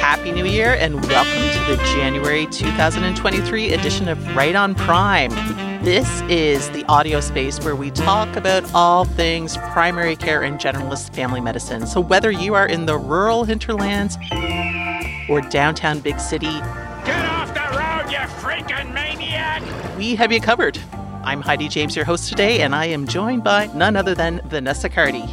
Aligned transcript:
Happy 0.00 0.32
New 0.32 0.44
Year 0.44 0.74
and 0.74 1.00
welcome 1.04 1.32
to 1.32 1.76
the 1.76 1.82
January 1.94 2.46
2023 2.46 3.72
edition 3.72 4.08
of 4.08 4.34
Right 4.34 4.56
on 4.56 4.74
Prime. 4.74 5.30
This 5.84 6.22
is 6.22 6.68
the 6.70 6.84
audio 6.86 7.20
space 7.20 7.60
where 7.60 7.76
we 7.76 7.92
talk 7.92 8.34
about 8.34 8.68
all 8.74 9.04
things 9.04 9.56
primary 9.58 10.16
care 10.16 10.42
and 10.42 10.58
generalist 10.58 11.14
family 11.14 11.40
medicine. 11.40 11.86
So, 11.86 12.00
whether 12.00 12.32
you 12.32 12.54
are 12.54 12.66
in 12.66 12.86
the 12.86 12.98
rural 12.98 13.44
hinterlands 13.44 14.18
or 15.28 15.40
downtown 15.42 16.00
big 16.00 16.18
city, 16.18 16.46
Get 17.04 17.24
off 17.26 17.54
the 17.54 17.60
road, 17.78 18.10
you 18.10 18.18
freaking 18.40 18.92
maniac! 18.92 19.62
we 19.96 20.16
have 20.16 20.32
you 20.32 20.40
covered. 20.40 20.80
I'm 21.26 21.42
Heidi 21.42 21.66
James, 21.68 21.96
your 21.96 22.04
host 22.04 22.28
today, 22.28 22.60
and 22.60 22.72
I 22.72 22.84
am 22.84 23.04
joined 23.04 23.42
by 23.42 23.66
none 23.74 23.96
other 23.96 24.14
than 24.14 24.40
Vanessa 24.44 24.88
Cardy. 24.88 25.26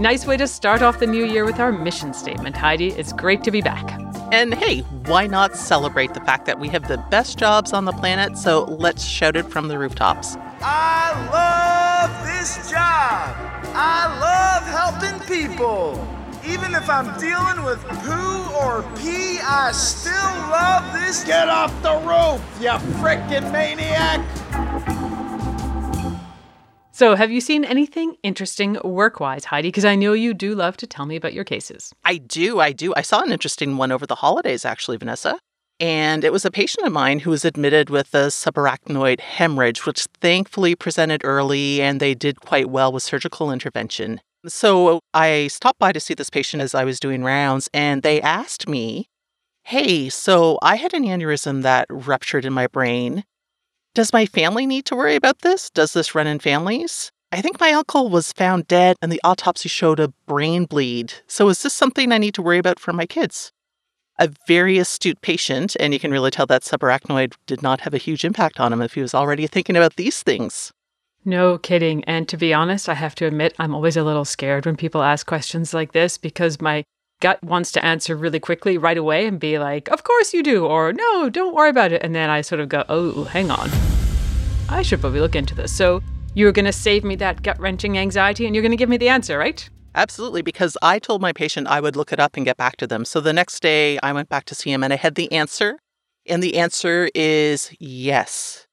Nice 0.00 0.26
way 0.26 0.36
to 0.36 0.48
start 0.48 0.82
off 0.82 0.98
the 0.98 1.06
new 1.06 1.24
year 1.24 1.44
with 1.44 1.60
our 1.60 1.70
mission 1.70 2.12
statement, 2.12 2.56
Heidi. 2.56 2.88
It's 2.88 3.12
great 3.12 3.44
to 3.44 3.52
be 3.52 3.62
back. 3.62 3.88
And 4.32 4.52
hey, 4.52 4.80
why 5.06 5.28
not 5.28 5.54
celebrate 5.54 6.12
the 6.12 6.20
fact 6.22 6.44
that 6.46 6.58
we 6.58 6.68
have 6.70 6.88
the 6.88 6.98
best 7.08 7.38
jobs 7.38 7.72
on 7.72 7.84
the 7.84 7.92
planet? 7.92 8.36
So 8.36 8.64
let's 8.64 9.04
shout 9.04 9.36
it 9.36 9.44
from 9.44 9.68
the 9.68 9.78
rooftops. 9.78 10.36
I 10.60 11.14
love 11.30 12.26
this 12.26 12.68
job. 12.68 13.36
I 13.76 14.08
love 14.18 14.64
helping 14.66 15.24
people. 15.28 16.04
Even 16.44 16.74
if 16.74 16.90
I'm 16.90 17.16
dealing 17.20 17.64
with 17.64 17.80
poo 18.02 18.42
or 18.56 18.82
pee, 18.96 19.38
I 19.40 19.70
still 19.72 20.12
love 20.50 20.92
this. 20.92 21.22
Get 21.22 21.48
off 21.48 21.70
the 21.82 21.94
roof, 21.98 22.42
you 22.60 22.70
frickin' 22.98 23.52
maniac! 23.52 25.07
So, 26.98 27.14
have 27.14 27.30
you 27.30 27.40
seen 27.40 27.64
anything 27.64 28.16
interesting 28.24 28.76
work 28.82 29.20
wise, 29.20 29.44
Heidi? 29.44 29.68
Because 29.68 29.84
I 29.84 29.94
know 29.94 30.14
you 30.14 30.34
do 30.34 30.56
love 30.56 30.76
to 30.78 30.86
tell 30.88 31.06
me 31.06 31.14
about 31.14 31.32
your 31.32 31.44
cases. 31.44 31.94
I 32.04 32.16
do, 32.16 32.58
I 32.58 32.72
do. 32.72 32.92
I 32.96 33.02
saw 33.02 33.22
an 33.22 33.30
interesting 33.30 33.76
one 33.76 33.92
over 33.92 34.04
the 34.04 34.16
holidays, 34.16 34.64
actually, 34.64 34.96
Vanessa. 34.96 35.38
And 35.78 36.24
it 36.24 36.32
was 36.32 36.44
a 36.44 36.50
patient 36.50 36.84
of 36.84 36.92
mine 36.92 37.20
who 37.20 37.30
was 37.30 37.44
admitted 37.44 37.88
with 37.88 38.12
a 38.16 38.32
subarachnoid 38.32 39.20
hemorrhage, 39.20 39.86
which 39.86 40.08
thankfully 40.20 40.74
presented 40.74 41.20
early 41.22 41.80
and 41.80 42.00
they 42.00 42.14
did 42.14 42.40
quite 42.40 42.68
well 42.68 42.90
with 42.90 43.04
surgical 43.04 43.52
intervention. 43.52 44.20
So 44.48 44.98
I 45.14 45.46
stopped 45.46 45.78
by 45.78 45.92
to 45.92 46.00
see 46.00 46.14
this 46.14 46.30
patient 46.30 46.64
as 46.64 46.74
I 46.74 46.82
was 46.82 46.98
doing 46.98 47.22
rounds, 47.22 47.70
and 47.72 48.02
they 48.02 48.20
asked 48.20 48.68
me, 48.68 49.06
Hey, 49.62 50.08
so 50.08 50.58
I 50.62 50.74
had 50.74 50.94
an 50.94 51.04
aneurysm 51.04 51.62
that 51.62 51.86
ruptured 51.90 52.44
in 52.44 52.52
my 52.52 52.66
brain. 52.66 53.22
Does 53.94 54.12
my 54.12 54.26
family 54.26 54.66
need 54.66 54.84
to 54.86 54.96
worry 54.96 55.16
about 55.16 55.40
this? 55.40 55.70
Does 55.70 55.92
this 55.92 56.14
run 56.14 56.26
in 56.26 56.38
families? 56.38 57.10
I 57.30 57.42
think 57.42 57.60
my 57.60 57.72
uncle 57.72 58.08
was 58.08 58.32
found 58.32 58.66
dead 58.68 58.96
and 59.02 59.12
the 59.12 59.20
autopsy 59.24 59.68
showed 59.68 60.00
a 60.00 60.12
brain 60.26 60.64
bleed. 60.64 61.12
So 61.26 61.48
is 61.48 61.62
this 61.62 61.74
something 61.74 62.10
I 62.10 62.18
need 62.18 62.34
to 62.34 62.42
worry 62.42 62.58
about 62.58 62.78
for 62.80 62.92
my 62.92 63.06
kids? 63.06 63.52
A 64.18 64.30
very 64.46 64.78
astute 64.78 65.20
patient, 65.20 65.76
and 65.78 65.92
you 65.92 66.00
can 66.00 66.10
really 66.10 66.30
tell 66.30 66.46
that 66.46 66.62
subarachnoid 66.62 67.34
did 67.46 67.62
not 67.62 67.80
have 67.80 67.94
a 67.94 67.98
huge 67.98 68.24
impact 68.24 68.58
on 68.58 68.72
him 68.72 68.82
if 68.82 68.94
he 68.94 69.00
was 69.00 69.14
already 69.14 69.46
thinking 69.46 69.76
about 69.76 69.96
these 69.96 70.22
things. 70.22 70.72
No 71.24 71.58
kidding. 71.58 72.02
And 72.04 72.28
to 72.28 72.36
be 72.36 72.54
honest, 72.54 72.88
I 72.88 72.94
have 72.94 73.14
to 73.16 73.26
admit, 73.26 73.54
I'm 73.58 73.74
always 73.74 73.96
a 73.96 74.02
little 74.02 74.24
scared 74.24 74.66
when 74.66 74.76
people 74.76 75.02
ask 75.02 75.26
questions 75.26 75.74
like 75.74 75.92
this 75.92 76.16
because 76.18 76.60
my 76.60 76.84
gut 77.20 77.42
wants 77.42 77.72
to 77.72 77.84
answer 77.84 78.16
really 78.16 78.40
quickly 78.40 78.78
right 78.78 78.96
away 78.96 79.26
and 79.26 79.40
be 79.40 79.58
like, 79.58 79.88
Of 79.88 80.04
course 80.04 80.32
you 80.32 80.42
do, 80.42 80.66
or 80.66 80.92
No, 80.92 81.28
don't 81.30 81.54
worry 81.54 81.70
about 81.70 81.92
it. 81.92 82.02
And 82.02 82.14
then 82.14 82.30
I 82.30 82.40
sort 82.40 82.60
of 82.60 82.68
go, 82.68 82.84
Oh, 82.88 83.24
hang 83.24 83.50
on. 83.50 83.70
I 84.68 84.82
should 84.82 85.00
probably 85.00 85.20
look 85.20 85.36
into 85.36 85.54
this. 85.54 85.72
So 85.72 86.02
you're 86.34 86.52
going 86.52 86.66
to 86.66 86.72
save 86.72 87.04
me 87.04 87.16
that 87.16 87.42
gut 87.42 87.58
wrenching 87.58 87.98
anxiety 87.98 88.46
and 88.46 88.54
you're 88.54 88.62
going 88.62 88.70
to 88.70 88.76
give 88.76 88.88
me 88.88 88.96
the 88.96 89.08
answer, 89.08 89.38
right? 89.38 89.68
Absolutely, 89.94 90.42
because 90.42 90.76
I 90.82 90.98
told 90.98 91.22
my 91.22 91.32
patient 91.32 91.66
I 91.66 91.80
would 91.80 91.96
look 91.96 92.12
it 92.12 92.20
up 92.20 92.36
and 92.36 92.44
get 92.44 92.56
back 92.56 92.76
to 92.76 92.86
them. 92.86 93.04
So 93.04 93.20
the 93.20 93.32
next 93.32 93.60
day 93.60 93.98
I 94.02 94.12
went 94.12 94.28
back 94.28 94.44
to 94.44 94.54
see 94.54 94.70
him 94.70 94.84
and 94.84 94.92
I 94.92 94.96
had 94.96 95.14
the 95.14 95.32
answer. 95.32 95.78
And 96.26 96.42
the 96.42 96.58
answer 96.58 97.08
is 97.14 97.74
yes. 97.80 98.66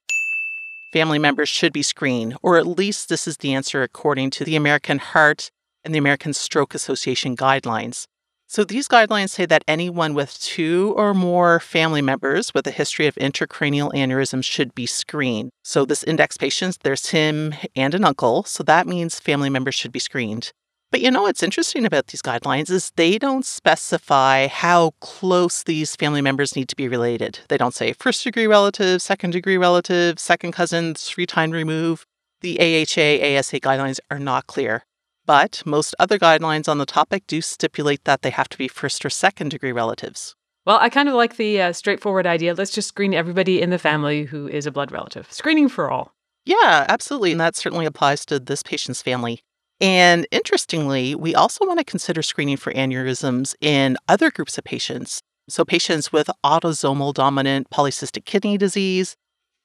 Family 0.92 1.20
members 1.20 1.50
should 1.50 1.74
be 1.74 1.82
screened, 1.82 2.38
or 2.42 2.58
at 2.58 2.68
least 2.68 3.10
this 3.10 3.28
is 3.28 3.38
the 3.38 3.54
answer 3.54 3.82
according 3.82 4.30
to 4.32 4.44
the 4.44 4.56
American 4.56 5.00
Heart 5.00 5.52
and 5.84 5.94
the 5.94 6.00
American 6.00 6.34
Stroke 6.34 6.74
Association 6.74 7.36
guidelines. 7.36 8.08
So 8.56 8.64
these 8.64 8.88
guidelines 8.88 9.32
say 9.32 9.46
that 9.48 9.66
anyone 9.68 10.14
with 10.14 10.40
two 10.40 10.94
or 10.96 11.14
more 11.14 11.60
family 11.60 12.02
members 12.02 12.54
with 12.54 12.66
a 12.66 12.72
history 12.72 13.06
of 13.06 13.16
intracranial 13.16 13.92
aneurysm 13.92 14.42
should 14.42 14.74
be 14.74 14.86
screened. 14.86 15.50
So 15.66 15.84
this 15.84 16.06
index 16.06 16.38
patient, 16.38 16.78
there's 16.82 17.08
him 17.08 17.54
and 17.76 17.94
an 17.94 18.06
uncle, 18.06 18.44
so 18.46 18.64
that 18.64 18.88
means 18.88 19.20
family 19.20 19.50
members 19.50 19.76
should 19.76 19.92
be 19.92 20.00
screened. 20.00 20.54
But 20.90 21.02
you 21.02 21.12
know 21.12 21.24
what's 21.24 21.44
interesting 21.44 21.84
about 21.84 22.08
these 22.08 22.22
guidelines 22.22 22.70
is 22.70 22.94
they 22.96 23.18
don't 23.18 23.46
specify 23.46 24.48
how 24.48 24.92
close 25.02 25.64
these 25.64 25.98
family 25.98 26.22
members 26.22 26.56
need 26.56 26.70
to 26.70 26.78
be 26.78 26.88
related. 26.88 27.40
They 27.50 27.58
don't 27.58 27.74
say 27.74 27.92
first 27.92 28.24
degree 28.24 28.48
relative, 28.48 29.02
second 29.02 29.32
degree 29.32 29.58
relative, 29.58 30.18
second 30.18 30.54
cousin, 30.54 30.96
three 30.96 31.26
time 31.26 31.52
remove. 31.52 32.06
The 32.40 32.58
AHA 32.62 33.38
ASA 33.38 33.60
guidelines 33.60 34.00
are 34.10 34.20
not 34.20 34.48
clear. 34.48 34.86
But 35.26 35.64
most 35.66 35.96
other 36.00 36.20
guidelines 36.20 36.70
on 36.70 36.78
the 36.78 36.86
topic 36.86 37.26
do 37.28 37.42
stipulate 37.42 38.04
that 38.04 38.22
they 38.22 38.30
have 38.30 38.50
to 38.50 38.58
be 38.58 38.68
first 38.68 39.06
or 39.06 39.10
second 39.10 39.50
degree 39.50 39.72
relatives. 39.72 40.36
Well, 40.66 40.80
I 40.80 40.90
kind 40.90 41.08
of 41.08 41.16
like 41.16 41.38
the 41.38 41.62
uh, 41.62 41.74
straightforward 41.74 42.26
idea. 42.26 42.54
Let's 42.54 42.72
just 42.72 42.88
screen 42.88 43.14
everybody 43.14 43.62
in 43.62 43.70
the 43.70 43.78
family 43.78 44.24
who 44.24 44.48
is 44.48 44.66
a 44.66 44.72
blood 44.72 44.92
relative. 44.92 45.32
Screening 45.32 45.70
for 45.70 45.92
all. 45.92 46.14
Yeah, 46.46 46.86
absolutely. 46.90 47.32
And 47.32 47.42
that 47.42 47.56
certainly 47.56 47.86
applies 47.86 48.26
to 48.28 48.40
this 48.40 48.64
patient's 48.64 49.02
family. 49.02 49.42
And 49.82 50.28
interestingly, 50.32 51.16
we 51.16 51.36
also 51.36 51.66
want 51.66 51.80
to 51.80 51.86
consider 51.86 52.22
screening 52.22 52.58
for 52.58 52.72
aneurysms 52.74 53.56
in 53.62 53.98
other 54.08 54.32
groups 54.32 54.58
of 54.58 54.64
patients. 54.64 55.22
So, 55.50 55.66
patients 55.66 56.12
with 56.12 56.30
autosomal 56.44 57.14
dominant 57.14 57.70
polycystic 57.70 58.26
kidney 58.26 58.58
disease, 58.58 59.16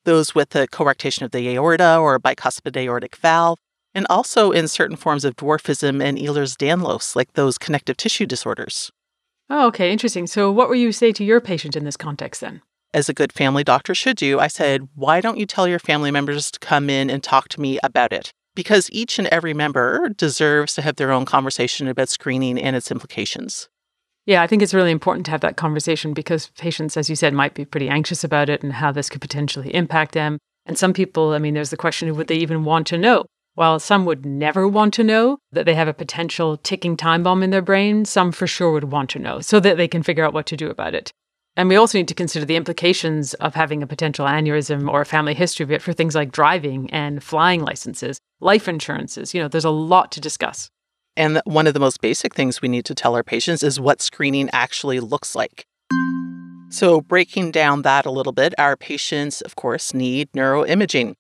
those 0.05 0.35
with 0.35 0.55
a 0.57 0.67
coarctation 0.67 1.23
of 1.23 1.31
the 1.31 1.49
aorta 1.51 1.97
or 1.97 2.19
bicuspid 2.19 2.77
aortic 2.77 3.17
valve, 3.17 3.59
and 3.95 4.07
also 4.11 4.51
in 4.51 4.69
certain 4.69 4.97
forms 4.97 5.25
of 5.25 5.37
dwarfism 5.37 6.03
and 6.03 6.19
Ehlers 6.19 6.57
Danlos, 6.57 7.17
like 7.17 7.33
those 7.35 7.59
connective 7.59 7.97
tissue 7.97 8.27
disorders. 8.27 8.91
Oh, 9.49 9.67
okay, 9.67 9.91
interesting. 9.91 10.27
So, 10.27 10.53
what 10.53 10.69
will 10.69 10.77
you 10.77 10.93
say 10.93 11.13
to 11.13 11.25
your 11.25 11.41
patient 11.41 11.75
in 11.77 11.85
this 11.85 11.97
context 11.97 12.41
then? 12.41 12.63
As 12.95 13.09
a 13.09 13.15
good 13.15 13.33
family 13.33 13.65
doctor 13.65 13.95
should 13.95 14.17
do, 14.17 14.39
I 14.39 14.49
said, 14.49 14.89
why 14.95 15.21
don't 15.21 15.39
you 15.39 15.47
tell 15.47 15.69
your 15.69 15.79
family 15.79 16.11
members 16.11 16.51
to 16.51 16.59
come 16.59 16.91
in 16.91 17.11
and 17.11 17.23
talk 17.23 17.49
to 17.51 17.61
me 17.61 17.79
about 17.83 18.13
it? 18.13 18.33
Because 18.55 18.89
each 18.93 19.19
and 19.19 19.29
every 19.29 19.55
member 19.55 20.09
deserves 20.09 20.75
to 20.75 20.83
have 20.83 20.97
their 20.97 21.13
own 21.13 21.25
conversation 21.25 21.87
about 21.89 22.09
screening 22.09 22.61
and 22.61 22.75
its 22.75 22.91
implications. 22.91 23.69
Yeah, 24.27 24.43
I 24.43 24.47
think 24.47 24.63
it's 24.63 24.75
really 24.75 24.91
important 24.91 25.25
to 25.27 25.31
have 25.33 25.41
that 25.41 25.57
conversation 25.57 26.15
because 26.15 26.51
patients, 26.59 26.97
as 26.97 27.09
you 27.09 27.17
said, 27.17 27.33
might 27.33 27.55
be 27.55 27.65
pretty 27.65 27.89
anxious 27.89 28.23
about 28.23 28.49
it 28.49 28.63
and 28.63 28.73
how 28.73 28.93
this 28.93 29.09
could 29.09 29.21
potentially 29.21 29.75
impact 29.75 30.13
them. 30.13 30.39
And 30.67 30.79
some 30.79 30.93
people, 30.93 31.31
I 31.33 31.39
mean, 31.39 31.55
there's 31.55 31.71
the 31.71 31.77
question 31.77 32.09
of 32.09 32.17
would 32.17 32.29
they 32.29 32.37
even 32.37 32.65
want 32.65 32.87
to 32.89 32.99
know? 32.99 33.25
While 33.61 33.79
some 33.79 34.07
would 34.07 34.25
never 34.25 34.67
want 34.67 34.95
to 34.95 35.05
know 35.05 35.37
that 35.53 35.67
they 35.67 35.75
have 35.75 35.87
a 35.87 35.93
potential 35.93 36.57
ticking 36.57 36.97
time 36.97 37.23
bomb 37.23 37.43
in 37.43 37.51
their 37.51 37.61
brain, 37.61 38.07
some 38.07 38.33
for 38.33 38.47
sure 38.47 38.73
would 38.73 38.91
want 38.91 39.11
to 39.11 39.19
know 39.19 39.41
so 39.41 39.61
that 39.61 39.77
they 39.77 39.87
can 39.87 40.03
figure 40.03 40.25
out 40.25 40.33
what 40.33 40.47
to 40.47 40.57
do 40.57 40.71
about 40.71 40.95
it. 40.95 41.13
And 41.59 41.69
we 41.69 41.77
also 41.77 41.99
need 41.99 42.09
to 42.09 42.15
consider 42.15 42.47
the 42.47 42.57
implications 42.57 43.35
of 43.35 43.55
having 43.55 43.83
a 43.83 43.87
potential 43.87 44.25
aneurysm 44.25 44.89
or 44.89 45.03
a 45.03 45.05
family 45.05 45.35
history 45.35 45.65
of 45.65 45.71
it 45.71 45.83
for 45.83 45.93
things 45.93 46.15
like 46.15 46.33
driving 46.33 46.89
and 46.91 47.23
flying 47.23 47.61
licenses, 47.61 48.19
life 48.41 48.67
insurances. 48.67 49.35
You 49.35 49.43
know, 49.43 49.49
there's 49.49 49.67
a 49.67 49.69
lot 49.69 50.11
to 50.13 50.23
discuss. 50.23 50.71
And 51.15 51.43
one 51.45 51.67
of 51.67 51.75
the 51.75 51.81
most 51.81 52.01
basic 52.01 52.35
things 52.35 52.63
we 52.63 52.69
need 52.71 52.87
to 52.87 52.95
tell 52.95 53.15
our 53.15 53.23
patients 53.23 53.63
is 53.63 53.79
what 53.79 54.01
screening 54.01 54.49
actually 54.55 55.01
looks 55.01 55.35
like. 55.35 55.67
So, 56.71 57.03
breaking 57.03 57.51
down 57.51 57.83
that 57.83 58.07
a 58.07 58.11
little 58.11 58.33
bit, 58.33 58.55
our 58.57 58.75
patients, 58.75 59.43
of 59.43 59.55
course, 59.55 59.93
need 59.93 60.33
neuroimaging. 60.33 61.17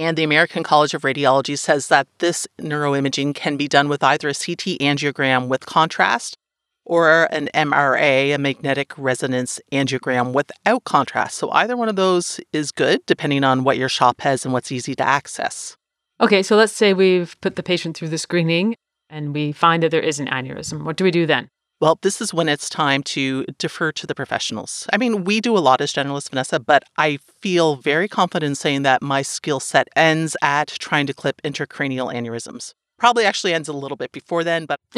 And 0.00 0.16
the 0.16 0.24
American 0.24 0.62
College 0.62 0.94
of 0.94 1.02
Radiology 1.02 1.58
says 1.58 1.88
that 1.88 2.08
this 2.20 2.48
neuroimaging 2.58 3.34
can 3.34 3.58
be 3.58 3.68
done 3.68 3.86
with 3.86 4.02
either 4.02 4.28
a 4.28 4.34
CT 4.34 4.80
angiogram 4.80 5.46
with 5.46 5.66
contrast 5.66 6.38
or 6.86 7.24
an 7.24 7.50
MRA, 7.52 8.34
a 8.34 8.38
magnetic 8.38 8.96
resonance 8.96 9.60
angiogram 9.70 10.32
without 10.32 10.84
contrast. 10.84 11.36
So, 11.36 11.50
either 11.50 11.76
one 11.76 11.90
of 11.90 11.96
those 11.96 12.40
is 12.50 12.72
good, 12.72 13.04
depending 13.04 13.44
on 13.44 13.62
what 13.62 13.76
your 13.76 13.90
shop 13.90 14.22
has 14.22 14.46
and 14.46 14.54
what's 14.54 14.72
easy 14.72 14.94
to 14.94 15.06
access. 15.06 15.76
Okay, 16.18 16.42
so 16.42 16.56
let's 16.56 16.72
say 16.72 16.94
we've 16.94 17.38
put 17.42 17.56
the 17.56 17.62
patient 17.62 17.94
through 17.94 18.08
the 18.08 18.16
screening 18.16 18.76
and 19.10 19.34
we 19.34 19.52
find 19.52 19.82
that 19.82 19.90
there 19.90 20.00
is 20.00 20.18
an 20.18 20.28
aneurysm. 20.28 20.82
What 20.84 20.96
do 20.96 21.04
we 21.04 21.10
do 21.10 21.26
then? 21.26 21.50
Well, 21.80 21.98
this 22.02 22.20
is 22.20 22.34
when 22.34 22.50
it's 22.50 22.68
time 22.68 23.02
to 23.04 23.46
defer 23.56 23.90
to 23.92 24.06
the 24.06 24.14
professionals. 24.14 24.86
I 24.92 24.98
mean, 24.98 25.24
we 25.24 25.40
do 25.40 25.56
a 25.56 25.60
lot 25.60 25.80
as 25.80 25.94
generalists, 25.94 26.28
Vanessa, 26.28 26.60
but 26.60 26.84
I 26.98 27.18
feel 27.40 27.76
very 27.76 28.06
confident 28.06 28.50
in 28.50 28.54
saying 28.54 28.82
that 28.82 29.00
my 29.00 29.22
skill 29.22 29.60
set 29.60 29.88
ends 29.96 30.36
at 30.42 30.68
trying 30.68 31.06
to 31.06 31.14
clip 31.14 31.40
intracranial 31.40 32.12
aneurysms. 32.12 32.74
Probably 32.98 33.24
actually 33.24 33.54
ends 33.54 33.66
a 33.66 33.72
little 33.72 33.96
bit 33.96 34.12
before 34.12 34.44
then, 34.44 34.66
but 34.66 34.78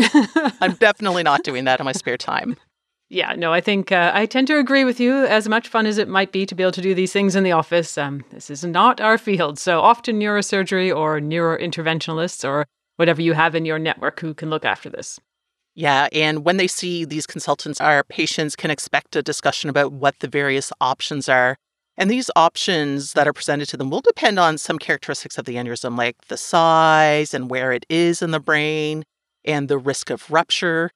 I'm 0.61 0.73
definitely 0.73 1.23
not 1.23 1.45
doing 1.45 1.67
that 1.67 1.79
in 1.79 1.85
my 1.85 1.93
spare 1.93 2.17
time. 2.17 2.57
Yeah, 3.09 3.35
no, 3.37 3.53
I 3.53 3.61
think 3.61 3.93
uh, 3.93 4.11
I 4.13 4.27
tend 4.27 4.49
to 4.49 4.59
agree 4.59 4.83
with 4.83 4.99
you. 4.99 5.25
As 5.27 5.49
much 5.49 5.69
fun 5.69 5.87
as 5.87 5.99
it 5.99 6.09
might 6.09 6.33
be 6.33 6.47
to 6.47 6.55
be 6.57 6.65
able 6.65 6.73
to 6.73 6.83
do 6.83 6.95
these 6.95 7.13
things 7.13 7.37
in 7.37 7.45
the 7.45 7.53
office, 7.53 7.97
um, 7.97 8.25
this 8.31 8.51
is 8.51 8.65
not 8.65 9.01
our 9.01 9.19
field. 9.19 9.57
So 9.57 9.81
often 9.83 10.19
neurosurgery 10.19 10.93
or 10.93 11.21
neurointerventionalists 11.21 12.45
or 12.49 12.67
whatever 12.97 13.23
you 13.23 13.35
have 13.35 13.55
in 13.55 13.67
your 13.67 13.79
network 13.79 14.19
who 14.19 14.35
can 14.35 14.51
look 14.51 14.65
after 14.65 14.91
this. 14.91 15.21
Yeah, 15.75 16.09
and 16.13 16.45
when 16.45 16.59
they 16.59 16.67
see 16.67 17.05
these 17.05 17.27
consultants, 17.27 17.81
our 17.81 18.05
patients 18.05 18.57
can 18.57 18.71
expect 18.71 19.17
a 19.17 19.23
discussion 19.23 19.71
about 19.71 19.93
what 19.93 20.19
the 20.21 20.29
various 20.29 20.71
options 20.81 21.29
are. 21.29 21.57
And 21.97 22.11
these 22.11 22.31
options 22.37 23.13
that 23.15 23.27
are 23.27 23.33
presented 23.33 23.69
to 23.69 23.77
them 23.77 23.91
will 23.91 24.01
depend 24.01 24.39
on 24.39 24.59
some 24.59 24.79
characteristics 24.79 25.39
of 25.39 25.45
the 25.45 25.57
aneurysm, 25.57 25.97
like 25.97 26.17
the 26.29 26.37
size 26.37 27.35
and 27.35 27.51
where 27.51 27.73
it 27.73 27.87
is 27.89 28.23
in 28.23 28.31
the 28.31 28.41
brain 28.41 29.05
and 29.45 29.69
the 29.69 29.79
risk 29.79 30.11
of 30.11 30.31
rupture. 30.31 30.91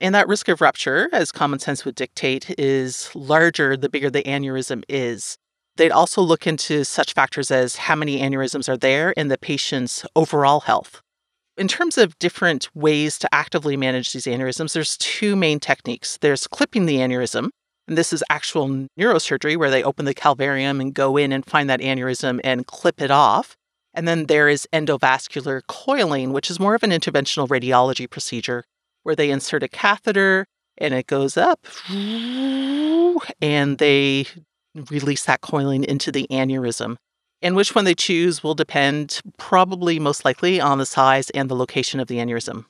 And 0.00 0.14
that 0.14 0.28
risk 0.28 0.48
of 0.48 0.60
rupture, 0.60 1.08
as 1.12 1.30
common 1.30 1.58
sense 1.58 1.84
would 1.84 1.94
dictate, 1.94 2.54
is 2.58 3.10
larger 3.14 3.76
the 3.76 3.88
bigger 3.88 4.10
the 4.10 4.24
aneurysm 4.24 4.82
is. 4.88 5.36
They'd 5.76 5.92
also 5.92 6.20
look 6.20 6.46
into 6.46 6.84
such 6.84 7.14
factors 7.14 7.50
as 7.50 7.76
how 7.76 7.94
many 7.94 8.20
aneurysms 8.20 8.68
are 8.68 8.76
there 8.76 9.12
in 9.12 9.28
the 9.28 9.38
patient's 9.38 10.04
overall 10.14 10.60
health. 10.60 11.02
In 11.58 11.68
terms 11.68 11.98
of 11.98 12.18
different 12.18 12.70
ways 12.74 13.18
to 13.18 13.34
actively 13.34 13.76
manage 13.76 14.12
these 14.12 14.24
aneurysms, 14.24 14.72
there's 14.72 14.96
two 14.96 15.36
main 15.36 15.60
techniques. 15.60 16.16
There's 16.18 16.46
clipping 16.46 16.86
the 16.86 16.96
aneurysm, 16.96 17.50
and 17.86 17.98
this 17.98 18.12
is 18.12 18.24
actual 18.30 18.88
neurosurgery 18.98 19.58
where 19.58 19.70
they 19.70 19.82
open 19.82 20.06
the 20.06 20.14
calvarium 20.14 20.80
and 20.80 20.94
go 20.94 21.18
in 21.18 21.30
and 21.30 21.44
find 21.44 21.68
that 21.68 21.80
aneurysm 21.80 22.40
and 22.42 22.66
clip 22.66 23.02
it 23.02 23.10
off. 23.10 23.54
And 23.92 24.08
then 24.08 24.26
there 24.26 24.48
is 24.48 24.66
endovascular 24.72 25.60
coiling, 25.68 26.32
which 26.32 26.50
is 26.50 26.58
more 26.58 26.74
of 26.74 26.82
an 26.82 26.90
interventional 26.90 27.46
radiology 27.48 28.08
procedure 28.08 28.64
where 29.02 29.14
they 29.14 29.30
insert 29.30 29.62
a 29.62 29.68
catheter 29.68 30.46
and 30.78 30.94
it 30.94 31.06
goes 31.06 31.36
up 31.36 31.66
and 33.42 33.76
they 33.76 34.24
release 34.90 35.26
that 35.26 35.42
coiling 35.42 35.84
into 35.84 36.10
the 36.10 36.26
aneurysm. 36.30 36.96
And 37.42 37.56
which 37.56 37.74
one 37.74 37.84
they 37.84 37.94
choose 37.94 38.42
will 38.42 38.54
depend, 38.54 39.20
probably 39.36 39.98
most 39.98 40.24
likely, 40.24 40.60
on 40.60 40.78
the 40.78 40.86
size 40.86 41.30
and 41.30 41.50
the 41.50 41.56
location 41.56 41.98
of 42.00 42.08
the 42.08 42.18
aneurysm. 42.18 42.66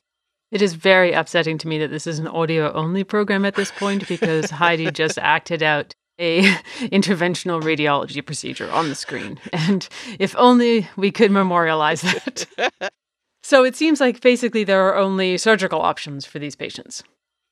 It 0.50 0.62
is 0.62 0.74
very 0.74 1.12
upsetting 1.12 1.58
to 1.58 1.68
me 1.68 1.78
that 1.78 1.90
this 1.90 2.06
is 2.06 2.18
an 2.18 2.26
audio 2.26 2.72
only 2.72 3.04
program 3.04 3.44
at 3.44 3.54
this 3.54 3.70
point 3.70 4.08
because 4.08 4.50
Heidi 4.50 4.90
just 4.90 5.18
acted 5.18 5.62
out 5.62 5.94
a 6.18 6.42
interventional 6.80 7.62
radiology 7.62 8.24
procedure 8.24 8.70
on 8.70 8.88
the 8.88 8.94
screen. 8.94 9.38
And 9.52 9.88
if 10.18 10.34
only 10.36 10.88
we 10.96 11.10
could 11.10 11.30
memorialize 11.30 12.02
that. 12.02 12.90
So 13.42 13.64
it 13.64 13.74
seems 13.74 14.00
like 14.00 14.20
basically 14.20 14.64
there 14.64 14.86
are 14.86 14.96
only 14.96 15.36
surgical 15.36 15.80
options 15.80 16.24
for 16.24 16.38
these 16.38 16.54
patients. 16.54 17.02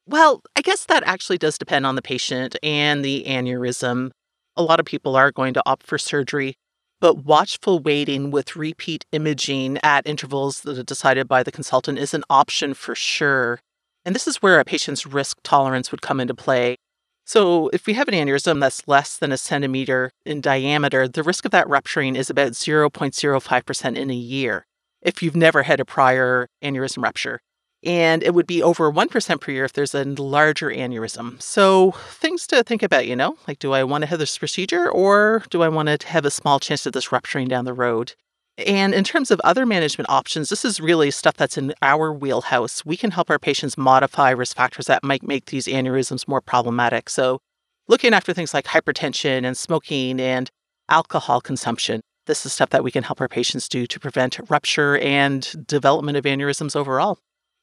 Well, 0.07 0.41
I 0.57 0.63
guess 0.63 0.87
that 0.87 1.03
actually 1.05 1.39
does 1.39 1.59
depend 1.59 1.85
on 1.85 1.97
the 1.97 2.03
patient 2.03 2.57
and 2.63 3.05
the 3.05 3.25
aneurysm. 3.27 4.11
A 4.57 4.63
lot 4.63 4.81
of 4.81 4.87
people 4.87 5.17
are 5.17 5.33
going 5.33 5.55
to 5.55 5.63
opt 5.67 5.85
for 5.85 5.99
surgery, 5.99 6.55
but 7.01 7.25
watchful 7.25 7.81
waiting 7.81 8.31
with 8.31 8.57
repeat 8.57 9.05
imaging 9.13 9.79
at 9.83 10.07
intervals 10.07 10.61
that 10.61 10.79
are 10.79 10.83
decided 10.83 11.27
by 11.27 11.43
the 11.43 11.53
consultant 11.53 11.99
is 11.99 12.15
an 12.15 12.25
option 12.29 12.75
for 12.75 12.95
sure. 12.95 13.61
And 14.05 14.15
this 14.15 14.27
is 14.27 14.43
where 14.43 14.61
a 14.61 14.65
patient's 14.65 15.07
risk 15.07 15.39
tolerance 15.43 15.91
would 15.91 16.03
come 16.03 16.21
into 16.21 16.35
play. 16.35 16.77
So, 17.25 17.69
if 17.69 17.87
we 17.87 17.95
have 17.95 18.09
an 18.09 18.15
aneurysm 18.15 18.61
that's 18.61 18.89
less 18.89 19.17
than 19.17 19.31
a 19.31 19.37
centimeter 19.37 20.11
in 20.27 20.41
diameter, 20.41 21.07
the 21.07 21.23
risk 21.23 21.45
of 21.45 21.53
that 21.53 21.69
rupturing 21.69 22.17
is 22.17 22.29
about 22.29 22.53
0.05% 22.53 23.97
in 23.97 24.11
a 24.11 24.15
year 24.15 24.67
if 25.03 25.23
you've 25.23 25.37
never 25.37 25.63
had 25.63 25.81
a 25.81 25.85
prior 25.85 26.49
aneurysm 26.63 27.03
rupture. 27.03 27.41
And 27.83 28.23
it 28.23 28.35
would 28.35 28.47
be 28.47 28.63
over 28.63 28.93
1% 28.93 29.41
per 29.41 29.53
year 29.53 29.65
if 29.65 29.73
there's 29.73 29.95
a 29.95 30.05
larger 30.05 30.69
aneurysm. 30.69 31.41
So, 31.41 31.93
things 31.93 32.47
to 32.49 32.63
think 32.63 32.83
about, 32.83 33.07
you 33.07 33.17
know, 33.17 33.37
like 33.49 33.59
do 33.59 33.73
I 33.73 33.85
want 33.85 34.03
to 34.03 34.07
have 34.07 34.19
this 34.19 34.37
procedure 34.37 34.91
or 34.91 35.43
do 35.49 35.63
I 35.63 35.69
want 35.69 35.89
to 35.89 36.07
have 36.07 36.27
a 36.27 36.31
small 36.31 36.61
chance 36.61 36.85
of 36.85 36.93
this 36.93 37.11
rupturing 37.11 37.49
down 37.49 37.65
the 37.65 37.73
road? 37.73 38.15
And 38.59 38.93
in 38.95 39.05
terms 39.05 39.31
of 39.31 39.41
other 39.41 39.65
management 39.65 40.11
options, 40.11 40.51
this 40.51 40.65
is 40.65 40.81
really 40.81 41.11
stuff 41.11 41.37
that's 41.37 41.57
in 41.57 41.73
our 41.81 42.13
wheelhouse. 42.13 42.85
We 42.85 42.97
can 42.97 43.11
help 43.11 43.31
our 43.31 43.39
patients 43.39 43.79
modify 43.79 44.31
risk 44.31 44.57
factors 44.57 44.87
that 44.87 45.03
might 45.03 45.23
make 45.23 45.47
these 45.47 45.67
aneurysms 45.67 46.29
more 46.29 46.41
problematic. 46.41 47.09
So, 47.09 47.41
looking 47.89 48.13
after 48.13 48.33
things 48.35 48.53
like 48.53 48.67
hypertension 48.67 49.45
and 49.45 49.57
smoking 49.57 50.21
and 50.21 50.51
alcohol 50.91 51.41
consumption, 51.41 52.03
this 52.27 52.45
is 52.45 52.53
stuff 52.53 52.71
that 52.71 52.85
we 52.85 52.91
can 52.91 53.05
help 53.05 53.21
our 53.21 53.29
patients 53.29 53.69
do 53.69 53.87
to 53.87 53.99
prevent 53.99 54.39
rupture 54.51 54.99
and 54.99 55.67
development 55.67 56.19
of 56.19 56.25
aneurysms 56.25 56.77
overall. 56.77 57.19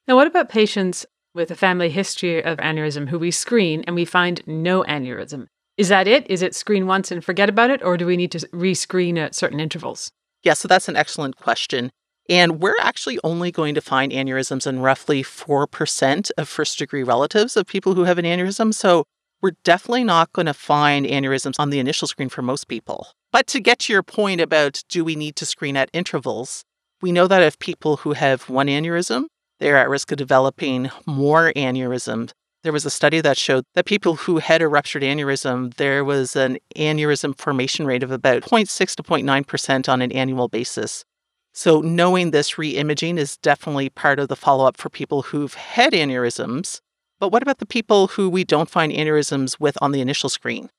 Now, 0.07 0.15
what 0.15 0.27
about 0.27 0.48
patients 0.48 1.06
with 1.33 1.51
a 1.51 1.56
family 1.56 1.89
history 1.89 2.42
of 2.42 2.59
aneurysm 2.59 3.09
who 3.09 3.19
we 3.19 3.30
screen 3.30 3.83
and 3.86 3.94
we 3.94 4.06
find 4.06 4.42
no 4.48 4.83
aneurysm? 4.83 5.48
Is 5.75 5.89
that 5.89 6.07
it? 6.07 6.25
Is 6.31 6.42
it 6.42 6.56
screen 6.56 6.88
once 6.88 7.12
and 7.12 7.24
forget 7.24 7.50
about 7.50 7.71
it, 7.71 7.83
or 7.83 7.98
do 7.98 8.06
we 8.06 8.15
need 8.15 8.31
to 8.31 8.39
rescreen 8.50 9.18
at 9.18 9.36
certain 9.36 9.59
intervals? 9.59 10.09
Yeah, 10.44 10.54
so 10.54 10.69
that's 10.69 10.88
an 10.88 10.95
excellent 10.95 11.36
question. 11.36 11.92
And 12.30 12.62
we're 12.62 12.80
actually 12.80 13.19
only 13.21 13.51
going 13.51 13.75
to 13.75 13.81
find 13.81 14.13
aneurysms 14.13 14.65
in 14.65 14.80
roughly 14.80 15.24
4% 15.24 16.31
of 16.38 16.48
first 16.48 16.80
degree 16.80 17.04
relatives 17.04 17.57
of 17.57 17.68
people 17.68 17.94
who 17.94 18.06
have 18.06 18.18
an 18.18 18.25
aneurysm. 18.25 18.74
So 18.74 19.04
we're 19.42 19.57
definitely 19.65 20.06
not 20.06 20.31
going 20.31 20.45
to 20.45 20.54
find 20.54 21.06
aneurysms 21.06 21.56
on 21.59 21.69
the 21.69 21.80
initial 21.80 22.07
screen 22.07 22.30
for 22.30 22.42
most 22.42 22.69
people. 22.69 23.09
But 23.33 23.45
to 23.48 23.59
get 23.59 23.80
to 23.80 23.94
your 23.94 24.04
point 24.04 24.39
about 24.39 24.83
do 24.88 25.04
we 25.04 25.18
need 25.18 25.36
to 25.36 25.45
screen 25.45 25.75
at 25.75 25.89
intervals, 25.92 26.63
we 27.01 27.12
know 27.12 27.27
that 27.27 27.44
if 27.44 27.59
people 27.59 27.98
who 27.98 28.13
have 28.13 28.50
one 28.50 28.68
aneurysm, 28.68 29.25
they're 29.59 29.77
at 29.77 29.89
risk 29.89 30.12
of 30.12 30.18
developing 30.18 30.89
more 31.06 31.54
aneurysms. 31.56 32.31
There 32.63 32.74
was 32.74 32.86
a 32.86 32.89
study 32.89 33.21
that 33.21 33.38
showed 33.38 33.63
that 33.75 33.86
people 33.86 34.15
who 34.15 34.39
had 34.39 34.62
a 34.62 34.68
ruptured 34.68 35.04
aneurysm, 35.04 35.74
there 35.75 36.04
was 36.04 36.36
an 36.36 36.57
aneurysm 36.75 37.38
formation 37.38 37.86
rate 37.86 38.04
of 38.04 38.12
about 38.12 38.44
0.6 38.44 38.95
to 38.95 39.04
0.9% 39.04 39.89
on 39.89 40.01
an 40.01 40.12
annual 40.12 40.48
basis. 40.48 41.06
So, 41.54 41.81
knowing 41.81 42.31
this 42.31 42.57
re 42.57 42.71
imaging 42.71 43.18
is 43.18 43.38
definitely 43.38 43.89
part 43.89 44.19
of 44.19 44.27
the 44.27 44.36
follow 44.36 44.65
up 44.65 44.77
for 44.77 44.89
people 44.89 45.24
who've 45.24 45.54
had 45.54 45.94
aneurysms. 45.94 46.81
But 47.19 47.31
what 47.31 47.42
about 47.42 47.57
the 47.57 47.65
people 47.65 48.07
who 48.07 48.30
we 48.30 48.44
don't 48.44 48.69
find 48.69 48.92
aneurysms 48.92 49.59
with 49.59 49.75
on 49.81 49.92
the 49.92 50.01
initial 50.01 50.30
screen? 50.30 50.69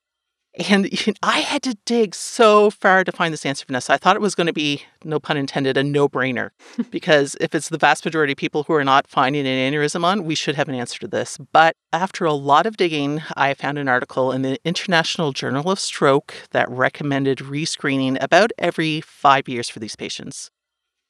And 0.58 0.88
I 1.22 1.40
had 1.40 1.62
to 1.62 1.76
dig 1.84 2.14
so 2.14 2.70
far 2.70 3.04
to 3.04 3.12
find 3.12 3.32
this 3.32 3.46
answer, 3.46 3.64
Vanessa. 3.66 3.92
I 3.92 3.96
thought 3.96 4.16
it 4.16 4.22
was 4.22 4.34
going 4.34 4.48
to 4.48 4.52
be, 4.52 4.82
no 5.04 5.20
pun 5.20 5.36
intended, 5.36 5.76
a 5.76 5.84
no 5.84 6.08
brainer. 6.08 6.50
because 6.90 7.36
if 7.40 7.54
it's 7.54 7.68
the 7.68 7.78
vast 7.78 8.04
majority 8.04 8.32
of 8.32 8.38
people 8.38 8.64
who 8.64 8.74
are 8.74 8.84
not 8.84 9.06
finding 9.06 9.46
an 9.46 9.72
aneurysm 9.72 10.04
on, 10.04 10.24
we 10.24 10.34
should 10.34 10.56
have 10.56 10.68
an 10.68 10.74
answer 10.74 10.98
to 11.00 11.08
this. 11.08 11.38
But 11.52 11.76
after 11.92 12.24
a 12.24 12.32
lot 12.32 12.66
of 12.66 12.76
digging, 12.76 13.22
I 13.36 13.54
found 13.54 13.78
an 13.78 13.88
article 13.88 14.32
in 14.32 14.42
the 14.42 14.58
International 14.64 15.32
Journal 15.32 15.70
of 15.70 15.80
Stroke 15.80 16.34
that 16.50 16.68
recommended 16.70 17.38
rescreening 17.38 18.22
about 18.22 18.52
every 18.58 19.00
five 19.00 19.48
years 19.48 19.68
for 19.68 19.78
these 19.78 19.96
patients. 19.96 20.50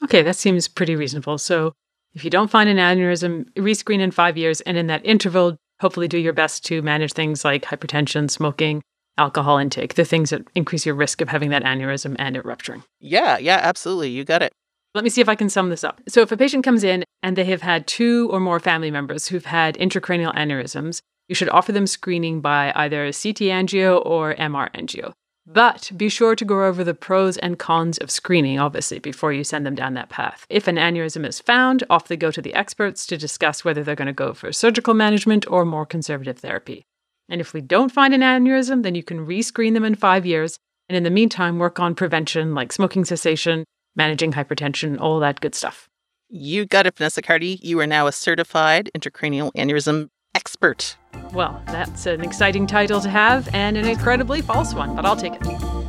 Okay, 0.04 0.22
that 0.22 0.36
seems 0.36 0.68
pretty 0.68 0.94
reasonable. 0.94 1.38
So 1.38 1.72
if 2.14 2.25
you 2.25 2.30
don't 2.30 2.50
find 2.50 2.68
an 2.68 2.76
aneurysm, 2.76 3.44
rescreen 3.54 4.00
in 4.00 4.11
five 4.11 4.37
years. 4.37 4.61
And 4.62 4.76
in 4.76 4.87
that 4.88 5.04
interval, 5.04 5.56
hopefully 5.80 6.08
do 6.08 6.18
your 6.18 6.32
best 6.32 6.64
to 6.66 6.82
manage 6.82 7.12
things 7.12 7.44
like 7.44 7.62
hypertension, 7.62 8.30
smoking, 8.30 8.82
alcohol 9.18 9.58
intake, 9.58 9.94
the 9.94 10.04
things 10.04 10.30
that 10.30 10.46
increase 10.54 10.87
your 10.87 10.94
risk 10.94 11.20
of 11.20 11.28
having 11.28 11.50
that 11.50 11.64
aneurysm 11.64 12.16
and 12.18 12.37
it 12.37 12.44
rupturing. 12.44 12.82
Yeah, 13.00 13.38
yeah, 13.38 13.60
absolutely. 13.62 14.10
You 14.10 14.25
got 14.25 14.42
it. 14.42 14.52
Let 14.94 15.04
me 15.04 15.10
see 15.10 15.20
if 15.20 15.28
I 15.28 15.34
can 15.34 15.50
sum 15.50 15.68
this 15.68 15.84
up. 15.84 16.00
So, 16.08 16.22
if 16.22 16.32
a 16.32 16.37
patient 16.37 16.64
comes 16.64 16.82
in 16.82 17.04
and 17.22 17.37
they 17.37 17.44
have 17.44 17.62
had 17.62 17.87
two 17.87 18.30
or 18.32 18.40
more 18.40 18.58
family 18.58 18.90
members 18.90 19.28
who've 19.28 19.44
had 19.44 19.76
intracranial 19.76 20.34
aneurysms, 20.34 21.00
you 21.28 21.34
should 21.34 21.50
offer 21.50 21.72
them 21.72 21.87
screening 21.87 22.40
by 22.40 22.72
either 22.75 23.04
CT 23.06 23.52
angio 23.52 24.04
or 24.04 24.34
MR 24.34 24.72
angio. 24.72 25.12
But 25.50 25.90
be 25.96 26.10
sure 26.10 26.37
to 26.37 26.44
go 26.44 26.66
over 26.66 26.84
the 26.84 26.92
pros 26.92 27.38
and 27.38 27.58
cons 27.58 27.96
of 27.98 28.10
screening, 28.10 28.58
obviously, 28.58 28.98
before 28.98 29.32
you 29.32 29.44
send 29.44 29.64
them 29.64 29.75
down 29.75 29.94
that 29.94 30.10
path. 30.10 30.44
If 30.50 30.68
an 30.68 30.76
aneurysm 30.76 31.26
is 31.26 31.40
found, 31.40 31.84
off 31.88 32.08
they 32.08 32.18
go 32.18 32.30
to 32.30 32.42
the 32.42 32.52
experts 32.52 33.06
to 33.06 33.16
discuss 33.16 33.64
whether 33.64 33.82
they're 33.82 33.94
going 33.94 34.06
to 34.06 34.12
go 34.12 34.34
for 34.34 34.52
surgical 34.52 34.92
management 34.92 35.46
or 35.50 35.64
more 35.64 35.87
conservative 35.87 36.38
therapy. 36.38 36.84
And 37.28 37.40
if 37.40 37.52
we 37.52 37.61
don't 37.61 37.92
find 37.92 38.14
an 38.14 38.20
aneurysm, 38.20 38.82
then 38.82 38.94
you 38.94 39.02
can 39.02 39.26
rescreen 39.26 39.75
them 39.75 39.85
in 39.85 39.94
five 39.94 40.25
years. 40.25 40.58
And 40.88 40.97
in 40.97 41.02
the 41.02 41.11
meantime, 41.11 41.58
work 41.58 41.78
on 41.78 41.94
prevention 41.94 42.54
like 42.54 42.73
smoking 42.73 43.04
cessation, 43.04 43.64
managing 43.94 44.32
hypertension, 44.32 44.99
all 44.99 45.20
that 45.20 45.40
good 45.40 45.54
stuff. 45.54 45.88
You 46.30 46.66
got 46.66 46.87
it, 46.87 46.97
Vanessa 46.97 47.23
Cardy. 47.23 47.58
You 47.62 47.80
are 47.80 47.87
now 47.87 48.06
a 48.06 48.12
certified 48.12 48.90
intracranial 48.97 49.52
aneurysm 49.54 50.08
expert. 50.35 50.97
Well, 51.32 51.62
that's 51.66 52.06
an 52.06 52.23
exciting 52.23 52.66
title 52.66 53.00
to 53.00 53.11
have 53.11 53.49
and 53.54 53.76
an 53.76 53.87
incredibly 53.87 54.40
false 54.40 54.75
one, 54.75 54.94
but 54.94 55.04
I'll 55.04 55.16
take 55.16 55.35
it. 55.35 55.88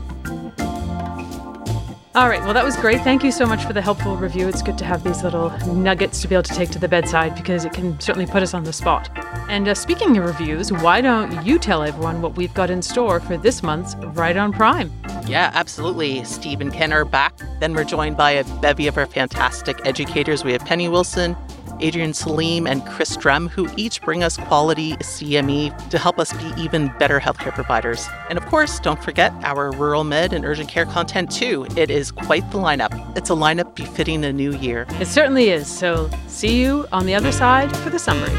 All 2.19 2.27
right, 2.27 2.43
well, 2.43 2.53
that 2.53 2.65
was 2.65 2.75
great. 2.75 2.99
Thank 2.99 3.23
you 3.23 3.31
so 3.31 3.45
much 3.45 3.63
for 3.63 3.71
the 3.71 3.81
helpful 3.81 4.17
review. 4.17 4.49
It's 4.49 4.61
good 4.61 4.77
to 4.79 4.83
have 4.83 5.05
these 5.05 5.23
little 5.23 5.51
nuggets 5.73 6.21
to 6.21 6.27
be 6.27 6.35
able 6.35 6.43
to 6.43 6.53
take 6.53 6.69
to 6.71 6.77
the 6.77 6.89
bedside 6.89 7.33
because 7.33 7.63
it 7.63 7.71
can 7.71 7.97
certainly 8.01 8.25
put 8.25 8.43
us 8.43 8.53
on 8.53 8.65
the 8.65 8.73
spot. 8.73 9.09
And 9.47 9.69
uh, 9.69 9.73
speaking 9.73 10.17
of 10.17 10.25
reviews, 10.25 10.69
why 10.69 10.99
don't 10.99 11.45
you 11.45 11.57
tell 11.57 11.81
everyone 11.81 12.21
what 12.21 12.35
we've 12.35 12.53
got 12.53 12.69
in 12.69 12.81
store 12.81 13.21
for 13.21 13.37
this 13.37 13.63
month's 13.63 13.95
Right 13.95 14.35
on 14.35 14.51
Prime? 14.51 14.91
Yeah, 15.27 15.49
absolutely. 15.53 16.25
Steve 16.25 16.59
and 16.59 16.73
Ken 16.73 16.91
are 16.91 17.05
back. 17.05 17.39
Then 17.61 17.73
we're 17.73 17.85
joined 17.85 18.17
by 18.17 18.31
a 18.31 18.43
bevy 18.59 18.87
of 18.87 18.97
our 18.97 19.05
fantastic 19.05 19.79
educators. 19.85 20.43
We 20.43 20.51
have 20.51 20.65
Penny 20.65 20.89
Wilson, 20.89 21.37
Adrien 21.81 22.13
Selim 22.13 22.67
and 22.67 22.85
Chris 22.85 23.15
Drumm, 23.15 23.47
who 23.49 23.69
each 23.77 24.01
bring 24.01 24.23
us 24.23 24.37
quality 24.37 24.93
CME 24.97 25.89
to 25.89 25.97
help 25.97 26.19
us 26.19 26.33
be 26.33 26.51
even 26.57 26.91
better 26.99 27.19
healthcare 27.19 27.53
providers. 27.53 28.07
And 28.29 28.37
of 28.37 28.45
course, 28.45 28.79
don't 28.79 29.03
forget 29.03 29.33
our 29.43 29.71
rural 29.71 30.03
med 30.03 30.33
and 30.33 30.45
urgent 30.45 30.69
care 30.69 30.85
content 30.85 31.31
too. 31.31 31.65
It 31.75 31.89
is 31.89 32.11
quite 32.11 32.49
the 32.51 32.57
lineup. 32.57 33.17
It's 33.17 33.29
a 33.29 33.33
lineup 33.33 33.75
befitting 33.75 34.23
a 34.25 34.33
new 34.33 34.53
year. 34.55 34.85
It 34.99 35.07
certainly 35.07 35.49
is. 35.49 35.67
So 35.67 36.09
see 36.27 36.61
you 36.61 36.87
on 36.91 37.05
the 37.05 37.15
other 37.15 37.31
side 37.31 37.75
for 37.77 37.89
the 37.89 37.99
summary. 37.99 38.35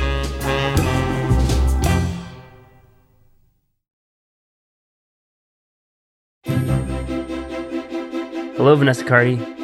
Hello, 8.56 8.76
Vanessa 8.76 9.04
Cardy. 9.04 9.59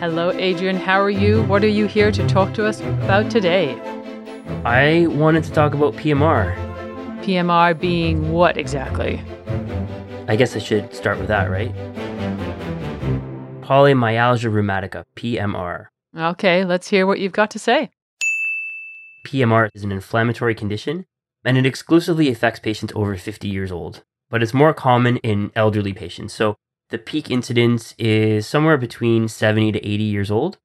Hello, 0.00 0.30
Adrien. 0.30 0.76
How 0.76 1.00
are 1.00 1.10
you? 1.10 1.42
What 1.46 1.64
are 1.64 1.68
you 1.68 1.86
here 1.86 2.12
to 2.12 2.28
talk 2.28 2.54
to 2.54 2.64
us 2.64 2.80
about 2.80 3.32
today? 3.32 3.74
I 4.64 5.08
wanted 5.08 5.42
to 5.42 5.50
talk 5.50 5.74
about 5.74 5.94
PMR. 5.94 6.54
PMR 7.24 7.76
being 7.76 8.30
what 8.30 8.56
exactly? 8.56 9.20
I 10.28 10.36
guess 10.36 10.54
I 10.54 10.60
should 10.60 10.94
start 10.94 11.18
with 11.18 11.26
that, 11.26 11.50
right? 11.50 11.74
Polymyalgia 13.60 14.52
rheumatica, 14.52 15.02
PMR. 15.16 15.86
Okay, 16.16 16.64
let's 16.64 16.86
hear 16.86 17.04
what 17.04 17.18
you've 17.18 17.32
got 17.32 17.50
to 17.50 17.58
say. 17.58 17.90
PMR 19.26 19.68
is 19.74 19.82
an 19.82 19.90
inflammatory 19.90 20.54
condition, 20.54 21.06
and 21.44 21.58
it 21.58 21.66
exclusively 21.66 22.28
affects 22.28 22.60
patients 22.60 22.92
over 22.94 23.16
50 23.16 23.48
years 23.48 23.72
old, 23.72 24.04
but 24.30 24.44
it's 24.44 24.54
more 24.54 24.72
common 24.72 25.16
in 25.18 25.50
elderly 25.56 25.92
patients. 25.92 26.34
So 26.34 26.56
the 26.90 26.98
peak 26.98 27.30
incidence 27.30 27.94
is 27.98 28.46
somewhere 28.46 28.78
between 28.78 29.28
70 29.28 29.72
to 29.72 29.86
80 29.86 30.04
years 30.04 30.30
old. 30.30 30.58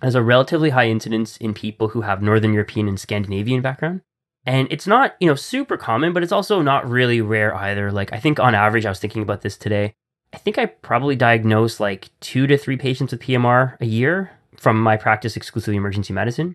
Has 0.00 0.14
a 0.14 0.22
relatively 0.22 0.70
high 0.70 0.88
incidence 0.88 1.36
in 1.36 1.54
people 1.54 1.88
who 1.88 2.00
have 2.02 2.22
Northern 2.22 2.52
European 2.52 2.88
and 2.88 2.98
Scandinavian 2.98 3.62
background. 3.62 4.02
And 4.44 4.66
it's 4.70 4.86
not, 4.86 5.14
you 5.20 5.28
know, 5.28 5.36
super 5.36 5.76
common, 5.76 6.12
but 6.12 6.22
it's 6.22 6.32
also 6.32 6.62
not 6.62 6.88
really 6.88 7.20
rare 7.20 7.54
either. 7.54 7.92
Like 7.92 8.12
I 8.12 8.18
think 8.18 8.40
on 8.40 8.54
average, 8.54 8.84
I 8.84 8.88
was 8.88 8.98
thinking 8.98 9.22
about 9.22 9.42
this 9.42 9.56
today. 9.56 9.94
I 10.32 10.38
think 10.38 10.58
I 10.58 10.66
probably 10.66 11.14
diagnose 11.14 11.78
like 11.78 12.10
two 12.20 12.46
to 12.46 12.56
three 12.56 12.76
patients 12.76 13.12
with 13.12 13.20
PMR 13.20 13.76
a 13.80 13.86
year 13.86 14.32
from 14.56 14.80
my 14.80 14.96
practice 14.96 15.36
exclusively 15.36 15.76
emergency 15.76 16.12
medicine. 16.12 16.54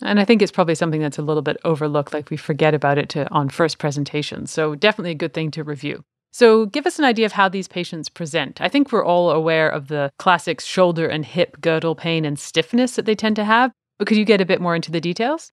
And 0.00 0.20
I 0.20 0.24
think 0.24 0.40
it's 0.40 0.52
probably 0.52 0.76
something 0.76 1.00
that's 1.00 1.18
a 1.18 1.22
little 1.22 1.42
bit 1.42 1.56
overlooked, 1.64 2.14
like 2.14 2.30
we 2.30 2.36
forget 2.36 2.72
about 2.72 2.98
it 2.98 3.08
to, 3.10 3.28
on 3.32 3.48
first 3.48 3.78
presentation. 3.78 4.46
So 4.46 4.76
definitely 4.76 5.10
a 5.10 5.16
good 5.16 5.34
thing 5.34 5.50
to 5.52 5.64
review. 5.64 6.04
So, 6.30 6.66
give 6.66 6.86
us 6.86 6.98
an 6.98 7.04
idea 7.04 7.26
of 7.26 7.32
how 7.32 7.48
these 7.48 7.68
patients 7.68 8.08
present. 8.08 8.60
I 8.60 8.68
think 8.68 8.92
we're 8.92 9.04
all 9.04 9.30
aware 9.30 9.68
of 9.68 9.88
the 9.88 10.10
classic 10.18 10.60
shoulder 10.60 11.06
and 11.06 11.24
hip 11.24 11.60
girdle 11.60 11.94
pain 11.94 12.24
and 12.24 12.38
stiffness 12.38 12.96
that 12.96 13.06
they 13.06 13.14
tend 13.14 13.36
to 13.36 13.44
have, 13.44 13.72
but 13.98 14.06
could 14.06 14.18
you 14.18 14.24
get 14.24 14.40
a 14.40 14.46
bit 14.46 14.60
more 14.60 14.76
into 14.76 14.92
the 14.92 15.00
details? 15.00 15.52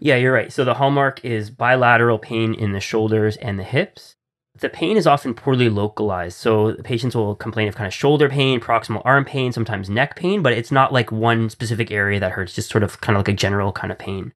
Yeah, 0.00 0.16
you're 0.16 0.32
right. 0.32 0.52
So, 0.52 0.64
the 0.64 0.74
hallmark 0.74 1.24
is 1.24 1.50
bilateral 1.50 2.18
pain 2.18 2.52
in 2.52 2.72
the 2.72 2.80
shoulders 2.80 3.36
and 3.36 3.58
the 3.58 3.64
hips. 3.64 4.16
The 4.58 4.68
pain 4.68 4.96
is 4.96 5.06
often 5.06 5.34
poorly 5.34 5.68
localized. 5.68 6.36
So, 6.36 6.72
the 6.72 6.82
patients 6.82 7.14
will 7.14 7.36
complain 7.36 7.68
of 7.68 7.76
kind 7.76 7.86
of 7.86 7.94
shoulder 7.94 8.28
pain, 8.28 8.60
proximal 8.60 9.02
arm 9.04 9.24
pain, 9.24 9.52
sometimes 9.52 9.88
neck 9.88 10.16
pain, 10.16 10.42
but 10.42 10.52
it's 10.52 10.72
not 10.72 10.92
like 10.92 11.12
one 11.12 11.48
specific 11.48 11.92
area 11.92 12.18
that 12.18 12.32
hurts, 12.32 12.54
just 12.54 12.70
sort 12.70 12.82
of 12.82 13.00
kind 13.00 13.16
of 13.16 13.20
like 13.20 13.28
a 13.28 13.36
general 13.36 13.70
kind 13.70 13.92
of 13.92 13.98
pain. 13.98 14.32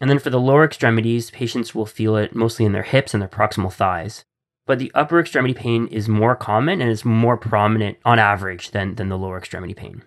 And 0.00 0.08
then 0.08 0.20
for 0.20 0.30
the 0.30 0.40
lower 0.40 0.64
extremities, 0.64 1.30
patients 1.30 1.74
will 1.74 1.86
feel 1.86 2.16
it 2.16 2.34
mostly 2.34 2.64
in 2.64 2.72
their 2.72 2.82
hips 2.82 3.14
and 3.14 3.20
their 3.20 3.28
proximal 3.28 3.72
thighs 3.72 4.24
but 4.66 4.78
the 4.78 4.92
upper 4.94 5.20
extremity 5.20 5.54
pain 5.54 5.86
is 5.88 6.08
more 6.08 6.36
common 6.36 6.80
and 6.80 6.90
is 6.90 7.04
more 7.04 7.36
prominent 7.36 7.98
on 8.04 8.18
average 8.18 8.70
than, 8.70 8.94
than 8.94 9.08
the 9.08 9.18
lower 9.18 9.38
extremity 9.38 9.74
pain. 9.74 10.02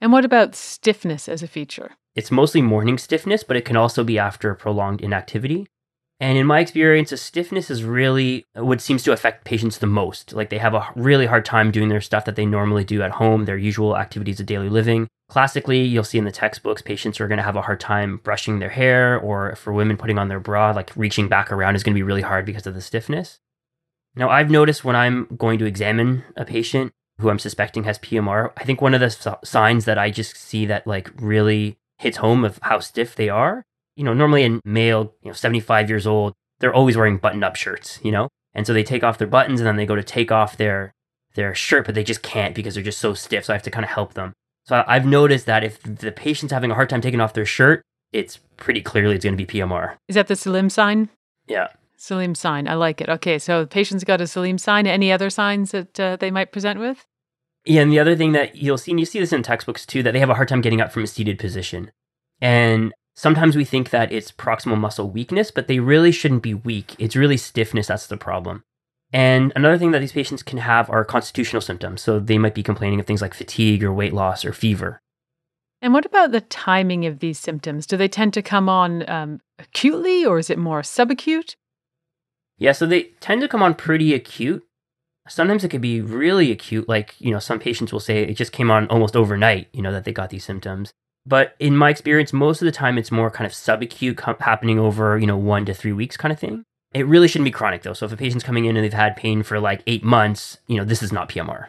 And 0.00 0.12
what 0.12 0.24
about 0.24 0.54
stiffness 0.54 1.28
as 1.28 1.42
a 1.42 1.48
feature? 1.48 1.92
It's 2.14 2.30
mostly 2.30 2.62
morning 2.62 2.98
stiffness, 2.98 3.42
but 3.42 3.56
it 3.56 3.64
can 3.64 3.76
also 3.76 4.04
be 4.04 4.18
after 4.18 4.54
prolonged 4.54 5.00
inactivity. 5.00 5.66
And 6.18 6.38
in 6.38 6.46
my 6.46 6.60
experience, 6.60 7.12
a 7.12 7.18
stiffness 7.18 7.70
is 7.70 7.84
really 7.84 8.44
what 8.54 8.80
seems 8.80 9.02
to 9.02 9.12
affect 9.12 9.44
patients 9.44 9.78
the 9.78 9.86
most. 9.86 10.32
Like 10.32 10.48
they 10.48 10.58
have 10.58 10.72
a 10.72 10.88
really 10.96 11.26
hard 11.26 11.44
time 11.44 11.70
doing 11.70 11.88
their 11.88 12.00
stuff 12.00 12.24
that 12.24 12.36
they 12.36 12.46
normally 12.46 12.84
do 12.84 13.02
at 13.02 13.12
home, 13.12 13.44
their 13.44 13.58
usual 13.58 13.98
activities 13.98 14.40
of 14.40 14.46
daily 14.46 14.70
living. 14.70 15.08
Classically, 15.28 15.82
you'll 15.82 16.04
see 16.04 16.18
in 16.18 16.24
the 16.24 16.32
textbooks, 16.32 16.80
patients 16.80 17.20
are 17.20 17.28
going 17.28 17.36
to 17.36 17.42
have 17.42 17.56
a 17.56 17.62
hard 17.62 17.80
time 17.80 18.20
brushing 18.22 18.60
their 18.60 18.70
hair, 18.70 19.18
or 19.18 19.56
for 19.56 19.72
women, 19.72 19.96
putting 19.96 20.18
on 20.18 20.28
their 20.28 20.40
bra, 20.40 20.70
like 20.70 20.90
reaching 20.96 21.28
back 21.28 21.52
around 21.52 21.74
is 21.74 21.82
going 21.82 21.94
to 21.94 21.98
be 21.98 22.02
really 22.02 22.22
hard 22.22 22.46
because 22.46 22.66
of 22.66 22.74
the 22.74 22.80
stiffness. 22.80 23.40
Now, 24.16 24.30
I've 24.30 24.50
noticed 24.50 24.84
when 24.84 24.96
I'm 24.96 25.26
going 25.36 25.58
to 25.58 25.66
examine 25.66 26.24
a 26.36 26.44
patient 26.44 26.92
who 27.20 27.30
I'm 27.30 27.38
suspecting 27.38 27.84
has 27.84 27.98
PMR, 27.98 28.52
I 28.56 28.64
think 28.64 28.80
one 28.80 28.94
of 28.94 29.00
the 29.00 29.38
signs 29.44 29.84
that 29.84 29.98
I 29.98 30.10
just 30.10 30.36
see 30.36 30.66
that 30.66 30.86
like 30.86 31.10
really 31.18 31.76
hits 31.98 32.18
home 32.18 32.44
of 32.44 32.58
how 32.62 32.80
stiff 32.80 33.14
they 33.14 33.28
are. 33.28 33.64
You 33.94 34.04
know, 34.04 34.14
normally 34.14 34.42
in 34.42 34.60
male, 34.64 35.14
you 35.22 35.30
know, 35.30 35.34
75 35.34 35.88
years 35.88 36.06
old, 36.06 36.34
they're 36.58 36.74
always 36.74 36.96
wearing 36.96 37.18
button-up 37.18 37.56
shirts, 37.56 37.98
you 38.02 38.12
know? 38.12 38.28
And 38.54 38.66
so 38.66 38.72
they 38.72 38.82
take 38.82 39.04
off 39.04 39.18
their 39.18 39.26
buttons 39.26 39.60
and 39.60 39.66
then 39.66 39.76
they 39.76 39.86
go 39.86 39.96
to 39.96 40.02
take 40.02 40.32
off 40.32 40.56
their 40.56 40.92
their 41.34 41.54
shirt, 41.54 41.84
but 41.84 41.94
they 41.94 42.02
just 42.02 42.22
can't 42.22 42.54
because 42.54 42.74
they're 42.74 42.82
just 42.82 42.98
so 42.98 43.14
stiff. 43.14 43.44
So 43.44 43.52
I 43.52 43.56
have 43.56 43.62
to 43.64 43.70
kind 43.70 43.84
of 43.84 43.90
help 43.90 44.14
them. 44.14 44.32
So 44.64 44.82
I've 44.86 45.06
noticed 45.06 45.46
that 45.46 45.62
if 45.62 45.80
the 45.82 46.10
patient's 46.10 46.52
having 46.52 46.70
a 46.70 46.74
hard 46.74 46.88
time 46.88 47.00
taking 47.00 47.20
off 47.20 47.34
their 47.34 47.46
shirt, 47.46 47.82
it's 48.12 48.38
pretty 48.56 48.80
clearly 48.80 49.14
it's 49.14 49.24
going 49.24 49.36
to 49.36 49.44
be 49.44 49.60
PMR. 49.60 49.96
Is 50.08 50.14
that 50.14 50.26
the 50.26 50.34
Selim 50.34 50.70
sign? 50.70 51.10
Yeah. 51.46 51.68
Selim 51.96 52.34
sign. 52.34 52.68
I 52.68 52.74
like 52.74 53.00
it. 53.00 53.08
Okay, 53.08 53.38
so 53.38 53.60
the 53.60 53.66
patient's 53.66 54.04
got 54.04 54.20
a 54.20 54.26
Selim 54.26 54.58
sign. 54.58 54.86
Any 54.86 55.10
other 55.10 55.30
signs 55.30 55.72
that 55.72 55.98
uh, 55.98 56.16
they 56.16 56.30
might 56.30 56.52
present 56.52 56.80
with? 56.80 57.06
Yeah, 57.64 57.82
and 57.82 57.92
the 57.92 57.98
other 57.98 58.14
thing 58.14 58.32
that 58.32 58.56
you'll 58.56 58.78
see, 58.78 58.92
and 58.92 59.00
you 59.00 59.06
see 59.06 59.18
this 59.18 59.32
in 59.32 59.42
textbooks 59.42 59.84
too, 59.84 60.02
that 60.02 60.12
they 60.12 60.20
have 60.20 60.30
a 60.30 60.34
hard 60.34 60.48
time 60.48 60.60
getting 60.60 60.80
up 60.80 60.92
from 60.92 61.02
a 61.02 61.08
seated 61.08 61.38
position. 61.38 61.90
And 62.40 62.92
sometimes 63.14 63.56
we 63.56 63.64
think 63.64 63.90
that 63.90 64.12
it's 64.12 64.30
proximal 64.30 64.78
muscle 64.78 65.10
weakness, 65.10 65.50
but 65.50 65.66
they 65.66 65.80
really 65.80 66.12
shouldn't 66.12 66.42
be 66.42 66.54
weak. 66.54 66.94
It's 66.98 67.16
really 67.16 67.36
stiffness 67.36 67.88
that's 67.88 68.06
the 68.06 68.16
problem. 68.16 68.62
And 69.12 69.52
another 69.56 69.78
thing 69.78 69.92
that 69.92 70.00
these 70.00 70.12
patients 70.12 70.42
can 70.42 70.58
have 70.58 70.90
are 70.90 71.04
constitutional 71.04 71.62
symptoms. 71.62 72.02
So 72.02 72.18
they 72.20 72.38
might 72.38 72.54
be 72.54 72.62
complaining 72.62 73.00
of 73.00 73.06
things 73.06 73.22
like 73.22 73.34
fatigue 73.34 73.82
or 73.82 73.92
weight 73.92 74.12
loss 74.12 74.44
or 74.44 74.52
fever. 74.52 75.00
And 75.82 75.92
what 75.92 76.06
about 76.06 76.32
the 76.32 76.40
timing 76.40 77.06
of 77.06 77.18
these 77.18 77.38
symptoms? 77.38 77.86
Do 77.86 77.96
they 77.96 78.08
tend 78.08 78.34
to 78.34 78.42
come 78.42 78.68
on 78.68 79.08
um, 79.08 79.40
acutely 79.58 80.24
or 80.24 80.38
is 80.38 80.50
it 80.50 80.58
more 80.58 80.82
subacute? 80.82 81.54
Yeah, 82.58 82.72
so 82.72 82.86
they 82.86 83.04
tend 83.20 83.42
to 83.42 83.48
come 83.48 83.62
on 83.62 83.74
pretty 83.74 84.14
acute. 84.14 84.64
Sometimes 85.28 85.64
it 85.64 85.68
could 85.68 85.80
be 85.80 86.00
really 86.00 86.52
acute, 86.52 86.88
like, 86.88 87.14
you 87.18 87.30
know, 87.30 87.38
some 87.38 87.58
patients 87.58 87.92
will 87.92 88.00
say 88.00 88.22
it 88.22 88.34
just 88.34 88.52
came 88.52 88.70
on 88.70 88.86
almost 88.88 89.16
overnight, 89.16 89.68
you 89.72 89.82
know, 89.82 89.92
that 89.92 90.04
they 90.04 90.12
got 90.12 90.30
these 90.30 90.44
symptoms. 90.44 90.92
But 91.26 91.56
in 91.58 91.76
my 91.76 91.90
experience, 91.90 92.32
most 92.32 92.62
of 92.62 92.66
the 92.66 92.72
time 92.72 92.96
it's 92.96 93.10
more 93.10 93.30
kind 93.30 93.46
of 93.46 93.52
subacute 93.52 94.16
co- 94.16 94.36
happening 94.38 94.78
over, 94.78 95.18
you 95.18 95.26
know, 95.26 95.36
one 95.36 95.66
to 95.66 95.74
three 95.74 95.92
weeks 95.92 96.16
kind 96.16 96.32
of 96.32 96.38
thing. 96.38 96.62
It 96.94 97.06
really 97.06 97.26
shouldn't 97.26 97.46
be 97.46 97.50
chronic 97.50 97.82
though. 97.82 97.92
So 97.92 98.06
if 98.06 98.12
a 98.12 98.16
patient's 98.16 98.44
coming 98.44 98.64
in 98.64 98.76
and 98.76 98.84
they've 98.84 98.92
had 98.92 99.16
pain 99.16 99.42
for 99.42 99.58
like 99.58 99.82
eight 99.88 100.04
months, 100.04 100.58
you 100.68 100.76
know, 100.76 100.84
this 100.84 101.02
is 101.02 101.12
not 101.12 101.28
PMR. 101.28 101.66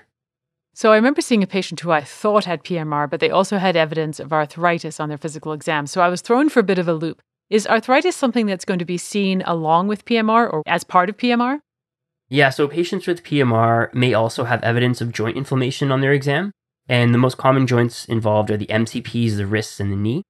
So 0.75 0.91
I 0.91 0.96
remember 0.96 1.22
seeing 1.22 1.41
a 1.41 1.48
patient 1.48 1.79
who 1.79 1.89
I 1.89 2.01
thought 2.01 2.46
had 2.46 2.63
PMR, 2.63 3.10
but 3.10 3.20
they 3.20 3.32
also 3.32 3.58
had 3.58 3.75
evidence 3.75 4.20
of 4.20 4.32
arthritis 4.32 5.00
on 5.00 5.10
their 5.10 5.17
physical 5.17 5.51
exam. 5.51 5.88
So 5.88 6.01
I 6.01 6.08
was 6.08 6.22
thrown 6.22 6.50
for 6.50 6.60
a 6.60 6.63
bit 6.63 6.77
of 6.77 6.88
a 6.88 6.94
loop. 6.94 7.20
Is 7.50 7.66
arthritis 7.66 8.18
something 8.18 8.46
that's 8.46 8.66
going 8.66 8.80
to 8.80 8.86
be 8.86 8.98
seen 8.98 9.42
along 9.46 9.88
with 9.88 10.04
PMR 10.04 10.51
or 10.51 10.63
as 10.66 10.84
part 10.84 11.10
of 11.10 11.16
PMR? 11.16 11.62
Yeah, 12.27 12.50
so 12.50 12.68
patients 12.68 13.08
with 13.08 13.24
PMR 13.24 13.94
may 13.94 14.13
also 14.13 14.44
have 14.44 14.62
evidence 14.63 15.00
of 15.00 15.13
joint 15.13 15.38
inflammation 15.38 15.89
on 15.89 16.01
their 16.01 16.12
exam. 16.12 16.51
And 16.89 17.13
the 17.13 17.18
most 17.18 17.38
common 17.38 17.66
joints 17.66 18.04
involved 18.06 18.51
are 18.51 18.58
the 18.58 18.68
MCPs, 18.68 19.38
the 19.38 19.48
wrists, 19.48 19.80
and 19.80 19.94
the 19.94 19.96
knee. 19.96 20.24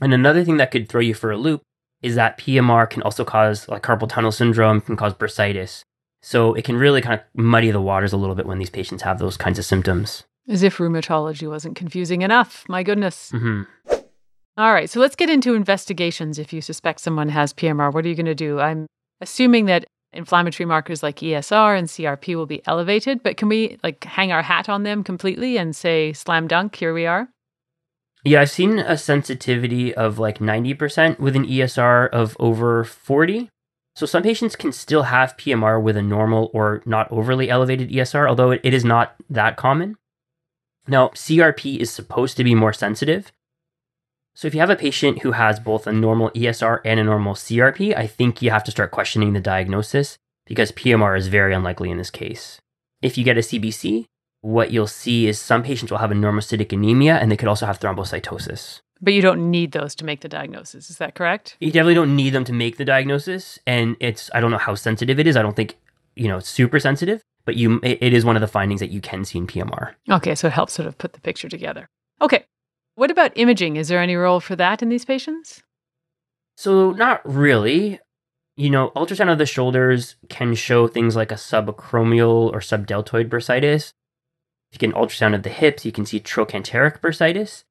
And 0.00 0.14
another 0.14 0.44
thing 0.44 0.58
that 0.58 0.70
could 0.70 0.88
throw 0.88 1.00
you 1.00 1.12
for 1.12 1.32
a 1.32 1.36
loop 1.36 1.62
is 2.02 2.14
that 2.14 2.38
PMR 2.38 2.88
can 2.88 3.02
also 3.02 3.24
cause 3.24 3.68
like 3.68 3.82
carpal 3.82 4.08
tunnel 4.08 4.30
syndrome, 4.30 4.80
can 4.80 4.96
cause 4.96 5.14
bursitis. 5.14 5.82
So 6.22 6.54
it 6.54 6.64
can 6.64 6.76
really 6.76 7.00
kind 7.00 7.14
of 7.14 7.26
muddy 7.34 7.72
the 7.72 7.80
waters 7.80 8.12
a 8.12 8.16
little 8.16 8.36
bit 8.36 8.46
when 8.46 8.58
these 8.58 8.70
patients 8.70 9.02
have 9.02 9.18
those 9.18 9.36
kinds 9.36 9.58
of 9.58 9.64
symptoms. 9.64 10.22
As 10.48 10.62
if 10.62 10.76
rheumatology 10.76 11.48
wasn't 11.48 11.74
confusing 11.74 12.22
enough. 12.22 12.64
My 12.68 12.84
goodness. 12.84 13.32
Mm-hmm. 13.32 13.97
All 14.58 14.72
right, 14.72 14.90
so 14.90 14.98
let's 14.98 15.14
get 15.14 15.30
into 15.30 15.54
investigations. 15.54 16.36
If 16.36 16.52
you 16.52 16.60
suspect 16.60 16.98
someone 16.98 17.28
has 17.28 17.52
PMR, 17.52 17.94
what 17.94 18.04
are 18.04 18.08
you 18.08 18.16
going 18.16 18.26
to 18.26 18.34
do? 18.34 18.58
I'm 18.58 18.88
assuming 19.20 19.66
that 19.66 19.84
inflammatory 20.12 20.66
markers 20.66 21.00
like 21.00 21.18
ESR 21.18 21.78
and 21.78 21.86
CRP 21.86 22.34
will 22.34 22.44
be 22.44 22.60
elevated, 22.66 23.22
but 23.22 23.36
can 23.36 23.48
we 23.48 23.78
like 23.84 24.02
hang 24.02 24.32
our 24.32 24.42
hat 24.42 24.68
on 24.68 24.82
them 24.82 25.04
completely 25.04 25.58
and 25.58 25.76
say 25.76 26.12
slam 26.12 26.48
dunk, 26.48 26.74
here 26.74 26.92
we 26.92 27.06
are? 27.06 27.28
Yeah, 28.24 28.40
I've 28.40 28.50
seen 28.50 28.80
a 28.80 28.98
sensitivity 28.98 29.94
of 29.94 30.18
like 30.18 30.40
90% 30.40 31.20
with 31.20 31.36
an 31.36 31.46
ESR 31.46 32.08
of 32.10 32.36
over 32.40 32.82
40. 32.82 33.48
So 33.94 34.06
some 34.06 34.24
patients 34.24 34.56
can 34.56 34.72
still 34.72 35.04
have 35.04 35.36
PMR 35.36 35.80
with 35.80 35.96
a 35.96 36.02
normal 36.02 36.50
or 36.52 36.82
not 36.84 37.06
overly 37.12 37.48
elevated 37.48 37.90
ESR, 37.90 38.28
although 38.28 38.50
it 38.50 38.74
is 38.74 38.84
not 38.84 39.14
that 39.30 39.56
common. 39.56 39.94
Now, 40.88 41.10
CRP 41.10 41.78
is 41.78 41.92
supposed 41.92 42.36
to 42.38 42.44
be 42.44 42.56
more 42.56 42.72
sensitive, 42.72 43.30
so 44.38 44.46
if 44.46 44.54
you 44.54 44.60
have 44.60 44.70
a 44.70 44.76
patient 44.76 45.22
who 45.22 45.32
has 45.32 45.58
both 45.58 45.88
a 45.88 45.92
normal 45.92 46.30
ESR 46.30 46.80
and 46.84 47.00
a 47.00 47.02
normal 47.02 47.34
CRP, 47.34 47.96
I 47.96 48.06
think 48.06 48.40
you 48.40 48.52
have 48.52 48.62
to 48.62 48.70
start 48.70 48.92
questioning 48.92 49.32
the 49.32 49.40
diagnosis 49.40 50.16
because 50.46 50.70
PMR 50.70 51.18
is 51.18 51.26
very 51.26 51.52
unlikely 51.52 51.90
in 51.90 51.98
this 51.98 52.12
case. 52.12 52.60
If 53.02 53.18
you 53.18 53.24
get 53.24 53.36
a 53.36 53.40
CBC, 53.40 54.04
what 54.42 54.70
you'll 54.70 54.86
see 54.86 55.26
is 55.26 55.40
some 55.40 55.64
patients 55.64 55.90
will 55.90 55.98
have 55.98 56.12
a 56.12 56.14
normocytic 56.14 56.72
anemia 56.72 57.16
and 57.16 57.32
they 57.32 57.36
could 57.36 57.48
also 57.48 57.66
have 57.66 57.80
thrombocytosis. 57.80 58.80
But 59.00 59.12
you 59.12 59.22
don't 59.22 59.50
need 59.50 59.72
those 59.72 59.96
to 59.96 60.04
make 60.04 60.20
the 60.20 60.28
diagnosis. 60.28 60.88
Is 60.88 60.98
that 60.98 61.16
correct? 61.16 61.56
You 61.58 61.72
definitely 61.72 61.94
don't 61.94 62.14
need 62.14 62.30
them 62.30 62.44
to 62.44 62.52
make 62.52 62.76
the 62.76 62.84
diagnosis. 62.84 63.58
And 63.66 63.96
it's, 63.98 64.30
I 64.32 64.38
don't 64.38 64.52
know 64.52 64.58
how 64.58 64.76
sensitive 64.76 65.18
it 65.18 65.26
is. 65.26 65.36
I 65.36 65.42
don't 65.42 65.56
think, 65.56 65.74
you 66.14 66.28
know, 66.28 66.38
it's 66.38 66.48
super 66.48 66.78
sensitive, 66.78 67.22
but 67.44 67.56
you, 67.56 67.80
it, 67.82 68.12
is 68.12 68.24
one 68.24 68.36
of 68.36 68.40
the 68.40 68.46
findings 68.46 68.78
that 68.78 68.90
you 68.90 69.00
can 69.00 69.24
see 69.24 69.38
in 69.38 69.48
PMR. 69.48 69.94
Okay, 70.08 70.36
so 70.36 70.46
it 70.46 70.52
helps 70.52 70.74
sort 70.74 70.86
of 70.86 70.96
put 70.96 71.14
the 71.14 71.20
picture 71.20 71.48
together. 71.48 71.88
Okay. 72.20 72.44
What 72.98 73.12
about 73.12 73.30
imaging? 73.36 73.76
Is 73.76 73.86
there 73.86 74.00
any 74.00 74.16
role 74.16 74.40
for 74.40 74.56
that 74.56 74.82
in 74.82 74.88
these 74.88 75.04
patients? 75.04 75.62
So, 76.56 76.90
not 76.90 77.20
really. 77.24 78.00
You 78.56 78.70
know, 78.70 78.90
ultrasound 78.96 79.30
of 79.30 79.38
the 79.38 79.46
shoulders 79.46 80.16
can 80.28 80.56
show 80.56 80.88
things 80.88 81.14
like 81.14 81.30
a 81.30 81.36
subacromial 81.36 82.52
or 82.52 82.58
subdeltoid 82.58 83.28
bursitis. 83.28 83.92
If 84.72 84.72
you 84.72 84.78
get 84.78 84.96
an 84.96 85.00
ultrasound 85.00 85.36
of 85.36 85.44
the 85.44 85.48
hips, 85.48 85.84
you 85.84 85.92
can 85.92 86.06
see 86.06 86.18
trochanteric 86.18 86.98
bursitis. 86.98 87.62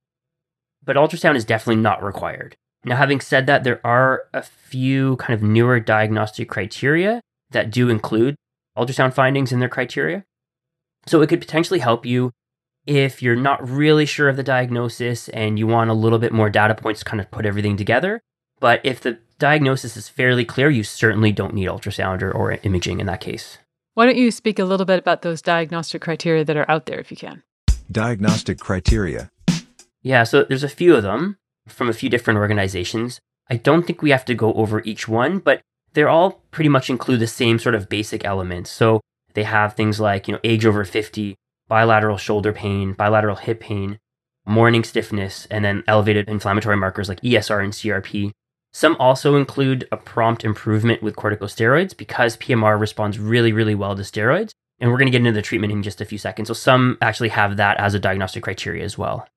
But 0.81 0.96
ultrasound 0.96 1.36
is 1.36 1.43
definitely 1.43 1.81
not 1.81 2.01
required. 2.01 2.55
Now, 2.86 2.96
having 2.96 3.19
said 3.19 3.48
that, 3.48 3.65
there 3.65 3.86
are 3.86 4.29
a 4.34 4.41
few 4.41 5.17
kind 5.17 5.34
of 5.34 5.43
newer 5.43 5.81
diagnostic 5.81 6.48
criteria 6.48 7.19
that 7.51 7.69
do 7.69 7.89
include 7.89 8.38
ultrasound 8.77 9.13
findings 9.13 9.51
in 9.51 9.60
their 9.60 9.67
criteria. 9.67 10.24
So 11.05 11.22
it 11.22 11.27
could 11.27 11.41
potentially 11.41 11.79
help 11.79 12.05
you 12.05 12.31
if 12.88 13.22
you're 13.22 13.36
not 13.36 13.70
really 13.70 14.06
sure 14.06 14.29
of 14.29 14.38
the 14.38 14.44
diagnosis 14.44 15.27
and 15.29 15.60
you 15.60 15.67
want 15.67 15.89
a 15.89 15.94
little 15.94 16.20
bit 16.20 16.32
more 16.32 16.50
data 16.50 16.74
points 16.74 17.01
to 17.01 17.06
kind 17.06 17.20
of 17.20 17.29
put 17.29 17.46
everything 17.46 17.77
together. 17.77 18.22
But 18.60 18.82
if 18.84 19.01
the 19.01 19.20
diagnosis 19.38 19.98
is 19.98 20.10
fairly 20.10 20.46
clear, 20.46 20.70
you 20.70 20.84
certainly 20.84 21.32
don't 21.32 21.53
need 21.53 21.67
ultrasound 21.67 22.22
or, 22.22 22.32
or 22.32 22.53
imaging 22.63 23.00
in 23.00 23.06
that 23.06 23.22
case. 23.22 23.60
Why 23.94 24.06
don't 24.06 24.17
you 24.17 24.32
speak 24.32 24.58
a 24.58 24.65
little 24.65 24.86
bit 24.86 25.00
about 25.00 25.22
those 25.22 25.41
diagnostic 25.41 26.01
criteria 26.01 26.46
that 26.46 26.58
are 26.58 26.70
out 26.70 26.86
there 26.86 27.00
if 27.00 27.12
you 27.12 27.17
can? 27.17 27.44
Diagnostic 27.91 28.60
criteria. 28.60 29.29
Yeah, 30.01 30.24
so 30.24 30.44
there's 30.44 30.63
a 30.63 30.70
few 30.70 30.96
of 30.96 31.03
them 31.03 31.38
from 31.67 31.89
a 31.89 31.94
few 31.94 32.10
different 32.10 32.39
organizations. 32.39 33.20
I 33.50 33.58
don't 33.58 33.86
think 33.86 34.01
we 34.01 34.12
have 34.12 34.25
to 34.25 34.36
go 34.36 34.53
over 34.53 34.82
each 34.86 35.08
one, 35.08 35.39
but 35.39 35.62
they're 35.94 36.10
all 36.10 36.44
pretty 36.51 36.70
much 36.70 36.89
include 36.89 37.20
the 37.20 37.27
same 37.27 37.60
sort 37.60 37.75
of 37.75 37.89
basic 37.89 38.24
elements. 38.24 38.72
So 38.72 39.01
they 39.34 39.44
have 39.44 39.74
things 39.74 40.00
like, 40.00 40.27
you 40.27 40.34
know, 40.34 40.39
age 40.44 40.65
over 40.65 40.86
50, 40.86 41.36
bilateral 41.68 42.18
shoulder 42.18 42.54
pain, 42.54 42.94
bilateral 42.94 43.36
hip 43.36 43.60
pain, 43.60 44.00
morning 44.46 44.84
stiffness, 44.84 45.46
and 45.52 45.64
then 45.66 45.84
elevated 45.88 46.28
inflammatory 46.30 46.78
markers 46.78 47.10
like 47.10 47.22
ESR 47.22 47.64
and 47.64 47.74
CRP. 47.74 48.32
Some 48.72 48.96
also 49.00 49.36
include 49.36 49.88
a 49.92 49.98
prompt 49.98 50.44
improvement 50.44 51.02
with 51.02 51.16
corticosteroids 51.16 51.96
because 51.96 52.38
PMR 52.38 52.80
responds 52.80 53.20
really, 53.20 53.52
really 53.52 53.76
well 53.76 53.96
to 53.96 54.04
steroids. 54.04 54.52
And 54.80 54.92
we're 54.92 54.98
going 54.98 55.08
to 55.08 55.12
get 55.12 55.26
into 55.26 55.32
the 55.32 55.42
treatment 55.42 55.74
in 55.74 55.82
just 55.82 56.02
a 56.02 56.06
few 56.06 56.20
seconds. 56.20 56.50
So 56.50 56.54
some 56.54 56.98
actually 57.02 57.30
have 57.30 57.58
that 57.58 57.80
as 57.80 57.96
a 57.96 58.00
diagnostic 58.00 58.44
criteria 58.44 58.84
as 58.84 58.98
well. 58.98 59.28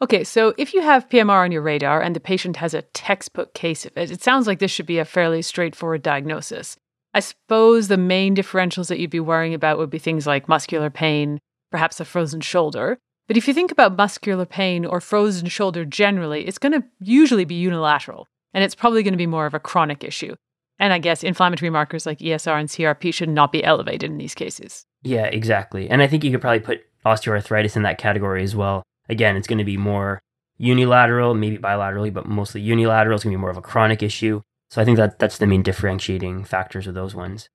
Okay, 0.00 0.22
so 0.22 0.54
if 0.58 0.74
you 0.74 0.82
have 0.82 1.08
PMR 1.08 1.44
on 1.44 1.50
your 1.50 1.62
radar 1.62 2.00
and 2.00 2.14
the 2.14 2.20
patient 2.20 2.56
has 2.56 2.74
a 2.74 2.82
textbook 2.82 3.54
case 3.54 3.84
of 3.84 3.96
it, 3.96 4.10
it 4.10 4.22
sounds 4.22 4.46
like 4.46 4.58
this 4.58 4.70
should 4.70 4.86
be 4.86 4.98
a 4.98 5.04
fairly 5.04 5.42
straightforward 5.42 6.02
diagnosis. 6.02 6.76
I 7.14 7.20
suppose 7.20 7.88
the 7.88 7.96
main 7.96 8.36
differentials 8.36 8.88
that 8.88 9.00
you'd 9.00 9.10
be 9.10 9.18
worrying 9.18 9.54
about 9.54 9.78
would 9.78 9.90
be 9.90 9.98
things 9.98 10.26
like 10.26 10.48
muscular 10.48 10.90
pain, 10.90 11.40
perhaps 11.70 12.00
a 12.00 12.04
frozen 12.04 12.40
shoulder. 12.40 12.98
But 13.26 13.36
if 13.36 13.46
you 13.46 13.54
think 13.54 13.70
about 13.70 13.96
muscular 13.96 14.46
pain 14.46 14.84
or 14.84 15.00
frozen 15.00 15.48
shoulder 15.48 15.84
generally, 15.84 16.46
it's 16.46 16.58
going 16.58 16.72
to 16.72 16.84
usually 17.00 17.44
be 17.44 17.56
unilateral, 17.56 18.26
and 18.54 18.64
it's 18.64 18.74
probably 18.74 19.02
going 19.02 19.12
to 19.12 19.18
be 19.18 19.26
more 19.26 19.46
of 19.46 19.54
a 19.54 19.60
chronic 19.60 20.02
issue. 20.02 20.34
And 20.78 20.92
I 20.92 20.98
guess 20.98 21.22
inflammatory 21.22 21.70
markers 21.70 22.06
like 22.06 22.20
ESR 22.20 22.58
and 22.58 22.68
CRP 22.68 23.12
should 23.12 23.28
not 23.28 23.52
be 23.52 23.64
elevated 23.64 24.10
in 24.10 24.16
these 24.16 24.34
cases. 24.34 24.86
Yeah, 25.02 25.26
exactly. 25.26 25.90
And 25.90 26.02
I 26.02 26.06
think 26.06 26.24
you 26.24 26.30
could 26.30 26.40
probably 26.40 26.60
put 26.60 26.80
osteoarthritis 27.04 27.76
in 27.76 27.82
that 27.82 27.98
category 27.98 28.42
as 28.42 28.54
well. 28.56 28.82
Again, 29.08 29.36
it's 29.36 29.46
going 29.46 29.58
to 29.58 29.64
be 29.64 29.76
more 29.76 30.20
unilateral, 30.56 31.34
maybe 31.34 31.58
bilaterally, 31.58 32.12
but 32.12 32.26
mostly 32.26 32.60
unilateral. 32.60 33.14
It's 33.14 33.24
going 33.24 33.32
to 33.32 33.38
be 33.38 33.40
more 33.40 33.50
of 33.50 33.56
a 33.56 33.62
chronic 33.62 34.02
issue. 34.02 34.42
So 34.70 34.80
I 34.82 34.84
think 34.84 34.96
that 34.98 35.18
that's 35.18 35.38
the 35.38 35.46
main 35.46 35.62
differentiating 35.62 36.44
factors 36.44 36.86
of 36.86 36.94
those 36.94 37.14
ones. 37.14 37.48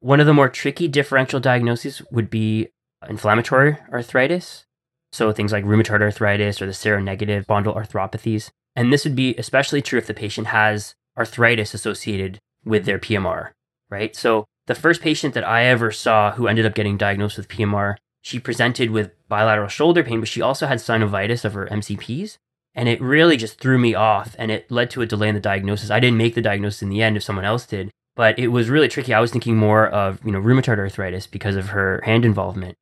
One 0.00 0.20
of 0.20 0.26
the 0.26 0.34
more 0.34 0.48
tricky 0.48 0.88
differential 0.88 1.40
diagnoses 1.40 2.00
would 2.10 2.30
be 2.30 2.68
inflammatory 3.08 3.76
arthritis. 3.92 4.64
So 5.12 5.32
things 5.32 5.52
like 5.52 5.64
rheumatoid 5.64 6.02
arthritis 6.02 6.62
or 6.62 6.66
the 6.66 6.72
seronegative 6.72 7.46
spondyloarthropathies. 7.46 8.50
And 8.76 8.92
this 8.92 9.04
would 9.04 9.16
be 9.16 9.34
especially 9.36 9.82
true 9.82 9.98
if 9.98 10.06
the 10.06 10.14
patient 10.14 10.48
has 10.48 10.94
arthritis 11.18 11.74
associated 11.74 12.38
with 12.64 12.84
their 12.84 12.98
PMR, 12.98 13.50
right? 13.90 14.14
So 14.14 14.44
the 14.66 14.74
first 14.74 15.00
patient 15.00 15.34
that 15.34 15.46
I 15.46 15.64
ever 15.64 15.90
saw 15.90 16.32
who 16.32 16.46
ended 16.46 16.66
up 16.66 16.74
getting 16.74 16.96
diagnosed 16.96 17.36
with 17.36 17.48
PMR, 17.48 17.96
she 18.22 18.38
presented 18.38 18.90
with 18.90 19.12
bilateral 19.28 19.68
shoulder 19.68 20.04
pain, 20.04 20.20
but 20.20 20.28
she 20.28 20.42
also 20.42 20.66
had 20.66 20.78
synovitis 20.78 21.44
of 21.44 21.54
her 21.54 21.66
MCPs. 21.66 22.36
And 22.74 22.88
it 22.88 23.00
really 23.00 23.36
just 23.36 23.58
threw 23.58 23.78
me 23.78 23.94
off 23.94 24.36
and 24.38 24.52
it 24.52 24.70
led 24.70 24.90
to 24.90 25.02
a 25.02 25.06
delay 25.06 25.28
in 25.28 25.34
the 25.34 25.40
diagnosis. 25.40 25.90
I 25.90 25.98
didn't 25.98 26.18
make 26.18 26.36
the 26.36 26.40
diagnosis 26.40 26.82
in 26.82 26.88
the 26.88 27.02
end 27.02 27.16
if 27.16 27.24
someone 27.24 27.44
else 27.44 27.66
did, 27.66 27.90
but 28.14 28.38
it 28.38 28.48
was 28.48 28.70
really 28.70 28.86
tricky. 28.86 29.12
I 29.12 29.20
was 29.20 29.32
thinking 29.32 29.56
more 29.56 29.88
of, 29.88 30.24
you 30.24 30.30
know, 30.30 30.40
rheumatoid 30.40 30.78
arthritis 30.78 31.26
because 31.26 31.56
of 31.56 31.70
her 31.70 32.00
hand 32.04 32.24
involvement. 32.24 32.76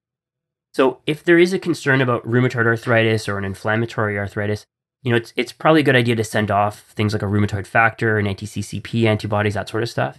So 0.73 1.01
if 1.07 1.25
there 1.25 1.39
is 1.39 1.53
a 1.53 1.59
concern 1.59 2.01
about 2.01 2.25
rheumatoid 2.25 2.67
arthritis 2.67 3.29
or 3.29 3.39
an 3.39 3.45
inflammatory 3.45 4.19
arthritis, 4.19 4.67
you 5.03 5.11
know, 5.11 5.17
it's, 5.17 5.33
it's 5.37 5.53
probably 5.53 5.81
a 5.81 5.85
good 5.85 5.97
idea 5.97 6.17
to 6.17 6.25
send 6.25 6.51
off 6.51 6.81
things 6.91 7.13
like 7.13 7.23
a 7.23 7.27
rheumatoid 7.27 7.67
factor 7.67 8.19
and 8.19 8.27
anti-CCP 8.27 9.05
antibodies, 9.05 9.55
that 9.55 9.69
sort 9.69 9.83
of 9.83 9.89
stuff. 9.89 10.19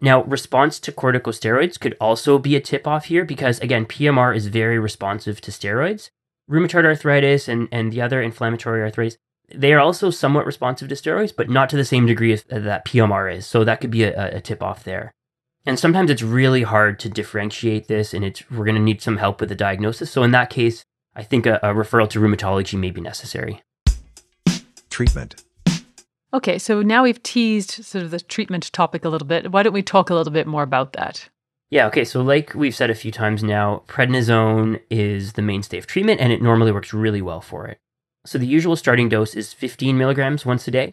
Now, 0.00 0.22
response 0.24 0.78
to 0.80 0.92
corticosteroids 0.92 1.78
could 1.78 1.96
also 2.00 2.38
be 2.38 2.54
a 2.56 2.60
tip 2.60 2.86
off 2.86 3.06
here 3.06 3.24
because, 3.24 3.58
again, 3.60 3.84
PMR 3.84 4.34
is 4.34 4.46
very 4.46 4.78
responsive 4.78 5.40
to 5.42 5.50
steroids. 5.50 6.10
Rheumatoid 6.48 6.84
arthritis 6.84 7.48
and, 7.48 7.68
and 7.72 7.92
the 7.92 8.00
other 8.00 8.22
inflammatory 8.22 8.82
arthritis, 8.82 9.18
they 9.54 9.72
are 9.72 9.80
also 9.80 10.10
somewhat 10.10 10.46
responsive 10.46 10.88
to 10.88 10.94
steroids, 10.94 11.34
but 11.34 11.50
not 11.50 11.68
to 11.70 11.76
the 11.76 11.84
same 11.84 12.06
degree 12.06 12.32
as, 12.32 12.44
that 12.44 12.84
PMR 12.84 13.34
is. 13.34 13.46
So 13.46 13.64
that 13.64 13.80
could 13.80 13.90
be 13.90 14.04
a, 14.04 14.36
a 14.36 14.40
tip 14.40 14.62
off 14.62 14.84
there. 14.84 15.12
And 15.68 15.78
sometimes 15.78 16.10
it's 16.10 16.22
really 16.22 16.62
hard 16.62 16.98
to 17.00 17.10
differentiate 17.10 17.88
this, 17.88 18.14
and 18.14 18.24
it's 18.24 18.50
we're 18.50 18.64
going 18.64 18.74
to 18.74 18.80
need 18.80 19.02
some 19.02 19.18
help 19.18 19.38
with 19.38 19.50
the 19.50 19.54
diagnosis. 19.54 20.10
So 20.10 20.22
in 20.22 20.30
that 20.30 20.48
case, 20.48 20.82
I 21.14 21.22
think 21.22 21.44
a, 21.44 21.56
a 21.56 21.74
referral 21.74 22.08
to 22.08 22.20
rheumatology 22.20 22.78
may 22.78 22.90
be 22.90 23.02
necessary. 23.02 23.60
Treatment. 24.88 25.44
Okay, 26.32 26.58
so 26.58 26.80
now 26.80 27.02
we've 27.02 27.22
teased 27.22 27.84
sort 27.84 28.02
of 28.02 28.10
the 28.10 28.20
treatment 28.20 28.72
topic 28.72 29.04
a 29.04 29.10
little 29.10 29.28
bit. 29.28 29.52
Why 29.52 29.62
don't 29.62 29.74
we 29.74 29.82
talk 29.82 30.08
a 30.08 30.14
little 30.14 30.32
bit 30.32 30.46
more 30.46 30.62
about 30.62 30.94
that? 30.94 31.28
Yeah, 31.68 31.86
okay, 31.88 32.06
so 32.06 32.22
like 32.22 32.54
we've 32.54 32.74
said 32.74 32.88
a 32.88 32.94
few 32.94 33.12
times 33.12 33.44
now, 33.44 33.82
prednisone 33.88 34.80
is 34.88 35.34
the 35.34 35.42
mainstay 35.42 35.76
of 35.76 35.86
treatment 35.86 36.18
and 36.18 36.32
it 36.32 36.40
normally 36.40 36.72
works 36.72 36.94
really 36.94 37.20
well 37.20 37.42
for 37.42 37.66
it. 37.66 37.76
So 38.24 38.38
the 38.38 38.46
usual 38.46 38.74
starting 38.74 39.10
dose 39.10 39.34
is 39.34 39.52
15 39.52 39.98
milligrams 39.98 40.46
once 40.46 40.66
a 40.66 40.70
day. 40.70 40.92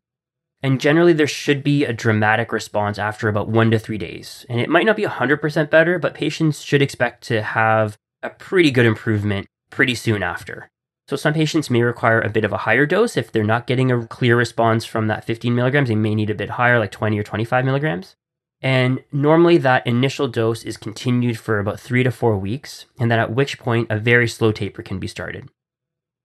And 0.62 0.82
generally, 0.82 1.14
there 1.14 1.28
should 1.28 1.64
be 1.64 1.86
a 1.86 1.94
dramatic 1.94 2.52
response 2.52 2.98
after 2.98 3.28
about 3.28 3.50
one 3.50 3.72
to 3.72 3.80
three 3.80 3.98
days. 3.98 4.46
And 4.50 4.60
it 4.60 4.70
might 4.70 4.86
not 4.86 4.96
be 4.96 5.04
100% 5.04 5.70
better, 5.70 6.00
but 6.00 6.16
patients 6.16 6.62
should 6.62 6.82
expect 6.82 7.24
to 7.28 7.42
have 7.42 7.98
a 8.24 8.30
pretty 8.30 8.72
good 8.72 8.86
improvement 8.86 9.48
pretty 9.70 9.96
soon 9.96 10.24
after. 10.24 10.70
So 11.08 11.16
some 11.16 11.36
patients 11.36 11.70
may 11.70 11.84
require 11.84 12.20
a 12.20 12.30
bit 12.30 12.44
of 12.44 12.52
a 12.52 12.58
higher 12.58 12.88
dose. 12.88 13.16
If 13.16 13.32
they're 13.32 13.44
not 13.44 13.68
getting 13.68 13.92
a 13.92 14.08
clear 14.08 14.36
response 14.36 14.86
from 14.86 15.08
that 15.08 15.24
15 15.24 15.54
milligrams, 15.54 15.90
they 15.90 15.96
may 15.96 16.16
need 16.16 16.32
a 16.32 16.36
bit 16.36 16.52
higher, 16.52 16.80
like 16.80 16.92
20 16.92 17.20
or 17.20 17.24
25 17.24 17.64
milligrams. 17.64 18.16
And 18.62 19.04
normally 19.12 19.58
that 19.60 19.86
initial 19.86 20.28
dose 20.28 20.64
is 20.64 20.78
continued 20.78 21.38
for 21.38 21.60
about 21.60 21.80
three 21.80 22.02
to 22.02 22.10
four 22.10 22.38
weeks, 22.38 22.86
and 23.00 23.12
then 23.12 23.20
at 23.20 23.32
which 23.32 23.60
point 23.60 23.92
a 23.92 24.00
very 24.00 24.28
slow 24.28 24.52
taper 24.52 24.82
can 24.82 24.98
be 24.98 25.08
started. 25.08 25.50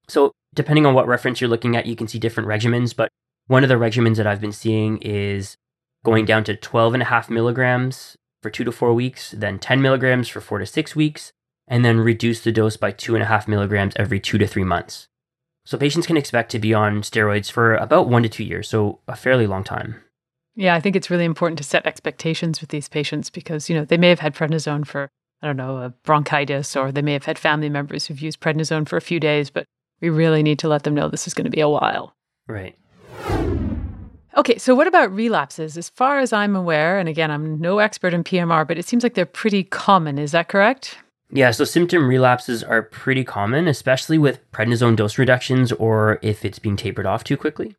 So 0.08 0.32
depending 0.54 0.86
on 0.86 0.94
what 0.94 1.06
reference 1.06 1.40
you're 1.40 1.50
looking 1.50 1.76
at, 1.76 1.84
you 1.84 1.96
can 1.96 2.08
see 2.08 2.18
different 2.18 2.48
regimens, 2.48 2.96
but 2.96 3.10
one 3.50 3.64
of 3.64 3.68
the 3.68 3.74
regimens 3.74 4.14
that 4.14 4.28
I've 4.28 4.40
been 4.40 4.52
seeing 4.52 4.98
is 4.98 5.56
going 6.04 6.24
down 6.24 6.44
to 6.44 6.54
12 6.54 6.94
and 6.94 7.02
a 7.02 7.06
half 7.06 7.28
milligrams 7.28 8.16
for 8.40 8.48
two 8.48 8.62
to 8.62 8.70
four 8.70 8.94
weeks, 8.94 9.32
then 9.32 9.58
10 9.58 9.82
milligrams 9.82 10.28
for 10.28 10.40
four 10.40 10.60
to 10.60 10.66
six 10.66 10.94
weeks, 10.94 11.32
and 11.66 11.84
then 11.84 11.98
reduce 11.98 12.42
the 12.42 12.52
dose 12.52 12.76
by 12.76 12.92
two 12.92 13.16
and 13.16 13.24
a 13.24 13.26
half 13.26 13.48
milligrams 13.48 13.94
every 13.96 14.20
two 14.20 14.38
to 14.38 14.46
three 14.46 14.62
months. 14.62 15.08
So 15.66 15.76
patients 15.76 16.06
can 16.06 16.16
expect 16.16 16.52
to 16.52 16.60
be 16.60 16.72
on 16.72 17.02
steroids 17.02 17.50
for 17.50 17.74
about 17.74 18.08
one 18.08 18.22
to 18.22 18.28
two 18.28 18.44
years, 18.44 18.68
so 18.68 19.00
a 19.08 19.16
fairly 19.16 19.48
long 19.48 19.64
time. 19.64 19.96
Yeah, 20.54 20.76
I 20.76 20.80
think 20.80 20.94
it's 20.94 21.10
really 21.10 21.24
important 21.24 21.58
to 21.58 21.64
set 21.64 21.86
expectations 21.86 22.60
with 22.60 22.70
these 22.70 22.88
patients 22.88 23.30
because, 23.30 23.68
you 23.68 23.74
know, 23.74 23.84
they 23.84 23.98
may 23.98 24.10
have 24.10 24.20
had 24.20 24.36
prednisone 24.36 24.86
for, 24.86 25.08
I 25.42 25.48
don't 25.48 25.56
know, 25.56 25.78
a 25.78 25.88
bronchitis, 26.04 26.76
or 26.76 26.92
they 26.92 27.02
may 27.02 27.14
have 27.14 27.24
had 27.24 27.36
family 27.36 27.68
members 27.68 28.06
who've 28.06 28.20
used 28.20 28.40
prednisone 28.40 28.88
for 28.88 28.96
a 28.96 29.02
few 29.02 29.18
days, 29.18 29.50
but 29.50 29.66
we 30.00 30.08
really 30.08 30.44
need 30.44 30.60
to 30.60 30.68
let 30.68 30.84
them 30.84 30.94
know 30.94 31.08
this 31.08 31.26
is 31.26 31.34
going 31.34 31.46
to 31.46 31.50
be 31.50 31.60
a 31.60 31.68
while. 31.68 32.14
Right. 32.46 32.76
Okay, 34.36 34.58
so 34.58 34.74
what 34.74 34.86
about 34.86 35.12
relapses? 35.12 35.76
As 35.76 35.88
far 35.90 36.18
as 36.18 36.32
I'm 36.32 36.56
aware, 36.56 36.98
and 36.98 37.08
again, 37.08 37.30
I'm 37.30 37.60
no 37.60 37.78
expert 37.78 38.14
in 38.14 38.24
PMR, 38.24 38.66
but 38.66 38.78
it 38.78 38.86
seems 38.86 39.02
like 39.02 39.14
they're 39.14 39.26
pretty 39.26 39.64
common. 39.64 40.18
Is 40.18 40.32
that 40.32 40.48
correct? 40.48 40.96
Yeah, 41.32 41.50
so 41.50 41.64
symptom 41.64 42.08
relapses 42.08 42.64
are 42.64 42.82
pretty 42.82 43.22
common, 43.22 43.68
especially 43.68 44.18
with 44.18 44.40
prednisone 44.50 44.96
dose 44.96 45.18
reductions 45.18 45.72
or 45.72 46.18
if 46.22 46.44
it's 46.44 46.58
being 46.58 46.76
tapered 46.76 47.06
off 47.06 47.22
too 47.22 47.36
quickly. 47.36 47.76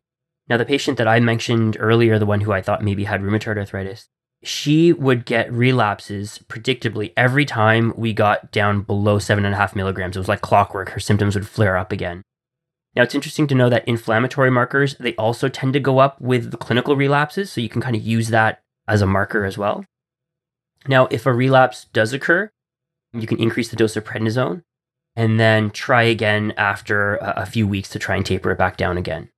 Now, 0.48 0.56
the 0.56 0.64
patient 0.64 0.98
that 0.98 1.08
I 1.08 1.20
mentioned 1.20 1.76
earlier, 1.80 2.18
the 2.18 2.26
one 2.26 2.40
who 2.40 2.52
I 2.52 2.62
thought 2.62 2.82
maybe 2.82 3.04
had 3.04 3.22
rheumatoid 3.22 3.58
arthritis, 3.58 4.08
she 4.42 4.92
would 4.92 5.24
get 5.24 5.52
relapses 5.52 6.40
predictably 6.48 7.12
every 7.16 7.44
time 7.44 7.92
we 7.96 8.12
got 8.12 8.50
down 8.52 8.82
below 8.82 9.18
seven 9.18 9.44
and 9.44 9.54
a 9.54 9.58
half 9.58 9.76
milligrams. 9.76 10.16
It 10.16 10.20
was 10.20 10.28
like 10.28 10.40
clockwork. 10.40 10.90
Her 10.90 11.00
symptoms 11.00 11.34
would 11.34 11.46
flare 11.46 11.76
up 11.76 11.92
again. 11.92 12.22
Now, 12.94 13.02
it's 13.02 13.14
interesting 13.14 13.46
to 13.46 13.54
know 13.54 13.70
that 13.70 13.88
inflammatory 13.88 14.50
markers, 14.50 14.96
they 15.00 15.14
also 15.14 15.48
tend 15.48 15.72
to 15.72 15.80
go 15.80 15.98
up 15.98 16.20
with 16.20 16.50
the 16.50 16.58
clinical 16.58 16.94
relapses, 16.94 17.50
so 17.50 17.60
you 17.60 17.68
can 17.68 17.80
kind 17.80 17.96
of 17.96 18.02
use 18.02 18.28
that 18.28 18.62
as 18.86 19.00
a 19.00 19.06
marker 19.06 19.44
as 19.44 19.56
well. 19.56 19.84
Now, 20.86 21.06
if 21.10 21.24
a 21.24 21.32
relapse 21.32 21.86
does 21.92 22.12
occur, 22.12 22.50
you 23.12 23.26
can 23.26 23.38
increase 23.38 23.68
the 23.68 23.76
dose 23.76 23.96
of 23.96 24.04
prednisone 24.04 24.62
and 25.14 25.38
then 25.38 25.70
try 25.70 26.02
again 26.02 26.52
after 26.56 27.16
a 27.16 27.46
few 27.46 27.66
weeks 27.66 27.88
to 27.90 27.98
try 27.98 28.16
and 28.16 28.26
taper 28.26 28.50
it 28.50 28.58
back 28.58 28.76
down 28.76 28.98
again. 28.98 29.28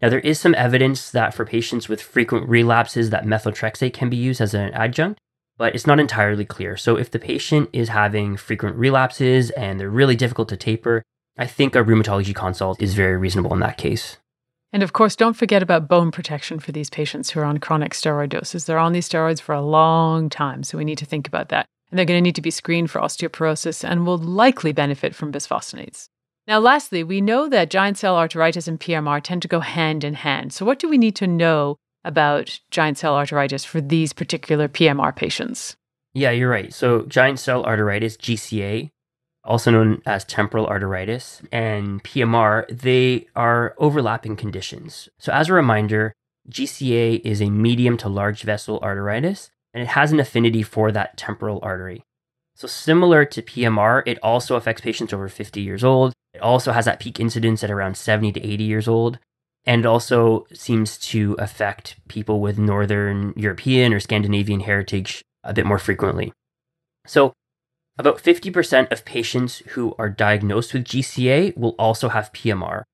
Now, 0.00 0.08
there 0.08 0.20
is 0.20 0.38
some 0.38 0.54
evidence 0.54 1.10
that 1.10 1.34
for 1.34 1.44
patients 1.44 1.88
with 1.88 2.00
frequent 2.00 2.48
relapses 2.48 3.10
that 3.10 3.24
methotrexate 3.24 3.92
can 3.92 4.10
be 4.10 4.16
used 4.16 4.40
as 4.40 4.54
an 4.54 4.72
adjunct, 4.72 5.18
but 5.56 5.74
it's 5.74 5.86
not 5.86 5.98
entirely 5.98 6.44
clear. 6.44 6.76
So 6.76 6.96
if 6.96 7.10
the 7.10 7.18
patient 7.18 7.70
is 7.72 7.88
having 7.88 8.36
frequent 8.36 8.76
relapses 8.76 9.50
and 9.50 9.80
they're 9.80 9.90
really 9.90 10.16
difficult 10.16 10.48
to 10.50 10.56
taper, 10.56 11.02
I 11.38 11.46
think 11.46 11.76
a 11.76 11.84
rheumatology 11.84 12.34
consult 12.34 12.82
is 12.82 12.94
very 12.94 13.16
reasonable 13.16 13.54
in 13.54 13.60
that 13.60 13.78
case. 13.78 14.16
And 14.72 14.82
of 14.82 14.92
course, 14.92 15.16
don't 15.16 15.36
forget 15.36 15.62
about 15.62 15.88
bone 15.88 16.10
protection 16.10 16.58
for 16.58 16.72
these 16.72 16.90
patients 16.90 17.30
who 17.30 17.40
are 17.40 17.44
on 17.44 17.58
chronic 17.58 17.92
steroid 17.92 18.30
doses. 18.30 18.64
They're 18.64 18.78
on 18.78 18.92
these 18.92 19.08
steroids 19.08 19.40
for 19.40 19.54
a 19.54 19.62
long 19.62 20.28
time, 20.28 20.62
so 20.62 20.76
we 20.76 20.84
need 20.84 20.98
to 20.98 21.06
think 21.06 21.26
about 21.26 21.48
that. 21.48 21.66
And 21.90 21.98
they're 21.98 22.04
going 22.04 22.18
to 22.18 22.22
need 22.22 22.34
to 22.34 22.42
be 22.42 22.50
screened 22.50 22.90
for 22.90 23.00
osteoporosis 23.00 23.88
and 23.88 24.04
will 24.04 24.18
likely 24.18 24.72
benefit 24.72 25.14
from 25.14 25.32
bisphosphonates. 25.32 26.08
Now, 26.46 26.58
lastly, 26.58 27.02
we 27.02 27.20
know 27.20 27.48
that 27.48 27.70
giant 27.70 27.98
cell 27.98 28.16
arteritis 28.16 28.68
and 28.68 28.80
PMR 28.80 29.22
tend 29.22 29.42
to 29.42 29.48
go 29.48 29.60
hand 29.60 30.04
in 30.04 30.14
hand. 30.14 30.52
So, 30.52 30.66
what 30.66 30.78
do 30.78 30.88
we 30.88 30.98
need 30.98 31.16
to 31.16 31.26
know 31.26 31.76
about 32.04 32.60
giant 32.70 32.98
cell 32.98 33.14
arteritis 33.14 33.64
for 33.64 33.80
these 33.80 34.12
particular 34.12 34.68
PMR 34.68 35.14
patients? 35.14 35.76
Yeah, 36.14 36.30
you're 36.30 36.50
right. 36.50 36.72
So, 36.72 37.02
giant 37.02 37.38
cell 37.38 37.64
arteritis, 37.64 38.16
GCA, 38.16 38.90
also 39.48 39.70
known 39.70 40.02
as 40.06 40.24
temporal 40.24 40.66
arteritis, 40.66 41.44
and 41.50 42.04
PMR, 42.04 42.66
they 42.68 43.26
are 43.34 43.74
overlapping 43.78 44.36
conditions. 44.36 45.08
So, 45.18 45.32
as 45.32 45.48
a 45.48 45.54
reminder, 45.54 46.12
GCA 46.50 47.20
is 47.24 47.40
a 47.40 47.50
medium 47.50 47.96
to 47.98 48.08
large 48.08 48.42
vessel 48.42 48.78
arteritis, 48.80 49.50
and 49.72 49.82
it 49.82 49.88
has 49.88 50.12
an 50.12 50.20
affinity 50.20 50.62
for 50.62 50.92
that 50.92 51.16
temporal 51.16 51.58
artery. 51.62 52.04
So, 52.54 52.68
similar 52.68 53.24
to 53.24 53.42
PMR, 53.42 54.02
it 54.06 54.18
also 54.22 54.56
affects 54.56 54.82
patients 54.82 55.12
over 55.12 55.28
50 55.28 55.60
years 55.60 55.82
old. 55.82 56.12
It 56.34 56.42
also 56.42 56.72
has 56.72 56.84
that 56.84 57.00
peak 57.00 57.18
incidence 57.18 57.64
at 57.64 57.70
around 57.70 57.96
70 57.96 58.32
to 58.32 58.46
80 58.46 58.64
years 58.64 58.86
old. 58.86 59.18
And 59.64 59.84
also 59.84 60.46
seems 60.52 60.96
to 61.10 61.36
affect 61.38 61.96
people 62.08 62.40
with 62.40 62.58
Northern 62.58 63.34
European 63.36 63.92
or 63.92 64.00
Scandinavian 64.00 64.60
heritage 64.60 65.22
a 65.44 65.52
bit 65.52 65.66
more 65.66 65.78
frequently. 65.78 66.32
So, 67.06 67.34
about 67.98 68.18
50% 68.18 68.92
of 68.92 69.04
patients 69.04 69.58
who 69.70 69.94
are 69.98 70.08
diagnosed 70.08 70.72
with 70.72 70.84
GCA 70.84 71.56
will 71.56 71.74
also 71.78 72.08
have 72.08 72.32
PMR, 72.32 72.84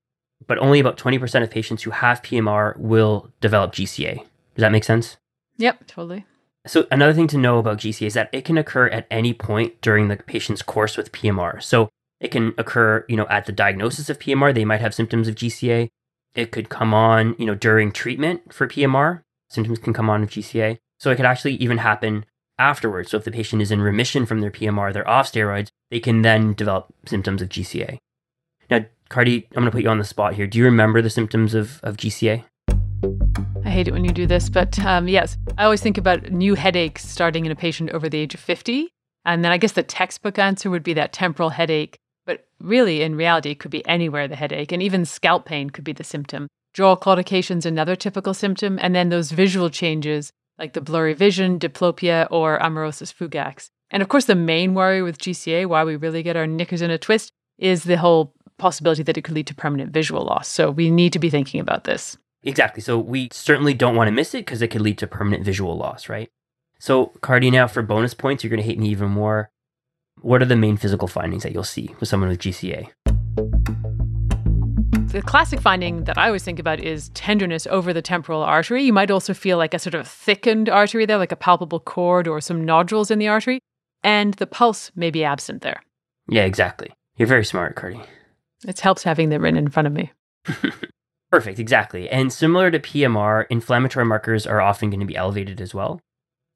but 0.47 0.59
only 0.59 0.81
about 0.81 0.97
20% 0.97 1.43
of 1.43 1.51
patients 1.51 1.83
who 1.83 1.90
have 1.90 2.23
PMR 2.23 2.77
will 2.79 3.31
develop 3.40 3.73
GCA. 3.73 4.17
Does 4.17 4.62
that 4.62 4.73
make 4.73 4.85
sense? 4.85 5.19
Yep, 5.59 5.87
totally. 5.87 6.25
So, 6.67 6.87
another 6.90 7.12
thing 7.12 7.27
to 7.29 7.38
know 7.38 7.59
about 7.59 7.79
GCA 7.79 8.07
is 8.07 8.14
that 8.14 8.31
it 8.33 8.47
can 8.47 8.57
occur 8.57 8.87
at 8.87 9.07
any 9.11 9.35
point 9.35 9.81
during 9.83 10.09
the 10.09 10.17
patient's 10.17 10.62
course 10.62 10.97
with 10.97 11.12
PMR. 11.12 11.62
So, 11.62 11.90
it 12.21 12.31
can 12.31 12.55
occur, 12.57 13.05
you 13.07 13.17
know, 13.17 13.27
at 13.29 13.45
the 13.45 13.53
diagnosis 13.53 14.09
of 14.09 14.19
PMR, 14.19 14.55
they 14.55 14.64
might 14.64 14.81
have 14.81 14.95
symptoms 14.95 15.29
of 15.29 15.35
GCA. 15.35 15.88
It 16.35 16.51
could 16.51 16.71
come 16.71 16.95
on, 16.95 17.37
you 17.38 17.45
know, 17.45 17.55
during 17.55 17.93
treatment 17.93 18.53
for 18.53 18.67
PMR. 18.67 19.23
Symptoms 19.51 19.79
can 19.79 19.93
come 19.93 20.09
on 20.09 20.23
of 20.23 20.31
GCA. 20.31 20.79
So, 20.99 21.11
it 21.11 21.17
could 21.17 21.27
actually 21.27 21.57
even 21.57 21.79
happen 21.79 22.25
afterwards. 22.59 23.11
So 23.11 23.19
if 23.19 23.25
the 23.25 23.31
patient 23.31 23.62
is 23.62 23.71
in 23.71 23.81
remission 23.81 24.27
from 24.27 24.40
their 24.40 24.51
PMR, 24.51 24.93
they're 24.93 25.09
off 25.09 25.31
steroids, 25.31 25.69
they 25.90 26.01
can 26.01 26.23
then 26.23 26.55
develop 26.55 26.93
symptoms 27.07 27.43
of 27.43 27.49
GCA. 27.49 27.99
Now, 28.71 28.85
Cardy, 29.11 29.45
I'm 29.51 29.62
going 29.62 29.67
to 29.67 29.71
put 29.71 29.83
you 29.83 29.90
on 29.90 29.99
the 29.99 30.05
spot 30.05 30.35
here. 30.35 30.47
Do 30.47 30.59
you 30.59 30.64
remember 30.64 31.03
the 31.03 31.11
symptoms 31.11 31.55
of, 31.55 31.81
of 31.83 31.97
GCA? 31.97 32.45
I 33.64 33.69
hate 33.69 33.88
it 33.88 33.93
when 33.93 34.05
you 34.05 34.12
do 34.12 34.27
this, 34.27 34.49
but 34.49 34.79
um, 34.81 35.09
yes, 35.09 35.37
I 35.59 35.64
always 35.64 35.81
think 35.81 35.99
about 35.99 36.31
new 36.31 36.55
headaches 36.55 37.09
starting 37.09 37.47
in 37.47 37.53
a 37.53 37.57
patient 37.57 37.90
over 37.90 38.09
the 38.09 38.19
age 38.19 38.35
of 38.35 38.40
50. 38.40 38.88
And 39.25 39.45
then 39.45 39.53
I 39.53 39.59
guess 39.59 39.73
the 39.73 39.83
textbook 39.83 40.38
answer 40.38 40.71
would 40.71 40.83
be 40.83 40.95
that 40.95 41.12
temporal 41.12 41.51
headache. 41.51 41.99
But 42.27 42.47
really, 42.61 43.03
in 43.03 43.17
reality, 43.17 43.51
it 43.51 43.59
could 43.59 43.71
be 43.71 43.87
anywhere 43.87 44.29
the 44.29 44.37
headache, 44.37 44.73
and 44.73 44.83
even 44.83 45.05
scalp 45.05 45.45
pain 45.45 45.71
could 45.71 45.85
be 45.85 45.93
the 45.93 46.05
symptom. 46.05 46.49
Jaw 46.73 46.97
claudication 46.97 47.59
is 47.59 47.67
another 47.67 47.97
typical 47.97 48.35
symptom, 48.35 48.79
and 48.81 48.95
then 48.95 49.09
those 49.09 49.31
visual 49.31 49.71
changes 49.71 50.33
like 50.59 50.73
the 50.73 50.81
blurry 50.81 51.14
vision, 51.14 51.59
diplopia, 51.59 52.27
or 52.31 52.59
amaurosis 52.59 53.12
fugax. 53.12 53.71
And 53.90 54.03
of 54.03 54.09
course, 54.09 54.25
the 54.25 54.35
main 54.35 54.75
worry 54.75 55.03
with 55.03 55.19
GCA, 55.19 55.67
why 55.67 55.85
we 55.85 55.97
really 55.97 56.23
get 56.23 56.37
our 56.37 56.47
knickers 56.47 56.83
in 56.83 56.90
a 56.90 56.99
twist, 56.99 57.31
is 57.59 57.85
the 57.85 57.99
whole 57.99 58.35
possibility 58.59 59.03
that 59.03 59.17
it 59.17 59.23
could 59.23 59.35
lead 59.35 59.47
to 59.49 59.55
permanent 59.55 59.93
visual 59.93 60.25
loss. 60.25 60.49
So 60.49 60.71
we 60.71 60.90
need 60.90 61.12
to 61.12 61.19
be 61.19 61.31
thinking 61.31 61.61
about 61.61 61.85
this. 61.85 62.17
Exactly. 62.43 62.83
So 62.83 62.99
we 62.99 63.29
certainly 63.33 63.75
don't 63.75 63.97
want 63.97 64.09
to 64.09 64.12
miss 64.12 64.35
it 64.35 64.38
because 64.38 64.62
it 64.62 64.69
could 64.69 64.83
lead 64.83 64.99
to 64.99 65.07
permanent 65.07 65.45
visual 65.45 65.77
loss, 65.77 66.09
right? 66.09 66.31
So, 66.79 67.12
Cardy, 67.21 67.51
now 67.51 67.67
for 67.67 67.83
bonus 67.83 68.14
points, 68.14 68.45
you're 68.45 68.51
going 68.51 68.61
to 68.61 68.67
hate 68.67 68.79
me 68.79 68.88
even 68.88 69.11
more. 69.11 69.51
What 70.21 70.43
are 70.43 70.47
the 70.47 70.57
main 70.57 70.77
physical 70.77 71.09
findings 71.09 71.43
that 71.43 71.53
you'll 71.53 71.64
see 71.64 71.95
with 71.99 72.09
someone 72.09 72.29
with 72.29 72.40
GCA? 72.40 73.93
The 75.14 75.22
classic 75.22 75.61
finding 75.61 76.03
that 76.07 76.18
I 76.18 76.27
always 76.27 76.42
think 76.42 76.59
about 76.59 76.81
is 76.81 77.11
tenderness 77.11 77.68
over 77.68 77.92
the 77.92 78.03
temporal 78.03 78.42
artery. 78.42 78.83
You 78.83 78.92
might 78.92 79.12
also 79.12 79.33
feel 79.33 79.57
like 79.57 79.72
a 79.72 79.79
sort 79.79 79.94
of 79.94 80.09
thickened 80.09 80.68
artery 80.68 81.07
there, 81.07 81.18
like 81.18 81.31
a 81.31 81.37
palpable 81.37 81.79
cord 81.79 82.27
or 82.27 82.40
some 82.40 82.64
nodules 82.64 83.12
in 83.12 83.20
the 83.20 83.29
artery, 83.29 83.61
and 84.03 84.35
the 84.35 84.46
pulse 84.48 84.90
may 84.96 85.12
be 85.12 85.22
absent 85.22 85.62
there. 85.62 85.81
Yeah, 86.27 86.42
exactly. 86.42 86.92
You're 87.16 87.29
very 87.29 87.44
smart, 87.44 87.77
Cardy. 87.77 88.05
It 88.66 88.81
helps 88.81 89.05
having 89.05 89.29
them 89.29 89.42
written 89.42 89.57
in 89.57 89.70
front 89.70 89.87
of 89.87 89.92
me. 89.92 90.11
Perfect, 91.31 91.61
exactly. 91.61 92.11
And 92.11 92.33
similar 92.33 92.72
to 92.72 92.81
PMR, 92.81 93.46
inflammatory 93.50 94.07
markers 94.07 94.48
are 94.48 94.61
often 94.61 94.90
going 94.90 94.98
to 94.98 95.07
be 95.07 95.14
elevated 95.14 95.61
as 95.61 95.72
well. 95.72 96.00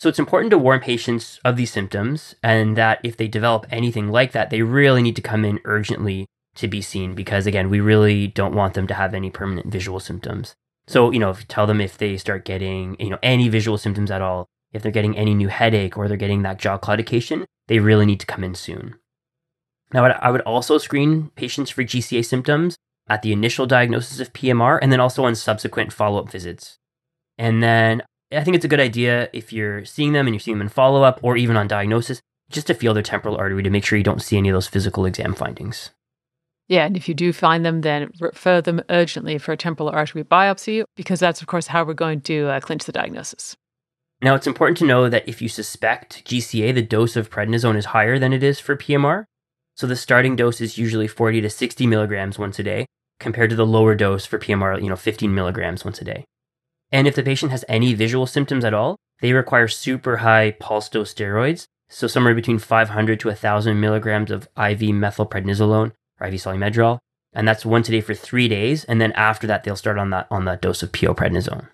So 0.00 0.08
it's 0.08 0.18
important 0.18 0.50
to 0.50 0.58
warn 0.58 0.80
patients 0.80 1.38
of 1.44 1.56
these 1.56 1.72
symptoms 1.72 2.34
and 2.42 2.76
that 2.76 2.98
if 3.04 3.16
they 3.16 3.28
develop 3.28 3.66
anything 3.70 4.08
like 4.08 4.32
that, 4.32 4.50
they 4.50 4.62
really 4.62 5.02
need 5.02 5.14
to 5.14 5.22
come 5.22 5.44
in 5.44 5.60
urgently 5.64 6.26
to 6.58 6.68
be 6.68 6.82
seen 6.82 7.14
because 7.14 7.46
again, 7.46 7.70
we 7.70 7.80
really 7.80 8.26
don't 8.26 8.54
want 8.54 8.74
them 8.74 8.86
to 8.86 8.94
have 8.94 9.14
any 9.14 9.30
permanent 9.30 9.72
visual 9.72 10.00
symptoms. 10.00 10.54
So, 10.86 11.10
you 11.10 11.18
know, 11.18 11.30
if 11.30 11.40
you 11.40 11.46
tell 11.46 11.66
them 11.66 11.80
if 11.80 11.98
they 11.98 12.16
start 12.16 12.44
getting, 12.44 12.96
you 12.98 13.10
know, 13.10 13.18
any 13.22 13.48
visual 13.48 13.78
symptoms 13.78 14.10
at 14.10 14.22
all, 14.22 14.46
if 14.72 14.82
they're 14.82 14.92
getting 14.92 15.16
any 15.16 15.34
new 15.34 15.48
headache 15.48 15.96
or 15.96 16.08
they're 16.08 16.16
getting 16.16 16.42
that 16.42 16.58
jaw 16.58 16.78
claudication, 16.78 17.44
they 17.68 17.78
really 17.78 18.06
need 18.06 18.20
to 18.20 18.26
come 18.26 18.44
in 18.44 18.54
soon. 18.54 18.96
Now, 19.92 20.04
I 20.04 20.30
would 20.30 20.42
also 20.42 20.78
screen 20.78 21.30
patients 21.36 21.70
for 21.70 21.82
GCA 21.82 22.24
symptoms 22.24 22.76
at 23.08 23.22
the 23.22 23.32
initial 23.32 23.66
diagnosis 23.66 24.20
of 24.20 24.32
PMR 24.32 24.78
and 24.82 24.92
then 24.92 25.00
also 25.00 25.24
on 25.24 25.34
subsequent 25.34 25.92
follow 25.92 26.20
up 26.20 26.30
visits. 26.30 26.78
And 27.38 27.62
then 27.62 28.02
I 28.32 28.44
think 28.44 28.56
it's 28.56 28.64
a 28.64 28.68
good 28.68 28.80
idea 28.80 29.30
if 29.32 29.52
you're 29.52 29.84
seeing 29.84 30.12
them 30.12 30.26
and 30.26 30.34
you're 30.34 30.40
seeing 30.40 30.58
them 30.58 30.66
in 30.66 30.68
follow 30.68 31.02
up 31.02 31.20
or 31.22 31.36
even 31.36 31.56
on 31.56 31.68
diagnosis, 31.68 32.20
just 32.50 32.66
to 32.66 32.74
feel 32.74 32.94
their 32.94 33.02
temporal 33.02 33.36
artery 33.36 33.62
to 33.62 33.70
make 33.70 33.84
sure 33.84 33.96
you 33.96 34.04
don't 34.04 34.22
see 34.22 34.36
any 34.36 34.48
of 34.48 34.54
those 34.54 34.68
physical 34.68 35.06
exam 35.06 35.34
findings. 35.34 35.90
Yeah, 36.68 36.84
and 36.84 36.96
if 36.98 37.08
you 37.08 37.14
do 37.14 37.32
find 37.32 37.64
them, 37.64 37.80
then 37.80 38.10
refer 38.20 38.60
them 38.60 38.82
urgently 38.90 39.38
for 39.38 39.52
a 39.52 39.56
temporal 39.56 39.88
artery 39.88 40.22
biopsy, 40.22 40.84
because 40.96 41.18
that's, 41.18 41.40
of 41.40 41.46
course, 41.46 41.68
how 41.68 41.82
we're 41.82 41.94
going 41.94 42.20
to 42.22 42.46
uh, 42.48 42.60
clinch 42.60 42.84
the 42.84 42.92
diagnosis. 42.92 43.56
Now, 44.20 44.34
it's 44.34 44.46
important 44.46 44.76
to 44.78 44.84
know 44.84 45.08
that 45.08 45.26
if 45.26 45.40
you 45.40 45.48
suspect 45.48 46.24
GCA, 46.26 46.74
the 46.74 46.82
dose 46.82 47.16
of 47.16 47.30
prednisone 47.30 47.76
is 47.76 47.86
higher 47.86 48.18
than 48.18 48.34
it 48.34 48.42
is 48.42 48.60
for 48.60 48.76
PMR. 48.76 49.24
So 49.76 49.86
the 49.86 49.96
starting 49.96 50.36
dose 50.36 50.60
is 50.60 50.76
usually 50.76 51.06
40 51.06 51.40
to 51.40 51.48
60 51.48 51.86
milligrams 51.86 52.38
once 52.38 52.58
a 52.58 52.62
day, 52.62 52.86
compared 53.18 53.48
to 53.50 53.56
the 53.56 53.66
lower 53.66 53.94
dose 53.94 54.26
for 54.26 54.38
PMR, 54.38 54.82
you 54.82 54.90
know, 54.90 54.96
15 54.96 55.34
milligrams 55.34 55.84
once 55.84 56.02
a 56.02 56.04
day. 56.04 56.24
And 56.92 57.06
if 57.06 57.14
the 57.14 57.22
patient 57.22 57.50
has 57.52 57.64
any 57.68 57.94
visual 57.94 58.26
symptoms 58.26 58.64
at 58.64 58.74
all, 58.74 58.96
they 59.20 59.32
require 59.32 59.68
super 59.68 60.18
high 60.18 60.50
pulse 60.50 60.88
dose 60.88 61.14
steroids, 61.14 61.66
so 61.88 62.06
somewhere 62.06 62.34
between 62.34 62.58
500 62.58 63.20
to 63.20 63.28
1,000 63.28 63.80
milligrams 63.80 64.30
of 64.30 64.44
IV 64.56 64.80
methylprednisolone 64.80 65.92
or 66.20 66.26
IV 66.26 66.34
Solu-Medrol, 66.34 66.98
and 67.32 67.46
that's 67.46 67.66
once 67.66 67.88
a 67.88 67.92
day 67.92 68.00
for 68.00 68.14
three 68.14 68.48
days, 68.48 68.84
and 68.84 69.00
then 69.00 69.12
after 69.12 69.46
that 69.46 69.64
they'll 69.64 69.76
start 69.76 69.98
on 69.98 70.10
that 70.10 70.26
on 70.30 70.44
that 70.46 70.62
dose 70.62 70.82
of 70.82 70.92
PO 70.92 71.14
prednisone. 71.14 71.68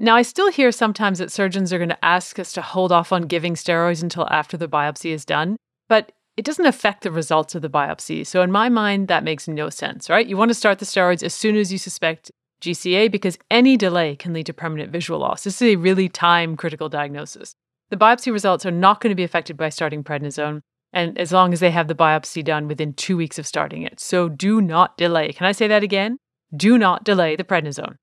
Now, 0.00 0.14
I 0.14 0.22
still 0.22 0.50
hear 0.50 0.70
sometimes 0.70 1.18
that 1.18 1.32
surgeons 1.32 1.72
are 1.72 1.78
going 1.78 1.88
to 1.88 2.04
ask 2.04 2.38
us 2.38 2.52
to 2.52 2.62
hold 2.62 2.92
off 2.92 3.12
on 3.12 3.22
giving 3.22 3.54
steroids 3.54 4.00
until 4.00 4.28
after 4.30 4.56
the 4.56 4.68
biopsy 4.68 5.10
is 5.10 5.24
done, 5.24 5.56
but 5.88 6.12
it 6.36 6.44
doesn't 6.44 6.66
affect 6.66 7.02
the 7.02 7.10
results 7.10 7.56
of 7.56 7.62
the 7.62 7.68
biopsy. 7.68 8.24
So, 8.24 8.42
in 8.42 8.52
my 8.52 8.68
mind, 8.68 9.08
that 9.08 9.24
makes 9.24 9.48
no 9.48 9.70
sense, 9.70 10.08
right? 10.08 10.26
You 10.26 10.36
want 10.36 10.50
to 10.50 10.54
start 10.54 10.78
the 10.78 10.84
steroids 10.84 11.24
as 11.24 11.34
soon 11.34 11.56
as 11.56 11.72
you 11.72 11.78
suspect 11.78 12.30
GCA 12.60 13.10
because 13.10 13.38
any 13.50 13.76
delay 13.76 14.14
can 14.14 14.32
lead 14.32 14.46
to 14.46 14.52
permanent 14.52 14.92
visual 14.92 15.20
loss. 15.20 15.44
This 15.44 15.60
is 15.60 15.74
a 15.74 15.76
really 15.76 16.08
time 16.08 16.56
critical 16.56 16.88
diagnosis. 16.88 17.54
The 17.90 17.96
biopsy 17.96 18.32
results 18.32 18.66
are 18.66 18.70
not 18.70 19.00
going 19.00 19.10
to 19.10 19.16
be 19.16 19.24
affected 19.24 19.56
by 19.56 19.68
starting 19.68 20.04
prednisone 20.04 20.60
and 20.92 21.18
as 21.18 21.32
long 21.32 21.52
as 21.52 21.60
they 21.60 21.70
have 21.70 21.88
the 21.88 21.94
biopsy 21.94 22.44
done 22.44 22.68
within 22.68 22.92
two 22.94 23.16
weeks 23.16 23.38
of 23.38 23.46
starting 23.46 23.82
it. 23.82 24.00
So 24.00 24.28
do 24.28 24.60
not 24.60 24.96
delay. 24.96 25.32
Can 25.32 25.46
I 25.46 25.52
say 25.52 25.68
that 25.68 25.82
again? 25.82 26.18
Do 26.56 26.78
not 26.78 27.04
delay 27.04 27.36
the 27.36 27.44
prednisone. 27.44 27.96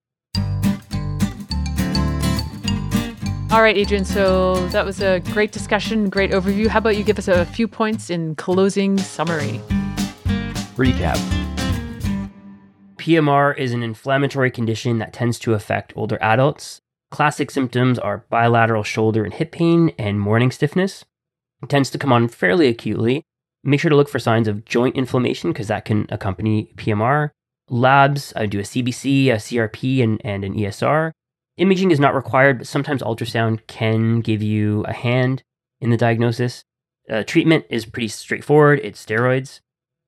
All 3.52 3.62
right, 3.62 3.78
Adrien. 3.78 4.06
So 4.06 4.68
that 4.70 4.86
was 4.86 5.02
a 5.02 5.20
great 5.32 5.52
discussion, 5.52 6.10
great 6.10 6.32
overview. 6.32 6.68
How 6.68 6.80
about 6.80 6.98
you 6.98 7.04
give 7.04 7.18
us 7.18 7.28
a 7.28 7.46
few 7.46 7.68
points 7.68 8.10
in 8.10 8.36
closing 8.36 8.98
summary? 8.98 9.62
Recap 10.76 11.18
PMR 13.06 13.56
is 13.56 13.72
an 13.72 13.84
inflammatory 13.84 14.50
condition 14.50 14.98
that 14.98 15.14
tends 15.14 15.38
to 15.38 15.54
affect 15.54 15.94
older 15.96 16.18
adults. 16.22 16.82
Classic 17.12 17.52
symptoms 17.52 18.00
are 18.00 18.26
bilateral 18.32 18.82
shoulder 18.82 19.24
and 19.24 19.32
hip 19.32 19.52
pain 19.52 19.94
and 20.00 20.20
morning 20.20 20.50
stiffness. 20.50 21.06
Tends 21.68 21.90
to 21.92 21.98
come 21.98 22.12
on 22.12 22.28
fairly 22.28 22.68
acutely. 22.68 23.24
Make 23.64 23.80
sure 23.80 23.90
to 23.90 23.96
look 23.96 24.10
for 24.10 24.20
signs 24.20 24.48
of 24.48 24.66
joint 24.66 24.96
inflammation 24.96 25.52
because 25.52 25.68
that 25.68 25.86
can 25.86 26.06
accompany 26.10 26.72
PMR. 26.76 27.32
Labs, 27.70 28.32
I 28.36 28.46
do 28.46 28.60
a 28.60 28.64
CBC, 28.64 29.30
a 29.30 29.38
CRP, 29.38 30.04
and, 30.04 30.22
and 30.24 30.44
an 30.44 30.54
ESR. 30.54 31.12
Imaging 31.58 31.92
is 31.92 32.00
not 32.00 32.14
required, 32.14 32.60
but 32.60 32.68
sometimes 32.68 33.02
ultrasound 33.02 33.66
can 33.68 34.22
give 34.22 34.44
you 34.44 34.84
a 34.84 34.94
hand 34.94 35.42
in 35.82 35.90
the 35.90 35.98
diagnosis. 35.98 36.64
Uh, 37.10 37.24
treatment 37.24 37.66
is 37.70 37.86
pretty 37.86 38.08
straightforward 38.08 38.80
it's 38.84 39.04
steroids. 39.04 39.62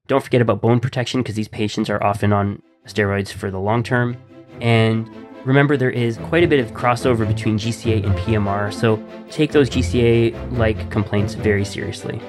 Don't 0.07 0.23
forget 0.23 0.41
about 0.41 0.61
bone 0.61 0.79
protection 0.79 1.21
because 1.21 1.35
these 1.35 1.47
patients 1.47 1.89
are 1.89 2.03
often 2.03 2.33
on 2.33 2.61
steroids 2.85 3.31
for 3.31 3.51
the 3.51 3.59
long 3.59 3.83
term. 3.83 4.17
And 4.61 5.09
remember, 5.47 5.77
there 5.77 5.89
is 5.89 6.17
quite 6.17 6.43
a 6.43 6.47
bit 6.47 6.59
of 6.59 6.71
crossover 6.73 7.27
between 7.27 7.57
GCA 7.57 8.05
and 8.05 8.13
PMR, 8.19 8.73
so 8.73 9.01
take 9.31 9.51
those 9.51 9.69
GCA 9.69 10.57
like 10.57 10.91
complaints 10.91 11.33
very 11.33 11.65
seriously. 11.65 12.21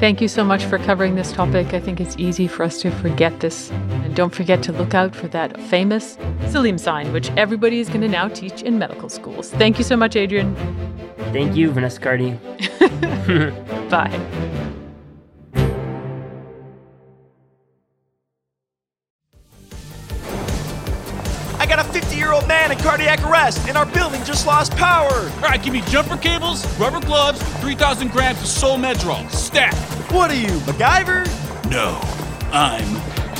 Thank 0.00 0.20
you 0.20 0.28
so 0.28 0.44
much 0.44 0.64
for 0.64 0.78
covering 0.78 1.14
this 1.14 1.32
topic. 1.32 1.74
I 1.74 1.80
think 1.80 2.00
it's 2.00 2.16
easy 2.18 2.46
for 2.46 2.62
us 2.62 2.80
to 2.82 2.90
forget 2.90 3.40
this. 3.40 3.70
And 3.70 4.14
don't 4.14 4.34
forget 4.34 4.62
to 4.64 4.72
look 4.72 4.94
out 4.94 5.14
for 5.14 5.28
that 5.28 5.60
famous 5.62 6.18
Selim 6.48 6.78
sign, 6.78 7.12
which 7.12 7.30
everybody 7.32 7.80
is 7.80 7.88
going 7.88 8.02
to 8.02 8.08
now 8.08 8.28
teach 8.28 8.62
in 8.62 8.78
medical 8.78 9.08
schools. 9.08 9.50
Thank 9.52 9.78
you 9.78 9.84
so 9.84 9.96
much, 9.96 10.16
Adrien. 10.16 10.54
Thank 11.32 11.56
you, 11.56 11.70
Vanessa 11.70 12.00
Cardy. 12.00 12.38
Bye. 13.90 14.62
Year 22.26 22.32
old 22.32 22.48
man 22.48 22.72
in 22.72 22.78
cardiac 22.78 23.22
arrest, 23.22 23.68
and 23.68 23.78
our 23.78 23.86
building 23.86 24.20
just 24.24 24.48
lost 24.48 24.72
power. 24.72 25.12
All 25.12 25.42
right, 25.42 25.62
give 25.62 25.72
me 25.72 25.80
jumper 25.82 26.16
cables, 26.16 26.66
rubber 26.76 26.98
gloves, 26.98 27.40
3,000 27.60 28.10
grams 28.10 28.38
of 28.38 28.46
Solu-Medrol. 28.46 29.30
Stat. 29.30 29.72
What 30.10 30.32
are 30.32 30.34
you, 30.34 30.48
MacGyver? 30.48 31.24
No, 31.70 32.00
I'm 32.50 32.94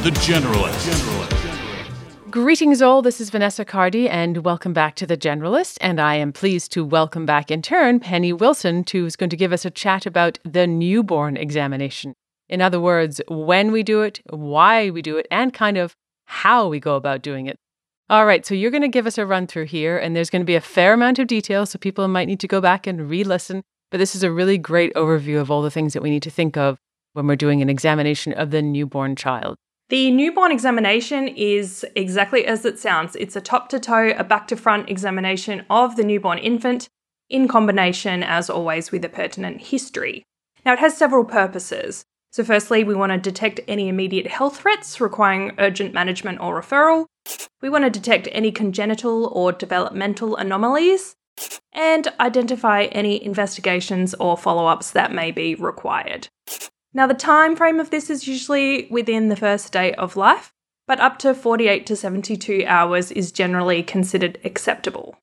the 0.05 0.11
Generalist. 0.11 0.89
Generalist. 0.89 2.31
Greetings, 2.31 2.81
all. 2.81 3.03
This 3.03 3.21
is 3.21 3.29
Vanessa 3.31 3.65
Cardy, 3.65 4.09
and 4.09 4.45
welcome 4.45 4.73
back 4.73 4.95
to 4.95 5.05
The 5.05 5.17
Generalist. 5.17 5.79
And 5.81 6.01
I 6.01 6.15
am 6.15 6.33
pleased 6.33 6.71
to 6.75 6.85
welcome 6.85 7.27
back 7.27 7.51
in 7.51 7.63
turn 7.63 7.99
Penny 7.99 8.33
Wilson, 8.33 8.85
who's 8.93 9.17
going 9.17 9.31
to 9.31 9.37
give 9.37 9.53
us 9.53 9.65
a 9.65 9.71
chat 9.71 10.07
about 10.07 10.39
the 10.45 10.69
newborn 10.69 11.37
examination. 11.37 12.15
In 12.49 12.63
other 12.63 12.79
words, 12.79 13.21
when 13.27 13.73
we 13.73 13.83
do 13.83 14.03
it, 14.03 14.21
why 14.31 14.91
we 14.91 15.03
do 15.03 15.17
it, 15.17 15.27
and 15.29 15.53
kind 15.53 15.77
of 15.77 15.97
how 16.27 16.69
we 16.69 16.79
go 16.79 16.95
about 16.95 17.23
doing 17.23 17.47
it. 17.47 17.59
All 18.09 18.25
right, 18.25 18.47
so 18.47 18.55
you're 18.55 18.71
going 18.71 18.83
to 18.83 18.89
give 18.89 19.09
us 19.09 19.19
a 19.19 19.27
run 19.27 19.49
through 19.49 19.65
here, 19.65 19.99
and 19.99 20.15
there's 20.15 20.31
going 20.31 20.43
to 20.43 20.47
be 20.47 20.55
a 20.55 20.61
fair 20.61 20.93
amount 20.93 21.19
of 21.19 21.27
detail, 21.27 21.67
so 21.67 21.77
people 21.77 22.07
might 22.07 22.29
need 22.29 22.39
to 22.39 22.47
go 22.47 22.61
back 22.61 22.87
and 22.87 23.11
re 23.11 23.25
listen. 23.25 23.65
But 23.91 23.99
this 23.99 24.15
is 24.15 24.23
a 24.23 24.31
really 24.31 24.59
great 24.59 24.95
overview 24.95 25.41
of 25.41 25.51
all 25.51 25.61
the 25.61 25.73
things 25.73 25.93
that 25.93 26.03
we 26.03 26.11
need 26.11 26.23
to 26.23 26.31
think 26.31 26.57
of 26.57 26.79
when 27.15 27.27
we're 27.27 27.35
doing 27.35 27.63
an 27.63 27.69
examination 27.69 28.33
of 28.33 28.53
the 28.53 28.63
newborn 28.63 29.17
child. 29.17 29.57
The 29.89 30.13
newborn 30.13 30.53
examination 30.53 31.27
is 31.27 31.85
exactly 31.97 32.47
as 32.47 32.65
it 32.65 32.79
sounds. 32.79 33.17
It's 33.17 33.35
a 33.35 33.41
top 33.41 33.69
to 33.71 33.81
toe, 33.81 34.13
a 34.17 34.23
back 34.23 34.47
to 34.49 34.57
front 34.57 34.89
examination 34.89 35.65
of 35.69 35.97
the 35.97 36.05
newborn 36.05 36.39
infant 36.39 36.89
in 37.29 37.49
combination, 37.49 38.23
as 38.23 38.49
always, 38.49 38.93
with 38.93 39.05
a 39.05 39.09
pertinent 39.09 39.63
history. 39.63 40.23
Now, 40.65 40.75
it 40.75 40.79
has 40.79 40.97
several 40.97 41.25
purposes. 41.25 42.05
So, 42.31 42.45
firstly, 42.45 42.85
we 42.85 42.95
want 42.95 43.13
to 43.13 43.19
detect 43.19 43.61
any 43.67 43.89
immediate 43.89 44.27
health 44.27 44.59
threats 44.59 45.01
requiring 45.01 45.53
urgent 45.59 45.95
management 45.95 46.41
or 46.41 46.61
referral. 46.61 47.07
We 47.63 47.71
want 47.71 47.85
to 47.85 47.91
detect 47.91 48.29
any 48.33 48.53
congenital 48.53 49.27
or 49.27 49.53
developmental 49.53 50.37
anomalies 50.37 51.17
and 51.73 52.09
identify 52.21 52.85
any 52.85 53.23
investigations 53.23 54.15
or 54.15 54.37
follow 54.37 54.67
ups 54.67 54.91
that 54.91 55.13
may 55.13 55.31
be 55.31 55.55
required. 55.55 56.29
Now, 56.93 57.07
the 57.07 57.15
time 57.15 57.57
frame 57.57 57.79
of 57.79 57.91
this 57.91 58.09
is 58.09 58.27
usually 58.27 58.87
within 58.91 59.29
the 59.29 59.37
first 59.37 59.73
day 59.73 59.93
of 59.95 60.17
life, 60.17 60.53
but 60.87 61.01
up 61.01 61.19
to 61.19 61.35
48 61.35 61.85
to 61.87 61.97
72 61.97 62.65
hours 62.67 63.11
is 63.13 63.33
generally 63.33 63.83
considered 63.83 64.39
acceptable. 64.45 65.17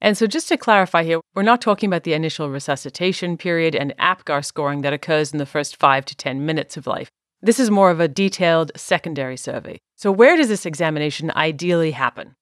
And 0.00 0.16
so, 0.16 0.26
just 0.26 0.48
to 0.48 0.56
clarify 0.56 1.04
here, 1.04 1.20
we're 1.34 1.42
not 1.42 1.60
talking 1.60 1.88
about 1.88 2.04
the 2.04 2.14
initial 2.14 2.48
resuscitation 2.48 3.36
period 3.36 3.74
and 3.74 3.94
APGAR 3.98 4.44
scoring 4.44 4.80
that 4.80 4.94
occurs 4.94 5.32
in 5.32 5.38
the 5.38 5.46
first 5.46 5.76
five 5.76 6.04
to 6.06 6.16
10 6.16 6.46
minutes 6.46 6.76
of 6.76 6.86
life. 6.86 7.10
This 7.42 7.60
is 7.60 7.70
more 7.70 7.90
of 7.90 8.00
a 8.00 8.08
detailed 8.08 8.72
secondary 8.76 9.36
survey. 9.36 9.78
So, 9.96 10.10
where 10.10 10.36
does 10.36 10.48
this 10.48 10.64
examination 10.64 11.30
ideally 11.36 11.90
happen? 11.90 12.34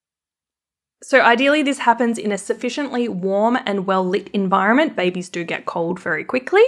So, 1.02 1.20
ideally, 1.20 1.62
this 1.62 1.78
happens 1.78 2.18
in 2.18 2.30
a 2.30 2.38
sufficiently 2.38 3.08
warm 3.08 3.58
and 3.66 3.86
well 3.86 4.06
lit 4.06 4.28
environment. 4.28 4.94
Babies 4.94 5.28
do 5.28 5.42
get 5.42 5.66
cold 5.66 5.98
very 5.98 6.24
quickly. 6.24 6.64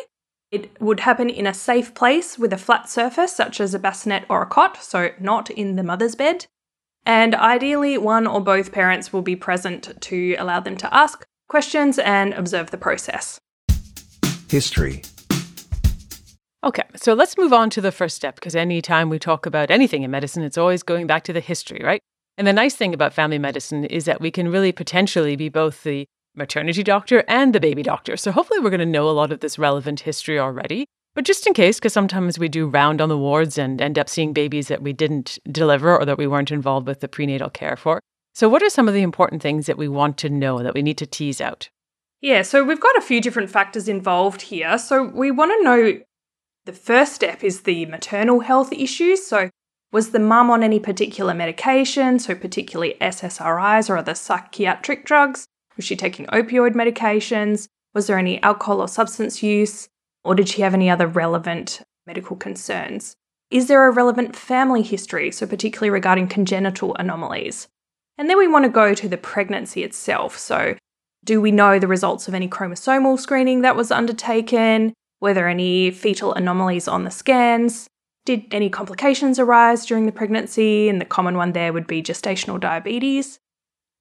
It 0.50 0.80
would 0.80 1.00
happen 1.00 1.30
in 1.30 1.46
a 1.46 1.54
safe 1.54 1.94
place 1.94 2.36
with 2.36 2.52
a 2.52 2.58
flat 2.58 2.88
surface, 2.88 3.34
such 3.34 3.60
as 3.60 3.74
a 3.74 3.78
bassinet 3.78 4.24
or 4.28 4.42
a 4.42 4.46
cot, 4.46 4.82
so 4.82 5.10
not 5.20 5.50
in 5.50 5.76
the 5.76 5.84
mother's 5.84 6.16
bed. 6.16 6.46
And 7.06 7.34
ideally, 7.34 7.98
one 7.98 8.26
or 8.26 8.40
both 8.40 8.72
parents 8.72 9.12
will 9.12 9.22
be 9.22 9.36
present 9.36 10.00
to 10.00 10.34
allow 10.38 10.60
them 10.60 10.76
to 10.78 10.94
ask 10.94 11.24
questions 11.48 11.98
and 11.98 12.32
observe 12.34 12.70
the 12.70 12.78
process. 12.78 13.38
History. 14.48 15.02
Okay, 16.62 16.82
so 16.94 17.14
let's 17.14 17.38
move 17.38 17.54
on 17.54 17.70
to 17.70 17.80
the 17.80 17.90
first 17.90 18.16
step 18.16 18.34
because 18.34 18.54
anytime 18.54 19.08
we 19.08 19.18
talk 19.18 19.46
about 19.46 19.70
anything 19.70 20.02
in 20.02 20.10
medicine, 20.10 20.42
it's 20.42 20.58
always 20.58 20.82
going 20.82 21.06
back 21.06 21.24
to 21.24 21.32
the 21.32 21.40
history, 21.40 21.80
right? 21.82 22.02
And 22.36 22.46
the 22.46 22.52
nice 22.52 22.74
thing 22.74 22.92
about 22.92 23.14
family 23.14 23.38
medicine 23.38 23.84
is 23.84 24.04
that 24.04 24.20
we 24.20 24.30
can 24.30 24.48
really 24.48 24.72
potentially 24.72 25.36
be 25.36 25.48
both 25.48 25.82
the 25.82 26.06
maternity 26.34 26.82
doctor 26.82 27.24
and 27.28 27.54
the 27.54 27.60
baby 27.60 27.82
doctor. 27.82 28.16
So 28.16 28.30
hopefully 28.30 28.60
we're 28.60 28.70
going 28.70 28.80
to 28.80 28.86
know 28.86 29.08
a 29.08 29.12
lot 29.12 29.32
of 29.32 29.40
this 29.40 29.58
relevant 29.58 30.00
history 30.00 30.38
already. 30.38 30.86
But 31.14 31.24
just 31.24 31.46
in 31.46 31.54
case, 31.54 31.78
because 31.78 31.92
sometimes 31.92 32.38
we 32.38 32.48
do 32.48 32.68
round 32.68 33.00
on 33.00 33.08
the 33.08 33.18
wards 33.18 33.58
and 33.58 33.80
end 33.80 33.98
up 33.98 34.08
seeing 34.08 34.32
babies 34.32 34.68
that 34.68 34.82
we 34.82 34.92
didn't 34.92 35.38
deliver 35.50 35.98
or 35.98 36.04
that 36.04 36.18
we 36.18 36.26
weren't 36.26 36.52
involved 36.52 36.86
with 36.86 37.00
the 37.00 37.08
prenatal 37.08 37.50
care 37.50 37.76
for. 37.76 38.00
So, 38.32 38.48
what 38.48 38.62
are 38.62 38.70
some 38.70 38.86
of 38.86 38.94
the 38.94 39.02
important 39.02 39.42
things 39.42 39.66
that 39.66 39.76
we 39.76 39.88
want 39.88 40.16
to 40.18 40.30
know 40.30 40.62
that 40.62 40.74
we 40.74 40.82
need 40.82 40.98
to 40.98 41.06
tease 41.06 41.40
out? 41.40 41.68
Yeah, 42.20 42.42
so 42.42 42.62
we've 42.62 42.80
got 42.80 42.96
a 42.96 43.02
few 43.02 43.20
different 43.20 43.50
factors 43.50 43.88
involved 43.88 44.42
here. 44.42 44.78
So, 44.78 45.02
we 45.02 45.30
want 45.32 45.52
to 45.52 45.64
know 45.64 46.00
the 46.64 46.72
first 46.72 47.14
step 47.14 47.42
is 47.42 47.62
the 47.62 47.86
maternal 47.86 48.40
health 48.40 48.72
issues. 48.72 49.26
So, 49.26 49.50
was 49.92 50.10
the 50.10 50.20
mum 50.20 50.50
on 50.50 50.62
any 50.62 50.78
particular 50.78 51.34
medication, 51.34 52.20
so 52.20 52.36
particularly 52.36 52.96
SSRIs 53.00 53.90
or 53.90 53.96
other 53.96 54.14
psychiatric 54.14 55.04
drugs? 55.04 55.46
Was 55.76 55.84
she 55.84 55.96
taking 55.96 56.26
opioid 56.26 56.74
medications? 56.74 57.66
Was 57.94 58.06
there 58.06 58.18
any 58.18 58.40
alcohol 58.42 58.80
or 58.80 58.86
substance 58.86 59.42
use? 59.42 59.88
Or 60.24 60.34
did 60.34 60.48
she 60.48 60.62
have 60.62 60.74
any 60.74 60.90
other 60.90 61.06
relevant 61.06 61.82
medical 62.06 62.36
concerns? 62.36 63.14
Is 63.50 63.66
there 63.66 63.86
a 63.86 63.90
relevant 63.90 64.36
family 64.36 64.82
history, 64.82 65.30
so 65.32 65.46
particularly 65.46 65.90
regarding 65.90 66.28
congenital 66.28 66.94
anomalies? 66.96 67.68
And 68.16 68.28
then 68.28 68.38
we 68.38 68.46
want 68.46 68.64
to 68.64 68.70
go 68.70 68.94
to 68.94 69.08
the 69.08 69.16
pregnancy 69.16 69.82
itself. 69.82 70.38
So, 70.38 70.76
do 71.24 71.40
we 71.40 71.50
know 71.50 71.78
the 71.78 71.88
results 71.88 72.28
of 72.28 72.34
any 72.34 72.48
chromosomal 72.48 73.18
screening 73.18 73.62
that 73.62 73.76
was 73.76 73.90
undertaken? 73.90 74.94
Were 75.20 75.34
there 75.34 75.48
any 75.48 75.90
fetal 75.90 76.32
anomalies 76.34 76.86
on 76.86 77.04
the 77.04 77.10
scans? 77.10 77.88
Did 78.24 78.44
any 78.52 78.70
complications 78.70 79.38
arise 79.38 79.84
during 79.84 80.06
the 80.06 80.12
pregnancy? 80.12 80.88
And 80.88 81.00
the 81.00 81.06
common 81.06 81.36
one 81.36 81.52
there 81.52 81.72
would 81.72 81.86
be 81.86 82.02
gestational 82.02 82.60
diabetes. 82.60 83.38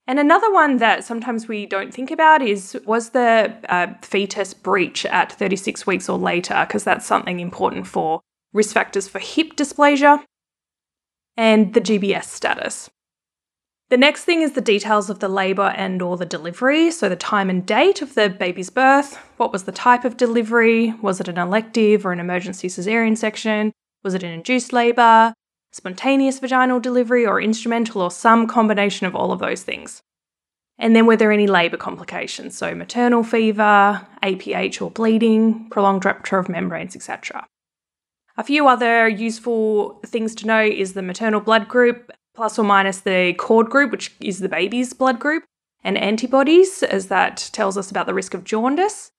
And 0.10 0.18
another 0.18 0.52
one 0.52 0.78
that 0.78 1.04
sometimes 1.04 1.48
we 1.48 1.68
don't 1.68 1.94
think 1.94 2.10
about 2.10 2.42
is 2.42 2.76
was 2.88 3.12
the 3.12 3.54
uh, 3.70 3.94
fetus 4.02 4.56
breech 4.56 5.06
at 5.06 5.32
36 5.32 5.86
weeks 5.86 6.10
or 6.10 6.18
later, 6.18 6.66
because 6.68 6.84
that's 6.84 7.06
something 7.06 7.40
important 7.40 7.86
for 7.86 8.20
risk 8.52 8.74
factors 8.74 9.08
for 9.08 9.20
hip 9.20 9.56
dysplasia 9.56 10.24
and 11.38 11.76
the 11.76 11.80
GBS 11.80 12.24
status. 12.24 12.90
The 13.92 13.98
next 13.98 14.24
thing 14.26 14.42
is 14.42 14.54
the 14.54 14.62
details 14.62 15.12
of 15.12 15.20
the 15.20 15.30
labour 15.30 15.76
and 15.78 16.02
or 16.02 16.18
the 16.18 16.26
delivery, 16.26 16.90
so 16.90 17.08
the 17.08 17.16
time 17.16 17.52
and 17.52 17.64
date 17.64 18.02
of 18.02 18.16
the 18.16 18.30
baby's 18.30 18.72
birth, 18.72 19.18
what 19.38 19.52
was 19.52 19.66
the 19.66 19.72
type 19.72 20.06
of 20.06 20.18
delivery, 20.18 20.92
was 21.04 21.20
it 21.20 21.28
an 21.28 21.38
elective 21.38 22.04
or 22.04 22.12
an 22.14 22.20
emergency 22.20 22.68
caesarean 22.68 23.16
section, 23.16 23.74
was 24.04 24.16
it 24.16 24.24
an 24.24 24.32
induced 24.32 24.74
labour, 24.74 25.36
spontaneous 25.72 26.40
vaginal 26.40 26.80
delivery 26.80 27.26
or 27.26 27.42
instrumental 27.42 28.02
or 28.02 28.12
some 28.12 28.48
combination 28.48 29.06
of 29.06 29.16
all 29.16 29.32
of 29.32 29.40
those 29.40 29.64
things. 29.64 30.02
And 30.78 30.96
then 30.96 31.06
were 31.06 31.18
there 31.18 31.32
any 31.32 31.48
labour 31.48 31.78
complications, 31.78 32.58
so 32.58 32.74
maternal 32.74 33.24
fever, 33.24 34.08
APH 34.24 34.82
or 34.82 34.90
bleeding, 34.90 35.70
prolonged 35.70 36.06
rupture 36.06 36.40
of 36.40 36.48
membranes, 36.48 36.96
etc. 36.96 37.46
A 38.38 38.44
few 38.44 38.68
other 38.70 39.08
useful 39.10 40.00
things 40.06 40.34
to 40.36 40.48
know 40.48 40.62
is 40.62 40.94
the 40.94 41.02
maternal 41.02 41.42
blood 41.42 41.68
group, 41.68 42.12
plus 42.34 42.58
or 42.58 42.64
minus 42.64 43.02
the 43.02 43.34
cord 43.38 43.70
group, 43.70 43.92
which 43.92 44.16
is 44.22 44.40
the 44.40 44.48
baby's 44.48 44.94
blood 44.94 45.20
group, 45.20 45.44
and 45.84 45.98
antibodies, 45.98 46.82
as 46.82 47.08
that 47.08 47.50
tells 47.52 47.78
us 47.78 47.92
about 47.92 48.06
the 48.06 48.14
risk 48.14 48.34
of 48.34 48.46
jaundice. 48.46 49.12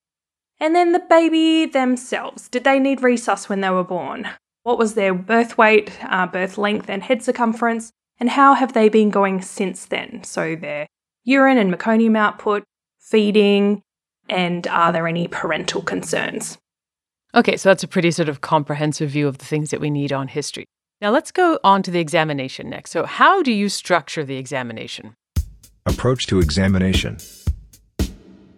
And 0.59 0.75
then 0.75 0.93
the 0.93 0.99
baby 0.99 1.67
themselves. 1.67 2.49
Did 2.49 2.65
they 2.65 2.79
need 2.79 3.01
resus 3.01 3.51
when 3.51 3.61
they 3.61 3.71
were 3.71 3.85
born? 3.85 4.31
What 4.63 4.79
was 4.79 4.95
their 4.95 5.15
birth 5.15 5.57
weight, 5.57 5.93
uh, 6.05 6.27
birth 6.27 6.59
length, 6.59 6.91
and 6.91 7.03
head 7.03 7.23
circumference? 7.23 7.93
and 8.21 8.29
how 8.29 8.55
have 8.55 8.75
they 8.75 8.89
been 8.89 9.11
going 9.11 9.41
since 9.41 9.87
then? 9.87 10.23
So 10.23 10.55
their 10.55 10.87
urine 11.25 11.59
and 11.59 11.73
meconium 11.73 12.17
output, 12.17 12.63
feeding, 13.01 13.83
and 14.29 14.67
are 14.69 14.93
there 14.93 15.09
any 15.09 15.27
parental 15.27 15.83
concerns? 15.83 16.59
Okay, 17.35 17.57
so 17.57 17.71
that's 17.71 17.83
a 17.83 17.89
pretty 17.89 18.11
sort 18.11 18.29
of 18.29 18.43
comprehensive 18.43 19.11
view 19.11 19.27
of 19.27 19.39
the 19.39 19.45
things 19.45 19.71
that 19.71 19.81
we 19.81 19.91
need 19.91 20.13
on 20.13 20.29
history. 20.29 20.67
Now 21.01 21.11
let's 21.11 21.33
go 21.33 21.59
on 21.65 21.83
to 21.85 21.91
the 21.91 22.01
examination 22.01 22.69
next. 22.69 22.91
So, 22.91 23.07
how 23.07 23.43
do 23.43 23.53
you 23.53 23.71
structure 23.71 24.25
the 24.25 24.37
examination? 24.37 25.15
Approach 25.87 26.27
to 26.27 26.41
examination. 26.41 27.17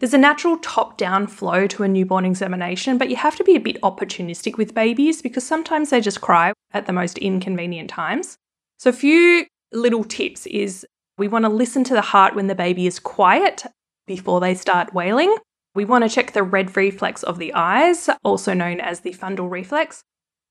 There's 0.03 0.15
a 0.15 0.19
natural 0.19 0.59
top 0.59 0.97
down 0.97 1.29
flow 1.29 1.69
to 1.69 1.85
a 1.85 1.89
newborn 1.89 2.25
examination, 2.25 2.99
but 2.99 3.09
you 3.09 3.15
have 3.15 3.37
to 3.37 3.45
be 3.45 3.55
a 3.55 3.61
bit 3.61 3.81
opportunistic 3.83 4.59
with 4.59 4.75
babies 4.75 5.23
because 5.23 5.47
sometimes 5.47 5.91
they 5.91 6.01
just 6.01 6.21
cry 6.21 6.53
at 6.73 6.87
the 6.87 6.93
most 6.93 7.19
inconvenient 7.19 7.89
times. 7.89 8.37
So, 8.81 8.91
a 8.91 8.93
few 8.93 9.47
little 9.73 10.03
tips 10.03 10.45
is 10.47 10.85
we 11.19 11.29
want 11.29 11.45
to 11.45 11.49
listen 11.49 11.85
to 11.85 11.95
the 11.95 12.01
heart 12.01 12.35
when 12.35 12.49
the 12.49 12.57
baby 12.57 12.89
is 12.89 12.99
quiet 12.99 13.63
before 14.09 14.41
they 14.41 14.57
start 14.57 14.93
wailing. 14.93 15.37
We 15.77 15.85
want 15.85 16.03
to 16.03 16.11
check 16.11 16.33
the 16.33 16.43
red 16.43 16.77
reflex 16.77 17.23
of 17.23 17.39
the 17.39 17.55
eyes, 17.55 18.11
also 18.25 18.55
known 18.55 18.81
as 18.81 19.01
the 19.01 19.13
fundal 19.13 19.49
reflex. 19.49 20.03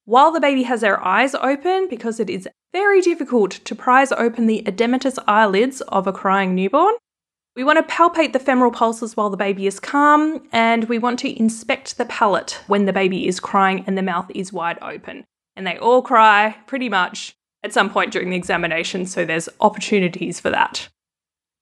While 0.06 0.32
the 0.32 0.40
baby 0.40 0.64
has 0.64 0.80
their 0.80 1.04
eyes 1.04 1.36
open, 1.36 1.90
because 1.90 2.22
it 2.22 2.30
is 2.30 2.48
very 2.72 3.02
difficult 3.02 3.52
to 3.52 3.76
prise 3.76 4.14
open 4.14 4.48
the 4.48 4.64
edematous 4.66 5.22
eyelids 5.28 5.82
of 5.90 6.08
a 6.08 6.14
crying 6.14 6.56
newborn, 6.56 6.96
we 7.56 7.64
want 7.64 7.78
to 7.78 7.94
palpate 7.94 8.34
the 8.34 8.40
femoral 8.40 8.72
pulses 8.72 9.18
while 9.18 9.30
the 9.30 9.38
baby 9.38 9.68
is 9.68 9.80
calm, 9.80 10.48
and 10.52 10.86
we 10.86 10.98
want 10.98 11.20
to 11.20 11.40
inspect 11.40 11.98
the 11.98 12.06
palate 12.06 12.62
when 12.68 12.86
the 12.86 12.94
baby 12.94 13.28
is 13.28 13.40
crying 13.40 13.84
and 13.86 13.98
the 13.98 14.02
mouth 14.02 14.32
is 14.34 14.54
wide 14.54 14.78
open. 14.82 15.26
And 15.56 15.68
they 15.68 15.78
all 15.78 16.02
cry 16.02 16.56
pretty 16.66 16.88
much 16.88 17.36
at 17.64 17.74
some 17.74 17.90
point 17.90 18.12
during 18.12 18.30
the 18.30 18.38
examination, 18.38 19.06
so 19.06 19.26
there's 19.26 19.50
opportunities 19.60 20.40
for 20.40 20.50
that. 20.50 20.88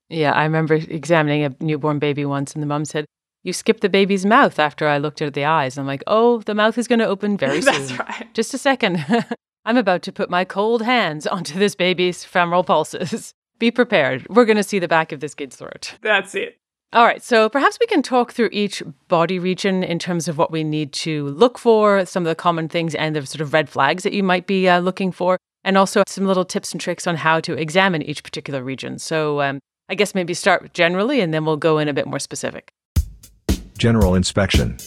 Yeah, 0.09 0.31
I 0.31 0.43
remember 0.43 0.75
examining 0.75 1.43
a 1.43 1.55
newborn 1.59 1.99
baby 1.99 2.23
once, 2.25 2.53
and 2.53 2.61
the 2.61 2.67
mum 2.67 2.85
said, 2.85 3.05
You 3.43 3.51
skipped 3.51 3.81
the 3.81 3.89
baby's 3.89 4.25
mouth 4.25 4.59
after 4.59 4.87
I 4.87 4.99
looked 4.99 5.21
at 5.21 5.33
the 5.33 5.45
eyes. 5.45 5.77
I'm 5.77 5.87
like, 5.87 6.03
Oh, 6.07 6.39
the 6.41 6.55
mouth 6.55 6.77
is 6.77 6.87
going 6.87 6.99
to 6.99 7.07
open 7.07 7.35
very 7.37 7.61
soon. 7.61 7.73
That's 7.73 7.99
right. 7.99 8.33
Just 8.33 8.53
a 8.53 8.57
second. 8.59 9.05
I'm 9.65 9.77
about 9.77 10.03
to 10.03 10.11
put 10.11 10.29
my 10.29 10.45
cold 10.45 10.83
hands 10.83 11.27
onto 11.27 11.59
this 11.59 11.75
baby's 11.75 12.23
femoral 12.23 12.63
pulses. 12.63 13.33
Be 13.59 13.71
prepared. 13.71 14.25
We're 14.29 14.45
going 14.45 14.57
to 14.57 14.63
see 14.63 14.79
the 14.79 14.87
back 14.87 15.11
of 15.11 15.19
this 15.19 15.35
kid's 15.35 15.57
throat. 15.57 15.95
That's 16.01 16.33
it. 16.33 16.57
All 16.91 17.05
right, 17.05 17.21
so 17.21 17.49
perhaps 17.49 17.77
we 17.79 17.85
can 17.85 18.01
talk 18.01 18.31
through 18.31 18.49
each 18.51 18.81
body 19.09 19.37
region 19.37 19.83
in 19.83 19.99
terms 19.99 20.27
of 20.27 20.39
what 20.39 20.49
we 20.49 20.63
need 20.63 20.91
to 20.93 21.27
look 21.27 21.59
for, 21.59 22.03
some 22.05 22.23
of 22.23 22.29
the 22.29 22.35
common 22.35 22.67
things 22.67 22.95
and 22.95 23.15
the 23.15 23.23
sort 23.27 23.41
of 23.41 23.53
red 23.53 23.69
flags 23.69 24.01
that 24.01 24.13
you 24.13 24.23
might 24.23 24.47
be 24.47 24.67
uh, 24.67 24.79
looking 24.79 25.11
for, 25.11 25.37
and 25.63 25.77
also 25.77 26.01
some 26.07 26.25
little 26.25 26.45
tips 26.45 26.71
and 26.71 26.81
tricks 26.81 27.05
on 27.05 27.17
how 27.17 27.39
to 27.41 27.53
examine 27.53 28.01
each 28.01 28.23
particular 28.23 28.63
region. 28.63 28.97
So 28.97 29.39
um, 29.41 29.59
I 29.87 29.93
guess 29.93 30.15
maybe 30.15 30.33
start 30.33 30.73
generally 30.73 31.21
and 31.21 31.31
then 31.31 31.45
we'll 31.45 31.57
go 31.57 31.77
in 31.77 31.87
a 31.87 31.93
bit 31.93 32.07
more 32.07 32.17
specific. 32.17 32.71
General 33.77 34.15
inspection. 34.15 34.77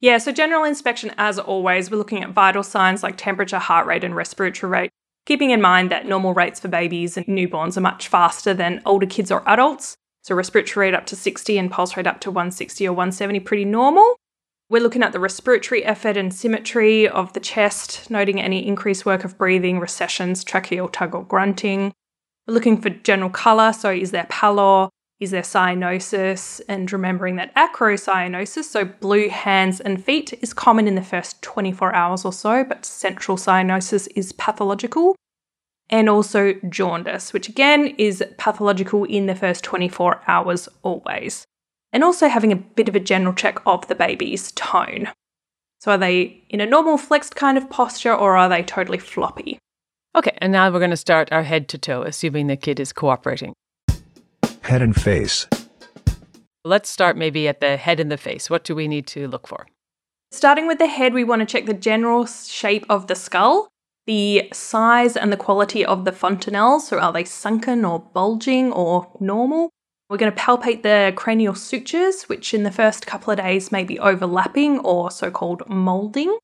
Yeah, 0.00 0.18
so 0.18 0.32
general 0.32 0.64
inspection, 0.64 1.12
as 1.16 1.38
always, 1.38 1.90
we're 1.90 1.96
looking 1.96 2.22
at 2.22 2.30
vital 2.30 2.62
signs 2.62 3.02
like 3.02 3.16
temperature, 3.16 3.58
heart 3.58 3.86
rate, 3.86 4.04
and 4.04 4.14
respiratory 4.16 4.70
rate, 4.70 4.90
keeping 5.26 5.50
in 5.50 5.60
mind 5.60 5.90
that 5.90 6.06
normal 6.06 6.32
rates 6.32 6.60
for 6.60 6.68
babies 6.68 7.16
and 7.16 7.26
newborns 7.26 7.76
are 7.76 7.82
much 7.82 8.08
faster 8.08 8.54
than 8.54 8.80
older 8.86 9.06
kids 9.06 9.30
or 9.30 9.46
adults. 9.46 9.96
So, 10.22 10.34
respiratory 10.34 10.86
rate 10.86 10.94
up 10.94 11.06
to 11.06 11.16
60 11.16 11.58
and 11.58 11.70
pulse 11.70 11.96
rate 11.96 12.06
up 12.06 12.20
to 12.22 12.30
160 12.30 12.88
or 12.88 12.92
170, 12.92 13.40
pretty 13.40 13.64
normal. 13.64 14.16
We're 14.68 14.82
looking 14.82 15.04
at 15.04 15.12
the 15.12 15.20
respiratory 15.20 15.84
effort 15.84 16.16
and 16.16 16.34
symmetry 16.34 17.06
of 17.06 17.32
the 17.32 17.40
chest, 17.40 18.10
noting 18.10 18.40
any 18.40 18.66
increased 18.66 19.06
work 19.06 19.24
of 19.24 19.38
breathing, 19.38 19.78
recessions, 19.78 20.44
tracheal 20.44 20.90
tug 20.90 21.14
or 21.14 21.24
grunting. 21.24 21.92
We're 22.46 22.54
looking 22.54 22.80
for 22.80 22.90
general 22.90 23.30
colour, 23.30 23.72
so 23.72 23.90
is 23.90 24.10
there 24.10 24.26
pallor, 24.28 24.88
is 25.18 25.30
there 25.30 25.42
cyanosis, 25.42 26.60
and 26.68 26.92
remembering 26.92 27.36
that 27.36 27.54
acrocyanosis, 27.54 28.64
so 28.64 28.84
blue 28.84 29.28
hands 29.28 29.80
and 29.80 30.04
feet, 30.04 30.32
is 30.42 30.52
common 30.52 30.86
in 30.86 30.94
the 30.94 31.02
first 31.02 31.40
24 31.42 31.94
hours 31.94 32.24
or 32.24 32.32
so, 32.32 32.64
but 32.64 32.84
central 32.84 33.36
cyanosis 33.36 34.08
is 34.14 34.32
pathological. 34.32 35.16
And 35.88 36.08
also 36.08 36.54
jaundice, 36.68 37.32
which 37.32 37.48
again 37.48 37.94
is 37.96 38.22
pathological 38.38 39.04
in 39.04 39.26
the 39.26 39.36
first 39.36 39.62
24 39.62 40.22
hours 40.26 40.68
always 40.82 41.46
and 41.96 42.04
also 42.04 42.28
having 42.28 42.52
a 42.52 42.56
bit 42.56 42.90
of 42.90 42.94
a 42.94 43.00
general 43.00 43.32
check 43.32 43.58
of 43.64 43.88
the 43.88 43.94
baby's 43.94 44.52
tone. 44.52 45.08
So, 45.80 45.92
are 45.92 45.98
they 45.98 46.44
in 46.50 46.60
a 46.60 46.66
normal 46.66 46.98
flexed 46.98 47.36
kind 47.36 47.56
of 47.56 47.70
posture 47.70 48.14
or 48.14 48.36
are 48.36 48.50
they 48.50 48.62
totally 48.62 48.98
floppy? 48.98 49.58
Okay, 50.14 50.36
and 50.38 50.52
now 50.52 50.70
we're 50.70 50.78
going 50.78 50.90
to 50.90 50.96
start 50.96 51.32
our 51.32 51.42
head 51.42 51.68
to 51.68 51.78
toe, 51.78 52.02
assuming 52.02 52.48
the 52.48 52.56
kid 52.56 52.80
is 52.80 52.92
cooperating. 52.92 53.54
Head 54.66 54.82
and 54.82 55.00
face. 55.00 55.46
Let's 56.64 56.90
start 56.90 57.16
maybe 57.16 57.46
at 57.46 57.60
the 57.60 57.76
head 57.76 58.00
and 58.00 58.10
the 58.10 58.16
face. 58.16 58.50
What 58.50 58.64
do 58.64 58.74
we 58.74 58.88
need 58.88 59.06
to 59.06 59.28
look 59.28 59.46
for? 59.46 59.68
Starting 60.32 60.66
with 60.66 60.78
the 60.78 60.88
head, 60.88 61.14
we 61.14 61.22
want 61.22 61.38
to 61.38 61.46
check 61.46 61.66
the 61.66 61.72
general 61.72 62.26
shape 62.26 62.84
of 62.88 63.06
the 63.06 63.14
skull, 63.14 63.68
the 64.08 64.48
size 64.52 65.16
and 65.16 65.32
the 65.32 65.36
quality 65.36 65.84
of 65.84 66.04
the 66.04 66.10
fontanelles. 66.10 66.80
So, 66.80 66.98
are 66.98 67.12
they 67.12 67.22
sunken 67.22 67.84
or 67.84 68.00
bulging 68.00 68.72
or 68.72 69.08
normal? 69.20 69.70
We're 70.10 70.16
going 70.16 70.32
to 70.32 70.36
palpate 70.36 70.82
the 70.82 71.12
cranial 71.14 71.54
sutures, 71.54 72.24
which 72.24 72.52
in 72.52 72.64
the 72.64 72.72
first 72.72 73.06
couple 73.06 73.30
of 73.30 73.38
days 73.38 73.70
may 73.70 73.84
be 73.84 74.00
overlapping 74.00 74.80
or 74.80 75.12
so 75.12 75.30
called 75.30 75.62
molding. 75.68 76.36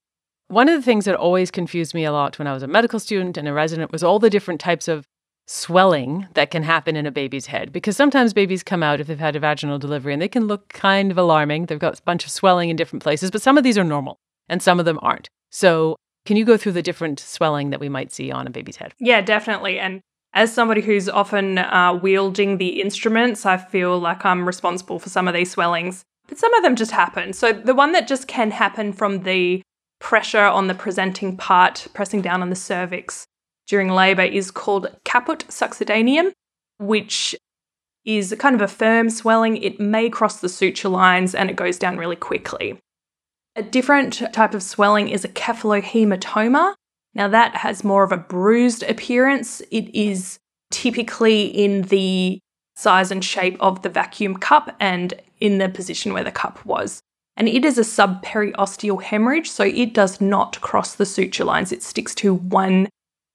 One 0.47 0.69
of 0.69 0.79
the 0.79 0.85
things 0.85 1.07
that 1.07 1.17
always 1.17 1.51
confused 1.51 1.93
me 1.93 2.05
a 2.05 2.13
lot 2.13 2.39
when 2.39 2.47
I 2.47 2.55
was 2.55 2.63
a 2.63 2.69
medical 2.69 3.01
student 3.01 3.37
and 3.37 3.49
a 3.49 3.53
resident 3.53 3.91
was 3.91 4.05
all 4.05 4.21
the 4.21 4.31
different 4.31 4.61
types 4.61 4.87
of 4.87 5.09
swelling 5.47 6.29
that 6.35 6.51
can 6.51 6.63
happen 6.63 6.97
in 6.97 7.07
a 7.07 7.11
baby's 7.11 7.47
head. 7.47 7.73
Because 7.73 7.97
sometimes 7.97 8.33
babies 8.33 8.63
come 8.63 8.83
out 8.83 9.01
if 9.01 9.07
they've 9.07 9.19
had 9.19 9.37
a 9.37 9.41
vaginal 9.41 9.79
delivery 9.79 10.13
and 10.13 10.23
they 10.23 10.29
can 10.29 10.47
look 10.47 10.69
kind 10.69 11.11
of 11.11 11.19
alarming. 11.19 11.67
They've 11.67 11.79
got 11.79 11.99
a 11.99 12.03
bunch 12.03 12.25
of 12.25 12.31
swelling 12.31 12.71
in 12.71 12.77
different 12.77 13.03
places, 13.03 13.31
but 13.31 13.43
some 13.43 13.59
of 13.59 13.65
these 13.65 13.79
are 13.79 13.85
normal 13.85 14.19
and 14.49 14.63
some 14.63 14.79
of 14.79 14.85
them 14.85 14.99
aren't. 15.03 15.29
So, 15.51 15.97
can 16.25 16.37
you 16.37 16.45
go 16.45 16.57
through 16.57 16.73
the 16.73 16.83
different 16.83 17.19
swelling 17.19 17.71
that 17.71 17.81
we 17.81 17.89
might 17.89 18.13
see 18.13 18.31
on 18.31 18.47
a 18.47 18.51
baby's 18.51 18.77
head? 18.77 18.95
Yeah, 19.01 19.21
definitely. 19.21 19.81
And 19.81 20.01
as 20.35 20.53
somebody 20.53 20.81
who's 20.81 21.09
often 21.09 21.59
uh, 21.59 21.99
wielding 22.01 22.59
the 22.59 22.81
instruments, 22.81 23.45
I 23.45 23.57
feel 23.57 23.99
like 23.99 24.25
I'm 24.25 24.47
responsible 24.47 25.01
for 25.01 25.09
some 25.09 25.27
of 25.27 25.35
these 25.35 25.51
swellings. 25.51 26.05
But 26.29 26.39
some 26.39 26.55
of 26.55 26.63
them 26.63 26.77
just 26.77 26.93
happen. 26.93 27.33
So 27.33 27.53
the 27.53 27.75
one 27.75 27.93
that 27.93 28.07
just 28.07 28.29
can 28.29 28.53
happen 28.53 28.93
from 28.93 29.25
the 29.25 29.63
pressure 29.99 30.45
on 30.45 30.69
the 30.69 30.75
presenting 30.75 31.37
part, 31.37 31.89
pressing 31.93 32.23
down 32.23 32.41
on 32.41 32.51
the 32.51 32.57
cervix 32.57 33.27
during 33.67 33.91
labour, 33.91 34.23
is 34.23 34.51
called 34.51 34.89
caput 35.05 35.45
succedaneum, 35.49 36.33
which 36.79 37.35
is 38.05 38.35
kind 38.39 38.55
of 38.55 38.63
a 38.63 38.69
firm 38.69 39.11
swelling. 39.11 39.57
It 39.57 39.79
may 39.79 40.11
cross 40.11 40.41
the 40.41 40.49
suture 40.49 40.89
lines 40.89 41.35
and 41.35 41.49
it 41.51 41.57
goes 41.57 41.79
down 41.79 41.99
really 41.99 42.17
quickly. 42.17 42.79
A 43.55 43.63
different 43.63 44.23
type 44.33 44.55
of 44.55 44.63
swelling 44.63 45.09
is 45.09 45.25
a 45.25 45.29
cephalohematoma, 45.29 46.75
now, 47.15 47.29
that 47.29 47.57
has 47.57 47.85
more 47.85 48.05
of 48.05 48.13
a 48.13 48.17
bruised 48.17 48.83
appearance. 48.85 49.61
It 49.71 49.95
is 49.95 50.39
typically 50.71 51.45
in 51.45 51.83
the 51.83 52.39
size 52.75 53.11
and 53.11 53.23
shape 53.23 53.57
of 53.61 53.83
the 53.83 53.91
vacuum 53.91 54.37
cup 54.37 54.75
and 54.81 55.13
in 55.39 55.59
the 55.59 55.69
position 55.69 56.15
where 56.15 56.25
the 56.25 56.33
cup 56.33 56.65
was. 56.65 57.03
And 57.37 57.49
it 57.49 57.65
is 57.65 57.77
a 57.77 57.83
subperiosteal 57.83 59.03
hemorrhage, 59.03 59.51
so 59.51 59.65
it 59.65 59.93
does 59.93 60.21
not 60.21 60.61
cross 60.61 60.95
the 60.95 61.07
suture 61.07 61.45
lines. 61.45 61.73
It 61.73 61.83
sticks 61.83 62.15
to 62.17 62.35
one 62.35 62.89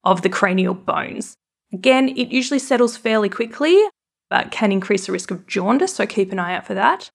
of 0.08 0.22
the 0.22 0.30
cranial 0.30 0.74
bones. 0.74 1.36
Again, 1.74 2.08
it 2.10 2.30
usually 2.30 2.60
settles 2.60 2.96
fairly 2.96 3.28
quickly, 3.28 3.78
but 4.30 4.52
can 4.52 4.72
increase 4.72 5.06
the 5.06 5.12
risk 5.12 5.32
of 5.32 5.46
jaundice, 5.48 5.96
so 5.96 6.06
keep 6.06 6.32
an 6.32 6.40
eye 6.40 6.56
out 6.56 6.66
for 6.66 6.74
that. 6.74 7.10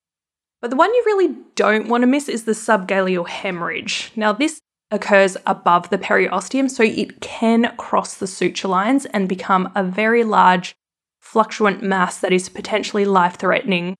But 0.60 0.68
the 0.68 0.76
one 0.76 0.92
you 0.92 1.02
really 1.06 1.34
don't 1.54 1.88
want 1.88 2.02
to 2.02 2.06
miss 2.06 2.28
is 2.28 2.44
the 2.44 2.52
subgaleal 2.52 3.26
hemorrhage. 3.26 4.12
Now, 4.14 4.32
this 4.32 4.60
occurs 4.90 5.38
above 5.46 5.88
the 5.88 5.96
periosteum, 5.96 6.70
so 6.70 6.82
it 6.82 7.22
can 7.22 7.74
cross 7.78 8.14
the 8.14 8.26
suture 8.26 8.68
lines 8.68 9.06
and 9.06 9.26
become 9.26 9.72
a 9.74 9.82
very 9.82 10.22
large 10.22 10.74
fluctuant 11.18 11.82
mass 11.82 12.18
that 12.18 12.32
is 12.32 12.50
potentially 12.50 13.06
life 13.06 13.36
threatening 13.36 13.96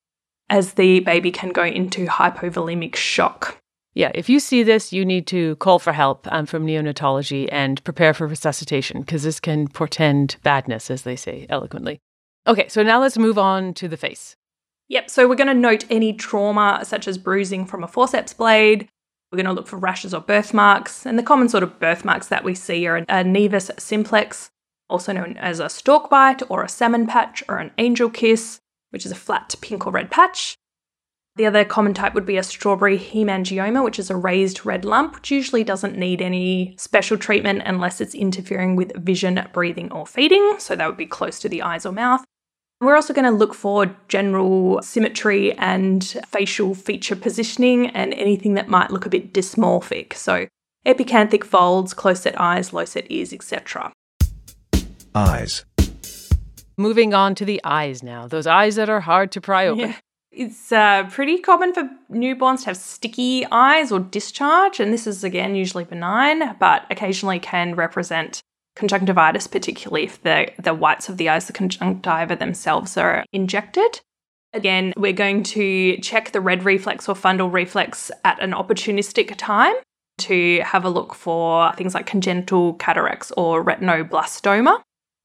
as 0.51 0.75
the 0.75 1.01
baby 1.01 1.31
can 1.31 1.49
go 1.49 1.65
into 1.65 2.05
hypovolemic 2.07 2.95
shock. 2.95 3.62
Yeah, 3.95 4.11
if 4.15 4.29
you 4.29 4.41
see 4.41 4.63
this, 4.63 4.93
you 4.93 5.05
need 5.05 5.27
to 5.29 5.57
call 5.57 5.79
for 5.79 5.93
help 5.93 6.27
um, 6.33 6.47
from 6.47 6.67
neonatology 6.67 7.49
and 7.53 7.83
prepare 7.85 8.15
for 8.15 8.27
resuscitation 8.27 9.01
because 9.01 9.23
this 9.23 9.39
can 9.39 9.69
portend 9.69 10.37
badness, 10.43 10.91
as 10.91 11.03
they 11.03 11.17
say 11.17 11.47
eloquently. 11.51 12.01
Okay, 12.47 12.69
so 12.69 12.83
now 12.83 13.01
let's 13.01 13.19
move 13.19 13.39
on 13.39 13.75
to 13.75 13.89
the 13.89 13.99
face. 13.99 14.35
Yep, 14.89 15.11
so 15.11 15.29
we're 15.29 15.35
going 15.37 15.47
to 15.49 15.55
note 15.55 15.85
any 15.91 16.13
trauma 16.13 16.81
such 16.85 17.07
as 17.07 17.19
bruising 17.19 17.67
from 17.67 17.85
a 17.85 17.89
forceps 17.89 18.33
blade, 18.33 18.89
we're 19.33 19.37
going 19.37 19.47
to 19.47 19.53
look 19.55 19.67
for 19.67 19.79
rashes 19.79 20.13
or 20.13 20.21
birthmarks, 20.21 21.07
and 21.07 21.19
the 21.19 21.23
common 21.23 21.49
sort 21.49 21.63
of 21.63 21.81
birthmarks 21.81 22.29
that 22.29 22.45
we 22.45 22.55
see 22.55 22.87
are 22.87 22.99
a 22.99 23.25
nevus 23.25 23.71
simplex, 23.81 24.51
also 24.91 25.15
known 25.15 25.39
as 25.39 25.59
a 25.59 25.71
stork 25.71 26.11
bite 26.11 26.43
or 26.51 26.63
a 26.63 26.69
salmon 26.69 27.07
patch 27.07 27.43
or 27.49 27.57
an 27.57 27.71
angel 27.79 28.11
kiss, 28.11 28.61
which 28.91 29.07
is 29.07 29.13
a 29.13 29.17
flat 29.17 29.55
pink 29.63 29.87
or 29.87 29.93
red 29.93 30.11
patch. 30.11 30.59
The 31.37 31.47
other 31.47 31.65
common 31.65 31.95
type 31.95 32.13
would 32.13 32.27
be 32.27 32.37
a 32.37 32.43
strawberry 32.43 32.99
hemangioma, 32.99 33.83
which 33.83 33.99
is 33.99 34.11
a 34.11 34.17
raised 34.17 34.67
red 34.67 34.85
lump, 34.85 35.15
which 35.15 35.31
usually 35.31 35.65
doesn't 35.65 35.97
need 35.97 36.21
any 36.21 36.75
special 36.79 37.17
treatment 37.17 37.63
unless 37.65 38.03
it's 38.03 38.15
interfering 38.15 38.77
with 38.77 38.95
vision, 38.97 39.43
breathing, 39.55 39.91
or 39.93 40.07
feeding. 40.07 40.57
So 40.59 40.77
that 40.77 40.87
would 40.87 40.99
be 40.99 41.07
close 41.07 41.39
to 41.39 41.49
the 41.49 41.63
eyes 41.63 41.87
or 41.87 41.93
mouth. 41.93 42.23
We're 42.83 42.97
also 42.97 43.15
going 43.15 43.25
to 43.25 43.31
look 43.31 43.55
for 43.55 43.97
general 44.09 44.83
symmetry 44.83 45.57
and 45.57 46.05
facial 46.27 46.75
feature 46.75 47.17
positioning 47.17 47.87
and 47.87 48.13
anything 48.13 48.53
that 48.55 48.69
might 48.69 48.91
look 48.91 49.07
a 49.07 49.11
bit 49.11 49.33
dysmorphic. 49.33 50.13
So 50.13 50.49
epicanthic 50.85 51.45
folds, 51.45 51.95
close 51.95 52.21
set 52.21 52.39
eyes, 52.39 52.75
low 52.75 52.85
set 52.85 53.11
ears, 53.11 53.33
etc. 53.33 53.91
Eyes. 55.15 55.65
Moving 56.77 57.15
on 57.15 57.35
to 57.37 57.47
the 57.47 57.61
eyes 57.65 58.03
now. 58.03 58.27
Those 58.27 58.47
eyes 58.47 58.75
that 58.75 58.91
are 58.91 59.01
hard 59.01 59.33
to 59.33 59.41
pry 59.41 59.69
open. 59.69 59.91
Yeah. 59.91 59.97
It's 60.33 60.73
uh, 60.73 61.09
pretty 61.11 61.39
common 61.39 61.75
for 61.75 61.91
newborns 62.11 62.61
to 62.61 62.67
have 62.67 62.79
sticky 62.79 63.47
eyes 63.53 63.93
or 63.93 64.01
discharge, 64.01 64.81
and 64.81 64.91
this 64.91 65.07
is 65.07 65.23
again 65.23 65.55
usually 65.55 65.85
benign, 65.85 66.57
but 66.59 66.87
occasionally 66.91 67.39
can 67.39 67.75
represent 67.75 68.41
conjunctivitis, 68.75 69.47
particularly 69.47 70.05
if 70.05 70.23
the, 70.23 70.51
the 70.59 70.73
whites 70.73 71.11
of 71.11 71.19
the 71.19 71.29
eyes, 71.29 71.47
the 71.47 71.53
conjunctiva 71.53 72.35
themselves, 72.35 72.97
are 72.97 73.27
injected. 73.35 74.01
Again, 74.55 74.95
we're 74.97 75.13
going 75.13 75.43
to 75.45 75.99
check 75.99 76.33
the 76.33 76.41
red 76.41 76.65
reflex 76.65 77.09
or 77.09 77.15
fundal 77.15 77.53
reflex 77.53 78.11
at 78.25 78.43
an 78.43 78.53
opportunistic 78.53 79.35
time 79.37 79.75
to 80.19 80.61
have 80.61 80.85
a 80.85 80.91
look 80.91 81.15
for 81.15 81.75
things 81.75 81.95
like 81.95 82.07
congenital 82.07 82.75
cataracts 82.75 83.33
or 83.37 83.63
retinoblastoma. 83.63 84.81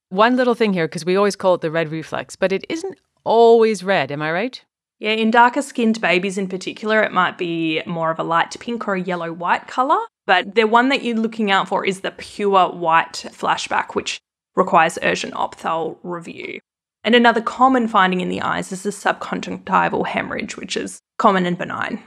One 0.09 0.35
little 0.35 0.55
thing 0.55 0.73
here, 0.73 0.87
because 0.87 1.05
we 1.05 1.15
always 1.15 1.35
call 1.37 1.55
it 1.55 1.61
the 1.61 1.71
red 1.71 1.91
reflex, 1.91 2.35
but 2.35 2.51
it 2.51 2.65
isn't 2.67 2.97
always 3.23 3.83
red, 3.83 4.11
am 4.11 4.21
I 4.21 4.31
right? 4.31 4.63
Yeah, 4.99 5.11
in 5.11 5.29
darker 5.29 5.61
skinned 5.61 6.01
babies 6.01 6.37
in 6.37 6.47
particular, 6.47 7.03
it 7.03 7.11
might 7.11 7.37
be 7.37 7.83
more 7.85 8.09
of 8.09 8.19
a 8.19 8.23
light 8.23 8.55
pink 8.59 8.87
or 8.87 8.95
a 8.95 9.01
yellow 9.01 9.31
white 9.31 9.67
colour. 9.67 9.99
But 10.25 10.55
the 10.55 10.65
one 10.65 10.89
that 10.89 11.03
you're 11.03 11.15
looking 11.15 11.51
out 11.51 11.67
for 11.67 11.85
is 11.85 12.01
the 12.01 12.11
pure 12.11 12.69
white 12.69 13.25
flashback, 13.29 13.95
which 13.95 14.19
requires 14.55 14.97
urgent 15.03 15.35
opthal 15.35 15.97
review. 16.03 16.59
And 17.03 17.15
another 17.15 17.41
common 17.41 17.87
finding 17.87 18.21
in 18.21 18.29
the 18.29 18.41
eyes 18.41 18.71
is 18.71 18.83
the 18.83 18.89
subconjunctival 18.89 20.07
hemorrhage, 20.07 20.57
which 20.57 20.75
is 20.75 20.99
common 21.17 21.45
and 21.45 21.57
benign. 21.57 22.03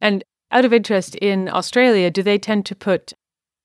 And 0.00 0.24
out 0.50 0.64
of 0.64 0.72
interest, 0.72 1.14
in 1.14 1.48
Australia, 1.48 2.10
do 2.10 2.22
they 2.22 2.36
tend 2.36 2.66
to 2.66 2.74
put 2.74 3.14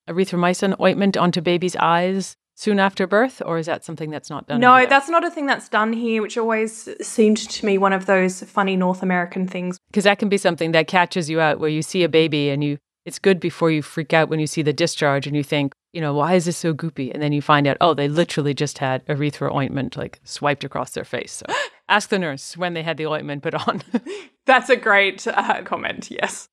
erythromycin 0.08 0.80
ointment 0.80 1.18
onto 1.18 1.42
babies' 1.42 1.76
eyes 1.76 2.38
soon 2.62 2.80
after 2.80 3.08
birth, 3.08 3.42
or 3.44 3.58
is 3.58 3.66
that 3.66 3.84
something 3.84 4.12
that's 4.12 4.30
not 4.30 4.48
done? 4.48 4.62
No, 4.62 4.86
that's 4.86 5.10
not 5.10 5.26
a 5.26 5.32
thing 5.32 5.48
that's 5.48 5.68
done 5.68 5.94
here, 5.94 6.22
which 6.22 6.38
always 6.38 6.88
seemed 7.02 7.38
to 7.38 7.66
me 7.66 7.80
one 7.80 7.92
of 7.92 8.06
those 8.06 8.44
funny 8.44 8.76
North 8.76 9.02
American 9.02 9.48
things. 9.48 9.80
Because 9.90 10.04
that 10.04 10.20
can 10.20 10.30
be 10.30 10.38
something 10.38 10.72
that 10.74 10.88
catches 10.88 11.28
you 11.28 11.40
out 11.42 11.60
where 11.60 11.72
you 11.72 11.82
see 11.82 12.04
a 12.04 12.10
baby 12.10 12.52
and 12.52 12.64
you, 12.64 12.78
it's 13.04 13.18
good 13.18 13.40
before 13.40 13.72
you 13.72 13.82
freak 13.82 14.14
out 14.14 14.30
when 14.30 14.40
you 14.40 14.46
see 14.46 14.62
the 14.62 14.74
discharge 14.74 15.26
and 15.26 15.36
you 15.36 15.44
think, 15.44 15.74
you 15.92 16.00
know, 16.00 16.14
why 16.14 16.36
is 16.36 16.46
this 16.46 16.58
so 16.58 16.72
goopy? 16.72 17.12
And 17.12 17.22
then 17.22 17.34
you 17.34 17.42
find 17.42 17.66
out, 17.66 17.78
oh, 17.82 17.96
they 17.96 18.08
literally 18.08 18.54
just 18.54 18.78
had 18.78 19.04
erythro 19.08 19.52
ointment 19.52 19.98
like 19.98 20.20
swiped 20.24 20.64
across 20.64 20.92
their 20.92 21.04
face. 21.04 21.32
So 21.32 21.46
ask 21.90 22.10
the 22.10 22.20
nurse 22.20 22.56
when 22.56 22.76
they 22.76 22.84
had 22.84 22.98
the 22.98 23.08
ointment 23.08 23.42
put 23.42 23.56
on. 23.56 23.82
that's 24.46 24.70
a 24.70 24.76
great 24.76 25.26
uh, 25.26 25.64
comment, 25.64 26.10
yes. 26.12 26.48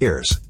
Ears. 0.00 0.40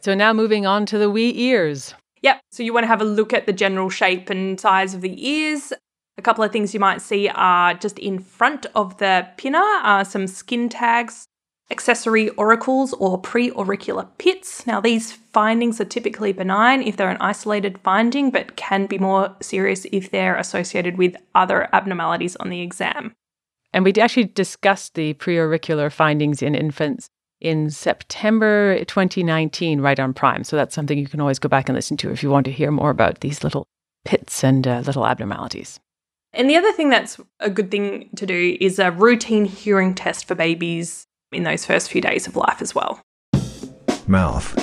So 0.00 0.14
now 0.14 0.32
moving 0.32 0.64
on 0.64 0.86
to 0.86 0.98
the 0.98 1.10
wee 1.10 1.32
ears. 1.36 1.94
Yep. 2.24 2.40
So 2.52 2.62
you 2.62 2.72
want 2.72 2.84
to 2.84 2.88
have 2.88 3.02
a 3.02 3.04
look 3.04 3.34
at 3.34 3.44
the 3.44 3.52
general 3.52 3.90
shape 3.90 4.30
and 4.30 4.58
size 4.58 4.94
of 4.94 5.02
the 5.02 5.28
ears. 5.28 5.74
A 6.16 6.22
couple 6.22 6.42
of 6.42 6.52
things 6.52 6.72
you 6.72 6.80
might 6.80 7.02
see 7.02 7.28
are 7.28 7.74
just 7.74 7.98
in 7.98 8.18
front 8.18 8.64
of 8.74 8.96
the 8.96 9.28
pinna 9.36 9.62
are 9.82 10.06
some 10.06 10.26
skin 10.26 10.70
tags, 10.70 11.26
accessory 11.70 12.30
auricles 12.38 12.94
or 12.98 13.20
preauricular 13.20 14.08
pits. 14.16 14.66
Now, 14.66 14.80
these 14.80 15.12
findings 15.12 15.82
are 15.82 15.84
typically 15.84 16.32
benign 16.32 16.80
if 16.80 16.96
they're 16.96 17.10
an 17.10 17.18
isolated 17.20 17.78
finding, 17.84 18.30
but 18.30 18.56
can 18.56 18.86
be 18.86 18.96
more 18.96 19.36
serious 19.42 19.84
if 19.92 20.10
they're 20.10 20.36
associated 20.36 20.96
with 20.96 21.16
other 21.34 21.68
abnormalities 21.74 22.36
on 22.36 22.48
the 22.48 22.62
exam. 22.62 23.12
And 23.74 23.84
we 23.84 23.92
actually 24.00 24.24
discussed 24.24 24.94
the 24.94 25.12
preauricular 25.14 25.92
findings 25.92 26.40
in 26.40 26.54
infants 26.54 27.10
in 27.44 27.68
September 27.68 28.82
2019, 28.86 29.80
right 29.80 30.00
on 30.00 30.14
Prime. 30.14 30.42
So 30.44 30.56
that's 30.56 30.74
something 30.74 30.98
you 30.98 31.06
can 31.06 31.20
always 31.20 31.38
go 31.38 31.48
back 31.48 31.68
and 31.68 31.76
listen 31.76 31.96
to 31.98 32.10
if 32.10 32.22
you 32.22 32.30
want 32.30 32.46
to 32.46 32.52
hear 32.52 32.70
more 32.70 32.88
about 32.88 33.20
these 33.20 33.44
little 33.44 33.66
pits 34.06 34.42
and 34.42 34.66
uh, 34.66 34.80
little 34.80 35.06
abnormalities. 35.06 35.78
And 36.32 36.48
the 36.48 36.56
other 36.56 36.72
thing 36.72 36.88
that's 36.88 37.20
a 37.40 37.50
good 37.50 37.70
thing 37.70 38.08
to 38.16 38.26
do 38.26 38.56
is 38.60 38.78
a 38.78 38.90
routine 38.90 39.44
hearing 39.44 39.94
test 39.94 40.24
for 40.24 40.34
babies 40.34 41.06
in 41.32 41.42
those 41.44 41.66
first 41.66 41.90
few 41.90 42.00
days 42.00 42.26
of 42.26 42.34
life 42.34 42.62
as 42.62 42.74
well. 42.74 43.00
Mouth. 44.06 44.58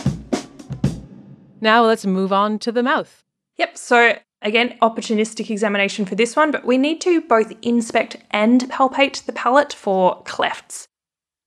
Now 1.62 1.86
let's 1.86 2.06
move 2.06 2.34
on 2.34 2.58
to 2.60 2.72
the 2.72 2.84
mouth. 2.84 3.24
Yep. 3.58 3.78
So 3.78 4.18
again, 4.42 4.76
opportunistic 4.82 5.52
examination 5.52 6.06
for 6.06 6.16
this 6.16 6.36
one, 6.36 6.50
but 6.50 6.66
we 6.66 6.80
need 6.80 7.00
to 7.02 7.22
both 7.22 7.54
inspect 7.62 8.18
and 8.32 8.62
palpate 8.72 9.24
the 9.26 9.34
palate 9.34 9.72
for 9.72 10.24
clefts. 10.24 10.88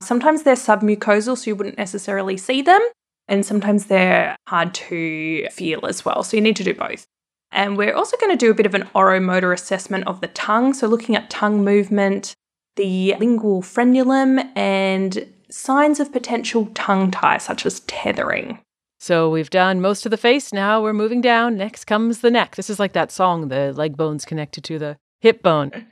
Sometimes 0.05 0.43
they're 0.43 0.55
submucosal, 0.55 1.37
so 1.37 1.51
you 1.51 1.57
wouldn't 1.57 1.79
necessarily 1.79 2.37
see 2.37 2.63
them, 2.63 2.81
and 3.29 3.45
sometimes 3.45 3.87
they're 3.87 4.37
hard 4.47 4.75
to 4.75 5.49
feel 5.51 5.87
as 5.87 6.05
well. 6.05 6.23
So 6.23 6.37
you 6.37 6.43
need 6.43 6.57
to 6.57 6.65
do 6.65 6.75
both. 6.75 7.07
And 7.51 7.77
we're 7.77 7.95
also 7.95 8.17
going 8.17 8.33
to 8.33 8.37
do 8.37 8.51
a 8.51 8.55
bit 8.55 8.67
of 8.67 8.75
an 8.75 8.89
oromotor 8.95 9.53
assessment 9.53 10.07
of 10.07 10.21
the 10.21 10.27
tongue, 10.29 10.75
so 10.75 10.87
looking 10.87 11.17
at 11.17 11.31
tongue 11.31 11.65
movement, 11.65 12.35
the 12.77 13.15
lingual 13.19 13.63
frenulum, 13.63 14.51
and 14.57 15.27
signs 15.51 16.01
of 16.01 16.13
potential 16.13 16.69
tongue 16.75 17.11
tie, 17.11 17.39
such 17.39 17.65
as 17.65 17.81
tethering. 17.81 18.59
So 18.99 19.31
we've 19.31 19.51
done 19.51 19.81
most 19.81 20.07
of 20.07 20.11
the 20.11 20.17
face. 20.17 20.53
Now 20.53 20.83
we're 20.83 20.93
moving 20.93 21.21
down. 21.21 21.57
Next 21.57 21.85
comes 21.85 22.21
the 22.21 22.31
neck. 22.31 22.57
This 22.57 22.71
is 22.71 22.81
like 22.81 22.95
that 22.95 23.13
song, 23.13 23.49
the 23.49 23.73
leg 23.73 23.97
bone's 23.97 24.25
connected 24.25 24.65
to 24.65 24.79
the 24.79 24.97
hip 25.21 25.43
bone. 25.43 25.87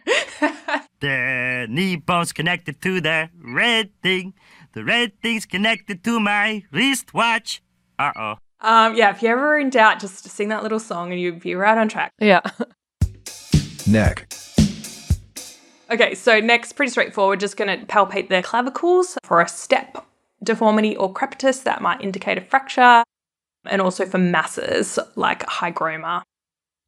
The 1.03 1.67
knee 1.69 1.97
bone's 1.97 2.33
connected 2.33 2.81
to 2.83 3.01
the 3.01 3.29
red 3.37 3.91
thing. 4.05 4.35
The 4.73 4.85
red 4.85 5.21
thing's 5.21 5.45
connected 5.45 6.05
to 6.05 6.21
my 6.21 6.63
wristwatch. 6.71 7.61
Uh 7.99 8.13
oh. 8.15 8.35
Um, 8.61 8.95
yeah, 8.95 9.11
if 9.11 9.21
you're 9.21 9.33
ever 9.33 9.59
in 9.59 9.71
doubt, 9.71 9.99
just 9.99 10.29
sing 10.29 10.49
that 10.51 10.63
little 10.63 10.79
song 10.79 11.11
and 11.11 11.21
you'll 11.21 11.41
be 11.41 11.57
right 11.57 11.77
on 11.77 11.89
track. 11.89 12.13
Yeah. 12.21 12.41
Neck. 13.89 14.33
Okay, 15.91 16.15
so 16.15 16.39
next, 16.39 16.75
pretty 16.75 16.91
straightforward, 16.91 17.41
just 17.41 17.57
going 17.57 17.81
to 17.81 17.85
palpate 17.85 18.29
the 18.29 18.41
clavicles 18.41 19.19
for 19.25 19.41
a 19.41 19.49
step 19.49 20.07
deformity 20.45 20.97
or 20.97 21.13
crepitus 21.13 21.65
that 21.65 21.83
might 21.83 22.01
indicate 22.01 22.39
a 22.39 22.43
fracture, 22.43 23.03
and 23.67 23.83
also 23.83 24.07
for 24.07 24.19
masses 24.19 25.01
like 25.17 25.45
hygroma. 25.47 26.23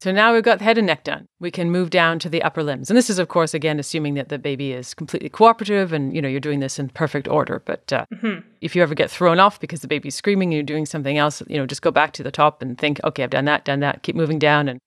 So 0.01 0.11
now 0.11 0.33
we've 0.33 0.43
got 0.43 0.59
the 0.59 0.65
head 0.65 0.77
and 0.77 0.85
neck 0.87 1.03
done. 1.05 1.25
We 1.39 1.49
can 1.49 1.71
move 1.71 1.89
down 1.89 2.19
to 2.19 2.29
the 2.29 2.43
upper 2.43 2.61
limbs. 2.61 2.89
And 2.89 2.97
this 2.97 3.09
is, 3.09 3.17
of 3.17 3.27
course, 3.29 3.53
again, 3.53 3.79
assuming 3.79 4.13
that 4.15 4.29
the 4.29 4.37
baby 4.37 4.71
is 4.73 4.93
completely 4.93 5.29
cooperative 5.29 5.93
and, 5.93 6.13
you 6.13 6.21
know, 6.21 6.27
you're 6.27 6.39
doing 6.41 6.59
this 6.59 6.77
in 6.77 6.89
perfect 6.89 7.27
order. 7.27 7.63
But 7.65 7.91
uh, 7.93 8.05
Mm-hmm. 8.13 8.47
if 8.61 8.75
you 8.75 8.83
ever 8.83 8.93
get 8.93 9.09
thrown 9.09 9.39
off 9.39 9.59
because 9.59 9.79
the 9.81 9.87
baby's 9.87 10.13
screaming 10.13 10.49
and 10.49 10.53
you're 10.53 10.63
doing 10.63 10.85
something 10.85 11.17
else, 11.17 11.41
you 11.47 11.57
know, 11.57 11.65
just 11.65 11.81
go 11.81 11.91
back 11.91 12.11
to 12.13 12.23
the 12.23 12.31
top 12.31 12.61
and 12.61 12.77
think, 12.77 12.99
okay, 13.03 13.23
I've 13.23 13.29
done 13.29 13.45
that, 13.45 13.65
done 13.65 13.79
that, 13.79 14.03
keep 14.03 14.15
moving 14.15 14.37
down, 14.37 14.67
and, 14.67 14.79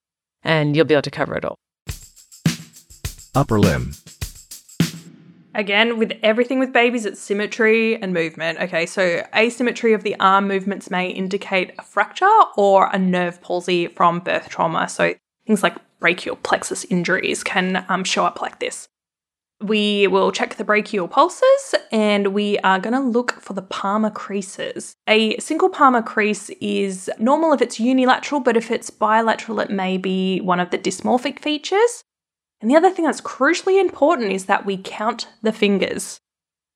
and 0.44 0.76
you'll 0.76 0.84
be 0.84 0.94
able 0.94 1.02
to 1.02 1.10
cover 1.10 1.34
it 1.36 1.44
all. 1.44 1.56
Upper 3.34 3.58
limb. 3.58 3.92
Again, 5.58 5.98
with 5.98 6.12
everything 6.22 6.60
with 6.60 6.72
babies, 6.72 7.04
it's 7.04 7.20
symmetry 7.20 8.00
and 8.00 8.14
movement. 8.14 8.60
Okay, 8.60 8.86
so 8.86 9.26
asymmetry 9.34 9.92
of 9.92 10.04
the 10.04 10.14
arm 10.20 10.46
movements 10.46 10.88
may 10.88 11.08
indicate 11.08 11.72
a 11.80 11.82
fracture 11.82 12.30
or 12.56 12.88
a 12.92 12.98
nerve 12.98 13.42
palsy 13.42 13.88
from 13.88 14.20
birth 14.20 14.48
trauma. 14.48 14.88
So 14.88 15.14
things 15.48 15.64
like 15.64 15.74
brachial 15.98 16.36
plexus 16.36 16.84
injuries 16.84 17.42
can 17.42 17.84
um, 17.88 18.04
show 18.04 18.24
up 18.24 18.40
like 18.40 18.60
this. 18.60 18.86
We 19.60 20.06
will 20.06 20.30
check 20.30 20.54
the 20.54 20.64
brachial 20.64 21.08
pulses 21.08 21.74
and 21.90 22.28
we 22.28 22.60
are 22.60 22.78
going 22.78 22.94
to 22.94 23.00
look 23.00 23.32
for 23.40 23.54
the 23.54 23.62
palmar 23.62 24.10
creases. 24.10 24.94
A 25.08 25.36
single 25.38 25.70
palmar 25.70 26.02
crease 26.02 26.50
is 26.60 27.10
normal 27.18 27.52
if 27.52 27.60
it's 27.60 27.80
unilateral, 27.80 28.40
but 28.40 28.56
if 28.56 28.70
it's 28.70 28.90
bilateral, 28.90 29.58
it 29.58 29.70
may 29.70 29.98
be 29.98 30.40
one 30.40 30.60
of 30.60 30.70
the 30.70 30.78
dysmorphic 30.78 31.40
features. 31.40 32.04
And 32.60 32.70
the 32.70 32.76
other 32.76 32.90
thing 32.90 33.04
that's 33.04 33.20
crucially 33.20 33.80
important 33.80 34.32
is 34.32 34.46
that 34.46 34.66
we 34.66 34.76
count 34.76 35.28
the 35.42 35.52
fingers. 35.52 36.18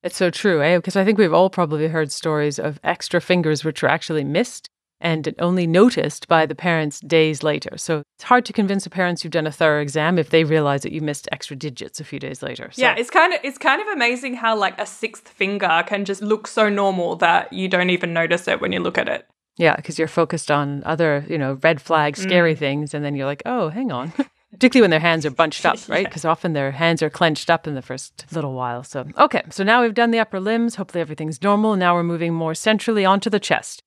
It's 0.03 0.16
so 0.16 0.30
true, 0.30 0.62
eh? 0.62 0.76
Because 0.76 0.97
I 0.97 1.05
think 1.05 1.18
we've 1.18 1.33
all 1.33 1.51
probably 1.51 1.89
heard 1.89 2.11
stories 2.11 2.59
of 2.59 2.80
extra 2.83 3.20
fingers 3.20 3.64
which 3.64 3.83
were 3.83 3.89
actually 3.89 4.24
missed 4.24 4.68
and 5.01 5.35
only 5.41 5.66
noticed 5.66 6.28
by 6.28 6.47
the 6.47 6.55
parents 6.55 7.01
days 7.01 7.43
later. 7.43 7.76
So 7.76 8.03
it's 8.16 8.24
hard 8.24 8.45
to 8.47 8.53
convince 8.53 8.85
the 8.85 8.91
parents 8.91 9.24
you've 9.24 9.33
done 9.33 9.49
a 9.49 9.53
thorough 9.53 9.83
exam 9.83 10.16
if 10.18 10.30
they 10.30 10.45
realize 10.45 10.83
that 10.83 10.93
you 10.93 11.01
missed 11.01 11.28
extra 11.33 11.57
digits 11.57 11.99
a 12.01 12.05
few 12.05 12.20
days 12.20 12.41
later. 12.43 12.70
So, 12.72 12.83
Yeah, 12.83 12.95
it's 12.97 13.11
kind 13.11 13.35
of 13.35 13.41
it's 13.43 13.59
kind 13.59 13.83
of 13.83 13.89
amazing 13.89 14.35
how 14.35 14.57
like 14.57 14.80
a 14.80 14.87
sixth 14.87 15.28
finger 15.28 15.83
can 15.87 16.05
just 16.05 16.22
look 16.22 16.47
so 16.47 16.68
normal 16.68 17.16
that 17.16 17.53
you 17.53 17.68
don't 17.68 17.91
even 17.91 18.12
notice 18.12 18.47
it 18.47 18.61
when 18.61 18.70
you 18.72 18.78
look 18.78 18.97
at 18.97 19.09
it. 19.09 19.26
yeah, 19.57 19.74
because 19.76 19.99
you're 19.99 20.09
focused 20.09 20.51
on 20.51 20.83
other, 20.85 21.26
you 21.28 21.37
know, 21.37 21.59
red 21.62 21.80
flag, 21.80 22.16
scary 22.16 22.55
things, 22.55 22.95
and 22.95 23.05
then 23.05 23.14
you're 23.16 23.26
like, 23.26 23.43
oh, 23.45 23.68
hang 23.70 23.91
on. 23.93 24.12
particularly 24.53 24.85
when 24.85 24.91
their 24.91 25.01
hands 25.01 25.27
are 25.27 25.31
bunched 25.31 25.67
up, 25.67 25.79
right? 25.89 26.05
Because 26.05 26.25
often 26.25 26.53
their 26.53 26.71
hands 26.71 27.03
are 27.03 27.11
clenched 27.11 27.51
up 27.51 27.67
in 27.67 27.75
the 27.75 27.83
first 27.83 28.27
little 28.33 28.53
while. 28.53 28.85
So, 28.85 29.07
okay, 29.19 29.43
so 29.51 29.65
now 29.65 29.83
we've 29.83 29.95
done 29.95 30.11
the 30.11 30.19
upper 30.19 30.41
limbs. 30.41 30.77
Hopefully 30.77 31.01
everything's 31.01 31.43
normal. 31.43 31.77
Now 31.77 31.95
we're 31.95 32.03
moving 32.03 32.35
more 32.35 32.55
centrally 32.55 33.05
onto 33.05 33.31
the 33.31 33.41
chest. 33.41 33.83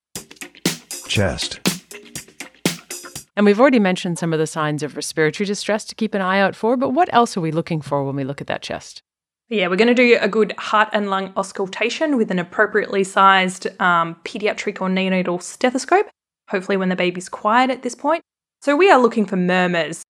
chest, 1.06 1.60
And 3.36 3.46
we've 3.46 3.60
already 3.60 3.78
mentioned 3.78 4.18
some 4.18 4.32
of 4.32 4.38
the 4.38 4.46
signs 4.46 4.82
of 4.82 4.96
respiratory 4.96 5.46
distress 5.46 5.84
to 5.86 5.94
keep 5.94 6.14
an 6.14 6.20
eye 6.20 6.40
out 6.40 6.56
for, 6.56 6.76
but 6.76 6.90
what 6.90 7.12
else 7.12 7.36
are 7.36 7.40
we 7.40 7.52
looking 7.52 7.80
for 7.80 8.04
when 8.04 8.16
we 8.16 8.24
look 8.24 8.40
at 8.40 8.46
that 8.48 8.62
chest? 8.62 9.02
Yeah, 9.48 9.68
we're 9.68 9.76
going 9.76 9.86
to 9.86 9.94
do 9.94 10.18
a 10.20 10.26
good 10.26 10.52
heart 10.58 10.88
and 10.92 11.08
lung 11.08 11.32
auscultation 11.36 12.16
with 12.16 12.32
an 12.32 12.40
appropriately 12.40 13.04
sized 13.04 13.68
um, 13.80 14.16
pediatric 14.24 14.80
or 14.80 14.88
neonatal 14.88 15.40
stethoscope, 15.40 16.08
hopefully 16.48 16.76
when 16.76 16.88
the 16.88 16.96
baby's 16.96 17.28
quiet 17.28 17.70
at 17.70 17.82
this 17.84 17.94
point. 17.94 18.24
So 18.60 18.74
we 18.74 18.90
are 18.90 19.00
looking 19.00 19.24
for 19.24 19.36
murmurs. 19.36 20.02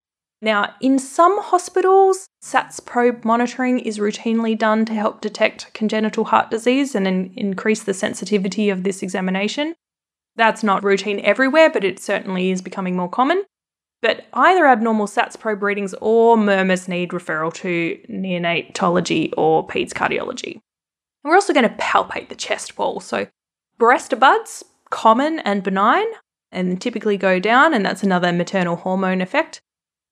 Now, 0.47 0.76
in 0.80 1.01
some 1.01 1.42
hospitals, 1.42 2.28
SATS 2.40 2.78
probe 2.78 3.24
monitoring 3.24 3.80
is 3.80 3.99
routinely 3.99 4.57
done 4.57 4.84
to 4.84 4.94
help 4.94 5.20
detect 5.20 5.74
congenital 5.74 6.26
heart 6.26 6.53
disease 6.53 6.94
and 6.94 7.09
in- 7.09 7.32
increase 7.34 7.82
the 7.82 7.92
sensitivity 7.92 8.70
of 8.70 8.84
this 8.84 9.03
examination. 9.03 9.74
That's 10.36 10.62
not 10.62 10.84
routine 10.84 11.18
everywhere, 11.24 11.68
but 11.68 11.82
it 11.82 11.99
certainly 11.99 12.53
is 12.53 12.62
becoming 12.62 12.94
more 12.94 13.09
common. 13.09 13.42
But 14.01 14.26
either 14.34 14.68
abnormal 14.68 15.09
SATS 15.09 15.36
probe 15.36 15.64
readings 15.64 15.97
or 16.01 16.36
murmurs 16.36 16.86
need 16.86 17.11
referral 17.11 17.53
to 17.55 17.99
neonatology 18.09 19.32
or 19.36 19.66
peds 19.66 19.90
cardiology. 19.90 20.53
And 20.53 20.62
we're 21.24 21.34
also 21.34 21.55
going 21.55 21.68
to 21.68 21.74
palpate 21.74 22.28
the 22.28 22.36
chest 22.36 22.78
wall. 22.78 23.01
So, 23.01 23.26
breast 23.78 24.16
buds, 24.20 24.64
common 24.90 25.40
and 25.40 25.64
benign, 25.64 26.07
and 26.53 26.80
typically 26.80 27.16
go 27.16 27.40
down, 27.40 27.74
and 27.74 27.84
that's 27.84 28.05
another 28.05 28.32
maternal 28.32 28.76
hormone 28.76 29.20
effect. 29.20 29.61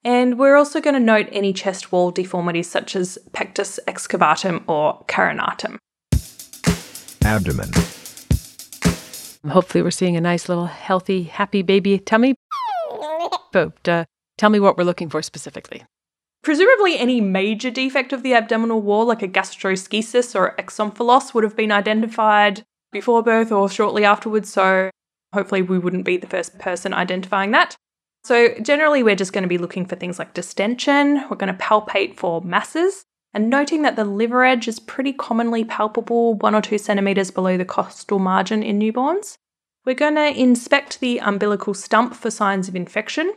And 0.04 0.38
we're 0.38 0.56
also 0.56 0.82
going 0.82 0.94
to 0.94 1.00
note 1.00 1.28
any 1.32 1.54
chest 1.54 1.90
wall 1.90 2.10
deformities 2.10 2.70
such 2.70 2.94
as 2.94 3.18
pectus 3.32 3.80
excavatum 3.88 4.62
or 4.68 5.02
carinatum. 5.08 5.78
abdomen, 7.24 7.70
Hopefully, 9.50 9.82
we're 9.82 9.90
seeing 9.90 10.16
a 10.16 10.20
nice 10.20 10.48
little 10.48 10.66
healthy, 10.66 11.24
happy 11.24 11.62
baby 11.62 11.98
tummy. 11.98 12.34
But 13.52 13.88
uh, 13.88 14.04
tell 14.36 14.50
me 14.50 14.58
what 14.58 14.76
we're 14.76 14.82
looking 14.82 15.08
for 15.08 15.22
specifically. 15.22 15.84
Presumably, 16.42 16.98
any 16.98 17.20
major 17.20 17.70
defect 17.70 18.12
of 18.12 18.24
the 18.24 18.34
abdominal 18.34 18.82
wall, 18.82 19.06
like 19.06 19.22
a 19.22 19.28
gastroschisis 19.28 20.34
or 20.34 20.56
exomphalos, 20.58 21.32
would 21.32 21.44
have 21.44 21.56
been 21.56 21.70
identified 21.70 22.64
before 22.90 23.22
birth 23.22 23.52
or 23.52 23.68
shortly 23.68 24.04
afterwards. 24.04 24.52
So, 24.52 24.90
hopefully, 25.32 25.62
we 25.62 25.78
wouldn't 25.78 26.04
be 26.04 26.16
the 26.16 26.26
first 26.26 26.58
person 26.58 26.92
identifying 26.92 27.52
that. 27.52 27.76
So, 28.24 28.54
generally, 28.60 29.02
we're 29.02 29.16
just 29.16 29.32
going 29.32 29.42
to 29.42 29.48
be 29.48 29.58
looking 29.58 29.84
for 29.84 29.96
things 29.96 30.18
like 30.18 30.34
distension. 30.34 31.24
We're 31.28 31.36
going 31.36 31.54
to 31.54 31.62
palpate 31.62 32.16
for 32.16 32.40
masses 32.40 33.04
and 33.34 33.50
noting 33.50 33.82
that 33.82 33.96
the 33.96 34.04
liver 34.04 34.44
edge 34.44 34.66
is 34.66 34.80
pretty 34.80 35.12
commonly 35.12 35.64
palpable 35.64 36.34
one 36.34 36.54
or 36.54 36.62
two 36.62 36.78
centimeters 36.78 37.30
below 37.30 37.56
the 37.56 37.64
costal 37.64 38.18
margin 38.18 38.62
in 38.62 38.78
newborns. 38.78 39.36
We're 39.84 39.94
going 39.94 40.14
to 40.14 40.40
inspect 40.40 41.00
the 41.00 41.18
umbilical 41.18 41.74
stump 41.74 42.14
for 42.14 42.30
signs 42.30 42.68
of 42.68 42.76
infection 42.76 43.34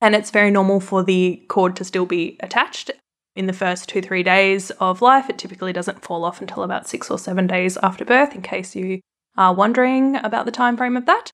and 0.00 0.14
it's 0.14 0.30
very 0.30 0.50
normal 0.50 0.80
for 0.80 1.02
the 1.02 1.42
cord 1.48 1.76
to 1.76 1.84
still 1.84 2.06
be 2.06 2.36
attached 2.40 2.90
in 3.34 3.46
the 3.46 3.52
first 3.52 3.88
two, 3.88 4.00
three 4.00 4.22
days 4.22 4.70
of 4.72 5.02
life. 5.02 5.28
It 5.28 5.38
typically 5.38 5.72
doesn't 5.72 6.04
fall 6.04 6.24
off 6.24 6.40
until 6.40 6.62
about 6.62 6.88
six 6.88 7.10
or 7.10 7.18
seven 7.18 7.46
days 7.46 7.76
after 7.82 8.04
birth, 8.04 8.34
in 8.34 8.42
case 8.42 8.76
you 8.76 9.00
are 9.36 9.54
wondering 9.54 10.16
about 10.16 10.44
the 10.44 10.52
time 10.52 10.76
frame 10.76 10.96
of 10.96 11.06
that. 11.06 11.30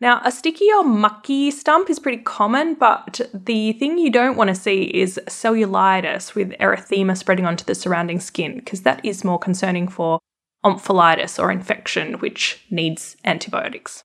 Now, 0.00 0.22
a 0.24 0.32
sticky 0.32 0.68
or 0.72 0.82
mucky 0.82 1.50
stump 1.50 1.90
is 1.90 1.98
pretty 1.98 2.22
common, 2.22 2.74
but 2.74 3.20
the 3.34 3.74
thing 3.74 3.98
you 3.98 4.10
don't 4.10 4.36
want 4.36 4.48
to 4.48 4.54
see 4.54 4.84
is 4.84 5.20
cellulitis 5.28 6.34
with 6.34 6.52
erythema 6.58 7.16
spreading 7.16 7.44
onto 7.44 7.64
the 7.64 7.74
surrounding 7.74 8.18
skin, 8.18 8.56
because 8.56 8.82
that 8.82 9.04
is 9.04 9.24
more 9.24 9.38
concerning 9.38 9.88
for 9.88 10.18
omphalitis 10.64 11.38
or 11.38 11.50
infection, 11.50 12.14
which 12.14 12.64
needs 12.70 13.16
antibiotics. 13.26 14.02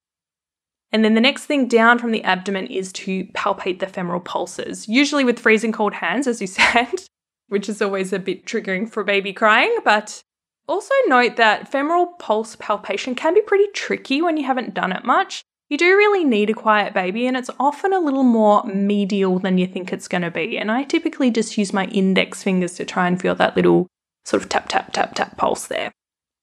And 0.92 1.04
then 1.04 1.14
the 1.14 1.22
next 1.22 1.46
thing 1.46 1.68
down 1.68 1.98
from 1.98 2.12
the 2.12 2.24
abdomen 2.24 2.68
is 2.68 2.92
to 2.94 3.26
palpate 3.28 3.80
the 3.80 3.88
femoral 3.88 4.20
pulses, 4.20 4.90
usually 4.90 5.24
with 5.24 5.40
freezing 5.40 5.72
cold 5.72 5.94
hands, 5.94 6.28
as 6.28 6.42
you 6.42 6.48
said, 6.48 7.04
which 7.48 7.70
is 7.70 7.82
always 7.82 8.12
a 8.12 8.20
bit 8.20 8.46
triggering 8.46 8.90
for 8.90 9.06
baby 9.06 9.32
crying. 9.32 9.78
But 9.86 10.22
also 10.68 10.94
note 11.08 11.38
that 11.38 11.72
femoral 11.72 12.08
pulse 12.20 12.58
palpation 12.58 13.16
can 13.16 13.34
be 13.34 13.42
pretty 13.42 13.68
tricky 13.74 14.22
when 14.22 14.36
you 14.36 14.46
haven't 14.46 14.74
done 14.74 14.92
it 14.92 15.06
much. 15.06 15.44
You 15.70 15.80
do 15.80 15.98
really 15.98 16.24
need 16.24 16.52
a 16.52 16.54
quiet 16.54 16.94
baby, 16.94 17.26
and 17.26 17.36
it's 17.36 17.50
often 17.60 17.92
a 17.92 18.00
little 18.00 18.24
more 18.24 18.64
medial 18.66 19.40
than 19.40 19.58
you 19.58 19.66
think 19.66 19.92
it's 19.92 20.08
going 20.08 20.22
to 20.22 20.30
be. 20.30 20.60
And 20.60 20.72
I 20.72 20.84
typically 20.84 21.32
just 21.32 21.58
use 21.58 21.74
my 21.74 21.86
index 21.86 22.44
fingers 22.44 22.74
to 22.76 22.86
try 22.86 23.08
and 23.08 23.20
feel 23.20 23.34
that 23.36 23.56
little 23.56 23.88
sort 24.26 24.44
of 24.44 24.50
tap, 24.50 24.70
tap, 24.70 24.94
tap, 24.94 25.16
tap 25.16 25.38
pulse 25.38 25.66
there. 25.66 25.92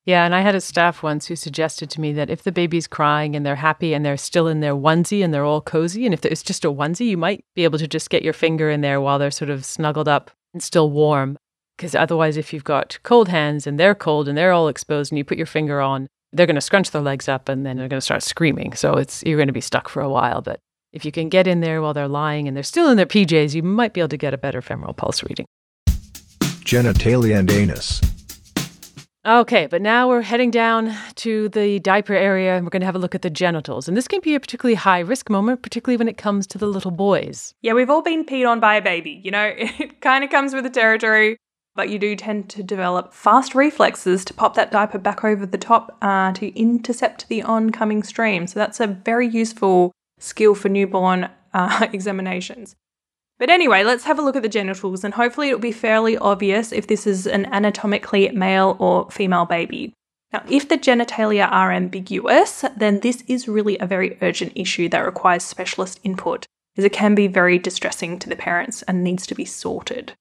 Yeah, 0.05 0.25
and 0.25 0.35
I 0.35 0.41
had 0.41 0.57
a 0.57 0.61
staff 0.61 1.05
once 1.05 1.27
who 1.27 1.37
suggested 1.37 1.89
to 1.91 2.01
me 2.01 2.13
that 2.15 2.31
if 2.31 2.43
the 2.43 2.51
baby's 2.51 2.89
crying 2.89 3.37
and 3.37 3.47
they're 3.47 3.55
happy 3.55 3.95
and 3.95 4.05
they're 4.05 4.17
still 4.17 4.49
in 4.49 4.59
their 4.59 4.75
onesie 4.75 5.23
and 5.25 5.33
they're 5.33 5.45
all 5.45 5.61
cozy, 5.61 6.05
and 6.05 6.13
if 6.13 6.25
it's 6.25 6.43
just 6.43 6.65
a 6.65 6.73
onesie, 6.73 7.07
you 7.07 7.17
might 7.17 7.45
be 7.55 7.63
able 7.63 7.79
to 7.79 7.87
just 7.87 8.11
get 8.11 8.25
your 8.25 8.33
finger 8.33 8.69
in 8.69 8.81
there 8.81 9.01
while 9.01 9.21
they're 9.21 9.31
sort 9.31 9.51
of 9.51 9.65
snuggled 9.65 10.09
up 10.09 10.33
and 10.53 10.61
still 10.61 10.91
warm. 10.91 11.39
Because 11.77 11.95
otherwise, 11.95 12.37
if 12.37 12.53
you've 12.53 12.65
got 12.65 12.99
cold 13.05 13.29
hands 13.29 13.69
and 13.69 13.79
they're 13.79 13.95
cold 13.95 14.27
and 14.27 14.37
they're 14.37 14.53
all 14.53 14.67
exposed 14.67 15.13
and 15.13 15.19
you 15.19 15.25
put 15.25 15.39
your 15.39 15.47
finger 15.47 15.81
on, 15.81 16.09
they're 16.33 16.47
going 16.47 16.55
to 16.57 16.61
scrunch 16.61 16.91
their 16.91 17.03
legs 17.03 17.29
up 17.29 17.49
and 17.49 17.65
then 17.67 17.77
they're 17.77 17.89
going 17.89 17.99
to 17.99 18.05
start 18.05 18.23
screaming. 18.23 18.73
So 18.75 18.95
it's 18.95 19.23
you're 19.25 19.39
going 19.39 19.49
to 19.49 19.53
be 19.53 19.61
stuck 19.61 19.89
for 19.89 20.01
a 20.03 20.09
while. 20.09 20.41
But 20.43 20.59
if 20.93 21.05
you 21.05 21.13
can 21.13 21.29
get 21.29 21.47
in 21.47 21.61
there 21.61 21.83
while 21.83 21.95
they're 21.95 22.09
lying 22.09 22.49
and 22.49 22.57
they're 22.57 22.63
still 22.63 22.91
in 22.91 22.97
their 22.97 23.07
PJs, 23.07 23.55
you 23.55 23.63
might 23.63 23.93
be 23.93 24.01
able 24.01 24.09
to 24.09 24.17
get 24.17 24.35
a 24.35 24.39
better 24.39 24.63
femoral 24.63 24.95
pulse 24.95 25.23
reading. 25.23 25.47
genitalia 26.65 27.39
and 27.39 27.51
anus, 27.51 28.01
Okay, 29.25 29.69
but 29.69 29.81
now 29.81 30.09
we're 30.09 30.23
heading 30.23 30.51
down 30.51 30.97
to 31.15 31.49
the 31.51 31.79
diaper 31.79 32.13
area 32.13 32.57
and 32.57 32.67
we're 32.67 32.71
going 32.71 32.81
to 32.81 32.87
have 32.87 32.97
a 32.97 32.99
look 32.99 33.15
at 33.15 33.23
the 33.23 33.31
genitals. 33.31 33.87
And 33.87 33.97
this 33.97 34.09
can 34.09 34.21
be 34.21 34.35
a 34.35 34.41
particularly 34.41 34.75
high 34.75 34.99
risk 34.99 35.31
moment, 35.31 35.63
particularly 35.63 35.97
when 35.97 36.09
it 36.09 36.17
comes 36.19 36.45
to 36.49 36.59
the 36.59 36.67
little 36.67 36.91
boys. 36.91 37.55
Yeah, 37.63 37.75
we've 37.75 37.89
all 37.89 38.03
been 38.03 38.25
peed 38.25 38.49
on 38.49 38.59
by 38.59 38.75
a 38.75 38.83
baby. 38.83 39.21
You 39.23 39.31
know, 39.31 39.53
it 39.57 40.01
kind 40.01 40.25
of 40.25 40.31
comes 40.31 40.55
with 40.55 40.65
the 40.65 40.71
territory, 40.71 41.37
but 41.75 41.89
you 41.89 41.99
do 41.99 42.15
tend 42.15 42.49
to 42.51 42.63
develop 42.63 43.13
fast 43.13 43.55
reflexes 43.55 44.25
to 44.25 44.35
pop 44.35 44.55
that 44.55 44.71
diaper 44.71 44.99
back 44.99 45.25
over 45.25 45.47
the 45.47 45.59
top 45.59 45.97
uh, 46.03 46.33
to 46.33 46.59
intercept 46.59 47.29
the 47.29 47.43
oncoming 47.43 48.03
stream. 48.03 48.47
So 48.47 48.59
that's 48.59 48.81
a 48.81 48.87
very 48.87 49.27
useful 49.27 49.93
skill 50.19 50.55
for 50.55 50.69
newborn 50.69 51.31
uh, 51.55 51.87
examinations. 51.93 52.75
But 53.39 53.51
anyway, 53.51 53.83
let's 53.83 54.05
have 54.05 54.19
a 54.19 54.23
look 54.23 54.37
at 54.37 54.43
the 54.43 54.49
genitals, 54.49 55.03
and 55.03 55.15
hopefully 55.15 55.49
it'll 55.49 55.59
be 55.59 55.73
fairly 55.73 56.17
obvious 56.17 56.71
if 56.71 56.87
this 56.87 57.07
is 57.07 57.27
an 57.27 57.47
anatomically 57.47 58.31
male 58.31 58.77
or 58.79 59.11
female 59.11 59.47
baby. 59.47 59.95
Now, 60.33 60.45
if 60.49 60.69
the 60.69 60.79
genitalia 60.79 61.51
are 61.51 61.73
ambiguous, 61.73 62.65
then 62.77 63.01
this 63.01 63.25
is 63.27 63.49
really 63.49 63.79
a 63.79 63.87
very 63.87 64.17
urgent 64.23 64.53
issue 64.55 64.89
that 64.91 65.01
requires 65.01 65.43
specialist 65.43 66.01
input, 66.05 66.47
as 66.77 66.85
it 66.85 66.93
can 66.93 67.15
be 67.15 67.27
very 67.27 67.59
distressing 67.59 68.19
to 68.21 68.29
the 68.29 68.37
parents 68.37 68.83
and 68.83 69.03
needs 69.03 69.27
to 69.27 69.35
be 69.35 69.45
sorted. 69.45 70.13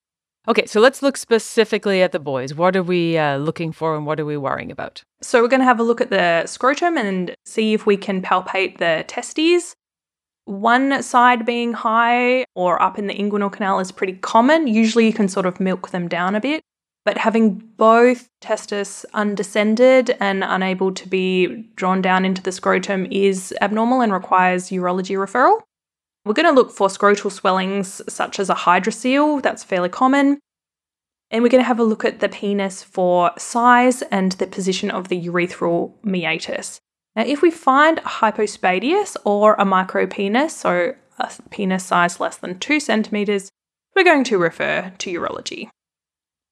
Okay, 0.47 0.65
so 0.65 0.79
let's 0.79 1.03
look 1.03 1.17
specifically 1.17 2.01
at 2.01 2.13
the 2.13 2.19
boys. 2.19 2.55
What 2.55 2.75
are 2.75 2.81
we 2.81 3.15
uh, 3.15 3.37
looking 3.37 3.71
for 3.71 3.95
and 3.95 4.07
what 4.07 4.19
are 4.19 4.25
we 4.25 4.37
worrying 4.37 4.71
about? 4.71 5.03
So, 5.21 5.41
we're 5.41 5.47
going 5.47 5.59
to 5.59 5.65
have 5.65 5.79
a 5.79 5.83
look 5.83 6.01
at 6.01 6.09
the 6.09 6.47
scrotum 6.47 6.97
and 6.97 7.35
see 7.45 7.73
if 7.73 7.85
we 7.85 7.95
can 7.95 8.23
palpate 8.23 8.79
the 8.79 9.05
testes. 9.07 9.75
One 10.45 11.03
side 11.03 11.45
being 11.45 11.73
high 11.73 12.45
or 12.55 12.81
up 12.81 12.97
in 12.97 13.05
the 13.05 13.13
inguinal 13.13 13.51
canal 13.51 13.79
is 13.79 13.91
pretty 13.91 14.13
common. 14.13 14.65
Usually, 14.65 15.05
you 15.05 15.13
can 15.13 15.27
sort 15.27 15.45
of 15.45 15.59
milk 15.59 15.91
them 15.91 16.07
down 16.07 16.33
a 16.33 16.41
bit. 16.41 16.61
But 17.05 17.17
having 17.17 17.55
both 17.77 18.27
testes 18.41 19.05
undescended 19.13 20.15
and 20.19 20.43
unable 20.43 20.91
to 20.93 21.07
be 21.07 21.69
drawn 21.75 22.01
down 22.01 22.25
into 22.25 22.41
the 22.41 22.51
scrotum 22.51 23.07
is 23.11 23.53
abnormal 23.61 24.01
and 24.01 24.13
requires 24.13 24.69
urology 24.69 25.15
referral. 25.17 25.61
We're 26.23 26.33
going 26.33 26.47
to 26.47 26.51
look 26.51 26.71
for 26.71 26.87
scrotal 26.87 27.31
swellings 27.31 28.01
such 28.07 28.39
as 28.39 28.49
a 28.49 28.55
hydrocele, 28.55 29.41
that's 29.41 29.63
fairly 29.63 29.89
common. 29.89 30.39
And 31.31 31.41
we're 31.41 31.49
going 31.49 31.63
to 31.63 31.67
have 31.67 31.79
a 31.79 31.83
look 31.83 32.05
at 32.05 32.19
the 32.19 32.29
penis 32.29 32.83
for 32.83 33.31
size 33.37 34.01
and 34.03 34.33
the 34.33 34.47
position 34.47 34.91
of 34.91 35.07
the 35.07 35.19
urethral 35.27 35.93
meatus. 36.03 36.79
Now, 37.15 37.23
if 37.23 37.41
we 37.41 37.49
find 37.49 37.99
a 37.99 38.03
hypospadias 38.03 39.17
or 39.25 39.55
a 39.55 39.65
micropenis, 39.65 40.51
so 40.51 40.93
a 41.19 41.31
penis 41.49 41.85
size 41.85 42.19
less 42.19 42.37
than 42.37 42.59
two 42.59 42.79
centimeters, 42.79 43.49
we're 43.95 44.03
going 44.03 44.23
to 44.25 44.37
refer 44.37 44.93
to 44.97 45.13
urology. 45.13 45.69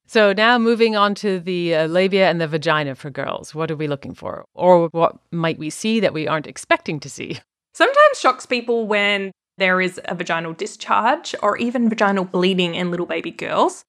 So 0.06 0.32
now 0.32 0.58
moving 0.58 0.96
on 0.96 1.14
to 1.16 1.38
the 1.38 1.74
uh, 1.76 1.86
labia 1.86 2.28
and 2.28 2.40
the 2.40 2.48
vagina 2.48 2.96
for 2.96 3.10
girls. 3.10 3.54
What 3.54 3.70
are 3.70 3.76
we 3.76 3.86
looking 3.86 4.14
for? 4.14 4.44
Or 4.54 4.88
what 4.88 5.18
might 5.30 5.58
we 5.58 5.70
see 5.70 6.00
that 6.00 6.12
we 6.12 6.26
aren't 6.26 6.48
expecting 6.48 6.98
to 7.00 7.08
see? 7.08 7.38
Sometimes 7.74 8.18
shocks 8.18 8.44
people 8.44 8.88
when 8.88 9.30
there 9.60 9.80
is 9.80 10.00
a 10.06 10.14
vaginal 10.14 10.52
discharge 10.54 11.34
or 11.42 11.56
even 11.58 11.88
vaginal 11.88 12.24
bleeding 12.24 12.74
in 12.74 12.90
little 12.90 13.06
baby 13.06 13.30
girls. 13.30 13.84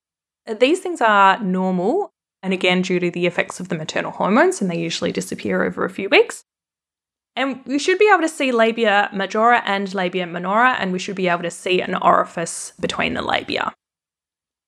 These 0.60 0.80
things 0.80 1.02
are 1.02 1.42
normal, 1.42 2.12
and 2.44 2.54
again, 2.54 2.82
due 2.82 3.00
to 3.00 3.10
the 3.10 3.26
effects 3.26 3.60
of 3.60 3.70
the 3.70 3.78
maternal 3.78 4.12
hormones, 4.12 4.62
and 4.62 4.70
they 4.70 4.80
usually 4.80 5.12
disappear 5.12 5.64
over 5.64 5.86
a 5.86 5.90
few 5.90 6.10
weeks. 6.10 6.44
And 7.36 7.62
we 7.66 7.80
should 7.80 7.98
be 7.98 8.10
able 8.10 8.22
to 8.22 8.30
see 8.30 8.52
labia 8.52 9.10
majora 9.14 9.64
and 9.66 9.94
labia 9.94 10.28
minora, 10.28 10.76
and 10.80 10.92
we 10.92 11.00
should 11.00 11.16
be 11.16 11.30
able 11.30 11.44
to 11.44 11.52
see 11.52 11.82
an 11.82 11.96
orifice 11.96 12.74
between 12.80 13.14
the 13.14 13.22
labia. 13.22 13.74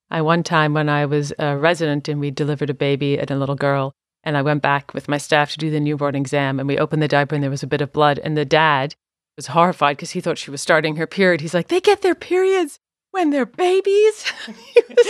I 0.09 0.21
one 0.21 0.43
time 0.43 0.73
when 0.73 0.89
I 0.89 1.05
was 1.05 1.33
a 1.39 1.57
resident 1.57 2.07
and 2.07 2.19
we 2.19 2.31
delivered 2.31 2.69
a 2.69 2.73
baby 2.73 3.17
and 3.17 3.29
a 3.29 3.35
little 3.35 3.55
girl, 3.55 3.93
and 4.23 4.37
I 4.37 4.41
went 4.41 4.61
back 4.61 4.93
with 4.93 5.09
my 5.09 5.17
staff 5.17 5.51
to 5.51 5.57
do 5.57 5.69
the 5.69 5.79
newborn 5.79 6.15
exam, 6.15 6.59
and 6.59 6.67
we 6.67 6.77
opened 6.77 7.01
the 7.01 7.07
diaper 7.07 7.35
and 7.35 7.43
there 7.43 7.49
was 7.49 7.63
a 7.63 7.67
bit 7.67 7.81
of 7.81 7.91
blood, 7.91 8.19
and 8.19 8.37
the 8.37 8.45
dad 8.45 8.95
was 9.35 9.47
horrified 9.47 9.97
because 9.97 10.11
he 10.11 10.21
thought 10.21 10.37
she 10.37 10.51
was 10.51 10.61
starting 10.61 10.95
her 10.95 11.07
period. 11.07 11.41
He's 11.41 11.53
like, 11.53 11.67
"They 11.67 11.81
get 11.81 12.01
their 12.01 12.15
periods 12.15 12.79
when 13.11 13.29
they're 13.29 13.45
babies." 13.45 14.25
he, 14.47 14.83
was, 14.87 15.07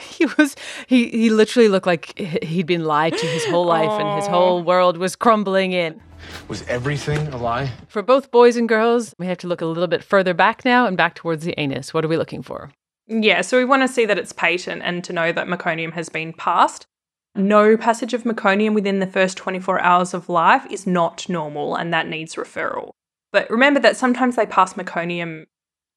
he 0.00 0.26
was 0.26 0.56
he 0.86 1.08
he 1.08 1.30
literally 1.30 1.68
looked 1.68 1.86
like 1.86 2.18
he'd 2.18 2.66
been 2.66 2.84
lied 2.84 3.16
to 3.16 3.26
his 3.26 3.44
whole 3.46 3.66
life, 3.66 3.90
and 3.90 4.16
his 4.16 4.26
whole 4.26 4.62
world 4.62 4.96
was 4.96 5.16
crumbling 5.16 5.72
in. 5.72 6.00
Was 6.48 6.62
everything 6.68 7.26
a 7.28 7.36
lie? 7.36 7.72
For 7.88 8.02
both 8.02 8.30
boys 8.30 8.56
and 8.56 8.68
girls, 8.68 9.14
we 9.18 9.26
have 9.26 9.38
to 9.38 9.48
look 9.48 9.60
a 9.60 9.66
little 9.66 9.88
bit 9.88 10.04
further 10.04 10.34
back 10.34 10.64
now 10.64 10.86
and 10.86 10.96
back 10.96 11.14
towards 11.14 11.44
the 11.44 11.58
anus. 11.58 11.92
What 11.92 12.04
are 12.04 12.08
we 12.08 12.16
looking 12.16 12.42
for? 12.42 12.70
Yeah, 13.08 13.40
so 13.40 13.58
we 13.58 13.64
want 13.64 13.82
to 13.82 13.88
see 13.88 14.06
that 14.06 14.18
it's 14.18 14.32
patent 14.32 14.82
and 14.84 15.02
to 15.04 15.12
know 15.12 15.32
that 15.32 15.48
meconium 15.48 15.92
has 15.94 16.08
been 16.08 16.32
passed. 16.32 16.86
No 17.34 17.76
passage 17.76 18.14
of 18.14 18.24
meconium 18.24 18.74
within 18.74 19.00
the 19.00 19.06
first 19.06 19.36
24 19.36 19.80
hours 19.80 20.14
of 20.14 20.28
life 20.28 20.66
is 20.70 20.86
not 20.86 21.28
normal 21.28 21.74
and 21.74 21.92
that 21.92 22.06
needs 22.06 22.36
referral. 22.36 22.90
But 23.32 23.50
remember 23.50 23.80
that 23.80 23.96
sometimes 23.96 24.36
they 24.36 24.46
pass 24.46 24.74
meconium 24.74 25.46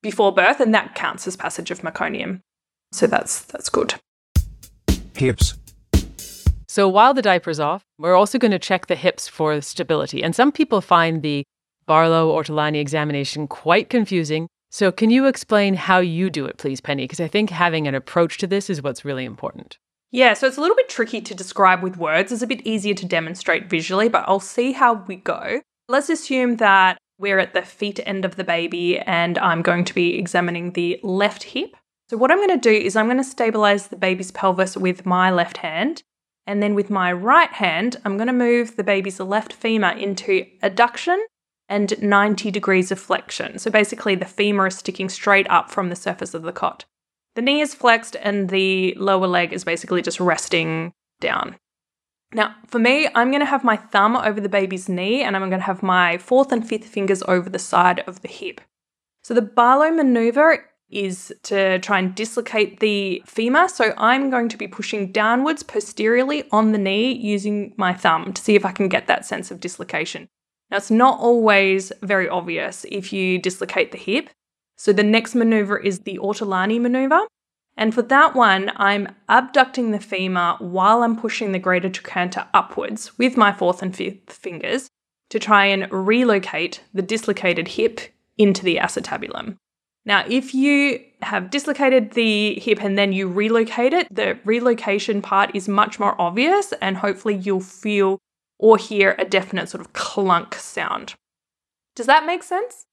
before 0.01 0.33
birth 0.33 0.59
and 0.59 0.73
that 0.73 0.95
counts 0.95 1.27
as 1.27 1.36
passage 1.36 1.71
of 1.71 1.81
meconium. 1.81 2.41
So 2.91 3.07
that's 3.07 3.41
that's 3.43 3.69
good. 3.69 3.95
hips, 5.17 5.55
So 6.67 6.88
while 6.88 7.13
the 7.13 7.21
diaper's 7.21 7.59
off, 7.59 7.83
we're 7.97 8.15
also 8.15 8.38
going 8.38 8.51
to 8.51 8.59
check 8.59 8.88
the 8.88 8.95
hips 8.95 9.27
for 9.27 9.59
stability. 9.61 10.23
And 10.23 10.36
some 10.36 10.51
people 10.51 10.79
find 10.79 11.21
the 11.21 11.43
Barlow 11.86 12.31
Ortolani 12.31 12.79
examination 12.79 13.47
quite 13.47 13.89
confusing. 13.89 14.47
So 14.71 14.91
can 14.91 15.09
you 15.09 15.27
explain 15.27 15.73
how 15.75 15.99
you 15.99 16.29
do 16.29 16.45
it, 16.45 16.57
please, 16.57 16.81
Penny? 16.81 17.03
Because 17.03 17.19
I 17.19 17.27
think 17.27 17.49
having 17.49 17.88
an 17.88 17.95
approach 17.95 18.38
to 18.39 18.47
this 18.47 18.69
is 18.69 18.81
what's 18.81 19.05
really 19.05 19.25
important. 19.25 19.77
Yeah, 20.11 20.33
so 20.33 20.47
it's 20.47 20.57
a 20.57 20.61
little 20.61 20.75
bit 20.75 20.89
tricky 20.89 21.21
to 21.21 21.36
describe 21.36 21.83
with 21.83 21.97
words. 21.97 22.31
It's 22.31 22.41
a 22.41 22.47
bit 22.47 22.65
easier 22.65 22.93
to 22.93 23.05
demonstrate 23.05 23.69
visually, 23.69 24.07
but 24.07 24.23
I'll 24.27 24.39
see 24.39 24.71
how 24.71 24.93
we 25.07 25.17
go. 25.17 25.61
Let's 25.88 26.09
assume 26.09 26.57
that 26.57 26.97
we're 27.18 27.39
at 27.39 27.53
the 27.53 27.61
feet 27.61 27.99
end 28.05 28.26
of 28.26 28.36
the 28.36 28.43
baby 28.43 28.99
and 28.99 29.38
I'm 29.38 29.61
going 29.61 29.86
to 29.86 29.93
be 29.93 30.18
examining 30.18 30.72
the 30.72 30.99
left 31.03 31.43
hip. 31.43 31.76
So, 32.09 32.18
what 32.18 32.32
I'm 32.32 32.38
going 32.38 32.49
to 32.49 32.57
do 32.57 32.72
is 32.72 32.95
I'm 32.95 33.07
going 33.07 33.18
to 33.18 33.24
stabilize 33.24 33.88
the 33.88 33.95
baby's 33.95 34.32
pelvis 34.32 34.78
with 34.78 35.05
my 35.05 35.32
left 35.32 35.57
hand. 35.57 36.03
And 36.47 36.61
then 36.61 36.76
with 36.76 36.91
my 36.91 37.11
right 37.11 37.51
hand, 37.51 37.97
I'm 38.05 38.18
going 38.18 38.28
to 38.28 38.34
move 38.34 38.76
the 38.76 38.84
baby's 38.84 39.20
left 39.20 39.53
femur 39.53 39.89
into 39.89 40.45
adduction 40.61 41.18
and 41.68 41.99
90 41.99 42.51
degrees 42.51 42.91
of 42.91 42.99
flexion. 42.99 43.57
So 43.57 43.72
basically, 43.72 44.13
the 44.13 44.26
femur 44.26 44.68
is 44.68 44.78
sticking 44.78 45.09
straight 45.09 45.49
up 45.49 45.72
from 45.72 45.89
the 45.89 45.95
surface 45.95 46.36
of 46.36 46.43
the 46.43 46.51
cot. 46.51 46.86
The 47.34 47.41
knee 47.41 47.61
is 47.61 47.74
flexed 47.74 48.16
and 48.22 48.49
the 48.49 48.93
lower 48.97 49.28
leg 49.28 49.51
is 49.51 49.63
basically 49.63 50.03
just 50.03 50.20
resting 50.20 50.93
down. 51.20 51.55
Now, 52.36 52.53
for 52.67 52.79
me, 52.79 53.07
I'm 53.15 53.31
going 53.31 53.39
to 53.39 53.45
have 53.45 53.63
my 53.63 53.77
thumb 53.77 54.17
over 54.17 54.41
the 54.41 54.49
baby's 54.49 54.89
knee 54.89 55.23
and 55.23 55.38
I'm 55.38 55.49
going 55.49 55.61
to 55.61 55.65
have 55.65 55.81
my 55.81 56.17
fourth 56.17 56.51
and 56.51 56.67
fifth 56.67 56.83
fingers 56.83 57.23
over 57.29 57.49
the 57.49 57.57
side 57.57 58.01
of 58.01 58.21
the 58.21 58.27
hip. 58.27 58.59
So 59.23 59.33
the 59.33 59.41
Barlow 59.41 59.89
maneuver 59.89 60.69
is 60.89 61.33
to 61.43 61.79
try 61.79 61.97
and 61.99 62.13
dislocate 62.13 62.81
the 62.81 63.23
femur. 63.25 63.69
So 63.69 63.93
I'm 63.97 64.29
going 64.29 64.49
to 64.49 64.57
be 64.57 64.67
pushing 64.67 65.13
downwards 65.13 65.63
posteriorly 65.63 66.43
on 66.51 66.73
the 66.73 66.77
knee 66.77 67.13
using 67.13 67.73
my 67.77 67.93
thumb 67.93 68.33
to 68.33 68.41
see 68.41 68.55
if 68.55 68.65
I 68.65 68.73
can 68.73 68.89
get 68.89 69.07
that 69.07 69.25
sense 69.25 69.49
of 69.49 69.61
dislocation. 69.61 70.27
Now, 70.69 70.77
it's 70.77 70.91
not 70.91 71.17
always 71.21 71.93
very 72.01 72.27
obvious 72.27 72.86
if 72.91 73.13
you 73.13 73.39
dislocate 73.39 73.93
the 73.93 73.97
hip. 73.97 74.29
So 74.75 74.91
the 74.91 75.03
next 75.03 75.36
maneuver 75.36 75.77
is 75.77 75.99
the 75.99 76.17
Ortolani 76.17 76.81
maneuver. 76.81 77.21
And 77.78 77.93
for 77.93 78.01
that 78.03 78.36
one, 78.36 78.71
I'm 78.78 79.13
abducting 79.28 79.91
the 79.91 79.99
femur 79.99 80.55
while 80.59 81.03
I'm 81.03 81.17
pushing 81.17 81.51
the 81.51 81.59
greater 81.59 81.89
trochanter 81.89 82.47
upwards 82.53 83.17
with 83.17 83.36
my 83.36 83.51
fourth 83.51 83.82
and 83.82 83.95
fifth 83.95 84.32
fingers 84.32 84.88
to 85.30 85.39
try 85.39 85.65
and 85.65 85.91
relocate 85.91 86.82
the 86.93 87.01
dislocated 87.01 87.69
hip 87.69 87.99
into 88.38 88.63
the 88.63 88.78
acetabulum. 88.78 89.57
Now, 90.05 90.23
if 90.30 90.53
you 90.53 91.03
have 91.23 91.49
dislocated 91.49 92.11
the 92.11 92.59
hip 92.59 92.82
and 92.82 92.97
then 92.97 93.11
you 93.11 93.28
relocate 93.28 93.91
it, 93.91 94.07
the 94.11 94.38
relocation 94.45 95.21
part 95.21 95.55
is 95.55 95.67
much 95.67 95.99
more 95.99 96.19
obvious, 96.21 96.73
and 96.73 96.97
hopefully 96.97 97.36
you'll 97.36 97.59
feel 97.59 98.19
or 98.59 98.78
hear 98.78 99.15
a 99.17 99.26
definite 99.26 99.67
sort 99.67 99.82
of 99.82 99.93
clunk 99.93 100.53
sound. 100.55 101.15
Does 101.95 102.05
that 102.05 102.26
make 102.26 102.43
sense? 102.43 102.86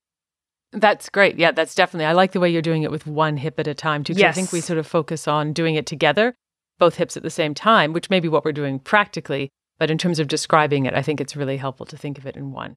That's 0.73 1.09
great. 1.09 1.39
Yeah, 1.39 1.53
that's 1.53 1.75
definitely. 1.75 2.07
I 2.07 2.13
like 2.13 2.33
the 2.33 2.41
way 2.41 2.51
you're 2.51 2.63
doing 2.63 2.83
it 2.83 2.91
with 2.91 3.07
one 3.07 3.37
hip 3.37 3.61
at 3.61 3.67
a 3.67 3.75
time 3.75 4.05
too. 4.05 4.15
'cause 4.15 4.23
I 4.23 4.33
think 4.33 4.53
we 4.53 4.61
sort 4.61 4.79
of 4.79 4.87
focus 4.87 5.29
on 5.29 5.53
doing 5.53 5.75
it 5.75 5.87
together, 5.87 6.35
both 6.79 6.97
hips 6.97 7.17
at 7.17 7.23
the 7.23 7.31
same 7.31 7.55
time, 7.55 7.93
which 7.93 8.09
may 8.11 8.21
be 8.21 8.29
what 8.29 8.45
we're 8.45 8.53
doing 8.53 8.79
practically. 8.79 9.51
But 9.79 9.91
in 9.91 9.99
terms 9.99 10.19
of 10.19 10.29
describing 10.29 10.87
it, 10.87 10.95
I 10.95 11.03
think 11.03 11.21
it's 11.21 11.37
really 11.37 11.57
helpful 11.57 11.87
to 11.87 11.97
think 11.97 12.17
of 12.19 12.27
it 12.27 12.37
in 12.37 12.53
one. 12.53 12.77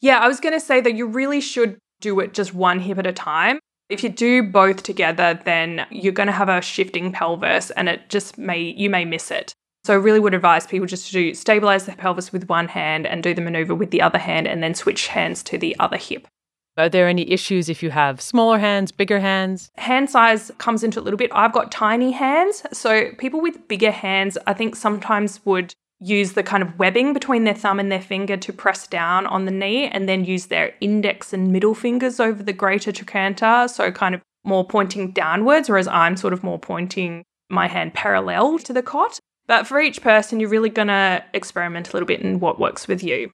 Yeah, 0.00 0.18
I 0.18 0.28
was 0.28 0.40
going 0.40 0.54
to 0.54 0.60
say 0.60 0.80
that 0.80 0.94
you 0.94 1.06
really 1.06 1.40
should 1.40 1.78
do 2.00 2.18
it 2.20 2.34
just 2.34 2.54
one 2.54 2.80
hip 2.80 2.98
at 2.98 3.06
a 3.06 3.12
time. 3.12 3.58
If 3.88 4.02
you 4.02 4.08
do 4.08 4.42
both 4.42 4.82
together, 4.82 5.38
then 5.44 5.86
you're 5.90 6.12
going 6.12 6.26
to 6.26 6.32
have 6.32 6.48
a 6.48 6.60
shifting 6.60 7.12
pelvis 7.12 7.70
and 7.70 7.88
it 7.88 8.08
just 8.08 8.36
may, 8.36 8.58
you 8.60 8.90
may 8.90 9.04
miss 9.04 9.30
it. 9.30 9.52
So 9.84 9.92
I 9.92 9.96
really 9.96 10.18
would 10.18 10.34
advise 10.34 10.66
people 10.66 10.86
just 10.86 11.06
to 11.06 11.12
do 11.12 11.34
stabilize 11.34 11.86
the 11.86 11.92
pelvis 11.92 12.32
with 12.32 12.48
one 12.48 12.68
hand 12.68 13.06
and 13.06 13.22
do 13.22 13.32
the 13.34 13.40
maneuver 13.40 13.74
with 13.74 13.92
the 13.92 14.02
other 14.02 14.18
hand 14.18 14.48
and 14.48 14.62
then 14.62 14.74
switch 14.74 15.06
hands 15.08 15.44
to 15.44 15.58
the 15.58 15.76
other 15.78 15.96
hip. 15.96 16.26
Are 16.78 16.90
there 16.90 17.08
any 17.08 17.30
issues 17.30 17.70
if 17.70 17.82
you 17.82 17.90
have 17.90 18.20
smaller 18.20 18.58
hands, 18.58 18.92
bigger 18.92 19.18
hands? 19.18 19.70
Hand 19.76 20.10
size 20.10 20.52
comes 20.58 20.84
into 20.84 21.00
a 21.00 21.02
little 21.02 21.16
bit. 21.16 21.30
I've 21.32 21.52
got 21.52 21.72
tiny 21.72 22.12
hands. 22.12 22.64
So 22.72 23.12
people 23.18 23.40
with 23.40 23.66
bigger 23.66 23.90
hands, 23.90 24.36
I 24.46 24.52
think 24.52 24.76
sometimes 24.76 25.40
would 25.46 25.74
use 26.00 26.34
the 26.34 26.42
kind 26.42 26.62
of 26.62 26.78
webbing 26.78 27.14
between 27.14 27.44
their 27.44 27.54
thumb 27.54 27.80
and 27.80 27.90
their 27.90 28.02
finger 28.02 28.36
to 28.36 28.52
press 28.52 28.86
down 28.86 29.26
on 29.26 29.46
the 29.46 29.50
knee 29.50 29.86
and 29.88 30.06
then 30.06 30.26
use 30.26 30.46
their 30.46 30.74
index 30.82 31.32
and 31.32 31.50
middle 31.50 31.74
fingers 31.74 32.20
over 32.20 32.42
the 32.42 32.52
greater 32.52 32.92
trochanter. 32.92 33.66
So 33.68 33.90
kind 33.90 34.14
of 34.14 34.20
more 34.44 34.66
pointing 34.66 35.12
downwards, 35.12 35.70
whereas 35.70 35.88
I'm 35.88 36.16
sort 36.16 36.34
of 36.34 36.44
more 36.44 36.58
pointing 36.58 37.24
my 37.48 37.68
hand 37.68 37.94
parallel 37.94 38.58
to 38.58 38.74
the 38.74 38.82
cot. 38.82 39.18
But 39.46 39.66
for 39.66 39.80
each 39.80 40.02
person, 40.02 40.40
you're 40.40 40.50
really 40.50 40.68
going 40.68 40.88
to 40.88 41.24
experiment 41.32 41.88
a 41.88 41.92
little 41.92 42.06
bit 42.06 42.20
in 42.20 42.40
what 42.40 42.60
works 42.60 42.86
with 42.86 43.02
you. 43.02 43.30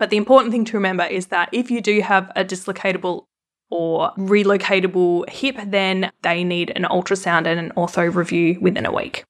But 0.00 0.08
the 0.08 0.16
important 0.16 0.50
thing 0.50 0.64
to 0.64 0.78
remember 0.78 1.04
is 1.04 1.26
that 1.26 1.50
if 1.52 1.70
you 1.70 1.82
do 1.82 2.00
have 2.00 2.32
a 2.34 2.42
dislocatable 2.42 3.26
or 3.70 4.12
relocatable 4.16 5.28
hip, 5.28 5.58
then 5.66 6.10
they 6.22 6.42
need 6.42 6.70
an 6.74 6.84
ultrasound 6.84 7.46
and 7.46 7.60
an 7.60 7.72
ortho 7.76 8.12
review 8.12 8.58
within 8.62 8.86
a 8.86 8.92
week. 8.92 9.24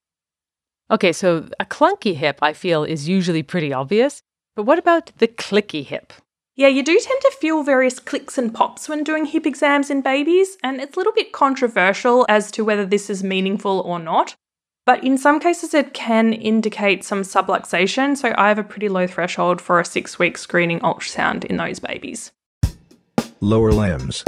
Okay, 0.88 1.12
so 1.12 1.48
a 1.58 1.64
clunky 1.64 2.14
hip, 2.14 2.38
I 2.40 2.52
feel, 2.52 2.84
is 2.84 3.08
usually 3.08 3.42
pretty 3.42 3.72
obvious. 3.72 4.22
But 4.54 4.62
what 4.62 4.78
about 4.78 5.10
the 5.18 5.26
clicky 5.26 5.84
hip? 5.84 6.12
Yeah, 6.54 6.68
you 6.68 6.84
do 6.84 6.98
tend 7.00 7.20
to 7.20 7.36
feel 7.40 7.64
various 7.64 7.98
clicks 7.98 8.38
and 8.38 8.54
pops 8.54 8.88
when 8.88 9.02
doing 9.02 9.24
hip 9.24 9.46
exams 9.46 9.90
in 9.90 10.02
babies, 10.02 10.56
and 10.62 10.80
it's 10.80 10.94
a 10.94 11.00
little 11.00 11.12
bit 11.12 11.32
controversial 11.32 12.26
as 12.28 12.52
to 12.52 12.64
whether 12.64 12.86
this 12.86 13.10
is 13.10 13.24
meaningful 13.24 13.80
or 13.80 13.98
not. 13.98 14.36
But 14.86 15.04
in 15.04 15.18
some 15.18 15.40
cases, 15.40 15.74
it 15.74 15.94
can 15.94 16.32
indicate 16.32 17.04
some 17.04 17.22
subluxation, 17.22 18.16
so 18.16 18.34
I 18.36 18.48
have 18.48 18.58
a 18.58 18.64
pretty 18.64 18.88
low 18.88 19.06
threshold 19.06 19.60
for 19.60 19.78
a 19.78 19.84
six 19.84 20.18
week 20.18 20.38
screening 20.38 20.80
ultrasound 20.80 21.44
in 21.44 21.56
those 21.56 21.78
babies. 21.78 22.32
lower 23.40 23.72
limbs, 23.72 24.24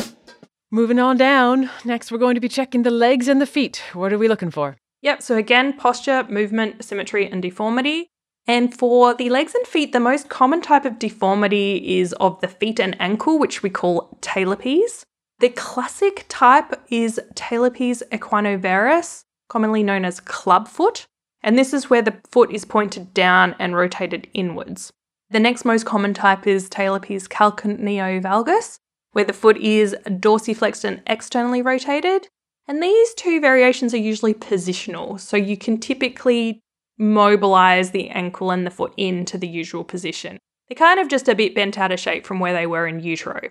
Moving 0.75 0.99
on 0.99 1.19
down. 1.19 1.69
Next, 1.85 2.11
we're 2.11 2.17
going 2.17 2.35
to 2.35 2.41
be 2.41 2.49
checking 2.49 2.83
the 2.83 2.91
legs 2.91 3.29
and 3.29 3.43
the 3.43 3.47
feet. 3.47 3.83
What 3.93 4.11
are 4.11 4.17
we 4.19 4.27
looking 4.27 4.51
for? 4.51 4.79
Yep, 5.03 5.21
so 5.21 5.37
again, 5.37 5.75
posture, 5.75 6.25
movement, 6.31 6.83
symmetry, 6.83 7.31
and 7.31 7.43
deformity. 7.43 8.09
And 8.47 8.75
for 8.75 9.13
the 9.13 9.29
legs 9.29 9.55
and 9.55 9.67
feet, 9.67 9.93
the 9.93 10.01
most 10.01 10.31
common 10.31 10.63
type 10.63 10.87
of 10.87 10.99
deformity 10.99 11.99
is 11.99 12.15
of 12.15 12.41
the 12.41 12.49
feet 12.49 12.81
and 12.81 12.97
ankle, 13.01 13.39
which 13.39 13.63
we 13.63 13.69
call 13.69 14.17
talipes. 14.23 15.05
The 15.41 15.51
classic 15.51 16.25
type 16.31 16.81
is 16.89 17.21
talipes 17.35 18.03
equinovarus, 18.11 19.25
commonly 19.53 19.83
known 19.83 20.03
as 20.03 20.19
clubfoot. 20.19 21.05
And 21.43 21.59
this 21.59 21.75
is 21.75 21.91
where 21.91 22.01
the 22.01 22.17
foot 22.31 22.51
is 22.51 22.65
pointed 22.65 23.13
down 23.13 23.55
and 23.59 23.77
rotated 23.77 24.27
inwards. 24.33 24.91
The 25.29 25.41
next 25.41 25.67
most 25.67 25.85
common 25.85 26.15
type 26.15 26.47
is 26.47 26.71
talipes 26.71 27.29
calcaneovalgus, 27.29 28.79
where 29.13 29.27
the 29.27 29.35
foot 29.35 29.59
is 29.59 29.95
dorsiflexed 30.07 30.85
and 30.85 31.03
externally 31.07 31.61
rotated. 31.61 32.29
And 32.67 32.83
these 32.83 33.13
two 33.13 33.41
variations 33.41 33.93
are 33.93 33.99
usually 33.99 34.33
positional, 34.33 35.21
so 35.21 35.37
you 35.37 35.59
can 35.59 35.79
typically 35.79 36.61
mobilize 36.97 37.91
the 37.91 38.09
ankle 38.09 38.51
and 38.53 38.67
the 38.67 38.71
foot 38.71 38.95
into 38.97 39.37
the 39.37 39.49
usual 39.49 39.85
position. 39.85 40.39
They're 40.69 40.77
kind 40.77 40.99
of 40.99 41.09
just 41.09 41.29
a 41.29 41.35
bit 41.35 41.55
bent 41.55 41.77
out 41.77 41.93
of 41.93 42.01
shape 42.01 42.25
from 42.25 42.41
where 42.41 42.55
they 42.55 42.67
were 42.67 42.87
in 42.87 43.01
utero. 43.01 43.51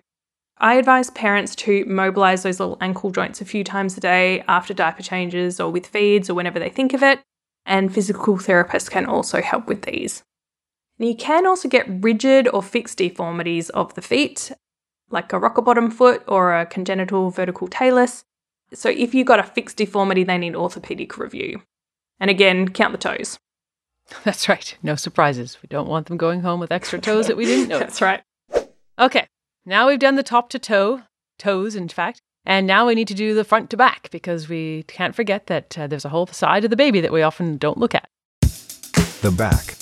I 0.62 0.76
advise 0.76 1.10
parents 1.10 1.56
to 1.56 1.84
mobilize 1.86 2.44
those 2.44 2.60
little 2.60 2.78
ankle 2.80 3.10
joints 3.10 3.42
a 3.42 3.46
few 3.46 3.64
times 3.64 3.98
a 3.98 4.00
day 4.00 4.44
after 4.48 4.76
diaper 4.76 5.02
changes 5.02 5.60
or 5.60 5.72
with 5.72 5.88
feeds 5.88 6.30
or 6.30 6.36
whenever 6.36 6.60
they 6.60 6.70
think 6.70 6.94
of 6.94 7.02
it, 7.02 7.20
and 7.66 7.92
physical 7.92 8.38
therapists 8.38 8.90
can 8.90 9.08
also 9.08 9.42
help 9.42 9.66
with 9.66 9.82
these. 9.82 10.22
You 11.00 11.16
can 11.16 11.48
also 11.48 11.68
get 11.68 11.88
rigid 11.90 12.48
or 12.48 12.62
fixed 12.62 13.00
deformities 13.00 13.72
of 13.72 13.96
the 13.96 14.04
feet, 14.04 14.52
like 15.10 15.34
a 15.34 15.40
rocker 15.40 15.64
bottom 15.64 15.90
foot 15.90 16.24
or 16.28 16.56
a 16.56 16.68
congenital 16.68 17.32
vertical 17.32 17.68
talus. 17.68 18.24
So 18.72 18.88
if 18.88 19.16
you've 19.16 19.26
got 19.26 19.40
a 19.40 19.44
fixed 19.44 19.78
deformity, 19.78 20.24
they 20.24 20.38
need 20.38 20.56
orthopedic 20.56 21.18
review. 21.18 21.64
And 22.20 22.30
again, 22.30 22.70
count 22.70 22.92
the 22.92 23.00
toes. 23.00 23.40
That's 24.24 24.48
right. 24.48 24.78
No 24.84 24.94
surprises. 24.94 25.58
We 25.64 25.68
don't 25.70 25.90
want 25.90 26.06
them 26.06 26.18
going 26.18 26.42
home 26.42 26.60
with 26.60 26.72
extra 26.72 27.00
toes 27.00 27.26
that 27.26 27.38
we 27.38 27.46
didn't 27.46 27.68
know. 27.70 27.80
That's 27.80 28.00
right. 28.00 28.22
Okay, 29.00 29.26
now 29.66 29.88
we've 29.88 30.00
done 30.00 30.16
the 30.16 30.24
top 30.24 30.50
to 30.50 30.60
toe, 30.60 31.04
toes, 31.38 31.76
in 31.76 31.88
fact. 31.88 32.22
And 32.46 32.66
now 32.66 32.88
we 32.88 32.96
need 32.96 33.08
to 33.10 33.14
do 33.14 33.36
the 33.36 33.44
front 33.44 33.70
to 33.70 33.78
back 33.78 34.10
because 34.10 34.50
we 34.50 34.84
can't 34.88 35.14
forget 35.14 35.46
that 35.48 35.78
uh, 35.78 35.86
there's 35.86 36.06
a 36.06 36.10
whole 36.10 36.26
side 36.28 36.64
of 36.64 36.72
the 36.72 36.76
baby 36.76 37.00
that 37.02 37.12
we 37.12 37.22
often 37.22 37.58
don't 37.58 37.78
look 37.78 37.94
at. 37.94 38.10
The 39.22 39.32
back. 39.38 39.78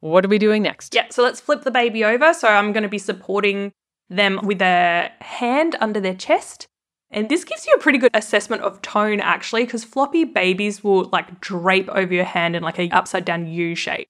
What 0.00 0.24
are 0.24 0.28
we 0.28 0.38
doing 0.38 0.62
next? 0.62 0.94
Yeah, 0.94 1.06
so 1.10 1.22
let's 1.22 1.40
flip 1.40 1.62
the 1.62 1.70
baby 1.70 2.04
over. 2.04 2.34
So 2.34 2.48
I'm 2.48 2.72
going 2.72 2.82
to 2.82 2.88
be 2.88 2.98
supporting 2.98 3.72
them 4.10 4.40
with 4.42 4.60
a 4.60 5.12
hand 5.20 5.76
under 5.80 6.00
their 6.00 6.14
chest. 6.14 6.66
And 7.10 7.28
this 7.28 7.44
gives 7.44 7.66
you 7.66 7.74
a 7.74 7.80
pretty 7.80 7.98
good 7.98 8.10
assessment 8.12 8.62
of 8.62 8.82
tone 8.82 9.20
actually, 9.20 9.64
because 9.64 9.84
floppy 9.84 10.24
babies 10.24 10.82
will 10.82 11.04
like 11.12 11.40
drape 11.40 11.88
over 11.90 12.12
your 12.12 12.24
hand 12.24 12.56
in 12.56 12.64
like 12.64 12.80
a 12.80 12.90
upside 12.90 13.24
down 13.24 13.46
U 13.46 13.76
shape. 13.76 14.08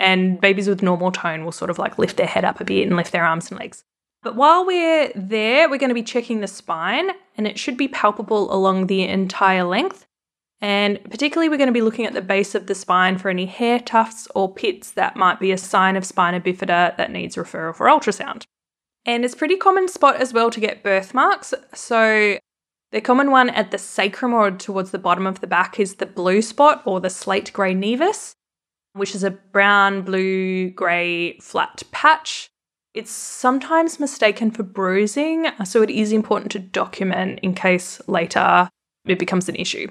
And 0.00 0.40
babies 0.40 0.66
with 0.66 0.82
normal 0.82 1.12
tone 1.12 1.44
will 1.44 1.52
sort 1.52 1.70
of 1.70 1.78
like 1.78 1.98
lift 1.98 2.16
their 2.16 2.26
head 2.26 2.42
up 2.42 2.58
a 2.58 2.64
bit 2.64 2.86
and 2.86 2.96
lift 2.96 3.12
their 3.12 3.24
arms 3.24 3.50
and 3.50 3.60
legs. 3.60 3.84
But 4.22 4.34
while 4.34 4.64
we're 4.64 5.12
there, 5.14 5.68
we're 5.68 5.78
going 5.78 5.90
to 5.90 5.94
be 5.94 6.02
checking 6.02 6.40
the 6.40 6.46
spine, 6.46 7.10
and 7.36 7.46
it 7.46 7.58
should 7.58 7.76
be 7.76 7.86
palpable 7.86 8.52
along 8.52 8.86
the 8.86 9.02
entire 9.02 9.62
length. 9.62 10.06
And 10.62 11.02
particularly, 11.04 11.50
we're 11.50 11.58
going 11.58 11.68
to 11.68 11.72
be 11.72 11.82
looking 11.82 12.06
at 12.06 12.14
the 12.14 12.22
base 12.22 12.54
of 12.54 12.66
the 12.66 12.74
spine 12.74 13.18
for 13.18 13.28
any 13.28 13.44
hair 13.44 13.78
tufts 13.78 14.26
or 14.34 14.52
pits 14.52 14.90
that 14.92 15.16
might 15.16 15.38
be 15.38 15.52
a 15.52 15.58
sign 15.58 15.96
of 15.96 16.06
spina 16.06 16.40
bifida 16.40 16.96
that 16.96 17.12
needs 17.12 17.36
referral 17.36 17.74
for 17.74 17.86
ultrasound. 17.86 18.44
And 19.04 19.22
it's 19.22 19.34
pretty 19.34 19.56
common 19.56 19.86
spot 19.86 20.16
as 20.16 20.32
well 20.32 20.50
to 20.50 20.60
get 20.60 20.82
birthmarks. 20.82 21.52
So, 21.74 22.38
the 22.90 23.00
common 23.02 23.30
one 23.30 23.50
at 23.50 23.70
the 23.70 23.78
sacrum 23.78 24.32
or 24.32 24.50
towards 24.50 24.92
the 24.92 24.98
bottom 24.98 25.26
of 25.26 25.40
the 25.40 25.46
back 25.46 25.78
is 25.78 25.96
the 25.96 26.06
blue 26.06 26.40
spot 26.40 26.82
or 26.86 27.00
the 27.00 27.10
slate 27.10 27.52
grey 27.52 27.74
nevus, 27.74 28.34
which 28.92 29.14
is 29.14 29.24
a 29.24 29.30
brown, 29.30 30.02
blue, 30.02 30.70
grey 30.70 31.38
flat 31.38 31.82
patch. 31.92 32.50
It's 32.92 33.12
sometimes 33.12 34.00
mistaken 34.00 34.50
for 34.50 34.64
bruising, 34.64 35.46
so 35.64 35.82
it 35.82 35.90
is 35.90 36.12
important 36.12 36.50
to 36.52 36.58
document 36.58 37.38
in 37.40 37.54
case 37.54 38.00
later 38.08 38.68
it 39.06 39.18
becomes 39.18 39.48
an 39.48 39.56
issue. 39.56 39.88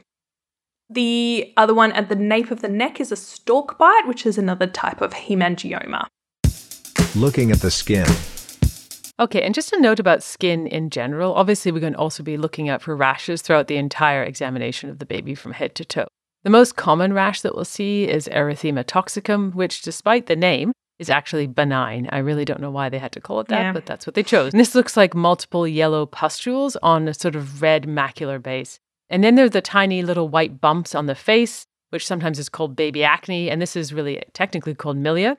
The 0.89 1.53
other 1.55 1.73
one 1.73 1.91
at 1.91 2.09
the 2.09 2.15
nape 2.15 2.51
of 2.51 2.61
the 2.61 2.67
neck 2.67 2.99
is 2.99 3.11
a 3.11 3.15
stork 3.15 3.77
bite, 3.77 4.07
which 4.07 4.25
is 4.25 4.37
another 4.37 4.67
type 4.67 5.01
of 5.01 5.13
hemangioma. 5.13 6.07
Looking 7.15 7.51
at 7.51 7.59
the 7.61 7.71
skin. 7.71 8.07
Okay, 9.19 9.41
and 9.41 9.53
just 9.53 9.73
a 9.73 9.79
note 9.79 9.99
about 9.99 10.23
skin 10.23 10.65
in 10.67 10.89
general. 10.89 11.33
Obviously, 11.35 11.71
we're 11.71 11.79
going 11.79 11.93
to 11.93 11.99
also 11.99 12.23
be 12.23 12.37
looking 12.37 12.69
out 12.69 12.81
for 12.81 12.95
rashes 12.95 13.41
throughout 13.41 13.67
the 13.67 13.77
entire 13.77 14.23
examination 14.23 14.89
of 14.89 14.99
the 14.99 15.05
baby 15.05 15.35
from 15.35 15.51
head 15.51 15.75
to 15.75 15.85
toe. 15.85 16.07
The 16.43 16.49
most 16.49 16.75
common 16.75 17.13
rash 17.13 17.41
that 17.41 17.55
we'll 17.55 17.65
see 17.65 18.07
is 18.07 18.27
erythema 18.29 18.85
toxicum, 18.85 19.53
which, 19.53 19.81
despite 19.81 20.27
the 20.27 20.35
name, 20.35 20.71
is 20.97 21.09
actually 21.09 21.47
benign. 21.47 22.07
I 22.11 22.19
really 22.19 22.45
don't 22.45 22.61
know 22.61 22.71
why 22.71 22.89
they 22.89 22.97
had 22.99 23.11
to 23.13 23.21
call 23.21 23.39
it 23.41 23.47
that, 23.47 23.61
Yeah. 23.61 23.71
but 23.73 23.85
that's 23.85 24.05
what 24.07 24.15
they 24.15 24.23
chose. 24.23 24.53
And 24.53 24.59
this 24.59 24.75
looks 24.75 24.95
like 24.97 25.13
multiple 25.13 25.67
yellow 25.67 26.05
pustules 26.05 26.75
on 26.77 27.07
a 27.07 27.13
sort 27.13 27.35
of 27.35 27.61
red 27.61 27.83
macular 27.83 28.41
base. 28.41 28.79
And 29.09 29.23
then 29.23 29.35
there 29.35 29.45
are 29.45 29.49
the 29.49 29.61
tiny 29.61 30.01
little 30.01 30.29
white 30.29 30.61
bumps 30.61 30.93
on 30.95 31.07
the 31.07 31.15
face, 31.15 31.65
which 31.89 32.05
sometimes 32.05 32.37
is 32.39 32.49
called 32.49 32.75
baby 32.75 33.03
acne, 33.03 33.49
and 33.49 33.61
this 33.61 33.75
is 33.75 33.93
really 33.93 34.21
technically 34.33 34.75
called 34.75 34.97
milia. 34.97 35.37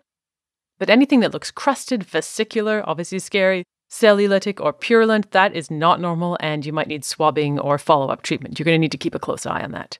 But 0.78 0.90
anything 0.90 1.20
that 1.20 1.32
looks 1.32 1.51
crusted, 1.51 2.03
vesicular, 2.05 2.82
obviously 2.86 3.18
scary, 3.20 3.64
cellulitic, 3.90 4.61
or 4.64 4.72
purulent, 4.72 5.30
that 5.32 5.55
is 5.55 5.70
not 5.70 6.01
normal, 6.01 6.36
and 6.40 6.64
you 6.64 6.72
might 6.72 6.88
need 6.88 7.05
swabbing 7.05 7.59
or 7.59 7.76
follow 7.78 8.09
up 8.09 8.22
treatment. 8.22 8.59
You're 8.59 8.64
going 8.64 8.76
to 8.76 8.80
need 8.80 8.92
to 8.92 8.98
keep 8.98 9.14
a 9.14 9.18
close 9.18 9.46
eye 9.46 9.62
on 9.62 9.72
that. 9.72 9.98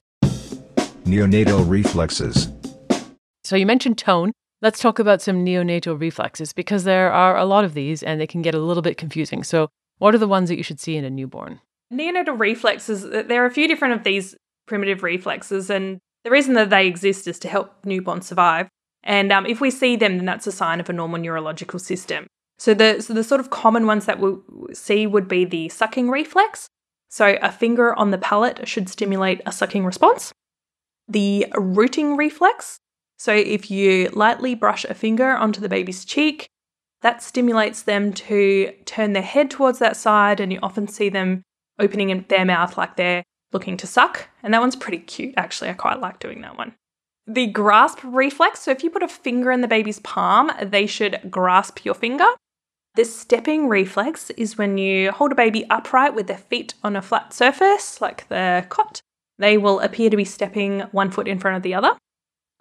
Neonatal 1.05 1.67
reflexes. 1.69 2.49
So 3.43 3.55
you 3.55 3.65
mentioned 3.65 3.97
tone. 3.97 4.31
Let's 4.61 4.79
talk 4.79 4.99
about 4.99 5.21
some 5.21 5.43
neonatal 5.43 5.99
reflexes 5.99 6.53
because 6.53 6.83
there 6.83 7.11
are 7.11 7.35
a 7.35 7.45
lot 7.45 7.65
of 7.65 7.73
these 7.73 8.03
and 8.03 8.21
they 8.21 8.27
can 8.27 8.43
get 8.43 8.53
a 8.53 8.59
little 8.59 8.83
bit 8.83 8.97
confusing. 8.97 9.43
So, 9.43 9.69
what 9.97 10.13
are 10.13 10.19
the 10.19 10.27
ones 10.27 10.49
that 10.49 10.57
you 10.57 10.63
should 10.63 10.79
see 10.79 10.95
in 10.95 11.03
a 11.03 11.09
newborn? 11.09 11.59
Neonatal 11.91 12.39
reflexes, 12.39 13.01
there 13.09 13.43
are 13.43 13.47
a 13.47 13.51
few 13.51 13.67
different 13.67 13.95
of 13.95 14.03
these 14.03 14.35
primitive 14.67 15.03
reflexes, 15.03 15.69
and 15.69 15.99
the 16.23 16.31
reason 16.31 16.53
that 16.53 16.69
they 16.69 16.87
exist 16.87 17.27
is 17.27 17.39
to 17.39 17.47
help 17.47 17.83
newborns 17.83 18.23
survive. 18.23 18.67
And 19.03 19.31
um, 19.31 19.45
if 19.45 19.59
we 19.59 19.71
see 19.71 19.95
them, 19.95 20.17
then 20.17 20.25
that's 20.25 20.47
a 20.47 20.51
sign 20.51 20.79
of 20.79 20.89
a 20.89 20.93
normal 20.93 21.19
neurological 21.19 21.79
system. 21.79 22.27
So 22.59 22.75
the, 22.75 23.01
so 23.01 23.13
the 23.13 23.23
sort 23.23 23.41
of 23.41 23.49
common 23.49 23.87
ones 23.87 24.05
that 24.05 24.19
we'll 24.19 24.43
see 24.73 25.07
would 25.07 25.27
be 25.27 25.45
the 25.45 25.69
sucking 25.69 26.09
reflex. 26.09 26.67
So 27.09 27.37
a 27.41 27.51
finger 27.51 27.95
on 27.95 28.11
the 28.11 28.19
palate 28.19 28.67
should 28.67 28.87
stimulate 28.87 29.41
a 29.45 29.51
sucking 29.51 29.83
response. 29.83 30.31
The 31.11 31.47
rooting 31.57 32.15
reflex. 32.15 32.79
So 33.19 33.33
if 33.33 33.69
you 33.69 34.09
lightly 34.13 34.55
brush 34.55 34.85
a 34.85 34.93
finger 34.93 35.31
onto 35.31 35.59
the 35.59 35.67
baby's 35.67 36.05
cheek, 36.05 36.47
that 37.01 37.21
stimulates 37.21 37.81
them 37.81 38.13
to 38.13 38.71
turn 38.85 39.11
their 39.13 39.21
head 39.21 39.51
towards 39.51 39.79
that 39.79 39.97
side, 39.97 40.39
and 40.39 40.53
you 40.53 40.59
often 40.63 40.87
see 40.87 41.09
them 41.09 41.43
opening 41.79 42.25
their 42.29 42.45
mouth 42.45 42.77
like 42.77 42.95
they're 42.95 43.23
looking 43.51 43.75
to 43.77 43.87
suck. 43.87 44.29
And 44.41 44.53
that 44.53 44.61
one's 44.61 44.75
pretty 44.75 44.99
cute, 44.99 45.33
actually. 45.35 45.69
I 45.69 45.73
quite 45.73 45.99
like 45.99 46.19
doing 46.19 46.41
that 46.41 46.57
one. 46.57 46.75
The 47.27 47.47
grasp 47.47 47.99
reflex. 48.03 48.61
So 48.61 48.71
if 48.71 48.83
you 48.83 48.89
put 48.89 49.03
a 49.03 49.07
finger 49.07 49.51
in 49.51 49.61
the 49.61 49.67
baby's 49.67 49.99
palm, 49.99 50.51
they 50.61 50.85
should 50.85 51.19
grasp 51.29 51.83
your 51.83 51.95
finger. 51.95 52.27
The 52.95 53.05
stepping 53.05 53.67
reflex 53.67 54.29
is 54.31 54.57
when 54.57 54.77
you 54.77 55.11
hold 55.11 55.31
a 55.33 55.35
baby 55.35 55.65
upright 55.69 56.15
with 56.15 56.27
their 56.27 56.37
feet 56.37 56.73
on 56.83 56.95
a 56.95 57.01
flat 57.01 57.33
surface, 57.33 57.99
like 57.99 58.27
the 58.29 58.65
cot. 58.69 59.01
They 59.37 59.57
will 59.57 59.79
appear 59.79 60.09
to 60.09 60.17
be 60.17 60.25
stepping 60.25 60.81
one 60.91 61.11
foot 61.11 61.27
in 61.27 61.39
front 61.39 61.57
of 61.57 61.63
the 61.63 61.73
other. 61.73 61.95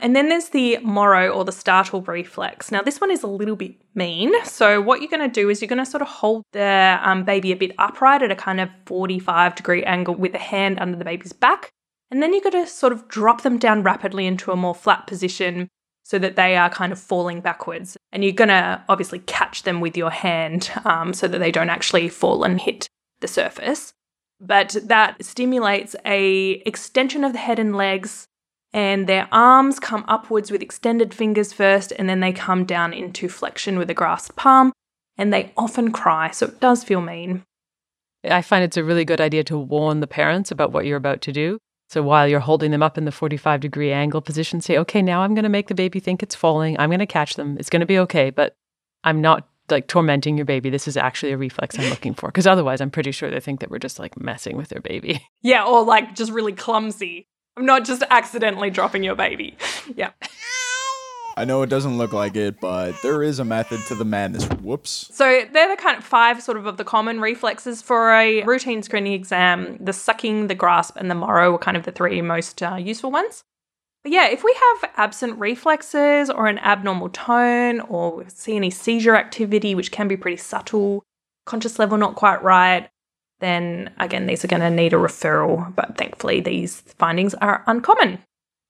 And 0.00 0.16
then 0.16 0.30
there's 0.30 0.48
the 0.48 0.78
Moro 0.78 1.28
or 1.28 1.44
the 1.44 1.52
startle 1.52 2.00
reflex. 2.02 2.72
Now, 2.72 2.80
this 2.80 3.00
one 3.00 3.10
is 3.10 3.22
a 3.22 3.26
little 3.26 3.56
bit 3.56 3.74
mean. 3.94 4.32
So, 4.44 4.80
what 4.80 5.00
you're 5.00 5.10
going 5.10 5.28
to 5.28 5.40
do 5.40 5.50
is 5.50 5.60
you're 5.60 5.68
going 5.68 5.84
to 5.84 5.90
sort 5.90 6.00
of 6.00 6.08
hold 6.08 6.44
the 6.52 6.98
um, 7.02 7.24
baby 7.24 7.52
a 7.52 7.56
bit 7.56 7.72
upright 7.78 8.22
at 8.22 8.30
a 8.30 8.36
kind 8.36 8.60
of 8.60 8.70
45 8.86 9.56
degree 9.56 9.84
angle 9.84 10.14
with 10.14 10.32
the 10.32 10.38
hand 10.38 10.78
under 10.80 10.96
the 10.96 11.04
baby's 11.04 11.34
back. 11.34 11.70
And 12.10 12.22
then 12.22 12.32
you're 12.32 12.42
going 12.42 12.64
to 12.64 12.70
sort 12.70 12.92
of 12.92 13.08
drop 13.08 13.42
them 13.42 13.58
down 13.58 13.82
rapidly 13.82 14.26
into 14.26 14.50
a 14.50 14.56
more 14.56 14.74
flat 14.74 15.06
position 15.06 15.68
so 16.02 16.18
that 16.18 16.34
they 16.34 16.56
are 16.56 16.70
kind 16.70 16.92
of 16.92 16.98
falling 16.98 17.40
backwards. 17.40 17.96
And 18.10 18.24
you're 18.24 18.32
going 18.32 18.48
to 18.48 18.82
obviously 18.88 19.20
catch 19.20 19.62
them 19.62 19.80
with 19.80 19.96
your 19.96 20.10
hand 20.10 20.70
um, 20.84 21.12
so 21.12 21.28
that 21.28 21.38
they 21.38 21.52
don't 21.52 21.70
actually 21.70 22.08
fall 22.08 22.42
and 22.42 22.60
hit 22.60 22.88
the 23.20 23.28
surface. 23.28 23.92
But 24.40 24.76
that 24.84 25.22
stimulates 25.24 25.94
a 26.04 26.62
extension 26.66 27.24
of 27.24 27.32
the 27.32 27.38
head 27.38 27.58
and 27.58 27.76
legs 27.76 28.26
and 28.72 29.06
their 29.06 29.28
arms 29.32 29.80
come 29.80 30.04
upwards 30.06 30.50
with 30.50 30.62
extended 30.62 31.12
fingers 31.12 31.52
first, 31.52 31.92
and 31.92 32.08
then 32.08 32.20
they 32.20 32.32
come 32.32 32.64
down 32.64 32.92
into 32.92 33.28
flexion 33.28 33.78
with 33.78 33.90
a 33.90 33.94
grasped 33.94 34.36
palm, 34.36 34.72
and 35.18 35.32
they 35.32 35.52
often 35.56 35.90
cry, 35.90 36.30
so 36.30 36.46
it 36.46 36.60
does 36.60 36.84
feel 36.84 37.00
mean. 37.00 37.42
I 38.24 38.42
find 38.42 38.62
it's 38.62 38.76
a 38.76 38.84
really 38.84 39.04
good 39.04 39.20
idea 39.20 39.42
to 39.44 39.58
warn 39.58 40.00
the 40.00 40.06
parents 40.06 40.50
about 40.50 40.72
what 40.72 40.86
you're 40.86 40.96
about 40.96 41.20
to 41.22 41.32
do. 41.32 41.58
So 41.88 42.02
while 42.02 42.28
you're 42.28 42.38
holding 42.38 42.70
them 42.70 42.82
up 42.82 42.96
in 42.96 43.06
the 43.06 43.12
45 43.12 43.60
degree 43.60 43.90
angle 43.90 44.20
position, 44.20 44.60
say, 44.60 44.78
okay, 44.78 45.02
now 45.02 45.22
I'm 45.22 45.34
going 45.34 45.42
to 45.42 45.48
make 45.48 45.66
the 45.66 45.74
baby 45.74 45.98
think 45.98 46.22
it's 46.22 46.36
falling. 46.36 46.78
I'm 46.78 46.90
going 46.90 47.00
to 47.00 47.06
catch 47.06 47.34
them. 47.34 47.56
It's 47.58 47.70
going 47.70 47.80
to 47.80 47.86
be 47.86 47.98
okay, 47.98 48.30
but 48.30 48.54
I'm 49.02 49.20
not 49.20 49.48
like 49.70 49.86
tormenting 49.86 50.36
your 50.36 50.46
baby. 50.46 50.70
This 50.70 50.88
is 50.88 50.96
actually 50.96 51.32
a 51.32 51.36
reflex 51.36 51.78
I'm 51.78 51.88
looking 51.90 52.14
for. 52.14 52.28
Because 52.28 52.46
otherwise, 52.46 52.80
I'm 52.80 52.90
pretty 52.90 53.12
sure 53.12 53.30
they 53.30 53.40
think 53.40 53.60
that 53.60 53.70
we're 53.70 53.78
just 53.78 53.98
like 53.98 54.18
messing 54.18 54.56
with 54.56 54.68
their 54.68 54.80
baby. 54.80 55.26
Yeah, 55.42 55.64
or 55.64 55.84
like 55.84 56.14
just 56.14 56.30
really 56.32 56.52
clumsy. 56.52 57.26
I'm 57.56 57.64
not 57.64 57.84
just 57.84 58.02
accidentally 58.10 58.68
dropping 58.70 59.02
your 59.02 59.14
baby. 59.14 59.56
Yeah. 59.96 60.10
I 61.36 61.44
know 61.46 61.62
it 61.62 61.70
doesn't 61.70 61.96
look 61.96 62.12
like 62.12 62.36
it, 62.36 62.60
but 62.60 63.00
there 63.02 63.22
is 63.22 63.38
a 63.38 63.44
method 63.44 63.80
to 63.86 63.94
the 63.94 64.04
madness. 64.04 64.44
Whoops. 64.60 65.08
So 65.12 65.44
they're 65.50 65.74
the 65.74 65.80
kind 65.80 65.96
of 65.96 66.04
five 66.04 66.42
sort 66.42 66.58
of 66.58 66.66
of 66.66 66.76
the 66.76 66.84
common 66.84 67.20
reflexes 67.20 67.80
for 67.80 68.12
a 68.12 68.42
routine 68.42 68.82
screening 68.82 69.14
exam. 69.14 69.78
The 69.80 69.94
sucking, 69.94 70.48
the 70.48 70.54
grasp, 70.54 70.96
and 70.96 71.10
the 71.10 71.14
Moro 71.14 71.54
are 71.54 71.58
kind 71.58 71.78
of 71.78 71.84
the 71.84 71.92
three 71.92 72.20
most 72.20 72.62
uh, 72.62 72.74
useful 72.74 73.10
ones. 73.10 73.44
But 74.02 74.12
yeah, 74.12 74.28
if 74.28 74.42
we 74.42 74.54
have 74.54 74.90
absent 74.96 75.38
reflexes 75.38 76.30
or 76.30 76.46
an 76.46 76.58
abnormal 76.60 77.10
tone 77.10 77.80
or 77.80 78.24
see 78.28 78.56
any 78.56 78.70
seizure 78.70 79.16
activity, 79.16 79.74
which 79.74 79.92
can 79.92 80.08
be 80.08 80.16
pretty 80.16 80.38
subtle, 80.38 81.04
conscious 81.44 81.78
level 81.78 81.98
not 81.98 82.14
quite 82.14 82.42
right, 82.42 82.88
then 83.40 83.92
again, 83.98 84.26
these 84.26 84.44
are 84.44 84.48
going 84.48 84.62
to 84.62 84.70
need 84.70 84.92
a 84.92 84.96
referral. 84.96 85.74
But 85.74 85.98
thankfully, 85.98 86.40
these 86.40 86.80
findings 86.80 87.34
are 87.34 87.62
uncommon. 87.66 88.20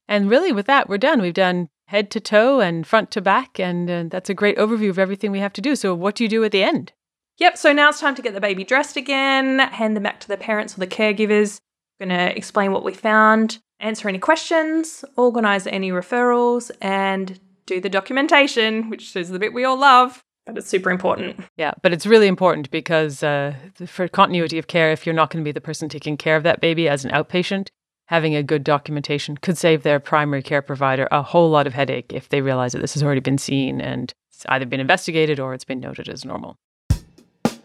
And 0.09 0.29
really, 0.29 0.53
with 0.53 0.67
that, 0.67 0.89
we're 0.89 0.99
done. 0.99 1.23
We've 1.23 1.33
done 1.33 1.69
head 1.87 2.11
to 2.13 2.21
toe 2.21 2.61
and 2.61 2.87
front 2.87 3.11
to 3.13 3.21
back, 3.21 3.61
and 3.61 3.91
uh, 3.91 4.05
that's 4.09 4.31
a 4.31 4.35
great 4.35 4.57
overview 4.59 4.91
of 4.91 4.99
everything 4.99 5.31
we 5.31 5.41
have 5.41 5.53
to 5.53 5.61
do. 5.61 5.77
So, 5.77 5.95
what 5.95 6.17
do 6.17 6.25
you 6.25 6.29
do 6.29 6.43
at 6.43 6.53
the 6.53 6.63
end? 6.63 6.93
Yep, 7.39 7.57
so 7.57 7.73
now 7.73 7.89
it's 7.89 8.01
time 8.01 8.15
to 8.17 8.23
get 8.23 8.35
the 8.35 8.41
baby 8.41 8.65
dressed 8.65 8.97
again, 8.97 9.61
hand 9.61 9.97
them 9.97 10.03
back 10.03 10.21
to 10.21 10.29
the 10.29 10.37
parents 10.37 10.77
or 10.77 10.81
the 10.81 10.87
caregivers. 10.87 11.61
We're 11.99 12.07
going 12.07 12.19
to 12.19 12.37
explain 12.37 12.73
what 12.73 12.85
we 12.85 12.93
found, 12.93 13.61
answer 13.81 14.09
any 14.09 14.19
questions, 14.19 15.05
organise 15.17 15.67
any 15.67 15.91
referrals, 15.91 16.71
and 16.81 17.41
do 17.67 17.81
the 17.81 17.89
documentation, 17.89 18.91
which 18.91 19.17
is 19.17 19.31
the 19.31 19.39
bit 19.39 19.53
we 19.53 19.65
all 19.65 19.79
love, 19.79 20.23
but 20.47 20.59
it's 20.59 20.69
super 20.69 20.91
important. 20.91 21.41
Yeah, 21.57 21.73
but 21.83 21.93
it's 21.93 22.07
really 22.07 22.27
important 22.27 22.71
because 22.71 23.23
uh, 23.23 23.55
for 23.87 24.09
continuity 24.09 24.59
of 24.59 24.67
care, 24.67 24.91
if 24.91 25.07
you're 25.07 25.15
not 25.15 25.31
going 25.31 25.45
to 25.45 25.49
be 25.49 25.53
the 25.53 25.61
person 25.61 25.89
taking 25.89 26.17
care 26.17 26.37
of 26.37 26.43
that 26.43 26.61
baby 26.61 26.89
as 26.89 27.05
an 27.05 27.11
outpatient, 27.11 27.69
having 28.07 28.35
a 28.35 28.43
good 28.43 28.65
documentation 28.65 29.37
could 29.37 29.57
save 29.57 29.83
their 29.83 30.01
primary 30.01 30.43
care 30.43 30.63
provider 30.63 31.07
a 31.13 31.23
whole 31.23 31.51
lot 31.51 31.67
of 31.67 31.75
headache 31.75 32.13
if 32.13 32.29
they 32.29 32.41
realize 32.41 32.73
that 32.73 32.81
this 32.81 32.95
has 32.95 33.03
already 33.03 33.21
been 33.21 33.39
seen 33.39 33.81
and 33.81 34.13
it's 34.33 34.45
either 34.49 34.67
been 34.67 34.81
investigated 34.81 35.39
or 35.39 35.55
it's 35.55 35.65
been 35.65 35.81
noted 35.81 36.09
as 36.09 36.25
normal. 36.25 36.57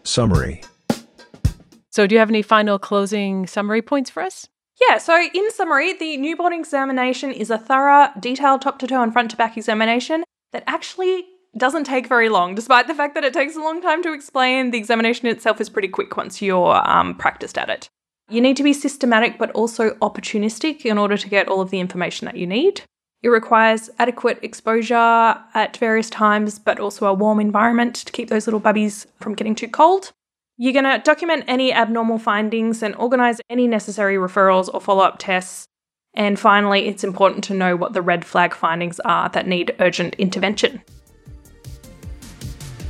Summary 0.04 0.62
So, 1.90 2.06
do 2.06 2.14
you 2.14 2.20
have 2.20 2.30
any 2.30 2.42
final 2.42 2.78
closing 2.78 3.46
summary 3.46 3.82
points 3.82 4.10
for 4.10 4.22
us? 4.22 4.46
Yeah, 4.80 4.98
so 4.98 5.20
in 5.32 5.50
summary, 5.52 5.94
the 5.94 6.16
newborn 6.18 6.52
examination 6.52 7.32
is 7.32 7.50
a 7.50 7.58
thorough, 7.58 8.08
detailed 8.20 8.62
top 8.62 8.78
to 8.80 8.86
toe 8.86 9.02
and 9.02 9.12
front 9.12 9.30
to 9.30 9.36
back 9.36 9.56
examination 9.56 10.24
that 10.52 10.64
actually 10.66 11.24
doesn't 11.56 11.84
take 11.84 12.06
very 12.06 12.28
long, 12.28 12.54
despite 12.54 12.86
the 12.86 12.94
fact 12.94 13.14
that 13.14 13.24
it 13.24 13.32
takes 13.32 13.56
a 13.56 13.60
long 13.60 13.80
time 13.80 14.02
to 14.02 14.12
explain. 14.12 14.70
The 14.70 14.78
examination 14.78 15.28
itself 15.28 15.60
is 15.60 15.70
pretty 15.70 15.88
quick 15.88 16.16
once 16.16 16.42
you're 16.42 16.88
um, 16.88 17.14
practiced 17.14 17.56
at 17.56 17.70
it. 17.70 17.88
You 18.28 18.40
need 18.40 18.56
to 18.58 18.62
be 18.62 18.72
systematic 18.72 19.38
but 19.38 19.50
also 19.52 19.90
opportunistic 19.94 20.84
in 20.84 20.98
order 20.98 21.16
to 21.16 21.28
get 21.28 21.48
all 21.48 21.60
of 21.60 21.70
the 21.70 21.80
information 21.80 22.26
that 22.26 22.36
you 22.36 22.46
need. 22.46 22.82
It 23.22 23.28
requires 23.28 23.88
adequate 23.98 24.38
exposure 24.42 24.94
at 25.54 25.76
various 25.78 26.10
times, 26.10 26.58
but 26.58 26.78
also 26.78 27.06
a 27.06 27.14
warm 27.14 27.40
environment 27.40 27.94
to 27.94 28.12
keep 28.12 28.28
those 28.28 28.46
little 28.46 28.60
bubbies 28.60 29.06
from 29.20 29.34
getting 29.34 29.54
too 29.54 29.68
cold. 29.68 30.12
You're 30.58 30.72
going 30.72 30.86
to 30.86 30.98
document 31.04 31.44
any 31.48 31.70
abnormal 31.70 32.18
findings 32.18 32.82
and 32.82 32.96
organise 32.96 33.40
any 33.50 33.68
necessary 33.68 34.16
referrals 34.16 34.72
or 34.72 34.80
follow 34.80 35.04
up 35.04 35.16
tests. 35.18 35.68
And 36.14 36.38
finally, 36.38 36.88
it's 36.88 37.04
important 37.04 37.44
to 37.44 37.54
know 37.54 37.76
what 37.76 37.92
the 37.92 38.00
red 38.00 38.24
flag 38.24 38.54
findings 38.54 38.98
are 39.00 39.28
that 39.30 39.46
need 39.46 39.76
urgent 39.80 40.14
intervention. 40.14 40.80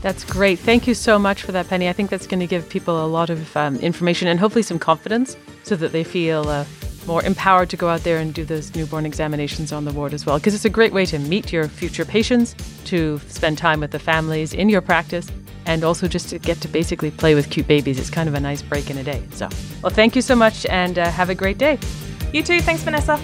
That's 0.00 0.22
great. 0.22 0.60
Thank 0.60 0.86
you 0.86 0.94
so 0.94 1.18
much 1.18 1.42
for 1.42 1.50
that, 1.50 1.66
Penny. 1.66 1.88
I 1.88 1.92
think 1.92 2.08
that's 2.08 2.28
going 2.28 2.38
to 2.38 2.46
give 2.46 2.68
people 2.68 3.04
a 3.04 3.08
lot 3.08 3.30
of 3.30 3.56
um, 3.56 3.74
information 3.78 4.28
and 4.28 4.38
hopefully 4.38 4.62
some 4.62 4.78
confidence 4.78 5.36
so 5.64 5.74
that 5.74 5.90
they 5.90 6.04
feel 6.04 6.48
uh, 6.48 6.64
more 7.08 7.24
empowered 7.24 7.68
to 7.70 7.76
go 7.76 7.88
out 7.88 8.04
there 8.04 8.18
and 8.18 8.32
do 8.32 8.44
those 8.44 8.76
newborn 8.76 9.04
examinations 9.04 9.72
on 9.72 9.84
the 9.84 9.92
ward 9.92 10.14
as 10.14 10.24
well. 10.24 10.38
Because 10.38 10.54
it's 10.54 10.64
a 10.64 10.70
great 10.70 10.92
way 10.92 11.04
to 11.06 11.18
meet 11.18 11.52
your 11.52 11.66
future 11.66 12.04
patients, 12.04 12.54
to 12.84 13.18
spend 13.26 13.58
time 13.58 13.80
with 13.80 13.90
the 13.90 13.98
families 13.98 14.54
in 14.54 14.68
your 14.68 14.80
practice, 14.80 15.28
and 15.66 15.84
also 15.84 16.08
just 16.08 16.30
to 16.30 16.38
get 16.38 16.60
to 16.62 16.68
basically 16.68 17.10
play 17.10 17.34
with 17.34 17.50
cute 17.50 17.66
babies. 17.66 17.98
It's 17.98 18.10
kind 18.10 18.28
of 18.28 18.34
a 18.34 18.40
nice 18.40 18.62
break 18.62 18.90
in 18.90 18.96
a 18.98 19.04
day. 19.04 19.22
So, 19.32 19.48
well, 19.82 19.90
thank 19.90 20.16
you 20.16 20.22
so 20.22 20.34
much 20.34 20.64
and 20.66 20.98
uh, 20.98 21.10
have 21.10 21.28
a 21.28 21.34
great 21.34 21.58
day. 21.58 21.78
You 22.32 22.42
too. 22.42 22.60
Thanks, 22.60 22.82
Vanessa. 22.82 23.20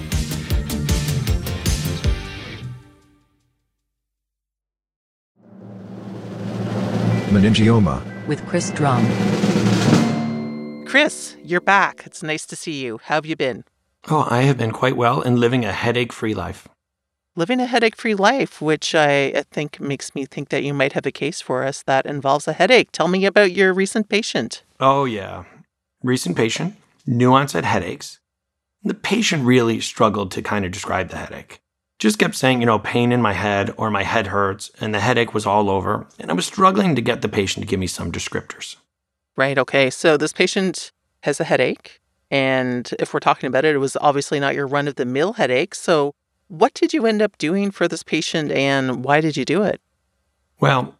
Meningioma. 7.32 8.02
with 8.26 8.44
Chris 8.46 8.70
Drumm. 8.70 9.04
Chris, 10.86 11.36
you're 11.42 11.62
back. 11.62 12.02
It's 12.04 12.22
nice 12.22 12.44
to 12.46 12.56
see 12.56 12.84
you. 12.84 13.00
How 13.04 13.14
have 13.16 13.26
you 13.26 13.36
been? 13.36 13.64
Oh, 14.10 14.26
I 14.30 14.42
have 14.42 14.58
been 14.58 14.72
quite 14.72 14.96
well 14.96 15.22
and 15.22 15.38
living 15.38 15.64
a 15.64 15.72
headache 15.72 16.12
free 16.12 16.34
life. 16.34 16.68
Living 17.34 17.60
a 17.60 17.66
headache 17.66 17.96
free 17.96 18.14
life, 18.14 18.60
which 18.60 18.94
I 18.94 19.32
I 19.34 19.44
think 19.50 19.80
makes 19.80 20.14
me 20.14 20.26
think 20.26 20.50
that 20.50 20.64
you 20.64 20.74
might 20.74 20.92
have 20.92 21.06
a 21.06 21.10
case 21.10 21.40
for 21.40 21.64
us 21.64 21.82
that 21.84 22.04
involves 22.04 22.46
a 22.46 22.52
headache. 22.52 22.92
Tell 22.92 23.08
me 23.08 23.24
about 23.24 23.52
your 23.52 23.72
recent 23.72 24.10
patient. 24.10 24.62
Oh, 24.78 25.06
yeah. 25.06 25.44
Recent 26.02 26.36
patient, 26.36 26.74
new 27.06 27.32
onset 27.32 27.64
headaches. 27.64 28.20
The 28.82 28.92
patient 28.92 29.44
really 29.44 29.80
struggled 29.80 30.30
to 30.32 30.42
kind 30.42 30.66
of 30.66 30.72
describe 30.72 31.08
the 31.08 31.16
headache. 31.16 31.60
Just 31.98 32.18
kept 32.18 32.34
saying, 32.34 32.60
you 32.60 32.66
know, 32.66 32.78
pain 32.78 33.12
in 33.12 33.22
my 33.22 33.32
head 33.32 33.72
or 33.78 33.90
my 33.90 34.02
head 34.02 34.26
hurts, 34.26 34.70
and 34.80 34.92
the 34.92 35.00
headache 35.00 35.32
was 35.32 35.46
all 35.46 35.70
over. 35.70 36.06
And 36.18 36.30
I 36.30 36.34
was 36.34 36.46
struggling 36.46 36.96
to 36.96 37.00
get 37.00 37.22
the 37.22 37.28
patient 37.28 37.62
to 37.62 37.70
give 37.70 37.80
me 37.80 37.86
some 37.86 38.12
descriptors. 38.12 38.76
Right. 39.36 39.56
Okay. 39.56 39.88
So 39.88 40.18
this 40.18 40.32
patient 40.32 40.92
has 41.22 41.40
a 41.40 41.44
headache. 41.44 42.00
And 42.30 42.92
if 42.98 43.14
we're 43.14 43.20
talking 43.20 43.46
about 43.46 43.64
it, 43.64 43.74
it 43.74 43.78
was 43.78 43.96
obviously 44.00 44.40
not 44.40 44.54
your 44.54 44.66
run 44.66 44.88
of 44.88 44.96
the 44.96 45.06
mill 45.06 45.34
headache. 45.34 45.74
So 45.74 46.14
what 46.52 46.74
did 46.74 46.92
you 46.92 47.06
end 47.06 47.22
up 47.22 47.38
doing 47.38 47.70
for 47.70 47.88
this 47.88 48.02
patient 48.02 48.52
and 48.52 49.02
why 49.02 49.22
did 49.22 49.38
you 49.38 49.44
do 49.44 49.62
it? 49.62 49.80
Well, 50.60 50.98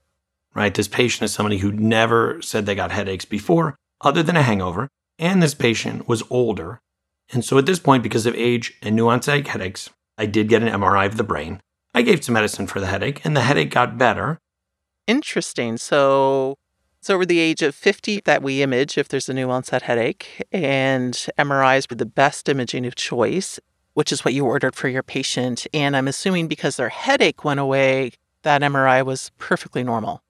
right, 0.55 0.73
this 0.73 0.89
patient 0.89 1.25
is 1.25 1.35
somebody 1.35 1.59
who 1.59 1.71
never 1.71 2.41
said 2.41 2.65
they 2.65 2.75
got 2.75 2.91
headaches 2.91 3.27
before, 3.27 3.77
other 4.01 4.23
than 4.23 4.35
a 4.35 4.43
hangover. 4.43 4.89
And 5.19 5.43
this 5.43 5.53
patient 5.53 6.09
was 6.09 6.23
older. 6.31 6.81
And 7.35 7.45
so 7.45 7.59
at 7.59 7.67
this 7.67 7.79
point, 7.79 8.03
because 8.03 8.25
of 8.25 8.35
age 8.35 8.79
and 8.81 8.97
new 8.97 9.09
onset 9.09 9.47
headaches, 9.47 9.91
I 10.17 10.25
did 10.25 10.49
get 10.49 10.63
an 10.63 10.73
MRI 10.73 11.05
of 11.05 11.19
the 11.19 11.23
brain. 11.23 11.61
I 11.95 12.01
gave 12.01 12.25
some 12.25 12.33
medicine 12.33 12.67
for 12.67 12.81
the 12.81 12.87
headache, 12.87 13.23
and 13.23 13.37
the 13.37 13.43
headache 13.43 13.71
got 13.71 13.99
better. 13.99 14.39
Interesting. 15.07 15.77
So 15.77 16.57
it's 16.99 17.11
over 17.11 17.27
the 17.27 17.41
age 17.41 17.61
of 17.61 17.75
50 17.75 18.23
that 18.25 18.43
we 18.43 18.63
image 18.63 18.97
if 18.97 19.09
there's 19.09 19.29
a 19.29 19.35
new 19.35 19.51
onset 19.51 19.83
headache, 19.83 20.47
and 20.51 21.13
MRIs 21.39 21.91
were 21.91 21.97
the 21.97 22.07
best 22.07 22.49
imaging 22.49 22.87
of 22.87 22.95
choice, 22.95 23.61
which 23.95 24.13
is 24.13 24.25
what 24.25 24.35
you 24.35 24.45
ordered 24.45 24.75
for 24.75 24.89
your 24.89 25.03
patient. 25.03 25.67
And 25.75 25.97
I'm 25.97 26.09
assuming 26.09 26.49
because 26.49 26.77
their 26.77 26.89
headache 26.89 27.45
went 27.45 27.61
away, 27.61 28.13
that 28.43 28.63
MRI 28.63 29.05
was 29.05 29.31
perfectly 29.39 29.85
normal. 29.85 30.23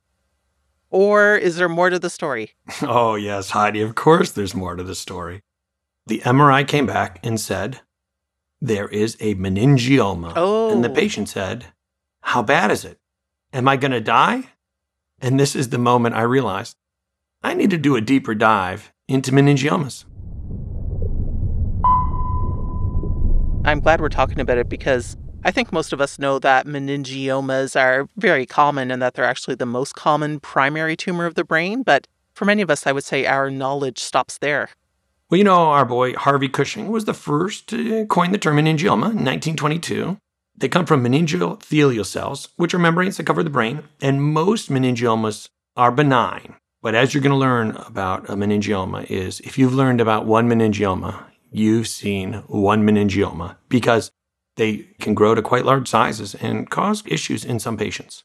Or 0.90 1.34
is 1.36 1.56
there 1.56 1.68
more 1.68 1.88
to 1.90 1.98
the 1.98 2.10
story? 2.10 2.52
Oh, 2.82 3.14
yes, 3.14 3.50
Heidi, 3.50 3.80
of 3.80 3.94
course 3.94 4.30
there's 4.32 4.54
more 4.54 4.76
to 4.76 4.82
the 4.82 4.94
story. 4.94 5.42
The 6.06 6.18
MRI 6.20 6.66
came 6.66 6.84
back 6.86 7.20
and 7.24 7.40
said, 7.40 7.80
There 8.60 8.88
is 8.88 9.16
a 9.20 9.34
meningioma. 9.36 10.36
And 10.72 10.84
the 10.84 10.90
Oh. 10.90 10.94
patient 10.94 11.28
said, 11.30 11.66
How 12.22 12.42
bad 12.42 12.70
is 12.70 12.84
it? 12.84 12.98
Am 13.52 13.68
I 13.68 13.76
going 13.76 13.92
to 13.92 14.00
die? 14.00 14.50
And 15.20 15.38
this 15.40 15.54
is 15.56 15.68
the 15.70 15.78
moment 15.78 16.14
I 16.16 16.22
realized 16.22 16.76
I 17.42 17.54
need 17.54 17.70
to 17.70 17.78
do 17.78 17.96
a 17.96 18.00
deeper 18.00 18.34
dive 18.34 18.92
into 19.08 19.32
meningiomas. 19.32 20.04
I'm 23.64 23.78
glad 23.78 24.00
we're 24.00 24.08
talking 24.08 24.40
about 24.40 24.58
it 24.58 24.68
because 24.68 25.16
I 25.44 25.52
think 25.52 25.72
most 25.72 25.92
of 25.92 26.00
us 26.00 26.18
know 26.18 26.40
that 26.40 26.66
meningiomas 26.66 27.80
are 27.80 28.08
very 28.16 28.44
common 28.44 28.90
and 28.90 29.00
that 29.00 29.14
they're 29.14 29.24
actually 29.24 29.54
the 29.54 29.66
most 29.66 29.94
common 29.94 30.40
primary 30.40 30.96
tumor 30.96 31.26
of 31.26 31.36
the 31.36 31.44
brain. 31.44 31.84
But 31.84 32.08
for 32.34 32.44
many 32.44 32.60
of 32.62 32.70
us, 32.70 32.88
I 32.88 32.92
would 32.92 33.04
say 33.04 33.24
our 33.24 33.50
knowledge 33.50 34.00
stops 34.00 34.38
there. 34.38 34.70
Well, 35.30 35.38
you 35.38 35.44
know, 35.44 35.70
our 35.70 35.84
boy 35.84 36.14
Harvey 36.14 36.48
Cushing 36.48 36.88
was 36.88 37.04
the 37.04 37.14
first 37.14 37.68
to 37.68 38.04
coin 38.06 38.32
the 38.32 38.38
term 38.38 38.56
meningioma 38.56 39.10
in 39.10 39.24
1922. 39.24 40.18
They 40.56 40.68
come 40.68 40.84
from 40.84 41.04
meningothelial 41.04 42.04
cells, 42.04 42.48
which 42.56 42.74
are 42.74 42.78
membranes 42.78 43.16
that 43.16 43.26
cover 43.26 43.44
the 43.44 43.50
brain, 43.50 43.84
and 44.00 44.22
most 44.22 44.70
meningiomas 44.70 45.48
are 45.76 45.92
benign. 45.92 46.56
But 46.82 46.96
as 46.96 47.14
you're 47.14 47.22
going 47.22 47.30
to 47.30 47.36
learn 47.36 47.76
about 47.76 48.28
a 48.28 48.34
meningioma 48.34 49.08
is 49.08 49.38
if 49.40 49.56
you've 49.56 49.72
learned 49.72 50.00
about 50.00 50.26
one 50.26 50.48
meningioma, 50.48 51.26
you've 51.52 51.88
seen 51.88 52.34
one 52.46 52.86
meningioma 52.86 53.56
because 53.68 54.10
they 54.56 54.88
can 55.00 55.14
grow 55.14 55.34
to 55.34 55.42
quite 55.42 55.64
large 55.64 55.88
sizes 55.88 56.34
and 56.34 56.70
cause 56.70 57.02
issues 57.06 57.44
in 57.44 57.58
some 57.58 57.76
patients. 57.76 58.24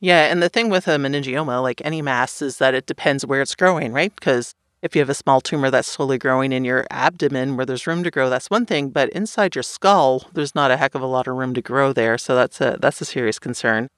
Yeah, 0.00 0.30
and 0.30 0.42
the 0.42 0.48
thing 0.48 0.68
with 0.68 0.86
a 0.88 0.92
meningioma, 0.92 1.62
like 1.62 1.80
any 1.84 2.02
mass, 2.02 2.42
is 2.42 2.58
that 2.58 2.74
it 2.74 2.86
depends 2.86 3.24
where 3.24 3.40
it's 3.40 3.54
growing, 3.54 3.92
right? 3.92 4.14
Because 4.14 4.54
if 4.82 4.94
you 4.94 5.00
have 5.00 5.08
a 5.08 5.14
small 5.14 5.40
tumor 5.40 5.70
that's 5.70 5.88
slowly 5.88 6.18
growing 6.18 6.52
in 6.52 6.64
your 6.64 6.86
abdomen 6.90 7.56
where 7.56 7.64
there's 7.64 7.86
room 7.86 8.04
to 8.04 8.10
grow, 8.10 8.28
that's 8.28 8.50
one 8.50 8.66
thing. 8.66 8.90
But 8.90 9.08
inside 9.10 9.54
your 9.54 9.62
skull, 9.62 10.28
there's 10.34 10.54
not 10.54 10.70
a 10.70 10.76
heck 10.76 10.94
of 10.94 11.02
a 11.02 11.06
lot 11.06 11.26
of 11.26 11.34
room 11.34 11.54
to 11.54 11.62
grow 11.62 11.92
there. 11.92 12.18
So 12.18 12.34
that's 12.34 12.60
a 12.60 12.76
that's 12.80 13.00
a 13.00 13.04
serious 13.06 13.38
concern. 13.38 13.88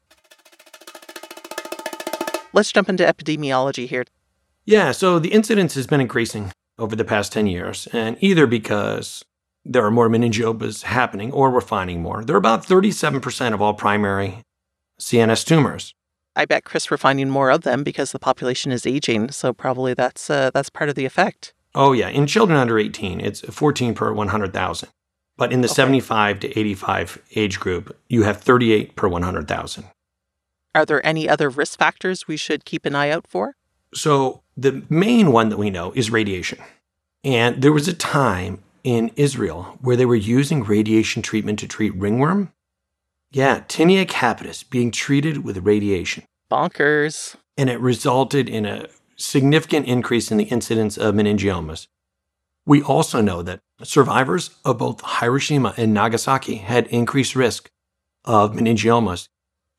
Let's 2.52 2.72
jump 2.72 2.88
into 2.88 3.04
epidemiology 3.04 3.86
here. 3.86 4.04
Yeah, 4.64 4.92
so 4.92 5.18
the 5.18 5.28
incidence 5.28 5.74
has 5.74 5.86
been 5.86 6.00
increasing 6.00 6.52
over 6.78 6.94
the 6.94 7.04
past 7.04 7.32
10 7.32 7.46
years, 7.46 7.88
and 7.92 8.16
either 8.20 8.46
because 8.46 9.24
there 9.64 9.84
are 9.84 9.90
more 9.90 10.08
meningiomas 10.08 10.82
happening 10.82 11.32
or 11.32 11.50
we're 11.50 11.60
finding 11.60 12.00
more. 12.00 12.24
There 12.24 12.36
are 12.36 12.38
about 12.38 12.64
37% 12.64 13.52
of 13.52 13.60
all 13.60 13.74
primary 13.74 14.38
CNS 15.00 15.44
tumors. 15.44 15.92
I 16.34 16.44
bet 16.44 16.64
Chris, 16.64 16.90
we're 16.90 16.96
finding 16.96 17.28
more 17.28 17.50
of 17.50 17.62
them 17.62 17.82
because 17.82 18.12
the 18.12 18.18
population 18.18 18.70
is 18.70 18.86
aging. 18.86 19.32
So 19.32 19.52
probably 19.52 19.92
that's 19.92 20.30
uh, 20.30 20.50
that's 20.54 20.70
part 20.70 20.88
of 20.88 20.94
the 20.94 21.04
effect. 21.04 21.52
Oh, 21.74 21.92
yeah, 21.92 22.08
in 22.08 22.26
children 22.26 22.58
under 22.58 22.78
18, 22.78 23.20
it's 23.20 23.40
14 23.40 23.94
per 23.94 24.12
100,000. 24.12 24.88
But 25.36 25.52
in 25.52 25.60
the 25.60 25.68
75 25.68 26.40
to 26.40 26.58
85 26.58 27.22
age 27.36 27.60
group, 27.60 27.96
you 28.08 28.22
have 28.22 28.40
38 28.40 28.96
per 28.96 29.06
100,000. 29.06 29.84
Are 30.74 30.86
there 30.86 31.04
any 31.06 31.28
other 31.28 31.48
risk 31.48 31.78
factors 31.78 32.26
we 32.26 32.36
should 32.36 32.64
keep 32.64 32.86
an 32.86 32.94
eye 32.94 33.10
out 33.10 33.26
for? 33.28 33.54
So 33.94 34.42
the 34.56 34.82
main 34.88 35.32
one 35.32 35.48
that 35.48 35.56
we 35.56 35.70
know 35.70 35.92
is 35.92 36.10
radiation. 36.10 36.58
And 37.24 37.62
there 37.62 37.72
was 37.72 37.88
a 37.88 37.94
time 37.94 38.62
in 38.84 39.10
Israel 39.16 39.78
where 39.80 39.96
they 39.96 40.06
were 40.06 40.14
using 40.14 40.62
radiation 40.62 41.22
treatment 41.22 41.58
to 41.60 41.68
treat 41.68 41.94
ringworm. 41.94 42.52
Yeah, 43.30 43.60
tinea 43.60 44.06
capitis 44.06 44.68
being 44.68 44.90
treated 44.90 45.44
with 45.44 45.58
radiation. 45.58 46.24
Bonkers. 46.50 47.36
And 47.56 47.68
it 47.68 47.80
resulted 47.80 48.48
in 48.48 48.64
a 48.64 48.86
significant 49.16 49.86
increase 49.86 50.30
in 50.30 50.38
the 50.38 50.44
incidence 50.44 50.96
of 50.96 51.14
meningiomas. 51.14 51.88
We 52.64 52.82
also 52.82 53.20
know 53.20 53.42
that 53.42 53.60
survivors 53.82 54.50
of 54.64 54.78
both 54.78 55.02
Hiroshima 55.20 55.74
and 55.76 55.92
Nagasaki 55.92 56.56
had 56.56 56.86
increased 56.88 57.34
risk 57.34 57.70
of 58.24 58.52
meningiomas. 58.52 59.28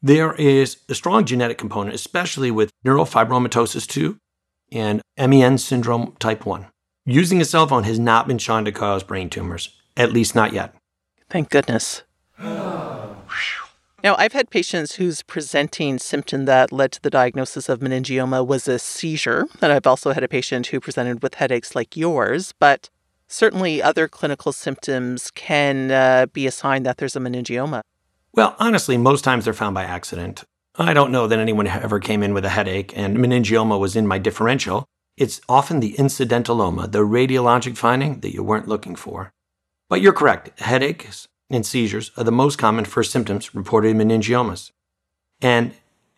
There 0.02 0.34
is 0.36 0.78
a 0.88 0.96
strong 0.96 1.26
genetic 1.26 1.58
component, 1.58 1.94
especially 1.94 2.52
with 2.52 2.72
neurofibromatosis 2.86 3.86
2 3.86 4.18
and 4.72 5.02
MEN 5.18 5.58
syndrome 5.58 6.16
type 6.20 6.46
1. 6.46 6.68
Using 7.06 7.42
a 7.42 7.46
cell 7.46 7.68
phone 7.68 7.84
has 7.84 8.00
not 8.00 8.28
been 8.28 8.38
shown 8.38 8.64
to 8.64 8.72
cause 8.72 9.04
brain 9.04 9.30
tumors, 9.30 9.76
at 9.98 10.14
least 10.14 10.36
not 10.36 10.54
yet. 10.54 10.74
Thank 11.30 11.50
goodness. 11.50 12.04
Now, 14.02 14.16
I've 14.18 14.32
had 14.32 14.50
patients 14.50 14.96
whose 14.96 15.24
presenting 15.24 16.00
symptom 16.00 16.46
that 16.46 16.72
led 16.72 16.94
to 16.94 17.02
the 17.02 17.10
diagnosis 17.10 17.68
of 17.68 17.82
meningioma 17.82 18.48
was 18.48 18.66
a 18.66 18.80
seizure, 18.80 19.46
and 19.62 19.74
I've 19.74 19.86
also 19.86 20.14
had 20.14 20.24
a 20.24 20.30
patient 20.30 20.68
who 20.68 20.80
presented 20.80 21.22
with 21.22 21.34
headaches 21.34 21.76
like 21.76 21.98
yours, 21.98 22.54
but 22.60 22.90
certainly 23.28 23.84
other 23.84 24.08
clinical 24.08 24.54
symptoms 24.54 25.32
can 25.32 25.92
uh, 25.92 26.28
be 26.32 26.48
a 26.48 26.52
sign 26.52 26.84
that 26.84 26.98
there's 26.98 27.18
a 27.18 27.20
meningioma. 27.20 27.82
Well, 28.34 28.56
honestly, 28.60 28.98
most 28.98 29.24
times 29.24 29.46
they're 29.46 29.54
found 29.54 29.74
by 29.74 29.84
accident. 29.84 30.44
I 30.76 30.94
don't 30.94 31.12
know 31.12 31.28
that 31.28 31.40
anyone 31.40 31.68
ever 31.68 32.00
came 32.00 32.24
in 32.24 32.34
with 32.34 32.46
a 32.46 32.50
headache 32.50 32.96
and 32.96 33.18
meningioma 33.18 33.80
was 33.80 33.96
in 33.96 34.08
my 34.08 34.18
differential. 34.18 34.86
It's 35.18 35.42
often 35.50 35.80
the 35.80 35.94
incidentaloma, 35.94 36.92
the 36.92 37.00
radiologic 37.00 37.76
finding 37.76 38.22
that 38.22 38.34
you 38.34 38.44
weren't 38.44 38.68
looking 38.68 38.96
for. 38.96 39.32
But 39.90 40.02
you're 40.02 40.14
correct, 40.14 40.60
headaches 40.60 41.28
and 41.50 41.66
seizures 41.66 42.12
are 42.16 42.24
the 42.24 42.32
most 42.32 42.58
common 42.58 42.86
first 42.86 43.12
symptoms 43.12 43.54
reported 43.56 43.90
in 43.90 43.98
meningiomas. 43.98 44.72
And 45.42 45.74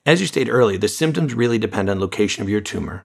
as 0.05 0.19
you 0.19 0.27
stated 0.27 0.51
earlier, 0.51 0.77
the 0.77 0.87
symptoms 0.89 1.33
really 1.33 1.57
depend 1.57 1.89
on 1.89 1.99
location 1.99 2.43
of 2.43 2.49
your 2.49 2.61
tumor. 2.61 3.03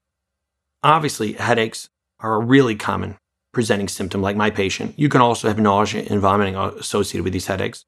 Obviously, 0.82 1.34
headaches 1.34 1.88
are 2.20 2.34
a 2.34 2.44
really 2.44 2.74
common 2.74 3.16
presenting 3.52 3.88
symptom, 3.88 4.20
like 4.20 4.36
my 4.36 4.50
patient. 4.50 4.98
You 4.98 5.08
can 5.08 5.20
also 5.20 5.48
have 5.48 5.58
nausea 5.58 6.04
and 6.10 6.20
vomiting 6.20 6.56
associated 6.56 7.24
with 7.24 7.32
these 7.32 7.46
headaches. 7.46 7.84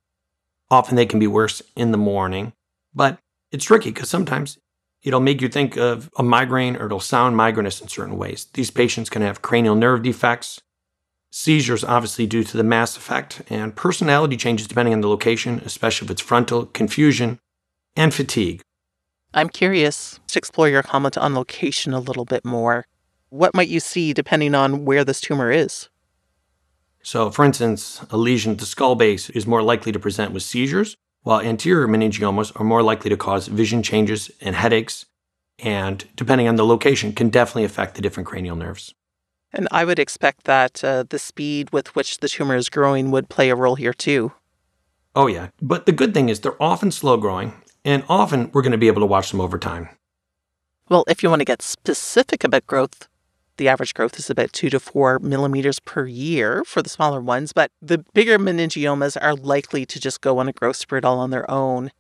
Often 0.71 0.97
they 0.97 1.07
can 1.07 1.19
be 1.19 1.27
worse 1.27 1.63
in 1.77 1.93
the 1.93 1.99
morning, 1.99 2.53
but 2.95 3.19
it's 3.51 3.65
tricky 3.65 3.91
because 3.91 4.09
sometimes 4.09 4.59
it'll 5.03 5.21
make 5.21 5.41
you 5.41 5.49
think 5.49 5.77
of 5.77 6.11
a 6.19 6.23
migraine 6.23 6.77
or 6.77 6.87
it'll 6.87 7.01
sound 7.01 7.37
migrainous 7.37 7.81
in 7.81 7.89
certain 7.89 8.19
ways. 8.19 8.47
These 8.53 8.71
patients 8.71 9.09
can 9.09 9.23
have 9.23 9.43
cranial 9.43 9.75
nerve 9.75 10.03
defects, 10.03 10.61
Seizures, 11.31 11.85
obviously, 11.85 12.27
due 12.27 12.43
to 12.43 12.57
the 12.57 12.65
mass 12.65 12.97
effect, 12.97 13.43
and 13.51 13.77
personality 13.77 14.37
changes 14.37 14.67
depending 14.67 14.95
on 14.95 15.03
the 15.03 15.09
location, 15.09 15.61
especially 15.65 16.07
if 16.07 16.11
it's 16.11 16.23
frontal, 16.23 16.67
confusion, 16.67 17.39
and 17.95 18.15
fatigue. 18.15 18.63
I'm 19.35 19.51
curious 19.51 20.21
to 20.29 20.39
explore 20.39 20.71
your 20.71 20.83
comment 20.83 21.19
on 21.19 21.35
location 21.35 21.93
a 21.93 22.01
little 22.01 22.25
bit 22.25 22.47
more. 22.47 22.87
What 23.29 23.55
might 23.55 23.69
you 23.69 23.79
see 23.79 24.15
depending 24.15 24.55
on 24.55 24.87
where 24.87 25.05
this 25.05 25.21
tumor 25.21 25.53
is? 25.53 25.91
So, 27.03 27.31
for 27.31 27.45
instance, 27.45 28.05
a 28.11 28.17
lesion 28.17 28.53
at 28.53 28.59
the 28.59 28.67
skull 28.67 28.95
base 28.95 29.31
is 29.31 29.47
more 29.47 29.63
likely 29.63 29.93
to 29.93 29.99
present 29.99 30.33
with 30.33 30.43
seizures, 30.43 30.97
while 31.23 31.41
anterior 31.41 31.87
meningiomas 31.87 32.53
are 32.59 32.65
more 32.65 32.83
likely 32.83 33.11
to 33.11 33.17
cause 33.17 33.49
vision 33.49 33.83
changes 33.83 34.31
and 34.41 34.55
headaches, 34.55 35.07
and 35.59 36.05
depending 36.17 36.49
on 36.49 36.57
the 36.57 36.67
location, 36.67 37.13
can 37.13 37.29
definitely 37.29 37.65
affect 37.65 37.95
the 37.95 38.03
different 38.03 38.27
cranial 38.27 38.57
nerves. 38.57 38.95
And 39.53 39.67
I 39.71 39.85
would 39.85 39.99
expect 39.99 40.45
that 40.45 40.85
uh, 40.85 41.05
the 41.09 41.19
speed 41.19 41.71
with 41.73 41.95
which 41.97 42.19
the 42.19 42.29
tumor 42.29 42.55
is 42.55 42.69
growing 42.69 43.11
would 43.11 43.29
play 43.29 43.49
a 43.51 43.57
role 43.57 43.77
here 43.77 43.95
too. 43.95 44.33
Oh, 45.17 45.27
yeah. 45.27 45.49
But 45.61 45.87
the 45.87 45.93
good 45.93 46.15
thing 46.15 46.29
is 46.29 46.41
they're 46.41 46.63
often 46.63 46.91
slow 46.91 47.17
growing, 47.17 47.55
and 47.85 48.05
often 48.09 48.51
we're 48.53 48.63
going 48.63 48.73
to 48.73 48.79
be 48.79 48.89
able 48.89 49.01
to 49.01 49.07
watch 49.07 49.31
them 49.31 49.41
over 49.41 49.59
time. 49.59 49.89
Well, 50.89 51.05
if 51.09 51.23
you 51.23 51.31
want 51.31 51.41
to 51.41 51.47
get 51.47 51.63
specific 51.63 52.45
about 52.45 52.67
growth, 52.67 53.08
the 53.59 53.69
average 53.69 53.95
growth 53.95 54.19
is 54.19 54.31
about 54.31 54.53
two 54.53 54.71
to 54.71 54.81
four 54.81 55.19
millimeters 55.19 55.79
per 55.81 56.07
year 56.07 56.65
for 56.65 56.81
the 56.81 56.89
smaller 56.89 57.21
ones, 57.21 57.53
but 57.53 57.71
the 57.83 57.99
bigger 58.15 58.39
meningiomas 58.39 59.17
are 59.21 59.35
likely 59.35 59.85
to 59.87 60.01
just 60.01 60.21
go 60.21 60.39
on 60.39 60.49
a 60.49 60.53
growth 60.53 60.77
spurt 60.77 61.05
all 61.05 61.19
on 61.19 61.31
their 61.31 61.49
own. 61.51 61.91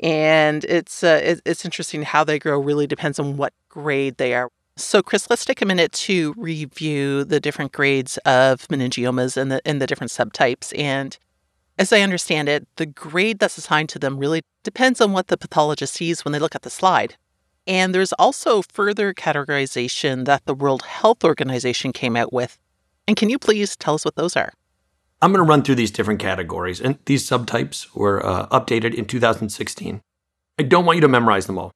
And 0.00 0.64
it's 0.64 1.02
uh, 1.02 1.38
it's 1.46 1.64
interesting 1.64 2.02
how 2.02 2.24
they 2.24 2.38
grow 2.38 2.58
really 2.58 2.86
depends 2.86 3.18
on 3.18 3.36
what 3.36 3.52
grade 3.68 4.16
they 4.18 4.34
are. 4.34 4.50
So, 4.76 5.02
Chris, 5.02 5.30
let's 5.30 5.44
take 5.44 5.62
a 5.62 5.66
minute 5.66 5.92
to 5.92 6.34
review 6.36 7.22
the 7.22 7.38
different 7.38 7.70
grades 7.70 8.18
of 8.18 8.66
meningiomas 8.66 9.36
and 9.36 9.52
the, 9.52 9.62
and 9.64 9.80
the 9.80 9.86
different 9.86 10.10
subtypes. 10.10 10.76
And 10.76 11.16
as 11.78 11.92
I 11.92 12.00
understand 12.00 12.48
it, 12.48 12.66
the 12.74 12.86
grade 12.86 13.38
that's 13.38 13.56
assigned 13.56 13.88
to 13.90 14.00
them 14.00 14.18
really 14.18 14.42
depends 14.64 15.00
on 15.00 15.12
what 15.12 15.28
the 15.28 15.36
pathologist 15.36 15.94
sees 15.94 16.24
when 16.24 16.32
they 16.32 16.40
look 16.40 16.56
at 16.56 16.62
the 16.62 16.70
slide. 16.70 17.16
And 17.66 17.94
there's 17.94 18.12
also 18.14 18.62
further 18.62 19.14
categorization 19.14 20.26
that 20.26 20.44
the 20.44 20.54
World 20.54 20.82
Health 20.82 21.24
Organization 21.24 21.92
came 21.92 22.16
out 22.16 22.32
with. 22.32 22.58
And 23.08 23.16
can 23.16 23.30
you 23.30 23.38
please 23.38 23.76
tell 23.76 23.94
us 23.94 24.04
what 24.04 24.16
those 24.16 24.36
are? 24.36 24.52
I'm 25.22 25.32
going 25.32 25.44
to 25.44 25.48
run 25.48 25.62
through 25.62 25.76
these 25.76 25.90
different 25.90 26.20
categories, 26.20 26.80
and 26.80 26.98
these 27.06 27.26
subtypes 27.26 27.94
were 27.94 28.24
uh, 28.24 28.46
updated 28.48 28.94
in 28.94 29.06
2016. 29.06 30.02
I 30.58 30.62
don't 30.62 30.84
want 30.84 30.96
you 30.96 31.00
to 31.00 31.08
memorize 31.08 31.46
them 31.46 31.58
all. 31.58 31.72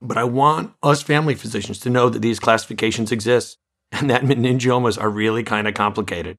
But 0.00 0.18
I 0.18 0.24
want 0.24 0.74
us 0.82 1.02
family 1.02 1.34
physicians 1.34 1.78
to 1.80 1.90
know 1.90 2.08
that 2.08 2.20
these 2.20 2.38
classifications 2.38 3.10
exist 3.10 3.56
and 3.92 4.10
that 4.10 4.22
meningiomas 4.22 5.00
are 5.00 5.10
really 5.10 5.42
kind 5.42 5.66
of 5.66 5.74
complicated. 5.74 6.36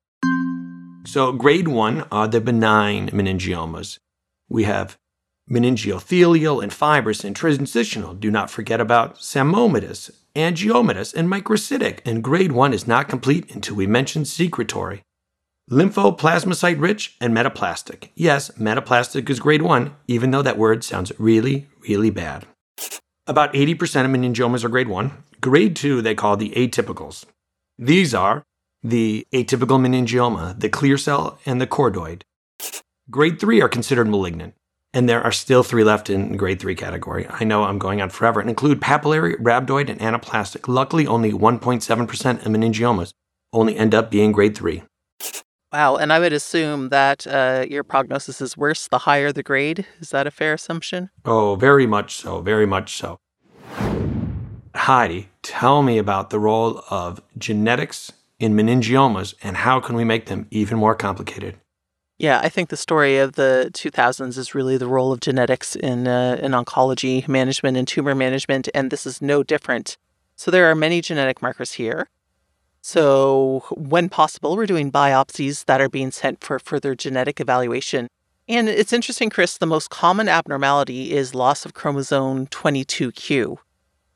So, 1.05 1.31
grade 1.31 1.67
one 1.67 2.05
are 2.11 2.27
the 2.27 2.41
benign 2.41 3.09
meningiomas. 3.09 3.99
We 4.49 4.63
have 4.63 4.97
meningothelial 5.49 6.61
and 6.61 6.73
fibrous 6.73 7.23
and 7.23 7.35
transitional. 7.35 8.13
Do 8.13 8.31
not 8.31 8.49
forget 8.49 8.81
about 8.81 9.17
psammomatous, 9.17 10.11
angiomatous, 10.35 11.13
and 11.13 11.29
microcystic. 11.29 11.99
And 12.05 12.23
grade 12.23 12.51
one 12.51 12.73
is 12.73 12.87
not 12.87 13.09
complete 13.09 13.53
until 13.53 13.75
we 13.75 13.87
mention 13.87 14.25
secretory. 14.25 15.03
Lymphoplasmacyte 15.71 16.79
rich 16.79 17.15
and 17.19 17.35
metaplastic. 17.35 18.09
Yes, 18.15 18.51
metaplastic 18.51 19.29
is 19.29 19.39
grade 19.39 19.63
one, 19.63 19.95
even 20.07 20.31
though 20.31 20.43
that 20.43 20.57
word 20.57 20.83
sounds 20.83 21.11
really, 21.17 21.67
really 21.87 22.11
bad. 22.11 22.45
About 23.27 23.53
80% 23.53 24.05
of 24.05 24.11
meningiomas 24.11 24.63
are 24.63 24.69
grade 24.69 24.87
1. 24.87 25.11
Grade 25.41 25.75
2, 25.75 26.03
they 26.03 26.13
call 26.13 26.37
the 26.37 26.51
atypicals. 26.51 27.25
These 27.79 28.13
are 28.13 28.43
the 28.83 29.25
atypical 29.33 29.79
meningioma, 29.79 30.59
the 30.59 30.69
clear 30.69 30.97
cell, 30.97 31.39
and 31.43 31.59
the 31.59 31.65
chordoid. 31.65 32.21
Grade 33.09 33.39
3 33.39 33.61
are 33.61 33.69
considered 33.69 34.07
malignant, 34.07 34.53
and 34.95 35.09
there 35.09 35.21
are 35.21 35.31
still 35.31 35.61
three 35.61 35.83
left 35.83 36.09
in 36.09 36.37
grade 36.37 36.59
3 36.59 36.73
category. 36.73 37.27
I 37.29 37.43
know 37.43 37.65
I'm 37.65 37.77
going 37.77 38.01
on 38.01 38.09
forever, 38.09 38.39
and 38.39 38.49
include 38.49 38.79
papillary, 38.79 39.35
rhabdoid, 39.35 39.89
and 39.89 39.99
anaplastic. 39.99 40.67
Luckily, 40.67 41.05
only 41.05 41.33
1.7% 41.33 42.45
of 42.45 42.51
meningiomas 42.51 43.13
only 43.51 43.75
end 43.77 43.93
up 43.93 44.09
being 44.09 44.31
grade 44.31 44.55
3. 44.55 44.83
Wow, 45.73 45.97
and 45.97 46.13
I 46.13 46.19
would 46.19 46.31
assume 46.31 46.89
that 46.89 47.27
uh, 47.27 47.65
your 47.69 47.83
prognosis 47.83 48.39
is 48.39 48.55
worse 48.55 48.87
the 48.87 48.99
higher 48.99 49.33
the 49.33 49.43
grade. 49.43 49.85
Is 49.99 50.11
that 50.11 50.25
a 50.25 50.31
fair 50.31 50.53
assumption? 50.53 51.09
Oh, 51.25 51.55
very 51.55 51.85
much 51.85 52.15
so, 52.15 52.41
very 52.41 52.65
much 52.65 52.95
so. 52.95 53.19
Heidi, 54.73 55.29
tell 55.41 55.81
me 55.81 55.97
about 55.97 56.29
the 56.29 56.39
role 56.39 56.81
of 56.89 57.21
genetics 57.37 58.13
in 58.39 58.55
meningiomas 58.55 59.33
and 59.43 59.57
how 59.57 59.81
can 59.81 59.95
we 59.95 60.05
make 60.05 60.27
them 60.27 60.47
even 60.51 60.77
more 60.77 60.95
complicated? 60.95 61.57
Yeah, 62.17 62.39
I 62.41 62.47
think 62.47 62.69
the 62.69 62.77
story 62.77 63.17
of 63.17 63.33
the 63.33 63.69
2000s 63.73 64.37
is 64.37 64.55
really 64.55 64.77
the 64.77 64.87
role 64.87 65.11
of 65.11 65.19
genetics 65.19 65.75
in 65.75 66.07
uh, 66.07 66.37
in 66.41 66.53
oncology 66.53 67.27
management 67.27 67.75
and 67.77 67.87
tumor 67.87 68.15
management, 68.15 68.69
and 68.73 68.89
this 68.89 69.05
is 69.05 69.21
no 69.21 69.43
different. 69.43 69.97
So 70.37 70.49
there 70.49 70.69
are 70.69 70.75
many 70.75 71.01
genetic 71.01 71.41
markers 71.41 71.73
here. 71.73 72.09
So, 72.87 73.63
when 73.71 74.09
possible, 74.09 74.55
we're 74.55 74.67
doing 74.67 74.91
biopsies 74.91 75.65
that 75.65 75.81
are 75.81 75.89
being 75.89 76.11
sent 76.11 76.43
for 76.43 76.59
further 76.59 76.93
genetic 76.93 77.39
evaluation. 77.39 78.07
And 78.47 78.69
it's 78.69 78.93
interesting, 78.93 79.31
Chris, 79.31 79.57
the 79.57 79.65
most 79.65 79.89
common 79.89 80.29
abnormality 80.29 81.11
is 81.11 81.33
loss 81.33 81.65
of 81.65 81.73
chromosome 81.73 82.45
22q, 82.45 83.57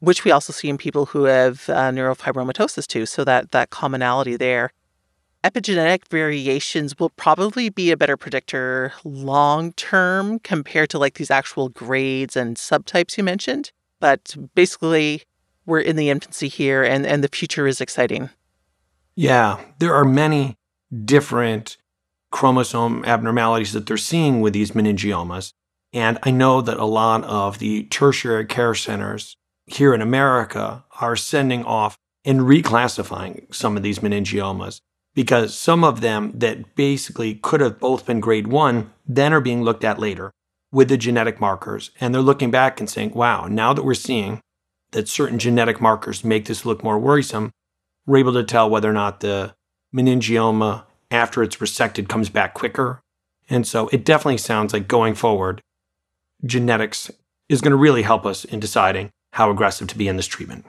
which 0.02 0.24
we 0.24 0.30
also 0.30 0.54
see 0.54 0.70
in 0.70 0.78
people 0.78 1.08
who 1.08 1.24
have 1.24 1.68
uh, 1.68 1.90
neurofibromatosis 1.90 2.86
two. 2.86 3.08
So, 3.08 3.24
that, 3.24 3.50
that 3.54 3.72
commonality 3.72 4.38
there. 4.38 4.72
Epigenetic 5.42 6.06
variations 6.10 7.00
will 7.00 7.12
probably 7.12 7.70
be 7.70 7.92
a 7.92 7.98
better 7.98 8.18
predictor 8.18 8.92
long 9.06 9.72
term 9.74 10.38
compared 10.40 10.90
to 10.90 11.00
like 11.00 11.14
these 11.14 11.32
actual 11.32 11.70
grades 11.70 12.36
and 12.36 12.58
subtypes 12.58 13.18
you 13.18 13.24
mentioned. 13.24 13.72
But 14.02 14.36
basically, 14.54 15.24
we're 15.66 15.80
in 15.80 15.96
the 15.96 16.10
infancy 16.10 16.50
here 16.50 16.84
and, 16.84 17.06
and 17.06 17.24
the 17.24 17.30
future 17.30 17.68
is 17.68 17.80
exciting. 17.80 18.30
Yeah, 19.16 19.62
there 19.80 19.94
are 19.94 20.04
many 20.04 20.58
different 21.06 21.78
chromosome 22.32 23.06
abnormalities 23.06 23.72
that 23.72 23.86
they're 23.86 23.96
seeing 23.96 24.42
with 24.42 24.52
these 24.52 24.72
meningiomas. 24.72 25.54
And 25.94 26.20
I 26.24 26.32
know 26.32 26.62
that 26.62 26.78
a 26.78 26.86
lot 26.86 27.24
of 27.24 27.60
the 27.60 27.86
tertiary 27.86 28.46
care 28.46 28.76
centers 28.76 29.38
here 29.68 29.94
in 29.94 30.02
America 30.02 30.84
are 31.00 31.16
sending 31.16 31.64
off 31.64 31.98
and 32.26 32.42
reclassifying 32.42 33.54
some 33.54 33.78
of 33.78 33.84
these 33.84 34.00
meningiomas 34.00 34.82
because 35.20 35.54
some 35.54 35.84
of 35.84 36.00
them 36.00 36.32
that 36.34 36.76
basically 36.76 37.36
could 37.36 37.60
have 37.60 37.78
both 37.78 38.06
been 38.06 38.22
grade 38.22 38.48
one 38.48 38.90
then 39.06 39.34
are 39.34 39.42
being 39.42 39.62
looked 39.62 39.84
at 39.84 40.00
later 40.00 40.32
with 40.72 40.88
the 40.88 40.96
genetic 40.96 41.42
markers. 41.42 41.92
And 42.00 42.16
they're 42.16 42.22
looking 42.22 42.52
back 42.52 42.80
and 42.80 42.90
saying, 42.90 43.12
wow, 43.12 43.46
now 43.46 43.74
that 43.74 43.84
we're 43.84 43.96
seeing 43.96 44.40
that 44.92 45.10
certain 45.10 45.38
genetic 45.38 45.82
markers 45.82 46.24
make 46.24 46.46
this 46.46 46.66
look 46.66 46.86
more 46.86 46.98
worrisome, 46.98 47.52
we're 48.06 48.20
able 48.20 48.32
to 48.32 48.46
tell 48.46 48.70
whether 48.70 48.90
or 48.90 48.94
not 48.94 49.20
the 49.20 49.54
meningioma 49.94 50.86
after 51.12 51.44
it's 51.44 51.58
resected 51.58 52.08
comes 52.08 52.30
back 52.30 52.54
quicker. 52.54 53.02
And 53.50 53.68
so 53.68 53.90
it 53.90 54.06
definitely 54.06 54.38
sounds 54.38 54.72
like 54.72 54.88
going 54.88 55.16
forward, 55.16 55.60
genetics 56.46 57.12
is 57.50 57.60
going 57.60 57.72
to 57.72 57.76
really 57.76 58.04
help 58.04 58.26
us 58.26 58.46
in 58.46 58.62
deciding 58.62 59.10
how 59.34 59.52
aggressive 59.52 59.90
to 59.90 59.98
be 59.98 60.08
in 60.08 60.16
this 60.16 60.28
treatment. 60.28 60.64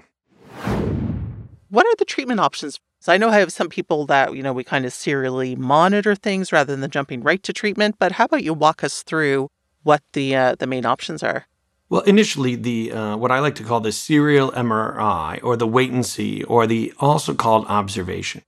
What 1.71 1.87
are 1.87 1.95
the 1.99 2.05
treatment 2.05 2.41
options? 2.41 2.81
So 2.99 3.13
I 3.13 3.17
know 3.17 3.29
I 3.29 3.39
have 3.39 3.53
some 3.53 3.69
people 3.69 4.05
that, 4.07 4.35
you 4.35 4.43
know, 4.43 4.53
we 4.53 4.65
kind 4.65 4.85
of 4.85 4.93
serially 4.93 5.55
monitor 5.55 6.17
things 6.17 6.53
rather 6.53 6.75
than 6.75 6.91
jumping 6.91 7.23
right 7.23 7.41
to 7.45 7.53
treatment, 7.53 7.95
but 8.01 8.13
how 8.13 8.25
about 8.25 8.43
you 8.43 8.53
walk 8.53 8.83
us 8.83 9.05
through 9.05 9.49
what 9.85 10.03
the 10.13 10.35
uh, 10.35 10.57
the 10.57 10.67
main 10.67 10.85
options 10.85 11.23
are? 11.23 11.47
Well, 11.89 12.03
initially, 12.03 12.57
the 12.57 12.93
uh, 12.93 13.17
what 13.17 13.31
I 13.31 13.39
like 13.39 13.55
to 13.55 13.63
call 13.63 13.79
the 13.79 13.93
serial 13.93 14.51
MRI, 14.51 15.41
or 15.45 15.57
the 15.57 15.67
wait 15.67 15.93
and 15.93 16.05
see, 16.05 16.43
or 16.43 16.67
the 16.67 16.93
also 16.99 17.35
called 17.35 17.67
observation, 17.67 18.43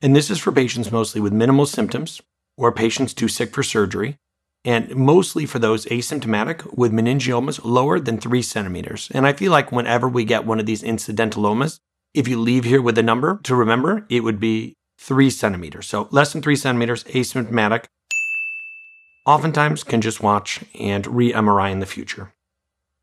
and 0.00 0.16
this 0.16 0.30
is 0.30 0.38
for 0.38 0.50
patients 0.50 0.90
mostly 0.90 1.20
with 1.20 1.32
minimal 1.32 1.66
symptoms 1.66 2.22
or 2.56 2.72
patients 2.72 3.12
too 3.12 3.28
sick 3.28 3.52
for 3.54 3.62
surgery, 3.62 4.16
and 4.64 4.96
mostly 4.96 5.44
for 5.44 5.58
those 5.58 5.84
asymptomatic 5.86 6.76
with 6.76 6.92
meningiomas 6.92 7.60
lower 7.64 8.00
than 8.00 8.18
three 8.18 8.42
centimeters. 8.42 9.10
And 9.14 9.26
I 9.26 9.34
feel 9.34 9.52
like 9.52 9.72
whenever 9.72 10.08
we 10.08 10.24
get 10.24 10.46
one 10.46 10.58
of 10.60 10.66
these 10.66 10.82
incidentalomas, 10.82 11.80
if 12.14 12.28
you 12.28 12.38
leave 12.38 12.64
here 12.64 12.82
with 12.82 12.98
a 12.98 13.02
number 13.02 13.40
to 13.44 13.54
remember, 13.54 14.06
it 14.08 14.20
would 14.20 14.38
be 14.38 14.76
three 14.98 15.30
centimeters. 15.30 15.86
So 15.86 16.08
less 16.10 16.32
than 16.32 16.42
three 16.42 16.56
centimeters, 16.56 17.04
asymptomatic, 17.04 17.86
oftentimes 19.26 19.84
can 19.84 20.00
just 20.00 20.22
watch 20.22 20.64
and 20.78 21.06
re 21.06 21.32
MRI 21.32 21.70
in 21.70 21.80
the 21.80 21.86
future. 21.86 22.32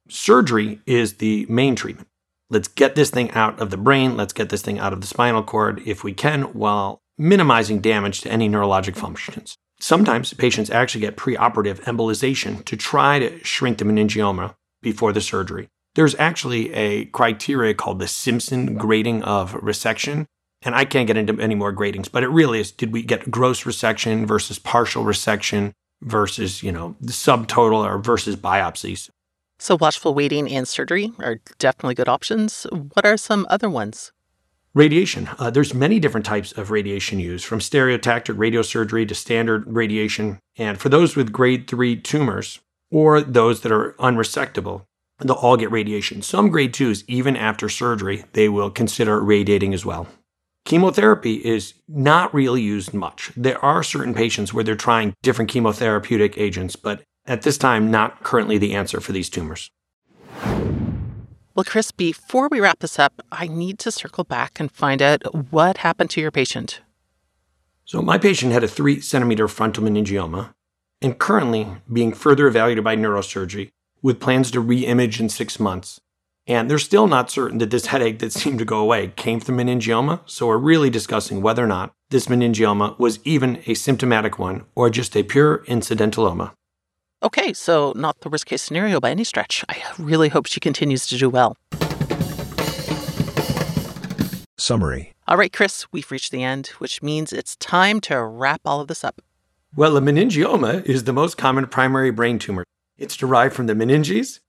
Surgery 0.08 0.80
is 0.86 1.16
the 1.16 1.46
main 1.50 1.76
treatment. 1.76 2.08
Let's 2.50 2.68
get 2.68 2.96
this 2.96 3.12
thing 3.12 3.30
out 3.32 3.60
of 3.60 3.70
the 3.70 3.78
brain. 3.78 4.18
Let's 4.18 4.34
get 4.34 4.50
this 4.50 4.64
thing 4.64 4.80
out 4.80 4.94
of 4.94 5.02
the 5.02 5.08
spinal 5.08 5.44
cord 5.44 5.82
if 5.86 6.04
we 6.04 6.14
can 6.14 6.44
while 6.54 7.02
minimizing 7.18 7.80
damage 7.80 8.22
to 8.22 8.32
any 8.32 8.50
neurologic 8.50 8.96
functions. 8.96 9.56
Sometimes 9.80 10.34
patients 10.34 10.70
actually 10.70 11.02
get 11.02 11.16
preoperative 11.16 11.80
embolization 11.82 12.66
to 12.66 12.76
try 12.76 13.20
to 13.20 13.44
shrink 13.44 13.78
the 13.78 13.86
meningioma 13.86 14.56
before 14.82 15.14
the 15.14 15.22
surgery. 15.22 15.70
There's 15.96 16.16
actually 16.16 16.74
a 16.74 17.06
criteria 17.06 17.74
called 17.74 18.00
the 18.00 18.08
Simpson 18.08 18.76
grading 18.76 19.24
of 19.24 19.54
resection. 19.54 20.26
And 20.62 20.76
I 20.76 20.86
can't 20.86 21.08
get 21.08 21.18
into 21.18 21.42
any 21.42 21.56
more 21.56 21.74
gradings, 21.74 22.12
but 22.12 22.24
it 22.24 22.28
really 22.28 22.60
is 22.60 22.72
did 22.72 22.92
we 22.92 23.02
get 23.02 23.32
gross 23.32 23.64
resection 23.64 24.28
versus 24.28 24.60
partial 24.60 25.06
resection 25.06 25.72
versus, 26.02 26.62
you 26.64 26.72
know, 26.72 26.96
subtotal 27.04 27.86
or 27.86 27.98
versus 27.98 28.36
biopsies? 28.36 29.10
So, 29.58 29.78
watchful 29.80 30.14
waiting 30.14 30.50
and 30.52 30.68
surgery 30.68 31.12
are 31.20 31.40
definitely 31.60 31.96
good 31.96 32.10
options. 32.10 32.66
What 32.72 33.06
are 33.06 33.18
some 33.18 33.46
other 33.50 33.70
ones? 33.70 34.12
Radiation. 34.74 35.30
Uh, 35.40 35.50
there's 35.50 35.74
many 35.74 36.00
different 36.00 36.26
types 36.26 36.52
of 36.52 36.72
radiation 36.72 37.20
used, 37.20 37.46
from 37.46 37.60
stereotactic 37.60 38.36
radiosurgery 38.36 39.08
to 39.08 39.16
standard 39.16 39.64
radiation. 39.68 40.40
And 40.58 40.80
for 40.80 40.90
those 40.90 41.16
with 41.16 41.34
grade 41.34 41.68
3 41.68 41.98
tumors 41.98 42.60
or 42.92 43.22
those 43.22 43.62
that 43.62 43.72
are 43.72 43.94
unresectable, 44.00 44.84
they'll 45.28 45.36
all 45.36 45.58
get 45.58 45.72
radiation. 45.72 46.22
Some 46.22 46.50
grade 46.50 46.74
2s, 46.74 47.04
even 47.08 47.36
after 47.36 47.68
surgery, 47.70 48.26
they 48.34 48.50
will 48.50 48.70
consider 48.70 49.20
radiating 49.22 49.74
as 49.74 49.86
well. 49.86 50.08
Chemotherapy 50.66 51.36
is 51.46 51.74
not 51.88 52.34
really 52.34 52.62
used 52.62 52.94
much. 52.94 53.32
There 53.36 53.64
are 53.64 53.82
certain 53.84 54.14
patients 54.14 54.54
where 54.54 54.64
they're 54.64 54.76
trying 54.76 55.16
different 55.24 55.52
chemotherapeutic 55.52 56.38
agents, 56.38 56.76
but 56.76 57.02
at 57.26 57.42
this 57.42 57.58
time, 57.58 57.90
not 57.92 58.24
currently 58.24 58.58
the 58.58 58.74
answer 58.74 59.00
for 59.02 59.12
these 59.12 59.30
tumors. 59.30 59.72
Well, 61.56 61.66
Chris, 61.66 61.92
before 61.92 62.48
we 62.50 62.60
wrap 62.60 62.80
this 62.80 63.00
up, 63.00 63.22
I 63.32 63.48
need 63.48 63.80
to 63.80 63.92
circle 63.92 64.24
back 64.24 64.60
and 64.60 64.72
find 64.72 65.02
out 65.02 65.52
what 65.52 65.78
happened 65.78 66.10
to 66.12 66.22
your 66.22 66.32
patient. 66.32 66.82
So, 67.84 68.02
my 68.02 68.18
patient 68.18 68.54
had 68.54 68.64
a 68.64 68.68
three 68.68 69.02
centimeter 69.02 69.48
frontal 69.48 69.84
meningioma 69.84 70.54
and 71.02 71.18
currently 71.18 71.68
being 71.92 72.14
further 72.14 72.48
evaluated 72.48 72.84
by 72.84 72.96
neurosurgery 72.96 73.72
with 74.02 74.20
plans 74.20 74.52
to 74.52 74.60
re 74.60 74.86
image 74.86 75.20
in 75.20 75.30
six 75.30 75.60
months. 75.60 76.00
And 76.48 76.70
they're 76.70 76.80
still 76.80 77.08
not 77.08 77.30
certain 77.30 77.60
that 77.60 77.70
this 77.70 77.86
headache 77.88 78.20
that 78.20 78.34
seemed 78.34 78.60
to 78.60 78.66
go 78.66 78.80
away 78.80 79.14
came 79.16 79.40
from 79.40 79.58
meningioma, 79.58 80.22
so 80.26 80.48
we're 80.48 80.58
really 80.58 80.90
discussing 80.90 81.42
whether 81.42 81.64
or 81.64 81.68
not 81.68 81.92
this 82.10 82.26
meningioma 82.26 82.98
was 82.98 83.20
even 83.24 83.62
a 83.68 83.76
symptomatic 83.76 84.40
one 84.40 84.64
or 84.74 84.90
just 84.90 85.16
a 85.16 85.24
pure 85.24 85.60
incidentaloma. 85.68 86.52
Okay, 87.22 87.54
so 87.54 87.94
not 87.96 88.22
the 88.22 88.30
worst 88.30 88.46
case 88.46 88.62
scenario 88.62 89.00
by 89.00 89.12
any 89.12 89.24
stretch. 89.24 89.64
I 89.70 89.78
really 90.00 90.30
hope 90.30 90.48
she 90.48 90.60
continues 90.60 91.06
to 91.08 91.18
do 91.18 91.30
well. 91.30 91.56
Summary 94.58 95.14
All 95.28 95.38
right, 95.38 95.54
Chris, 95.54 95.86
we've 95.92 96.10
reached 96.12 96.32
the 96.32 96.44
end, 96.44 96.68
which 96.80 97.04
means 97.04 97.32
it's 97.32 97.56
time 97.58 98.02
to 98.02 98.24
wrap 98.24 98.62
all 98.66 98.82
of 98.82 98.88
this 98.88 99.04
up. 99.04 99.22
Well, 99.76 99.98
a 99.98 100.02
meningioma 100.02 100.84
is 100.86 101.04
the 101.04 101.14
most 101.14 101.38
common 101.38 101.68
primary 101.68 102.10
brain 102.10 102.40
tumor. 102.40 102.64
It's 103.00 103.16
derived 103.16 103.56
from 103.56 103.68
the 103.68 103.74
meninges, 103.74 104.40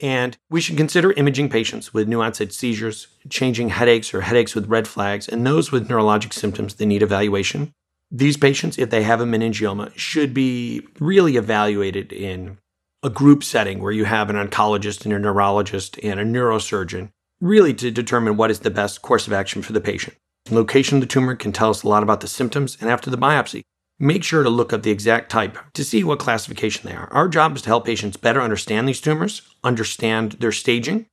and 0.00 0.36
we 0.48 0.60
should 0.60 0.76
consider 0.76 1.12
imaging 1.12 1.48
patients 1.48 1.92
with 1.92 2.06
new 2.06 2.22
onset 2.22 2.52
seizures, 2.52 3.08
changing 3.28 3.70
headaches 3.70 4.14
or 4.14 4.20
headaches 4.20 4.54
with 4.54 4.68
red 4.68 4.86
flags, 4.86 5.28
and 5.28 5.44
those 5.44 5.72
with 5.72 5.88
neurologic 5.88 6.32
symptoms 6.32 6.74
that 6.74 6.86
need 6.86 7.02
evaluation. 7.02 7.72
These 8.10 8.36
patients, 8.36 8.78
if 8.78 8.90
they 8.90 9.02
have 9.02 9.20
a 9.20 9.24
meningioma, 9.24 9.96
should 9.96 10.32
be 10.32 10.86
really 11.00 11.36
evaluated 11.36 12.12
in 12.12 12.58
a 13.02 13.10
group 13.10 13.42
setting 13.42 13.82
where 13.82 13.92
you 13.92 14.04
have 14.04 14.30
an 14.30 14.36
oncologist 14.36 15.04
and 15.04 15.12
a 15.12 15.18
neurologist 15.18 15.98
and 16.02 16.20
a 16.20 16.24
neurosurgeon, 16.24 17.10
really 17.40 17.74
to 17.74 17.90
determine 17.90 18.36
what 18.36 18.50
is 18.50 18.60
the 18.60 18.70
best 18.70 19.02
course 19.02 19.26
of 19.26 19.32
action 19.32 19.62
for 19.62 19.72
the 19.72 19.80
patient. 19.80 20.16
location 20.48 20.98
of 20.98 21.00
the 21.00 21.08
tumor 21.08 21.34
can 21.34 21.52
tell 21.52 21.70
us 21.70 21.82
a 21.82 21.88
lot 21.88 22.04
about 22.04 22.20
the 22.20 22.28
symptoms, 22.28 22.78
and 22.80 22.88
after 22.88 23.10
the 23.10 23.18
biopsy, 23.18 23.62
make 23.98 24.22
sure 24.24 24.42
to 24.42 24.50
look 24.50 24.72
up 24.72 24.82
the 24.82 24.90
exact 24.90 25.30
type 25.30 25.58
to 25.74 25.84
see 25.84 26.04
what 26.04 26.18
classification 26.18 26.88
they 26.88 26.94
are. 26.94 27.08
Our 27.12 27.28
job 27.28 27.56
is 27.56 27.62
to 27.62 27.68
help 27.68 27.86
patients 27.86 28.16
better 28.16 28.40
understand 28.40 28.88
these 28.88 29.00
tumors, 29.00 29.42
understand 29.64 30.32
their 30.32 30.52
staging, 30.52 31.06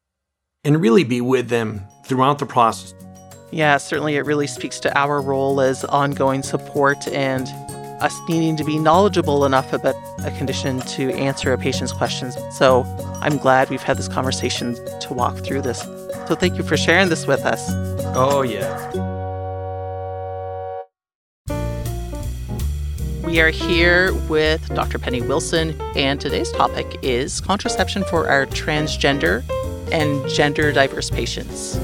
and 0.64 0.82
really 0.82 1.04
be 1.04 1.22
with 1.22 1.50
them 1.50 1.82
throughout 2.06 2.40
the 2.40 2.46
process. 2.46 2.94
Yeah, 3.52 3.78
certainly 3.78 4.16
it 4.16 4.26
really 4.26 4.48
speaks 4.48 4.80
to 4.82 4.98
our 4.98 5.22
role 5.22 5.62
as 5.62 5.86
ongoing 5.86 6.42
support 6.42 7.08
and 7.10 7.48
us 8.02 8.20
needing 8.28 8.58
to 8.58 8.64
be 8.64 8.78
knowledgeable 8.78 9.46
enough 9.46 9.72
about 9.72 9.96
a 10.26 10.32
condition 10.38 10.82
to 10.82 11.14
answer 11.14 11.54
a 11.54 11.58
patient's 11.58 11.94
questions. 11.94 12.36
So 12.52 12.84
I'm 13.22 13.38
glad 13.38 13.70
we've 13.70 13.82
had 13.82 13.98
this 13.98 14.08
conversation 14.10 14.76
to 15.00 15.14
walk 15.14 15.38
through 15.38 15.62
this. 15.62 15.82
So 16.28 16.36
thank 16.36 16.58
you 16.58 16.64
for 16.64 16.76
sharing 16.76 17.10
this 17.10 17.28
with 17.28 17.46
us. 17.46 17.70
Oh, 18.16 18.42
yeah. 18.42 19.13
We 23.34 23.42
are 23.42 23.50
here 23.50 24.14
with 24.30 24.70
Dr. 24.76 25.00
Penny 25.00 25.20
Wilson, 25.20 25.76
and 25.96 26.22
today's 26.22 26.52
topic 26.52 27.00
is 27.02 27.42
contraception 27.42 28.04
for 28.04 28.30
our 28.30 28.46
transgender 28.46 29.44
and 29.92 30.30
gender 30.30 30.72
diverse 30.72 31.10
patients. 31.10 31.80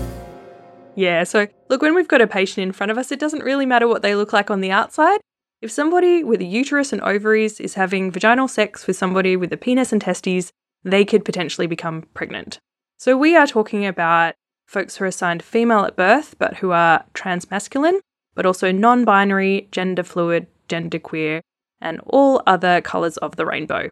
Yeah, 0.96 1.24
so 1.24 1.48
look, 1.68 1.82
when 1.82 1.96
we've 1.96 2.08
got 2.08 2.22
a 2.22 2.28
patient 2.28 2.62
in 2.62 2.72
front 2.72 2.92
of 2.92 3.00
us, 3.00 3.12
it 3.12 3.20
doesn't 3.20 3.44
really 3.44 3.66
matter 3.66 3.88
what 3.88 4.04
they 4.04 4.14
look 4.14 4.32
like 4.32 4.52
on 4.52 4.62
the 4.62 4.70
outside. 4.70 5.22
If 5.60 5.72
somebody 5.72 6.24
with 6.24 6.40
a 6.40 6.46
uterus 6.46 6.94
and 6.94 7.02
ovaries 7.02 7.60
is 7.60 7.74
having 7.74 8.12
vaginal 8.12 8.48
sex 8.48 8.86
with 8.86 8.98
somebody 8.98 9.36
with 9.36 9.52
a 9.52 9.58
penis 9.58 9.92
and 9.92 10.00
testes, 10.00 10.52
they 10.84 11.04
could 11.04 11.26
potentially 11.26 11.66
become 11.66 12.04
pregnant. 12.14 12.60
So 13.00 13.18
we 13.18 13.36
are 13.36 13.48
talking 13.48 13.88
about 13.88 14.36
folks 14.68 14.98
who 14.98 15.06
are 15.06 15.08
assigned 15.08 15.42
female 15.42 15.84
at 15.86 15.96
birth, 15.96 16.36
but 16.38 16.58
who 16.58 16.70
are 16.70 17.06
transmasculine, 17.16 18.02
but 18.36 18.46
also 18.46 18.72
non 18.72 19.04
binary, 19.04 19.68
gender 19.72 20.04
fluid, 20.04 20.46
genderqueer, 20.70 21.42
and 21.82 22.00
all 22.06 22.42
other 22.48 22.82
colours 22.82 23.18
of 23.18 23.36
the 23.36 23.46
rainbow. 23.46 23.90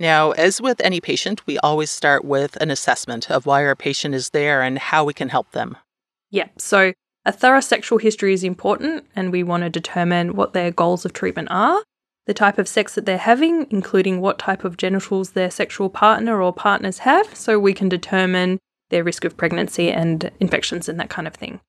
Now, 0.00 0.32
as 0.32 0.60
with 0.60 0.80
any 0.80 1.00
patient, 1.00 1.46
we 1.46 1.58
always 1.58 1.90
start 1.90 2.24
with 2.24 2.56
an 2.56 2.70
assessment 2.70 3.30
of 3.30 3.46
why 3.46 3.64
our 3.64 3.76
patient 3.76 4.14
is 4.14 4.30
there 4.30 4.62
and 4.62 4.78
how 4.78 5.04
we 5.04 5.14
can 5.14 5.28
help 5.28 5.52
them. 5.52 5.76
Yeah, 6.30 6.48
so 6.58 6.92
a 7.24 7.32
thorough 7.32 7.60
sexual 7.60 7.98
history 7.98 8.32
is 8.32 8.42
important, 8.42 9.06
and 9.14 9.30
we 9.30 9.42
want 9.42 9.62
to 9.62 9.70
determine 9.70 10.34
what 10.34 10.54
their 10.54 10.70
goals 10.72 11.04
of 11.04 11.12
treatment 11.12 11.48
are, 11.50 11.84
the 12.26 12.34
type 12.34 12.58
of 12.58 12.66
sex 12.66 12.94
that 12.94 13.06
they're 13.06 13.18
having, 13.18 13.66
including 13.70 14.20
what 14.20 14.38
type 14.38 14.64
of 14.64 14.76
genitals 14.76 15.30
their 15.30 15.50
sexual 15.50 15.88
partner 15.88 16.42
or 16.42 16.52
partners 16.52 16.98
have, 16.98 17.34
so 17.36 17.58
we 17.58 17.74
can 17.74 17.88
determine 17.88 18.58
their 18.90 19.04
risk 19.04 19.24
of 19.24 19.36
pregnancy 19.36 19.90
and 19.90 20.30
infections 20.40 20.88
and 20.88 20.98
that 20.98 21.10
kind 21.10 21.26
of 21.26 21.34
thing. 21.34 21.60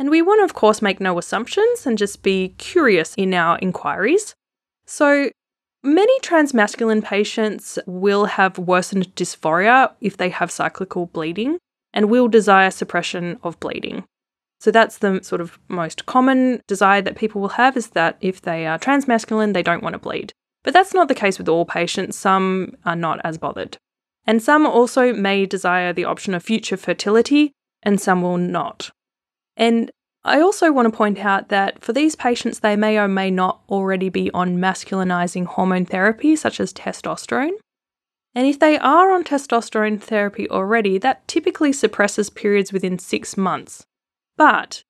And 0.00 0.08
we 0.08 0.22
want 0.22 0.40
to, 0.40 0.44
of 0.44 0.54
course, 0.54 0.80
make 0.80 0.98
no 0.98 1.18
assumptions 1.18 1.86
and 1.86 1.98
just 1.98 2.22
be 2.22 2.54
curious 2.56 3.14
in 3.16 3.34
our 3.34 3.58
inquiries. 3.58 4.34
So, 4.86 5.28
many 5.82 6.18
transmasculine 6.20 7.04
patients 7.04 7.78
will 7.86 8.24
have 8.24 8.56
worsened 8.56 9.14
dysphoria 9.14 9.92
if 10.00 10.16
they 10.16 10.30
have 10.30 10.50
cyclical 10.50 11.04
bleeding 11.04 11.58
and 11.92 12.08
will 12.08 12.28
desire 12.28 12.70
suppression 12.70 13.38
of 13.42 13.60
bleeding. 13.60 14.04
So 14.58 14.70
that's 14.70 14.96
the 14.96 15.22
sort 15.22 15.42
of 15.42 15.58
most 15.68 16.06
common 16.06 16.62
desire 16.66 17.02
that 17.02 17.16
people 17.16 17.42
will 17.42 17.50
have 17.50 17.76
is 17.76 17.88
that 17.88 18.16
if 18.22 18.40
they 18.40 18.66
are 18.66 18.78
transmasculine, 18.78 19.52
they 19.52 19.62
don't 19.62 19.82
want 19.82 19.92
to 19.92 19.98
bleed. 19.98 20.32
But 20.62 20.72
that's 20.72 20.94
not 20.94 21.08
the 21.08 21.14
case 21.14 21.36
with 21.36 21.48
all 21.48 21.66
patients. 21.66 22.16
Some 22.16 22.72
are 22.86 22.96
not 22.96 23.20
as 23.22 23.36
bothered. 23.36 23.76
And 24.26 24.42
some 24.42 24.66
also 24.66 25.12
may 25.12 25.44
desire 25.44 25.92
the 25.92 26.06
option 26.06 26.32
of 26.32 26.42
future 26.42 26.78
fertility, 26.78 27.52
and 27.82 28.00
some 28.00 28.22
will 28.22 28.38
not. 28.38 28.90
And 29.60 29.90
I 30.24 30.40
also 30.40 30.72
want 30.72 30.90
to 30.90 30.96
point 30.96 31.18
out 31.18 31.50
that 31.50 31.84
for 31.84 31.92
these 31.92 32.16
patients, 32.16 32.60
they 32.60 32.76
may 32.76 32.98
or 32.98 33.08
may 33.08 33.30
not 33.30 33.60
already 33.68 34.08
be 34.08 34.30
on 34.32 34.56
masculinizing 34.56 35.44
hormone 35.44 35.84
therapy, 35.84 36.34
such 36.34 36.60
as 36.60 36.72
testosterone. 36.72 37.52
And 38.34 38.46
if 38.46 38.58
they 38.58 38.78
are 38.78 39.12
on 39.12 39.22
testosterone 39.22 40.00
therapy 40.00 40.48
already, 40.48 40.96
that 40.98 41.28
typically 41.28 41.74
suppresses 41.74 42.30
periods 42.30 42.72
within 42.72 42.98
six 42.98 43.36
months. 43.36 43.84
But 44.38 44.82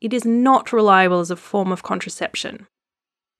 it 0.00 0.12
is 0.12 0.24
not 0.24 0.72
reliable 0.72 1.20
as 1.20 1.30
a 1.30 1.36
form 1.36 1.70
of 1.70 1.84
contraception. 1.84 2.66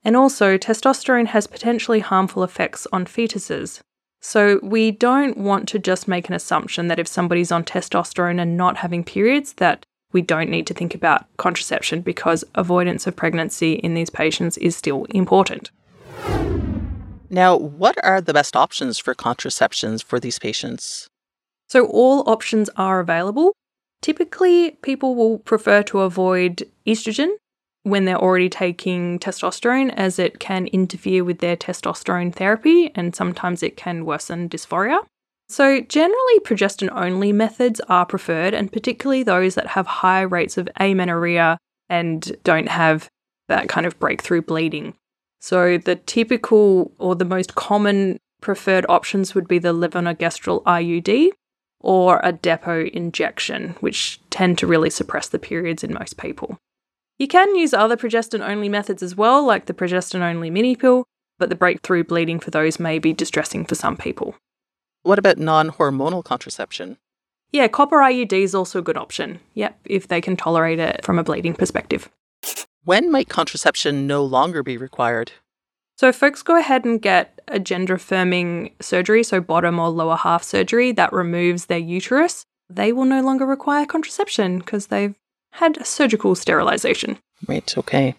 And 0.04 0.16
also, 0.16 0.56
testosterone 0.56 1.26
has 1.28 1.48
potentially 1.48 1.98
harmful 1.98 2.44
effects 2.44 2.86
on 2.92 3.06
fetuses. 3.06 3.80
So, 4.20 4.60
we 4.62 4.92
don't 4.92 5.36
want 5.36 5.68
to 5.70 5.80
just 5.80 6.06
make 6.06 6.28
an 6.28 6.34
assumption 6.34 6.86
that 6.86 7.00
if 7.00 7.08
somebody's 7.08 7.50
on 7.50 7.64
testosterone 7.64 8.40
and 8.40 8.56
not 8.56 8.76
having 8.76 9.02
periods, 9.02 9.54
that 9.54 9.84
we 10.12 10.22
don't 10.22 10.50
need 10.50 10.66
to 10.66 10.74
think 10.74 10.94
about 10.94 11.26
contraception 11.36 12.00
because 12.00 12.44
avoidance 12.54 13.06
of 13.06 13.16
pregnancy 13.16 13.74
in 13.74 13.94
these 13.94 14.10
patients 14.10 14.56
is 14.58 14.76
still 14.76 15.04
important. 15.10 15.70
Now, 17.28 17.56
what 17.56 18.02
are 18.04 18.20
the 18.20 18.32
best 18.32 18.54
options 18.54 18.98
for 18.98 19.14
contraceptions 19.14 20.02
for 20.02 20.20
these 20.20 20.38
patients? 20.38 21.08
So, 21.68 21.86
all 21.86 22.28
options 22.28 22.70
are 22.76 23.00
available. 23.00 23.52
Typically, 24.00 24.72
people 24.82 25.16
will 25.16 25.38
prefer 25.40 25.82
to 25.84 26.00
avoid 26.00 26.62
estrogen 26.86 27.30
when 27.82 28.04
they're 28.04 28.20
already 28.20 28.48
taking 28.48 29.18
testosterone, 29.18 29.92
as 29.96 30.18
it 30.18 30.38
can 30.38 30.66
interfere 30.68 31.24
with 31.24 31.38
their 31.38 31.56
testosterone 31.56 32.34
therapy 32.34 32.90
and 32.94 33.14
sometimes 33.14 33.62
it 33.62 33.76
can 33.76 34.04
worsen 34.04 34.48
dysphoria. 34.48 35.04
So, 35.48 35.80
generally, 35.80 36.40
progestin 36.40 36.90
only 36.92 37.32
methods 37.32 37.80
are 37.88 38.04
preferred, 38.04 38.52
and 38.52 38.72
particularly 38.72 39.22
those 39.22 39.54
that 39.54 39.68
have 39.68 39.86
high 39.86 40.22
rates 40.22 40.58
of 40.58 40.68
amenorrhea 40.80 41.58
and 41.88 42.36
don't 42.42 42.68
have 42.68 43.08
that 43.48 43.68
kind 43.68 43.86
of 43.86 43.98
breakthrough 44.00 44.42
bleeding. 44.42 44.94
So, 45.40 45.78
the 45.78 45.96
typical 45.96 46.90
or 46.98 47.14
the 47.14 47.24
most 47.24 47.54
common 47.54 48.18
preferred 48.40 48.86
options 48.88 49.34
would 49.34 49.46
be 49.46 49.58
the 49.58 49.72
levonorgestrel 49.72 50.64
IUD 50.64 51.30
or 51.80 52.20
a 52.24 52.32
depot 52.32 52.86
injection, 52.86 53.76
which 53.80 54.20
tend 54.30 54.58
to 54.58 54.66
really 54.66 54.90
suppress 54.90 55.28
the 55.28 55.38
periods 55.38 55.84
in 55.84 55.94
most 55.94 56.16
people. 56.16 56.58
You 57.18 57.28
can 57.28 57.54
use 57.54 57.72
other 57.72 57.96
progestin 57.96 58.46
only 58.46 58.68
methods 58.68 59.02
as 59.02 59.14
well, 59.14 59.44
like 59.44 59.66
the 59.66 59.74
progestin 59.74 60.20
only 60.20 60.50
mini 60.50 60.74
pill, 60.74 61.04
but 61.38 61.48
the 61.48 61.54
breakthrough 61.54 62.02
bleeding 62.02 62.40
for 62.40 62.50
those 62.50 62.80
may 62.80 62.98
be 62.98 63.12
distressing 63.12 63.64
for 63.64 63.76
some 63.76 63.96
people. 63.96 64.34
What 65.06 65.20
about 65.20 65.38
non 65.38 65.70
hormonal 65.70 66.24
contraception? 66.24 66.96
Yeah, 67.52 67.68
copper 67.68 67.98
IUD 67.98 68.32
is 68.32 68.56
also 68.56 68.80
a 68.80 68.82
good 68.82 68.96
option. 68.96 69.38
Yep, 69.54 69.78
if 69.84 70.08
they 70.08 70.20
can 70.20 70.36
tolerate 70.36 70.80
it 70.80 71.04
from 71.04 71.20
a 71.20 71.22
bleeding 71.22 71.54
perspective. 71.54 72.10
When 72.82 73.12
might 73.12 73.28
contraception 73.28 74.08
no 74.08 74.24
longer 74.24 74.64
be 74.64 74.76
required? 74.76 75.30
So, 75.96 76.10
folks 76.10 76.42
go 76.42 76.58
ahead 76.58 76.84
and 76.84 77.00
get 77.00 77.40
a 77.46 77.60
gender 77.60 77.94
affirming 77.94 78.74
surgery, 78.80 79.22
so 79.22 79.40
bottom 79.40 79.78
or 79.78 79.90
lower 79.90 80.16
half 80.16 80.42
surgery 80.42 80.90
that 80.92 81.12
removes 81.12 81.66
their 81.66 81.78
uterus. 81.78 82.44
They 82.68 82.92
will 82.92 83.04
no 83.04 83.22
longer 83.22 83.46
require 83.46 83.86
contraception 83.86 84.58
because 84.58 84.88
they've 84.88 85.14
had 85.52 85.86
surgical 85.86 86.34
sterilization. 86.34 87.18
Right, 87.46 87.78
okay. 87.78 88.16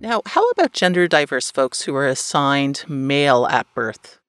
Now, 0.00 0.22
how 0.26 0.48
about 0.50 0.72
gender 0.72 1.06
diverse 1.06 1.52
folks 1.52 1.82
who 1.82 1.94
are 1.94 2.08
assigned 2.08 2.82
male 2.88 3.46
at 3.46 3.72
birth? 3.74 4.19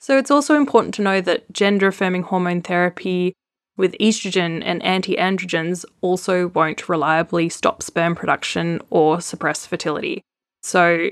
So 0.00 0.16
it's 0.16 0.30
also 0.30 0.56
important 0.56 0.94
to 0.94 1.02
know 1.02 1.20
that 1.20 1.52
gender 1.52 1.88
affirming 1.88 2.22
hormone 2.22 2.62
therapy 2.62 3.34
with 3.76 3.96
estrogen 3.98 4.62
and 4.64 4.82
anti 4.82 5.16
androgens 5.16 5.84
also 6.00 6.48
won't 6.48 6.88
reliably 6.88 7.48
stop 7.50 7.82
sperm 7.82 8.14
production 8.14 8.80
or 8.88 9.20
suppress 9.20 9.66
fertility. 9.66 10.22
So, 10.62 11.10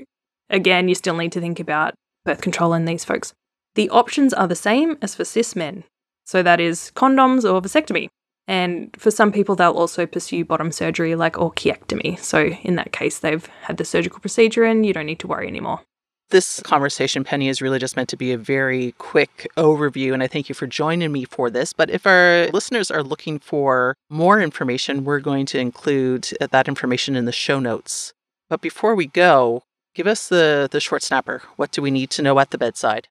again, 0.49 0.87
you 0.87 0.95
still 0.95 1.15
need 1.15 1.31
to 1.33 1.41
think 1.41 1.59
about 1.59 1.93
birth 2.25 2.41
control 2.41 2.73
in 2.73 2.85
these 2.85 3.05
folks. 3.05 3.33
The 3.75 3.89
options 3.89 4.33
are 4.33 4.47
the 4.47 4.55
same 4.55 4.97
as 5.01 5.15
for 5.15 5.25
cis 5.25 5.55
men. 5.55 5.83
So, 6.25 6.41
that 6.43 6.59
is 6.59 6.91
condoms 6.95 7.43
or 7.43 7.61
vasectomy. 7.61 8.09
And 8.47 8.95
for 8.97 9.11
some 9.11 9.31
people, 9.31 9.55
they'll 9.55 9.71
also 9.71 10.07
pursue 10.07 10.45
bottom 10.45 10.71
surgery 10.71 11.15
like 11.15 11.33
orchiectomy. 11.33 12.17
So, 12.19 12.47
in 12.63 12.75
that 12.75 12.91
case, 12.91 13.19
they've 13.19 13.45
had 13.61 13.77
the 13.77 13.85
surgical 13.85 14.19
procedure 14.19 14.63
and 14.63 14.83
you 14.85 14.93
don't 14.93 15.05
need 15.05 15.19
to 15.19 15.27
worry 15.27 15.47
anymore. 15.47 15.81
This 16.31 16.61
conversation, 16.61 17.23
Penny, 17.23 17.47
is 17.47 17.59
really 17.59 17.79
just 17.79 17.95
meant 17.95 18.09
to 18.09 18.17
be 18.17 18.31
a 18.31 18.37
very 18.37 18.93
quick 18.99 19.47
overview, 19.57 20.13
and 20.13 20.21
I 20.21 20.27
thank 20.27 20.47
you 20.47 20.53
for 20.53 20.67
joining 20.67 21.11
me 21.11 21.25
for 21.25 21.49
this. 21.49 21.73
But 21.73 21.89
if 21.89 22.05
our 22.05 22.47
listeners 22.53 22.91
are 22.91 23.01
looking 23.01 23.39
for 23.39 23.95
more 24.11 24.39
information, 24.39 25.03
we're 25.03 25.21
going 25.21 25.47
to 25.47 25.59
include 25.59 26.29
that 26.39 26.67
information 26.67 27.15
in 27.15 27.25
the 27.25 27.31
show 27.31 27.59
notes. 27.59 28.13
But 28.47 28.61
before 28.61 28.93
we 28.93 29.07
go, 29.07 29.63
give 29.95 30.05
us 30.05 30.29
the, 30.29 30.69
the 30.71 30.79
short 30.79 31.01
snapper. 31.01 31.41
What 31.55 31.71
do 31.71 31.81
we 31.81 31.89
need 31.89 32.11
to 32.11 32.21
know 32.21 32.37
at 32.37 32.51
the 32.51 32.59
bedside? 32.59 33.07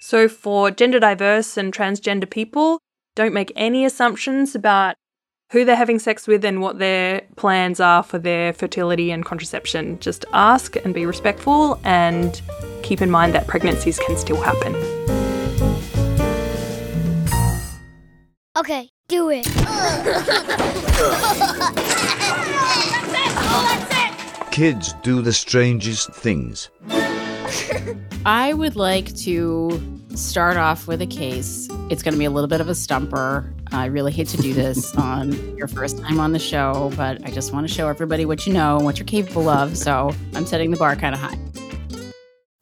So, 0.00 0.28
for 0.28 0.70
gender 0.70 1.00
diverse 1.00 1.56
and 1.56 1.72
transgender 1.72 2.30
people, 2.30 2.78
don't 3.16 3.34
make 3.34 3.52
any 3.56 3.84
assumptions 3.84 4.54
about 4.54 4.94
who 5.50 5.64
they're 5.64 5.76
having 5.76 5.98
sex 5.98 6.28
with 6.28 6.44
and 6.44 6.60
what 6.60 6.78
their 6.78 7.22
plans 7.36 7.80
are 7.80 8.02
for 8.02 8.18
their 8.18 8.52
fertility 8.52 9.10
and 9.10 9.24
contraception. 9.24 9.98
Just 9.98 10.24
ask 10.32 10.76
and 10.76 10.94
be 10.94 11.04
respectful 11.04 11.80
and 11.84 12.40
keep 12.82 13.02
in 13.02 13.10
mind 13.10 13.34
that 13.34 13.46
pregnancies 13.48 13.98
can 13.98 14.16
still 14.16 14.40
happen. 14.40 14.74
Okay, 18.56 18.90
do 19.08 19.30
it. 19.30 19.44
Kids 24.52 24.92
do 25.02 25.20
the 25.22 25.32
strangest 25.32 26.12
things. 26.12 26.70
I 28.26 28.52
would 28.52 28.76
like 28.76 29.14
to 29.18 29.80
start 30.14 30.56
off 30.56 30.86
with 30.86 31.00
a 31.00 31.06
case. 31.06 31.68
It's 31.88 32.02
going 32.02 32.12
to 32.12 32.18
be 32.18 32.24
a 32.24 32.30
little 32.30 32.48
bit 32.48 32.60
of 32.60 32.68
a 32.68 32.74
stumper. 32.74 33.52
I 33.72 33.86
really 33.86 34.12
hate 34.12 34.28
to 34.28 34.36
do 34.36 34.52
this 34.52 34.94
on 34.96 35.56
your 35.56 35.68
first 35.68 35.98
time 35.98 36.20
on 36.20 36.32
the 36.32 36.38
show, 36.38 36.92
but 36.96 37.24
I 37.24 37.30
just 37.30 37.52
want 37.52 37.66
to 37.68 37.72
show 37.72 37.88
everybody 37.88 38.24
what 38.24 38.46
you 38.46 38.52
know 38.52 38.76
and 38.76 38.84
what 38.84 38.98
you're 38.98 39.06
capable 39.06 39.48
of. 39.48 39.76
So 39.76 40.14
I'm 40.34 40.46
setting 40.46 40.70
the 40.70 40.76
bar 40.76 40.96
kind 40.96 41.14
of 41.14 41.20
high. 41.20 41.38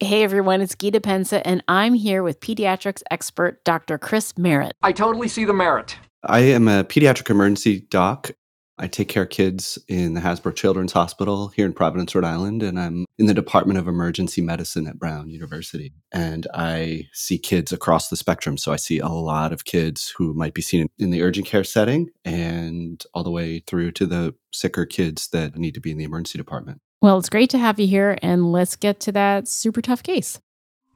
Hey 0.00 0.22
everyone, 0.22 0.60
it's 0.60 0.76
Gita 0.76 1.00
Pensa, 1.00 1.42
and 1.44 1.62
I'm 1.66 1.92
here 1.92 2.22
with 2.22 2.38
pediatrics 2.38 3.02
expert 3.10 3.64
Dr. 3.64 3.98
Chris 3.98 4.32
Merritt. 4.38 4.72
I 4.80 4.92
totally 4.92 5.26
see 5.26 5.44
the 5.44 5.52
merit. 5.52 5.96
I 6.22 6.40
am 6.40 6.68
a 6.68 6.84
pediatric 6.84 7.28
emergency 7.30 7.80
doc. 7.90 8.30
I 8.78 8.86
take 8.86 9.08
care 9.08 9.24
of 9.24 9.30
kids 9.30 9.78
in 9.88 10.14
the 10.14 10.20
Hasbro 10.20 10.54
Children's 10.54 10.92
Hospital 10.92 11.48
here 11.48 11.66
in 11.66 11.72
Providence, 11.72 12.14
Rhode 12.14 12.24
Island, 12.24 12.62
and 12.62 12.78
I'm 12.78 13.06
in 13.18 13.26
the 13.26 13.34
Department 13.34 13.78
of 13.78 13.88
Emergency 13.88 14.40
Medicine 14.40 14.86
at 14.86 14.98
Brown 14.98 15.28
University. 15.30 15.92
And 16.12 16.46
I 16.54 17.08
see 17.12 17.38
kids 17.38 17.72
across 17.72 18.08
the 18.08 18.16
spectrum. 18.16 18.56
So 18.56 18.72
I 18.72 18.76
see 18.76 18.98
a 18.98 19.08
lot 19.08 19.52
of 19.52 19.64
kids 19.64 20.14
who 20.16 20.32
might 20.34 20.54
be 20.54 20.62
seen 20.62 20.86
in 20.98 21.10
the 21.10 21.22
urgent 21.22 21.46
care 21.46 21.64
setting 21.64 22.10
and 22.24 23.04
all 23.14 23.24
the 23.24 23.30
way 23.30 23.60
through 23.60 23.92
to 23.92 24.06
the 24.06 24.34
sicker 24.52 24.86
kids 24.86 25.28
that 25.28 25.56
need 25.56 25.74
to 25.74 25.80
be 25.80 25.90
in 25.90 25.98
the 25.98 26.04
emergency 26.04 26.38
department. 26.38 26.80
Well, 27.00 27.18
it's 27.18 27.28
great 27.28 27.50
to 27.50 27.58
have 27.58 27.78
you 27.78 27.86
here, 27.86 28.18
and 28.22 28.50
let's 28.50 28.74
get 28.74 29.00
to 29.00 29.12
that 29.12 29.46
super 29.46 29.80
tough 29.80 30.02
case. 30.02 30.40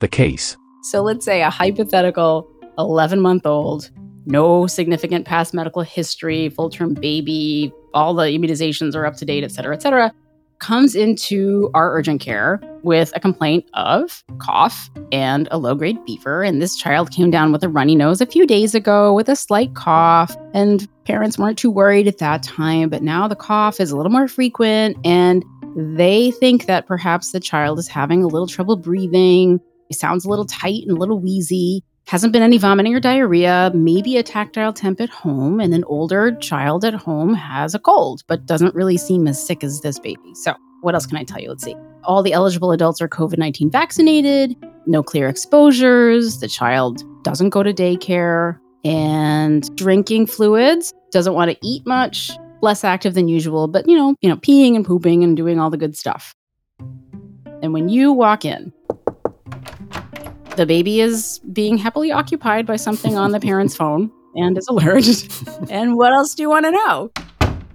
The 0.01 0.09
case. 0.09 0.57
So 0.91 1.01
let's 1.03 1.25
say 1.25 1.43
a 1.43 1.51
hypothetical 1.51 2.49
11 2.79 3.21
month 3.21 3.47
old 3.47 3.91
no 4.27 4.67
significant 4.67 5.27
past 5.27 5.55
medical 5.55 5.83
history, 5.83 6.49
full 6.49 6.71
term 6.71 6.95
baby, 6.95 7.73
all 7.95 8.15
the 8.15 8.25
immunizations 8.25 8.95
are 8.95 9.07
up 9.07 9.17
to 9.17 9.25
date, 9.25 9.45
et 9.45 9.51
cetera, 9.51 9.75
et 9.75 9.83
cetera, 9.83 10.13
comes 10.59 10.95
into 10.95 11.69
our 11.75 11.97
urgent 11.97 12.21
care 12.21 12.61
with 12.85 13.13
a 13.17 13.21
complaint 13.21 13.69
of 13.75 14.23
cough 14.39 14.89
and 15.11 15.49
a 15.51 15.59
low 15.59 15.75
grade 15.75 15.99
fever. 16.07 16.43
And 16.45 16.63
this 16.63 16.77
child 16.77 17.11
came 17.11 17.33
down 17.33 17.51
with 17.51 17.65
a 17.65 17.69
runny 17.69 17.97
nose 17.97 18.21
a 18.21 18.27
few 18.27 18.47
days 18.47 18.73
ago 18.75 19.13
with 19.13 19.29
a 19.29 19.35
slight 19.35 19.75
cough. 19.75 20.37
And 20.55 20.89
parents 21.05 21.37
weren't 21.37 21.59
too 21.59 21.71
worried 21.71 22.07
at 22.07 22.19
that 22.19 22.45
time, 22.45 22.91
but 22.91 23.03
now 23.03 23.27
the 23.27 23.35
cough 23.35 23.81
is 23.81 23.91
a 23.91 23.97
little 23.97 24.13
more 24.13 24.29
frequent. 24.29 24.97
And 25.05 25.45
they 25.75 26.31
think 26.31 26.67
that 26.67 26.87
perhaps 26.87 27.33
the 27.33 27.41
child 27.41 27.81
is 27.81 27.89
having 27.89 28.23
a 28.23 28.29
little 28.29 28.47
trouble 28.47 28.77
breathing. 28.77 29.61
It 29.91 29.97
sounds 29.97 30.25
a 30.25 30.29
little 30.29 30.47
tight 30.47 30.85
and 30.87 30.97
a 30.97 31.01
little 31.01 31.19
wheezy. 31.19 31.83
Hasn't 32.13 32.35
been 32.35 32.43
any 32.43 32.59
vomiting 32.59 32.95
or 32.95 33.01
diarrhea, 33.01 33.73
maybe 33.75 34.19
a 34.19 34.23
tactile 34.23 34.75
temp 34.75 35.01
at 35.01 35.09
home, 35.09 35.61
and 35.61 35.73
an 35.73 35.83
older 35.85 36.37
child 36.37 36.85
at 36.85 36.93
home 36.93 37.33
has 37.33 37.75
a 37.75 37.79
cold, 37.79 38.23
but 38.27 38.45
doesn't 38.45 38.75
really 38.75 38.99
seem 38.99 39.27
as 39.27 39.43
sick 39.43 39.65
as 39.65 39.81
this 39.81 39.99
baby. 39.99 40.35
So, 40.35 40.55
what 40.83 40.93
else 40.93 41.07
can 41.07 41.17
I 41.17 41.25
tell 41.25 41.41
you? 41.41 41.49
Let's 41.49 41.65
see. 41.65 41.75
All 42.05 42.23
the 42.23 42.35
eligible 42.35 42.71
adults 42.71 43.01
are 43.01 43.09
COVID 43.09 43.39
19 43.39 43.71
vaccinated, 43.71 44.55
no 44.85 45.03
clear 45.03 45.27
exposures, 45.27 46.41
the 46.41 46.49
child 46.49 47.03
doesn't 47.25 47.49
go 47.49 47.63
to 47.63 47.73
daycare, 47.73 48.59
and 48.85 49.75
drinking 49.75 50.27
fluids, 50.27 50.93
doesn't 51.13 51.33
want 51.33 51.51
to 51.51 51.57
eat 51.63 51.87
much, 51.87 52.31
less 52.61 52.85
active 52.85 53.15
than 53.15 53.29
usual, 53.29 53.69
but 53.69 53.89
you 53.89 53.97
know, 53.97 54.17
you 54.21 54.29
know, 54.29 54.37
peeing 54.37 54.77
and 54.77 54.85
pooping 54.85 55.25
and 55.25 55.35
doing 55.35 55.59
all 55.59 55.71
the 55.71 55.79
good 55.79 55.97
stuff. 55.97 56.35
And 57.63 57.73
when 57.73 57.89
you 57.89 58.13
walk 58.13 58.45
in, 58.45 58.71
the 60.57 60.67
baby 60.67 61.01
is 61.01 61.41
being 61.53 61.79
happily 61.79 62.13
occupied 62.13 62.67
by 62.67 62.77
something 62.77 63.17
on 63.17 63.33
the 63.33 63.41
parent's 63.41 63.75
phone 63.75 64.11
and 64.35 64.57
is 64.59 64.67
alert. 64.69 65.05
and 65.71 65.97
what 65.97 66.13
else 66.13 66.35
do 66.35 66.43
you 66.43 66.51
want 66.51 66.67
to 66.67 66.71
know? 66.71 67.11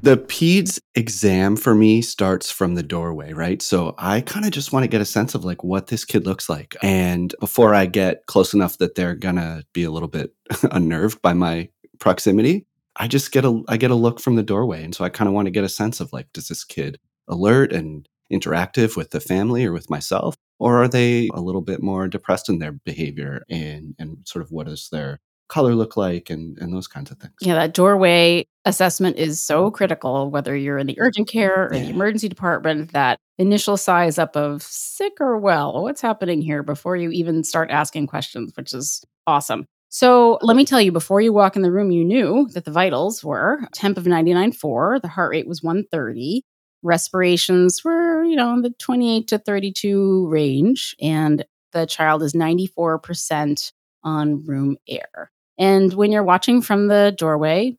The 0.04 0.18
PEDS 0.18 0.80
exam 0.94 1.56
for 1.56 1.74
me 1.74 2.02
starts 2.02 2.52
from 2.52 2.76
the 2.76 2.84
doorway, 2.84 3.34
right? 3.34 3.62
So 3.62 3.96
I 3.98 4.22
kind 4.22 4.46
of 4.46 4.52
just 4.52 4.72
want 4.72 4.84
to 4.84 4.88
get 4.88 5.02
a 5.02 5.06
sense 5.06 5.34
of 5.34 5.44
like 5.44 5.64
what 5.64 5.88
this 5.88 6.06
kid 6.06 6.26
looks 6.26 6.50
like. 6.50 6.76
And 6.84 7.34
before 7.40 7.74
I 7.74 7.88
get 7.88 8.26
close 8.28 8.54
enough 8.54 8.78
that 8.78 8.94
they're 8.94 9.16
going 9.16 9.38
to 9.38 9.64
be 9.74 9.84
a 9.84 9.92
little 9.92 10.08
bit 10.08 10.34
unnerved 10.72 11.22
by 11.22 11.34
my 11.34 11.70
proximity, 12.00 12.68
I 12.96 13.08
just 13.08 13.32
get 13.32 13.44
a 13.44 13.62
I 13.68 13.78
get 13.78 13.92
a 13.92 13.96
look 13.96 14.20
from 14.20 14.36
the 14.36 14.44
doorway. 14.44 14.84
And 14.84 14.94
so 14.94 15.04
I 15.04 15.10
kind 15.10 15.28
of 15.28 15.34
want 15.34 15.48
to 15.48 15.52
get 15.52 15.64
a 15.64 15.70
sense 15.70 16.00
of 16.00 16.14
like 16.14 16.32
does 16.32 16.48
this 16.48 16.64
kid 16.64 17.00
alert 17.28 17.74
and 17.74 18.08
interactive 18.32 18.96
with 18.96 19.12
the 19.12 19.20
family 19.20 19.66
or 19.66 19.74
with 19.74 19.90
myself 19.90 20.36
or 20.60 20.82
are 20.82 20.88
they 20.88 21.30
a 21.34 21.42
little 21.42 21.62
bit 21.62 21.82
more 21.82 22.08
depressed 22.08 22.50
in 22.50 22.60
their 22.60 22.72
behavior 22.72 23.44
and 23.50 23.96
and 24.00 24.18
sort 24.26 24.44
of 24.44 24.52
what 24.52 24.68
does 24.68 24.90
their 24.90 25.20
color 25.48 25.76
look 25.76 25.96
like 25.96 26.30
and 26.30 26.58
and 26.60 26.74
those 26.74 26.88
kinds 26.88 27.12
of 27.12 27.18
things. 27.18 27.34
Yeah, 27.42 27.56
that 27.56 27.74
doorway 27.74 28.46
assessment 28.66 29.18
is 29.18 29.40
so 29.40 29.72
critical, 29.72 30.30
whether 30.30 30.56
you're 30.56 30.78
in 30.78 30.88
the 30.88 31.00
urgent 31.00 31.28
care 31.28 31.66
or 31.66 31.70
the 31.70 31.90
emergency 31.90 32.28
department, 32.28 32.92
that 32.94 33.18
initial 33.38 33.78
size 33.78 34.18
up 34.18 34.36
of 34.36 34.62
sick 34.62 35.14
or 35.20 35.38
well, 35.38 35.84
what's 35.84 36.02
happening 36.02 36.42
here 36.42 36.64
before 36.64 36.96
you 36.98 37.12
even 37.12 37.44
start 37.44 37.70
asking 37.72 38.08
questions, 38.08 38.52
which 38.56 38.74
is 38.74 39.04
awesome. 39.26 39.66
So 39.90 40.38
let 40.42 40.58
me 40.58 40.66
tell 40.66 40.82
you, 40.82 40.92
before 40.92 41.22
you 41.22 41.32
walk 41.32 41.56
in 41.56 41.62
the 41.62 41.72
room, 41.72 41.92
you 41.92 42.04
knew 42.04 42.50
that 42.54 42.66
the 42.66 42.72
vitals 42.72 43.24
were 43.24 43.60
temp 43.74 43.98
of 43.98 44.04
99.4, 44.04 45.02
the 45.02 45.08
heart 45.08 45.32
rate 45.32 45.48
was 45.48 45.64
130, 45.64 46.44
respirations 46.88 47.84
were, 47.84 48.24
you 48.24 48.36
know, 48.36 48.54
in 48.54 48.62
the 48.62 48.74
28 48.80 49.28
to 49.28 49.38
32 49.38 50.28
range, 50.28 50.96
and 51.02 51.46
the 51.74 51.86
child 51.86 52.24
is 52.24 52.34
94% 52.34 53.72
on 54.04 54.46
room 54.46 54.78
air. 54.88 55.32
And 55.60 55.94
when 55.94 56.12
you're 56.12 56.24
watching 56.24 56.62
from 56.62 56.88
the 56.88 57.14
doorway, 57.18 57.78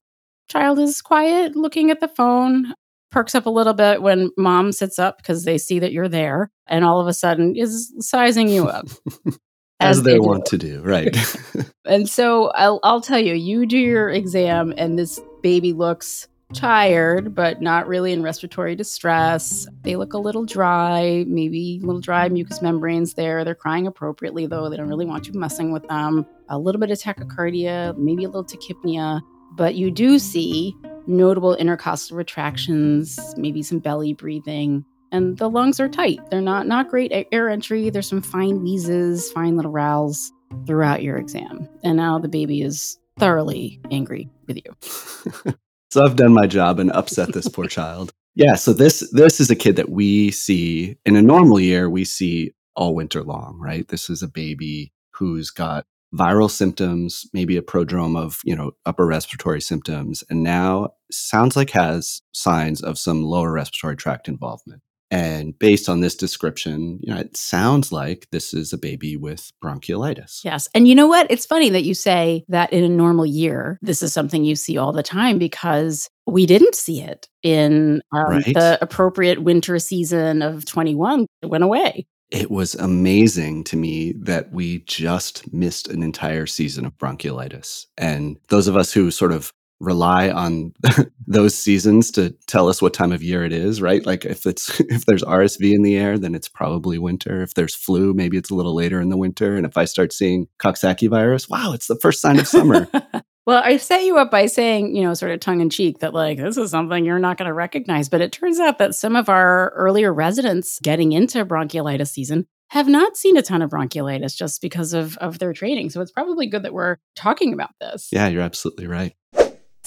child 0.48 0.78
is 0.78 1.00
quiet, 1.00 1.56
looking 1.56 1.90
at 1.90 2.00
the 2.00 2.08
phone, 2.08 2.74
perks 3.10 3.34
up 3.34 3.46
a 3.46 3.50
little 3.50 3.74
bit 3.74 4.02
when 4.02 4.30
mom 4.36 4.72
sits 4.72 4.98
up 4.98 5.16
because 5.18 5.44
they 5.44 5.58
see 5.58 5.78
that 5.78 5.92
you're 5.92 6.08
there, 6.08 6.50
and 6.66 6.84
all 6.84 7.00
of 7.00 7.06
a 7.06 7.14
sudden 7.14 7.56
is 7.56 7.92
sizing 8.00 8.48
you 8.48 8.68
up. 8.68 8.86
As, 9.80 10.02
they, 10.02 10.18
want 10.18 10.44
to 10.46 10.58
do, 10.58 10.82
right? 10.82 11.16
and 11.84 12.08
so 12.08 12.48
I'll, 12.48 12.80
I'll 12.82 13.00
tell 13.00 13.20
you, 13.20 13.34
you 13.34 13.64
do 13.64 13.78
your 13.78 14.10
exam, 14.10 14.74
and 14.76 14.98
this 14.98 15.20
baby 15.40 15.72
looks 15.72 16.26
tired, 16.54 17.34
but 17.34 17.60
not 17.60 17.86
really 17.86 18.12
in 18.12 18.22
respiratory 18.22 18.74
distress. 18.74 19.66
They 19.82 19.96
look 19.96 20.12
a 20.12 20.18
little 20.18 20.44
dry, 20.44 21.24
maybe 21.28 21.80
a 21.82 21.86
little 21.86 22.00
dry 22.00 22.28
mucous 22.28 22.62
membranes 22.62 23.14
there. 23.14 23.44
They're 23.44 23.54
crying 23.54 23.86
appropriately, 23.86 24.46
though. 24.46 24.68
They 24.68 24.76
don't 24.76 24.88
really 24.88 25.06
want 25.06 25.26
you 25.26 25.38
messing 25.38 25.72
with 25.72 25.86
them. 25.88 26.26
A 26.48 26.58
little 26.58 26.80
bit 26.80 26.90
of 26.90 26.98
tachycardia, 26.98 27.96
maybe 27.98 28.24
a 28.24 28.28
little 28.28 28.44
tachypnea, 28.44 29.20
but 29.52 29.74
you 29.74 29.90
do 29.90 30.18
see 30.18 30.74
notable 31.06 31.54
intercostal 31.56 32.16
retractions, 32.16 33.34
maybe 33.36 33.62
some 33.62 33.78
belly 33.78 34.12
breathing. 34.12 34.84
And 35.10 35.38
the 35.38 35.48
lungs 35.48 35.80
are 35.80 35.88
tight. 35.88 36.20
They're 36.30 36.40
not 36.40 36.66
not 36.66 36.88
great 36.88 37.12
air 37.32 37.48
entry. 37.48 37.88
There's 37.88 38.08
some 38.08 38.20
fine 38.22 38.62
wheezes, 38.62 39.30
fine 39.32 39.56
little 39.56 39.72
rales 39.72 40.32
throughout 40.66 41.02
your 41.02 41.16
exam. 41.16 41.68
And 41.82 41.96
now 41.96 42.18
the 42.18 42.28
baby 42.28 42.62
is 42.62 42.98
thoroughly 43.18 43.80
angry 43.90 44.28
with 44.46 44.58
you. 44.58 45.54
So 45.90 46.04
I've 46.04 46.16
done 46.16 46.32
my 46.32 46.46
job 46.46 46.78
and 46.78 46.92
upset 46.92 47.32
this 47.32 47.48
poor 47.48 47.66
child. 47.68 48.12
Yeah, 48.34 48.54
so 48.54 48.72
this 48.72 49.08
this 49.12 49.40
is 49.40 49.50
a 49.50 49.56
kid 49.56 49.76
that 49.76 49.88
we 49.88 50.30
see 50.30 50.96
in 51.04 51.16
a 51.16 51.22
normal 51.22 51.58
year 51.58 51.90
we 51.90 52.04
see 52.04 52.52
all 52.76 52.94
winter 52.94 53.22
long, 53.24 53.58
right? 53.60 53.88
This 53.88 54.08
is 54.08 54.22
a 54.22 54.28
baby 54.28 54.92
who's 55.12 55.50
got 55.50 55.86
viral 56.14 56.50
symptoms, 56.50 57.26
maybe 57.32 57.56
a 57.56 57.62
prodrome 57.62 58.16
of, 58.16 58.40
you 58.44 58.54
know, 58.54 58.72
upper 58.86 59.06
respiratory 59.06 59.60
symptoms 59.60 60.22
and 60.30 60.42
now 60.42 60.90
sounds 61.10 61.56
like 61.56 61.70
has 61.70 62.22
signs 62.32 62.82
of 62.82 62.98
some 62.98 63.24
lower 63.24 63.52
respiratory 63.52 63.96
tract 63.96 64.28
involvement. 64.28 64.82
And 65.10 65.58
based 65.58 65.88
on 65.88 66.00
this 66.00 66.14
description, 66.14 66.98
you 67.02 67.12
know, 67.12 67.20
it 67.20 67.36
sounds 67.36 67.90
like 67.92 68.28
this 68.30 68.52
is 68.52 68.72
a 68.72 68.78
baby 68.78 69.16
with 69.16 69.50
bronchiolitis. 69.64 70.44
Yes. 70.44 70.68
And 70.74 70.86
you 70.86 70.94
know 70.94 71.06
what? 71.06 71.26
It's 71.30 71.46
funny 71.46 71.70
that 71.70 71.84
you 71.84 71.94
say 71.94 72.44
that 72.48 72.72
in 72.72 72.84
a 72.84 72.88
normal 72.88 73.24
year, 73.24 73.78
this 73.80 74.02
is 74.02 74.12
something 74.12 74.44
you 74.44 74.54
see 74.54 74.76
all 74.76 74.92
the 74.92 75.02
time 75.02 75.38
because 75.38 76.08
we 76.26 76.44
didn't 76.44 76.74
see 76.74 77.00
it 77.00 77.26
in 77.42 78.02
um, 78.12 78.24
right? 78.28 78.44
the 78.44 78.78
appropriate 78.82 79.42
winter 79.42 79.78
season 79.78 80.42
of 80.42 80.66
21. 80.66 81.26
It 81.42 81.46
went 81.46 81.64
away. 81.64 82.06
It 82.30 82.50
was 82.50 82.74
amazing 82.74 83.64
to 83.64 83.76
me 83.76 84.12
that 84.12 84.52
we 84.52 84.80
just 84.80 85.50
missed 85.50 85.88
an 85.88 86.02
entire 86.02 86.44
season 86.44 86.84
of 86.84 86.96
bronchiolitis. 86.98 87.86
And 87.96 88.36
those 88.48 88.68
of 88.68 88.76
us 88.76 88.92
who 88.92 89.10
sort 89.10 89.32
of 89.32 89.50
rely 89.80 90.30
on 90.30 90.72
those 91.26 91.54
seasons 91.54 92.10
to 92.12 92.30
tell 92.46 92.68
us 92.68 92.82
what 92.82 92.94
time 92.94 93.12
of 93.12 93.22
year 93.22 93.44
it 93.44 93.52
is, 93.52 93.80
right? 93.80 94.04
Like 94.04 94.24
if 94.24 94.46
it's 94.46 94.80
if 94.80 95.06
there's 95.06 95.22
RSV 95.22 95.74
in 95.74 95.82
the 95.82 95.96
air, 95.96 96.18
then 96.18 96.34
it's 96.34 96.48
probably 96.48 96.98
winter. 96.98 97.42
If 97.42 97.54
there's 97.54 97.74
flu, 97.74 98.14
maybe 98.14 98.36
it's 98.36 98.50
a 98.50 98.54
little 98.54 98.74
later 98.74 99.00
in 99.00 99.08
the 99.08 99.16
winter. 99.16 99.56
And 99.56 99.66
if 99.66 99.76
I 99.76 99.84
start 99.84 100.12
seeing 100.12 100.48
Coxsackie 100.58 101.10
virus, 101.10 101.48
wow, 101.48 101.72
it's 101.72 101.86
the 101.86 101.96
first 101.96 102.20
sign 102.20 102.38
of 102.38 102.48
summer. 102.48 102.88
well, 103.46 103.62
I 103.64 103.76
set 103.76 104.04
you 104.04 104.18
up 104.18 104.30
by 104.30 104.46
saying, 104.46 104.96
you 104.96 105.02
know, 105.02 105.14
sort 105.14 105.32
of 105.32 105.40
tongue 105.40 105.60
in 105.60 105.70
cheek 105.70 106.00
that 106.00 106.14
like 106.14 106.38
this 106.38 106.56
is 106.56 106.70
something 106.70 107.04
you're 107.04 107.18
not 107.18 107.38
going 107.38 107.48
to 107.48 107.54
recognize, 107.54 108.08
but 108.08 108.20
it 108.20 108.32
turns 108.32 108.58
out 108.58 108.78
that 108.78 108.94
some 108.94 109.16
of 109.16 109.28
our 109.28 109.70
earlier 109.70 110.12
residents 110.12 110.78
getting 110.80 111.12
into 111.12 111.44
bronchiolitis 111.44 112.08
season 112.08 112.46
have 112.70 112.86
not 112.86 113.16
seen 113.16 113.36
a 113.38 113.42
ton 113.42 113.62
of 113.62 113.70
bronchiolitis 113.70 114.36
just 114.36 114.60
because 114.60 114.92
of 114.92 115.16
of 115.18 115.38
their 115.38 115.52
training. 115.52 115.90
So 115.90 116.00
it's 116.00 116.12
probably 116.12 116.46
good 116.46 116.64
that 116.64 116.74
we're 116.74 116.96
talking 117.16 117.54
about 117.54 117.70
this. 117.80 118.08
Yeah, 118.12 118.28
you're 118.28 118.42
absolutely 118.42 118.86
right. 118.86 119.14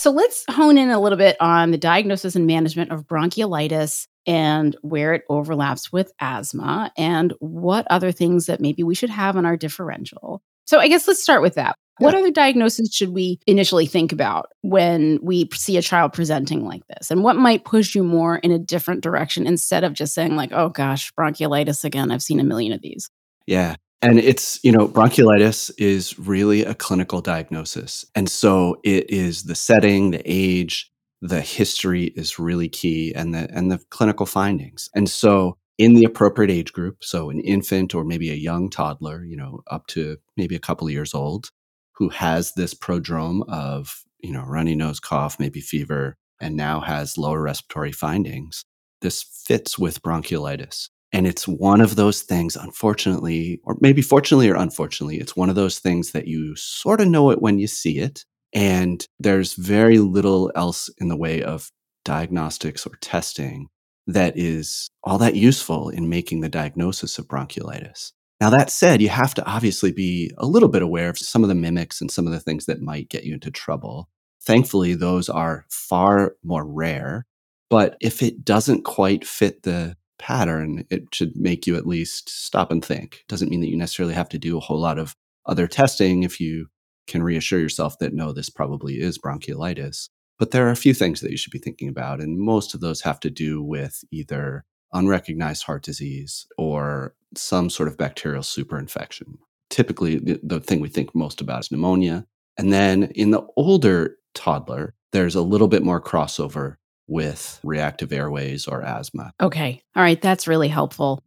So 0.02 0.10
let's 0.10 0.44
hone 0.50 0.80
in 0.80 0.90
a 0.90 1.00
little 1.00 1.20
bit 1.20 1.38
on 1.40 1.70
the 1.70 1.78
diagnosis 1.78 2.36
and 2.36 2.48
management 2.48 2.92
of 2.92 3.06
bronchiolitis 3.06 4.08
and 4.26 4.76
where 4.82 5.14
it 5.14 5.22
overlaps 5.30 5.94
with 5.94 6.12
asthma 6.20 6.92
and 6.98 7.36
what 7.38 7.86
other 7.88 8.12
things 8.12 8.48
that 8.48 8.60
maybe 8.60 8.82
we 8.82 8.96
should 8.96 9.12
have 9.12 9.38
on 9.38 9.46
our 9.46 9.56
differential. 9.56 10.42
So 10.66 10.80
I 10.80 10.88
guess 10.88 11.08
let's 11.08 11.22
start 11.22 11.44
with 11.44 11.54
that. 11.54 11.76
What 12.00 12.16
other 12.16 12.32
diagnoses 12.32 12.90
should 12.92 13.10
we 13.10 13.40
initially 13.46 13.86
think 13.86 14.12
about 14.12 14.48
when 14.64 15.20
we 15.22 15.48
see 15.54 15.78
a 15.78 15.84
child 15.84 16.14
presenting 16.14 16.66
like 16.66 16.82
this? 16.88 17.12
And 17.12 17.24
what 17.24 17.36
might 17.36 17.64
push 17.64 17.94
you 17.94 18.04
more 18.04 18.38
in 18.38 18.52
a 18.52 18.58
different 18.58 19.04
direction 19.04 19.46
instead 19.46 19.84
of 19.84 19.94
just 19.94 20.16
saying, 20.16 20.36
like, 20.36 20.52
oh 20.52 20.70
gosh, 20.70 21.14
bronchiolitis 21.14 21.84
again? 21.84 22.10
I've 22.10 22.24
seen 22.24 22.40
a 22.40 22.44
million 22.44 22.74
of 22.74 22.82
these. 22.82 23.08
Yeah. 23.46 23.76
And 24.02 24.18
it's, 24.20 24.60
you 24.64 24.72
know, 24.72 24.88
bronchiolitis 24.88 25.72
is 25.78 26.18
really 26.18 26.64
a 26.64 26.74
clinical 26.74 27.22
diagnosis. 27.22 28.04
And 28.16 28.28
so 28.30 28.78
it 28.84 29.10
is 29.10 29.44
the 29.44 29.56
setting, 29.56 30.12
the 30.12 30.24
age, 30.26 30.92
the 31.22 31.42
history 31.42 32.06
is 32.16 32.40
really 32.40 32.68
key 32.68 33.14
and 33.14 33.34
the 33.34 33.48
and 33.54 33.72
the 33.72 33.78
clinical 33.92 34.26
findings. 34.26 34.90
And 34.96 35.08
so 35.08 35.58
in 35.78 35.94
the 35.94 36.04
appropriate 36.04 36.50
age 36.50 36.74
group, 36.74 37.04
so 37.04 37.30
an 37.30 37.40
infant 37.42 37.94
or 37.94 38.04
maybe 38.04 38.32
a 38.32 38.36
young 38.36 38.70
toddler, 38.70 39.24
you 39.24 39.38
know, 39.38 39.62
up 39.70 39.88
to 39.88 40.18
maybe 40.36 40.56
a 40.56 40.60
couple 40.60 40.88
of 40.88 40.94
years 40.94 41.14
old, 41.14 41.52
who 41.94 42.10
has 42.10 42.54
this 42.54 42.74
prodrome 42.74 43.44
of, 43.48 44.04
you 44.20 44.32
know, 44.32 44.44
runny 44.44 44.76
nose, 44.76 45.00
cough, 45.00 45.40
maybe 45.40 45.62
fever, 45.62 46.18
and 46.40 46.56
now 46.56 46.80
has 46.80 47.18
lower 47.18 47.42
respiratory 47.42 47.92
findings, 47.92 48.64
this 49.02 49.24
fits 49.24 49.78
with 49.78 50.02
bronchiolitis. 50.02 50.90
And 51.14 51.28
it's 51.28 51.48
one 51.48 51.82
of 51.82 51.96
those 51.96 52.22
things, 52.22 52.56
unfortunately, 52.56 53.60
or 53.64 53.78
maybe 53.82 54.02
fortunately 54.02 54.50
or 54.50 54.56
unfortunately, 54.56 55.20
it's 55.20 55.36
one 55.36 55.50
of 55.50 55.56
those 55.56 55.80
things 55.80 56.12
that 56.12 56.28
you 56.28 56.56
sort 56.56 57.02
of 57.02 57.08
know 57.08 57.32
it 57.32 57.42
when 57.42 57.60
you 57.60 57.68
see 57.68 58.00
it. 58.00 58.26
And 58.54 59.06
there's 59.20 59.54
very 59.56 60.00
little 60.00 60.52
else 60.56 60.90
in 61.00 61.10
the 61.10 61.18
way 61.18 61.44
of 61.44 61.70
diagnostics 62.06 62.86
or 62.86 62.96
testing 63.02 63.68
that 64.08 64.38
is 64.38 64.90
all 65.04 65.18
that 65.18 65.36
useful 65.36 65.90
in 65.90 66.10
making 66.10 66.42
the 66.42 66.50
diagnosis 66.50 67.18
of 67.18 67.28
bronchiolitis. 67.28 68.12
Now, 68.40 68.50
that 68.50 68.72
said, 68.72 69.02
you 69.02 69.10
have 69.10 69.36
to 69.36 69.46
obviously 69.46 69.92
be 69.92 70.32
a 70.38 70.48
little 70.48 70.70
bit 70.70 70.82
aware 70.82 71.10
of 71.10 71.20
some 71.20 71.44
of 71.44 71.50
the 71.50 71.56
mimics 71.56 72.02
and 72.02 72.10
some 72.10 72.26
of 72.26 72.34
the 72.34 72.40
things 72.40 72.66
that 72.66 72.82
might 72.82 73.10
get 73.10 73.24
you 73.24 73.36
into 73.36 73.52
trouble. 73.52 74.10
Thankfully, 74.42 74.96
those 74.96 75.30
are 75.30 75.66
far 75.70 76.36
more 76.44 76.66
rare. 76.66 77.28
But 77.70 77.98
if 78.02 78.24
it 78.24 78.44
doesn't 78.44 78.84
quite 78.84 79.26
fit 79.26 79.64
the 79.64 79.96
pattern, 80.22 80.86
it 80.90 81.14
should 81.14 81.36
make 81.36 81.68
you 81.68 81.76
at 81.76 81.88
least 81.88 82.30
stop 82.30 82.72
and 82.72 82.86
think. 82.86 83.24
Doesn't 83.28 83.50
mean 83.50 83.60
that 83.62 83.70
you 83.70 83.78
necessarily 83.78 84.14
have 84.14 84.30
to 84.30 84.40
do 84.40 84.58
a 84.58 84.62
whole 84.62 84.80
lot 84.80 84.98
of 84.98 85.16
other 85.46 85.68
testing 85.68 86.24
if 86.24 86.40
you 86.40 86.68
can 87.08 87.24
reassure 87.24 87.60
yourself 87.60 87.98
that 88.00 88.14
no, 88.14 88.32
this 88.32 88.50
probably 88.50 89.02
is 89.02 89.18
bronchiolitis. 89.18 90.10
But 90.40 90.52
there 90.52 90.68
are 90.68 90.72
a 90.72 90.76
few 90.76 90.94
things 90.94 91.22
that 91.22 91.32
you 91.32 91.38
should 91.38 91.52
be 91.52 91.60
thinking 91.60 91.90
about, 91.90 92.22
and 92.22 92.40
most 92.40 92.74
of 92.74 92.80
those 92.80 93.02
have 93.02 93.20
to 93.22 93.30
do 93.30 93.62
with 93.62 94.04
either 94.12 94.64
unrecognized 94.94 95.64
heart 95.64 95.84
disease 95.84 96.46
or 96.58 97.16
some 97.36 97.70
sort 97.70 97.90
of 97.90 97.98
bacterial 97.98 98.44
superinfection. 98.44 99.38
Typically, 99.70 100.18
the, 100.20 100.40
the 100.44 100.60
thing 100.60 100.80
we 100.80 100.90
think 100.90 101.16
most 101.16 101.42
about 101.42 101.62
is 101.62 101.72
pneumonia. 101.72 102.26
And 102.58 102.72
then 102.72 103.04
in 103.16 103.32
the 103.32 103.42
older 103.56 104.18
toddler, 104.34 104.94
there's 105.12 105.36
a 105.36 105.42
little 105.42 105.68
bit 105.68 105.84
more 105.84 106.02
crossover 106.02 106.76
with 107.08 107.60
reactive 107.64 108.12
airways 108.12 108.68
or 108.68 108.82
asthma. 108.82 109.32
Okay. 109.42 109.82
All 109.96 110.04
right. 110.04 110.22
That's 110.22 110.48
really 110.48 110.70
helpful. 110.70 111.24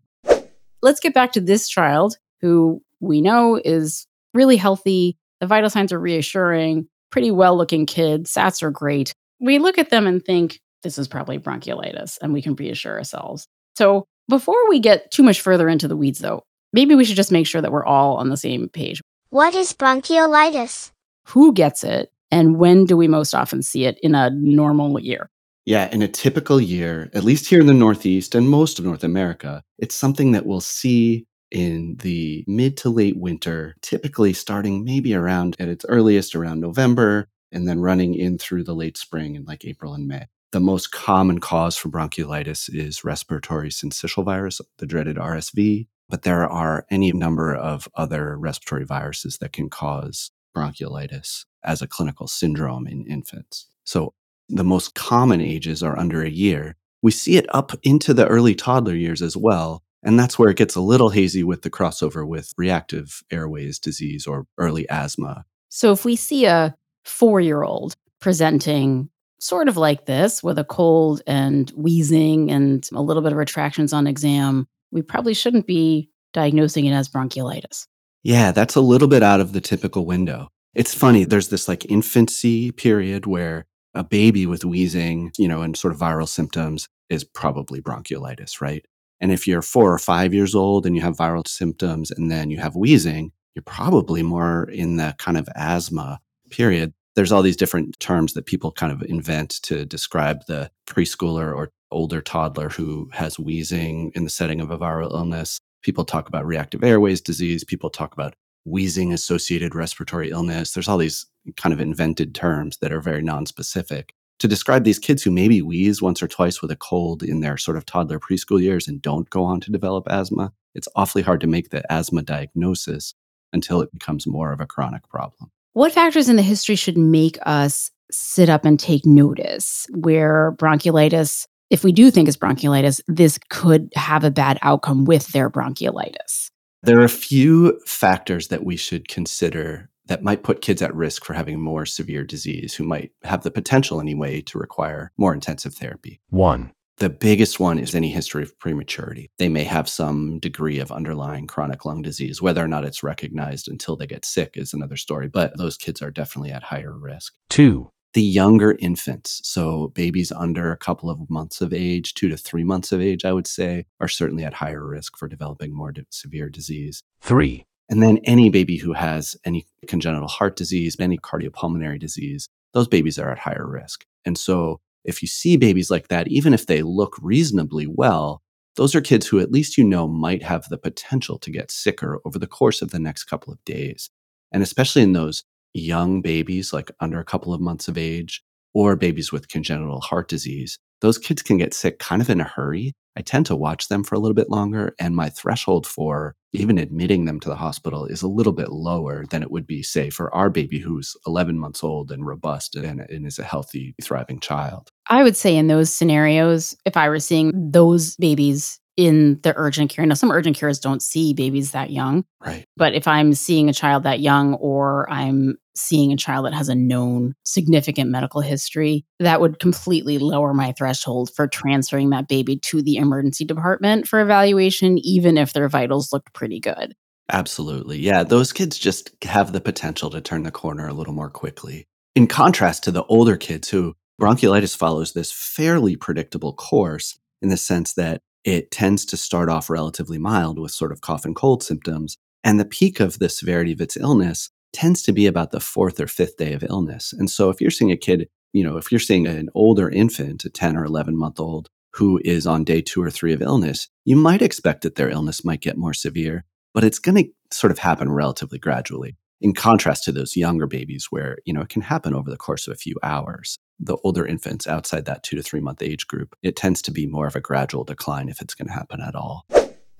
Let's 0.83 1.01
get 1.01 1.15
back 1.15 1.33
to 1.33 1.41
this 1.41 1.69
child 1.69 2.17
who 2.41 2.83
we 3.01 3.21
know 3.21 3.61
is 3.63 4.07
really 4.33 4.57
healthy. 4.57 5.17
The 5.41 5.47
vital 5.47 5.71
signs 5.71 5.93
are 5.93 6.01
reassuring, 6.01 6.89
pretty 7.11 7.31
well 7.31 7.57
looking 7.57 7.87
kid. 7.87 8.25
SATs 8.25 8.63
are 8.63 8.71
great. 8.71 9.15
We 9.41 9.59
look 9.59 9.79
at 9.79 9.91
them 9.91 10.07
and 10.07 10.25
think 10.25 10.61
this 10.83 10.99
is 10.99 11.09
probably 11.09 11.39
bronchiolitis 11.39 12.19
and 12.23 12.33
we 12.33 12.43
can 12.43 12.55
reassure 12.55 12.97
ourselves. 12.97 13.47
So, 13.77 14.07
before 14.29 14.69
we 14.69 14.81
get 14.81 15.11
too 15.11 15.23
much 15.23 15.41
further 15.41 15.69
into 15.69 15.87
the 15.87 15.97
weeds, 15.97 16.19
though, 16.19 16.45
maybe 16.73 16.95
we 16.95 17.05
should 17.05 17.17
just 17.17 17.33
make 17.33 17.47
sure 17.47 17.61
that 17.61 17.73
we're 17.73 17.85
all 17.85 18.17
on 18.17 18.31
the 18.31 18.37
same 18.37 18.69
page. 18.69 19.03
What 19.29 19.55
is 19.55 19.73
bronchiolitis? 19.73 20.93
Who 21.29 21.53
gets 21.53 21.85
it, 21.85 22.11
and 22.31 22.57
when 22.59 22.85
do 22.87 22.97
we 22.97 23.09
most 23.09 23.35
often 23.35 23.63
see 23.63 23.85
it 23.85 23.99
in 24.03 24.15
a 24.15 24.31
normal 24.31 24.99
year? 24.99 25.29
Yeah, 25.67 25.89
in 25.91 26.03
a 26.03 26.09
typical 26.09 26.61
year, 26.61 27.11
at 27.15 27.25
least 27.25 27.49
here 27.49 27.61
in 27.61 27.67
the 27.67 27.73
Northeast 27.73 28.35
and 28.35 28.51
most 28.51 28.79
of 28.79 28.85
North 28.85 29.03
America, 29.03 29.63
it's 29.79 29.95
something 29.95 30.33
that 30.33 30.45
we'll 30.45 30.61
see 30.61 31.27
in 31.51 31.97
the 32.01 32.45
mid 32.47 32.77
to 32.79 32.91
late 32.91 33.17
winter, 33.17 33.75
typically 33.81 34.35
starting 34.35 34.85
maybe 34.85 35.15
around 35.15 35.57
at 35.59 35.69
its 35.69 35.87
earliest 35.89 36.35
around 36.35 36.61
November 36.61 37.29
and 37.51 37.67
then 37.67 37.81
running 37.81 38.15
in 38.15 38.37
through 38.37 38.65
the 38.65 38.75
late 38.75 38.99
spring 38.99 39.37
in 39.37 39.45
like 39.45 39.65
April 39.65 39.95
and 39.95 40.07
May. 40.07 40.27
The 40.53 40.61
most 40.61 40.93
common 40.93 41.41
cause 41.41 41.77
for 41.77 41.89
bronchiolitis 41.89 42.69
is 42.73 43.05
respiratory 43.05 43.71
syncytial 43.71 44.25
virus, 44.25 44.61
the 44.79 44.87
dreaded 44.87 45.17
RSV, 45.17 45.87
but 46.11 46.23
there 46.23 46.47
are 46.47 46.85
any 46.91 47.11
number 47.13 47.55
of 47.55 47.89
other 47.95 48.37
respiratory 48.37 48.85
viruses 48.85 49.39
that 49.39 49.53
can 49.53 49.71
cause 49.71 50.31
bronchiolitis 50.55 51.47
as 51.65 51.81
a 51.81 51.89
clinical 51.89 52.27
syndrome 52.27 52.87
in 52.87 53.07
infants. 53.07 53.69
So 53.85 54.15
the 54.49 54.65
most 54.65 54.95
common 54.95 55.41
ages 55.41 55.83
are 55.83 55.99
under 55.99 56.23
a 56.23 56.31
year. 56.31 56.77
We 57.03 57.11
see 57.11 57.37
it 57.37 57.47
up 57.55 57.73
into 57.83 58.15
the 58.15 58.27
early 58.27 58.55
toddler 58.55 58.95
years 58.95 59.23
as 59.23 59.37
well. 59.37 59.83
And 60.03 60.19
that's 60.19 60.39
where 60.39 60.51
it 60.51 60.59
gets 60.59 60.75
a 60.75 60.83
little 60.83 61.09
hazy 61.09 61.43
with 61.43 61.63
the 61.63 61.71
crossover 61.71 62.27
with 62.27 62.53
reactive 62.59 63.23
airways 63.31 63.79
disease 63.79 64.27
or 64.27 64.47
early 64.59 64.89
asthma. 64.91 65.45
So, 65.71 65.93
if 65.93 66.05
we 66.05 66.15
see 66.15 66.45
a 66.45 66.75
four 67.05 67.41
year 67.41 67.63
old 67.63 67.97
presenting 68.21 69.09
sort 69.41 69.69
of 69.69 69.77
like 69.77 70.07
this 70.07 70.43
with 70.43 70.59
a 70.59 70.65
cold 70.65 71.23
and 71.27 71.71
wheezing 71.71 72.51
and 72.51 72.89
a 72.93 73.03
little 73.03 73.23
bit 73.23 73.33
of 73.33 73.39
retractions 73.39 73.93
on 73.93 74.07
exam, 74.07 74.67
we 74.91 75.03
probably 75.03 75.35
shouldn't 75.35 75.67
be 75.67 76.09
diagnosing 76.33 76.85
it 76.85 76.93
as 76.93 77.09
bronchiolitis. 77.09 77.87
Yeah, 78.23 78.53
that's 78.53 78.75
a 78.75 78.81
little 78.81 79.09
bit 79.09 79.23
out 79.23 79.41
of 79.41 79.53
the 79.53 79.61
typical 79.61 80.07
window. 80.07 80.49
It's 80.75 80.95
funny, 80.95 81.25
there's 81.25 81.49
this 81.49 81.69
like 81.69 81.91
infancy 81.91 82.73
period 82.73 83.27
where 83.27 83.67
a 83.95 84.05
baby 84.05 84.47
with 84.47 84.65
wheezing, 84.65 85.33
you 85.39 85.49
know, 85.49 85.63
and 85.63 85.77
sort 85.77 85.93
of 85.95 86.01
viral 86.01 86.29
symptoms 86.29 86.89
is 87.09 87.25
probably 87.25 87.81
bronchiolitis, 87.81 88.61
right? 88.61 88.85
And 89.21 89.33
if 89.33 89.47
you're 89.47 89.63
four 89.63 89.93
or 89.93 89.99
five 89.99 90.35
years 90.35 90.55
old 90.55 90.85
and 90.87 90.97
you 90.97 91.03
have 91.03 91.17
viral 91.17 91.47
symptoms 91.47 92.11
and 92.11 92.31
then 92.31 92.51
you 92.51 92.59
have 92.59 92.77
wheezing, 92.77 93.33
you're 93.55 93.63
probably 93.63 94.23
more 94.23 94.69
in 94.71 94.97
the 94.97 95.15
kind 95.19 95.37
of 95.37 95.49
asthma 95.55 96.21
period. 96.51 96.93
There's 97.15 97.31
all 97.31 97.43
these 97.43 97.57
different 97.57 97.99
terms 98.01 98.35
that 98.35 98.47
people 98.47 98.73
kind 98.73 98.93
of 98.93 99.03
invent 99.03 99.63
to 99.63 99.87
describe 99.87 100.47
the 100.47 100.71
preschooler 100.87 101.55
or 101.55 101.71
older 101.93 102.21
toddler 102.21 102.69
who 102.71 103.09
has 103.13 103.39
wheezing 103.39 104.11
in 104.17 104.25
the 104.25 104.31
setting 104.31 104.61
of 104.61 104.71
a 104.71 104.79
viral 104.79 105.13
illness. 105.13 105.61
People 105.83 106.05
talk 106.05 106.29
about 106.29 106.45
reactive 106.45 106.83
airways 106.83 107.21
disease. 107.21 107.63
People 107.63 107.91
talk 107.91 108.13
about 108.13 108.35
wheezing 108.65 109.13
associated 109.13 109.75
respiratory 109.75 110.31
illness. 110.31 110.73
There's 110.73 110.89
all 110.89 110.99
these 110.99 111.27
kind 111.57 111.73
of 111.73 111.81
invented 111.81 112.35
terms 112.35 112.79
that 112.79 112.93
are 112.93 113.01
very 113.01 113.23
nonspecific 113.23 114.11
to 114.39 114.49
describe 114.49 114.85
these 114.85 114.99
kids 114.99 115.23
who 115.23 115.31
maybe 115.31 115.63
wheeze 115.63 116.03
once 116.03 116.23
or 116.23 116.29
twice 116.29 116.61
with 116.61 116.71
a 116.71 116.77
cold 116.77 117.23
in 117.23 117.41
their 117.41 117.57
sort 117.57 117.77
of 117.77 117.87
toddler 117.87 118.19
preschool 118.19 118.61
years 118.61 118.89
and 118.89 119.01
don't 119.01 119.31
go 119.31 119.45
on 119.45 119.61
to 119.61 119.71
develop 119.71 120.07
asthma. 120.09 120.53
It's 120.75 120.89
awfully 120.97 121.23
hard 121.23 121.41
to 121.43 121.47
make 121.47 121.71
the 121.71 121.91
asthma 121.93 122.23
diagnosis 122.23 123.15
until 123.53 123.81
it 123.81 123.93
becomes 123.93 124.27
more 124.27 124.53
of 124.53 124.61
a 124.61 124.67
chronic 124.67 125.09
problem. 125.09 125.51
What 125.73 125.93
factors 125.93 126.29
in 126.29 126.37
the 126.37 126.43
history 126.43 126.77
should 126.77 126.99
make 126.99 127.39
us 127.47 127.91
sit 128.11 128.49
up 128.49 128.65
and 128.65 128.79
take 128.79 129.07
notice 129.07 129.87
where 129.95 130.53
bronchiolitis, 130.53 131.47
if 131.71 131.85
we 131.85 131.93
do 131.93 132.11
think 132.11 132.29
it's 132.29 132.37
bronchiolitis, 132.37 133.01
this 133.07 133.39
could 133.51 133.91
have 133.95 134.25
a 134.25 134.31
bad 134.31 134.59
outcome 134.63 135.05
with 135.05 135.29
their 135.29 135.49
bronchiolitis? 135.49 136.51
There 136.85 137.01
are 137.01 137.05
a 137.05 137.09
few 137.09 137.81
factors 137.87 138.49
that 138.49 138.63
we 138.63 138.77
should 138.77 139.09
consider 139.09 139.89
that 140.07 140.23
might 140.23 140.43
put 140.43 140.61
kids 140.61 140.83
at 140.83 140.95
risk 140.95 141.25
for 141.25 141.33
having 141.33 141.59
more 141.59 141.87
severe 141.87 142.25
disease 142.25 142.75
who 142.75 142.85
might 142.85 143.13
have 143.23 143.43
the 143.43 143.51
potential 143.51 144.03
anyway 144.03 144.43
to 144.43 144.59
require 144.59 145.11
more 145.17 145.33
intensive 145.33 145.75
therapy. 145.75 146.21
One. 146.29 146.73
The 146.99 147.09
biggest 147.09 147.59
one 147.59 147.79
is 147.79 147.95
any 147.95 148.11
history 148.11 148.43
of 148.43 148.57
prematurity. 148.59 149.31
They 149.39 149.49
may 149.49 149.65
have 149.65 149.89
some 149.89 150.39
degree 150.39 150.79
of 150.79 150.93
underlying 150.93 151.47
chronic 151.47 151.87
lung 151.87 152.03
disease. 152.03 152.43
Whether 152.43 152.63
or 152.63 152.69
not 152.69 152.85
it's 152.85 153.03
recognized 153.03 153.67
until 153.67 153.97
they 153.97 154.07
get 154.07 154.27
sick 154.27 154.51
is 154.55 154.75
another 154.75 154.99
story, 154.99 155.27
but 155.27 155.57
those 155.57 155.79
kids 155.79 156.03
are 156.03 156.11
definitely 156.11 156.53
at 156.53 156.65
higher 156.65 156.97
risk. 156.97 157.33
Two. 157.49 157.91
The 158.15 158.23
younger 158.23 158.77
infants, 158.79 159.41
so 159.45 159.89
babies 159.89 160.33
under 160.33 160.71
a 160.73 160.77
couple 160.77 161.11
of 161.11 161.29
months 161.29 161.61
of 161.61 161.73
age, 161.73 162.15
two 162.15 162.29
to 162.29 162.37
three 162.37 162.65
months 162.65 162.93
of 162.93 163.01
age, 163.01 163.25
I 163.25 163.33
would 163.33 163.47
say, 163.47 163.87
are 164.01 164.09
certainly 164.09 164.45
at 164.45 164.55
higher 164.55 164.87
risk 164.87 165.19
for 165.19 165.29
developing 165.29 165.75
more 165.75 165.93
di- 165.93 166.05
severe 166.11 166.49
disease. 166.49 167.03
Three. 167.21 167.67
And 167.91 168.03
then 168.03 168.19
any 168.25 168.51
baby 168.51 168.77
who 168.77 168.93
has 168.93 169.37
any 169.45 169.67
congenital 169.87 170.29
heart 170.29 170.57
disease, 170.57 170.97
any 170.99 171.19
cardiopulmonary 171.19 171.99
disease, 171.99 172.49
those 172.73 172.89
babies 172.89 173.19
are 173.19 173.31
at 173.31 173.39
higher 173.39 173.67
risk. 173.69 174.05
And 174.25 174.39
so 174.39 174.81
if 175.05 175.21
you 175.21 175.29
see 175.29 175.57
babies 175.57 175.91
like 175.91 176.09
that, 176.09 176.29
even 176.29 176.55
if 176.55 176.67
they 176.67 176.83
look 176.83 177.17
reasonably 177.21 177.87
well, 177.87 178.43
those 178.77 178.95
are 178.95 179.01
kids 179.01 179.27
who 179.27 179.39
at 179.39 179.53
least 179.53 179.79
you 179.79 179.85
know 179.85 180.09
might 180.09 180.43
have 180.43 180.69
the 180.69 180.79
potential 180.79 181.39
to 181.39 181.51
get 181.51 181.71
sicker 181.71 182.21
over 182.25 182.39
the 182.39 182.47
course 182.47 182.81
of 182.83 182.91
the 182.91 182.99
next 182.99 183.25
couple 183.25 183.53
of 183.53 183.65
days. 183.65 184.11
And 184.51 184.63
especially 184.63 185.03
in 185.03 185.13
those 185.13 185.45
young 185.75 186.23
babies, 186.23 186.73
like 186.73 186.91
under 187.01 187.21
a 187.21 187.25
couple 187.25 187.53
of 187.53 187.61
months 187.61 187.89
of 187.89 187.99
age, 187.99 188.43
or 188.73 188.97
babies 188.97 189.31
with 189.31 189.49
congenital 189.49 190.01
heart 190.01 190.29
disease, 190.29 190.79
those 191.01 191.19
kids 191.19 191.43
can 191.43 191.59
get 191.59 191.75
sick 191.75 191.99
kind 191.99 192.23
of 192.23 192.31
in 192.31 192.41
a 192.41 192.45
hurry. 192.45 192.95
I 193.17 193.23
tend 193.23 193.47
to 193.47 193.55
watch 193.55 193.89
them 193.89 194.03
for 194.03 194.15
a 194.15 194.19
little 194.19 194.35
bit 194.35 194.51
longer, 194.51 194.95
and 194.99 195.15
my 195.15 195.29
threshold 195.29 195.87
for 195.87 196.35
even 196.53 196.79
admitting 196.79 197.25
them 197.25 197.39
to 197.41 197.49
the 197.49 197.57
hospital 197.57 198.07
is 198.07 198.23
a 198.23 198.29
little 198.29 198.53
bit 198.53 198.71
lower 198.71 199.25
than 199.31 199.43
it 199.43 199.51
would 199.51 199.67
be, 199.67 199.83
say, 199.83 200.11
for 200.11 200.35
our 200.35 200.51
baby 200.51 200.79
who's 200.79 201.17
11 201.27 201.59
months 201.59 201.85
old 201.85 202.11
and 202.11 202.27
robust 202.27 202.75
and, 202.75 203.01
and 203.01 203.27
is 203.27 203.39
a 203.39 203.45
healthy, 203.45 203.95
thriving 204.03 204.41
child. 204.41 204.89
I 205.09 205.23
would 205.23 205.37
say 205.37 205.57
in 205.57 205.67
those 205.67 205.93
scenarios, 205.93 206.77
if 206.85 206.97
I 206.97 207.09
were 207.09 207.21
seeing 207.21 207.53
those 207.71 208.17
babies 208.17 208.81
in 208.97 209.41
the 209.43 209.53
urgent 209.57 209.91
care. 209.91 210.07
Now, 210.07 210.15
some 210.15 210.31
urgent 210.31 210.57
cares 210.57 210.79
don't 210.79 211.03
see 211.03 211.35
babies 211.35 211.73
that 211.73 211.91
young. 211.91 212.25
Right. 212.45 212.65
But 212.77 212.95
if 212.95 213.09
I'm 213.09 213.35
seeing 213.35 213.69
a 213.69 213.73
child 213.75 214.05
that 214.05 214.21
young 214.21 214.55
or 214.55 215.11
I'm 215.11 215.57
seeing 215.77 216.13
a 216.13 216.17
child 216.17 216.47
that 216.47 216.55
has 216.55 216.69
a 216.69 216.75
known 216.75 217.35
significant 217.45 218.11
medical 218.11 218.41
history, 218.41 219.05
that 219.19 219.41
would 219.41 219.59
completely 219.59 220.19
lower 220.19 220.55
my 220.55 220.73
threshold 220.73 221.31
for 221.35 221.47
transferring 221.47 222.11
that 222.11 222.29
baby 222.29 222.57
to 222.57 222.83
the 222.83 222.97
emergency 222.97 223.45
department 223.45 224.07
for 224.07 224.21
evaluation, 224.21 224.99
even 224.99 225.37
if 225.37 225.53
their 225.53 225.69
vitals 225.69 226.13
looked 226.13 226.33
pretty 226.33 226.61
good. 226.61 226.95
Absolutely. 227.33 227.99
Yeah. 227.99 228.23
Those 228.23 228.53
kids 228.53 228.79
just 228.79 229.11
have 229.25 229.53
the 229.53 229.61
potential 229.61 230.11
to 230.11 230.21
turn 230.21 230.43
the 230.43 230.51
corner 230.51 230.87
a 230.87 230.93
little 230.93 231.15
more 231.15 231.31
quickly. 231.31 231.87
In 232.15 232.27
contrast 232.27 232.85
to 232.85 232.91
the 232.91 233.05
older 233.05 233.37
kids 233.37 233.71
who 233.71 233.95
bronchiolitis 234.21 234.77
follows 234.77 235.13
this 235.13 235.33
fairly 235.33 235.97
predictable 235.97 236.53
course 236.53 237.19
in 237.43 237.49
the 237.49 237.57
sense 237.57 237.95
that 237.95 238.21
it 238.45 238.71
tends 238.71 239.07
to 239.07 239.17
start 239.17 239.49
off 239.49 239.71
relatively 239.71 240.19
mild 240.19 240.59
with 240.59 240.71
sort 240.71 240.93
of 240.93 241.01
cough 241.01 241.25
and 241.25 241.35
cold 241.35 241.63
symptoms. 241.63 242.17
And 242.45 242.61
the 242.61 242.67
peak 242.67 243.01
of 243.01 243.19
the 243.19 243.31
severity 243.31 243.73
of 243.73 243.81
its 243.81 243.97
illness 243.97 244.51
tends 244.75 245.03
to 245.03 245.13
be 245.13 245.27
about 245.27 245.51
the 245.51 245.61
fourth 245.61 245.99
or 246.01 246.07
fifth 246.07 246.37
day 246.37 246.53
of 246.53 246.65
illness. 246.65 247.13
And 247.13 247.31
so 247.31 247.49
if 247.49 247.61
you're 247.61 247.71
seeing 247.71 247.91
a 247.91 247.97
kid, 247.97 248.29
you 248.53 248.63
know, 248.63 248.77
if 248.77 248.93
you're 248.93 248.99
seeing 248.99 249.27
an 249.27 249.49
older 249.55 249.89
infant, 249.89 250.45
a 250.45 250.51
10 250.51 250.77
or 250.77 250.85
11 250.85 251.17
month 251.17 251.41
old, 251.41 251.69
who 251.95 252.21
is 252.25 252.47
on 252.47 252.65
day 252.65 252.83
two 252.83 253.03
or 253.03 253.11
three 253.11 253.33
of 253.33 253.41
illness, 253.41 253.89
you 254.05 254.17
might 254.17 254.43
expect 254.43 254.83
that 254.83 254.97
their 254.97 255.09
illness 255.09 255.45
might 255.45 255.61
get 255.61 255.79
more 255.79 255.95
severe, 255.95 256.45
but 256.75 256.85
it's 256.85 256.99
going 256.99 257.17
to 257.17 257.31
sort 257.53 257.71
of 257.71 257.79
happen 257.79 258.11
relatively 258.11 258.59
gradually. 258.59 259.17
In 259.41 259.55
contrast 259.55 260.05
to 260.05 260.13
those 260.13 260.37
younger 260.37 260.67
babies 260.67 261.07
where, 261.11 261.39
you 261.45 261.53
know, 261.53 261.61
it 261.61 261.69
can 261.69 261.83
happen 261.83 262.15
over 262.15 262.31
the 262.31 262.37
course 262.37 262.67
of 262.67 262.73
a 262.73 262.77
few 262.77 262.97
hours 263.03 263.59
the 263.81 263.97
older 264.05 264.25
infants 264.27 264.67
outside 264.67 265.05
that 265.05 265.23
two 265.23 265.37
to 265.37 265.43
three 265.43 265.61
month 265.61 265.83
age 265.83 266.07
group, 266.07 266.35
it 266.43 266.57
tends 266.57 266.83
to 266.83 266.91
be 266.91 267.07
more 267.07 267.27
of 267.27 267.37
a 267.37 267.41
gradual 267.41 267.85
decline 267.85 268.29
if 268.29 268.41
it's 268.41 268.55
going 268.55 268.69
to 268.69 268.75
happen 268.75 269.01
at 269.01 269.15
all. 269.15 269.45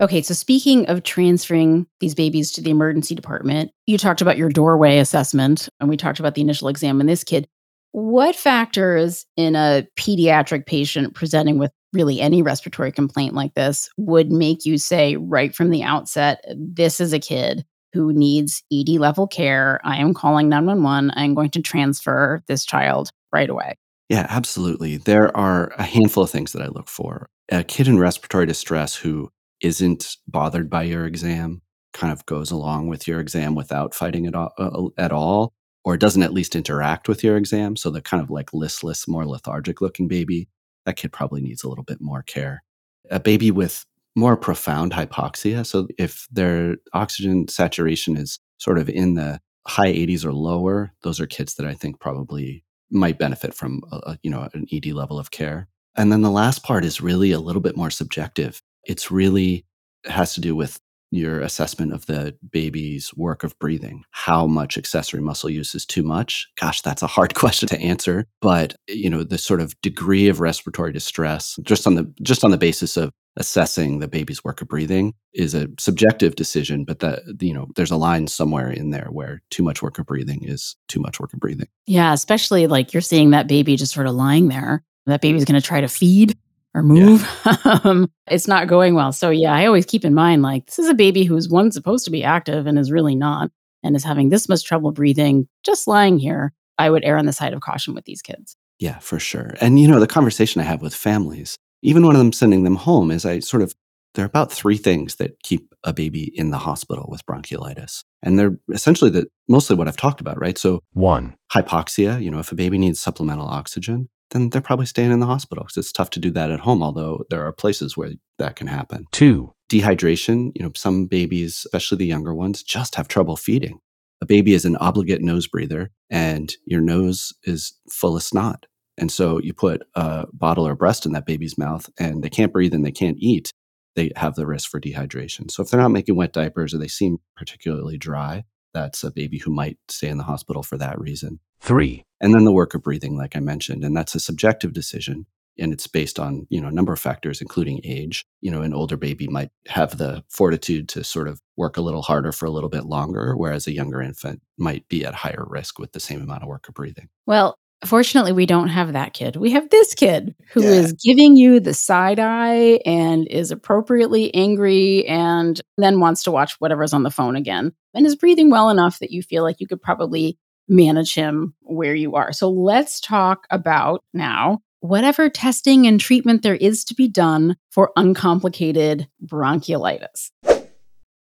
Okay, 0.01 0.21
so 0.21 0.33
speaking 0.33 0.87
of 0.87 1.03
transferring 1.03 1.87
these 2.01 2.15
babies 2.15 2.51
to 2.51 2.61
the 2.61 2.69
emergency 2.69 3.15
department, 3.15 3.71
you 3.85 3.97
talked 3.97 4.19
about 4.19 4.37
your 4.37 4.49
doorway 4.49 4.97
assessment 4.97 5.69
and 5.79 5.89
we 5.89 5.95
talked 5.95 6.19
about 6.19 6.35
the 6.35 6.41
initial 6.41 6.67
exam 6.67 6.99
in 6.99 7.07
this 7.07 7.23
kid. 7.23 7.47
What 7.93 8.35
factors 8.35 9.25
in 9.37 9.55
a 9.55 9.87
pediatric 9.97 10.65
patient 10.65 11.15
presenting 11.15 11.59
with 11.59 11.71
really 11.93 12.19
any 12.19 12.41
respiratory 12.41 12.91
complaint 12.91 13.35
like 13.35 13.53
this 13.53 13.89
would 13.95 14.33
make 14.33 14.65
you 14.65 14.77
say 14.77 15.15
right 15.15 15.55
from 15.55 15.69
the 15.69 15.83
outset, 15.83 16.43
this 16.57 16.99
is 16.99 17.13
a 17.13 17.19
kid 17.19 17.65
who 17.93 18.11
needs 18.11 18.63
ED 18.73 18.99
level 18.99 19.27
care? 19.27 19.79
I 19.85 19.95
am 19.95 20.13
calling 20.13 20.49
911. 20.49 21.11
I'm 21.15 21.35
going 21.35 21.51
to 21.51 21.61
transfer 21.61 22.43
this 22.49 22.65
child 22.65 23.11
right 23.31 23.49
away. 23.49 23.75
Yeah, 24.09 24.27
absolutely. 24.29 24.97
There 24.97 25.35
are 25.35 25.71
a 25.77 25.83
handful 25.83 26.23
of 26.23 26.29
things 26.29 26.51
that 26.51 26.61
I 26.61 26.67
look 26.67 26.89
for. 26.89 27.27
A 27.49 27.63
kid 27.63 27.87
in 27.87 27.97
respiratory 27.97 28.45
distress 28.45 28.93
who 28.93 29.31
isn't 29.61 30.17
bothered 30.27 30.69
by 30.69 30.83
your 30.83 31.05
exam, 31.05 31.61
kind 31.93 32.11
of 32.11 32.25
goes 32.25 32.51
along 32.51 32.87
with 32.87 33.07
your 33.07 33.19
exam 33.19 33.55
without 33.55 33.93
fighting 33.93 34.25
it 34.25 34.35
all, 34.35 34.51
uh, 34.57 35.01
at 35.01 35.11
all, 35.11 35.53
or 35.83 35.97
doesn't 35.97 36.23
at 36.23 36.33
least 36.33 36.55
interact 36.55 37.07
with 37.07 37.23
your 37.23 37.37
exam. 37.37 37.75
So 37.75 37.89
the 37.89 38.01
kind 38.01 38.21
of 38.21 38.29
like 38.29 38.53
listless, 38.53 39.07
more 39.07 39.25
lethargic 39.25 39.81
looking 39.81 40.07
baby. 40.07 40.47
that 40.85 40.97
kid 40.97 41.11
probably 41.11 41.41
needs 41.41 41.63
a 41.63 41.69
little 41.69 41.83
bit 41.83 41.99
more 41.99 42.21
care. 42.21 42.63
A 43.09 43.19
baby 43.19 43.49
with 43.49 43.85
more 44.15 44.37
profound 44.37 44.91
hypoxia, 44.91 45.65
so 45.65 45.87
if 45.97 46.27
their 46.31 46.77
oxygen 46.93 47.47
saturation 47.47 48.17
is 48.17 48.39
sort 48.59 48.77
of 48.77 48.87
in 48.87 49.15
the 49.15 49.39
high 49.67 49.91
80s 49.91 50.23
or 50.23 50.31
lower, 50.31 50.93
those 51.01 51.19
are 51.19 51.25
kids 51.25 51.55
that 51.55 51.65
I 51.65 51.73
think 51.73 51.99
probably 51.99 52.63
might 52.91 53.17
benefit 53.17 53.53
from 53.53 53.81
a, 53.91 54.17
you 54.21 54.29
know 54.29 54.47
an 54.53 54.65
ED 54.71 54.87
level 54.87 55.19
of 55.19 55.31
care. 55.31 55.67
And 55.95 56.11
then 56.11 56.21
the 56.21 56.31
last 56.31 56.63
part 56.63 56.85
is 56.85 57.01
really 57.01 57.31
a 57.31 57.39
little 57.39 57.61
bit 57.61 57.77
more 57.77 57.89
subjective. 57.89 58.61
It's 58.85 59.11
really 59.11 59.65
has 60.05 60.33
to 60.35 60.41
do 60.41 60.55
with 60.55 60.79
your 61.11 61.39
assessment 61.39 61.93
of 61.93 62.05
the 62.05 62.35
baby's 62.51 63.13
work 63.15 63.43
of 63.43 63.57
breathing. 63.59 64.03
How 64.11 64.45
much 64.45 64.77
accessory 64.77 65.21
muscle 65.21 65.49
use 65.49 65.73
is 65.75 65.85
too 65.85 66.03
much? 66.03 66.47
Gosh, 66.59 66.81
that's 66.81 67.01
a 67.01 67.07
hard 67.07 67.35
question 67.35 67.67
to 67.69 67.79
answer, 67.79 68.25
but 68.41 68.75
you 68.87 69.09
know, 69.09 69.23
the 69.23 69.37
sort 69.37 69.61
of 69.61 69.79
degree 69.81 70.27
of 70.27 70.39
respiratory 70.39 70.91
distress 70.91 71.57
just 71.63 71.87
on 71.87 71.95
the 71.95 72.11
just 72.21 72.43
on 72.43 72.51
the 72.51 72.57
basis 72.57 72.97
of 72.97 73.11
assessing 73.37 73.99
the 73.99 74.07
baby's 74.07 74.43
work 74.43 74.61
of 74.61 74.67
breathing 74.67 75.13
is 75.33 75.53
a 75.53 75.67
subjective 75.77 76.35
decision, 76.35 76.85
but 76.85 76.99
that 76.99 77.21
you 77.39 77.53
know, 77.53 77.67
there's 77.75 77.91
a 77.91 77.97
line 77.97 78.27
somewhere 78.27 78.69
in 78.69 78.91
there 78.91 79.07
where 79.09 79.41
too 79.51 79.63
much 79.63 79.81
work 79.81 79.99
of 79.99 80.05
breathing 80.05 80.43
is 80.43 80.75
too 80.87 80.99
much 80.99 81.19
work 81.19 81.33
of 81.33 81.39
breathing. 81.39 81.67
Yeah, 81.85 82.13
especially 82.13 82.67
like 82.67 82.93
you're 82.93 83.01
seeing 83.01 83.31
that 83.31 83.47
baby 83.47 83.75
just 83.75 83.93
sort 83.93 84.07
of 84.07 84.15
lying 84.15 84.47
there. 84.47 84.83
That 85.05 85.21
baby's 85.21 85.45
going 85.45 85.61
to 85.61 85.65
try 85.65 85.81
to 85.81 85.87
feed 85.87 86.35
or 86.75 86.83
move. 86.83 87.27
Yeah. 87.45 87.79
um, 87.83 88.11
it's 88.27 88.47
not 88.47 88.67
going 88.67 88.93
well. 88.93 89.13
So, 89.13 89.29
yeah, 89.29 89.53
I 89.53 89.65
always 89.65 89.85
keep 89.85 90.03
in 90.05 90.13
mind 90.13 90.41
like 90.41 90.65
this 90.65 90.77
is 90.77 90.89
a 90.89 90.93
baby 90.93 91.23
who's 91.23 91.49
one 91.49 91.71
supposed 91.71 92.05
to 92.05 92.11
be 92.11 92.23
active 92.23 92.67
and 92.67 92.77
is 92.77 92.91
really 92.91 93.15
not, 93.15 93.49
and 93.81 93.95
is 93.95 94.03
having 94.03 94.29
this 94.29 94.49
much 94.49 94.63
trouble 94.65 94.91
breathing 94.91 95.47
just 95.63 95.87
lying 95.87 96.19
here. 96.19 96.53
I 96.77 96.89
would 96.89 97.05
err 97.05 97.17
on 97.17 97.25
the 97.25 97.33
side 97.33 97.53
of 97.53 97.61
caution 97.61 97.95
with 97.95 98.03
these 98.03 98.21
kids. 98.21 98.57
Yeah, 98.77 98.99
for 98.99 99.17
sure. 99.17 99.53
And, 99.61 99.79
you 99.79 99.87
know, 99.87 100.01
the 100.01 100.07
conversation 100.07 100.59
I 100.59 100.65
have 100.65 100.81
with 100.81 100.93
families, 100.93 101.57
even 101.81 102.05
one 102.05 102.15
of 102.15 102.19
them 102.19 102.33
sending 102.33 102.65
them 102.65 102.75
home, 102.75 103.09
is 103.09 103.25
I 103.25 103.39
sort 103.39 103.63
of, 103.63 103.73
there 104.13 104.25
are 104.25 104.27
about 104.27 104.51
three 104.51 104.75
things 104.75 105.15
that 105.15 105.41
keep 105.43 105.73
a 105.85 105.93
baby 105.93 106.31
in 106.35 106.49
the 106.49 106.57
hospital 106.57 107.07
with 107.09 107.25
bronchiolitis. 107.25 108.03
And 108.21 108.37
they're 108.37 108.57
essentially 108.73 109.09
the, 109.09 109.27
mostly 109.47 109.77
what 109.77 109.87
I've 109.87 109.95
talked 109.95 110.19
about, 110.19 110.39
right? 110.39 110.57
So, 110.57 110.81
one, 110.91 111.35
hypoxia, 111.53 112.21
you 112.21 112.29
know, 112.29 112.39
if 112.39 112.51
a 112.51 112.55
baby 112.55 112.77
needs 112.77 112.99
supplemental 112.99 113.47
oxygen, 113.47 114.09
then 114.35 114.49
they're 114.49 114.61
probably 114.61 114.85
staying 114.85 115.11
in 115.11 115.21
the 115.21 115.25
hospital 115.25 115.63
because 115.63 115.77
it's 115.77 115.93
tough 115.93 116.09
to 116.11 116.19
do 116.19 116.29
that 116.31 116.51
at 116.51 116.59
home, 116.59 116.83
although 116.83 117.23
there 117.29 117.45
are 117.45 117.53
places 117.53 117.95
where 117.95 118.11
that 118.37 118.57
can 118.57 118.67
happen. 118.67 119.05
Two, 119.11 119.53
dehydration. 119.69 120.51
You 120.55 120.63
know, 120.63 120.71
some 120.75 121.05
babies, 121.05 121.63
especially 121.65 121.99
the 121.99 122.05
younger 122.05 122.35
ones, 122.35 122.61
just 122.61 122.95
have 122.95 123.07
trouble 123.07 123.37
feeding. 123.37 123.79
A 124.21 124.25
baby 124.25 124.53
is 124.53 124.65
an 124.65 124.75
obligate 124.77 125.21
nose 125.21 125.47
breather, 125.47 125.89
and 126.09 126.53
your 126.65 126.81
nose 126.81 127.33
is 127.43 127.73
full 127.89 128.17
of 128.17 128.23
snot. 128.23 128.65
And 128.97 129.11
so 129.11 129.39
you 129.39 129.53
put 129.53 129.83
a 129.95 130.25
bottle 130.33 130.67
or 130.67 130.75
breast 130.75 131.05
in 131.05 131.13
that 131.13 131.25
baby's 131.25 131.57
mouth, 131.57 131.89
and 131.97 132.23
they 132.23 132.29
can't 132.29 132.53
breathe 132.53 132.73
and 132.73 132.85
they 132.85 132.91
can't 132.91 133.17
eat. 133.19 133.51
They 133.95 134.11
have 134.17 134.35
the 134.35 134.45
risk 134.45 134.69
for 134.69 134.81
dehydration. 134.81 135.49
So 135.49 135.63
if 135.63 135.69
they're 135.69 135.79
not 135.79 135.89
making 135.89 136.15
wet 136.15 136.33
diapers 136.33 136.73
or 136.73 136.77
they 136.77 136.87
seem 136.87 137.19
particularly 137.37 137.97
dry, 137.97 138.43
that's 138.73 139.03
a 139.03 139.11
baby 139.11 139.37
who 139.37 139.51
might 139.51 139.77
stay 139.87 140.09
in 140.09 140.17
the 140.17 140.23
hospital 140.25 140.61
for 140.61 140.77
that 140.77 140.99
reason. 140.99 141.39
Three. 141.59 142.03
And 142.21 142.33
then 142.33 142.45
the 142.45 142.51
work 142.51 142.73
of 142.73 142.83
breathing, 142.83 143.17
like 143.17 143.35
I 143.35 143.39
mentioned, 143.39 143.83
and 143.83 143.95
that's 143.95 144.15
a 144.15 144.19
subjective 144.19 144.73
decision. 144.73 145.25
And 145.57 145.71
it's 145.71 145.87
based 145.87 146.19
on, 146.19 146.47
you 146.49 146.59
know, 146.59 146.67
a 146.67 146.71
number 146.71 146.91
of 146.91 146.99
factors, 146.99 147.41
including 147.41 147.79
age. 147.83 148.25
You 148.41 148.51
know, 148.51 148.61
an 148.61 148.73
older 148.73 148.97
baby 148.97 149.27
might 149.27 149.51
have 149.67 149.97
the 149.97 150.23
fortitude 150.29 150.89
to 150.89 151.03
sort 151.03 151.27
of 151.27 151.41
work 151.55 151.77
a 151.77 151.81
little 151.81 152.01
harder 152.01 152.31
for 152.31 152.45
a 152.45 152.51
little 152.51 152.69
bit 152.69 152.85
longer, 152.85 153.35
whereas 153.37 153.67
a 153.67 153.73
younger 153.73 154.01
infant 154.01 154.41
might 154.57 154.87
be 154.89 155.05
at 155.05 155.13
higher 155.13 155.45
risk 155.47 155.79
with 155.79 155.93
the 155.93 155.99
same 155.99 156.21
amount 156.21 156.43
of 156.43 156.49
work 156.49 156.67
of 156.67 156.73
breathing. 156.73 157.07
Well, 157.25 157.57
Fortunately, 157.83 158.31
we 158.31 158.45
don't 158.45 158.69
have 158.69 158.93
that 158.93 159.13
kid. 159.13 159.35
We 159.35 159.51
have 159.51 159.69
this 159.69 159.93
kid 159.93 160.33
who 160.51 160.63
yeah. 160.63 160.69
is 160.69 160.93
giving 160.93 161.35
you 161.35 161.59
the 161.59 161.73
side 161.73 162.19
eye 162.19 162.79
and 162.85 163.27
is 163.27 163.51
appropriately 163.51 164.33
angry 164.33 165.05
and 165.05 165.59
then 165.77 165.99
wants 165.99 166.23
to 166.23 166.31
watch 166.31 166.55
whatever's 166.59 166.93
on 166.93 167.03
the 167.03 167.11
phone 167.11 167.35
again 167.35 167.73
and 167.93 168.05
is 168.05 168.15
breathing 168.15 168.49
well 168.49 168.69
enough 168.69 168.99
that 168.99 169.11
you 169.11 169.21
feel 169.21 169.43
like 169.43 169.59
you 169.59 169.67
could 169.67 169.81
probably 169.81 170.37
manage 170.67 171.13
him 171.13 171.53
where 171.61 171.95
you 171.95 172.15
are. 172.15 172.33
So 172.33 172.49
let's 172.49 172.99
talk 172.99 173.45
about 173.49 174.03
now 174.13 174.59
whatever 174.79 175.29
testing 175.29 175.87
and 175.87 175.99
treatment 175.99 176.43
there 176.43 176.55
is 176.55 176.83
to 176.85 176.93
be 176.95 177.07
done 177.07 177.55
for 177.71 177.91
uncomplicated 177.95 179.07
bronchiolitis. 179.25 180.31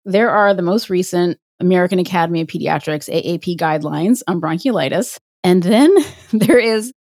There 0.05 0.29
are 0.29 0.53
the 0.53 0.61
most 0.61 0.89
recent 0.89 1.39
American 1.59 1.99
Academy 1.99 2.41
of 2.41 2.47
Pediatrics 2.47 3.09
AAP 3.09 3.57
guidelines 3.57 4.21
on 4.27 4.39
bronchiolitis 4.39 5.17
and 5.43 5.63
then 5.63 5.93
there 6.33 6.59
is 6.59 6.91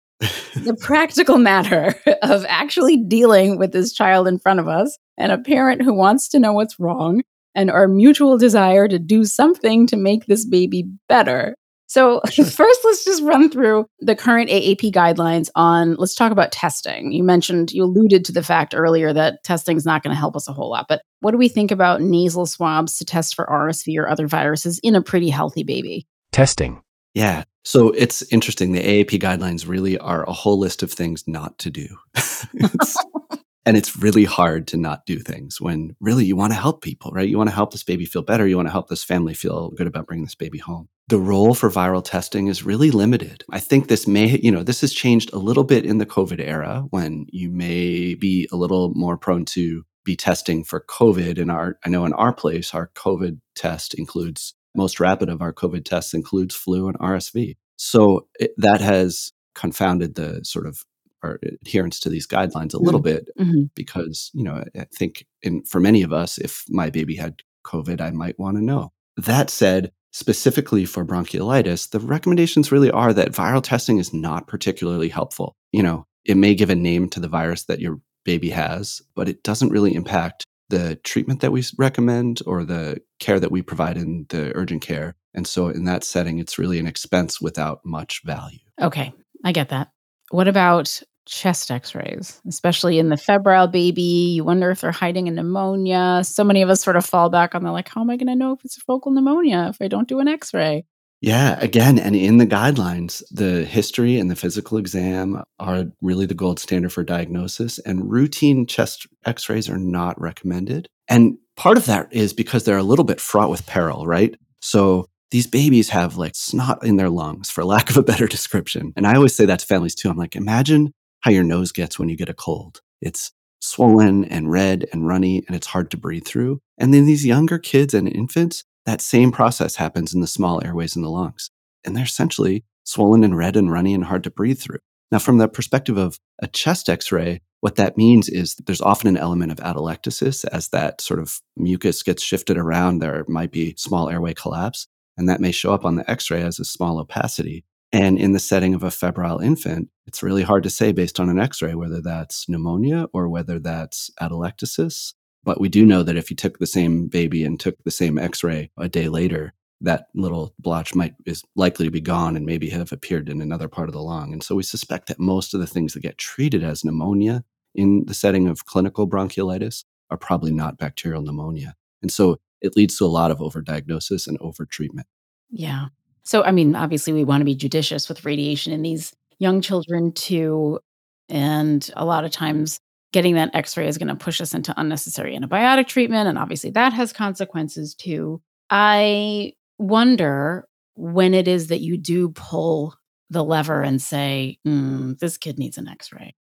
the 0.55 0.75
practical 0.81 1.39
matter 1.39 1.95
of 2.23 2.47
actually 2.49 2.97
dealing 2.97 3.59
with 3.59 3.73
this 3.73 3.93
child 3.93 4.27
in 4.27 4.39
front 4.39 4.61
of 4.61 4.69
us 4.69 4.97
and 5.19 5.33
a 5.33 5.39
parent 5.39 5.83
who 5.83 5.95
wants 5.95 6.29
to 6.29 6.39
know 6.39 6.53
what's 6.53 6.81
wrong 6.81 7.23
and 7.55 7.71
our 7.71 7.89
mutual 7.89 8.39
desire 8.39 8.87
to 8.89 8.99
do 8.99 9.25
something 9.25 9.87
to 9.89 9.97
make 9.97 10.27
this 10.27 10.47
baby 10.47 10.85
better. 11.09 11.55
So, 11.87 12.21
first, 12.31 12.81
let's 12.85 13.05
just 13.05 13.23
run 13.23 13.51
through 13.51 13.87
the 14.01 14.17
current 14.17 14.51
AAP 14.51 14.93
guidelines 14.93 15.49
on, 15.55 15.95
let's 15.95 16.15
talk 16.15 16.33
about 16.33 16.53
testing. 16.53 17.13
You 17.13 17.25
mentioned, 17.25 17.73
you 17.73 17.85
alluded 17.85 18.25
to 18.27 18.33
the 18.33 18.43
fact 18.43 18.75
earlier 18.75 19.13
that 19.13 19.43
testing 19.45 19.77
is 19.77 19.87
not 19.87 20.03
going 20.03 20.15
to 20.15 20.19
help 20.19 20.37
us 20.37 20.49
a 20.49 20.53
whole 20.53 20.71
lot. 20.71 20.87
But 20.89 21.03
what 21.21 21.33
do 21.33 21.39
we 21.39 21.49
think 21.49 21.71
about 21.71 22.01
nasal 22.01 22.47
swabs 22.47 22.99
to 22.99 23.05
test 23.05 23.35
for 23.35 23.47
RSV 23.47 23.99
or 23.99 24.09
other 24.09 24.27
viruses 24.27 24.79
in 24.83 24.95
a 24.95 25.03
pretty 25.03 25.31
healthy 25.31 25.63
baby? 25.63 26.07
Testing. 26.33 26.83
Yeah. 27.15 27.45
So 27.65 27.91
it's 27.91 28.23
interesting. 28.31 28.73
The 28.73 28.83
AAP 28.83 29.21
guidelines 29.21 29.67
really 29.67 29.99
are 29.99 30.29
a 30.29 30.33
whole 30.33 30.59
list 30.59 30.83
of 30.83 30.93
things 30.93 31.25
not 31.27 31.59
to 31.59 31.71
do. 31.71 31.89
and 33.67 33.77
it's 33.77 33.97
really 33.97 34.25
hard 34.25 34.69
to 34.69 34.77
not 34.77 35.05
do 35.05 35.19
things 35.19 35.61
when 35.61 35.97
really 36.01 36.25
you 36.25 36.37
want 36.37 36.53
to 36.53 36.59
help 36.59 36.83
people, 36.83 37.11
right? 37.11 37.29
You 37.29 37.37
want 37.37 37.51
to 37.51 37.55
help 37.55 37.73
this 37.73 37.83
baby 37.83 38.05
feel 38.05 38.23
better. 38.23 38.47
You 38.47 38.57
want 38.57 38.69
to 38.69 38.73
help 38.73 38.89
this 38.89 39.03
family 39.03 39.35
feel 39.35 39.71
good 39.71 39.89
about 39.89 40.07
bringing 40.07 40.25
this 40.25 40.37
baby 40.37 40.59
home. 40.59 40.89
The 41.09 41.19
role 41.19 41.53
for 41.53 41.69
viral 41.69 42.05
testing 42.05 42.47
is 42.47 42.65
really 42.65 42.93
limited. 42.93 43.45
I 43.51 43.59
think 43.59 43.89
this 43.89 44.07
may, 44.07 44.39
you 44.41 44.53
know, 44.53 44.63
this 44.63 44.81
has 44.83 44.93
changed 44.93 45.33
a 45.33 45.39
little 45.39 45.65
bit 45.65 45.85
in 45.85 45.99
the 45.99 46.07
COVID 46.07 46.41
era 46.41 46.85
when 46.91 47.27
you 47.31 47.51
may 47.51 48.15
be 48.15 48.49
a 48.53 48.57
little 48.57 48.93
more 48.95 49.17
prone 49.17 49.45
to 49.47 49.83
be 50.05 50.15
testing 50.15 50.63
for 50.63 50.85
COVID. 50.89 51.37
In 51.37 51.51
our, 51.51 51.77
I 51.85 51.89
know 51.89 52.05
in 52.05 52.13
our 52.13 52.33
place, 52.33 52.73
our 52.73 52.91
COVID 52.95 53.41
test 53.57 53.95
includes 53.95 54.55
most 54.77 55.01
rapid 55.01 55.29
of 55.29 55.43
our 55.43 55.53
COVID 55.53 55.85
tests 55.85 56.15
includes 56.15 56.55
flu 56.55 56.87
and 56.87 56.99
RSV. 56.99 57.57
So 57.77 58.29
it, 58.39 58.53
that 58.59 58.81
has 58.81 59.33
confounded 59.55 60.15
the 60.15 60.45
sort 60.45 60.67
of 60.67 60.85
our 61.27 61.39
adherence 61.63 62.01
to 62.01 62.09
these 62.09 62.27
guidelines 62.27 62.75
a 62.75 62.79
little 62.79 63.03
mm-hmm. 63.03 63.17
bit 63.17 63.31
mm-hmm. 63.39 63.63
because, 63.75 64.31
you 64.35 64.43
know, 64.43 64.65
I 64.75 64.85
think 64.95 65.27
in, 65.43 65.63
for 65.65 65.81
many 65.81 66.03
of 66.03 66.13
us, 66.13 66.39
if 66.39 66.65
my 66.69 66.91
baby 66.91 67.17
had 67.17 67.43
COVID, 67.67 68.01
I 68.01 68.11
might 68.11 68.39
want 68.39 68.57
to 68.57 68.65
know. 68.65 68.93
That 69.17 69.51
said, 69.51 69.93
specifically 70.13 70.85
for 70.85 71.05
bronchiolitis, 71.05 71.91
the 71.91 72.01
recommendations 72.01 72.73
really 72.73 72.91
are 72.91 73.13
that 73.13 73.33
viral 73.33 73.63
testing 73.63 73.99
is 73.99 74.15
not 74.15 74.47
particularly 74.47 75.09
helpful. 75.09 75.57
You 75.73 75.83
know, 75.83 76.07
it 76.25 76.37
may 76.37 76.55
give 76.55 76.71
a 76.71 76.75
name 76.75 77.09
to 77.11 77.21
the 77.21 77.29
virus 77.29 77.65
that 77.65 77.81
your 77.81 78.01
baby 78.25 78.51
has, 78.51 79.01
but 79.15 79.29
it 79.29 79.43
doesn't 79.43 79.71
really 79.71 79.95
impact 79.95 80.45
the 80.69 80.97
treatment 81.05 81.41
that 81.41 81.53
we 81.53 81.63
recommend 81.79 82.41
or 82.47 82.65
the 82.65 83.01
care 83.21 83.39
that 83.39 83.53
we 83.53 83.63
provide 83.63 83.97
in 83.97 84.27
the 84.31 84.53
urgent 84.57 84.83
care. 84.83 85.15
And 85.35 85.47
so, 85.47 85.69
in 85.69 85.85
that 85.85 86.03
setting, 86.03 86.39
it's 86.39 86.59
really 86.59 86.79
an 86.79 86.87
expense 86.87 87.41
without 87.41 87.85
much 87.85 88.23
value. 88.25 88.59
Okay, 88.81 89.13
I 89.45 89.53
get 89.53 89.69
that. 89.69 89.91
What 90.31 90.49
about 90.49 91.03
chest 91.27 91.71
x 91.71 91.95
rays, 91.95 92.41
especially 92.49 92.99
in 92.99 93.09
the 93.09 93.17
febrile 93.17 93.69
baby? 93.69 94.35
You 94.37 94.45
wonder 94.45 94.71
if 94.71 94.81
they're 94.81 94.93
hiding 94.93 95.29
a 95.29 95.31
pneumonia. 95.31 96.23
So 96.25 96.43
many 96.45 96.63
of 96.63 96.71
us 96.71 96.83
sort 96.83 96.97
of 96.97 97.05
fall 97.05 97.29
back 97.29 97.55
on 97.55 97.63
the 97.63 97.73
like, 97.73 97.89
how 97.89 98.01
am 98.01 98.11
I 98.11 98.17
going 98.17 98.29
to 98.29 98.37
know 98.37 98.53
if 98.53 98.65
it's 98.65 98.79
a 98.79 98.81
focal 98.81 99.13
pneumonia 99.13 99.69
if 99.71 99.77
I 99.81 99.89
don't 99.89 100.09
do 100.09 100.21
an 100.21 100.29
x 100.29 100.55
ray? 100.55 100.85
Yeah, 101.23 101.59
again, 101.61 101.99
and 101.99 102.15
in 102.15 102.37
the 102.37 102.47
guidelines, 102.47 103.23
the 103.31 103.65
history 103.65 104.19
and 104.19 104.31
the 104.31 104.37
physical 104.37 104.77
exam 104.77 105.43
are 105.59 105.87
really 106.03 106.27
the 106.27 106.35
gold 106.35 106.61
standard 106.61 106.93
for 106.93 107.03
diagnosis, 107.03 107.79
and 107.81 108.11
routine 108.11 108.67
chest 108.67 109.07
x 109.25 109.49
rays 109.49 109.69
are 109.69 109.79
not 109.79 110.21
recommended. 110.21 110.89
And 111.09 111.39
part 111.57 111.79
of 111.79 111.87
that 111.87 112.13
is 112.13 112.33
because 112.33 112.65
they're 112.65 112.77
a 112.77 112.83
little 112.83 113.05
bit 113.05 113.21
fraught 113.21 113.51
with 113.51 113.67
peril, 113.67 114.07
right? 114.07 114.37
So 114.61 115.07
these 115.31 115.47
babies 115.47 115.89
have 115.89 116.17
like 116.17 116.35
snot 116.35 116.85
in 116.85 116.97
their 116.97 117.11
lungs, 117.11 117.51
for 117.51 117.65
lack 117.65 117.91
of 117.91 117.97
a 117.97 118.03
better 118.03 118.27
description. 118.37 118.93
And 118.95 119.07
I 119.07 119.15
always 119.15 119.35
say 119.35 119.47
that 119.47 119.61
to 119.61 119.67
families 119.67 119.95
too. 119.95 120.11
I'm 120.11 120.19
like, 120.19 120.37
imagine 120.37 120.93
how 121.27 121.33
your 121.33 121.43
nose 121.43 121.73
gets 121.73 121.99
when 121.99 122.09
you 122.09 122.17
get 122.17 122.29
a 122.29 122.35
cold. 122.35 122.83
It's 123.01 123.33
swollen 123.59 124.25
and 124.27 124.49
red 124.49 124.87
and 124.93 125.09
runny, 125.09 125.43
and 125.49 125.57
it's 125.57 125.67
hard 125.67 125.91
to 125.91 125.97
breathe 125.97 126.25
through. 126.25 126.61
And 126.79 126.95
then 126.95 127.05
these 127.05 127.27
younger 127.27 127.59
kids 127.59 127.95
and 127.95 128.07
infants, 128.07 128.63
that 128.85 129.01
same 129.01 129.33
process 129.33 129.75
happens 129.75 130.15
in 130.15 130.21
the 130.21 130.29
small 130.29 130.65
airways 130.65 130.95
in 130.95 131.03
the 131.03 131.11
lungs. 131.11 131.51
And 131.85 131.97
they're 131.97 132.05
essentially 132.05 132.65
swollen 132.85 133.25
and 133.25 133.37
red 133.37 133.57
and 133.57 133.73
runny 133.73 133.93
and 133.93 134.05
hard 134.05 134.23
to 134.23 134.31
breathe 134.31 134.61
through. 134.61 134.79
Now, 135.11 135.19
from 135.19 135.39
the 135.39 135.49
perspective 135.49 135.97
of 135.97 136.21
a 136.41 136.47
chest 136.47 136.89
x 136.89 137.11
ray, 137.11 137.41
what 137.61 137.75
that 137.75 137.97
means 137.97 138.29
is 138.29 138.55
that 138.55 138.67
there's 138.67 138.81
often 138.81 139.09
an 139.09 139.17
element 139.17 139.51
of 139.51 139.59
atelectasis 139.59 140.45
as 140.53 140.69
that 140.69 141.01
sort 141.01 141.19
of 141.19 141.41
mucus 141.57 142.05
gets 142.05 142.23
shifted 142.23 142.57
around. 142.57 143.01
There 143.01 143.25
might 143.27 143.51
be 143.51 143.75
small 143.77 144.09
airway 144.09 144.35
collapse, 144.35 144.87
and 145.17 145.29
that 145.29 145.41
may 145.41 145.51
show 145.51 145.75
up 145.75 145.85
on 145.85 145.97
the 145.97 146.09
x 146.09 146.31
ray 146.31 146.43
as 146.43 146.61
a 146.61 146.65
small 146.65 147.01
opacity. 147.01 147.65
And 147.93 148.19
in 148.19 148.33
the 148.33 148.39
setting 148.39 148.75
of 148.75 148.83
a 148.83 148.91
febrile 148.91 149.39
infant, 149.39 149.89
it's 150.07 150.23
really 150.23 150.43
hard 150.43 150.63
to 150.65 150.71
say 150.71 150.93
based 150.93 151.21
on 151.21 151.29
an 151.29 151.39
x 151.39 151.63
ray 151.63 151.75
whether 151.75 152.01
that's 152.01 152.49
pneumonia 152.49 153.07
or 153.13 153.29
whether 153.29 153.59
that's 153.59 154.11
atelectasis. 154.21 155.15
But 155.45 155.61
we 155.61 155.69
do 155.69 155.87
know 155.87 156.03
that 156.03 156.17
if 156.17 156.31
you 156.31 156.37
took 156.37 156.59
the 156.59 156.67
same 156.67 157.07
baby 157.07 157.45
and 157.45 157.59
took 157.59 157.83
the 157.85 157.91
same 157.91 158.19
x 158.19 158.43
ray 158.43 158.71
a 158.77 158.89
day 158.89 159.09
later, 159.09 159.55
that 159.81 160.07
little 160.15 160.55
blotch 160.59 160.95
might 160.95 161.15
is 161.27 161.45
likely 161.55 161.85
to 161.85 161.91
be 161.91 162.01
gone 162.01 162.37
and 162.37 162.47
maybe 162.47 162.71
have 162.71 162.93
appeared 162.93 163.29
in 163.29 163.41
another 163.41 163.69
part 163.69 163.89
of 163.89 163.93
the 163.93 164.03
lung. 164.03 164.33
And 164.33 164.43
so 164.43 164.55
we 164.55 164.63
suspect 164.63 165.09
that 165.09 165.21
most 165.21 165.55
of 165.55 165.61
the 165.61 165.67
things 165.67 165.93
that 165.93 166.01
get 166.01 166.19
treated 166.19 166.65
as 166.65 166.85
pneumonia 166.85 167.45
in 167.75 168.05
the 168.07 168.15
setting 168.15 168.49
of 168.49 168.65
clinical 168.65 169.09
bronchiolitis 169.09 169.85
are 170.11 170.17
probably 170.17 170.53
not 170.53 170.79
bacterial 170.79 171.23
pneumonia. 171.23 171.75
And 172.03 172.11
so 172.11 172.39
it 172.61 172.77
leads 172.77 172.97
to 172.99 173.05
a 173.05 173.07
lot 173.07 173.31
of 173.31 173.39
overdiagnosis 173.39 174.27
and 174.27 174.39
overtreatment. 174.41 175.05
Yeah. 175.51 175.87
So, 176.27 176.43
I 176.43 176.51
mean, 176.51 176.75
obviously, 176.75 177.13
we 177.13 177.25
want 177.25 177.41
to 177.41 177.47
be 177.47 177.55
judicious 177.55 178.09
with 178.09 178.25
radiation 178.25 178.73
in 178.73 178.83
these 178.83 179.15
young 179.39 179.61
children 179.61 180.13
too. 180.13 180.81
And 181.29 181.89
a 181.95 182.05
lot 182.05 182.25
of 182.25 182.33
times, 182.33 182.81
getting 183.13 183.37
that 183.37 183.55
x 183.55 183.77
ray 183.77 183.87
is 183.87 183.97
going 183.97 184.09
to 184.09 184.17
push 184.17 184.41
us 184.41 184.53
into 184.53 184.75
unnecessary 184.77 185.39
antibiotic 185.39 185.87
treatment. 185.87 186.29
And 186.29 186.37
obviously, 186.37 186.71
that 186.71 186.93
has 186.93 187.13
consequences 187.13 187.95
too. 187.95 188.43
I 188.71 189.53
wonder 189.79 190.67
when 190.97 191.33
it 191.33 191.47
is 191.47 191.69
that 191.69 191.81
you 191.81 191.97
do 191.97 192.31
pull 192.31 192.97
the 193.31 193.45
lever 193.45 193.83
and 193.83 194.03
say, 194.03 194.59
mm, 194.67 195.17
this 195.21 195.37
kid 195.37 195.59
needs 195.59 195.79
an 195.79 195.89
x 195.89 196.13
ray. 196.13 196.35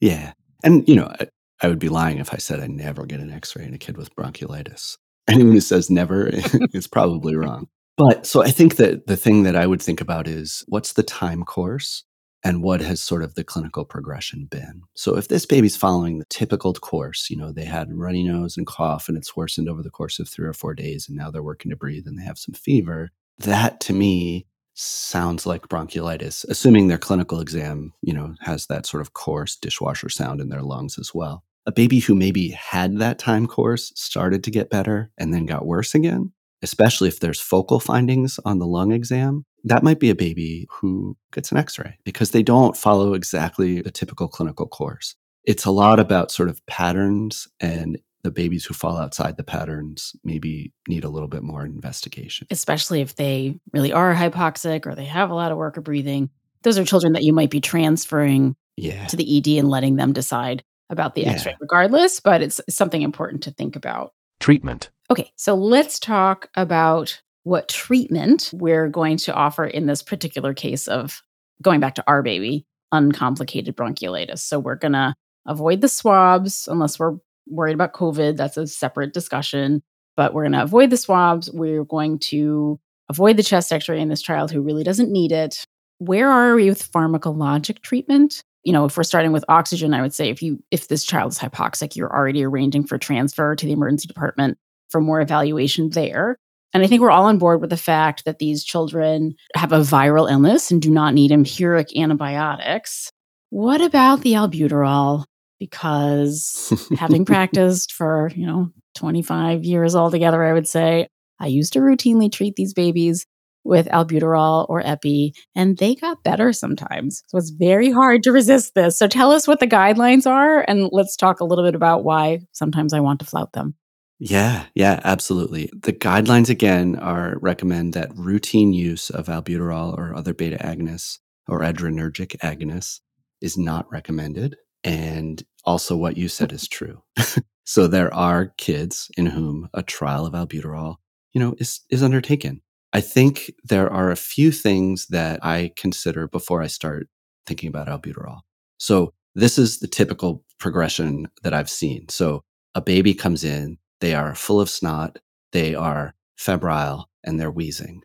Yeah. 0.00 0.32
And, 0.64 0.88
you 0.88 0.96
know, 0.96 1.12
I, 1.20 1.26
I 1.62 1.68
would 1.68 1.78
be 1.78 1.88
lying 1.90 2.18
if 2.18 2.32
I 2.32 2.38
said 2.38 2.60
I 2.60 2.68
never 2.68 3.04
get 3.04 3.20
an 3.20 3.30
x 3.30 3.54
ray 3.54 3.66
in 3.66 3.74
a 3.74 3.78
kid 3.78 3.98
with 3.98 4.14
bronchiolitis. 4.16 4.96
Anyone 5.28 5.52
who 5.52 5.60
says 5.60 5.90
never 5.90 6.30
is 6.72 6.86
probably 6.86 7.36
wrong. 7.36 7.68
But 7.96 8.26
so 8.26 8.42
I 8.42 8.50
think 8.50 8.76
that 8.76 9.06
the 9.06 9.16
thing 9.16 9.44
that 9.44 9.56
I 9.56 9.66
would 9.66 9.80
think 9.80 10.00
about 10.00 10.28
is 10.28 10.64
what's 10.68 10.92
the 10.92 11.02
time 11.02 11.44
course 11.44 12.04
and 12.44 12.62
what 12.62 12.80
has 12.80 13.00
sort 13.00 13.22
of 13.22 13.34
the 13.34 13.42
clinical 13.42 13.84
progression 13.84 14.46
been. 14.50 14.82
So 14.94 15.16
if 15.16 15.28
this 15.28 15.46
baby's 15.46 15.76
following 15.76 16.18
the 16.18 16.26
typical 16.26 16.74
course, 16.74 17.28
you 17.30 17.36
know, 17.36 17.50
they 17.50 17.64
had 17.64 17.92
runny 17.92 18.22
nose 18.22 18.56
and 18.56 18.66
cough 18.66 19.08
and 19.08 19.16
it's 19.16 19.34
worsened 19.34 19.68
over 19.68 19.82
the 19.82 19.90
course 19.90 20.18
of 20.18 20.28
three 20.28 20.46
or 20.46 20.52
four 20.52 20.74
days 20.74 21.08
and 21.08 21.16
now 21.16 21.30
they're 21.30 21.42
working 21.42 21.70
to 21.70 21.76
breathe 21.76 22.06
and 22.06 22.18
they 22.18 22.22
have 22.22 22.38
some 22.38 22.54
fever, 22.54 23.10
that 23.38 23.80
to 23.80 23.92
me 23.92 24.46
sounds 24.74 25.46
like 25.46 25.68
bronchiolitis, 25.68 26.44
assuming 26.48 26.86
their 26.86 26.98
clinical 26.98 27.40
exam, 27.40 27.92
you 28.02 28.12
know, 28.12 28.34
has 28.40 28.66
that 28.66 28.86
sort 28.86 29.00
of 29.00 29.14
coarse 29.14 29.56
dishwasher 29.56 30.10
sound 30.10 30.40
in 30.40 30.50
their 30.50 30.62
lungs 30.62 30.98
as 30.98 31.14
well. 31.14 31.42
A 31.64 31.72
baby 31.72 31.98
who 31.98 32.14
maybe 32.14 32.50
had 32.50 32.98
that 32.98 33.18
time 33.18 33.46
course 33.46 33.90
started 33.96 34.44
to 34.44 34.50
get 34.52 34.70
better 34.70 35.10
and 35.18 35.34
then 35.34 35.46
got 35.46 35.66
worse 35.66 35.94
again, 35.94 36.32
especially 36.62 37.08
if 37.08 37.20
there's 37.20 37.40
focal 37.40 37.80
findings 37.80 38.38
on 38.44 38.58
the 38.58 38.66
lung 38.66 38.92
exam, 38.92 39.44
that 39.64 39.82
might 39.82 40.00
be 40.00 40.10
a 40.10 40.14
baby 40.14 40.66
who 40.70 41.16
gets 41.32 41.50
an 41.50 41.58
x 41.58 41.78
ray 41.78 41.98
because 42.04 42.30
they 42.30 42.42
don't 42.42 42.76
follow 42.76 43.14
exactly 43.14 43.80
the 43.80 43.90
typical 43.90 44.28
clinical 44.28 44.66
course. 44.66 45.14
It's 45.44 45.64
a 45.64 45.70
lot 45.70 46.00
about 46.00 46.30
sort 46.30 46.48
of 46.48 46.64
patterns 46.66 47.46
and 47.60 47.98
the 48.22 48.30
babies 48.32 48.64
who 48.64 48.74
fall 48.74 48.96
outside 48.96 49.36
the 49.36 49.44
patterns 49.44 50.16
maybe 50.24 50.72
need 50.88 51.04
a 51.04 51.08
little 51.08 51.28
bit 51.28 51.44
more 51.44 51.64
investigation. 51.64 52.48
Especially 52.50 53.00
if 53.00 53.14
they 53.14 53.56
really 53.72 53.92
are 53.92 54.14
hypoxic 54.14 54.84
or 54.86 54.96
they 54.96 55.04
have 55.04 55.30
a 55.30 55.34
lot 55.34 55.52
of 55.52 55.58
work 55.58 55.76
of 55.76 55.84
breathing. 55.84 56.30
Those 56.62 56.78
are 56.78 56.84
children 56.84 57.12
that 57.12 57.22
you 57.22 57.32
might 57.32 57.50
be 57.50 57.60
transferring 57.60 58.56
yeah. 58.76 59.06
to 59.06 59.16
the 59.16 59.38
ED 59.38 59.58
and 59.60 59.68
letting 59.68 59.94
them 59.94 60.12
decide 60.12 60.64
about 60.90 61.14
the 61.14 61.22
Yeah. 61.22 61.32
x 61.32 61.46
ray 61.46 61.56
regardless, 61.60 62.18
but 62.18 62.42
it's 62.42 62.60
something 62.68 63.02
important 63.02 63.44
to 63.44 63.52
think 63.52 63.76
about. 63.76 64.12
Treatment. 64.40 64.90
Okay, 65.10 65.30
so 65.36 65.54
let's 65.54 65.98
talk 65.98 66.48
about 66.56 67.20
what 67.44 67.68
treatment 67.68 68.50
we're 68.52 68.88
going 68.88 69.16
to 69.16 69.32
offer 69.32 69.64
in 69.64 69.86
this 69.86 70.02
particular 70.02 70.52
case 70.52 70.88
of 70.88 71.22
going 71.62 71.78
back 71.78 71.94
to 71.94 72.04
our 72.08 72.22
baby, 72.22 72.66
uncomplicated 72.90 73.76
bronchiolitis. 73.76 74.40
So 74.40 74.58
we're 74.58 74.74
going 74.74 74.94
to 74.94 75.14
avoid 75.46 75.80
the 75.80 75.88
swabs 75.88 76.66
unless 76.66 76.98
we're 76.98 77.16
worried 77.46 77.74
about 77.74 77.92
COVID. 77.92 78.36
That's 78.36 78.56
a 78.56 78.66
separate 78.66 79.14
discussion. 79.14 79.82
But 80.16 80.34
we're 80.34 80.42
going 80.42 80.52
to 80.52 80.62
avoid 80.62 80.90
the 80.90 80.96
swabs. 80.96 81.50
We're 81.52 81.84
going 81.84 82.18
to 82.30 82.80
avoid 83.08 83.36
the 83.36 83.42
chest 83.44 83.72
x 83.72 83.88
ray 83.88 84.00
in 84.00 84.08
this 84.08 84.22
child 84.22 84.50
who 84.50 84.60
really 84.60 84.82
doesn't 84.82 85.12
need 85.12 85.30
it. 85.30 85.64
Where 85.98 86.28
are 86.28 86.56
we 86.56 86.68
with 86.68 86.90
pharmacologic 86.90 87.80
treatment? 87.80 88.42
You 88.64 88.72
know, 88.72 88.86
if 88.86 88.96
we're 88.96 89.04
starting 89.04 89.30
with 89.30 89.44
oxygen, 89.48 89.94
I 89.94 90.02
would 90.02 90.14
say 90.14 90.30
if 90.30 90.42
you 90.42 90.60
if 90.72 90.88
this 90.88 91.04
child 91.04 91.32
is 91.32 91.38
hypoxic, 91.38 91.94
you're 91.94 92.12
already 92.12 92.42
arranging 92.44 92.84
for 92.84 92.98
transfer 92.98 93.54
to 93.54 93.66
the 93.66 93.72
emergency 93.72 94.08
department 94.08 94.58
for 94.90 95.00
more 95.00 95.20
evaluation 95.20 95.90
there. 95.90 96.36
And 96.72 96.82
I 96.82 96.86
think 96.86 97.00
we're 97.00 97.10
all 97.10 97.24
on 97.26 97.38
board 97.38 97.60
with 97.60 97.70
the 97.70 97.76
fact 97.76 98.24
that 98.24 98.38
these 98.38 98.64
children 98.64 99.34
have 99.54 99.72
a 99.72 99.78
viral 99.78 100.30
illness 100.30 100.70
and 100.70 100.82
do 100.82 100.90
not 100.90 101.14
need 101.14 101.32
empiric 101.32 101.96
antibiotics. 101.96 103.10
What 103.50 103.80
about 103.80 104.20
the 104.20 104.34
albuterol? 104.34 105.24
Because 105.58 106.90
having 106.98 107.24
practiced 107.24 107.92
for, 107.92 108.30
you 108.34 108.46
know, 108.46 108.72
25 108.96 109.64
years 109.64 109.94
altogether, 109.94 110.42
I 110.44 110.52
would 110.52 110.68
say, 110.68 111.08
I 111.40 111.46
used 111.46 111.72
to 111.74 111.80
routinely 111.80 112.30
treat 112.30 112.56
these 112.56 112.74
babies 112.74 113.26
with 113.64 113.88
albuterol 113.88 114.66
or 114.68 114.86
epi, 114.86 115.34
and 115.54 115.76
they 115.76 115.94
got 115.94 116.22
better 116.22 116.52
sometimes. 116.52 117.22
So 117.28 117.38
it's 117.38 117.50
very 117.50 117.90
hard 117.90 118.22
to 118.22 118.32
resist 118.32 118.74
this. 118.74 118.98
So 118.98 119.08
tell 119.08 119.32
us 119.32 119.48
what 119.48 119.60
the 119.60 119.66
guidelines 119.66 120.26
are, 120.26 120.64
and 120.68 120.88
let's 120.92 121.16
talk 121.16 121.40
a 121.40 121.44
little 121.44 121.64
bit 121.64 121.74
about 121.74 122.04
why 122.04 122.40
sometimes 122.52 122.92
I 122.92 123.00
want 123.00 123.20
to 123.20 123.26
flout 123.26 123.52
them. 123.52 123.74
Yeah, 124.18 124.66
yeah, 124.74 125.00
absolutely. 125.04 125.70
The 125.74 125.92
guidelines 125.92 126.48
again 126.48 126.96
are 126.96 127.38
recommend 127.40 127.92
that 127.94 128.16
routine 128.16 128.72
use 128.72 129.10
of 129.10 129.26
albuterol 129.26 129.96
or 129.98 130.14
other 130.14 130.32
beta 130.32 130.56
agonists 130.56 131.18
or 131.48 131.60
adrenergic 131.60 132.36
agonists 132.38 133.00
is 133.42 133.58
not 133.58 133.90
recommended. 133.92 134.56
And 134.82 135.42
also 135.64 135.96
what 135.96 136.16
you 136.16 136.28
said 136.28 136.52
is 136.52 136.66
true. 136.66 137.02
so 137.64 137.86
there 137.86 138.12
are 138.14 138.54
kids 138.56 139.10
in 139.18 139.26
whom 139.26 139.68
a 139.74 139.82
trial 139.82 140.24
of 140.24 140.32
albuterol, 140.32 140.96
you 141.34 141.40
know, 141.40 141.54
is 141.58 141.80
is 141.90 142.02
undertaken. 142.02 142.62
I 142.94 143.02
think 143.02 143.52
there 143.64 143.92
are 143.92 144.10
a 144.10 144.16
few 144.16 144.50
things 144.50 145.08
that 145.08 145.44
I 145.44 145.72
consider 145.76 146.26
before 146.28 146.62
I 146.62 146.68
start 146.68 147.08
thinking 147.46 147.68
about 147.68 147.88
albuterol. 147.88 148.40
So 148.78 149.12
this 149.34 149.58
is 149.58 149.80
the 149.80 149.88
typical 149.88 150.42
progression 150.58 151.26
that 151.42 151.52
I've 151.52 151.68
seen. 151.68 152.08
So 152.08 152.42
a 152.74 152.80
baby 152.80 153.12
comes 153.12 153.44
in, 153.44 153.76
they 154.00 154.14
are 154.14 154.34
full 154.34 154.60
of 154.60 154.70
snot, 154.70 155.18
they 155.52 155.74
are 155.74 156.14
febrile, 156.36 157.08
and 157.24 157.40
they're 157.40 157.50
wheezing. 157.50 158.02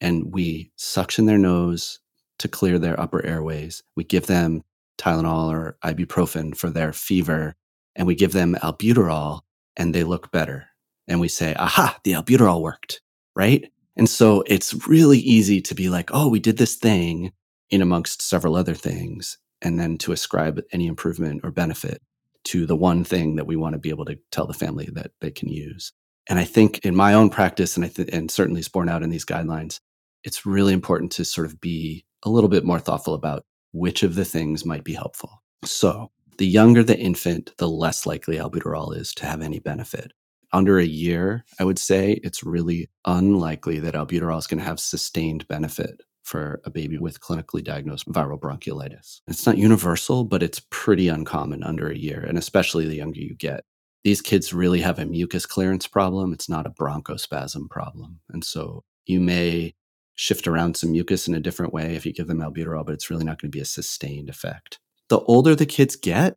And 0.00 0.32
we 0.32 0.72
suction 0.76 1.26
their 1.26 1.38
nose 1.38 2.00
to 2.38 2.48
clear 2.48 2.78
their 2.78 2.98
upper 2.98 3.24
airways. 3.24 3.82
We 3.96 4.04
give 4.04 4.26
them 4.26 4.62
Tylenol 4.98 5.50
or 5.50 5.76
ibuprofen 5.84 6.56
for 6.56 6.70
their 6.70 6.92
fever, 6.92 7.54
and 7.96 8.06
we 8.06 8.14
give 8.14 8.32
them 8.32 8.56
albuterol, 8.62 9.40
and 9.76 9.94
they 9.94 10.04
look 10.04 10.30
better. 10.30 10.66
And 11.06 11.20
we 11.20 11.28
say, 11.28 11.54
aha, 11.54 11.98
the 12.04 12.12
albuterol 12.12 12.62
worked, 12.62 13.00
right? 13.36 13.70
And 13.96 14.08
so 14.08 14.42
it's 14.46 14.86
really 14.88 15.18
easy 15.18 15.60
to 15.62 15.74
be 15.74 15.88
like, 15.88 16.10
oh, 16.12 16.28
we 16.28 16.40
did 16.40 16.56
this 16.56 16.76
thing 16.76 17.32
in 17.70 17.82
amongst 17.82 18.22
several 18.22 18.56
other 18.56 18.74
things, 18.74 19.38
and 19.62 19.78
then 19.78 19.98
to 19.98 20.12
ascribe 20.12 20.60
any 20.72 20.86
improvement 20.86 21.40
or 21.44 21.50
benefit 21.50 22.02
to 22.44 22.66
the 22.66 22.76
one 22.76 23.04
thing 23.04 23.36
that 23.36 23.46
we 23.46 23.56
want 23.56 23.74
to 23.74 23.78
be 23.78 23.90
able 23.90 24.04
to 24.06 24.18
tell 24.30 24.46
the 24.46 24.54
family 24.54 24.88
that 24.92 25.12
they 25.20 25.30
can 25.30 25.48
use. 25.48 25.92
And 26.28 26.38
I 26.38 26.44
think 26.44 26.78
in 26.84 26.96
my 26.96 27.14
own 27.14 27.30
practice, 27.30 27.76
and 27.76 27.84
I 27.84 27.88
th- 27.88 28.08
and 28.12 28.30
certainly 28.30 28.60
it's 28.60 28.68
borne 28.68 28.88
out 28.88 29.02
in 29.02 29.10
these 29.10 29.26
guidelines, 29.26 29.80
it's 30.22 30.46
really 30.46 30.72
important 30.72 31.12
to 31.12 31.24
sort 31.24 31.46
of 31.46 31.60
be 31.60 32.04
a 32.22 32.30
little 32.30 32.48
bit 32.48 32.64
more 32.64 32.80
thoughtful 32.80 33.14
about 33.14 33.44
which 33.72 34.02
of 34.02 34.14
the 34.14 34.24
things 34.24 34.64
might 34.64 34.84
be 34.84 34.94
helpful. 34.94 35.42
So 35.64 36.10
the 36.38 36.46
younger 36.46 36.82
the 36.82 36.98
infant, 36.98 37.52
the 37.58 37.68
less 37.68 38.06
likely 38.06 38.36
albuterol 38.36 38.96
is 38.96 39.12
to 39.14 39.26
have 39.26 39.42
any 39.42 39.58
benefit. 39.58 40.12
Under 40.52 40.78
a 40.78 40.84
year, 40.84 41.44
I 41.58 41.64
would 41.64 41.78
say 41.78 42.20
it's 42.22 42.44
really 42.44 42.88
unlikely 43.04 43.80
that 43.80 43.94
albuterol 43.94 44.38
is 44.38 44.46
going 44.46 44.60
to 44.60 44.64
have 44.64 44.80
sustained 44.80 45.48
benefit 45.48 46.00
for 46.24 46.60
a 46.64 46.70
baby 46.70 46.98
with 46.98 47.20
clinically 47.20 47.62
diagnosed 47.62 48.08
viral 48.08 48.40
bronchiolitis. 48.40 49.20
It's 49.28 49.46
not 49.46 49.58
universal, 49.58 50.24
but 50.24 50.42
it's 50.42 50.62
pretty 50.70 51.08
uncommon 51.08 51.62
under 51.62 51.88
a 51.88 51.96
year, 51.96 52.24
and 52.26 52.36
especially 52.38 52.86
the 52.86 52.96
younger 52.96 53.20
you 53.20 53.34
get. 53.34 53.64
These 54.02 54.20
kids 54.20 54.52
really 54.52 54.80
have 54.80 54.98
a 54.98 55.06
mucus 55.06 55.46
clearance 55.46 55.86
problem. 55.86 56.32
It's 56.32 56.48
not 56.48 56.66
a 56.66 56.70
bronchospasm 56.70 57.70
problem. 57.70 58.20
And 58.30 58.44
so 58.44 58.84
you 59.06 59.20
may 59.20 59.74
shift 60.14 60.46
around 60.46 60.76
some 60.76 60.92
mucus 60.92 61.28
in 61.28 61.34
a 61.34 61.40
different 61.40 61.72
way 61.72 61.94
if 61.94 62.06
you 62.06 62.12
give 62.12 62.26
them 62.26 62.40
albuterol, 62.40 62.84
but 62.84 62.94
it's 62.94 63.10
really 63.10 63.24
not 63.24 63.40
going 63.40 63.50
to 63.50 63.56
be 63.56 63.62
a 63.62 63.66
sustained 63.66 64.28
effect. 64.28 64.78
The 65.08 65.20
older 65.20 65.54
the 65.54 65.66
kids 65.66 65.96
get, 65.96 66.36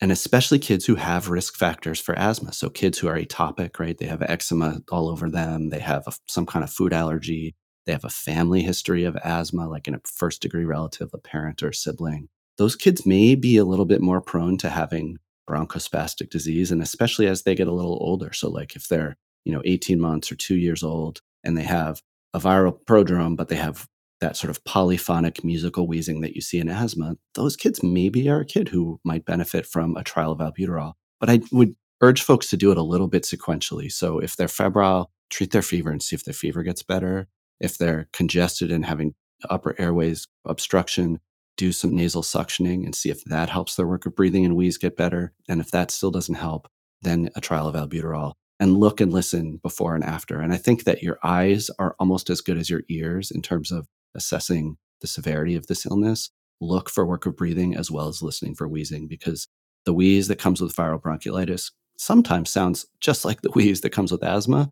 and 0.00 0.12
especially 0.12 0.58
kids 0.58 0.86
who 0.86 0.94
have 0.94 1.28
risk 1.28 1.56
factors 1.56 2.00
for 2.00 2.16
asthma. 2.16 2.52
So 2.52 2.70
kids 2.70 2.98
who 2.98 3.08
are 3.08 3.18
atopic, 3.18 3.78
right? 3.78 3.96
They 3.98 4.06
have 4.06 4.22
eczema 4.22 4.80
all 4.90 5.08
over 5.08 5.28
them. 5.28 5.70
They 5.70 5.80
have 5.80 6.04
a, 6.06 6.12
some 6.26 6.46
kind 6.46 6.62
of 6.64 6.70
food 6.70 6.92
allergy. 6.92 7.56
They 7.88 7.94
have 7.94 8.04
a 8.04 8.10
family 8.10 8.60
history 8.60 9.04
of 9.04 9.16
asthma, 9.24 9.66
like 9.66 9.88
in 9.88 9.94
a 9.94 10.00
first 10.04 10.42
degree 10.42 10.66
relative, 10.66 11.08
a 11.14 11.18
parent 11.18 11.62
or 11.62 11.72
sibling. 11.72 12.28
Those 12.58 12.76
kids 12.76 13.06
may 13.06 13.34
be 13.34 13.56
a 13.56 13.64
little 13.64 13.86
bit 13.86 14.02
more 14.02 14.20
prone 14.20 14.58
to 14.58 14.68
having 14.68 15.16
bronchospastic 15.48 16.28
disease, 16.28 16.70
and 16.70 16.82
especially 16.82 17.26
as 17.26 17.44
they 17.44 17.54
get 17.54 17.66
a 17.66 17.72
little 17.72 17.96
older. 18.02 18.34
So, 18.34 18.50
like 18.50 18.76
if 18.76 18.88
they're, 18.88 19.16
you 19.46 19.54
know, 19.54 19.62
18 19.64 19.98
months 19.98 20.30
or 20.30 20.34
two 20.34 20.56
years 20.56 20.82
old 20.82 21.22
and 21.42 21.56
they 21.56 21.62
have 21.62 22.02
a 22.34 22.38
viral 22.38 22.78
prodrome, 22.84 23.36
but 23.36 23.48
they 23.48 23.56
have 23.56 23.88
that 24.20 24.36
sort 24.36 24.50
of 24.50 24.62
polyphonic 24.64 25.42
musical 25.42 25.86
wheezing 25.86 26.20
that 26.20 26.34
you 26.34 26.42
see 26.42 26.58
in 26.58 26.68
asthma, 26.68 27.16
those 27.36 27.56
kids 27.56 27.82
maybe 27.82 28.28
are 28.28 28.40
a 28.40 28.44
kid 28.44 28.68
who 28.68 29.00
might 29.02 29.24
benefit 29.24 29.64
from 29.64 29.96
a 29.96 30.04
trial 30.04 30.32
of 30.32 30.40
albuterol. 30.40 30.92
But 31.20 31.30
I 31.30 31.40
would 31.52 31.74
urge 32.02 32.20
folks 32.20 32.50
to 32.50 32.58
do 32.58 32.70
it 32.70 32.76
a 32.76 32.82
little 32.82 33.08
bit 33.08 33.22
sequentially. 33.22 33.90
So 33.90 34.18
if 34.18 34.36
they're 34.36 34.46
febrile, 34.46 35.10
treat 35.30 35.52
their 35.52 35.62
fever 35.62 35.90
and 35.90 36.02
see 36.02 36.16
if 36.16 36.24
their 36.24 36.34
fever 36.34 36.62
gets 36.62 36.82
better. 36.82 37.28
If 37.60 37.78
they're 37.78 38.08
congested 38.12 38.70
and 38.70 38.84
having 38.84 39.14
upper 39.48 39.74
airways 39.78 40.26
obstruction, 40.44 41.20
do 41.56 41.72
some 41.72 41.94
nasal 41.94 42.22
suctioning 42.22 42.84
and 42.84 42.94
see 42.94 43.10
if 43.10 43.24
that 43.24 43.50
helps 43.50 43.74
their 43.74 43.86
work 43.86 44.06
of 44.06 44.14
breathing 44.14 44.44
and 44.44 44.56
wheeze 44.56 44.78
get 44.78 44.96
better. 44.96 45.32
And 45.48 45.60
if 45.60 45.70
that 45.72 45.90
still 45.90 46.10
doesn't 46.10 46.36
help, 46.36 46.68
then 47.02 47.30
a 47.34 47.40
trial 47.40 47.68
of 47.68 47.74
albuterol 47.74 48.34
and 48.60 48.76
look 48.76 49.00
and 49.00 49.12
listen 49.12 49.58
before 49.62 49.94
and 49.94 50.04
after. 50.04 50.40
And 50.40 50.52
I 50.52 50.56
think 50.56 50.84
that 50.84 51.02
your 51.02 51.18
eyes 51.22 51.70
are 51.78 51.94
almost 51.98 52.30
as 52.30 52.40
good 52.40 52.56
as 52.56 52.70
your 52.70 52.82
ears 52.88 53.30
in 53.30 53.42
terms 53.42 53.70
of 53.70 53.86
assessing 54.14 54.76
the 55.00 55.06
severity 55.06 55.54
of 55.54 55.66
this 55.66 55.86
illness. 55.86 56.30
Look 56.60 56.90
for 56.90 57.06
work 57.06 57.26
of 57.26 57.36
breathing 57.36 57.76
as 57.76 57.90
well 57.90 58.08
as 58.08 58.22
listening 58.22 58.54
for 58.54 58.68
wheezing 58.68 59.06
because 59.06 59.48
the 59.84 59.94
wheeze 59.94 60.28
that 60.28 60.40
comes 60.40 60.60
with 60.60 60.74
viral 60.74 61.00
bronchiolitis 61.00 61.70
sometimes 61.96 62.50
sounds 62.50 62.86
just 63.00 63.24
like 63.24 63.42
the 63.42 63.50
wheeze 63.54 63.80
that 63.82 63.90
comes 63.90 64.10
with 64.10 64.24
asthma, 64.24 64.70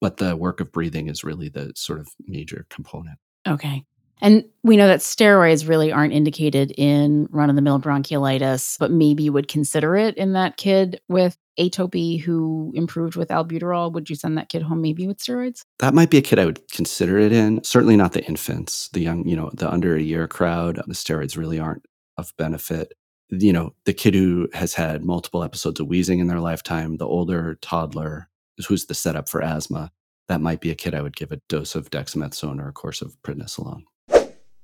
but 0.00 0.18
the 0.18 0.36
work 0.36 0.60
of 0.60 0.72
breathing 0.72 1.08
is 1.08 1.24
really 1.24 1.48
the 1.48 1.72
sort 1.74 2.00
of 2.00 2.08
major 2.26 2.66
component. 2.70 3.18
Okay. 3.46 3.84
And 4.22 4.44
we 4.62 4.76
know 4.76 4.88
that 4.88 5.00
steroids 5.00 5.68
really 5.68 5.92
aren't 5.92 6.14
indicated 6.14 6.72
in 6.76 7.28
run 7.30 7.50
of 7.50 7.56
the 7.56 7.62
mill 7.62 7.78
bronchiolitis, 7.78 8.78
but 8.78 8.90
maybe 8.90 9.24
you 9.24 9.32
would 9.32 9.48
consider 9.48 9.94
it 9.94 10.16
in 10.16 10.32
that 10.32 10.56
kid 10.56 11.00
with 11.08 11.36
atopy 11.58 12.20
who 12.20 12.72
improved 12.74 13.16
with 13.16 13.28
albuterol. 13.28 13.92
Would 13.92 14.08
you 14.08 14.16
send 14.16 14.38
that 14.38 14.48
kid 14.48 14.62
home 14.62 14.80
maybe 14.80 15.06
with 15.06 15.18
steroids? 15.18 15.64
That 15.80 15.94
might 15.94 16.10
be 16.10 16.18
a 16.18 16.22
kid 16.22 16.38
I 16.38 16.46
would 16.46 16.66
consider 16.70 17.18
it 17.18 17.32
in. 17.32 17.62
Certainly 17.62 17.96
not 17.96 18.12
the 18.12 18.24
infants, 18.24 18.88
the 18.90 19.00
young, 19.00 19.26
you 19.28 19.36
know, 19.36 19.50
the 19.52 19.70
under 19.70 19.94
a 19.94 20.02
year 20.02 20.26
crowd. 20.26 20.80
The 20.86 20.94
steroids 20.94 21.36
really 21.36 21.58
aren't 21.58 21.84
of 22.16 22.32
benefit. 22.38 22.94
You 23.28 23.52
know, 23.52 23.74
the 23.84 23.92
kid 23.92 24.14
who 24.14 24.48
has 24.54 24.72
had 24.72 25.04
multiple 25.04 25.42
episodes 25.42 25.80
of 25.80 25.88
wheezing 25.88 26.20
in 26.20 26.26
their 26.26 26.40
lifetime, 26.40 26.96
the 26.96 27.06
older 27.06 27.58
toddler 27.60 28.28
who's 28.64 28.86
the 28.86 28.94
setup 28.94 29.28
for 29.28 29.42
asthma, 29.42 29.92
that 30.28 30.40
might 30.40 30.60
be 30.60 30.70
a 30.70 30.74
kid 30.74 30.94
I 30.94 31.02
would 31.02 31.16
give 31.16 31.32
a 31.32 31.40
dose 31.48 31.74
of 31.74 31.90
dexamethasone 31.90 32.60
or 32.60 32.68
a 32.68 32.72
course 32.72 33.02
of 33.02 33.16
prednisolone. 33.22 33.82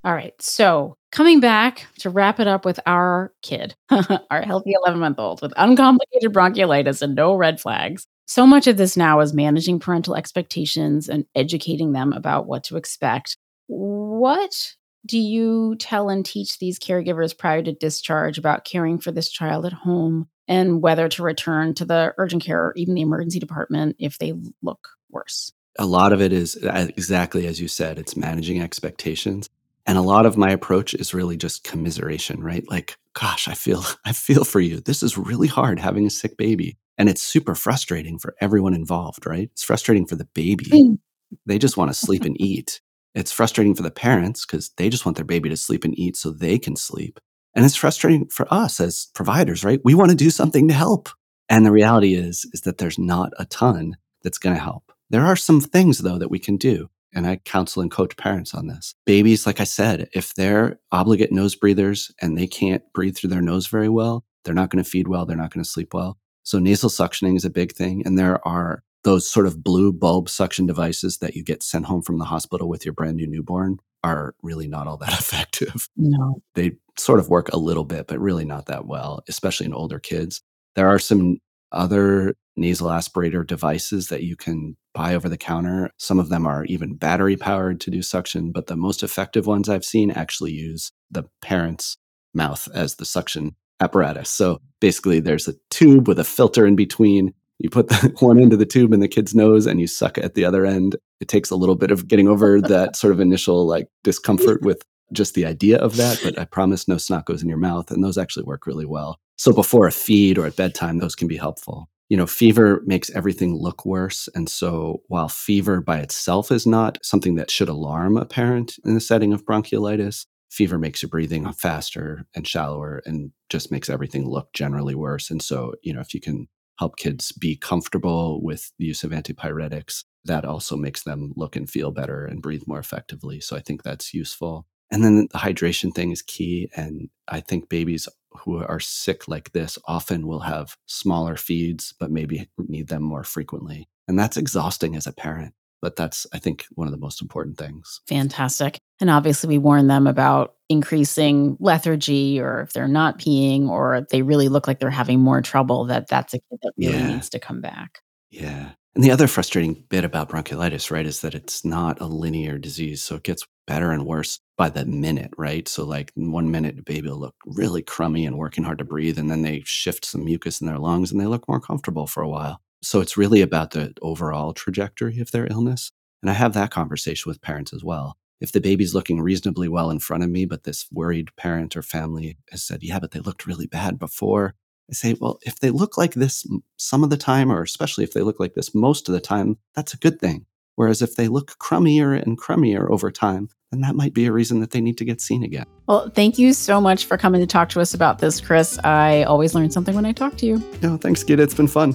All 0.04 0.14
right. 0.14 0.34
So, 0.42 0.96
coming 1.12 1.38
back 1.38 1.86
to 2.00 2.10
wrap 2.10 2.40
it 2.40 2.48
up 2.48 2.64
with 2.64 2.80
our 2.86 3.32
kid, 3.42 3.76
our 4.30 4.42
healthy 4.42 4.72
11 4.84 4.98
month 4.98 5.18
old 5.20 5.40
with 5.42 5.52
uncomplicated 5.56 6.32
bronchiolitis 6.32 7.02
and 7.02 7.14
no 7.14 7.36
red 7.36 7.60
flags. 7.60 8.06
So 8.26 8.46
much 8.46 8.66
of 8.66 8.76
this 8.76 8.96
now 8.96 9.20
is 9.20 9.32
managing 9.32 9.78
parental 9.78 10.16
expectations 10.16 11.08
and 11.08 11.26
educating 11.34 11.92
them 11.92 12.12
about 12.12 12.46
what 12.46 12.64
to 12.64 12.76
expect. 12.76 13.36
What 13.66 14.74
do 15.04 15.18
you 15.18 15.76
tell 15.76 16.08
and 16.08 16.24
teach 16.24 16.58
these 16.58 16.78
caregivers 16.78 17.36
prior 17.36 17.62
to 17.62 17.72
discharge 17.72 18.38
about 18.38 18.64
caring 18.64 18.98
for 18.98 19.10
this 19.10 19.30
child 19.30 19.66
at 19.66 19.72
home 19.72 20.28
and 20.46 20.82
whether 20.82 21.08
to 21.08 21.22
return 21.22 21.74
to 21.74 21.84
the 21.84 22.14
urgent 22.18 22.44
care 22.44 22.66
or 22.66 22.72
even 22.76 22.94
the 22.94 23.02
emergency 23.02 23.38
department 23.38 23.96
if 23.98 24.18
they 24.18 24.32
look 24.62 24.88
worse? 25.10 25.52
A 25.78 25.86
lot 25.86 26.12
of 26.12 26.20
it 26.20 26.32
is 26.32 26.56
exactly 26.62 27.46
as 27.46 27.60
you 27.60 27.68
said, 27.68 27.98
it's 27.98 28.16
managing 28.16 28.60
expectations. 28.60 29.48
And 29.84 29.98
a 29.98 30.02
lot 30.02 30.26
of 30.26 30.36
my 30.36 30.50
approach 30.50 30.94
is 30.94 31.12
really 31.12 31.36
just 31.36 31.64
commiseration, 31.64 32.40
right? 32.40 32.64
Like, 32.70 32.96
gosh, 33.14 33.48
I 33.48 33.54
feel 33.54 33.82
I 34.04 34.12
feel 34.12 34.44
for 34.44 34.60
you. 34.60 34.80
This 34.80 35.02
is 35.02 35.18
really 35.18 35.48
hard 35.48 35.78
having 35.78 36.06
a 36.06 36.10
sick 36.10 36.36
baby. 36.36 36.76
And 36.98 37.08
it's 37.08 37.22
super 37.22 37.54
frustrating 37.54 38.18
for 38.18 38.34
everyone 38.40 38.74
involved, 38.74 39.26
right? 39.26 39.48
It's 39.52 39.64
frustrating 39.64 40.06
for 40.06 40.14
the 40.14 40.26
baby. 40.34 40.66
Mm. 40.66 40.98
They 41.46 41.58
just 41.58 41.76
want 41.76 41.90
to 41.90 41.94
sleep 42.06 42.24
and 42.24 42.40
eat. 42.40 42.80
It's 43.14 43.32
frustrating 43.32 43.74
for 43.74 43.82
the 43.82 43.90
parents 43.90 44.46
because 44.46 44.70
they 44.76 44.88
just 44.88 45.04
want 45.04 45.16
their 45.16 45.24
baby 45.24 45.48
to 45.48 45.56
sleep 45.56 45.84
and 45.84 45.98
eat 45.98 46.16
so 46.16 46.30
they 46.30 46.58
can 46.58 46.76
sleep. 46.76 47.20
And 47.54 47.64
it's 47.64 47.76
frustrating 47.76 48.28
for 48.28 48.46
us 48.52 48.80
as 48.80 49.08
providers, 49.14 49.64
right? 49.64 49.80
We 49.84 49.94
want 49.94 50.10
to 50.10 50.16
do 50.16 50.30
something 50.30 50.68
to 50.68 50.74
help. 50.74 51.10
And 51.48 51.66
the 51.66 51.72
reality 51.72 52.14
is, 52.14 52.48
is 52.52 52.62
that 52.62 52.78
there's 52.78 52.98
not 52.98 53.32
a 53.38 53.44
ton 53.44 53.96
that's 54.22 54.38
going 54.38 54.56
to 54.56 54.62
help. 54.62 54.92
There 55.10 55.24
are 55.26 55.36
some 55.36 55.60
things 55.60 55.98
though 55.98 56.18
that 56.18 56.30
we 56.30 56.38
can 56.38 56.56
do 56.56 56.88
and 57.14 57.26
I 57.26 57.36
counsel 57.36 57.82
and 57.82 57.90
coach 57.90 58.16
parents 58.16 58.54
on 58.54 58.66
this. 58.66 58.94
Babies, 59.04 59.46
like 59.46 59.60
I 59.60 59.64
said, 59.64 60.08
if 60.14 60.34
they're 60.34 60.78
obligate 60.90 61.32
nose 61.32 61.54
breathers 61.54 62.10
and 62.20 62.36
they 62.36 62.46
can't 62.46 62.82
breathe 62.94 63.16
through 63.16 63.30
their 63.30 63.42
nose 63.42 63.66
very 63.66 63.88
well, 63.88 64.24
they're 64.44 64.54
not 64.54 64.70
going 64.70 64.82
to 64.82 64.88
feed 64.88 65.08
well, 65.08 65.26
they're 65.26 65.36
not 65.36 65.52
going 65.52 65.62
to 65.62 65.70
sleep 65.70 65.94
well. 65.94 66.18
So 66.42 66.58
nasal 66.58 66.90
suctioning 66.90 67.36
is 67.36 67.44
a 67.44 67.50
big 67.50 67.72
thing. 67.72 68.02
And 68.04 68.18
there 68.18 68.46
are 68.46 68.82
those 69.04 69.28
sort 69.28 69.46
of 69.46 69.62
blue 69.62 69.92
bulb 69.92 70.28
suction 70.28 70.66
devices 70.66 71.18
that 71.18 71.34
you 71.34 71.42
get 71.42 71.62
sent 71.62 71.86
home 71.86 72.02
from 72.02 72.18
the 72.18 72.24
hospital 72.24 72.68
with 72.68 72.84
your 72.84 72.94
brand 72.94 73.16
new 73.16 73.26
newborn 73.26 73.78
are 74.04 74.34
really 74.42 74.68
not 74.68 74.86
all 74.86 74.96
that 74.96 75.12
effective. 75.18 75.88
No. 75.96 76.42
They 76.54 76.72
sort 76.98 77.18
of 77.18 77.28
work 77.28 77.52
a 77.52 77.58
little 77.58 77.84
bit, 77.84 78.06
but 78.06 78.20
really 78.20 78.44
not 78.44 78.66
that 78.66 78.86
well, 78.86 79.22
especially 79.28 79.66
in 79.66 79.74
older 79.74 79.98
kids. 79.98 80.42
There 80.74 80.88
are 80.88 80.98
some 80.98 81.38
other 81.70 82.34
nasal 82.56 82.88
aspirator 82.88 83.46
devices 83.46 84.08
that 84.08 84.22
you 84.22 84.36
can 84.36 84.76
buy 84.94 85.14
over 85.14 85.28
the 85.28 85.38
counter. 85.38 85.90
Some 85.96 86.18
of 86.18 86.28
them 86.28 86.46
are 86.46 86.64
even 86.66 86.96
battery 86.96 87.36
powered 87.36 87.80
to 87.80 87.90
do 87.90 88.02
suction, 88.02 88.52
but 88.52 88.66
the 88.66 88.76
most 88.76 89.02
effective 89.02 89.46
ones 89.46 89.68
I've 89.68 89.84
seen 89.84 90.10
actually 90.10 90.52
use 90.52 90.92
the 91.10 91.24
parent's 91.40 91.96
mouth 92.34 92.68
as 92.74 92.96
the 92.96 93.04
suction 93.04 93.56
apparatus. 93.80 94.28
So 94.28 94.60
basically, 94.80 95.20
there's 95.20 95.48
a 95.48 95.54
tube 95.70 96.08
with 96.08 96.18
a 96.18 96.24
filter 96.24 96.66
in 96.66 96.76
between. 96.76 97.32
You 97.62 97.70
put 97.70 97.88
the 97.88 98.12
one 98.20 98.38
end 98.38 98.52
of 98.52 98.58
the 98.58 98.66
tube 98.66 98.92
in 98.92 99.00
the 99.00 99.08
kid's 99.08 99.34
nose 99.34 99.66
and 99.66 99.80
you 99.80 99.86
suck 99.86 100.18
at 100.18 100.34
the 100.34 100.44
other 100.44 100.66
end. 100.66 100.96
It 101.20 101.28
takes 101.28 101.50
a 101.50 101.56
little 101.56 101.76
bit 101.76 101.90
of 101.90 102.08
getting 102.08 102.28
over 102.28 102.60
that 102.60 102.96
sort 103.02 103.12
of 103.12 103.20
initial 103.20 103.66
like 103.66 103.88
discomfort 104.04 104.62
with 104.64 104.82
just 105.12 105.34
the 105.34 105.46
idea 105.46 105.78
of 105.78 105.96
that, 105.96 106.20
but 106.24 106.38
I 106.38 106.44
promise 106.44 106.88
no 106.88 106.96
snot 106.96 107.26
goes 107.26 107.42
in 107.42 107.48
your 107.48 107.58
mouth. 107.58 107.90
And 107.90 108.02
those 108.02 108.18
actually 108.18 108.44
work 108.44 108.66
really 108.66 108.86
well. 108.86 109.18
So 109.36 109.52
before 109.52 109.86
a 109.86 109.92
feed 109.92 110.38
or 110.38 110.46
at 110.46 110.56
bedtime, 110.56 110.98
those 110.98 111.14
can 111.14 111.28
be 111.28 111.36
helpful 111.36 111.88
you 112.12 112.18
know, 112.18 112.26
fever 112.26 112.82
makes 112.84 113.08
everything 113.12 113.56
look 113.56 113.86
worse. 113.86 114.28
And 114.34 114.46
so 114.46 115.00
while 115.08 115.30
fever 115.30 115.80
by 115.80 116.00
itself 116.00 116.52
is 116.52 116.66
not 116.66 116.98
something 117.02 117.36
that 117.36 117.50
should 117.50 117.70
alarm 117.70 118.18
a 118.18 118.26
parent 118.26 118.74
in 118.84 118.92
the 118.92 119.00
setting 119.00 119.32
of 119.32 119.46
bronchiolitis, 119.46 120.26
fever 120.50 120.78
makes 120.78 121.00
your 121.00 121.08
breathing 121.08 121.50
faster 121.54 122.26
and 122.34 122.46
shallower 122.46 123.00
and 123.06 123.32
just 123.48 123.72
makes 123.72 123.88
everything 123.88 124.28
look 124.28 124.52
generally 124.52 124.94
worse. 124.94 125.30
And 125.30 125.40
so, 125.40 125.72
you 125.82 125.94
know, 125.94 126.00
if 126.00 126.12
you 126.12 126.20
can 126.20 126.48
help 126.78 126.96
kids 126.96 127.32
be 127.32 127.56
comfortable 127.56 128.42
with 128.42 128.72
the 128.78 128.86
use 128.86 129.04
of 129.04 129.10
antipyretics, 129.10 130.04
that 130.24 130.44
also 130.44 130.76
makes 130.76 131.02
them 131.02 131.32
look 131.36 131.56
and 131.56 131.68
feel 131.68 131.90
better 131.90 132.24
and 132.24 132.42
breathe 132.42 132.62
more 132.66 132.78
effectively. 132.78 133.40
So 133.40 133.56
I 133.56 133.60
think 133.60 133.82
that's 133.82 134.14
useful. 134.14 134.66
And 134.90 135.02
then 135.02 135.28
the 135.32 135.38
hydration 135.38 135.94
thing 135.94 136.10
is 136.12 136.22
key. 136.22 136.68
And 136.76 137.08
I 137.28 137.40
think 137.40 137.68
babies 137.68 138.08
who 138.30 138.58
are 138.58 138.80
sick 138.80 139.26
like 139.26 139.52
this 139.52 139.78
often 139.86 140.26
will 140.26 140.40
have 140.40 140.76
smaller 140.86 141.36
feeds, 141.36 141.94
but 141.98 142.10
maybe 142.10 142.48
need 142.58 142.88
them 142.88 143.02
more 143.02 143.24
frequently. 143.24 143.88
And 144.06 144.18
that's 144.18 144.36
exhausting 144.36 144.94
as 144.94 145.06
a 145.06 145.12
parent. 145.12 145.54
But 145.82 145.96
that's, 145.96 146.26
I 146.32 146.38
think, 146.38 146.64
one 146.76 146.86
of 146.86 146.92
the 146.92 146.98
most 147.00 147.20
important 147.20 147.58
things. 147.58 148.00
Fantastic. 148.06 148.78
And 149.00 149.10
obviously, 149.10 149.48
we 149.48 149.58
warn 149.58 149.88
them 149.88 150.06
about 150.06 150.54
increasing 150.70 151.56
lethargy 151.60 152.40
or 152.40 152.62
if 152.62 152.72
they're 152.72 152.88
not 152.88 153.18
peeing 153.18 153.68
or 153.68 154.06
they 154.10 154.22
really 154.22 154.48
look 154.48 154.66
like 154.66 154.78
they're 154.78 154.90
having 154.90 155.20
more 155.20 155.42
trouble, 155.42 155.84
that 155.86 156.06
that's 156.08 156.32
a 156.32 156.38
kid 156.38 156.58
that 156.62 156.72
really 156.78 156.92
Yeah. 156.94 157.14
needs 157.14 157.28
to 157.30 157.38
come 157.38 157.60
back. 157.60 157.98
Yeah. 158.30 158.70
And 158.94 159.02
the 159.02 159.10
other 159.10 159.26
frustrating 159.26 159.84
bit 159.88 160.04
about 160.04 160.28
bronchiolitis, 160.30 160.90
right, 160.90 161.04
is 161.06 161.20
that 161.22 161.34
it's 161.34 161.64
not 161.64 162.00
a 162.00 162.06
linear 162.06 162.58
disease. 162.58 163.02
So 163.02 163.16
it 163.16 163.24
gets 163.24 163.44
better 163.66 163.90
and 163.90 164.06
worse 164.06 164.38
by 164.56 164.68
the 164.68 164.84
minute, 164.86 165.32
right? 165.36 165.66
So, 165.66 165.84
like, 165.84 166.12
one 166.14 166.50
minute, 166.50 166.78
a 166.78 166.82
baby 166.82 167.08
will 167.08 167.18
look 167.18 167.34
really 167.44 167.82
crummy 167.82 168.24
and 168.24 168.38
working 168.38 168.64
hard 168.64 168.78
to 168.78 168.84
breathe. 168.84 169.18
And 169.18 169.30
then 169.30 169.42
they 169.42 169.62
shift 169.64 170.04
some 170.04 170.24
mucus 170.24 170.60
in 170.60 170.66
their 170.68 170.78
lungs 170.78 171.10
and 171.10 171.20
they 171.20 171.26
look 171.26 171.48
more 171.48 171.60
comfortable 171.60 172.06
for 172.06 172.22
a 172.22 172.28
while. 172.28 172.61
So 172.82 173.00
it's 173.00 173.16
really 173.16 173.40
about 173.40 173.70
the 173.70 173.94
overall 174.02 174.52
trajectory 174.52 175.20
of 175.20 175.30
their 175.30 175.46
illness. 175.50 175.90
And 176.22 176.30
I 176.30 176.34
have 176.34 176.52
that 176.54 176.70
conversation 176.70 177.30
with 177.30 177.40
parents 177.40 177.72
as 177.72 177.84
well. 177.84 178.16
If 178.40 178.52
the 178.52 178.60
baby's 178.60 178.94
looking 178.94 179.20
reasonably 179.20 179.68
well 179.68 179.90
in 179.90 180.00
front 180.00 180.24
of 180.24 180.30
me, 180.30 180.46
but 180.46 180.64
this 180.64 180.86
worried 180.90 181.34
parent 181.36 181.76
or 181.76 181.82
family 181.82 182.36
has 182.50 182.62
said, 182.62 182.82
yeah, 182.82 182.98
but 182.98 183.12
they 183.12 183.20
looked 183.20 183.46
really 183.46 183.66
bad 183.66 183.98
before, 183.98 184.54
I 184.90 184.94
say, 184.94 185.14
well, 185.20 185.38
if 185.42 185.60
they 185.60 185.70
look 185.70 185.96
like 185.96 186.14
this 186.14 186.44
some 186.76 187.04
of 187.04 187.10
the 187.10 187.16
time, 187.16 187.52
or 187.52 187.62
especially 187.62 188.02
if 188.02 188.12
they 188.12 188.22
look 188.22 188.40
like 188.40 188.54
this 188.54 188.74
most 188.74 189.08
of 189.08 189.14
the 189.14 189.20
time, 189.20 189.58
that's 189.74 189.94
a 189.94 189.98
good 189.98 190.20
thing. 190.20 190.46
Whereas 190.74 191.02
if 191.02 191.16
they 191.16 191.28
look 191.28 191.58
crummier 191.58 192.20
and 192.20 192.38
crummier 192.38 192.90
over 192.90 193.10
time, 193.10 193.48
then 193.70 193.80
that 193.82 193.94
might 193.94 194.12
be 194.12 194.26
a 194.26 194.32
reason 194.32 194.60
that 194.60 194.72
they 194.72 194.80
need 194.80 194.98
to 194.98 195.04
get 195.04 195.20
seen 195.20 195.44
again. 195.44 195.66
Well, 195.86 196.10
thank 196.10 196.38
you 196.38 196.52
so 196.52 196.80
much 196.80 197.04
for 197.04 197.16
coming 197.16 197.40
to 197.40 197.46
talk 197.46 197.68
to 197.70 197.80
us 197.80 197.94
about 197.94 198.18
this, 198.18 198.40
Chris. 198.40 198.78
I 198.82 199.22
always 199.22 199.54
learn 199.54 199.70
something 199.70 199.94
when 199.94 200.06
I 200.06 200.12
talk 200.12 200.36
to 200.38 200.46
you. 200.46 200.62
No, 200.82 200.96
thanks, 200.96 201.22
Gita. 201.22 201.42
It's 201.42 201.54
been 201.54 201.68
fun. 201.68 201.94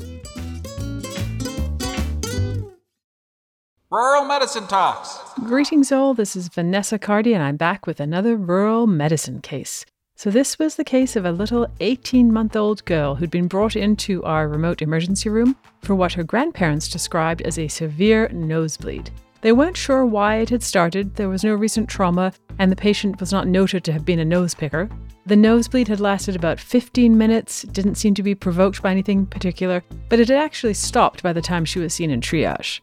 Rural 3.89 4.25
Medicine 4.25 4.67
Talks. 4.67 5.17
Greetings, 5.45 5.93
all. 5.93 6.13
This 6.13 6.35
is 6.35 6.49
Vanessa 6.49 6.99
Cardy, 6.99 7.33
and 7.33 7.41
I'm 7.41 7.55
back 7.55 7.87
with 7.87 8.01
another 8.01 8.35
rural 8.35 8.85
medicine 8.85 9.39
case. 9.39 9.85
So, 10.17 10.29
this 10.29 10.59
was 10.59 10.75
the 10.75 10.83
case 10.83 11.15
of 11.15 11.23
a 11.23 11.31
little 11.31 11.67
18 11.79 12.33
month 12.33 12.57
old 12.57 12.83
girl 12.83 13.15
who'd 13.15 13.31
been 13.31 13.47
brought 13.47 13.77
into 13.77 14.21
our 14.25 14.49
remote 14.49 14.81
emergency 14.81 15.29
room 15.29 15.55
for 15.83 15.95
what 15.95 16.11
her 16.11 16.23
grandparents 16.25 16.89
described 16.89 17.41
as 17.43 17.57
a 17.57 17.69
severe 17.69 18.27
nosebleed. 18.33 19.09
They 19.39 19.53
weren't 19.53 19.77
sure 19.77 20.05
why 20.05 20.39
it 20.39 20.49
had 20.49 20.63
started, 20.63 21.15
there 21.15 21.29
was 21.29 21.45
no 21.45 21.55
recent 21.55 21.87
trauma, 21.87 22.33
and 22.59 22.69
the 22.69 22.75
patient 22.75 23.21
was 23.21 23.31
not 23.31 23.47
noted 23.47 23.85
to 23.85 23.93
have 23.93 24.03
been 24.03 24.19
a 24.19 24.25
nose 24.25 24.53
picker. 24.53 24.89
The 25.27 25.37
nosebleed 25.37 25.87
had 25.87 26.01
lasted 26.01 26.35
about 26.35 26.59
15 26.59 27.17
minutes, 27.17 27.61
didn't 27.61 27.95
seem 27.95 28.15
to 28.15 28.23
be 28.23 28.35
provoked 28.35 28.81
by 28.81 28.91
anything 28.91 29.25
particular, 29.25 29.81
but 30.09 30.19
it 30.19 30.27
had 30.27 30.39
actually 30.43 30.73
stopped 30.73 31.23
by 31.23 31.31
the 31.31 31.41
time 31.41 31.63
she 31.63 31.79
was 31.79 31.93
seen 31.93 32.11
in 32.11 32.19
triage. 32.19 32.81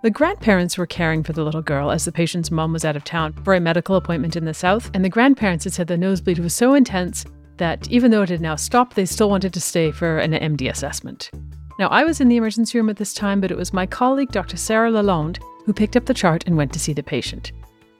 The 0.00 0.10
grandparents 0.10 0.78
were 0.78 0.86
caring 0.86 1.24
for 1.24 1.32
the 1.32 1.42
little 1.42 1.60
girl 1.60 1.90
as 1.90 2.04
the 2.04 2.12
patient's 2.12 2.52
mom 2.52 2.72
was 2.72 2.84
out 2.84 2.94
of 2.94 3.02
town 3.02 3.32
for 3.42 3.54
a 3.54 3.60
medical 3.60 3.96
appointment 3.96 4.36
in 4.36 4.44
the 4.44 4.54
south, 4.54 4.92
and 4.94 5.04
the 5.04 5.08
grandparents 5.08 5.64
had 5.64 5.72
said 5.72 5.88
the 5.88 5.96
nosebleed 5.96 6.38
was 6.38 6.54
so 6.54 6.74
intense 6.74 7.24
that 7.56 7.90
even 7.90 8.12
though 8.12 8.22
it 8.22 8.28
had 8.28 8.40
now 8.40 8.54
stopped, 8.54 8.94
they 8.94 9.04
still 9.04 9.28
wanted 9.28 9.52
to 9.52 9.60
stay 9.60 9.90
for 9.90 10.18
an 10.18 10.30
MD 10.34 10.70
assessment. 10.70 11.32
Now, 11.80 11.88
I 11.88 12.04
was 12.04 12.20
in 12.20 12.28
the 12.28 12.36
emergency 12.36 12.78
room 12.78 12.90
at 12.90 12.96
this 12.96 13.12
time, 13.12 13.40
but 13.40 13.50
it 13.50 13.56
was 13.56 13.72
my 13.72 13.86
colleague, 13.86 14.30
Dr. 14.30 14.56
Sarah 14.56 14.92
Lalonde, 14.92 15.40
who 15.66 15.72
picked 15.72 15.96
up 15.96 16.06
the 16.06 16.14
chart 16.14 16.44
and 16.46 16.56
went 16.56 16.72
to 16.74 16.78
see 16.78 16.92
the 16.92 17.02
patient. 17.02 17.50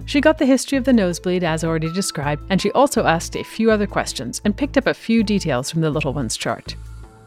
She 0.07 0.21
got 0.21 0.39
the 0.39 0.47
history 0.47 0.79
of 0.79 0.85
the 0.85 0.93
nosebleed 0.93 1.43
as 1.43 1.65
already 1.65 1.93
described, 1.93 2.45
and 2.49 2.63
she 2.63 2.71
also 2.73 3.07
asked 3.07 3.35
a 3.35 3.43
few 3.43 3.73
other 3.73 3.89
questions 3.89 4.41
and 4.45 4.57
picked 4.57 4.79
up 4.79 4.87
a 4.87 4.95
few 4.95 5.25
details 5.25 5.69
from 5.69 5.81
the 5.81 5.91
little 5.91 6.13
one's 6.13 6.37
chart. 6.37 6.77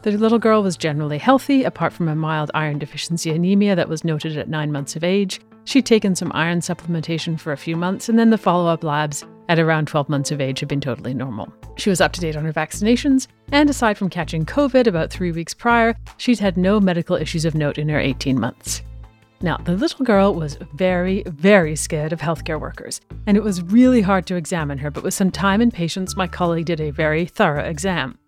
The 0.02 0.10
little 0.18 0.40
girl 0.40 0.64
was 0.64 0.76
generally 0.76 1.18
healthy, 1.18 1.62
apart 1.62 1.92
from 1.92 2.08
a 2.08 2.16
mild 2.16 2.50
iron 2.54 2.80
deficiency 2.80 3.30
anemia 3.30 3.76
that 3.76 3.88
was 3.88 4.02
noted 4.02 4.36
at 4.36 4.48
nine 4.48 4.72
months 4.72 4.96
of 4.96 5.04
age. 5.04 5.40
She'd 5.64 5.86
taken 5.86 6.16
some 6.16 6.32
iron 6.34 6.58
supplementation 6.58 7.38
for 7.38 7.52
a 7.52 7.56
few 7.56 7.76
months, 7.76 8.08
and 8.08 8.18
then 8.18 8.30
the 8.30 8.38
follow 8.38 8.68
up 8.68 8.82
labs 8.82 9.24
at 9.48 9.60
around 9.60 9.86
12 9.86 10.08
months 10.08 10.32
of 10.32 10.40
age 10.40 10.58
had 10.58 10.68
been 10.68 10.80
totally 10.80 11.14
normal. 11.14 11.52
She 11.76 11.88
was 11.88 12.00
up 12.00 12.12
to 12.14 12.20
date 12.20 12.34
on 12.34 12.44
her 12.44 12.52
vaccinations, 12.52 13.28
and 13.52 13.70
aside 13.70 13.96
from 13.96 14.10
catching 14.10 14.44
COVID 14.44 14.88
about 14.88 15.12
three 15.12 15.30
weeks 15.30 15.54
prior, 15.54 15.94
she'd 16.16 16.40
had 16.40 16.56
no 16.56 16.80
medical 16.80 17.14
issues 17.14 17.44
of 17.44 17.54
note 17.54 17.78
in 17.78 17.88
her 17.88 18.00
18 18.00 18.40
months. 18.40 18.82
Now, 19.40 19.56
the 19.58 19.76
little 19.76 20.04
girl 20.04 20.34
was 20.34 20.58
very, 20.74 21.22
very 21.26 21.76
scared 21.76 22.12
of 22.12 22.20
healthcare 22.20 22.60
workers, 22.60 23.00
and 23.28 23.36
it 23.36 23.42
was 23.44 23.62
really 23.62 24.00
hard 24.00 24.26
to 24.26 24.36
examine 24.36 24.78
her, 24.78 24.90
but 24.90 25.04
with 25.04 25.14
some 25.14 25.30
time 25.30 25.60
and 25.60 25.72
patience, 25.72 26.16
my 26.16 26.26
colleague 26.26 26.66
did 26.66 26.80
a 26.80 26.90
very 26.90 27.24
thorough 27.24 27.64
exam. 27.64 28.18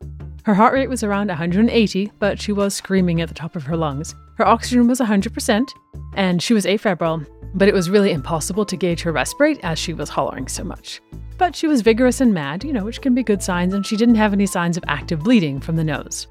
Her 0.44 0.54
heart 0.54 0.74
rate 0.74 0.90
was 0.90 1.02
around 1.02 1.28
180, 1.28 2.12
but 2.18 2.38
she 2.38 2.52
was 2.52 2.74
screaming 2.74 3.22
at 3.22 3.28
the 3.28 3.34
top 3.34 3.56
of 3.56 3.62
her 3.62 3.78
lungs. 3.78 4.14
Her 4.36 4.46
oxygen 4.46 4.86
was 4.86 5.00
100%, 5.00 5.68
and 6.16 6.42
she 6.42 6.52
was 6.52 6.66
afebrile, 6.66 7.26
but 7.54 7.66
it 7.66 7.72
was 7.72 7.88
really 7.88 8.12
impossible 8.12 8.66
to 8.66 8.76
gauge 8.76 9.00
her 9.02 9.12
respirate 9.12 9.60
as 9.62 9.78
she 9.78 9.94
was 9.94 10.10
hollering 10.10 10.46
so 10.48 10.62
much. 10.62 11.00
But 11.38 11.56
she 11.56 11.66
was 11.66 11.80
vigorous 11.80 12.20
and 12.20 12.34
mad, 12.34 12.62
you 12.62 12.74
know, 12.74 12.84
which 12.84 13.00
can 13.00 13.14
be 13.14 13.22
good 13.22 13.42
signs, 13.42 13.72
and 13.72 13.86
she 13.86 13.96
didn't 13.96 14.16
have 14.16 14.34
any 14.34 14.44
signs 14.44 14.76
of 14.76 14.84
active 14.86 15.20
bleeding 15.20 15.60
from 15.60 15.76
the 15.76 15.84
nose. 15.84 16.26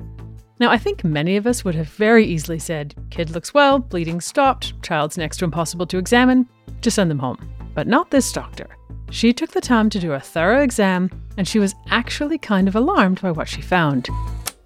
Now, 0.60 0.69
I 0.69 0.77
think 0.77 1.03
many 1.03 1.35
of 1.35 1.48
us 1.48 1.65
would 1.65 1.73
have 1.73 1.90
very 1.90 2.23
easily 2.23 2.60
said, 2.60 2.94
Kid 3.10 3.31
looks 3.31 3.52
well, 3.52 3.80
bleeding 3.80 4.22
stopped, 4.22 4.80
child's 4.84 5.18
next 5.18 5.38
to 5.38 5.45
impossible 5.45 5.88
to 5.88 5.98
examine, 5.98 6.48
just 6.81 6.95
send 6.95 7.10
them 7.10 7.18
home. 7.18 7.38
But 7.73 7.88
not 7.88 8.11
this 8.11 8.31
doctor. 8.31 8.68
She 9.14 9.31
took 9.31 9.52
the 9.52 9.61
time 9.61 9.91
to 9.91 9.99
do 9.99 10.14
a 10.14 10.19
thorough 10.19 10.64
exam 10.64 11.11
and 11.38 11.48
she 11.48 11.60
was 11.60 11.76
actually 11.91 12.40
kind 12.40 12.68
of 12.68 12.76
alarmed 12.76 13.22
by 13.22 13.30
what 13.30 13.48
she 13.48 13.61
found. 13.61 14.10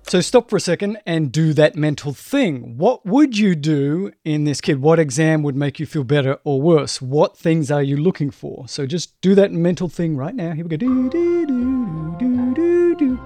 So 0.03 0.21
stop 0.21 0.49
for 0.49 0.55
a 0.55 0.61
second 0.61 0.99
and 1.05 1.33
do 1.33 1.51
that 1.51 1.75
mental 1.75 2.13
thing. 2.13 2.77
What 2.77 3.05
would 3.05 3.37
you 3.37 3.55
do 3.55 4.13
in 4.23 4.45
this 4.45 4.61
kid? 4.61 4.81
What 4.81 4.99
exam 4.99 5.43
would 5.43 5.57
make 5.57 5.81
you 5.81 5.85
feel 5.85 6.05
better 6.05 6.39
or 6.45 6.61
worse? 6.61 7.01
What 7.01 7.37
things 7.37 7.69
are 7.69 7.83
you 7.83 7.97
looking 7.97 8.31
for? 8.31 8.69
So 8.69 8.85
just 8.85 9.19
do 9.19 9.35
that 9.35 9.51
mental 9.51 9.89
thing 9.89 10.15
right 10.15 10.33
now. 10.33 10.53
Here 10.53 10.63
we 10.63 10.69
go. 10.69 10.77
Do, 10.77 11.09
do, 11.09 11.45
do, 11.45 12.15
do, 12.17 12.53
do, 12.55 12.95
do. 12.95 13.19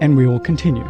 And 0.00 0.16
we 0.16 0.26
will 0.26 0.40
continue. 0.40 0.86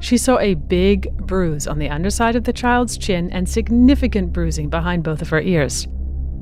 She 0.00 0.18
saw 0.18 0.40
a 0.40 0.54
big 0.54 1.16
bruise 1.16 1.68
on 1.68 1.78
the 1.78 1.90
underside 1.90 2.34
of 2.34 2.42
the 2.42 2.52
child's 2.52 2.98
chin 2.98 3.30
and 3.30 3.48
significant 3.48 4.32
bruising 4.32 4.68
behind 4.68 5.04
both 5.04 5.22
of 5.22 5.28
her 5.28 5.40
ears. 5.40 5.86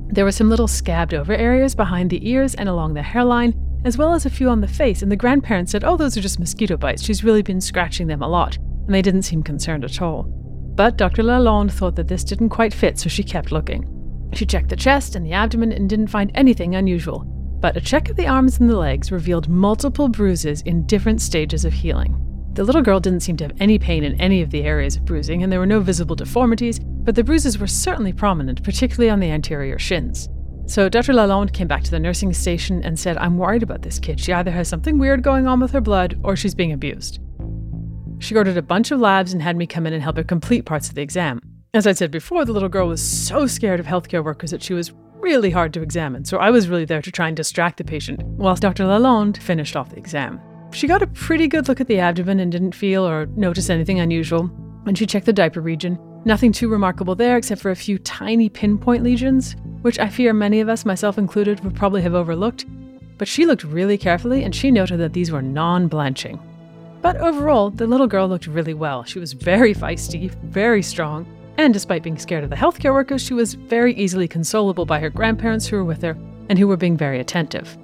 There 0.08 0.24
were 0.24 0.32
some 0.32 0.48
little 0.48 0.68
scabbed 0.68 1.14
over 1.14 1.34
areas 1.34 1.74
behind 1.74 2.10
the 2.10 2.28
ears 2.28 2.54
and 2.54 2.68
along 2.68 2.94
the 2.94 3.02
hairline, 3.02 3.54
as 3.84 3.98
well 3.98 4.14
as 4.14 4.24
a 4.24 4.30
few 4.30 4.48
on 4.48 4.60
the 4.60 4.68
face, 4.68 5.02
and 5.02 5.12
the 5.12 5.16
grandparents 5.16 5.72
said, 5.72 5.84
Oh, 5.84 5.96
those 5.96 6.16
are 6.16 6.20
just 6.20 6.40
mosquito 6.40 6.76
bites. 6.76 7.02
She's 7.02 7.24
really 7.24 7.42
been 7.42 7.60
scratching 7.60 8.06
them 8.06 8.22
a 8.22 8.28
lot, 8.28 8.56
and 8.56 8.94
they 8.94 9.02
didn't 9.02 9.22
seem 9.22 9.42
concerned 9.42 9.84
at 9.84 10.00
all. 10.00 10.24
But 10.74 10.96
Dr. 10.96 11.22
Lalonde 11.22 11.72
thought 11.72 11.96
that 11.96 12.08
this 12.08 12.24
didn't 12.24 12.50
quite 12.50 12.74
fit, 12.74 12.98
so 12.98 13.08
she 13.08 13.22
kept 13.22 13.52
looking. 13.52 13.88
She 14.32 14.44
checked 14.44 14.68
the 14.68 14.76
chest 14.76 15.14
and 15.14 15.24
the 15.24 15.32
abdomen 15.32 15.72
and 15.72 15.88
didn't 15.88 16.08
find 16.08 16.30
anything 16.34 16.74
unusual, 16.74 17.20
but 17.60 17.76
a 17.76 17.80
check 17.80 18.08
of 18.08 18.16
the 18.16 18.26
arms 18.26 18.58
and 18.58 18.68
the 18.68 18.76
legs 18.76 19.10
revealed 19.10 19.48
multiple 19.48 20.08
bruises 20.08 20.62
in 20.62 20.86
different 20.86 21.22
stages 21.22 21.64
of 21.64 21.72
healing. 21.72 22.14
The 22.56 22.64
little 22.64 22.80
girl 22.80 23.00
didn't 23.00 23.20
seem 23.20 23.36
to 23.36 23.44
have 23.44 23.56
any 23.60 23.78
pain 23.78 24.02
in 24.02 24.18
any 24.18 24.40
of 24.40 24.48
the 24.48 24.62
areas 24.62 24.96
of 24.96 25.04
bruising, 25.04 25.42
and 25.42 25.52
there 25.52 25.60
were 25.60 25.66
no 25.66 25.78
visible 25.78 26.16
deformities, 26.16 26.78
but 26.78 27.14
the 27.14 27.22
bruises 27.22 27.58
were 27.58 27.66
certainly 27.66 28.14
prominent, 28.14 28.62
particularly 28.62 29.10
on 29.10 29.20
the 29.20 29.30
anterior 29.30 29.78
shins. 29.78 30.30
So 30.64 30.88
Dr. 30.88 31.12
Lalonde 31.12 31.52
came 31.52 31.68
back 31.68 31.84
to 31.84 31.90
the 31.90 32.00
nursing 32.00 32.32
station 32.32 32.82
and 32.82 32.98
said, 32.98 33.18
I'm 33.18 33.36
worried 33.36 33.62
about 33.62 33.82
this 33.82 33.98
kid. 33.98 34.18
She 34.18 34.32
either 34.32 34.50
has 34.52 34.68
something 34.68 34.98
weird 34.98 35.22
going 35.22 35.46
on 35.46 35.60
with 35.60 35.72
her 35.72 35.82
blood 35.82 36.18
or 36.24 36.34
she's 36.34 36.54
being 36.54 36.72
abused. 36.72 37.20
She 38.20 38.34
ordered 38.34 38.56
a 38.56 38.62
bunch 38.62 38.90
of 38.90 39.00
labs 39.00 39.34
and 39.34 39.42
had 39.42 39.56
me 39.56 39.66
come 39.66 39.86
in 39.86 39.92
and 39.92 40.02
help 40.02 40.16
her 40.16 40.24
complete 40.24 40.64
parts 40.64 40.88
of 40.88 40.94
the 40.94 41.02
exam. 41.02 41.40
As 41.74 41.86
I 41.86 41.92
said 41.92 42.10
before, 42.10 42.46
the 42.46 42.54
little 42.54 42.70
girl 42.70 42.88
was 42.88 43.02
so 43.02 43.46
scared 43.46 43.80
of 43.80 43.86
healthcare 43.86 44.24
workers 44.24 44.50
that 44.50 44.62
she 44.62 44.72
was 44.72 44.94
really 45.16 45.50
hard 45.50 45.74
to 45.74 45.82
examine, 45.82 46.24
so 46.24 46.38
I 46.38 46.50
was 46.50 46.70
really 46.70 46.86
there 46.86 47.02
to 47.02 47.12
try 47.12 47.28
and 47.28 47.36
distract 47.36 47.76
the 47.76 47.84
patient, 47.84 48.22
whilst 48.22 48.62
Dr. 48.62 48.84
Lalonde 48.84 49.36
finished 49.36 49.76
off 49.76 49.90
the 49.90 49.98
exam. 49.98 50.40
She 50.72 50.86
got 50.86 51.02
a 51.02 51.06
pretty 51.06 51.48
good 51.48 51.68
look 51.68 51.80
at 51.80 51.86
the 51.86 51.98
abdomen 51.98 52.40
and 52.40 52.52
didn't 52.52 52.74
feel 52.74 53.06
or 53.06 53.26
notice 53.26 53.70
anything 53.70 53.98
unusual. 53.98 54.44
When 54.82 54.94
she 54.94 55.06
checked 55.06 55.26
the 55.26 55.32
diaper 55.32 55.60
region, 55.60 55.98
nothing 56.24 56.52
too 56.52 56.68
remarkable 56.68 57.14
there 57.14 57.36
except 57.36 57.60
for 57.60 57.70
a 57.70 57.76
few 57.76 57.98
tiny 57.98 58.48
pinpoint 58.48 59.02
lesions, 59.02 59.56
which 59.82 59.98
I 59.98 60.08
fear 60.08 60.32
many 60.32 60.60
of 60.60 60.68
us, 60.68 60.84
myself 60.84 61.18
included, 61.18 61.64
would 61.64 61.74
probably 61.74 62.02
have 62.02 62.14
overlooked. 62.14 62.66
But 63.18 63.28
she 63.28 63.46
looked 63.46 63.64
really 63.64 63.96
carefully 63.96 64.44
and 64.44 64.54
she 64.54 64.70
noted 64.70 64.98
that 64.98 65.12
these 65.12 65.32
were 65.32 65.42
non 65.42 65.88
blanching. 65.88 66.38
But 67.00 67.16
overall, 67.16 67.70
the 67.70 67.86
little 67.86 68.06
girl 68.06 68.28
looked 68.28 68.46
really 68.46 68.74
well. 68.74 69.04
She 69.04 69.18
was 69.18 69.32
very 69.32 69.74
feisty, 69.74 70.30
very 70.44 70.82
strong, 70.82 71.26
and 71.56 71.72
despite 71.72 72.02
being 72.02 72.18
scared 72.18 72.44
of 72.44 72.50
the 72.50 72.56
healthcare 72.56 72.92
workers, 72.92 73.22
she 73.22 73.34
was 73.34 73.54
very 73.54 73.94
easily 73.94 74.28
consolable 74.28 74.86
by 74.86 75.00
her 75.00 75.10
grandparents 75.10 75.66
who 75.66 75.76
were 75.76 75.84
with 75.84 76.02
her 76.02 76.16
and 76.48 76.58
who 76.58 76.68
were 76.68 76.76
being 76.76 76.96
very 76.96 77.18
attentive. 77.18 77.78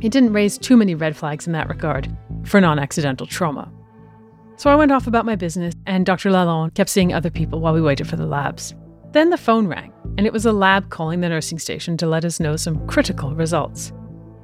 It 0.00 0.12
didn't 0.12 0.32
raise 0.32 0.58
too 0.58 0.76
many 0.76 0.94
red 0.94 1.16
flags 1.16 1.46
in 1.46 1.52
that 1.54 1.68
regard 1.68 2.08
for 2.44 2.60
non 2.60 2.78
accidental 2.78 3.26
trauma. 3.26 3.72
So 4.56 4.70
I 4.70 4.76
went 4.76 4.92
off 4.92 5.06
about 5.06 5.26
my 5.26 5.36
business, 5.36 5.74
and 5.86 6.04
Dr. 6.04 6.30
Lalonde 6.30 6.74
kept 6.74 6.90
seeing 6.90 7.12
other 7.12 7.30
people 7.30 7.60
while 7.60 7.74
we 7.74 7.80
waited 7.80 8.08
for 8.08 8.16
the 8.16 8.26
labs. 8.26 8.74
Then 9.12 9.30
the 9.30 9.36
phone 9.36 9.66
rang, 9.66 9.92
and 10.16 10.26
it 10.26 10.32
was 10.32 10.46
a 10.46 10.52
lab 10.52 10.90
calling 10.90 11.20
the 11.20 11.28
nursing 11.28 11.58
station 11.58 11.96
to 11.96 12.06
let 12.06 12.24
us 12.24 12.40
know 12.40 12.56
some 12.56 12.86
critical 12.86 13.34
results. 13.34 13.92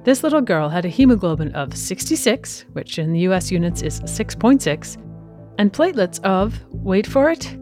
This 0.05 0.23
little 0.23 0.41
girl 0.41 0.69
had 0.69 0.85
a 0.85 0.89
hemoglobin 0.89 1.55
of 1.55 1.77
66, 1.77 2.67
which 2.73 2.99
in 2.99 3.13
the 3.13 3.21
US 3.21 3.51
units 3.51 3.83
is 3.83 4.01
6.6, 4.03 4.97
and 5.59 5.73
platelets 5.73 6.23
of, 6.25 6.59
wait 6.71 7.07
for 7.07 7.31
it, 7.31 7.57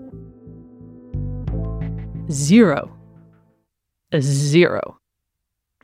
zero. 2.31 2.97
A 4.12 4.20
zero. 4.20 4.98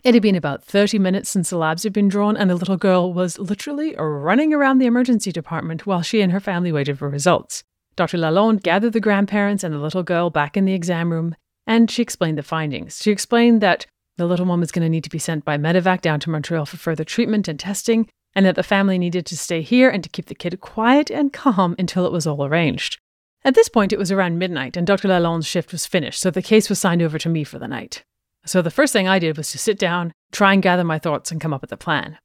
It 0.09 0.15
had 0.15 0.23
been 0.23 0.37
about 0.37 0.65
30 0.65 0.99
minutes 0.99 1.29
since 1.29 1.51
the 1.51 1.59
labs 1.59 1.83
had 1.83 1.93
been 1.93 2.09
drawn, 2.09 2.35
and 2.35 2.49
the 2.49 2.55
little 2.55 2.79
girl 2.79 3.13
was 3.13 3.39
literally 3.39 3.95
running 3.95 4.55
around 4.55 4.79
the 4.79 4.87
emergency 4.87 5.31
department 5.31 5.85
while 5.85 6.01
she 6.01 6.23
and 6.23 6.33
her 6.33 6.41
family 6.41 6.73
waited 6.73 6.99
for 6.99 7.11
results. 7.11 7.63
Dr. 7.95 8.17
Lalonde 8.17 8.63
gathered 8.63 8.95
the 8.95 9.01
grandparents 9.01 9.63
and 9.63 9.75
the 9.75 9.79
little 9.79 10.03
girl 10.03 10.31
back 10.31 10.57
in 10.57 10.65
the 10.65 10.73
exam 10.73 11.13
room, 11.13 11.37
and 11.67 11.91
she 11.91 12.01
explained 12.01 12.39
the 12.39 12.43
findings. 12.43 13.03
She 13.03 13.11
explained 13.11 13.61
that 13.61 13.85
the 14.17 14.25
little 14.25 14.47
one 14.47 14.61
was 14.61 14.73
going 14.73 14.83
to 14.83 14.89
need 14.89 15.05
to 15.05 15.11
be 15.11 15.19
sent 15.19 15.45
by 15.45 15.59
medevac 15.59 16.01
down 16.01 16.21
to 16.21 16.31
Montreal 16.31 16.65
for 16.65 16.79
further 16.79 17.05
treatment 17.05 17.47
and 17.47 17.61
testing, 17.61 18.09
and 18.35 18.47
that 18.47 18.55
the 18.55 18.63
family 18.63 18.97
needed 18.97 19.27
to 19.27 19.37
stay 19.37 19.61
here 19.61 19.91
and 19.91 20.03
to 20.03 20.09
keep 20.09 20.25
the 20.25 20.35
kid 20.35 20.59
quiet 20.63 21.11
and 21.11 21.35
calm 21.35 21.77
until 21.79 22.07
it 22.07 22.13
was 22.13 22.27
all 22.27 22.47
arranged. 22.47 22.99
At 23.45 23.55
this 23.55 23.69
point, 23.69 23.93
it 23.93 23.99
was 23.99 24.11
around 24.11 24.39
midnight, 24.39 24.75
and 24.75 24.87
Dr. 24.87 25.09
Lalonde's 25.09 25.47
shift 25.47 25.71
was 25.71 25.85
finished, 25.85 26.23
so 26.23 26.31
the 26.31 26.41
case 26.41 26.71
was 26.71 26.79
signed 26.79 27.03
over 27.03 27.19
to 27.19 27.29
me 27.29 27.45
for 27.45 27.59
the 27.59 27.69
night. 27.69 28.05
So 28.49 28.63
the 28.63 28.71
first 28.71 28.95
thing 28.95 29.07
I 29.07 29.19
did 29.19 29.37
was 29.37 29.53
to 29.53 29.59
sit 29.59 29.79
down, 29.79 30.13
try 30.33 30.55
and 30.55 30.63
gather 30.63 30.85
my 30.85 30.99
thoughts, 30.99 31.31
and 31.31 31.41
come 31.41 31.53
up 31.53 31.61
with 31.61 31.73
a 31.73 31.77
plan. 31.77 32.19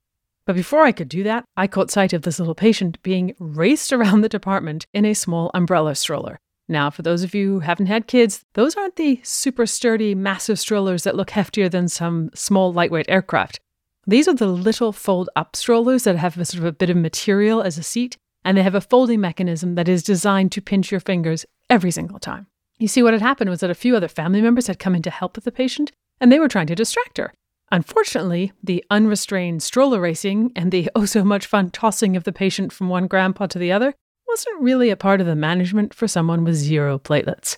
But 0.45 0.55
before 0.55 0.83
I 0.83 0.93
could 0.93 1.09
do 1.09 1.23
that, 1.23 1.43
I 1.57 1.67
caught 1.67 1.91
sight 1.91 2.13
of 2.13 2.21
this 2.21 2.39
little 2.39 2.55
patient 2.55 3.01
being 3.03 3.35
raced 3.39 3.91
around 3.93 4.21
the 4.21 4.29
department 4.29 4.85
in 4.93 5.05
a 5.05 5.13
small 5.13 5.51
umbrella 5.53 5.95
stroller. 5.95 6.39
Now, 6.69 6.89
for 6.89 7.01
those 7.01 7.23
of 7.23 7.35
you 7.35 7.49
who 7.49 7.59
haven't 7.59 7.87
had 7.87 8.07
kids, 8.07 8.45
those 8.53 8.75
aren't 8.75 8.95
the 8.95 9.19
super 9.23 9.65
sturdy, 9.65 10.15
massive 10.15 10.59
strollers 10.59 11.03
that 11.03 11.15
look 11.15 11.31
heftier 11.31 11.69
than 11.69 11.89
some 11.89 12.29
small, 12.33 12.71
lightweight 12.71 13.09
aircraft. 13.09 13.59
These 14.07 14.29
are 14.29 14.33
the 14.33 14.47
little 14.47 14.93
fold 14.93 15.29
up 15.35 15.55
strollers 15.55 16.05
that 16.05 16.15
have 16.15 16.37
a 16.37 16.45
sort 16.45 16.59
of 16.59 16.65
a 16.65 16.71
bit 16.71 16.89
of 16.89 16.97
material 16.97 17.61
as 17.61 17.77
a 17.77 17.83
seat, 17.83 18.17
and 18.45 18.57
they 18.57 18.63
have 18.63 18.75
a 18.75 18.81
folding 18.81 19.19
mechanism 19.19 19.75
that 19.75 19.89
is 19.89 20.03
designed 20.03 20.53
to 20.53 20.61
pinch 20.61 20.89
your 20.89 21.01
fingers 21.01 21.45
every 21.69 21.91
single 21.91 22.19
time. 22.19 22.47
You 22.79 22.87
see, 22.87 23.03
what 23.03 23.13
had 23.13 23.21
happened 23.21 23.49
was 23.49 23.59
that 23.59 23.69
a 23.69 23.75
few 23.75 23.95
other 23.95 24.07
family 24.07 24.41
members 24.41 24.67
had 24.67 24.79
come 24.79 24.95
in 24.95 25.01
to 25.03 25.09
help 25.09 25.35
with 25.35 25.45
the 25.45 25.51
patient, 25.51 25.91
and 26.23 26.31
they 26.31 26.39
were 26.39 26.47
trying 26.47 26.67
to 26.67 26.73
distract 26.73 27.17
her. 27.17 27.33
Unfortunately, 27.69 28.53
the 28.63 28.81
unrestrained 28.89 29.61
stroller 29.61 29.99
racing 29.99 30.53
and 30.55 30.71
the 30.71 30.89
oh 30.95 31.03
so 31.03 31.21
much 31.21 31.45
fun 31.45 31.69
tossing 31.69 32.15
of 32.15 32.23
the 32.23 32.31
patient 32.31 32.71
from 32.71 32.87
one 32.87 33.07
grandpa 33.07 33.45
to 33.47 33.59
the 33.59 33.73
other 33.73 33.93
wasn't 34.25 34.61
really 34.61 34.89
a 34.89 34.95
part 34.95 35.19
of 35.19 35.27
the 35.27 35.35
management 35.35 35.93
for 35.93 36.07
someone 36.07 36.45
with 36.45 36.55
zero 36.55 36.97
platelets. 36.97 37.57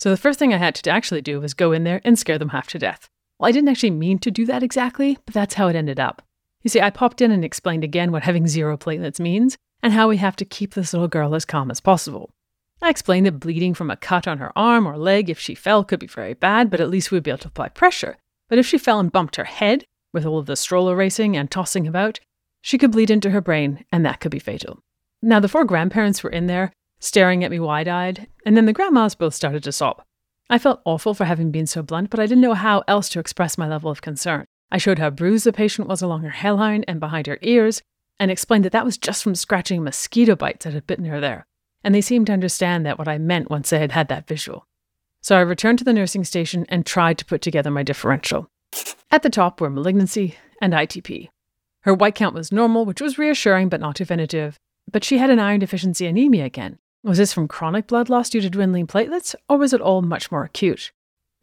So 0.00 0.08
the 0.08 0.16
first 0.16 0.38
thing 0.38 0.54
I 0.54 0.56
had 0.56 0.74
to 0.76 0.90
actually 0.90 1.20
do 1.20 1.40
was 1.40 1.52
go 1.52 1.72
in 1.72 1.84
there 1.84 2.00
and 2.04 2.18
scare 2.18 2.38
them 2.38 2.48
half 2.48 2.68
to 2.68 2.78
death. 2.78 3.10
Well, 3.38 3.50
I 3.50 3.52
didn't 3.52 3.68
actually 3.68 3.90
mean 3.90 4.18
to 4.20 4.30
do 4.30 4.46
that 4.46 4.62
exactly, 4.62 5.18
but 5.26 5.34
that's 5.34 5.54
how 5.54 5.68
it 5.68 5.76
ended 5.76 6.00
up. 6.00 6.22
You 6.62 6.70
see, 6.70 6.80
I 6.80 6.88
popped 6.88 7.20
in 7.20 7.30
and 7.30 7.44
explained 7.44 7.84
again 7.84 8.12
what 8.12 8.22
having 8.22 8.48
zero 8.48 8.78
platelets 8.78 9.20
means 9.20 9.58
and 9.82 9.92
how 9.92 10.08
we 10.08 10.16
have 10.16 10.36
to 10.36 10.46
keep 10.46 10.72
this 10.72 10.94
little 10.94 11.06
girl 11.06 11.34
as 11.34 11.44
calm 11.44 11.70
as 11.70 11.80
possible. 11.82 12.30
I 12.82 12.90
explained 12.90 13.26
that 13.26 13.40
bleeding 13.40 13.74
from 13.74 13.90
a 13.90 13.96
cut 13.96 14.28
on 14.28 14.38
her 14.38 14.52
arm 14.56 14.86
or 14.86 14.96
leg 14.96 15.30
if 15.30 15.38
she 15.38 15.54
fell 15.54 15.82
could 15.82 15.98
be 15.98 16.06
very 16.06 16.34
bad, 16.34 16.70
but 16.70 16.80
at 16.80 16.90
least 16.90 17.10
we'd 17.10 17.22
be 17.22 17.30
able 17.30 17.38
to 17.38 17.48
apply 17.48 17.70
pressure. 17.70 18.18
But 18.48 18.58
if 18.58 18.66
she 18.66 18.78
fell 18.78 19.00
and 19.00 19.10
bumped 19.10 19.36
her 19.36 19.44
head, 19.44 19.84
with 20.12 20.24
all 20.24 20.38
of 20.38 20.46
the 20.46 20.56
stroller 20.56 20.94
racing 20.94 21.36
and 21.36 21.50
tossing 21.50 21.86
about, 21.86 22.20
she 22.62 22.78
could 22.78 22.92
bleed 22.92 23.10
into 23.10 23.30
her 23.30 23.40
brain, 23.40 23.84
and 23.92 24.04
that 24.04 24.20
could 24.20 24.30
be 24.30 24.38
fatal. 24.38 24.82
Now, 25.22 25.40
the 25.40 25.48
four 25.48 25.64
grandparents 25.64 26.22
were 26.22 26.30
in 26.30 26.46
there, 26.46 26.72
staring 27.00 27.44
at 27.44 27.50
me 27.50 27.60
wide 27.60 27.88
eyed, 27.88 28.28
and 28.44 28.56
then 28.56 28.66
the 28.66 28.72
grandmas 28.72 29.14
both 29.14 29.34
started 29.34 29.62
to 29.64 29.72
sob. 29.72 30.02
I 30.48 30.58
felt 30.58 30.82
awful 30.84 31.14
for 31.14 31.24
having 31.24 31.50
been 31.50 31.66
so 31.66 31.82
blunt, 31.82 32.10
but 32.10 32.20
I 32.20 32.26
didn't 32.26 32.42
know 32.42 32.54
how 32.54 32.84
else 32.86 33.08
to 33.10 33.20
express 33.20 33.58
my 33.58 33.68
level 33.68 33.90
of 33.90 34.00
concern. 34.02 34.44
I 34.70 34.78
showed 34.78 34.98
how 34.98 35.10
bruised 35.10 35.44
the 35.44 35.52
patient 35.52 35.88
was 35.88 36.02
along 36.02 36.22
her 36.22 36.30
hairline 36.30 36.84
and 36.86 37.00
behind 37.00 37.26
her 37.26 37.38
ears, 37.42 37.82
and 38.18 38.30
explained 38.30 38.64
that 38.64 38.72
that 38.72 38.84
was 38.84 38.98
just 38.98 39.22
from 39.22 39.34
scratching 39.34 39.82
mosquito 39.82 40.36
bites 40.36 40.64
that 40.64 40.74
had 40.74 40.86
bitten 40.86 41.04
her 41.06 41.20
there. 41.20 41.46
And 41.84 41.94
they 41.94 42.00
seemed 42.00 42.26
to 42.26 42.32
understand 42.32 42.84
that 42.84 42.98
what 42.98 43.08
I 43.08 43.18
meant 43.18 43.50
once 43.50 43.70
they 43.70 43.78
had 43.78 43.92
had 43.92 44.08
that 44.08 44.26
visual. 44.26 44.66
So 45.22 45.36
I 45.36 45.40
returned 45.40 45.78
to 45.78 45.84
the 45.84 45.92
nursing 45.92 46.24
station 46.24 46.66
and 46.68 46.84
tried 46.84 47.18
to 47.18 47.24
put 47.24 47.42
together 47.42 47.70
my 47.70 47.82
differential. 47.82 48.48
At 49.10 49.22
the 49.22 49.30
top 49.30 49.60
were 49.60 49.70
malignancy 49.70 50.36
and 50.60 50.72
ITP. 50.72 51.28
Her 51.82 51.94
white 51.94 52.16
count 52.16 52.34
was 52.34 52.50
normal, 52.50 52.84
which 52.84 53.00
was 53.00 53.18
reassuring 53.18 53.68
but 53.68 53.80
not 53.80 53.94
definitive, 53.94 54.58
but 54.90 55.04
she 55.04 55.18
had 55.18 55.30
an 55.30 55.38
iron 55.38 55.60
deficiency 55.60 56.06
anemia 56.06 56.44
again. 56.44 56.78
Was 57.04 57.18
this 57.18 57.32
from 57.32 57.46
chronic 57.46 57.86
blood 57.86 58.08
loss 58.08 58.28
due 58.30 58.40
to 58.40 58.50
dwindling 58.50 58.88
platelets, 58.88 59.36
or 59.48 59.58
was 59.58 59.72
it 59.72 59.80
all 59.80 60.02
much 60.02 60.32
more 60.32 60.42
acute? 60.42 60.90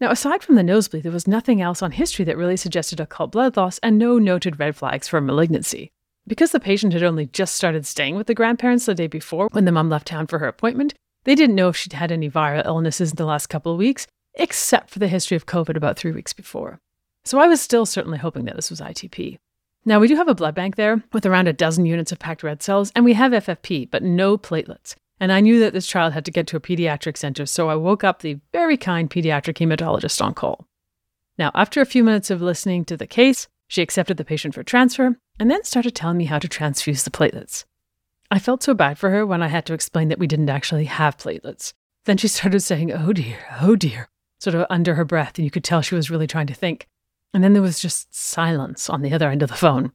Now, 0.02 0.12
aside 0.12 0.44
from 0.44 0.56
the 0.56 0.64
nosebleed, 0.64 1.04
there 1.04 1.12
was 1.14 1.30
nothing 1.30 1.62
else 1.62 1.82
on 1.82 1.92
history 1.92 2.26
that 2.26 2.36
really 2.36 2.58
suggested 2.58 3.00
occult 3.00 3.32
blood 3.32 3.56
loss 3.56 3.80
and 3.80 3.98
no 3.98 4.20
noted 4.20 4.60
red 4.60 4.76
flags 4.76 5.08
for 5.08 5.22
malignancy. 5.22 5.93
Because 6.26 6.52
the 6.52 6.60
patient 6.60 6.94
had 6.94 7.04
only 7.04 7.26
just 7.26 7.56
started 7.56 7.86
staying 7.86 8.16
with 8.16 8.28
the 8.28 8.34
grandparents 8.34 8.86
the 8.86 8.95
day 8.95 9.08
before 9.08 9.50
when 9.52 9.66
the 9.66 9.72
mom 9.72 9.90
left 9.90 10.08
town 10.08 10.28
for 10.28 10.40
her 10.40 10.48
appointment, 10.48 10.94
they 11.26 11.36
didn't 11.36 11.56
know 11.56 11.70
if 11.70 11.76
she'd 11.76 11.94
had 11.94 12.12
any 12.12 12.30
viral 12.30 12.66
illnesses 12.66 13.12
in 13.12 13.18
the 13.18 13.26
last 13.26 13.48
couple 13.48 13.74
of 13.74 13.78
weeks, 13.78 14.08
except 14.36 14.90
for 14.90 15.00
the 15.00 15.08
history 15.08 15.36
of 15.36 15.45
COVID 15.45 15.76
about 15.76 15.98
three 15.98 16.12
weeks 16.12 16.34
before. 16.34 16.80
So 17.26 17.40
I 17.40 17.48
was 17.48 17.62
still 17.62 17.86
certainly 17.86 18.18
hoping 18.18 18.45
that 18.45 18.56
this 18.56 18.70
was 18.70 18.82
ITP. 18.82 19.38
Now, 19.86 20.00
we 20.00 20.08
do 20.08 20.16
have 20.16 20.30
a 20.30 20.36
blood 20.36 20.56
bank 20.56 20.78
there 20.78 21.04
with 21.12 21.26
around 21.26 21.48
a 21.48 21.54
dozen 21.54 21.86
units 21.86 22.14
of 22.14 22.20
packed 22.20 22.44
red 22.44 22.64
cells, 22.64 22.91
and 22.95 23.04
we 23.04 23.14
have 23.14 23.34
FFP, 23.34 23.91
but 23.91 24.02
no 24.02 24.38
platelets. 24.38 24.95
And 25.20 25.32
I 25.32 25.41
knew 25.41 25.60
that 25.60 25.74
this 25.74 25.88
child 25.88 26.14
had 26.14 26.26
to 26.26 26.32
get 26.32 26.48
to 26.48 26.58
a 26.58 26.62
pediatric 26.62 27.18
center, 27.18 27.45
so 27.45 27.70
I 27.70 27.76
woke 27.76 28.04
up 28.04 28.22
the 28.22 28.40
very 28.54 28.78
kind 28.78 29.10
pediatric 29.10 29.56
hematologist 29.56 30.22
on 30.22 30.34
call. 30.34 30.68
Now, 31.38 31.52
after 31.54 31.82
a 31.82 31.86
few 31.86 32.04
minutes 32.04 32.30
of 32.30 32.41
listening 32.41 32.86
to 32.86 32.98
the 32.98 33.08
case, 33.08 33.48
she 33.74 33.82
accepted 33.82 34.18
the 34.18 34.24
patient 34.24 34.54
for 34.54 34.62
transfer 34.62 35.18
and 35.40 35.50
then 35.50 35.64
started 35.64 35.95
telling 35.95 36.18
me 36.18 36.26
how 36.26 36.38
to 36.38 36.48
transfuse 36.48 37.02
the 37.02 37.10
platelets. 37.10 37.66
I 38.30 38.38
felt 38.38 38.62
so 38.62 38.76
bad 38.76 39.00
for 39.00 39.10
her 39.10 39.26
when 39.26 39.41
I 39.41 39.48
had 39.48 39.66
to 39.66 39.74
explain 39.74 40.10
that 40.10 40.20
we 40.20 40.28
didn't 40.28 40.52
actually 40.52 40.86
have 40.86 41.18
platelets. 41.18 41.74
Then 42.06 42.18
she 42.18 42.28
started 42.28 42.60
saying, 42.60 42.91
oh 42.91 43.14
dear, 43.14 43.40
oh 43.62 43.76
dear, 43.76 44.10
sort 44.40 44.54
of 44.54 44.68
under 44.70 44.94
her 44.94 45.04
breath, 45.04 45.40
and 45.40 45.45
you 45.45 45.50
could 45.50 45.64
tell 45.64 45.82
she 45.82 45.95
was 45.95 46.12
really 46.12 46.28
trying 46.28 46.45
to 46.45 46.54
think. 46.54 46.88
And 47.34 47.44
then 47.44 47.54
there 47.54 47.64
was 47.64 47.80
just 47.80 48.14
silence 48.14 48.91
on 48.91 49.02
the 49.02 49.12
other 49.12 49.28
end 49.28 49.41
of 49.41 49.50
the 49.50 49.56
phone. 49.56 49.91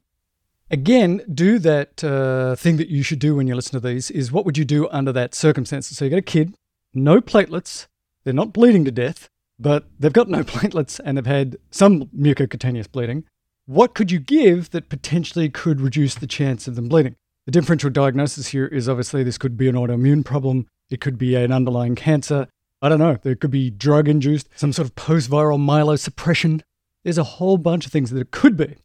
Again, 0.72 1.22
do 1.32 1.60
that 1.60 2.02
uh, 2.02 2.56
thing 2.56 2.78
that 2.78 2.88
you 2.88 3.04
should 3.04 3.20
do 3.20 3.36
when 3.36 3.46
you 3.46 3.54
listen 3.54 3.80
to 3.80 3.88
these 3.88 4.10
is 4.10 4.32
what 4.32 4.44
would 4.44 4.58
you 4.58 4.64
do 4.64 4.88
under 4.88 5.12
that 5.12 5.36
circumstance? 5.36 5.86
So 5.86 6.04
you 6.04 6.10
got 6.10 6.16
a 6.16 6.22
kid, 6.22 6.56
no 6.94 7.20
platelets, 7.20 7.86
they're 8.24 8.34
not 8.34 8.52
bleeding 8.52 8.84
to 8.86 8.90
death, 8.90 9.28
but 9.56 9.84
they've 10.00 10.12
got 10.12 10.28
no 10.28 10.42
platelets 10.42 10.98
and 11.04 11.16
they've 11.16 11.24
had 11.24 11.58
some 11.70 12.06
mucocutaneous 12.06 12.90
bleeding. 12.90 13.22
What 13.68 13.94
could 13.94 14.10
you 14.10 14.18
give 14.18 14.70
that 14.70 14.88
potentially 14.88 15.50
could 15.50 15.82
reduce 15.82 16.14
the 16.14 16.26
chance 16.26 16.66
of 16.66 16.74
them 16.74 16.88
bleeding? 16.88 17.16
The 17.44 17.52
differential 17.52 17.90
diagnosis 17.90 18.46
here 18.46 18.64
is 18.64 18.88
obviously 18.88 19.22
this 19.22 19.36
could 19.36 19.58
be 19.58 19.68
an 19.68 19.74
autoimmune 19.74 20.24
problem, 20.24 20.68
it 20.88 21.02
could 21.02 21.18
be 21.18 21.34
an 21.34 21.52
underlying 21.52 21.94
cancer. 21.94 22.48
I 22.80 22.88
don't 22.88 22.98
know, 22.98 23.18
there 23.20 23.34
could 23.34 23.50
be 23.50 23.68
drug 23.68 24.08
induced, 24.08 24.48
some 24.58 24.72
sort 24.72 24.88
of 24.88 24.96
post 24.96 25.28
viral 25.28 25.58
myelosuppression. 25.58 26.62
There's 27.04 27.18
a 27.18 27.24
whole 27.24 27.58
bunch 27.58 27.84
of 27.84 27.92
things 27.92 28.08
that 28.08 28.18
it 28.18 28.30
could 28.30 28.56
be. 28.56 28.76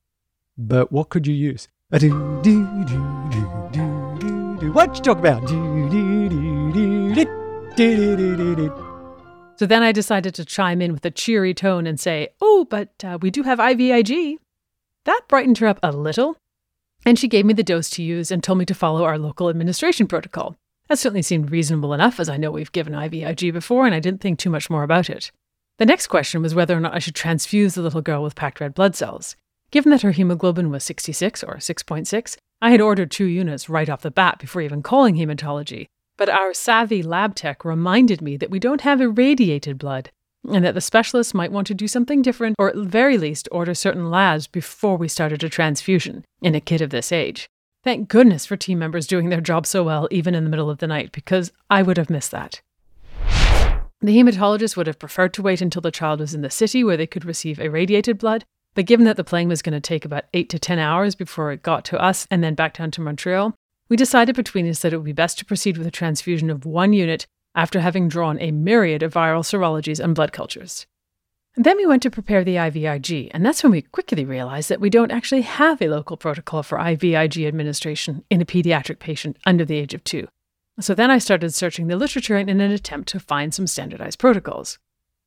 But 0.57 0.91
what 0.91 1.07
could 1.07 1.27
you 1.27 1.34
use? 1.34 1.69
What 1.89 2.01
you 4.97 5.01
talk 5.01 5.18
about? 5.18 5.47
So 9.55 9.65
then 9.65 9.81
I 9.81 9.93
decided 9.93 10.35
to 10.35 10.43
chime 10.43 10.81
in 10.81 10.91
with 10.91 11.05
a 11.05 11.11
cheery 11.11 11.53
tone 11.53 11.88
and 11.88 11.97
say, 11.97 12.34
Oh, 12.41 12.68
but 12.69 12.89
uh, 13.01 13.18
we 13.22 13.31
do 13.31 13.43
have 13.43 13.60
IVIG. 13.60 14.39
That 15.06 15.22
brightened 15.28 15.58
her 15.58 15.68
up 15.68 15.80
a 15.84 15.92
little, 15.92 16.38
and 17.06 17.20
she 17.20 17.28
gave 17.28 17.46
me 17.46 17.54
the 17.54 17.64
dose 17.64 17.90
to 17.92 18.04
use 18.04 18.32
and 18.32 18.44
told 18.44 18.60
me 18.60 18.66
to 18.66 18.74
follow 18.74 19.04
our 19.04 19.18
local 19.18 19.50
administration 19.50 20.08
protocol. 20.08 20.56
That 20.88 21.00
certainly 21.00 21.22
seemed 21.22 21.52
reasonable 21.52 21.94
enough, 21.94 22.20
as 22.20 22.30
I 22.30 22.38
know 22.38 22.52
we've 22.52 22.72
given 22.72 22.94
IVIG 22.94 23.52
before, 23.52 23.86
and 23.86 23.96
I 23.96 24.00
didn't 24.00 24.22
think 24.22 24.40
too 24.40 24.50
much 24.50 24.70
more 24.70 24.84
about 24.84 25.10
it. 25.10 25.32
The 25.78 25.86
next 25.86 26.08
question 26.08 26.42
was 26.42 26.56
whether 26.56 26.78
or 26.78 26.80
not 26.80 26.94
I 26.94 27.00
should 27.00 27.16
transfuse 27.16 27.74
the 27.74 27.82
little 27.82 28.02
girl 28.02 28.24
with 28.24 28.36
packed 28.36 28.60
red 28.60 28.74
blood 28.74 28.96
cells. 28.96 29.36
Given 29.72 29.90
that 29.92 30.04
her 30.04 30.12
hemoglobin 30.12 30.70
was 30.70 30.84
66 30.84 31.44
or 31.44 31.56
6.6, 31.56 32.38
I 32.62 32.72
had 32.72 32.80
ordered 32.80 33.12
two 33.12 33.26
units 33.26 33.70
right 33.70 33.90
off 33.90 34.04
the 34.04 34.12
bat 34.12 34.40
before 34.40 34.62
even 34.62 34.84
calling 34.84 35.16
hematology. 35.16 35.88
But 36.16 36.30
our 36.30 36.54
savvy 36.54 37.02
lab 37.02 37.34
tech 37.34 37.66
reminded 37.66 38.22
me 38.22 38.38
that 38.38 38.52
we 38.52 38.60
don't 38.60 38.82
have 38.82 39.02
irradiated 39.02 39.80
blood, 39.80 40.12
and 40.52 40.64
that 40.65 40.74
the 40.74 40.82
specialist 40.82 41.34
might 41.34 41.52
want 41.52 41.68
to 41.68 41.74
do 41.74 41.88
something 41.88 42.22
different, 42.22 42.56
or 42.60 42.70
at 42.70 42.76
very 42.76 43.18
least 43.18 43.48
order 43.52 43.74
certain 43.74 44.10
labs 44.10 44.48
before 44.48 44.98
we 44.98 45.07
started 45.07 45.44
a 45.44 45.49
transfusion 45.49 46.26
in 46.41 46.56
a 46.56 46.61
kid 46.61 46.82
of 46.82 46.90
this 46.90 47.11
age. 47.11 47.48
Thank 47.84 48.07
goodness 48.07 48.45
for 48.45 48.56
team 48.56 48.80
members 48.80 49.07
doing 49.07 49.30
their 49.30 49.41
job 49.41 49.65
so 49.65 49.84
well, 49.84 50.07
even 50.10 50.36
in 50.36 50.44
the 50.44 50.49
middle 50.49 50.70
of 50.70 50.78
the 50.78 50.88
night, 50.88 51.11
because 51.11 51.52
I 51.70 51.82
would 51.82 51.98
have 51.98 52.10
missed 52.10 52.32
that. 52.32 52.61
The 53.99 54.18
hematologist 54.18 54.76
would 54.76 54.88
have 54.88 54.99
preferred 54.99 55.34
to 55.36 55.41
wait 55.41 55.61
until 55.61 55.82
the 55.82 55.91
child 55.91 56.20
was 56.20 56.34
in 56.34 56.41
the 56.41 56.49
city 56.49 56.84
where 56.84 56.98
they 56.98 57.07
could 57.07 57.26
receive 57.26 57.60
irradiated 57.60 58.18
blood, 58.18 58.45
but 58.74 58.86
given 58.86 59.06
that 59.06 59.18
the 59.18 59.24
plane 59.24 59.48
was 59.48 59.61
going 59.61 59.74
to 59.74 59.80
take 59.80 60.03
about 60.03 60.26
8 60.34 60.49
to 60.49 60.60
10 60.60 60.80
hours 60.80 61.15
before 61.15 61.52
it 61.52 61.64
got 61.64 61.86
to 61.86 62.02
us 62.02 62.28
and 62.30 62.44
then 62.44 62.56
back 62.56 62.78
down 62.78 62.91
to 62.91 63.02
Montreal, 63.02 63.53
we 63.90 63.95
decided 63.95 64.36
between 64.36 64.68
us 64.68 64.80
that 64.80 64.94
it 64.94 64.98
would 64.98 65.06
be 65.06 65.14
best 65.14 65.38
to 65.40 65.45
proceed 65.45 65.78
with 65.78 65.88
a 65.88 65.91
transfusion 65.91 66.49
of 66.49 66.65
one 66.65 66.94
unit 66.94 67.28
after 67.56 67.80
having 67.80 68.08
drawn 68.08 68.40
a 68.40 68.52
myriad 68.52 69.04
of 69.04 69.14
viral 69.14 69.44
serologies 69.44 70.04
and 70.04 70.16
blood 70.16 70.32
cultures. 70.32 70.86
And 71.56 71.66
then 71.66 71.78
we 71.78 71.86
went 71.86 72.02
to 72.04 72.10
prepare 72.10 72.44
the 72.44 72.56
IVIG, 72.56 73.30
and 73.32 73.46
that's 73.46 73.62
when 73.62 73.72
we 73.72 73.84
quickly 73.84 74.26
realized 74.26 74.70
that 74.70 74.82
we 74.82 74.90
don't 74.90 75.12
actually 75.12 75.44
have 75.44 75.82
a 75.82 75.88
local 75.88 76.18
protocol 76.18 76.64
for 76.64 76.80
IVIG 76.80 77.48
administration 77.48 78.24
in 78.32 78.42
a 78.42 78.46
pediatric 78.46 78.98
patient 78.98 79.38
under 79.46 79.64
the 79.64 79.78
age 79.78 79.94
of 79.94 80.04
two. 80.04 80.28
So 80.80 80.96
then 80.96 81.12
I 81.12 81.20
started 81.20 81.54
searching 81.54 81.88
the 81.88 81.96
literature 81.96 82.38
in 82.38 82.50
an 82.50 82.60
attempt 82.60 83.10
to 83.10 83.20
find 83.20 83.54
some 83.54 83.68
standardized 83.68 84.18
protocols. 84.18 84.80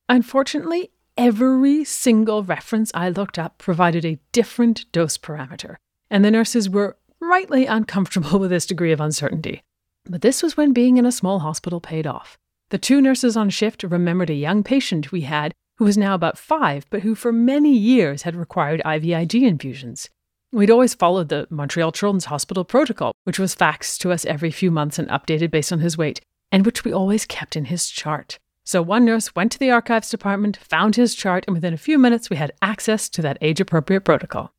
Unfortunately, 0.09 0.91
every 1.17 1.85
single 1.85 2.43
reference 2.43 2.91
I 2.93 3.09
looked 3.09 3.39
up 3.39 3.59
provided 3.59 4.05
a 4.05 4.19
different 4.33 4.91
dose 4.91 5.17
parameter, 5.17 5.77
and 6.11 6.25
the 6.25 6.33
nurses 6.33 6.69
were 6.69 6.97
rightly 7.21 7.67
uncomfortable 7.67 8.39
with 8.41 8.51
this 8.51 8.67
degree 8.67 8.91
of 8.91 9.01
uncertainty. 9.01 9.63
But 10.09 10.23
this 10.23 10.43
was 10.43 10.57
when 10.57 10.73
being 10.73 10.97
in 10.97 11.07
a 11.07 11.13
small 11.13 11.41
hospital 11.41 11.81
paid 11.81 12.07
off. 12.07 12.39
The 12.71 12.79
two 12.79 13.01
nurses 13.01 13.37
on 13.37 13.51
shift 13.51 13.83
remembered 13.83 14.31
a 14.31 14.35
young 14.35 14.63
patient 14.63 15.13
we 15.13 15.23
had 15.23 15.53
who 15.79 15.85
was 15.85 15.99
now 15.99 16.15
about 16.15 16.39
five, 16.39 16.87
but 16.91 17.03
who 17.03 17.15
for 17.15 17.33
many 17.33 17.77
years 17.77 18.23
had 18.23 18.35
required 18.35 18.83
IVIG 18.85 19.43
infusions. 19.43 20.09
We'd 20.53 20.71
always 20.71 20.95
followed 20.95 21.29
the 21.29 21.47
Montreal 21.51 21.93
Children's 21.93 22.27
Hospital 22.27 22.65
protocol, 22.65 23.13
which 23.25 23.39
was 23.39 23.55
faxed 23.55 23.99
to 23.99 24.13
us 24.13 24.25
every 24.25 24.51
few 24.51 24.71
months 24.71 24.99
and 24.99 25.09
updated 25.09 25.51
based 25.51 25.73
on 25.73 25.81
his 25.81 25.99
weight, 25.99 26.21
and 26.51 26.65
which 26.65 26.85
we 26.85 26.93
always 26.93 27.27
kept 27.27 27.57
in 27.57 27.67
his 27.67 27.89
chart. 27.89 28.39
So 28.65 28.81
one 28.83 29.05
nurse 29.05 29.35
went 29.35 29.53
to 29.53 29.59
the 29.59 29.71
archives 29.71 30.11
department, 30.11 30.57
found 30.57 30.97
his 30.97 31.15
chart, 31.15 31.45
and 31.47 31.55
within 31.55 31.75
a 31.75 31.79
few 31.79 31.99
minutes 31.99 32.31
we 32.31 32.37
had 32.37 32.53
access 32.63 33.09
to 33.11 33.23
that 33.23 33.39
age 33.41 33.61
appropriate 33.61 34.01
protocol. 34.01 34.53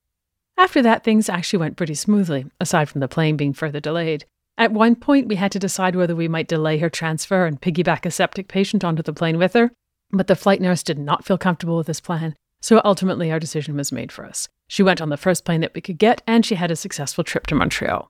After 0.58 0.82
that, 0.82 1.04
things 1.04 1.30
actually 1.30 1.60
went 1.60 1.78
pretty 1.78 1.94
smoothly, 1.94 2.46
aside 2.60 2.90
from 2.90 3.02
the 3.02 3.08
plane 3.08 3.38
being 3.38 3.54
further 3.54 3.80
delayed. 3.80 4.26
At 4.58 4.74
one 4.74 4.96
point, 4.96 5.28
we 5.28 5.36
had 5.36 5.52
to 5.52 5.60
decide 5.60 5.96
whether 5.96 6.16
we 6.16 6.28
might 6.28 6.48
delay 6.48 6.80
her 6.80 6.90
transfer 6.90 7.46
and 7.46 7.62
piggyback 7.62 8.06
a 8.06 8.12
septic 8.12 8.48
patient 8.48 8.84
onto 8.84 9.04
the 9.04 9.14
plane 9.14 9.38
with 9.38 9.54
her, 9.54 9.72
but 10.12 10.28
the 10.28 10.36
flight 10.36 10.62
nurse 10.62 10.82
did 10.82 10.98
not 10.98 11.26
feel 11.26 11.38
comfortable 11.38 11.78
with 11.78 11.88
this 11.88 12.00
plan, 12.00 12.36
so 12.60 12.82
ultimately 12.84 13.32
our 13.32 13.40
decision 13.40 13.76
was 13.76 13.92
made 13.92 14.12
for 14.12 14.26
us. 14.26 14.50
She 14.68 14.82
went 14.82 15.00
on 15.00 15.10
the 15.10 15.18
first 15.18 15.46
plane 15.46 15.62
that 15.62 15.76
we 15.76 15.82
could 15.82 16.00
get, 16.00 16.24
and 16.26 16.44
she 16.44 16.56
had 16.56 16.72
a 16.72 16.76
successful 16.76 17.24
trip 17.24 17.46
to 17.48 17.56
Montreal. 17.56 18.10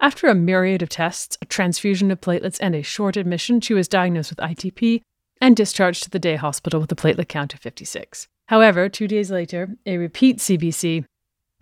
After 0.00 0.28
a 0.28 0.34
myriad 0.34 0.82
of 0.82 0.90
tests, 0.90 1.38
a 1.40 1.46
transfusion 1.46 2.10
of 2.10 2.20
platelets, 2.20 2.58
and 2.60 2.74
a 2.74 2.82
short 2.82 3.16
admission, 3.16 3.60
she 3.60 3.74
was 3.74 3.88
diagnosed 3.88 4.30
with 4.30 4.38
ITP 4.38 5.00
and 5.40 5.56
discharged 5.56 6.02
to 6.04 6.10
the 6.10 6.18
day 6.18 6.36
hospital 6.36 6.80
with 6.80 6.92
a 6.92 6.96
platelet 6.96 7.28
count 7.28 7.54
of 7.54 7.60
56. 7.60 8.28
However, 8.48 8.88
two 8.88 9.08
days 9.08 9.30
later, 9.30 9.76
a 9.86 9.96
repeat 9.96 10.38
CBC 10.38 11.04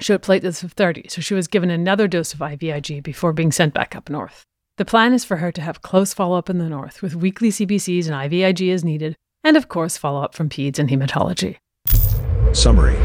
showed 0.01 0.23
platelets 0.23 0.63
of 0.63 0.73
30, 0.73 1.09
so 1.09 1.21
she 1.21 1.35
was 1.35 1.49
given 1.49 1.71
another 1.71 2.07
dose 2.07 2.35
of 2.35 2.41
IVIG 2.41 3.03
before 3.03 3.33
being 3.33 3.53
sent 3.53 3.75
back 3.75 3.97
up 3.97 4.11
north. 4.11 4.43
The 4.77 4.85
plan 4.85 5.15
is 5.15 5.25
for 5.25 5.39
her 5.39 5.51
to 5.53 5.63
have 5.63 5.83
close 5.83 6.13
follow 6.13 6.37
up 6.37 6.51
in 6.51 6.59
the 6.59 6.69
north 6.69 7.01
with 7.01 7.17
weekly 7.17 7.49
CBCs 7.49 8.07
and 8.07 8.15
IVIG 8.15 8.73
as 8.73 8.85
needed, 8.85 9.17
and 9.43 9.57
of 9.57 9.69
course, 9.69 9.97
follow 9.97 10.23
up 10.23 10.35
from 10.35 10.49
peds 10.49 10.79
and 10.79 10.91
hematology. 10.91 11.57
Summary 12.53 12.97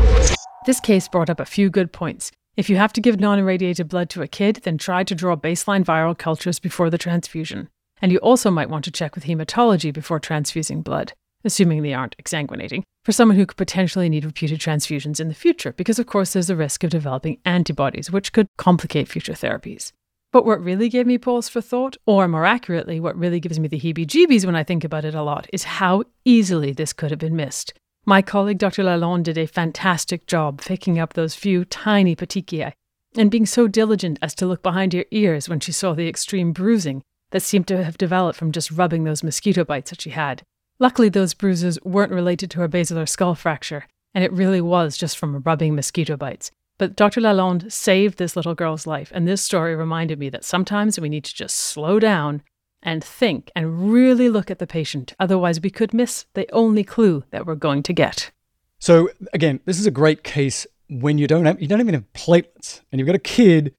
This 0.65 0.79
case 0.79 1.07
brought 1.07 1.29
up 1.29 1.39
a 1.39 1.45
few 1.45 1.69
good 1.69 1.93
points. 1.93 2.31
If 2.57 2.69
you 2.69 2.75
have 2.75 2.91
to 2.93 3.01
give 3.01 3.19
non 3.19 3.39
irradiated 3.39 3.87
blood 3.87 4.09
to 4.09 4.21
a 4.21 4.27
kid, 4.27 4.61
then 4.63 4.77
try 4.77 5.05
to 5.05 5.15
draw 5.15 5.37
baseline 5.37 5.85
viral 5.85 6.17
cultures 6.17 6.59
before 6.59 6.89
the 6.89 6.97
transfusion. 6.97 7.69
And 8.01 8.11
you 8.11 8.17
also 8.17 8.51
might 8.51 8.69
want 8.69 8.83
to 8.85 8.91
check 8.91 9.15
with 9.15 9.25
hematology 9.25 9.93
before 9.93 10.19
transfusing 10.19 10.81
blood, 10.81 11.13
assuming 11.43 11.81
they 11.81 11.93
aren't 11.93 12.17
exsanguinating, 12.17 12.83
for 13.03 13.11
someone 13.11 13.37
who 13.37 13.45
could 13.45 13.57
potentially 13.57 14.09
need 14.09 14.25
repeated 14.25 14.59
transfusions 14.59 15.19
in 15.19 15.27
the 15.27 15.33
future, 15.33 15.73
because 15.73 15.99
of 15.99 16.05
course 16.05 16.33
there's 16.33 16.49
a 16.49 16.55
risk 16.55 16.83
of 16.83 16.89
developing 16.89 17.39
antibodies, 17.45 18.11
which 18.11 18.33
could 18.33 18.47
complicate 18.57 19.07
future 19.07 19.33
therapies. 19.33 19.91
But 20.31 20.45
what 20.45 20.63
really 20.63 20.87
gave 20.87 21.07
me 21.07 21.17
pause 21.17 21.49
for 21.49 21.61
thought, 21.61 21.97
or 22.05 22.27
more 22.27 22.45
accurately, 22.45 22.99
what 22.99 23.17
really 23.17 23.39
gives 23.39 23.59
me 23.59 23.67
the 23.67 23.79
heebie 23.79 24.07
jeebies 24.07 24.45
when 24.45 24.55
I 24.55 24.63
think 24.63 24.83
about 24.83 25.03
it 25.03 25.15
a 25.15 25.23
lot, 25.23 25.47
is 25.51 25.63
how 25.63 26.03
easily 26.23 26.71
this 26.71 26.93
could 26.93 27.11
have 27.11 27.19
been 27.19 27.35
missed. 27.35 27.73
My 28.05 28.21
colleague 28.21 28.57
Dr. 28.57 28.83
Lalonde 28.83 29.23
did 29.23 29.37
a 29.37 29.45
fantastic 29.45 30.25
job 30.25 30.61
picking 30.61 30.97
up 30.97 31.13
those 31.13 31.35
few 31.35 31.65
tiny 31.65 32.15
petechiae 32.15 32.71
and 33.17 33.29
being 33.29 33.45
so 33.45 33.67
diligent 33.67 34.17
as 34.21 34.33
to 34.35 34.45
look 34.45 34.63
behind 34.63 34.93
her 34.93 35.05
ears 35.11 35.49
when 35.49 35.59
she 35.59 35.71
saw 35.71 35.93
the 35.93 36.07
extreme 36.07 36.53
bruising 36.53 37.03
that 37.31 37.41
seemed 37.41 37.67
to 37.67 37.83
have 37.83 37.97
developed 37.97 38.39
from 38.39 38.51
just 38.51 38.71
rubbing 38.71 39.03
those 39.03 39.23
mosquito 39.23 39.63
bites 39.63 39.89
that 39.89 40.01
she 40.01 40.11
had. 40.11 40.41
Luckily, 40.81 41.09
those 41.09 41.35
bruises 41.35 41.77
weren't 41.83 42.11
related 42.11 42.49
to 42.49 42.59
her 42.59 42.67
basilar 42.67 43.05
skull 43.05 43.35
fracture, 43.35 43.85
and 44.15 44.23
it 44.23 44.31
really 44.31 44.61
was 44.61 44.97
just 44.97 45.15
from 45.15 45.39
rubbing 45.45 45.75
mosquito 45.75 46.17
bites. 46.17 46.49
But 46.79 46.95
Dr. 46.95 47.21
Lalonde 47.21 47.71
saved 47.71 48.17
this 48.17 48.35
little 48.35 48.55
girl's 48.55 48.87
life, 48.87 49.11
and 49.13 49.27
this 49.27 49.43
story 49.43 49.75
reminded 49.75 50.17
me 50.17 50.27
that 50.29 50.43
sometimes 50.43 50.99
we 50.99 51.07
need 51.07 51.23
to 51.25 51.35
just 51.35 51.55
slow 51.55 51.99
down 51.99 52.41
and 52.81 53.03
think 53.03 53.51
and 53.55 53.93
really 53.93 54.27
look 54.27 54.49
at 54.49 54.57
the 54.57 54.65
patient. 54.65 55.13
Otherwise, 55.19 55.61
we 55.61 55.69
could 55.69 55.93
miss 55.93 56.25
the 56.33 56.51
only 56.51 56.83
clue 56.83 57.25
that 57.29 57.45
we're 57.45 57.53
going 57.53 57.83
to 57.83 57.93
get. 57.93 58.31
So 58.79 59.11
again, 59.35 59.59
this 59.65 59.79
is 59.79 59.85
a 59.85 59.91
great 59.91 60.23
case 60.23 60.65
when 60.89 61.19
you 61.19 61.27
don't 61.27 61.45
have 61.45 61.61
you 61.61 61.67
don't 61.67 61.79
even 61.79 61.93
have 61.93 62.11
platelets, 62.13 62.81
and 62.91 62.97
you've 62.97 63.05
got 63.05 63.13
a 63.13 63.19
kid 63.19 63.75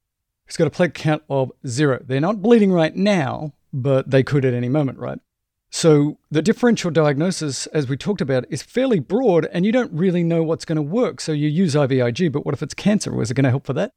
who's 0.46 0.56
got 0.56 0.68
a 0.68 0.70
platelet 0.70 0.94
count 0.94 1.24
of 1.28 1.50
zero. 1.66 2.00
They're 2.06 2.20
not 2.20 2.42
bleeding 2.42 2.70
right 2.70 2.94
now, 2.94 3.54
but 3.72 4.08
they 4.08 4.22
could 4.22 4.44
at 4.44 4.54
any 4.54 4.68
moment, 4.68 5.00
right? 5.00 5.18
So 5.74 6.18
the 6.30 6.42
differential 6.42 6.90
diagnosis, 6.90 7.66
as 7.68 7.88
we 7.88 7.96
talked 7.96 8.20
about, 8.20 8.44
is 8.50 8.62
fairly 8.62 9.00
broad, 9.00 9.46
and 9.46 9.64
you 9.64 9.72
don't 9.72 9.90
really 9.90 10.22
know 10.22 10.42
what's 10.42 10.66
going 10.66 10.76
to 10.76 10.82
work. 10.82 11.18
So 11.18 11.32
you 11.32 11.48
use 11.48 11.74
IVIG, 11.74 12.30
but 12.30 12.44
what 12.44 12.54
if 12.54 12.62
it's 12.62 12.74
cancer? 12.74 13.10
Was 13.10 13.30
it 13.30 13.34
going 13.34 13.44
to 13.44 13.50
help 13.50 13.64
for 13.64 13.72
that? 13.72 13.90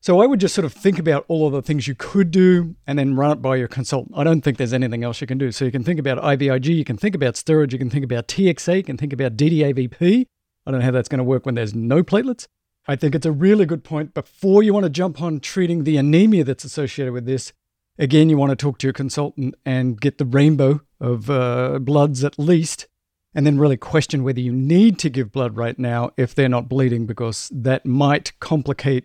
So 0.00 0.22
I 0.22 0.26
would 0.26 0.40
just 0.40 0.54
sort 0.54 0.64
of 0.64 0.72
think 0.72 0.98
about 0.98 1.26
all 1.28 1.46
of 1.46 1.52
the 1.52 1.60
things 1.60 1.86
you 1.86 1.94
could 1.94 2.30
do 2.30 2.74
and 2.86 2.98
then 2.98 3.16
run 3.16 3.32
it 3.32 3.42
by 3.42 3.56
your 3.56 3.68
consultant. 3.68 4.16
I 4.16 4.24
don't 4.24 4.40
think 4.40 4.56
there's 4.56 4.72
anything 4.72 5.04
else 5.04 5.20
you 5.20 5.26
can 5.26 5.36
do. 5.36 5.52
So 5.52 5.66
you 5.66 5.70
can 5.70 5.84
think 5.84 6.00
about 6.00 6.16
IVIG, 6.16 6.74
you 6.74 6.86
can 6.86 6.96
think 6.96 7.14
about 7.14 7.34
steroids, 7.34 7.72
you 7.72 7.78
can 7.78 7.90
think 7.90 8.04
about 8.04 8.26
TXA, 8.26 8.78
you 8.78 8.82
can 8.82 8.96
think 8.96 9.12
about 9.12 9.36
DDAVP. 9.36 10.24
I 10.66 10.70
don't 10.70 10.80
know 10.80 10.86
how 10.86 10.90
that's 10.90 11.08
going 11.10 11.18
to 11.18 11.24
work 11.24 11.44
when 11.44 11.54
there's 11.54 11.74
no 11.74 12.02
platelets. 12.02 12.46
I 12.88 12.96
think 12.96 13.14
it's 13.14 13.26
a 13.26 13.32
really 13.32 13.66
good 13.66 13.84
point. 13.84 14.14
Before 14.14 14.62
you 14.62 14.72
want 14.72 14.84
to 14.84 14.90
jump 14.90 15.20
on 15.20 15.38
treating 15.38 15.84
the 15.84 15.98
anemia 15.98 16.44
that's 16.44 16.64
associated 16.64 17.12
with 17.12 17.26
this, 17.26 17.52
again, 18.00 18.30
you 18.30 18.36
want 18.36 18.50
to 18.50 18.56
talk 18.56 18.78
to 18.78 18.86
your 18.86 18.94
consultant 18.94 19.54
and 19.64 20.00
get 20.00 20.18
the 20.18 20.24
rainbow 20.24 20.80
of 21.00 21.30
uh, 21.30 21.78
bloods 21.78 22.24
at 22.24 22.38
least, 22.38 22.88
and 23.34 23.46
then 23.46 23.58
really 23.58 23.76
question 23.76 24.24
whether 24.24 24.40
you 24.40 24.52
need 24.52 24.98
to 24.98 25.10
give 25.10 25.30
blood 25.30 25.56
right 25.56 25.78
now 25.78 26.10
if 26.16 26.34
they're 26.34 26.48
not 26.48 26.68
bleeding, 26.68 27.06
because 27.06 27.48
that 27.54 27.86
might 27.86 28.32
complicate 28.40 29.04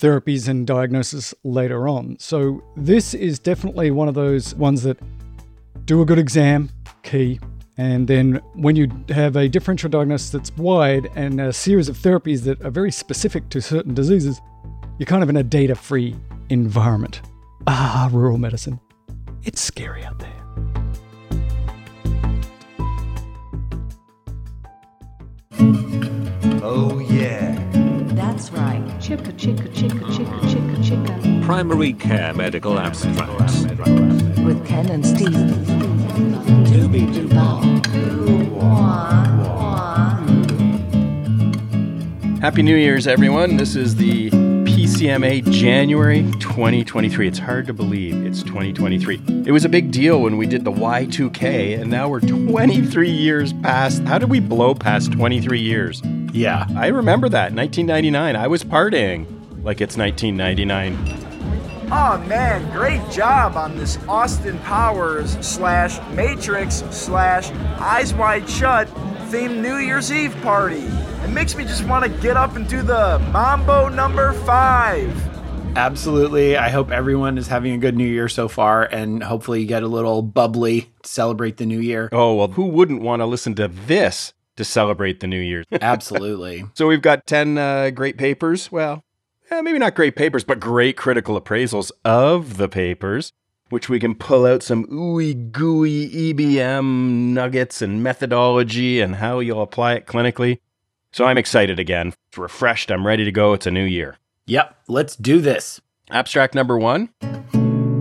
therapies 0.00 0.48
and 0.48 0.66
diagnosis 0.66 1.34
later 1.44 1.86
on. 1.86 2.16
So, 2.18 2.64
this 2.76 3.14
is 3.14 3.38
definitely 3.38 3.90
one 3.90 4.08
of 4.08 4.14
those 4.14 4.54
ones 4.54 4.82
that 4.82 4.98
do 5.84 6.00
a 6.00 6.06
good 6.06 6.18
exam, 6.18 6.70
key. 7.02 7.38
And 7.76 8.08
then 8.08 8.40
when 8.54 8.76
you 8.76 8.90
have 9.08 9.36
a 9.36 9.48
differential 9.48 9.88
diagnosis 9.88 10.30
that's 10.30 10.54
wide 10.56 11.10
and 11.14 11.40
a 11.40 11.52
series 11.52 11.88
of 11.88 11.96
therapies 11.96 12.42
that 12.42 12.60
are 12.62 12.70
very 12.70 12.92
specific 12.92 13.48
to 13.50 13.62
certain 13.62 13.94
diseases, 13.94 14.40
you're 14.98 15.06
kind 15.06 15.22
of 15.22 15.30
in 15.30 15.36
a 15.36 15.42
data 15.42 15.74
free 15.74 16.14
environment. 16.50 17.22
Ah, 17.66 18.08
rural 18.12 18.38
medicine. 18.38 18.80
It's 19.42 19.60
scary 19.60 20.04
out 20.04 20.18
there. 20.18 20.30
Oh, 26.62 26.98
yeah. 27.10 27.56
That's 28.14 28.50
right. 28.52 28.82
Chicka, 28.98 29.32
chicka, 29.32 29.68
chicka, 29.68 30.00
chicka, 30.12 30.40
chicka, 30.40 30.76
chicka. 30.82 31.44
Primary 31.44 31.92
Care 31.92 32.32
Medical 32.34 32.78
Abstracts. 32.78 33.64
With 34.40 34.66
Ken 34.66 34.88
and 34.90 35.06
Steve. 35.06 35.30
Doobie 36.70 37.10
Happy 42.40 42.62
New 42.62 42.76
Year's, 42.76 43.06
everyone. 43.06 43.58
This 43.58 43.76
is 43.76 43.96
the 43.96 44.49
PCMA 45.00 45.50
January 45.50 46.30
2023. 46.40 47.26
It's 47.26 47.38
hard 47.38 47.66
to 47.68 47.72
believe 47.72 48.22
it's 48.26 48.42
2023. 48.42 49.46
It 49.46 49.50
was 49.50 49.64
a 49.64 49.68
big 49.70 49.90
deal 49.90 50.20
when 50.20 50.36
we 50.36 50.46
did 50.46 50.62
the 50.62 50.70
Y2K, 50.70 51.80
and 51.80 51.90
now 51.90 52.10
we're 52.10 52.20
23 52.20 53.08
years 53.08 53.54
past. 53.54 54.02
How 54.02 54.18
did 54.18 54.28
we 54.28 54.40
blow 54.40 54.74
past 54.74 55.10
23 55.12 55.58
years? 55.58 56.02
Yeah. 56.34 56.66
I 56.76 56.88
remember 56.88 57.30
that. 57.30 57.54
1999. 57.54 58.36
I 58.36 58.46
was 58.46 58.62
partying 58.62 59.24
like 59.64 59.80
it's 59.80 59.96
1999. 59.96 61.88
Oh 61.90 62.22
man, 62.28 62.70
great 62.70 63.00
job 63.10 63.56
on 63.56 63.78
this 63.78 63.98
Austin 64.06 64.58
Powers 64.58 65.30
slash 65.40 65.98
Matrix 66.10 66.84
slash 66.90 67.50
Eyes 67.80 68.12
Wide 68.12 68.46
Shut 68.46 68.86
themed 69.30 69.60
New 69.60 69.76
Year's 69.76 70.10
Eve 70.10 70.34
party. 70.42 70.82
It 71.24 71.30
makes 71.30 71.54
me 71.54 71.64
just 71.64 71.84
want 71.84 72.04
to 72.04 72.10
get 72.20 72.36
up 72.36 72.56
and 72.56 72.66
do 72.66 72.82
the 72.82 73.20
Mambo 73.32 73.88
number 73.88 74.32
five. 74.32 75.16
Absolutely. 75.76 76.56
I 76.56 76.68
hope 76.68 76.90
everyone 76.90 77.38
is 77.38 77.46
having 77.46 77.72
a 77.72 77.78
good 77.78 77.96
new 77.96 78.08
year 78.08 78.28
so 78.28 78.48
far 78.48 78.82
and 78.82 79.22
hopefully 79.22 79.60
you 79.60 79.66
get 79.66 79.84
a 79.84 79.86
little 79.86 80.22
bubbly 80.22 80.90
to 81.02 81.08
celebrate 81.08 81.58
the 81.58 81.66
new 81.66 81.78
year. 81.78 82.08
Oh, 82.10 82.34
well, 82.34 82.48
who 82.48 82.66
wouldn't 82.66 83.02
want 83.02 83.20
to 83.20 83.26
listen 83.26 83.54
to 83.54 83.68
this 83.68 84.32
to 84.56 84.64
celebrate 84.64 85.20
the 85.20 85.28
new 85.28 85.38
year? 85.40 85.64
Absolutely. 85.80 86.64
so 86.74 86.88
we've 86.88 87.02
got 87.02 87.24
10 87.28 87.56
uh, 87.56 87.90
great 87.90 88.16
papers. 88.18 88.72
Well, 88.72 89.04
eh, 89.52 89.60
maybe 89.60 89.78
not 89.78 89.94
great 89.94 90.16
papers, 90.16 90.42
but 90.42 90.58
great 90.58 90.96
critical 90.96 91.40
appraisals 91.40 91.92
of 92.04 92.56
the 92.56 92.68
papers, 92.68 93.32
which 93.70 93.88
we 93.88 93.98
can 93.98 94.14
pull 94.14 94.44
out 94.44 94.62
some 94.62 94.86
ooey 94.86 95.50
gooey 95.50 96.10
EBM 96.10 97.32
nuggets 97.32 97.80
and 97.80 98.02
methodology 98.02 99.00
and 99.00 99.16
how 99.16 99.38
you'll 99.38 99.62
apply 99.62 99.94
it 99.94 100.06
clinically. 100.06 100.58
So 101.12 101.24
I'm 101.24 101.38
excited 101.38 101.78
again. 101.78 102.12
It's 102.28 102.38
refreshed. 102.38 102.90
I'm 102.90 103.06
ready 103.06 103.24
to 103.24 103.32
go. 103.32 103.52
It's 103.52 103.66
a 103.66 103.70
new 103.70 103.84
year. 103.84 104.16
Yep, 104.46 104.76
let's 104.88 105.16
do 105.16 105.40
this. 105.40 105.80
Abstract 106.10 106.54
number 106.54 106.78
one 106.78 107.08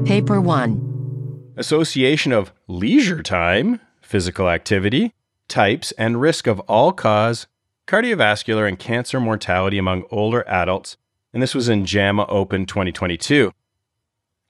Paper 0.06 0.42
1. 0.42 1.54
Association 1.58 2.32
of 2.32 2.52
leisure 2.68 3.22
time, 3.22 3.80
physical 4.02 4.50
activity, 4.50 5.14
types, 5.48 5.92
and 5.94 6.20
risk 6.20 6.48
of 6.48 6.60
all 6.62 6.92
cause 6.92 7.48
cardiovascular 7.86 8.68
and 8.68 8.80
cancer 8.80 9.20
mortality 9.20 9.78
among 9.78 10.06
older 10.10 10.48
adults. 10.48 10.98
And 11.34 11.44
this 11.44 11.54
was 11.54 11.70
in 11.70 11.86
JAMA 11.86 12.26
Open 12.28 12.66
2022. 12.66 13.52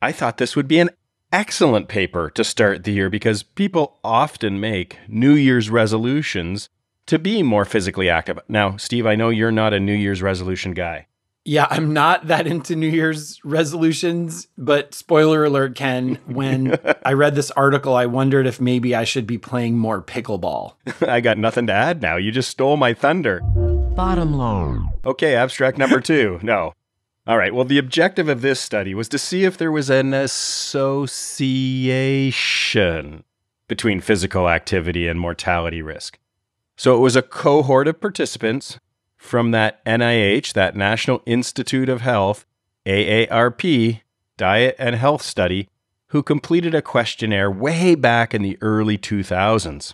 I 0.01 0.11
thought 0.11 0.37
this 0.37 0.55
would 0.55 0.67
be 0.67 0.79
an 0.79 0.91
excellent 1.31 1.87
paper 1.87 2.29
to 2.31 2.43
start 2.43 2.83
the 2.83 2.91
year 2.91 3.09
because 3.09 3.43
people 3.43 3.99
often 4.03 4.59
make 4.59 4.97
New 5.07 5.33
Year's 5.33 5.69
resolutions 5.69 6.69
to 7.05 7.19
be 7.19 7.43
more 7.43 7.65
physically 7.65 8.09
active. 8.09 8.39
Now, 8.47 8.77
Steve, 8.77 9.05
I 9.05 9.15
know 9.15 9.29
you're 9.29 9.51
not 9.51 9.73
a 9.73 9.79
New 9.79 9.93
Year's 9.93 10.21
resolution 10.21 10.73
guy. 10.73 11.07
Yeah, 11.45 11.65
I'm 11.69 11.93
not 11.93 12.27
that 12.27 12.45
into 12.45 12.75
New 12.75 12.89
Year's 12.89 13.39
resolutions, 13.43 14.47
but 14.57 14.93
spoiler 14.93 15.45
alert, 15.45 15.75
Ken, 15.75 16.19
when 16.25 16.77
I 17.05 17.13
read 17.13 17.33
this 17.33 17.49
article, 17.51 17.95
I 17.95 18.05
wondered 18.05 18.45
if 18.45 18.61
maybe 18.61 18.93
I 18.93 19.03
should 19.03 19.25
be 19.25 19.37
playing 19.37 19.77
more 19.77 20.01
pickleball. 20.01 20.73
I 21.07 21.21
got 21.21 21.37
nothing 21.37 21.65
to 21.67 21.73
add 21.73 22.01
now. 22.01 22.17
You 22.17 22.31
just 22.31 22.51
stole 22.51 22.77
my 22.77 22.93
thunder. 22.93 23.39
Bottom 23.95 24.33
line. 24.33 24.89
Okay, 25.05 25.35
abstract 25.35 25.77
number 25.77 25.99
two. 25.99 26.39
No. 26.43 26.73
All 27.29 27.37
right, 27.37 27.53
well, 27.53 27.63
the 27.63 27.77
objective 27.77 28.27
of 28.27 28.41
this 28.41 28.59
study 28.59 28.95
was 28.95 29.07
to 29.09 29.19
see 29.19 29.43
if 29.43 29.55
there 29.55 29.71
was 29.71 29.91
an 29.91 30.15
association 30.15 31.53
between 33.67 34.01
physical 34.01 34.49
activity 34.49 35.07
and 35.07 35.19
mortality 35.19 35.83
risk. 35.83 36.17
So 36.75 36.95
it 36.95 36.99
was 36.99 37.15
a 37.15 37.21
cohort 37.21 37.87
of 37.87 38.01
participants 38.01 38.79
from 39.15 39.51
that 39.51 39.85
NIH, 39.85 40.53
that 40.53 40.75
National 40.75 41.21
Institute 41.27 41.87
of 41.87 42.01
Health, 42.01 42.47
AARP, 42.87 44.01
diet 44.35 44.75
and 44.79 44.95
health 44.95 45.21
study, 45.21 45.69
who 46.07 46.23
completed 46.23 46.73
a 46.73 46.81
questionnaire 46.81 47.51
way 47.51 47.93
back 47.93 48.33
in 48.33 48.41
the 48.41 48.57
early 48.59 48.97
2000s. 48.97 49.93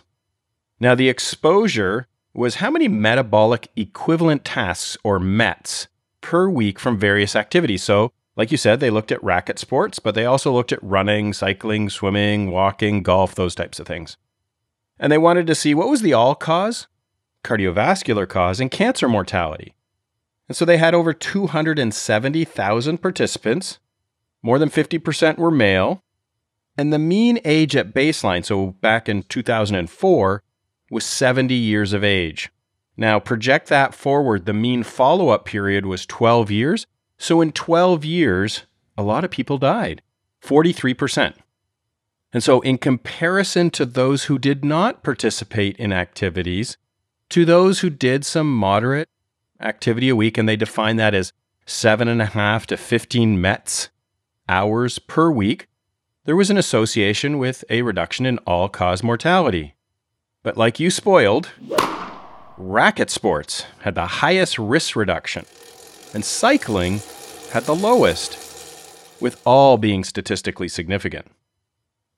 Now, 0.80 0.94
the 0.94 1.10
exposure 1.10 2.06
was 2.32 2.54
how 2.54 2.70
many 2.70 2.88
metabolic 2.88 3.68
equivalent 3.76 4.42
tasks, 4.42 4.96
or 5.04 5.18
METs, 5.18 5.88
per 6.26 6.48
week 6.48 6.80
from 6.80 6.98
various 6.98 7.36
activities. 7.36 7.84
So, 7.84 8.10
like 8.34 8.50
you 8.50 8.56
said, 8.56 8.80
they 8.80 8.90
looked 8.90 9.12
at 9.12 9.22
racket 9.22 9.60
sports, 9.60 10.00
but 10.00 10.16
they 10.16 10.26
also 10.26 10.52
looked 10.52 10.72
at 10.72 10.82
running, 10.82 11.32
cycling, 11.32 11.88
swimming, 11.88 12.50
walking, 12.50 13.04
golf, 13.04 13.36
those 13.36 13.54
types 13.54 13.78
of 13.78 13.86
things. 13.86 14.16
And 14.98 15.12
they 15.12 15.18
wanted 15.18 15.46
to 15.46 15.54
see 15.54 15.72
what 15.72 15.88
was 15.88 16.02
the 16.02 16.14
all 16.14 16.34
cause, 16.34 16.88
cardiovascular 17.44 18.28
cause, 18.28 18.58
and 18.58 18.72
cancer 18.72 19.08
mortality. 19.08 19.76
And 20.48 20.56
so 20.56 20.64
they 20.64 20.78
had 20.78 20.94
over 20.94 21.12
270,000 21.12 22.98
participants. 22.98 23.78
More 24.42 24.58
than 24.58 24.68
50% 24.68 25.38
were 25.38 25.52
male. 25.52 26.02
And 26.76 26.92
the 26.92 26.98
mean 26.98 27.38
age 27.44 27.76
at 27.76 27.94
baseline, 27.94 28.44
so 28.44 28.72
back 28.80 29.08
in 29.08 29.22
2004, 29.22 30.42
was 30.90 31.04
70 31.04 31.54
years 31.54 31.92
of 31.92 32.02
age. 32.02 32.50
Now, 32.96 33.20
project 33.20 33.68
that 33.68 33.94
forward, 33.94 34.46
the 34.46 34.54
mean 34.54 34.82
follow 34.82 35.28
up 35.28 35.44
period 35.44 35.84
was 35.84 36.06
12 36.06 36.50
years. 36.50 36.86
So, 37.18 37.40
in 37.40 37.52
12 37.52 38.04
years, 38.04 38.62
a 38.96 39.02
lot 39.02 39.24
of 39.24 39.30
people 39.30 39.58
died 39.58 40.02
43%. 40.42 41.34
And 42.32 42.42
so, 42.42 42.60
in 42.60 42.78
comparison 42.78 43.70
to 43.70 43.84
those 43.84 44.24
who 44.24 44.38
did 44.38 44.64
not 44.64 45.02
participate 45.02 45.76
in 45.76 45.92
activities, 45.92 46.76
to 47.30 47.44
those 47.44 47.80
who 47.80 47.90
did 47.90 48.24
some 48.24 48.54
moderate 48.54 49.08
activity 49.60 50.08
a 50.08 50.16
week, 50.16 50.38
and 50.38 50.48
they 50.48 50.56
define 50.56 50.96
that 50.96 51.14
as 51.14 51.32
seven 51.66 52.08
and 52.08 52.22
a 52.22 52.26
half 52.26 52.66
to 52.68 52.76
15 52.76 53.40
METs 53.40 53.90
hours 54.48 54.98
per 54.98 55.30
week, 55.30 55.68
there 56.24 56.36
was 56.36 56.50
an 56.50 56.56
association 56.56 57.38
with 57.38 57.64
a 57.70 57.82
reduction 57.82 58.26
in 58.26 58.38
all 58.38 58.68
cause 58.68 59.02
mortality. 59.02 59.74
But 60.42 60.56
like 60.56 60.78
you 60.78 60.90
spoiled, 60.90 61.50
racket 62.58 63.10
sports 63.10 63.64
had 63.80 63.94
the 63.94 64.06
highest 64.06 64.58
risk 64.58 64.96
reduction, 64.96 65.44
and 66.14 66.24
cycling 66.24 67.00
had 67.52 67.64
the 67.64 67.74
lowest, 67.74 68.38
with 69.20 69.40
all 69.46 69.76
being 69.78 70.04
statistically 70.04 70.68
significant. 70.68 71.26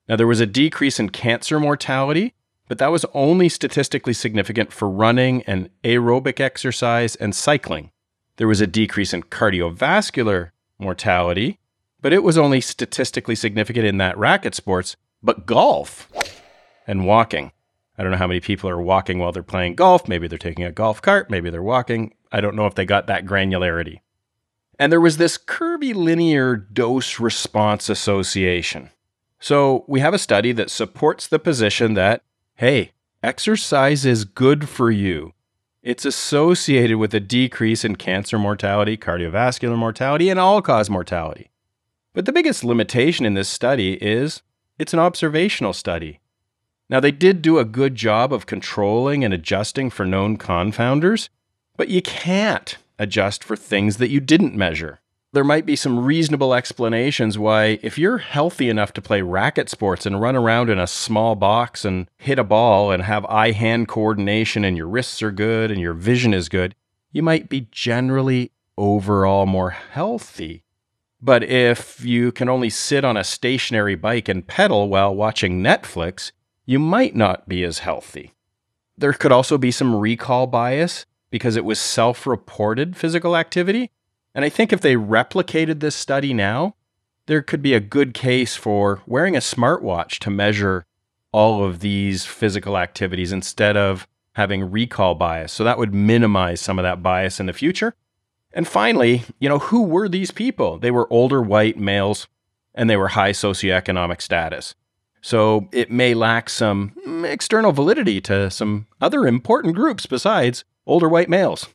Now, 0.09 0.17
there 0.17 0.27
was 0.27 0.41
a 0.41 0.47
decrease 0.47 0.99
in 0.99 1.11
cancer 1.11 1.61
mortality, 1.61 2.35
but 2.69 2.79
that 2.79 2.93
was 2.93 3.05
only 3.15 3.49
statistically 3.49 4.13
significant 4.13 4.73
for 4.73 4.89
running 4.89 5.43
and 5.43 5.71
aerobic 5.85 6.41
exercise 6.41 7.15
and 7.17 7.35
cycling. 7.35 7.91
There 8.37 8.49
was 8.49 8.61
a 8.61 8.67
decrease 8.67 9.13
in 9.13 9.25
cardiovascular 9.25 10.51
mortality, 10.79 11.59
but 12.01 12.13
it 12.13 12.23
was 12.23 12.39
only 12.39 12.61
statistically 12.61 13.35
significant 13.35 13.87
in 13.87 13.99
that 13.99 14.17
racket 14.17 14.55
sports, 14.55 14.97
but 15.23 15.47
golf 15.47 16.11
and 16.87 17.05
walking. 17.07 17.53
I 17.99 18.03
don't 18.03 18.13
know 18.13 18.19
how 18.19 18.29
many 18.29 18.41
people 18.41 18.71
are 18.71 18.81
walking 18.81 19.19
while 19.19 19.33
they're 19.33 19.43
playing 19.43 19.75
golf. 19.75 20.07
Maybe 20.07 20.29
they're 20.29 20.39
taking 20.39 20.65
a 20.65 20.71
golf 20.71 21.03
cart. 21.03 21.31
Maybe 21.31 21.51
they're 21.51 21.63
walking. 21.63 22.15
I 22.31 22.41
don't 22.41 22.55
know 22.55 22.67
if 22.67 22.77
they 22.77 22.85
got 22.85 23.09
that 23.09 23.27
granularity. 23.27 24.01
And 24.79 24.93
there 24.93 25.01
was 25.01 25.17
this 25.17 25.37
curvilinear 25.37 26.57
dose 26.57 27.19
response 27.19 27.89
association. 27.89 28.91
So 29.41 29.85
we 29.89 29.99
have 30.01 30.15
a 30.15 30.19
study 30.19 30.53
that 30.53 30.71
supports 30.71 31.27
the 31.27 31.41
position 31.41 31.95
that, 31.95 32.23
hey, 32.55 32.93
exercise 33.23 34.07
is 34.07 34.25
good 34.25 34.69
for 34.69 34.91
you. 34.91 35.33
It's 35.83 36.05
associated 36.05 36.99
with 36.99 37.15
a 37.15 37.21
decrease 37.21 37.85
in 37.85 37.97
cancer 37.97 38.39
mortality, 38.39 38.97
cardiovascular 38.97 39.77
mortality, 39.77 40.29
and 40.29 40.39
all 40.39 40.63
cause 40.63 40.91
mortality. 40.91 41.51
But 42.13 42.27
the 42.27 42.33
biggest 42.33 42.63
limitation 42.63 43.27
in 43.27 43.35
this 43.35 43.49
study 43.49 43.95
is 43.95 44.43
it's 44.79 44.93
an 44.93 45.01
observational 45.01 45.73
study. 45.73 46.21
Now, 46.91 47.01
they 47.01 47.11
did 47.11 47.43
do 47.43 47.59
a 47.59 47.65
good 47.65 47.95
job 47.95 48.33
of 48.33 48.47
controlling 48.47 49.23
and 49.23 49.35
adjusting 49.35 49.91
for 49.91 50.07
known 50.07 50.39
confounders, 50.39 51.29
but 51.77 51.89
you 51.89 52.01
can't 52.01 52.79
adjust 52.99 53.45
for 53.45 53.57
things 53.57 53.99
that 53.99 54.11
you 54.11 54.21
didn't 54.21 54.55
measure. 54.55 55.01
There 55.33 55.45
might 55.45 55.67
be 55.67 55.77
some 55.77 56.07
reasonable 56.07 56.55
explanations 56.55 57.39
why, 57.39 57.79
if 57.83 57.99
you're 57.99 58.17
healthy 58.19 58.71
enough 58.71 58.95
to 58.95 59.03
play 59.03 59.21
racket 59.21 59.69
sports 59.69 60.07
and 60.07 60.21
run 60.21 60.35
around 60.35 60.71
in 60.71 60.79
a 60.79 60.87
small 60.87 61.35
box 61.35 61.85
and 61.85 62.09
hit 62.17 62.39
a 62.39 62.45
ball 62.45 62.91
and 62.91 63.03
have 63.03 63.27
eye 63.27 63.53
hand 63.53 63.89
coordination 63.89 64.65
and 64.65 64.79
your 64.79 64.89
wrists 64.89 65.23
are 65.23 65.31
good 65.31 65.71
and 65.71 65.81
your 65.83 65.93
vision 65.93 66.33
is 66.33 66.49
good, 66.49 66.75
you 67.13 67.23
might 67.23 67.51
be 67.51 67.69
generally 67.71 68.53
overall 68.79 69.45
more 69.45 69.71
healthy. 69.71 70.63
But 71.21 71.43
if 71.43 72.03
you 72.03 72.33
can 72.33 72.49
only 72.49 72.71
sit 72.71 73.05
on 73.05 73.19
a 73.19 73.25
stationary 73.25 73.97
bike 73.97 74.29
and 74.31 74.47
pedal 74.47 74.89
while 74.89 75.15
watching 75.15 75.63
Netflix, 75.63 76.33
you 76.69 76.79
might 76.79 77.17
not 77.17 77.49
be 77.49 77.65
as 77.65 77.79
healthy. 77.79 78.35
There 78.99 79.15
could 79.15 79.33
also 79.33 79.57
be 79.57 79.71
some 79.71 79.97
recall 79.97 80.47
bias 80.47 81.07
because 81.31 81.57
it 81.57 81.65
was 81.65 81.81
self 81.81 82.27
reported 82.27 82.95
physical 82.95 83.39
activity. 83.39 83.91
And 84.35 84.45
I 84.45 84.51
think 84.51 84.71
if 84.71 84.83
they 84.83 84.95
replicated 84.95 85.81
this 85.81 85.97
study 85.97 86.35
now, 86.35 86.75
there 87.25 87.41
could 87.41 87.63
be 87.63 87.73
a 87.73 87.81
good 87.81 88.13
case 88.13 88.55
for 88.55 89.01
wearing 89.07 89.35
a 89.35 89.41
smartwatch 89.41 90.19
to 90.19 90.31
measure 90.31 90.85
all 91.33 91.65
of 91.65 91.81
these 91.81 92.27
physical 92.27 92.77
activities 92.77 93.33
instead 93.33 93.79
of 93.79 94.07
having 94.35 94.71
recall 94.71 95.15
bias. 95.15 95.53
So 95.53 95.65
that 95.65 95.79
would 95.79 95.95
minimize 95.95 96.61
some 96.61 96.79
of 96.79 96.83
that 96.83 97.03
bias 97.03 97.41
in 97.41 97.47
the 97.47 97.55
future. 97.55 97.95
And 98.53 98.69
finally, 98.69 99.23
you 99.39 99.49
know, 99.49 99.59
who 99.59 99.85
were 99.85 100.09
these 100.09 100.33
people? 100.33 100.79
They 100.79 100.91
were 100.91 101.11
older 101.11 101.41
white 101.41 101.79
males 101.79 102.29
and 102.75 102.91
they 102.91 102.97
were 102.99 103.09
high 103.09 103.33
socioeconomic 103.33 104.21
status. 104.21 104.75
So 105.21 105.69
it 105.73 105.91
may 105.91 106.15
lack 106.15 106.49
some 106.49 106.93
external 107.25 107.73
validity 107.73 108.21
to 108.23 108.51
some 108.51 108.87
other 109.01 109.27
important 109.27 109.75
groups 109.75 110.07
besides 110.07 110.65
older 110.87 111.09
white 111.09 111.29
males. 111.29 111.69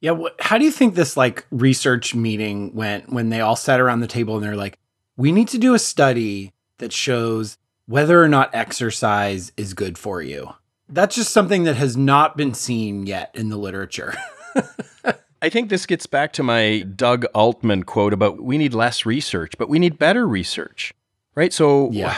Yeah, 0.00 0.14
wh- 0.16 0.42
how 0.42 0.58
do 0.58 0.64
you 0.64 0.70
think 0.70 0.94
this 0.94 1.16
like 1.16 1.46
research 1.50 2.14
meeting 2.14 2.74
went 2.74 3.12
when 3.12 3.30
they 3.30 3.40
all 3.40 3.56
sat 3.56 3.80
around 3.80 4.00
the 4.00 4.06
table 4.06 4.36
and 4.36 4.44
they're 4.44 4.56
like, 4.56 4.78
"We 5.16 5.32
need 5.32 5.48
to 5.48 5.58
do 5.58 5.74
a 5.74 5.78
study 5.78 6.52
that 6.78 6.92
shows 6.92 7.58
whether 7.86 8.22
or 8.22 8.28
not 8.28 8.54
exercise 8.54 9.52
is 9.56 9.74
good 9.74 9.98
for 9.98 10.22
you." 10.22 10.54
That's 10.88 11.14
just 11.14 11.32
something 11.32 11.64
that 11.64 11.76
has 11.76 11.96
not 11.96 12.36
been 12.36 12.54
seen 12.54 13.06
yet 13.06 13.30
in 13.34 13.48
the 13.48 13.56
literature. 13.56 14.14
I 15.42 15.48
think 15.48 15.70
this 15.70 15.86
gets 15.86 16.06
back 16.06 16.32
to 16.34 16.42
my 16.42 16.80
Doug 16.80 17.24
Altman 17.34 17.84
quote 17.84 18.12
about 18.12 18.40
we 18.42 18.58
need 18.58 18.74
less 18.74 19.06
research, 19.06 19.54
but 19.58 19.68
we 19.68 19.78
need 19.78 19.98
better 19.98 20.26
research. 20.26 20.92
Right? 21.34 21.52
So 21.52 21.90
Yeah. 21.92 22.16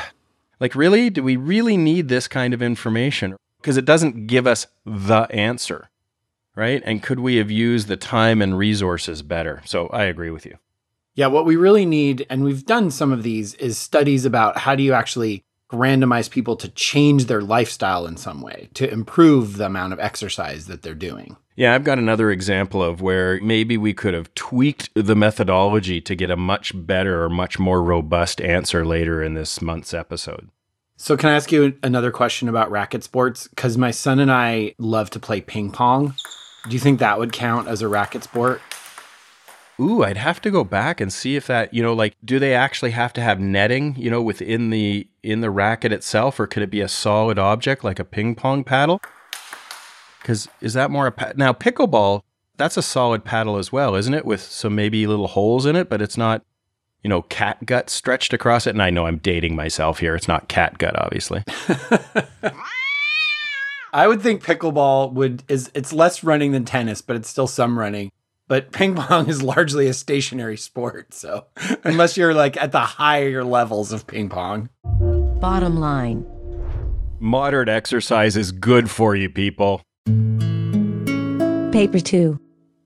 Like 0.63 0.77
really, 0.77 1.11
do 1.11 1.25
we 1.25 1.35
really 1.35 1.77
need 1.77 2.07
this 2.09 2.29
kind 2.29 2.55
of 2.55 2.63
information? 2.63 3.37
Because 3.61 3.77
it 3.77 3.85
doesn't 3.85 4.29
give 4.29 4.47
us 4.47 4.69
the 4.87 5.27
answer. 5.31 5.91
Right? 6.55 6.81
And 6.85 7.03
could 7.03 7.19
we 7.19 7.37
have 7.37 7.51
used 7.51 7.89
the 7.89 7.97
time 7.97 8.41
and 8.41 8.57
resources 8.57 9.23
better? 9.23 9.63
So 9.65 9.89
I 9.89 10.05
agree 10.05 10.31
with 10.31 10.47
you. 10.47 10.59
Yeah, 11.15 11.27
what 11.27 11.47
we 11.47 11.57
really 11.57 11.85
need, 11.85 12.27
and 12.31 12.45
we've 12.45 12.65
done 12.65 12.93
some 12.93 13.11
of 13.11 13.25
these, 13.25 13.55
is 13.55 13.77
studies 13.77 14.25
about 14.25 14.59
how 14.59 14.77
do 14.77 14.85
you 14.85 14.93
actually 14.93 15.43
randomize 15.73 16.31
people 16.31 16.55
to 16.57 16.69
change 16.69 17.27
their 17.27 17.41
lifestyle 17.41 18.07
in 18.07 18.17
some 18.17 18.41
way 18.41 18.69
to 18.75 18.89
improve 18.89 19.57
the 19.57 19.67
amount 19.67 19.93
of 19.93 19.99
exercise 19.99 20.67
that 20.69 20.83
they're 20.83 20.95
doing. 20.95 21.37
Yeah, 21.55 21.75
I've 21.75 21.85
got 21.85 21.99
another 21.99 22.31
example 22.31 22.83
of 22.83 23.03
where 23.03 23.39
maybe 23.43 23.77
we 23.77 23.93
could 23.93 24.15
have 24.15 24.35
tweaked 24.35 24.89
the 24.95 25.15
methodology 25.15 26.01
to 26.01 26.15
get 26.15 26.31
a 26.31 26.37
much 26.37 26.73
better 26.75 27.23
or 27.23 27.29
much 27.29 27.59
more 27.59 27.83
robust 27.83 28.41
answer 28.41 28.87
later 28.87 29.23
in 29.23 29.35
this 29.35 29.61
month's 29.61 29.93
episode. 29.93 30.49
So, 30.97 31.17
can 31.17 31.31
I 31.31 31.35
ask 31.35 31.51
you 31.53 31.77
another 31.83 32.11
question 32.11 32.49
about 32.49 32.71
racket 32.71 33.03
sports? 33.05 33.49
Because 33.49 33.77
my 33.77 33.91
son 33.91 34.19
and 34.19 34.31
I 34.31 34.75
love 34.79 35.11
to 35.11 35.21
play 35.21 35.41
ping 35.41 35.71
pong. 35.71 36.15
Do 36.69 36.75
you 36.75 36.81
think 36.81 37.01
that 37.01 37.19
would 37.19 37.33
count 37.33 37.69
as 37.69 37.83
a 37.83 37.89
racket 37.89 38.23
sport? 38.23 38.63
Ooh, 39.81 40.05
I'd 40.05 40.17
have 40.17 40.41
to 40.43 40.51
go 40.51 40.65
back 40.65 41.01
and 41.01 41.13
see 41.13 41.35
if 41.35 41.49
that, 41.49 41.75
you 41.75 41.83
know, 41.83 41.93
like 41.93 42.15
do 42.25 42.39
they 42.39 42.55
actually 42.55 42.93
have 42.93 43.13
to 43.15 43.21
have 43.21 43.41
netting, 43.41 43.97
you 43.97 44.11
know, 44.11 44.23
within 44.23 44.71
the 44.71 45.09
in 45.23 45.41
the 45.41 45.51
racket 45.51 45.93
itself 45.93 46.39
or 46.39 46.47
could 46.47 46.63
it 46.63 46.71
be 46.71 46.81
a 46.81 46.89
solid 46.89 47.39
object 47.39 47.83
like 47.83 47.99
a 47.99 48.05
ping 48.05 48.35
pong 48.35 48.63
paddle? 48.63 49.01
Cuz 50.25 50.49
is 50.61 50.75
that 50.75 50.91
more 50.91 51.07
a 51.07 51.13
pa- 51.13 51.33
Now 51.37 51.53
pickleball, 51.53 52.23
that's 52.57 52.77
a 52.77 52.83
solid 52.83 53.25
paddle 53.25 53.57
as 53.57 53.73
well, 53.73 53.95
isn't 53.95 54.15
it? 54.15 54.25
With 54.25 54.41
some 54.41 54.75
maybe 54.75 55.07
little 55.07 55.29
holes 55.29 55.67
in 55.67 55.77
it, 55.77 55.89
but 55.89 56.03
it's 56.03 56.17
not 56.17 56.43
you 57.03 57.09
know, 57.09 57.23
cat 57.23 57.67
gut 57.67 57.91
stretched 57.91 58.33
across 58.33 58.67
it. 58.67 58.71
And 58.71 58.83
I 58.83 58.91
know 58.91 59.07
I'm 59.07 59.19
dating 59.19 59.57
myself 59.57 59.99
here. 59.99 60.15
It's 60.15 60.29
not 60.29 60.49
cat 60.49 60.79
gut, 60.79 60.97
obviously. 60.97 61.43
I 63.93 64.09
would 64.09 64.23
think 64.23 64.43
pickleball 64.43 65.13
would 65.13 65.43
is 65.49 65.71
it's 65.75 65.93
less 65.93 66.25
running 66.25 66.53
than 66.53 66.65
tennis, 66.65 67.03
but 67.03 67.17
it's 67.17 67.29
still 67.29 67.47
some 67.47 67.79
running. 67.79 68.11
But 68.49 68.73
ping 68.73 68.95
pong 68.95 69.29
is 69.31 69.43
largely 69.43 69.87
a 69.87 69.93
stationary 69.95 70.57
sport, 70.57 71.13
so 71.13 71.47
unless 71.85 72.17
you're 72.17 72.35
like 72.35 72.57
at 72.57 72.73
the 72.73 72.81
higher 72.81 73.45
levels 73.45 73.93
of 73.93 74.07
ping 74.07 74.29
pong. 74.29 74.71
Bottom 75.41 75.79
line. 75.79 76.25
Moderate 77.19 77.69
exercise 77.69 78.37
is 78.37 78.51
good 78.53 78.91
for 78.91 79.15
you, 79.15 79.29
people. 79.29 79.83
Paper 81.73 82.01
2. 82.01 82.39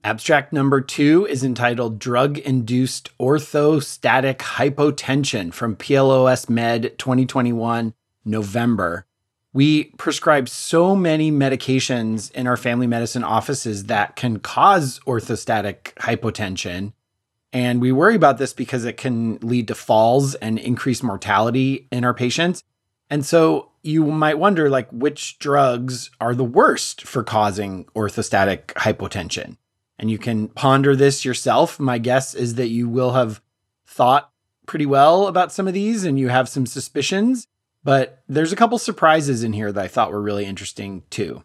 Abstract 0.05 0.53
number 0.53 0.79
two 0.79 1.25
is 1.25 1.43
entitled 1.43 1.99
Drug 1.99 2.37
Induced 2.37 3.09
Orthostatic 3.17 4.37
Hypotension 4.37 5.53
from 5.53 5.75
PLOS 5.75 6.49
Med 6.49 6.97
2021, 6.97 7.93
November. 8.23 9.05
We 9.51 9.91
prescribe 9.97 10.47
so 10.47 10.95
many 10.95 11.33
medications 11.33 12.31
in 12.31 12.47
our 12.47 12.55
family 12.55 12.87
medicine 12.87 13.25
offices 13.25 13.87
that 13.87 14.15
can 14.15 14.39
cause 14.39 15.01
orthostatic 15.05 15.93
hypotension. 15.95 16.93
And 17.51 17.81
we 17.81 17.91
worry 17.91 18.15
about 18.15 18.37
this 18.37 18.53
because 18.53 18.85
it 18.85 18.95
can 18.95 19.37
lead 19.39 19.67
to 19.67 19.75
falls 19.75 20.35
and 20.35 20.57
increased 20.57 21.03
mortality 21.03 21.89
in 21.91 22.05
our 22.05 22.13
patients. 22.13 22.63
And 23.09 23.25
so 23.25 23.71
you 23.83 24.05
might 24.05 24.37
wonder 24.37 24.69
like 24.69 24.89
which 24.91 25.39
drugs 25.39 26.11
are 26.19 26.35
the 26.35 26.43
worst 26.43 27.03
for 27.03 27.23
causing 27.23 27.85
orthostatic 27.95 28.65
hypotension. 28.73 29.57
And 29.97 30.11
you 30.11 30.17
can 30.17 30.49
ponder 30.49 30.95
this 30.95 31.25
yourself. 31.25 31.79
My 31.79 31.97
guess 31.97 32.33
is 32.33 32.55
that 32.55 32.67
you 32.67 32.87
will 32.87 33.13
have 33.13 33.41
thought 33.85 34.31
pretty 34.65 34.85
well 34.85 35.27
about 35.27 35.51
some 35.51 35.67
of 35.67 35.73
these 35.73 36.03
and 36.03 36.19
you 36.19 36.27
have 36.27 36.49
some 36.49 36.65
suspicions, 36.65 37.47
but 37.83 38.21
there's 38.27 38.51
a 38.51 38.57
couple 38.57 38.77
surprises 38.77 39.43
in 39.43 39.53
here 39.53 39.71
that 39.71 39.83
I 39.83 39.87
thought 39.87 40.11
were 40.11 40.21
really 40.21 40.45
interesting 40.45 41.03
too. 41.09 41.43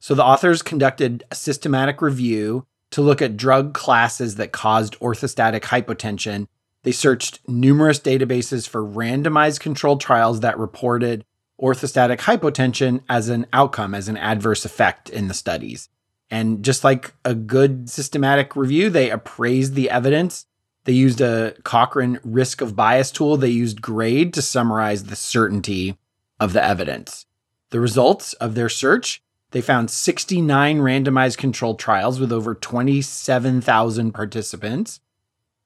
So 0.00 0.14
the 0.14 0.24
authors 0.24 0.62
conducted 0.62 1.22
a 1.30 1.34
systematic 1.34 2.02
review 2.02 2.66
to 2.90 3.02
look 3.02 3.22
at 3.22 3.36
drug 3.36 3.74
classes 3.74 4.36
that 4.36 4.52
caused 4.52 4.98
orthostatic 5.00 5.60
hypotension. 5.60 6.48
They 6.84 6.92
searched 6.92 7.40
numerous 7.48 8.00
databases 8.00 8.68
for 8.68 8.84
randomized 8.84 9.60
controlled 9.60 10.00
trials 10.00 10.40
that 10.40 10.58
reported 10.58 11.24
orthostatic 11.60 12.18
hypotension 12.18 13.02
as 13.08 13.28
an 13.28 13.46
outcome, 13.52 13.94
as 13.94 14.08
an 14.08 14.16
adverse 14.16 14.64
effect 14.64 15.08
in 15.08 15.28
the 15.28 15.34
studies. 15.34 15.88
And 16.30 16.64
just 16.64 16.82
like 16.82 17.14
a 17.24 17.34
good 17.34 17.88
systematic 17.88 18.56
review, 18.56 18.90
they 18.90 19.10
appraised 19.10 19.74
the 19.74 19.90
evidence. 19.90 20.46
They 20.84 20.92
used 20.92 21.20
a 21.20 21.54
Cochrane 21.62 22.18
risk 22.24 22.60
of 22.60 22.74
bias 22.74 23.12
tool. 23.12 23.36
They 23.36 23.50
used 23.50 23.82
GRADE 23.82 24.34
to 24.34 24.42
summarize 24.42 25.04
the 25.04 25.16
certainty 25.16 25.98
of 26.40 26.52
the 26.52 26.64
evidence. 26.64 27.26
The 27.70 27.80
results 27.80 28.32
of 28.34 28.54
their 28.54 28.68
search 28.68 29.22
they 29.52 29.60
found 29.60 29.90
69 29.90 30.78
randomized 30.78 31.36
controlled 31.36 31.78
trials 31.78 32.18
with 32.18 32.32
over 32.32 32.54
27,000 32.54 34.12
participants. 34.12 35.00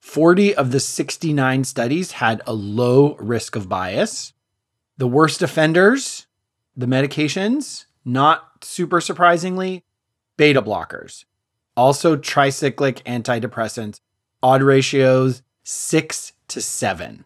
40 0.06 0.54
of 0.54 0.70
the 0.70 0.78
69 0.78 1.64
studies 1.64 2.12
had 2.12 2.40
a 2.46 2.52
low 2.52 3.16
risk 3.16 3.56
of 3.56 3.68
bias. 3.68 4.32
The 4.96 5.08
worst 5.08 5.42
offenders, 5.42 6.26
the 6.76 6.86
medications, 6.86 7.86
not 8.04 8.64
super 8.64 9.00
surprisingly, 9.00 9.82
beta 10.36 10.62
blockers. 10.62 11.24
Also, 11.76 12.16
tricyclic 12.16 13.02
antidepressants, 13.02 13.98
odd 14.44 14.62
ratios 14.62 15.42
six 15.64 16.32
to 16.48 16.62
seven. 16.62 17.24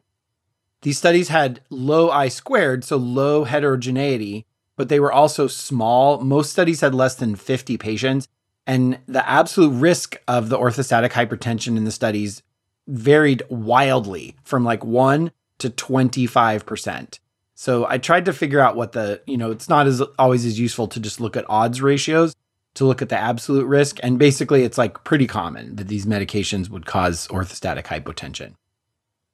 These 0.80 0.96
studies 0.96 1.28
had 1.28 1.60
low 1.68 2.10
I 2.10 2.28
squared, 2.28 2.82
so 2.82 2.96
low 2.96 3.44
heterogeneity, 3.44 4.46
but 4.76 4.88
they 4.88 4.98
were 4.98 5.12
also 5.12 5.46
small. 5.48 6.22
Most 6.22 6.50
studies 6.50 6.80
had 6.80 6.94
less 6.94 7.14
than 7.14 7.36
50 7.36 7.76
patients, 7.76 8.26
and 8.66 8.98
the 9.06 9.28
absolute 9.28 9.78
risk 9.78 10.16
of 10.26 10.48
the 10.48 10.58
orthostatic 10.58 11.10
hypertension 11.10 11.76
in 11.76 11.84
the 11.84 11.92
studies 11.92 12.42
varied 12.90 13.42
wildly 13.48 14.36
from 14.42 14.64
like 14.64 14.84
1 14.84 15.30
to 15.58 15.70
25%. 15.70 17.18
So 17.54 17.86
I 17.86 17.98
tried 17.98 18.24
to 18.24 18.32
figure 18.32 18.60
out 18.60 18.76
what 18.76 18.92
the, 18.92 19.20
you 19.26 19.36
know, 19.36 19.50
it's 19.50 19.68
not 19.68 19.86
as 19.86 20.00
always 20.18 20.44
as 20.44 20.58
useful 20.58 20.88
to 20.88 21.00
just 21.00 21.20
look 21.20 21.36
at 21.36 21.44
odds 21.48 21.82
ratios 21.82 22.34
to 22.74 22.84
look 22.84 23.02
at 23.02 23.08
the 23.08 23.18
absolute 23.18 23.66
risk 23.66 23.98
and 24.02 24.18
basically 24.18 24.62
it's 24.62 24.78
like 24.78 25.04
pretty 25.04 25.26
common 25.26 25.76
that 25.76 25.88
these 25.88 26.06
medications 26.06 26.70
would 26.70 26.86
cause 26.86 27.28
orthostatic 27.28 27.84
hypotension. 27.84 28.54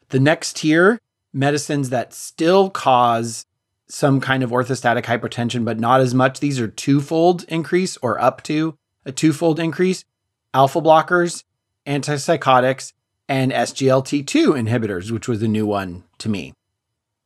The 0.08 0.20
next 0.20 0.56
tier, 0.56 1.00
medicines 1.32 1.90
that 1.90 2.14
still 2.14 2.70
cause 2.70 3.44
some 3.88 4.20
kind 4.20 4.42
of 4.42 4.50
orthostatic 4.50 5.04
hypertension, 5.04 5.64
but 5.64 5.78
not 5.78 6.00
as 6.00 6.14
much. 6.14 6.40
These 6.40 6.58
are 6.58 6.68
twofold 6.68 7.44
increase 7.44 7.96
or 7.98 8.20
up 8.20 8.42
to 8.44 8.76
a 9.04 9.12
twofold 9.12 9.60
increase. 9.60 10.04
Alpha 10.52 10.80
blockers, 10.80 11.44
antipsychotics, 11.86 12.92
and 13.28 13.52
SGLT2 13.52 14.68
inhibitors, 14.68 15.10
which 15.10 15.28
was 15.28 15.42
a 15.42 15.48
new 15.48 15.66
one 15.66 16.04
to 16.18 16.28
me. 16.28 16.52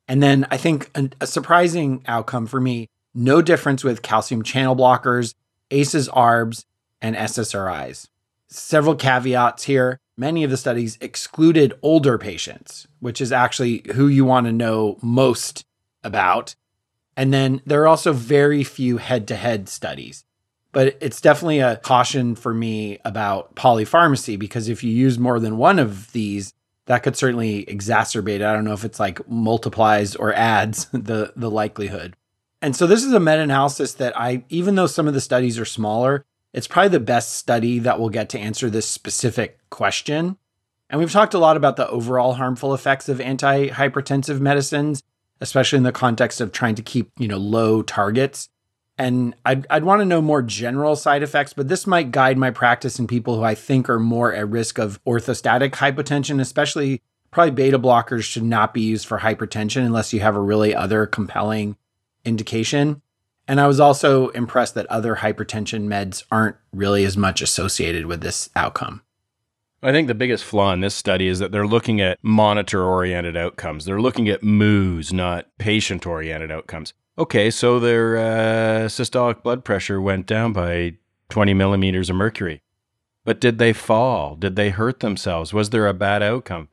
And 0.09 0.23
then 0.23 0.47
I 0.51 0.57
think 0.57 0.91
a, 0.95 1.11
a 1.21 1.27
surprising 1.27 2.03
outcome 2.07 2.47
for 2.47 2.61
me 2.61 2.89
no 3.15 3.43
difference 3.43 3.83
with 3.83 4.03
calcium 4.03 4.43
channel 4.43 4.77
blockers, 4.77 5.35
ACEs, 5.71 6.09
ARBs, 6.09 6.65
and 7.01 7.17
SSRIs. 7.17 8.09
Several 8.49 8.95
caveats 8.95 9.65
here. 9.65 9.99
Many 10.17 10.45
of 10.45 10.51
the 10.51 10.57
studies 10.57 10.99
excluded 11.01 11.75
older 11.83 12.19
patients, 12.19 12.87
which 13.01 13.21
is 13.21 13.33
actually 13.33 13.83
who 13.95 14.07
you 14.07 14.25
want 14.25 14.47
to 14.47 14.53
know 14.53 14.99
most 15.03 15.65
about. 16.05 16.55
And 17.17 17.33
then 17.33 17.63
there 17.65 17.83
are 17.83 17.89
also 17.89 18.13
very 18.13 18.65
few 18.65 18.99
head 18.99 19.27
to 19.29 19.37
head 19.37 19.69
studies. 19.69 20.25
But 20.73 20.97
it's 21.01 21.21
definitely 21.21 21.59
a 21.59 21.77
caution 21.77 22.35
for 22.35 22.55
me 22.55 22.99
about 23.05 23.57
polypharmacy 23.57 24.39
because 24.39 24.69
if 24.69 24.85
you 24.85 24.93
use 24.93 25.19
more 25.19 25.41
than 25.41 25.57
one 25.57 25.79
of 25.79 26.13
these, 26.13 26.55
that 26.87 27.03
could 27.03 27.17
certainly 27.17 27.65
exacerbate 27.67 28.37
it. 28.37 28.43
I 28.43 28.53
don't 28.53 28.65
know 28.65 28.73
if 28.73 28.85
it's 28.85 29.01
like 29.01 29.29
multiplies 29.29 30.15
or 30.15 30.33
adds 30.33 30.87
the, 30.93 31.33
the 31.35 31.51
likelihood. 31.51 32.17
And 32.63 32.77
so 32.77 32.87
this 32.87 33.05
is 33.05 33.13
a 33.13 33.21
meta 33.21 33.41
analysis 33.41 33.95
that 33.95 34.19
I, 34.19 34.45
even 34.49 34.75
though 34.75 34.87
some 34.87 35.09
of 35.09 35.15
the 35.15 35.21
studies 35.21 35.59
are 35.59 35.65
smaller, 35.65 36.25
it's 36.53 36.69
probably 36.69 36.91
the 36.91 37.01
best 37.01 37.35
study 37.35 37.79
that 37.81 37.99
will 37.99 38.11
get 38.11 38.29
to 38.31 38.39
answer 38.39 38.69
this 38.69 38.87
specific 38.87 39.59
question. 39.71 40.37
And 40.89 40.99
we've 40.99 41.13
talked 41.13 41.35
a 41.35 41.39
lot 41.39 41.57
about 41.57 41.77
the 41.77 41.89
overall 41.89 42.35
harmful 42.35 42.75
effects 42.75 43.09
of 43.09 43.19
antihypertensive 43.19 44.41
medicines 44.41 45.03
especially 45.41 45.79
in 45.79 45.83
the 45.83 45.93
context 45.93 46.41
of 46.41 46.53
trying 46.53 46.75
to 46.75 46.83
keep, 46.83 47.11
you 47.19 47.29
know, 47.29 47.39
low 47.39 47.83
targets. 47.83 48.49
And 49.01 49.35
I'd, 49.47 49.67
I'd 49.71 49.85
want 49.85 50.03
to 50.03 50.05
know 50.05 50.21
more 50.21 50.43
general 50.43 50.95
side 50.95 51.23
effects, 51.23 51.55
but 51.55 51.69
this 51.69 51.87
might 51.87 52.11
guide 52.11 52.37
my 52.37 52.51
practice 52.51 52.99
in 52.99 53.07
people 53.07 53.35
who 53.35 53.43
I 53.43 53.55
think 53.55 53.89
are 53.89 53.99
more 53.99 54.35
at 54.35 54.51
risk 54.51 54.79
of 54.79 55.03
orthostatic 55.05 55.71
hypotension, 55.71 56.39
especially 56.39 57.01
probably 57.31 57.53
beta 57.53 57.79
blockers 57.79 58.25
should 58.25 58.43
not 58.43 58.75
be 58.75 58.83
used 58.83 59.07
for 59.07 59.21
hypertension 59.21 59.87
unless 59.87 60.13
you 60.13 60.21
have 60.21 60.37
a 60.37 60.41
really 60.41 60.75
other 60.75 61.07
compelling 61.07 61.79
indication. 62.27 63.01
And 63.49 63.59
I 63.59 63.67
was 63.67 63.81
also 63.81 64.29
impressed 64.29 64.75
that 64.75 64.85
other 64.89 65.17
hypertension 65.17 65.87
meds 65.87 66.25
aren't 66.31 66.57
really 66.71 67.07
as 67.07 67.17
much 67.17 67.41
associated 67.41 68.05
with 68.05 68.21
this 68.21 68.51
outcome. 68.55 69.01
I 69.83 69.93
think 69.93 70.09
the 70.09 70.15
biggest 70.15 70.45
flaw 70.45 70.75
in 70.75 70.81
this 70.81 70.95
study 70.95 71.27
is 71.27 71.39
that 71.39 71.53
they're 71.53 71.67
looking 71.67 72.03
at 72.03 72.19
monitor 72.21 72.85
oriented 72.85 73.35
outcomes. 73.35 73.87
They're 73.87 73.99
looking 74.03 74.29
at 74.29 74.43
moos, 74.43 75.11
not 75.11 75.47
patient 75.57 76.07
oriented 76.07 76.53
outcomes. 76.53 76.93
Okay, 77.21 77.51
so 77.51 77.79
their 77.79 78.17
uh, 78.17 78.87
systolic 78.87 79.43
blood 79.43 79.65
pressure 79.65 80.01
went 80.01 80.27
down 80.27 80.53
by 80.53 80.95
20 81.29 81.55
millimeters 81.55 82.11
of 82.11 82.17
mercury. 82.17 82.63
But 83.25 83.41
did 83.41 83.59
they 83.59 83.73
fall? 83.73 84.35
Did 84.35 84.57
they 84.57 84.71
hurt 84.71 85.01
themselves? 85.01 85.53
Was 85.53 85.71
there 85.71 85.87
a 85.87 85.95
bad 85.95 86.23
outcome? 86.23 86.69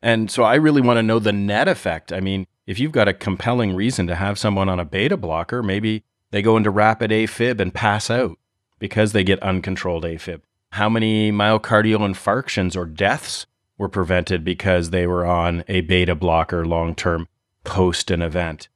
And 0.00 0.30
so 0.30 0.42
I 0.42 0.54
really 0.54 0.80
want 0.80 0.96
to 0.96 1.02
know 1.02 1.18
the 1.18 1.32
net 1.32 1.68
effect. 1.68 2.12
I 2.12 2.20
mean, 2.20 2.46
if 2.66 2.80
you've 2.80 2.90
got 2.90 3.06
a 3.06 3.14
compelling 3.14 3.76
reason 3.76 4.06
to 4.06 4.16
have 4.16 4.38
someone 4.38 4.68
on 4.68 4.80
a 4.80 4.84
beta 4.84 5.16
blocker, 5.16 5.62
maybe 5.62 6.02
they 6.30 6.42
go 6.42 6.56
into 6.56 6.70
rapid 6.70 7.10
AFib 7.10 7.60
and 7.60 7.72
pass 7.72 8.10
out 8.10 8.38
because 8.78 9.12
they 9.12 9.22
get 9.22 9.42
uncontrolled 9.42 10.04
AFib 10.04 10.40
how 10.72 10.88
many 10.88 11.30
myocardial 11.30 12.00
infarctions 12.00 12.76
or 12.76 12.86
deaths 12.86 13.46
were 13.76 13.90
prevented 13.90 14.42
because 14.42 14.88
they 14.88 15.06
were 15.06 15.24
on 15.24 15.62
a 15.68 15.82
beta 15.82 16.14
blocker 16.14 16.64
long 16.64 16.94
term 16.94 17.28
post 17.62 18.10
an 18.10 18.22
event. 18.22 18.68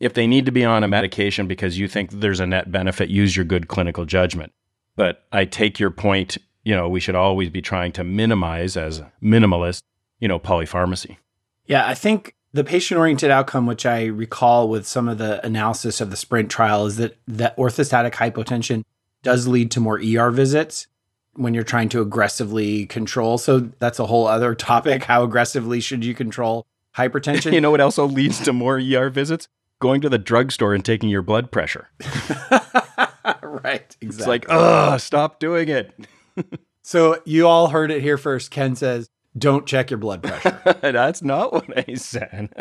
If 0.00 0.14
they 0.14 0.26
need 0.26 0.46
to 0.46 0.52
be 0.52 0.64
on 0.64 0.82
a 0.82 0.88
medication 0.88 1.46
because 1.46 1.78
you 1.78 1.86
think 1.86 2.10
there's 2.10 2.40
a 2.40 2.46
net 2.46 2.72
benefit, 2.72 3.10
use 3.10 3.36
your 3.36 3.44
good 3.44 3.68
clinical 3.68 4.06
judgment. 4.06 4.52
But 4.96 5.24
I 5.30 5.44
take 5.44 5.78
your 5.78 5.90
point, 5.90 6.38
you 6.64 6.74
know, 6.74 6.88
we 6.88 7.00
should 7.00 7.14
always 7.14 7.50
be 7.50 7.60
trying 7.62 7.92
to 7.92 8.04
minimize 8.04 8.76
as 8.76 9.02
minimalist, 9.22 9.82
you 10.18 10.26
know, 10.26 10.38
polypharmacy. 10.38 11.18
Yeah, 11.66 11.86
I 11.86 11.94
think 11.94 12.34
the 12.52 12.64
patient 12.64 12.98
oriented 12.98 13.30
outcome, 13.30 13.66
which 13.66 13.86
I 13.86 14.06
recall 14.06 14.68
with 14.68 14.86
some 14.86 15.08
of 15.08 15.18
the 15.18 15.44
analysis 15.44 16.00
of 16.00 16.10
the 16.10 16.16
sprint 16.16 16.50
trial, 16.50 16.86
is 16.86 16.96
that 16.96 17.16
that 17.28 17.56
orthostatic 17.56 18.12
hypotension 18.14 18.84
does 19.22 19.46
lead 19.46 19.70
to 19.72 19.80
more 19.80 20.00
ER 20.00 20.30
visits 20.30 20.86
when 21.34 21.54
you're 21.54 21.62
trying 21.62 21.88
to 21.90 22.00
aggressively 22.00 22.86
control. 22.86 23.38
So 23.38 23.70
that's 23.78 23.98
a 23.98 24.06
whole 24.06 24.26
other 24.26 24.54
topic. 24.56 25.04
How 25.04 25.22
aggressively 25.22 25.80
should 25.80 26.04
you 26.04 26.14
control 26.14 26.66
hypertension? 26.96 27.52
you 27.54 27.60
know 27.60 27.70
what 27.70 27.80
also 27.80 28.06
leads 28.06 28.40
to 28.40 28.52
more 28.52 28.78
ER 28.78 29.10
visits? 29.10 29.46
Going 29.80 30.00
to 30.02 30.08
the 30.08 30.18
drugstore 30.18 30.74
and 30.74 30.84
taking 30.84 31.08
your 31.08 31.22
blood 31.22 31.50
pressure. 31.50 31.88
right. 33.42 33.96
Exactly. 34.00 34.06
It's 34.08 34.26
like, 34.26 34.46
oh, 34.48 34.98
stop 34.98 35.40
doing 35.40 35.68
it. 35.68 35.92
so 36.82 37.20
you 37.24 37.46
all 37.46 37.68
heard 37.68 37.90
it 37.90 38.02
here 38.02 38.18
first. 38.18 38.50
Ken 38.50 38.76
says, 38.76 39.08
don't 39.38 39.64
check 39.64 39.90
your 39.90 39.98
blood 39.98 40.22
pressure. 40.22 40.60
That's 40.82 41.22
not 41.22 41.52
what 41.52 41.88
I 41.88 41.94
said. 41.94 42.52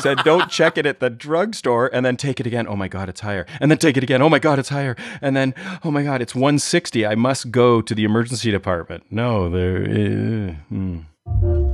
said 0.00 0.18
don't 0.24 0.50
check 0.50 0.76
it 0.76 0.86
at 0.86 0.98
the 0.98 1.08
drugstore 1.08 1.88
and 1.92 2.04
then 2.04 2.16
take 2.16 2.40
it 2.40 2.46
again. 2.46 2.66
Oh 2.68 2.74
my 2.74 2.88
god, 2.88 3.08
it's 3.08 3.20
higher. 3.20 3.46
And 3.60 3.70
then 3.70 3.78
take 3.78 3.96
it 3.96 4.02
again. 4.02 4.20
Oh 4.20 4.28
my 4.28 4.40
god, 4.40 4.58
it's 4.58 4.70
higher. 4.70 4.96
And 5.22 5.36
then 5.36 5.54
oh 5.84 5.90
my 5.90 6.02
god, 6.02 6.20
it's 6.20 6.34
160. 6.34 7.06
I 7.06 7.14
must 7.14 7.52
go 7.52 7.80
to 7.80 7.94
the 7.94 8.04
emergency 8.04 8.50
department. 8.50 9.04
No, 9.10 9.48
there. 9.48 9.84
Uh, 9.84 10.52
hmm. 10.68 11.00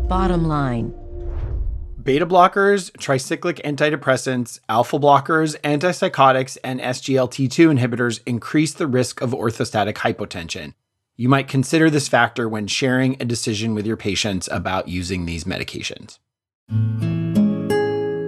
Bottom 0.07 0.47
line. 0.47 0.95
Beta 2.03 2.27
blockers, 2.27 2.91
tricyclic 2.93 3.61
antidepressants, 3.63 4.59
alpha 4.71 4.99
blockers, 4.99 5.61
antipsychotics, 5.61 6.57
and 6.65 6.81
SGLT2 6.81 7.79
inhibitors 7.79 8.21
increase 8.25 8.73
the 8.73 8.87
risk 8.87 9.21
of 9.21 9.33
orthostatic 9.33 9.95
hypotension. 9.97 10.73
You 11.17 11.29
might 11.29 11.47
consider 11.47 11.91
this 11.91 12.09
factor 12.09 12.49
when 12.49 12.69
sharing 12.69 13.21
a 13.21 13.27
decision 13.27 13.75
with 13.75 13.87
your 13.87 13.99
patients 13.99 14.49
about 14.51 14.89
using 14.89 15.27
these 15.27 15.45
medications. 15.45 16.19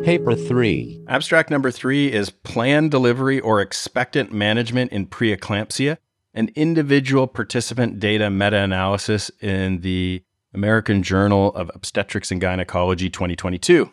Paper 0.05 0.35
3. 0.35 1.05
Abstract 1.09 1.49
number 1.49 1.71
3 1.71 2.13
is 2.13 2.29
Planned 2.29 2.91
Delivery 2.91 3.41
or 3.41 3.63
Expectant 3.63 4.33
Management 4.33 4.93
in 4.93 5.07
Preeclampsia, 5.07 5.97
an 6.35 6.51
individual 6.57 7.27
participant 7.27 8.01
data 8.01 8.29
meta 8.29 8.59
analysis 8.59 9.31
in 9.41 9.81
the 9.81 10.23
American 10.55 11.03
Journal 11.03 11.55
of 11.55 11.71
Obstetrics 11.75 12.31
and 12.31 12.41
Gynecology 12.41 13.09
2022. 13.09 13.93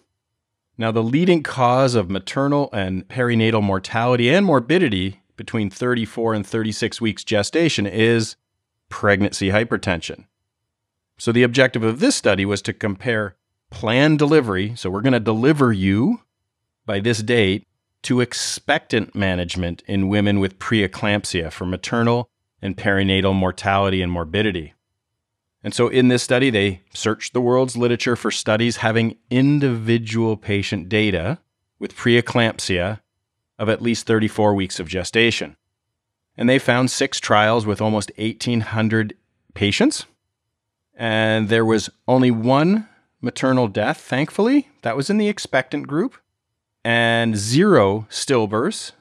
Now, 0.78 0.92
the 0.92 1.04
leading 1.04 1.44
cause 1.44 1.96
of 1.96 2.10
maternal 2.10 2.70
and 2.72 3.08
perinatal 3.08 3.62
mortality 3.62 4.30
and 4.30 4.46
morbidity 4.46 5.22
between 5.36 5.70
34 5.70 6.34
and 6.34 6.46
36 6.46 7.02
weeks 7.02 7.24
gestation 7.24 7.86
is 7.86 8.36
pregnancy 8.88 9.50
hypertension. 9.50 10.26
So, 11.18 11.32
the 11.32 11.44
objective 11.44 11.84
of 11.84 12.00
this 12.00 12.16
study 12.16 12.46
was 12.46 12.62
to 12.64 12.74
compare 12.74 13.36
planned 13.70 14.20
delivery, 14.20 14.74
so 14.76 14.90
we're 14.90 15.02
going 15.02 15.14
to 15.14 15.20
deliver 15.20 15.74
you 15.74 16.22
by 16.90 17.00
this 17.00 17.22
date, 17.22 17.68
to 18.02 18.20
expectant 18.20 19.14
management 19.14 19.84
in 19.86 20.08
women 20.08 20.40
with 20.40 20.58
preeclampsia 20.58 21.52
for 21.52 21.68
maternal 21.68 22.30
and 22.64 22.76
perinatal 22.76 23.36
mortality 23.36 24.02
and 24.02 24.12
morbidity. 24.12 24.74
And 25.64 25.74
so, 25.74 25.90
in 25.90 26.08
this 26.08 26.24
study, 26.24 26.50
they 26.50 26.82
searched 26.94 27.34
the 27.34 27.42
world's 27.42 27.76
literature 27.76 28.16
for 28.16 28.32
studies 28.32 28.78
having 28.78 29.18
individual 29.30 30.38
patient 30.38 30.88
data 30.88 31.40
with 31.80 31.96
preeclampsia 31.96 33.02
of 33.58 33.68
at 33.68 33.82
least 33.82 34.08
34 34.08 34.54
weeks 34.54 34.80
of 34.80 34.88
gestation. 34.88 35.58
And 36.38 36.48
they 36.48 36.60
found 36.60 36.90
six 36.90 37.20
trials 37.20 37.66
with 37.66 37.82
almost 37.82 38.12
1,800 38.18 39.18
patients. 39.54 40.06
And 40.96 41.50
there 41.50 41.66
was 41.66 41.90
only 42.08 42.32
one 42.32 42.88
maternal 43.22 43.68
death, 43.68 44.00
thankfully. 44.00 44.70
That 44.82 44.96
was 44.96 45.10
in 45.10 45.18
the 45.18 45.28
expectant 45.28 45.88
group, 45.88 46.16
and 46.86 47.36
zero 47.36 48.08
stillbirths, 48.10 48.94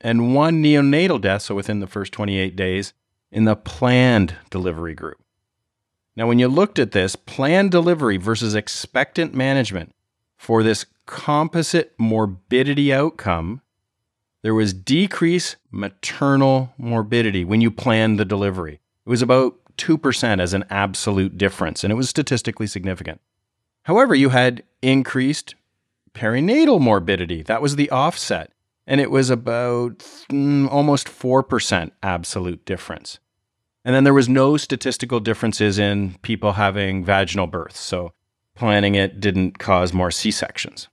and 0.00 0.34
one 0.34 0.62
neonatal 0.62 1.20
death, 1.20 1.42
so 1.42 1.56
within 1.56 1.80
the 1.80 1.86
first 1.88 2.12
28 2.12 2.54
days, 2.54 2.92
in 3.32 3.44
the 3.44 3.56
planned 3.56 4.36
delivery 4.50 4.94
group. 4.94 5.20
Now, 6.16 6.26
when 6.26 6.38
you 6.38 6.48
looked 6.48 6.78
at 6.78 6.92
this, 6.92 7.14
planned 7.14 7.70
delivery 7.70 8.16
versus 8.16 8.54
expectant 8.54 9.34
management 9.34 9.94
for 10.38 10.62
this 10.62 10.86
composite 11.04 11.92
morbidity 11.98 12.92
outcome, 12.92 13.60
there 14.42 14.54
was 14.54 14.72
decreased 14.72 15.56
maternal 15.70 16.72
morbidity 16.78 17.44
when 17.44 17.60
you 17.60 17.70
planned 17.70 18.18
the 18.18 18.24
delivery. 18.24 18.80
It 19.04 19.10
was 19.10 19.22
about 19.22 19.56
2% 19.76 20.40
as 20.40 20.54
an 20.54 20.64
absolute 20.70 21.36
difference, 21.36 21.84
and 21.84 21.92
it 21.92 21.96
was 21.96 22.08
statistically 22.08 22.66
significant. 22.66 23.20
However, 23.82 24.14
you 24.14 24.30
had 24.30 24.62
increased 24.82 25.54
perinatal 26.14 26.80
morbidity. 26.80 27.42
That 27.42 27.60
was 27.60 27.76
the 27.76 27.90
offset, 27.90 28.52
and 28.86 29.00
it 29.00 29.10
was 29.10 29.28
about 29.28 29.98
mm, 30.30 30.70
almost 30.72 31.08
4% 31.08 31.90
absolute 32.02 32.64
difference. 32.64 33.18
And 33.86 33.94
then 33.94 34.02
there 34.02 34.12
was 34.12 34.28
no 34.28 34.56
statistical 34.56 35.20
differences 35.20 35.78
in 35.78 36.16
people 36.22 36.54
having 36.54 37.04
vaginal 37.04 37.46
births. 37.46 37.78
So 37.78 38.12
planning 38.56 38.96
it 38.96 39.20
didn't 39.20 39.60
cause 39.60 39.92
more 39.92 40.10
C 40.10 40.32
sections. 40.32 40.88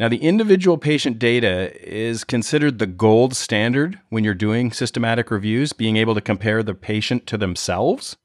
Now, 0.00 0.08
the 0.08 0.18
individual 0.18 0.78
patient 0.78 1.20
data 1.20 1.72
is 1.88 2.24
considered 2.24 2.80
the 2.80 2.88
gold 2.88 3.36
standard 3.36 4.00
when 4.10 4.24
you're 4.24 4.34
doing 4.34 4.72
systematic 4.72 5.30
reviews, 5.30 5.72
being 5.72 5.96
able 5.96 6.14
to 6.16 6.20
compare 6.20 6.62
the 6.64 6.74
patient 6.74 7.26
to 7.28 7.38
themselves. 7.38 8.16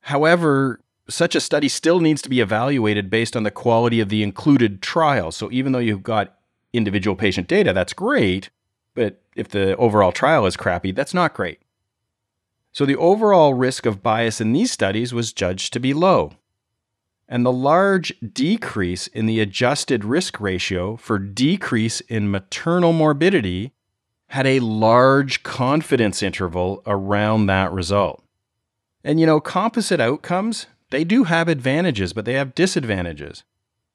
However, 0.00 0.80
such 1.08 1.36
a 1.36 1.40
study 1.40 1.68
still 1.68 2.00
needs 2.00 2.20
to 2.22 2.28
be 2.28 2.40
evaluated 2.40 3.10
based 3.10 3.36
on 3.36 3.44
the 3.44 3.50
quality 3.50 4.00
of 4.00 4.08
the 4.08 4.22
included 4.24 4.82
trial. 4.82 5.30
So, 5.30 5.50
even 5.52 5.72
though 5.72 5.78
you've 5.78 6.02
got 6.02 6.36
individual 6.72 7.16
patient 7.16 7.46
data, 7.46 7.72
that's 7.72 7.92
great. 7.92 8.50
But 8.94 9.22
if 9.34 9.48
the 9.48 9.76
overall 9.76 10.12
trial 10.12 10.44
is 10.46 10.56
crappy, 10.56 10.90
that's 10.92 11.14
not 11.14 11.32
great. 11.32 11.60
So 12.74 12.84
the 12.84 12.96
overall 12.96 13.54
risk 13.54 13.86
of 13.86 14.02
bias 14.02 14.40
in 14.40 14.52
these 14.52 14.72
studies 14.72 15.14
was 15.14 15.32
judged 15.32 15.72
to 15.72 15.80
be 15.80 15.94
low. 15.94 16.32
And 17.28 17.46
the 17.46 17.52
large 17.52 18.12
decrease 18.20 19.06
in 19.06 19.26
the 19.26 19.38
adjusted 19.38 20.04
risk 20.04 20.40
ratio 20.40 20.96
for 20.96 21.20
decrease 21.20 22.00
in 22.00 22.32
maternal 22.32 22.92
morbidity 22.92 23.72
had 24.30 24.48
a 24.48 24.58
large 24.58 25.44
confidence 25.44 26.20
interval 26.20 26.82
around 26.84 27.46
that 27.46 27.72
result. 27.72 28.24
And 29.04 29.20
you 29.20 29.26
know, 29.26 29.40
composite 29.40 30.00
outcomes, 30.00 30.66
they 30.90 31.04
do 31.04 31.24
have 31.24 31.46
advantages, 31.46 32.12
but 32.12 32.24
they 32.24 32.34
have 32.34 32.56
disadvantages. 32.56 33.44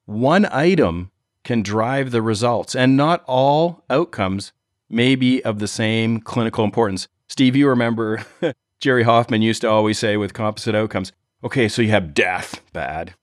One 0.06 0.46
item 0.46 1.10
can 1.44 1.62
drive 1.62 2.12
the 2.12 2.22
results, 2.22 2.74
and 2.74 2.96
not 2.96 3.24
all 3.26 3.84
outcomes 3.90 4.52
may 4.88 5.16
be 5.16 5.44
of 5.44 5.58
the 5.58 5.68
same 5.68 6.20
clinical 6.20 6.64
importance. 6.64 7.08
Steve, 7.28 7.54
you 7.54 7.68
remember 7.68 8.24
Jerry 8.80 9.02
Hoffman 9.02 9.42
used 9.42 9.60
to 9.60 9.68
always 9.68 9.98
say 9.98 10.16
with 10.16 10.32
composite 10.32 10.74
outcomes 10.74 11.12
okay, 11.42 11.68
so 11.68 11.80
you 11.80 11.90
have 11.90 12.12
death, 12.12 12.60
bad, 12.72 13.14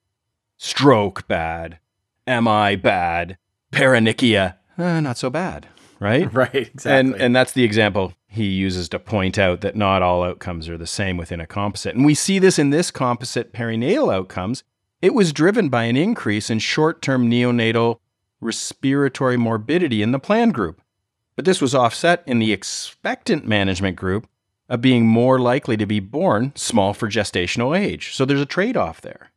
stroke, 0.57 1.27
bad, 1.27 1.79
MI, 2.25 2.75
bad, 2.75 3.37
paronychia, 3.71 4.55
eh, 4.77 4.99
not 4.99 5.17
so 5.17 5.29
bad, 5.29 5.67
right? 5.99 6.31
Right, 6.33 6.53
exactly. 6.53 6.91
And, 6.91 7.15
and 7.15 7.35
that's 7.35 7.53
the 7.53 7.63
example 7.63 8.13
he 8.27 8.45
uses 8.45 8.89
to 8.89 8.99
point 8.99 9.37
out 9.37 9.61
that 9.61 9.75
not 9.75 10.01
all 10.01 10.23
outcomes 10.23 10.69
are 10.69 10.77
the 10.77 10.87
same 10.87 11.17
within 11.17 11.39
a 11.39 11.47
composite. 11.47 11.95
And 11.95 12.05
we 12.05 12.13
see 12.13 12.39
this 12.39 12.59
in 12.59 12.69
this 12.69 12.91
composite 12.91 13.53
perinatal 13.53 14.13
outcomes. 14.13 14.63
It 15.01 15.13
was 15.13 15.33
driven 15.33 15.69
by 15.69 15.83
an 15.83 15.97
increase 15.97 16.49
in 16.49 16.59
short 16.59 17.01
term 17.01 17.29
neonatal 17.29 17.99
respiratory 18.41 19.37
morbidity 19.37 20.01
in 20.01 20.11
the 20.11 20.19
planned 20.19 20.53
group. 20.53 20.81
But 21.35 21.45
this 21.45 21.61
was 21.61 21.75
offset 21.75 22.23
in 22.25 22.39
the 22.39 22.51
expectant 22.51 23.47
management 23.47 23.95
group 23.95 24.27
of 24.69 24.81
being 24.81 25.07
more 25.07 25.39
likely 25.39 25.77
to 25.77 25.85
be 25.85 25.99
born 25.99 26.51
small 26.55 26.93
for 26.93 27.07
gestational 27.07 27.77
age. 27.77 28.13
So 28.13 28.25
there's 28.25 28.41
a 28.41 28.45
trade 28.45 28.77
off 28.77 29.01
there. 29.01 29.31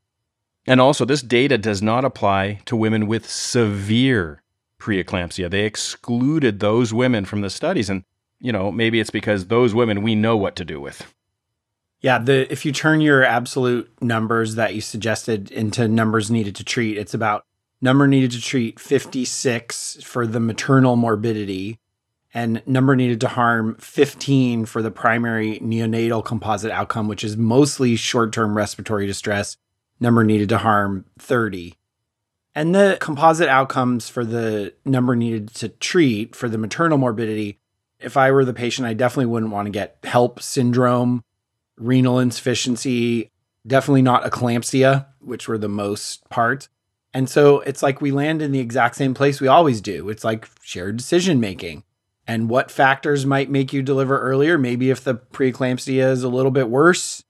And 0.66 0.80
also, 0.80 1.04
this 1.04 1.22
data 1.22 1.56
does 1.56 1.80
not 1.82 2.04
apply 2.04 2.60
to 2.66 2.76
women 2.76 3.06
with 3.06 3.28
severe 3.28 4.42
preeclampsia. 4.78 5.50
They 5.50 5.64
excluded 5.64 6.60
those 6.60 6.92
women 6.92 7.24
from 7.24 7.40
the 7.40 7.50
studies. 7.50 7.88
And, 7.88 8.04
you 8.40 8.52
know, 8.52 8.70
maybe 8.70 9.00
it's 9.00 9.10
because 9.10 9.46
those 9.46 9.74
women 9.74 10.02
we 10.02 10.14
know 10.14 10.36
what 10.36 10.56
to 10.56 10.64
do 10.64 10.80
with. 10.80 11.12
Yeah, 12.00 12.18
the 12.18 12.50
if 12.50 12.64
you 12.64 12.72
turn 12.72 13.00
your 13.00 13.22
absolute 13.22 13.90
numbers 14.00 14.54
that 14.54 14.74
you 14.74 14.80
suggested 14.80 15.50
into 15.50 15.86
numbers 15.86 16.30
needed 16.30 16.56
to 16.56 16.64
treat, 16.64 16.96
it's 16.96 17.14
about 17.14 17.44
number 17.82 18.06
needed 18.06 18.30
to 18.32 18.40
treat 18.40 18.80
56 18.80 19.98
for 20.02 20.26
the 20.26 20.40
maternal 20.40 20.96
morbidity 20.96 21.78
and 22.32 22.62
number 22.66 22.94
needed 22.94 23.20
to 23.22 23.28
harm 23.28 23.74
15 23.76 24.66
for 24.66 24.82
the 24.82 24.90
primary 24.90 25.58
neonatal 25.60 26.24
composite 26.24 26.70
outcome, 26.70 27.08
which 27.08 27.24
is 27.24 27.36
mostly 27.36 27.96
short 27.96 28.32
term 28.32 28.56
respiratory 28.56 29.06
distress. 29.06 29.56
Number 29.98 30.24
needed 30.24 30.48
to 30.50 30.58
harm 30.58 31.04
30. 31.18 31.74
And 32.54 32.74
the 32.74 32.98
composite 33.00 33.48
outcomes 33.48 34.08
for 34.08 34.24
the 34.24 34.74
number 34.84 35.14
needed 35.14 35.48
to 35.54 35.68
treat 35.68 36.34
for 36.34 36.48
the 36.48 36.58
maternal 36.58 36.98
morbidity, 36.98 37.58
if 38.00 38.16
I 38.16 38.30
were 38.30 38.44
the 38.44 38.54
patient, 38.54 38.88
I 38.88 38.94
definitely 38.94 39.26
wouldn't 39.26 39.52
want 39.52 39.66
to 39.66 39.70
get 39.70 40.00
HELLP 40.02 40.40
syndrome, 40.40 41.22
renal 41.76 42.18
insufficiency, 42.18 43.30
definitely 43.66 44.02
not 44.02 44.24
eclampsia, 44.24 45.06
which 45.20 45.48
were 45.48 45.58
the 45.58 45.68
most 45.68 46.28
parts. 46.30 46.68
And 47.12 47.28
so 47.28 47.60
it's 47.60 47.82
like 47.82 48.00
we 48.00 48.10
land 48.10 48.40
in 48.40 48.52
the 48.52 48.60
exact 48.60 48.96
same 48.96 49.14
place 49.14 49.40
we 49.40 49.48
always 49.48 49.80
do. 49.80 50.08
It's 50.08 50.24
like 50.24 50.48
shared 50.62 50.96
decision 50.96 51.40
making 51.40 51.84
and 52.30 52.48
what 52.48 52.70
factors 52.70 53.26
might 53.26 53.50
make 53.50 53.72
you 53.72 53.82
deliver 53.82 54.20
earlier. 54.20 54.56
Maybe 54.56 54.90
if 54.90 55.02
the 55.02 55.16
preeclampsia 55.16 56.12
is 56.12 56.22
a 56.22 56.28
little 56.28 56.52
bit 56.52 56.70
worse, 56.70 57.24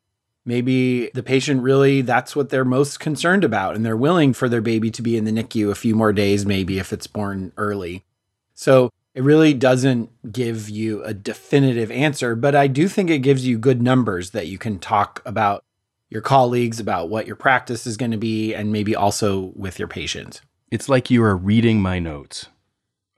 maybe 0.45 1.11
the 1.15 1.23
patient 1.23 1.63
really 1.63 2.03
that's 2.03 2.37
what 2.37 2.51
they're 2.51 2.67
most 2.67 3.01
concerned 3.01 3.43
about 3.43 3.75
and 3.75 3.85
they're 3.85 3.97
willing 3.97 4.35
for 4.35 4.47
their 4.47 4.61
baby 4.61 4.91
to 4.91 5.01
be 5.01 5.17
in 5.17 5.25
the 5.25 5.31
NICU 5.31 5.71
a 5.71 5.75
few 5.75 5.95
more 5.95 6.13
days 6.13 6.45
maybe 6.45 6.79
if 6.79 6.93
it's 6.93 7.07
born 7.07 7.51
early. 7.57 8.05
So 8.53 8.91
it 9.15 9.23
really 9.23 9.55
doesn't 9.55 10.11
give 10.31 10.69
you 10.69 11.03
a 11.05 11.15
definitive 11.15 11.91
answer, 11.91 12.37
but 12.37 12.55
I 12.55 12.67
do 12.67 12.87
think 12.87 13.09
it 13.09 13.21
gives 13.21 13.47
you 13.47 13.57
good 13.59 13.81
numbers 13.81 14.33
that 14.33 14.49
you 14.49 14.59
can 14.59 14.79
talk 14.79 15.23
about 15.25 15.65
your 16.11 16.21
colleagues 16.21 16.79
about 16.79 17.09
what 17.09 17.27
your 17.27 17.37
practice 17.37 17.87
is 17.87 17.97
going 17.97 18.11
to 18.11 18.19
be 18.19 18.53
and 18.53 18.71
maybe 18.71 18.95
also 18.95 19.53
with 19.57 19.79
your 19.79 19.89
patients. 19.89 20.43
It's 20.71 20.91
like 20.91 21.11
you 21.11 21.23
are 21.23 21.37
reading 21.37 21.81
my 21.81 21.99
notes. 22.01 22.49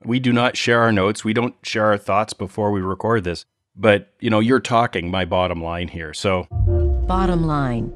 We 0.05 0.19
do 0.19 0.33
not 0.33 0.57
share 0.57 0.81
our 0.81 0.91
notes. 0.91 1.23
We 1.23 1.33
don't 1.33 1.55
share 1.63 1.85
our 1.85 1.97
thoughts 1.97 2.33
before 2.33 2.71
we 2.71 2.81
record 2.81 3.23
this. 3.23 3.45
But, 3.75 4.13
you 4.19 4.29
know, 4.29 4.39
you're 4.39 4.59
talking 4.59 5.09
my 5.09 5.25
bottom 5.25 5.63
line 5.63 5.87
here. 5.87 6.13
So, 6.13 6.47
bottom 7.07 7.45
line. 7.45 7.91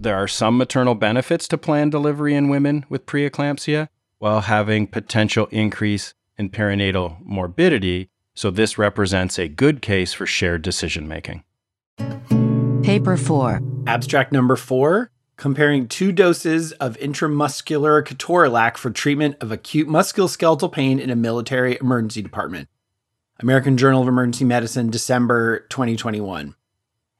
There 0.00 0.16
are 0.16 0.28
some 0.28 0.58
maternal 0.58 0.94
benefits 0.94 1.46
to 1.48 1.58
planned 1.58 1.92
delivery 1.92 2.34
in 2.34 2.48
women 2.48 2.84
with 2.88 3.06
preeclampsia 3.06 3.88
while 4.18 4.42
having 4.42 4.86
potential 4.86 5.46
increase 5.50 6.14
in 6.36 6.50
perinatal 6.50 7.24
morbidity. 7.24 8.10
So, 8.34 8.50
this 8.50 8.78
represents 8.78 9.38
a 9.38 9.48
good 9.48 9.80
case 9.80 10.12
for 10.12 10.26
shared 10.26 10.62
decision 10.62 11.06
making. 11.06 11.44
Paper 12.82 13.16
4. 13.16 13.62
Abstract 13.86 14.32
number 14.32 14.56
4 14.56 15.10
comparing 15.36 15.88
two 15.88 16.12
doses 16.12 16.72
of 16.72 16.96
intramuscular 16.98 18.02
ketorolac 18.04 18.76
for 18.76 18.90
treatment 18.90 19.36
of 19.40 19.50
acute 19.50 19.88
musculoskeletal 19.88 20.70
pain 20.70 20.98
in 20.98 21.10
a 21.10 21.16
military 21.16 21.76
emergency 21.80 22.22
department. 22.22 22.68
American 23.40 23.76
Journal 23.76 24.02
of 24.02 24.08
Emergency 24.08 24.44
Medicine, 24.44 24.90
December 24.90 25.60
2021. 25.70 26.54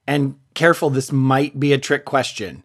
And 0.07 0.37
careful, 0.55 0.91
this 0.91 1.11
might 1.11 1.59
be 1.59 1.73
a 1.73 1.79
trick 1.79 2.05
question. 2.05 2.63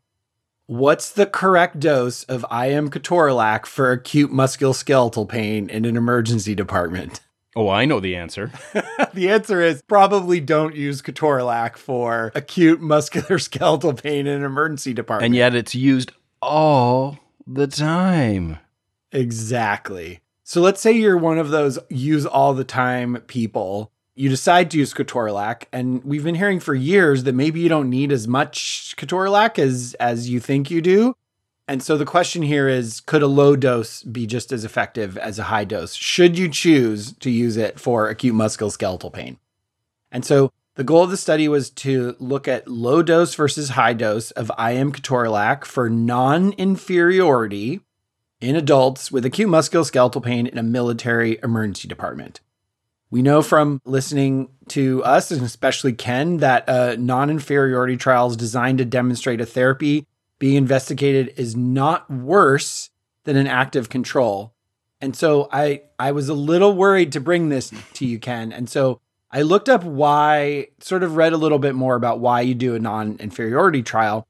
What's 0.67 1.09
the 1.09 1.25
correct 1.25 1.79
dose 1.79 2.23
of 2.25 2.45
IM 2.51 2.91
ketorolac 2.91 3.65
for 3.65 3.91
acute 3.91 4.31
musculoskeletal 4.31 5.27
pain 5.27 5.67
in 5.67 5.85
an 5.85 5.97
emergency 5.97 6.53
department? 6.53 7.21
Oh, 7.59 7.67
I 7.67 7.83
know 7.83 7.99
the 7.99 8.15
answer. 8.15 8.53
the 9.13 9.29
answer 9.29 9.59
is 9.59 9.81
probably 9.81 10.39
don't 10.39 10.77
use 10.77 11.01
ketorolac 11.01 11.75
for 11.75 12.31
acute 12.33 12.79
musculoskeletal 12.79 14.01
pain 14.01 14.27
in 14.27 14.37
an 14.37 14.45
emergency 14.45 14.93
department. 14.93 15.25
And 15.25 15.35
yet 15.35 15.53
it's 15.53 15.75
used 15.75 16.13
all 16.41 17.19
the 17.45 17.67
time. 17.67 18.59
Exactly. 19.11 20.21
So 20.45 20.61
let's 20.61 20.79
say 20.79 20.93
you're 20.93 21.17
one 21.17 21.37
of 21.37 21.49
those 21.49 21.77
use 21.89 22.25
all 22.25 22.53
the 22.53 22.63
time 22.63 23.21
people. 23.27 23.91
You 24.15 24.29
decide 24.29 24.71
to 24.71 24.77
use 24.77 24.93
ketorolac, 24.93 25.63
and 25.73 26.01
we've 26.05 26.23
been 26.23 26.35
hearing 26.35 26.61
for 26.61 26.73
years 26.73 27.25
that 27.25 27.35
maybe 27.35 27.59
you 27.59 27.67
don't 27.67 27.89
need 27.89 28.13
as 28.13 28.25
much 28.25 28.95
ketorolac 28.95 29.59
as 29.59 29.97
as 29.99 30.29
you 30.29 30.39
think 30.39 30.71
you 30.71 30.81
do. 30.81 31.13
And 31.69 31.83
so 31.83 31.97
the 31.97 32.05
question 32.05 32.41
here 32.41 32.67
is 32.67 32.99
could 32.99 33.21
a 33.21 33.27
low 33.27 33.55
dose 33.55 34.01
be 34.01 34.25
just 34.25 34.51
as 34.51 34.65
effective 34.65 35.19
as 35.19 35.37
a 35.37 35.43
high 35.43 35.65
dose? 35.65 35.93
Should 35.93 36.35
you 36.35 36.49
choose 36.49 37.13
to 37.17 37.29
use 37.29 37.57
it 37.57 37.79
for 37.79 38.09
acute 38.09 38.33
musculoskeletal 38.33 39.13
pain? 39.13 39.37
And 40.11 40.25
so 40.25 40.51
the 40.73 40.83
goal 40.83 41.03
of 41.03 41.11
the 41.11 41.15
study 41.15 41.47
was 41.47 41.69
to 41.69 42.15
look 42.17 42.47
at 42.47 42.67
low 42.67 43.03
dose 43.03 43.35
versus 43.35 43.69
high 43.69 43.93
dose 43.93 44.31
of 44.31 44.51
IM 44.57 44.91
ketorolac 44.91 45.63
for 45.63 45.91
non 45.91 46.53
inferiority 46.53 47.81
in 48.41 48.55
adults 48.55 49.11
with 49.11 49.23
acute 49.23 49.49
musculoskeletal 49.49 50.23
pain 50.23 50.47
in 50.47 50.57
a 50.57 50.63
military 50.63 51.37
emergency 51.43 51.87
department. 51.87 52.39
We 53.11 53.21
know 53.21 53.43
from 53.43 53.79
listening 53.85 54.49
to 54.69 55.03
us, 55.03 55.29
and 55.29 55.43
especially 55.43 55.93
Ken, 55.93 56.37
that 56.37 56.67
a 56.67 56.97
non 56.97 57.29
inferiority 57.29 57.95
trial 57.95 58.31
is 58.31 58.37
designed 58.37 58.79
to 58.79 58.85
demonstrate 58.85 59.39
a 59.39 59.45
therapy 59.45 60.07
being 60.39 60.55
investigated 60.55 61.33
is 61.37 61.55
not 61.55 62.09
worse 62.09 62.89
than 63.25 63.35
an 63.35 63.47
active 63.47 63.89
control. 63.89 64.53
And 65.01 65.15
so 65.15 65.47
I, 65.51 65.83
I 65.97 66.11
was 66.11 66.29
a 66.29 66.33
little 66.33 66.73
worried 66.73 67.11
to 67.13 67.19
bring 67.19 67.49
this 67.49 67.71
to 67.93 68.05
you, 68.05 68.19
Ken. 68.19 68.51
And 68.51 68.69
so 68.69 68.99
I 69.31 69.43
looked 69.43 69.69
up 69.69 69.83
why, 69.83 70.69
sort 70.79 71.03
of 71.03 71.15
read 71.15 71.33
a 71.33 71.37
little 71.37 71.59
bit 71.59 71.75
more 71.75 71.95
about 71.95 72.19
why 72.19 72.41
you 72.41 72.55
do 72.55 72.75
a 72.75 72.79
non 72.79 73.17
inferiority 73.19 73.83
trial. 73.83 74.27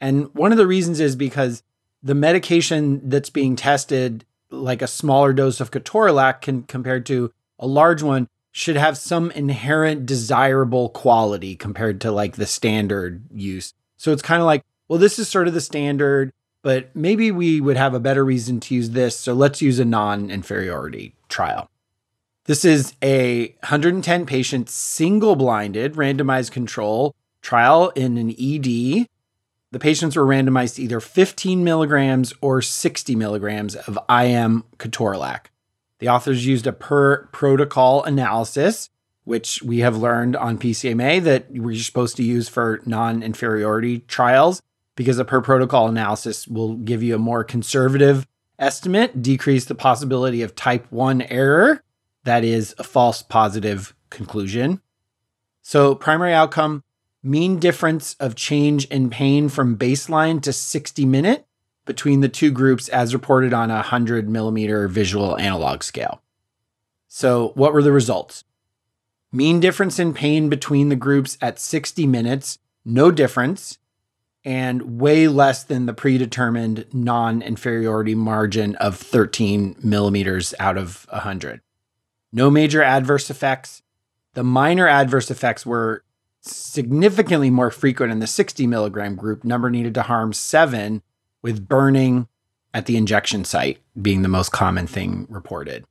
And 0.00 0.32
one 0.34 0.52
of 0.52 0.58
the 0.58 0.66
reasons 0.66 1.00
is 1.00 1.16
because 1.16 1.62
the 2.02 2.14
medication 2.14 3.08
that's 3.08 3.30
being 3.30 3.56
tested, 3.56 4.24
like 4.50 4.82
a 4.82 4.86
smaller 4.86 5.32
dose 5.32 5.60
of 5.60 5.70
ketorolac 5.70 6.42
can, 6.42 6.62
compared 6.62 7.06
to 7.06 7.32
a 7.58 7.66
large 7.66 8.02
one, 8.02 8.28
should 8.52 8.76
have 8.76 8.96
some 8.96 9.30
inherent 9.32 10.06
desirable 10.06 10.90
quality 10.90 11.56
compared 11.56 12.00
to 12.02 12.12
like 12.12 12.36
the 12.36 12.46
standard 12.46 13.24
use. 13.32 13.74
So 13.96 14.12
it's 14.12 14.22
kind 14.22 14.40
of 14.40 14.46
like, 14.46 14.64
well, 14.88 14.98
this 14.98 15.18
is 15.18 15.28
sort 15.28 15.48
of 15.48 15.54
the 15.54 15.60
standard, 15.60 16.32
but 16.62 16.94
maybe 16.94 17.30
we 17.30 17.60
would 17.60 17.76
have 17.76 17.94
a 17.94 18.00
better 18.00 18.24
reason 18.24 18.60
to 18.60 18.74
use 18.74 18.90
this. 18.90 19.18
So 19.18 19.34
let's 19.34 19.62
use 19.62 19.78
a 19.78 19.84
non 19.84 20.30
inferiority 20.30 21.14
trial. 21.28 21.70
This 22.44 22.64
is 22.64 22.94
a 23.02 23.48
110 23.60 24.24
patient, 24.24 24.70
single 24.70 25.34
blinded, 25.34 25.94
randomized 25.94 26.52
control 26.52 27.14
trial 27.42 27.90
in 27.90 28.16
an 28.16 28.30
ED. 28.30 29.08
The 29.72 29.78
patients 29.80 30.16
were 30.16 30.24
randomized 30.24 30.76
to 30.76 30.82
either 30.82 31.00
15 31.00 31.64
milligrams 31.64 32.32
or 32.40 32.62
60 32.62 33.16
milligrams 33.16 33.74
of 33.74 33.98
IM 34.08 34.64
ketorolac. 34.78 35.46
The 35.98 36.08
authors 36.08 36.46
used 36.46 36.66
a 36.68 36.72
per 36.72 37.26
protocol 37.26 38.04
analysis, 38.04 38.90
which 39.24 39.62
we 39.62 39.78
have 39.78 39.96
learned 39.96 40.36
on 40.36 40.58
PCMA 40.58 41.22
that 41.24 41.50
we're 41.50 41.76
supposed 41.76 42.16
to 42.16 42.22
use 42.22 42.48
for 42.48 42.80
non 42.86 43.22
inferiority 43.22 44.00
trials 44.00 44.62
because 44.96 45.18
a 45.18 45.24
per 45.24 45.40
protocol 45.40 45.86
analysis 45.86 46.48
will 46.48 46.74
give 46.74 47.02
you 47.02 47.14
a 47.14 47.18
more 47.18 47.44
conservative 47.44 48.26
estimate, 48.58 49.22
decrease 49.22 49.66
the 49.66 49.74
possibility 49.74 50.42
of 50.42 50.54
type 50.54 50.90
1 50.90 51.22
error, 51.22 51.82
that 52.24 52.42
is 52.42 52.74
a 52.78 52.82
false 52.82 53.22
positive 53.22 53.94
conclusion. 54.10 54.80
So, 55.62 55.94
primary 55.94 56.32
outcome 56.32 56.82
mean 57.22 57.58
difference 57.58 58.14
of 58.18 58.34
change 58.34 58.86
in 58.86 59.10
pain 59.10 59.48
from 59.48 59.76
baseline 59.76 60.40
to 60.42 60.52
60 60.52 61.04
minute 61.04 61.46
between 61.84 62.20
the 62.20 62.28
two 62.28 62.50
groups 62.50 62.88
as 62.88 63.14
reported 63.14 63.52
on 63.52 63.70
a 63.70 63.74
100 63.74 64.28
millimeter 64.28 64.88
visual 64.88 65.38
analog 65.38 65.82
scale. 65.82 66.22
So, 67.06 67.52
what 67.54 67.72
were 67.72 67.82
the 67.82 67.92
results? 67.92 68.44
Mean 69.32 69.60
difference 69.60 69.98
in 69.98 70.14
pain 70.14 70.48
between 70.48 70.88
the 70.88 70.96
groups 70.96 71.36
at 71.40 71.58
60 71.58 72.06
minutes, 72.06 72.58
no 72.84 73.10
difference, 73.10 73.78
and 74.46 75.00
way 75.00 75.26
less 75.26 75.64
than 75.64 75.84
the 75.84 75.92
predetermined 75.92 76.86
non 76.92 77.42
inferiority 77.42 78.14
margin 78.14 78.76
of 78.76 78.96
13 78.96 79.76
millimeters 79.82 80.54
out 80.58 80.78
of 80.78 81.06
100 81.10 81.60
no 82.32 82.50
major 82.50 82.82
adverse 82.82 83.30
effects. 83.30 83.82
The 84.34 84.44
minor 84.44 84.86
adverse 84.86 85.30
effects 85.30 85.64
were 85.64 86.04
significantly 86.42 87.48
more 87.50 87.70
frequent 87.70 88.12
in 88.12 88.18
the 88.18 88.26
60 88.26 88.66
milligram 88.66 89.16
group, 89.16 89.42
number 89.42 89.70
needed 89.70 89.94
to 89.94 90.02
harm 90.02 90.32
seven, 90.32 91.02
with 91.40 91.66
burning 91.66 92.28
at 92.74 92.84
the 92.84 92.96
injection 92.96 93.44
site 93.44 93.78
being 94.00 94.20
the 94.20 94.28
most 94.28 94.52
common 94.52 94.86
thing 94.86 95.26
reported. 95.30 95.86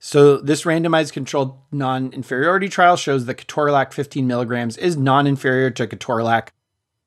So, 0.00 0.38
this 0.38 0.62
randomized 0.62 1.12
controlled 1.12 1.56
non 1.70 2.12
inferiority 2.12 2.68
trial 2.68 2.96
shows 2.96 3.26
that 3.26 3.36
ketorolac 3.36 3.92
15 3.92 4.26
milligrams 4.26 4.76
is 4.76 4.96
non 4.96 5.26
inferior 5.26 5.70
to 5.70 5.86
ketorolac 5.86 6.48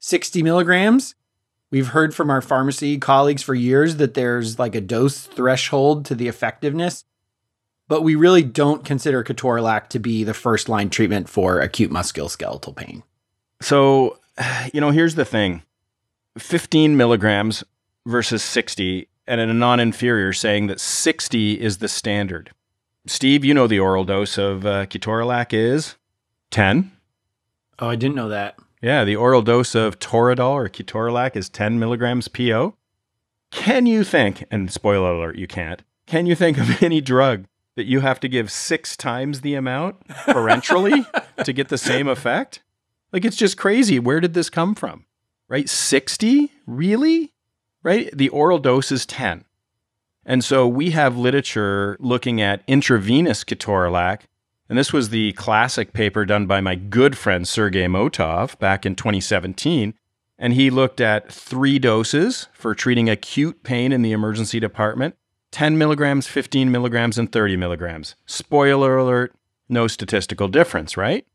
60 0.04 0.44
milligrams. 0.44 1.16
We've 1.72 1.88
heard 1.88 2.14
from 2.14 2.30
our 2.30 2.42
pharmacy 2.42 2.98
colleagues 2.98 3.42
for 3.42 3.56
years 3.56 3.96
that 3.96 4.14
there's 4.14 4.60
like 4.60 4.76
a 4.76 4.82
dose 4.82 5.22
threshold 5.22 6.06
to 6.06 6.16
the 6.16 6.28
effectiveness 6.28 7.06
but 7.88 8.02
we 8.02 8.16
really 8.16 8.44
don't 8.44 8.86
consider 8.86 9.24
ketorolac 9.24 9.88
to 9.90 10.00
be 10.00 10.24
the 10.24 10.34
first 10.34 10.70
line 10.70 10.90
treatment 10.90 11.30
for 11.30 11.60
acute 11.60 11.92
musculoskeletal 11.92 12.76
pain. 12.76 13.04
So, 13.62 14.18
you 14.74 14.82
know, 14.82 14.92
here's 14.92 15.16
the 15.16 15.26
thing 15.26 15.64
15 16.38 16.98
milligrams 16.98 17.64
versus 18.06 18.44
60, 18.44 19.08
and 19.28 19.40
a 19.40 19.54
non 19.54 19.80
inferior 19.80 20.34
saying 20.34 20.68
that 20.68 20.80
60 20.80 21.62
is 21.62 21.78
the 21.78 21.88
standard. 21.88 22.52
Steve, 23.06 23.44
you 23.44 23.54
know 23.54 23.68
the 23.68 23.80
oral 23.80 24.06
dose 24.06 24.38
of 24.38 24.66
uh, 24.66 24.86
ketorolac 24.86 25.54
is 25.54 25.96
10. 26.52 26.92
Oh, 27.80 27.90
I 27.90 27.96
didn't 27.96 28.16
know 28.16 28.30
that. 28.30 28.58
Yeah, 28.84 29.06
the 29.06 29.16
oral 29.16 29.42
dose 29.42 29.76
of 29.76 29.98
Toradol 29.98 30.52
or 30.52 30.68
ketorolac 30.68 31.38
is 31.38 31.48
10 31.48 31.80
milligrams 31.80 32.28
PO. 32.28 32.76
Can 33.50 33.86
you 33.86 34.04
think, 34.04 34.44
and 34.52 34.70
spoiler 34.70 35.14
alert, 35.14 35.38
you 35.38 35.48
can't, 35.48 35.82
can 36.06 36.26
you 36.26 36.36
think 36.36 36.58
of 36.58 36.84
any 36.84 37.00
drug 37.00 37.46
that 37.78 37.86
you 37.86 38.02
have 38.02 38.20
to 38.20 38.28
give 38.28 38.52
six 38.52 38.98
times 38.98 39.40
the 39.40 39.56
amount 39.56 40.06
parenterally 40.10 41.06
to 41.46 41.54
get 41.54 41.70
the 41.70 41.78
same 41.78 42.10
effect? 42.10 42.62
Like, 43.14 43.24
it's 43.24 43.38
just 43.38 43.56
crazy. 43.56 44.00
Where 44.00 44.20
did 44.20 44.34
this 44.34 44.50
come 44.50 44.76
from? 44.76 45.06
Right? 45.48 45.70
60? 45.70 46.52
Really? 46.68 47.32
Right? 47.84 48.10
The 48.14 48.28
oral 48.30 48.60
dose 48.60 48.92
is 48.92 49.06
10. 49.06 49.46
And 50.26 50.44
so 50.44 50.68
we 50.68 50.90
have 50.90 51.16
literature 51.16 51.96
looking 52.02 52.42
at 52.42 52.64
intravenous 52.68 53.46
ketorolac. 53.46 54.24
And 54.70 54.78
this 54.78 54.94
was 54.94 55.10
the 55.10 55.34
classic 55.34 55.94
paper 55.94 56.26
done 56.26 56.48
by 56.48 56.62
my 56.62 56.76
good 56.76 57.18
friend 57.18 57.48
Sergei 57.48 57.86
Motov 57.86 58.58
back 58.60 58.86
in 58.86 58.96
2017. 58.96 59.94
And 60.40 60.54
he 60.54 60.70
looked 60.70 61.00
at 61.00 61.32
three 61.32 61.80
doses 61.80 62.48
for 62.54 62.74
treating 62.74 63.10
acute 63.10 63.64
pain 63.64 63.92
in 63.92 64.02
the 64.02 64.12
emergency 64.12 64.60
department 64.60 65.16
10 65.52 65.78
milligrams, 65.78 66.26
15 66.26 66.72
milligrams, 66.72 67.20
and 67.20 67.32
30 67.32 67.58
milligrams. 67.58 68.16
Spoiler 68.26 68.98
alert, 68.98 69.36
no 69.70 69.88
statistical 69.88 70.48
difference, 70.48 70.98
right? 70.98 71.28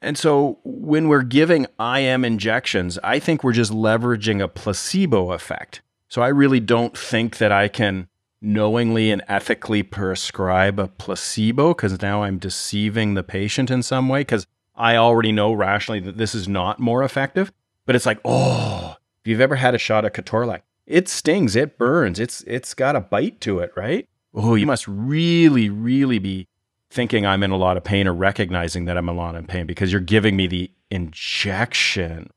And 0.00 0.16
so 0.16 0.58
when 0.64 1.08
we're 1.08 1.22
giving 1.22 1.66
IM 1.78 2.24
injections, 2.24 2.98
I 3.04 3.18
think 3.18 3.44
we're 3.44 3.52
just 3.52 3.72
leveraging 3.72 4.42
a 4.42 4.48
placebo 4.48 5.32
effect. 5.32 5.82
So 6.08 6.22
I 6.22 6.28
really 6.28 6.60
don't 6.60 6.96
think 6.96 7.36
that 7.38 7.52
I 7.52 7.68
can 7.68 8.08
knowingly 8.40 9.10
and 9.10 9.22
ethically 9.28 9.82
prescribe 9.82 10.78
a 10.78 10.88
placebo 10.88 11.74
because 11.74 12.00
now 12.00 12.22
I'm 12.22 12.38
deceiving 12.38 13.14
the 13.14 13.22
patient 13.22 13.70
in 13.70 13.82
some 13.82 14.08
way 14.08 14.20
because 14.20 14.46
I 14.74 14.96
already 14.96 15.32
know 15.32 15.52
rationally 15.52 16.00
that 16.00 16.18
this 16.18 16.34
is 16.34 16.46
not 16.46 16.78
more 16.78 17.02
effective. 17.02 17.52
But 17.86 17.96
it's 17.96 18.06
like, 18.06 18.20
oh, 18.24 18.96
if 19.20 19.28
you've 19.28 19.40
ever 19.40 19.56
had 19.56 19.74
a 19.74 19.78
shot 19.78 20.04
of 20.04 20.12
Ketorolac, 20.12 20.62
it 20.86 21.08
stings, 21.08 21.56
it 21.56 21.78
burns, 21.78 22.20
it's 22.20 22.42
it's 22.42 22.74
got 22.74 22.96
a 22.96 23.00
bite 23.00 23.40
to 23.42 23.60
it, 23.60 23.72
right? 23.76 24.08
Oh, 24.34 24.54
you 24.54 24.66
must 24.66 24.86
really, 24.86 25.70
really 25.70 26.18
be 26.18 26.48
thinking 26.90 27.24
I'm 27.24 27.42
in 27.42 27.50
a 27.50 27.56
lot 27.56 27.76
of 27.76 27.84
pain 27.84 28.06
or 28.06 28.12
recognizing 28.12 28.84
that 28.84 28.96
I'm 28.96 29.08
a 29.08 29.12
lot 29.12 29.34
in 29.34 29.46
pain 29.46 29.66
because 29.66 29.92
you're 29.92 30.00
giving 30.00 30.36
me 30.36 30.46
the 30.46 30.70
injection. 30.90 32.30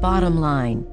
Bottom 0.00 0.40
line. 0.40 0.86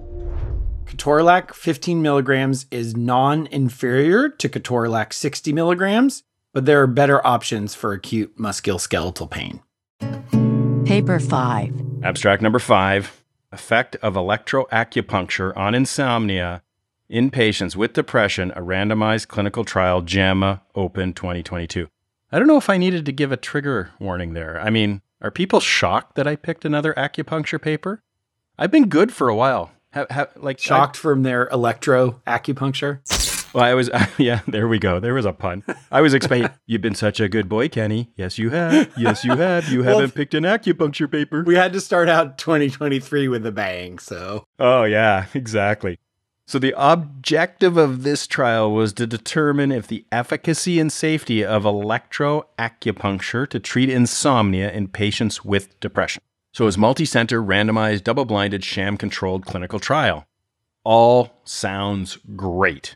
Ketorolac 0.91 1.53
15 1.53 2.01
milligrams 2.01 2.65
is 2.69 2.97
non 2.97 3.47
inferior 3.47 4.27
to 4.27 4.49
Ketorolac 4.49 5.13
60 5.13 5.53
milligrams, 5.53 6.23
but 6.53 6.65
there 6.65 6.81
are 6.81 6.87
better 6.87 7.25
options 7.25 7.73
for 7.73 7.93
acute 7.93 8.37
musculoskeletal 8.37 9.31
pain. 9.31 9.61
Paper 10.85 11.17
5. 11.17 12.03
Abstract 12.03 12.41
number 12.41 12.59
five 12.59 13.23
Effect 13.53 13.95
of 13.97 14.15
electroacupuncture 14.15 15.55
on 15.55 15.73
insomnia 15.75 16.61
in 17.07 17.31
patients 17.31 17.77
with 17.77 17.93
depression, 17.93 18.51
a 18.51 18.61
randomized 18.61 19.29
clinical 19.29 19.63
trial, 19.63 20.01
JAMA 20.01 20.61
Open 20.75 21.13
2022. 21.13 21.87
I 22.33 22.37
don't 22.37 22.47
know 22.49 22.57
if 22.57 22.69
I 22.69 22.77
needed 22.77 23.05
to 23.05 23.13
give 23.13 23.31
a 23.31 23.37
trigger 23.37 23.91
warning 23.97 24.33
there. 24.33 24.59
I 24.59 24.69
mean, 24.69 25.01
are 25.21 25.31
people 25.31 25.61
shocked 25.61 26.15
that 26.15 26.27
I 26.27 26.35
picked 26.35 26.65
another 26.65 26.93
acupuncture 26.95 27.61
paper? 27.61 28.03
I've 28.57 28.71
been 28.71 28.89
good 28.89 29.13
for 29.13 29.29
a 29.29 29.35
while. 29.35 29.71
Have, 29.91 30.09
have, 30.09 30.31
like 30.37 30.57
Shocked 30.59 30.95
from 30.95 31.23
their 31.23 31.47
electro 31.49 32.21
acupuncture? 32.25 32.99
Well, 33.53 33.65
I 33.65 33.73
was, 33.73 33.89
yeah, 34.17 34.39
there 34.47 34.67
we 34.67 34.79
go. 34.79 34.99
There 34.99 35.13
was 35.13 35.25
a 35.25 35.33
pun. 35.33 35.63
I 35.91 35.99
was 36.01 36.13
expecting, 36.13 36.49
you've 36.65 36.81
been 36.81 36.95
such 36.95 37.19
a 37.19 37.27
good 37.27 37.49
boy, 37.49 37.67
Kenny. 37.67 38.09
Yes, 38.15 38.37
you 38.37 38.51
have. 38.51 38.89
Yes, 38.97 39.25
you 39.25 39.35
have. 39.35 39.67
You 39.69 39.83
Well, 39.83 39.99
haven't 39.99 40.15
picked 40.15 40.33
an 40.33 40.43
acupuncture 40.43 41.11
paper. 41.11 41.43
We 41.43 41.55
had 41.55 41.73
to 41.73 41.81
start 41.81 42.07
out 42.07 42.37
2023 42.37 43.27
with 43.27 43.45
a 43.45 43.51
bang, 43.51 43.99
so. 43.99 44.45
Oh, 44.59 44.83
yeah, 44.83 45.25
exactly. 45.33 45.99
So, 46.47 46.59
the 46.59 46.73
objective 46.77 47.77
of 47.77 48.03
this 48.03 48.27
trial 48.27 48.71
was 48.71 48.93
to 48.93 49.07
determine 49.07 49.71
if 49.71 49.87
the 49.87 50.05
efficacy 50.11 50.79
and 50.79 50.91
safety 50.91 51.45
of 51.45 51.63
electroacupuncture 51.63 53.47
to 53.47 53.59
treat 53.59 53.89
insomnia 53.89 54.71
in 54.71 54.87
patients 54.87 55.45
with 55.45 55.79
depression. 55.79 56.21
So, 56.51 56.63
it 56.63 56.65
was 56.65 56.77
multi-center, 56.77 57.41
randomized, 57.41 58.03
double-blinded, 58.03 58.63
sham-controlled 58.63 59.45
clinical 59.45 59.79
trial. 59.79 60.27
All 60.83 61.31
sounds 61.45 62.17
great. 62.35 62.95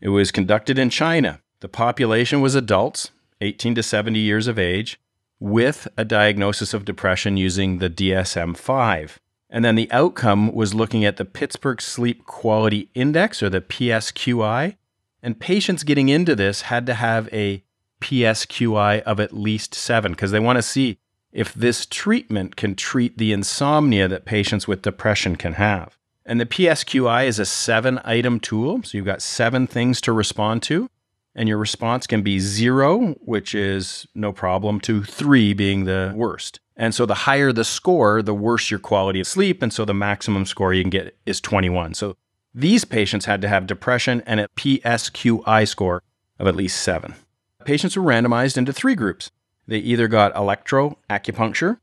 It 0.00 0.08
was 0.08 0.32
conducted 0.32 0.78
in 0.78 0.90
China. 0.90 1.40
The 1.60 1.68
population 1.68 2.40
was 2.40 2.54
adults, 2.54 3.10
18 3.40 3.74
to 3.76 3.82
70 3.82 4.18
years 4.18 4.46
of 4.46 4.58
age, 4.58 5.00
with 5.40 5.86
a 5.96 6.04
diagnosis 6.04 6.74
of 6.74 6.84
depression 6.84 7.36
using 7.36 7.78
the 7.78 7.90
DSM 7.90 8.56
5. 8.56 9.20
And 9.50 9.64
then 9.64 9.76
the 9.76 9.90
outcome 9.90 10.52
was 10.52 10.74
looking 10.74 11.04
at 11.04 11.16
the 11.16 11.24
Pittsburgh 11.24 11.80
Sleep 11.80 12.24
Quality 12.26 12.90
Index, 12.94 13.42
or 13.42 13.48
the 13.48 13.60
PSQI. 13.60 14.76
And 15.22 15.40
patients 15.40 15.84
getting 15.84 16.08
into 16.08 16.36
this 16.36 16.62
had 16.62 16.86
to 16.86 16.94
have 16.94 17.28
a 17.32 17.64
PSQI 18.00 19.02
of 19.02 19.18
at 19.18 19.32
least 19.32 19.74
seven 19.74 20.12
because 20.12 20.30
they 20.30 20.38
want 20.38 20.56
to 20.56 20.62
see 20.62 20.98
if 21.32 21.52
this 21.54 21.86
treatment 21.86 22.56
can 22.56 22.74
treat 22.74 23.18
the 23.18 23.32
insomnia 23.32 24.08
that 24.08 24.24
patients 24.24 24.66
with 24.66 24.82
depression 24.82 25.36
can 25.36 25.54
have. 25.54 25.98
And 26.24 26.40
the 26.40 26.46
PSQI 26.46 27.26
is 27.26 27.38
a 27.38 27.46
seven 27.46 28.00
item 28.04 28.38
tool. 28.38 28.82
So 28.82 28.98
you've 28.98 29.06
got 29.06 29.22
seven 29.22 29.66
things 29.66 30.00
to 30.02 30.12
respond 30.12 30.62
to. 30.64 30.90
And 31.34 31.48
your 31.48 31.58
response 31.58 32.06
can 32.06 32.22
be 32.22 32.38
zero, 32.38 33.14
which 33.20 33.54
is 33.54 34.06
no 34.14 34.32
problem, 34.32 34.80
to 34.80 35.04
three 35.04 35.54
being 35.54 35.84
the 35.84 36.12
worst. 36.14 36.60
And 36.76 36.94
so 36.94 37.06
the 37.06 37.14
higher 37.14 37.52
the 37.52 37.64
score, 37.64 38.22
the 38.22 38.34
worse 38.34 38.70
your 38.70 38.80
quality 38.80 39.20
of 39.20 39.26
sleep. 39.26 39.62
And 39.62 39.72
so 39.72 39.84
the 39.84 39.94
maximum 39.94 40.46
score 40.46 40.74
you 40.74 40.82
can 40.82 40.90
get 40.90 41.16
is 41.26 41.40
21. 41.40 41.94
So 41.94 42.16
these 42.54 42.84
patients 42.84 43.24
had 43.24 43.40
to 43.42 43.48
have 43.48 43.66
depression 43.66 44.22
and 44.26 44.40
a 44.40 44.48
PSQI 44.48 45.66
score 45.66 46.02
of 46.38 46.46
at 46.46 46.56
least 46.56 46.82
seven. 46.82 47.14
Patients 47.64 47.96
were 47.96 48.02
randomized 48.02 48.56
into 48.56 48.72
three 48.72 48.94
groups. 48.94 49.30
They 49.68 49.78
either 49.78 50.08
got 50.08 50.34
electro 50.34 50.98
acupuncture, 51.10 51.78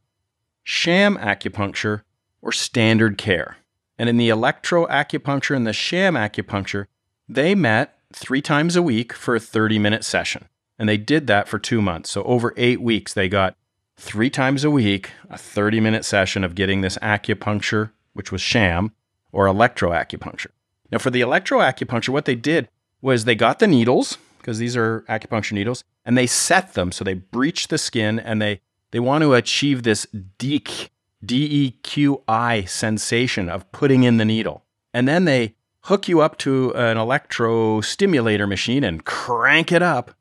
sham 0.64 1.18
acupuncture, 1.18 2.02
or 2.42 2.52
standard 2.52 3.18
care. 3.18 3.58
And 3.98 4.10
in 4.10 4.18
the 4.18 4.30
electro 4.30 4.88
acupuncture 4.88 5.56
and 5.56 5.66
the 5.66 5.72
sham 5.72 6.16
acupuncture, 6.16 6.88
they 7.30 7.54
met 7.56 7.98
three 8.12 8.42
times 8.42 8.76
a 8.76 8.82
week 8.82 9.14
for 9.14 9.36
a 9.36 9.40
30 9.40 9.78
minute 9.78 10.04
session. 10.04 10.50
And 10.78 10.90
they 10.90 10.98
did 10.98 11.28
that 11.28 11.48
for 11.48 11.60
two 11.60 11.82
months. 11.82 12.10
So 12.10 12.24
over 12.24 12.54
eight 12.58 12.82
weeks, 12.82 13.14
they 13.14 13.30
got 13.30 13.56
three 13.98 14.32
times 14.32 14.64
a 14.64 14.72
week, 14.72 15.12
a 15.30 15.38
30 15.38 15.80
minute 15.80 16.04
session 16.04 16.44
of 16.44 16.56
getting 16.56 16.82
this 16.82 16.98
acupuncture, 16.98 17.92
which 18.14 18.32
was 18.32 18.42
sham, 18.42 18.92
or 19.32 19.46
electro 19.46 19.92
acupuncture. 19.92 20.52
Now, 20.92 20.98
for 20.98 21.12
the 21.12 21.22
electro 21.22 21.60
acupuncture, 21.60 22.10
what 22.10 22.26
they 22.26 22.36
did 22.36 22.68
was 23.02 23.26
they 23.26 23.36
got 23.36 23.60
the 23.60 23.68
needles, 23.68 24.18
because 24.46 24.60
these 24.60 24.78
are 24.78 25.04
acupuncture 25.10 25.54
needles, 25.54 25.84
and 26.06 26.16
they 26.16 26.28
set 26.28 26.76
them. 26.76 26.92
So 26.92 27.04
they 27.04 27.16
breach 27.16 27.70
the 27.70 27.80
skin 27.80 28.20
and 28.20 28.40
they, 28.40 28.62
they 28.92 29.00
want 29.00 29.24
to 29.24 29.34
achieve 29.34 29.82
this 29.82 30.06
DEQ, 30.38 30.90
D-E-Q-I 31.26 32.66
sensation 32.66 33.50
of 33.50 33.72
putting 33.72 34.04
in 34.04 34.18
the 34.18 34.26
needle. 34.26 34.64
And 34.94 35.08
then 35.08 35.26
they 35.26 35.56
hook 35.86 36.08
you 36.08 36.22
up 36.22 36.38
to 36.40 36.72
an 36.76 36.96
electrostimulator 36.96 38.48
machine 38.48 38.84
and 38.84 39.04
crank 39.04 39.72
it 39.72 39.82
up 39.82 40.12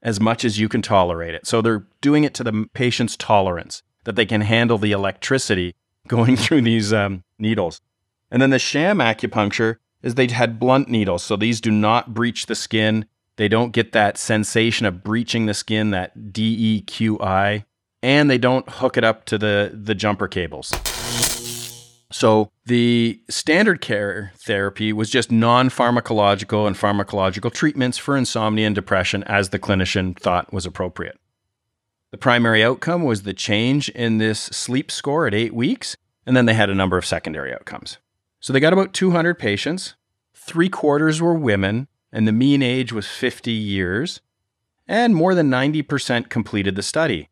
as 0.00 0.18
much 0.18 0.46
as 0.46 0.58
you 0.58 0.70
can 0.70 0.80
tolerate 0.80 1.34
it. 1.34 1.46
So 1.46 1.60
they're 1.60 1.86
doing 2.00 2.24
it 2.24 2.32
to 2.34 2.44
the 2.44 2.66
patient's 2.72 3.18
tolerance 3.18 3.82
that 4.04 4.16
they 4.16 4.24
can 4.24 4.40
handle 4.40 4.78
the 4.78 4.92
electricity 4.92 5.74
going 6.08 6.36
through 6.38 6.62
these 6.62 6.90
um, 6.90 7.22
needles. 7.38 7.82
And 8.30 8.40
then 8.40 8.48
the 8.48 8.58
sham 8.58 8.96
acupuncture 8.96 9.76
is 10.02 10.14
they 10.14 10.26
had 10.28 10.58
blunt 10.58 10.88
needles. 10.88 11.22
So 11.22 11.36
these 11.36 11.60
do 11.60 11.70
not 11.70 12.14
breach 12.14 12.46
the 12.46 12.54
skin. 12.54 13.04
They 13.36 13.48
don't 13.48 13.72
get 13.72 13.92
that 13.92 14.18
sensation 14.18 14.86
of 14.86 15.02
breaching 15.02 15.46
the 15.46 15.54
skin, 15.54 15.90
that 15.90 16.16
DEQI, 16.32 17.64
and 18.02 18.30
they 18.30 18.38
don't 18.38 18.68
hook 18.68 18.96
it 18.96 19.04
up 19.04 19.24
to 19.26 19.38
the, 19.38 19.70
the 19.72 19.94
jumper 19.94 20.28
cables. 20.28 20.72
So 22.12 22.50
the 22.66 23.20
standard 23.30 23.80
care 23.80 24.32
therapy 24.36 24.92
was 24.92 25.08
just 25.08 25.32
non-pharmacological 25.32 26.66
and 26.66 26.76
pharmacological 26.76 27.52
treatments 27.52 27.96
for 27.96 28.16
insomnia 28.16 28.66
and 28.66 28.74
depression 28.74 29.24
as 29.24 29.48
the 29.48 29.58
clinician 29.58 30.18
thought 30.18 30.52
was 30.52 30.66
appropriate. 30.66 31.18
The 32.10 32.18
primary 32.18 32.62
outcome 32.62 33.04
was 33.04 33.22
the 33.22 33.32
change 33.32 33.88
in 33.88 34.18
this 34.18 34.38
sleep 34.38 34.90
score 34.90 35.26
at 35.26 35.32
8 35.32 35.54
weeks, 35.54 35.96
and 36.26 36.36
then 36.36 36.44
they 36.44 36.52
had 36.52 36.68
a 36.68 36.74
number 36.74 36.98
of 36.98 37.06
secondary 37.06 37.54
outcomes. 37.54 37.96
So 38.40 38.52
they 38.52 38.60
got 38.60 38.74
about 38.74 38.92
200 38.92 39.38
patients, 39.38 39.94
3 40.34 40.68
quarters 40.68 41.22
were 41.22 41.34
women, 41.34 41.88
and 42.12 42.28
the 42.28 42.32
mean 42.32 42.62
age 42.62 42.92
was 42.92 43.06
50 43.06 43.50
years, 43.50 44.20
and 44.86 45.14
more 45.14 45.34
than 45.34 45.50
90% 45.50 46.28
completed 46.28 46.76
the 46.76 46.82
study. 46.82 47.28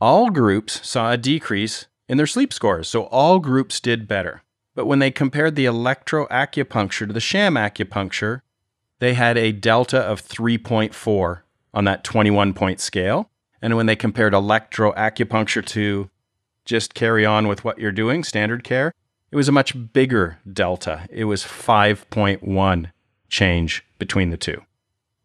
All 0.00 0.30
groups 0.30 0.86
saw 0.86 1.10
a 1.10 1.16
decrease 1.16 1.86
in 2.08 2.18
their 2.18 2.26
sleep 2.26 2.52
scores, 2.52 2.88
so 2.88 3.04
all 3.04 3.38
groups 3.38 3.80
did 3.80 4.06
better. 4.06 4.42
But 4.74 4.86
when 4.86 4.98
they 4.98 5.10
compared 5.10 5.56
the 5.56 5.64
electroacupuncture 5.64 7.06
to 7.06 7.12
the 7.12 7.20
sham 7.20 7.54
acupuncture, 7.54 8.42
they 9.00 9.14
had 9.14 9.36
a 9.36 9.52
delta 9.52 9.98
of 9.98 10.22
3.4 10.22 11.40
on 11.74 11.84
that 11.84 12.04
21 12.04 12.54
point 12.54 12.80
scale. 12.80 13.30
And 13.60 13.76
when 13.76 13.86
they 13.86 13.96
compared 13.96 14.34
electroacupuncture 14.34 15.66
to 15.66 16.10
just 16.64 16.94
carry 16.94 17.26
on 17.26 17.48
with 17.48 17.64
what 17.64 17.78
you're 17.78 17.90
doing, 17.90 18.22
standard 18.22 18.62
care, 18.62 18.92
it 19.30 19.36
was 19.36 19.48
a 19.48 19.52
much 19.52 19.92
bigger 19.92 20.38
delta. 20.50 21.06
It 21.10 21.24
was 21.24 21.42
5.1 21.42 22.90
change 23.28 23.84
between 23.98 24.30
the 24.30 24.36
two. 24.36 24.62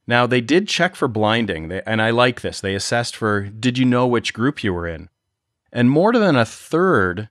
Now, 0.05 0.27
they 0.27 0.41
did 0.41 0.67
check 0.67 0.95
for 0.95 1.07
blinding, 1.07 1.71
and 1.71 2.01
I 2.01 2.09
like 2.09 2.41
this. 2.41 2.59
They 2.59 2.75
assessed 2.75 3.15
for 3.15 3.41
did 3.41 3.77
you 3.77 3.85
know 3.85 4.05
which 4.05 4.33
group 4.33 4.63
you 4.63 4.73
were 4.73 4.87
in? 4.87 5.09
And 5.71 5.89
more 5.89 6.11
than 6.11 6.35
a 6.35 6.45
third 6.45 7.29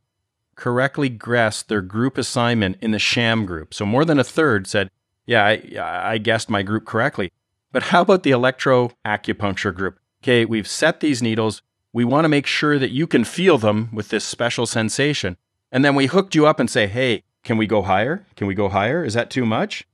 correctly 0.56 1.08
guessed 1.08 1.68
their 1.68 1.82
group 1.82 2.16
assignment 2.16 2.76
in 2.80 2.90
the 2.90 2.98
sham 2.98 3.46
group. 3.46 3.74
So 3.74 3.84
more 3.84 4.04
than 4.04 4.18
a 4.18 4.24
third 4.24 4.66
said, 4.66 4.90
Yeah, 5.26 5.44
I, 5.44 6.12
I 6.12 6.18
guessed 6.18 6.48
my 6.48 6.62
group 6.62 6.84
correctly. 6.84 7.30
But 7.72 7.84
how 7.84 8.02
about 8.02 8.22
the 8.22 8.30
electroacupuncture 8.30 9.74
group? 9.74 9.98
Okay, 10.22 10.44
we've 10.44 10.68
set 10.68 11.00
these 11.00 11.22
needles. 11.22 11.62
We 11.92 12.04
want 12.04 12.24
to 12.24 12.28
make 12.28 12.46
sure 12.46 12.78
that 12.78 12.90
you 12.90 13.06
can 13.06 13.24
feel 13.24 13.58
them 13.58 13.90
with 13.92 14.08
this 14.08 14.24
special 14.24 14.66
sensation. 14.66 15.36
And 15.70 15.84
then 15.84 15.94
we 15.94 16.06
hooked 16.06 16.34
you 16.34 16.46
up 16.46 16.58
and 16.60 16.70
say, 16.70 16.86
Hey, 16.86 17.22
can 17.44 17.58
we 17.58 17.66
go 17.66 17.82
higher? 17.82 18.24
Can 18.36 18.46
we 18.46 18.54
go 18.54 18.68
higher? 18.68 19.04
Is 19.04 19.14
that 19.14 19.30
too 19.30 19.44
much? 19.44 19.86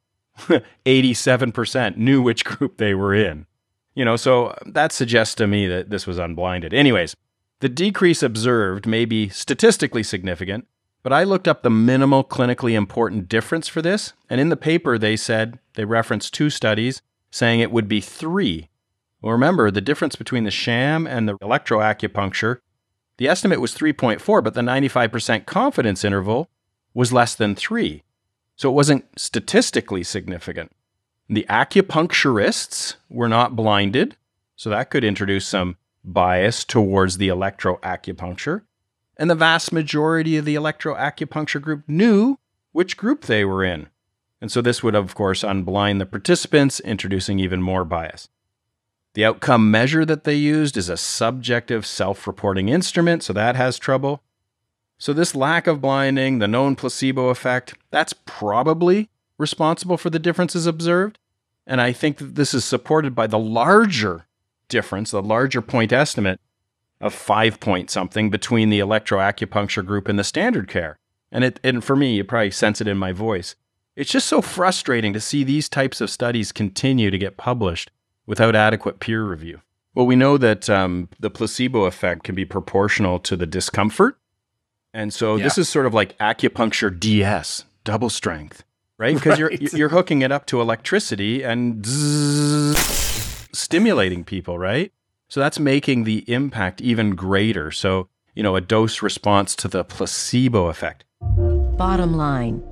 87% 0.87 1.97
knew 1.97 2.23
which 2.23 2.45
group 2.45 2.77
they 2.77 2.95
were 2.95 3.15
in. 3.15 3.47
You 3.95 4.05
know, 4.05 4.17
so 4.17 4.57
that 4.67 4.93
suggests 4.93 5.35
to 5.37 5.47
me 5.47 5.67
that 5.67 5.91
this 5.91 6.07
was 6.07 6.19
unblinded. 6.19 6.73
Anyways, 6.73 7.17
the 7.61 7.69
decrease 7.69 8.23
observed 8.23 8.87
may 8.87 9.05
be 9.05 9.29
statistically 9.29 10.05
significant, 10.05 10.69
but 11.03 11.13
I 11.13 11.25
looked 11.25 11.49
up 11.49 11.63
the 11.63 11.71
minimal 11.71 12.23
clinically 12.23 12.75
important 12.75 13.29
difference 13.29 13.67
for 13.67 13.83
this, 13.83 14.13
and 14.31 14.41
in 14.41 14.49
the 14.49 14.57
paper 14.57 14.99
they 14.99 15.17
said 15.17 15.59
they 15.75 15.85
referenced 15.85 16.35
two 16.35 16.51
studies 16.51 17.03
saying 17.31 17.61
it 17.61 17.73
would 17.73 17.89
be 17.89 18.01
three. 18.01 18.69
Well, 19.21 19.33
remember, 19.33 19.71
the 19.71 19.81
difference 19.81 20.15
between 20.15 20.45
the 20.45 20.51
sham 20.51 21.07
and 21.07 21.29
the 21.29 21.35
electroacupuncture, 21.39 22.59
the 23.17 23.29
estimate 23.29 23.61
was 23.61 23.75
3.4, 23.75 24.45
but 24.45 24.55
the 24.55 24.61
95% 24.61 25.45
confidence 25.45 26.05
interval 26.05 26.49
was 26.95 27.13
less 27.13 27.35
than 27.35 27.57
three. 27.57 28.05
So 28.59 28.69
it 28.69 28.75
wasn't 28.75 29.07
statistically 29.17 30.03
significant. 30.03 30.73
The 31.31 31.47
acupuncturists 31.49 32.97
were 33.09 33.29
not 33.29 33.55
blinded, 33.55 34.17
so 34.57 34.69
that 34.69 34.91
could 34.91 35.05
introduce 35.05 35.47
some 35.47 35.77
bias 36.03 36.65
towards 36.65 37.19
the 37.19 37.29
electroacupuncture. 37.29 38.63
And 39.17 39.31
the 39.31 39.37
vast 39.37 39.73
majority 39.73 40.37
of 40.37 40.45
the 40.45 40.57
electroacupuncture 40.57 41.63
group 41.63 41.85
knew 41.87 42.39
which 42.73 42.97
group 42.97 43.27
they 43.27 43.45
were 43.45 43.65
in. 43.65 43.89
And 44.41 44.51
so 44.51 44.61
this 44.61 44.83
would, 44.83 44.97
of 44.97 45.15
course, 45.15 45.43
unblind 45.43 46.01
the 46.01 46.07
participants, 46.07 46.81
introducing 46.81 47.39
even 47.39 47.63
more 47.63 47.85
bias. 47.85 48.29
The 49.15 49.25
outcome 49.25 49.71
measure 49.71 50.05
that 50.05 50.25
they 50.25 50.35
used 50.35 50.77
is 50.77 50.89
a 50.89 50.97
subjective 50.97 51.87
self 51.87 52.27
reporting 52.27 52.69
instrument, 52.69 53.23
so 53.23 53.33
that 53.33 53.55
has 53.55 53.79
trouble. 53.79 54.23
So, 54.99 55.13
this 55.13 55.35
lack 55.35 55.67
of 55.67 55.81
blinding, 55.81 56.39
the 56.41 56.49
known 56.49 56.75
placebo 56.75 57.29
effect, 57.29 57.75
that's 57.91 58.13
probably 58.13 59.09
responsible 59.39 59.97
for 59.97 60.11
the 60.11 60.19
differences 60.19 60.67
observed. 60.67 61.19
And 61.67 61.81
I 61.81 61.93
think 61.93 62.19
that 62.19 62.35
this 62.35 62.53
is 62.53 62.65
supported 62.65 63.15
by 63.15 63.27
the 63.27 63.39
larger 63.39 64.27
difference, 64.69 65.11
the 65.11 65.23
larger 65.23 65.63
point 65.63 65.93
estimate 65.93 66.41
of 67.01 67.15
five 67.15 67.61
point 67.61 67.91
something 67.91 68.31
between 68.31 68.71
the 68.71 68.81
electroacupuncture 68.81 69.87
group 69.87 70.09
and 70.09 70.19
the 70.19 70.25
standard 70.25 70.69
care. 70.69 70.99
And 71.31 71.45
it 71.45 71.61
and 71.63 71.85
for 71.85 71.95
me, 71.95 72.17
you 72.17 72.25
probably 72.25 72.51
sense 72.51 72.81
it 72.81 72.89
in 72.89 72.99
my 72.99 73.13
voice. 73.13 73.55
It's 73.95 74.11
just 74.11 74.29
so 74.29 74.41
frustrating 74.41 75.13
to 75.13 75.21
see 75.21 75.45
these 75.45 75.69
types 75.69 76.01
of 76.01 76.11
studies 76.11 76.53
continue 76.53 77.11
to 77.11 77.19
get 77.19 77.37
published 77.37 77.91
without 78.27 78.57
adequate 78.57 79.01
peer 79.01 79.25
review. 79.25 79.61
Well, 79.95 80.07
we 80.07 80.17
know 80.17 80.39
that 80.39 80.71
um, 80.71 81.09
the 81.19 81.31
placebo 81.31 81.85
effect 81.85 82.23
can 82.23 82.35
be 82.35 82.45
proportional 82.45 83.19
to 83.21 83.37
the 83.37 83.47
discomfort. 83.47 84.17
And 84.95 85.13
so 85.13 85.37
Yeah. 85.37 85.45
this 85.45 85.59
is 85.59 85.69
sort 85.69 85.87
of 85.87 85.95
like 85.95 86.17
acupuncture 86.19 86.91
DS, 86.99 87.65
double 87.85 88.11
strength, 88.11 88.65
right? 88.99 89.15
Because 89.15 89.41
Right. 89.41 89.61
you're 89.61 89.71
you're 89.79 89.89
hooking 89.91 90.23
it 90.23 90.33
up 90.33 90.47
to 90.47 90.61
electricity 90.61 91.43
and 91.43 91.85
zzz, 91.87 93.49
stimulating 93.53 94.25
people, 94.25 94.59
right? 94.59 94.93
So 95.29 95.41
that's 95.41 95.59
making 95.61 96.05
the 96.05 96.25
impact 96.31 96.81
even 96.81 97.15
greater. 97.15 97.71
So, 97.71 98.09
you 98.35 98.43
know, 98.43 98.57
a 98.57 98.61
dose 98.63 99.03
response 99.03 99.55
to 99.57 99.69
the 99.69 99.85
placebo 99.85 100.69
effect. 100.69 101.05
Bottom 101.77 102.17
line. 102.17 102.63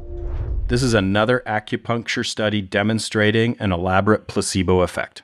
This 0.68 0.82
is 0.82 0.94
another 0.94 1.42
acupuncture 1.46 2.24
study 2.26 2.60
demonstrating 2.62 3.56
an 3.60 3.72
elaborate 3.72 4.26
placebo 4.26 4.80
effect. 4.80 5.22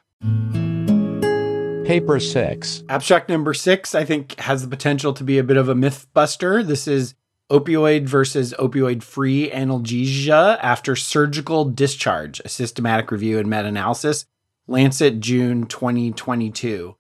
Paper 1.93 2.19
6. 2.19 2.85
Abstract 2.89 3.29
number 3.29 3.53
six, 3.53 3.95
I 3.95 4.07
think, 4.07 4.41
has 4.41 4.63
the 4.63 4.69
potential 4.69 5.13
to 5.13 5.23
be 5.23 5.37
a 5.37 5.45
bit 5.45 5.59
of 5.59 5.69
a 5.69 5.75
myth 5.75 6.07
buster. 6.15 6.63
This 6.63 6.89
is 6.89 7.15
opioid 7.51 8.05
versus 8.05 8.55
opioid 8.59 9.03
free 9.03 9.51
analgesia 9.51 10.59
after 10.63 10.97
surgical 10.97 11.67
discharge, 11.67 12.41
a 12.47 12.49
systematic 12.49 13.11
review 13.11 13.39
and 13.39 13.51
meta 13.51 13.67
analysis, 13.67 14.25
Lancet, 14.67 15.21
June 15.21 15.67
2022. 15.67 16.97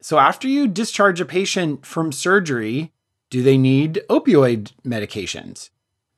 So, 0.00 0.18
after 0.20 0.46
you 0.46 0.68
discharge 0.68 1.20
a 1.20 1.24
patient 1.24 1.84
from 1.84 2.12
surgery, 2.12 2.92
do 3.30 3.42
they 3.42 3.58
need 3.58 4.00
opioid 4.08 4.70
medications? 4.86 5.70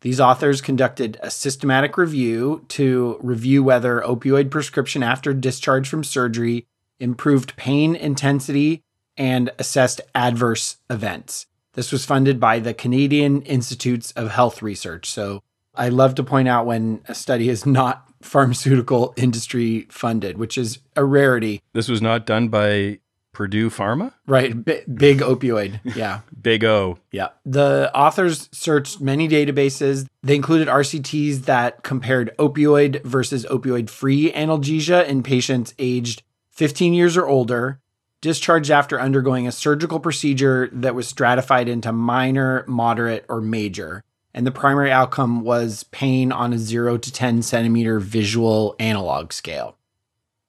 These 0.03 0.21
authors 0.21 0.61
conducted 0.61 1.19
a 1.23 1.31
systematic 1.31 1.97
review 1.97 2.67
to 2.69 3.19
review 3.23 3.65
whether 3.65 4.03
opioid 4.03 4.51
prescription 4.51 5.03
after 5.03 5.33
discharge 5.33 5.89
from 5.89 6.05
surgery 6.05 6.67
improved 7.03 7.57
pain 7.57 7.95
intensity 7.95 8.83
and 9.17 9.51
assessed 9.59 10.01
adverse 10.15 10.77
events. 10.89 11.47
This 11.75 11.93
was 11.93 12.05
funded 12.05 12.39
by 12.39 12.59
the 12.59 12.75
Canadian 12.75 13.43
Institutes 13.43 14.13
of 14.13 14.31
Health 14.31 14.63
Research. 14.63 15.11
So 15.11 15.43
I 15.75 15.89
love 15.89 16.15
to 16.17 16.23
point 16.23 16.49
out 16.49 16.67
when 16.67 17.03
a 17.07 17.15
study 17.15 17.49
is 17.49 17.67
not 17.67 18.09
pharmaceutical 18.23 19.15
industry 19.17 19.87
funded, 19.91 20.39
which 20.39 20.57
is 20.57 20.79
a 20.97 21.05
rarity. 21.05 21.61
This 21.73 21.89
was 21.89 22.01
not 22.01 22.25
done 22.25 22.49
by 22.49 23.01
Purdue 23.33 23.71
Pharma? 23.71 24.13
Right. 24.27 24.65
B- 24.65 24.83
big 24.93 25.19
opioid. 25.19 25.81
Yeah. 25.97 26.21
Big 26.43 26.65
O. 26.65 26.99
Yeah. 27.11 27.29
The 27.47 27.91
authors 27.95 28.49
searched 28.53 29.01
many 29.01 29.29
databases. 29.29 30.07
They 30.23 30.35
included 30.35 30.69
RCTs 30.69 31.45
that 31.45 31.83
compared 31.83 32.37
opioid 32.37 33.03
versus 33.05 33.47
opioid 33.47 33.89
free 33.89 34.31
analgesia 34.33 35.07
in 35.07 35.23
patients 35.23 35.73
aged 35.79 36.23
15 36.53 36.95
years 36.95 37.17
or 37.17 37.27
older, 37.27 37.81
discharged 38.21 38.71
after 38.71 39.01
undergoing 39.01 39.47
a 39.47 39.53
surgical 39.53 39.99
procedure 39.99 40.71
that 40.73 40.95
was 40.95 41.09
stratified 41.09 41.69
into 41.69 41.93
minor, 41.93 42.65
moderate, 42.69 43.27
or 43.29 43.41
major. 43.41 44.05
And 44.33 44.47
the 44.47 44.53
primary 44.53 44.91
outcome 44.91 45.43
was 45.43 45.85
pain 45.85 46.31
on 46.33 46.53
a 46.53 46.59
0 46.59 46.99
to 46.99 47.13
10 47.13 47.43
centimeter 47.43 47.99
visual 47.99 48.77
analog 48.79 49.33
scale. 49.33 49.77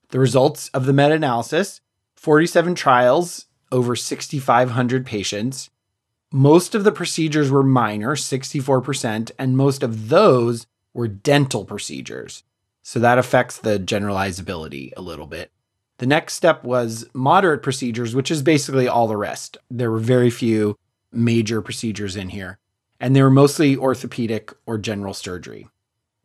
The 0.09 0.19
results 0.19 0.69
of 0.69 0.85
the 0.85 0.93
meta 0.93 1.15
analysis 1.15 1.81
47 2.15 2.75
trials, 2.75 3.47
over 3.71 3.95
6,500 3.95 5.05
patients. 5.05 5.69
Most 6.31 6.73
of 6.75 6.83
the 6.83 6.91
procedures 6.91 7.51
were 7.51 7.63
minor, 7.63 8.15
64%, 8.15 9.31
and 9.37 9.57
most 9.57 9.83
of 9.83 10.09
those 10.09 10.67
were 10.93 11.07
dental 11.07 11.65
procedures. 11.65 12.43
So 12.81 12.99
that 12.99 13.17
affects 13.17 13.57
the 13.57 13.79
generalizability 13.79 14.91
a 14.95 15.01
little 15.01 15.25
bit. 15.27 15.51
The 16.03 16.07
next 16.07 16.33
step 16.33 16.65
was 16.65 17.07
moderate 17.13 17.63
procedures, 17.63 18.13
which 18.13 18.29
is 18.29 18.41
basically 18.41 18.89
all 18.89 19.07
the 19.07 19.15
rest. 19.15 19.57
There 19.71 19.89
were 19.89 19.99
very 19.99 20.29
few 20.29 20.77
major 21.13 21.61
procedures 21.61 22.17
in 22.17 22.27
here, 22.27 22.59
and 22.99 23.15
they 23.15 23.21
were 23.21 23.29
mostly 23.29 23.77
orthopedic 23.77 24.51
or 24.65 24.77
general 24.77 25.13
surgery. 25.13 25.69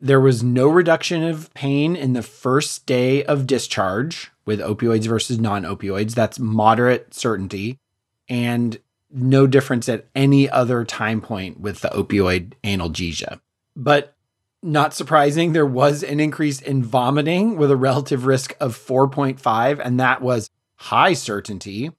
There 0.01 0.19
was 0.19 0.43
no 0.43 0.67
reduction 0.67 1.23
of 1.23 1.53
pain 1.53 1.95
in 1.95 2.11
the 2.11 2.21
first 2.21 2.87
day 2.87 3.23
of 3.23 3.47
discharge 3.47 4.31
with 4.45 4.59
opioids 4.59 5.07
versus 5.07 5.39
non 5.39 5.63
opioids. 5.63 6.13
That's 6.13 6.39
moderate 6.39 7.13
certainty, 7.13 7.79
and 8.27 8.77
no 9.09 9.47
difference 9.47 9.87
at 9.87 10.07
any 10.13 10.49
other 10.49 10.83
time 10.83 11.21
point 11.21 11.57
with 11.57 11.79
the 11.79 11.89
opioid 11.91 12.51
analgesia. 12.65 13.39
But 13.77 14.13
not 14.61 14.93
surprising, 14.93 15.53
there 15.53 15.65
was 15.65 16.03
an 16.03 16.19
increase 16.19 16.61
in 16.61 16.83
vomiting 16.83 17.55
with 17.55 17.71
a 17.71 17.77
relative 17.77 18.25
risk 18.25 18.55
of 18.59 18.77
4.5, 18.77 19.81
and 19.83 19.99
that 19.99 20.21
was 20.21 20.49
high 20.75 21.13
certainty. 21.13 21.91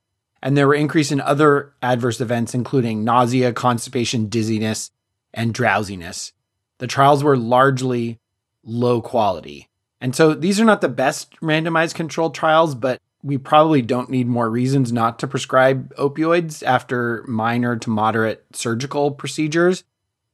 And 0.42 0.56
there 0.56 0.66
were 0.66 0.74
increase 0.74 1.12
in 1.12 1.20
other 1.20 1.74
adverse 1.82 2.20
events, 2.20 2.54
including 2.54 3.04
nausea, 3.04 3.52
constipation, 3.52 4.28
dizziness, 4.28 4.90
and 5.34 5.52
drowsiness. 5.52 6.32
The 6.78 6.86
trials 6.86 7.22
were 7.22 7.36
largely 7.36 8.18
low 8.64 9.02
quality. 9.02 9.68
And 10.00 10.16
so 10.16 10.32
these 10.34 10.58
are 10.60 10.64
not 10.64 10.80
the 10.80 10.88
best 10.88 11.38
randomized 11.40 11.94
controlled 11.94 12.34
trials, 12.34 12.74
but 12.74 13.00
we 13.22 13.36
probably 13.36 13.82
don't 13.82 14.08
need 14.08 14.26
more 14.26 14.48
reasons 14.48 14.92
not 14.92 15.18
to 15.18 15.26
prescribe 15.26 15.94
opioids 15.96 16.62
after 16.62 17.22
minor 17.28 17.76
to 17.76 17.90
moderate 17.90 18.44
surgical 18.54 19.10
procedures. 19.10 19.84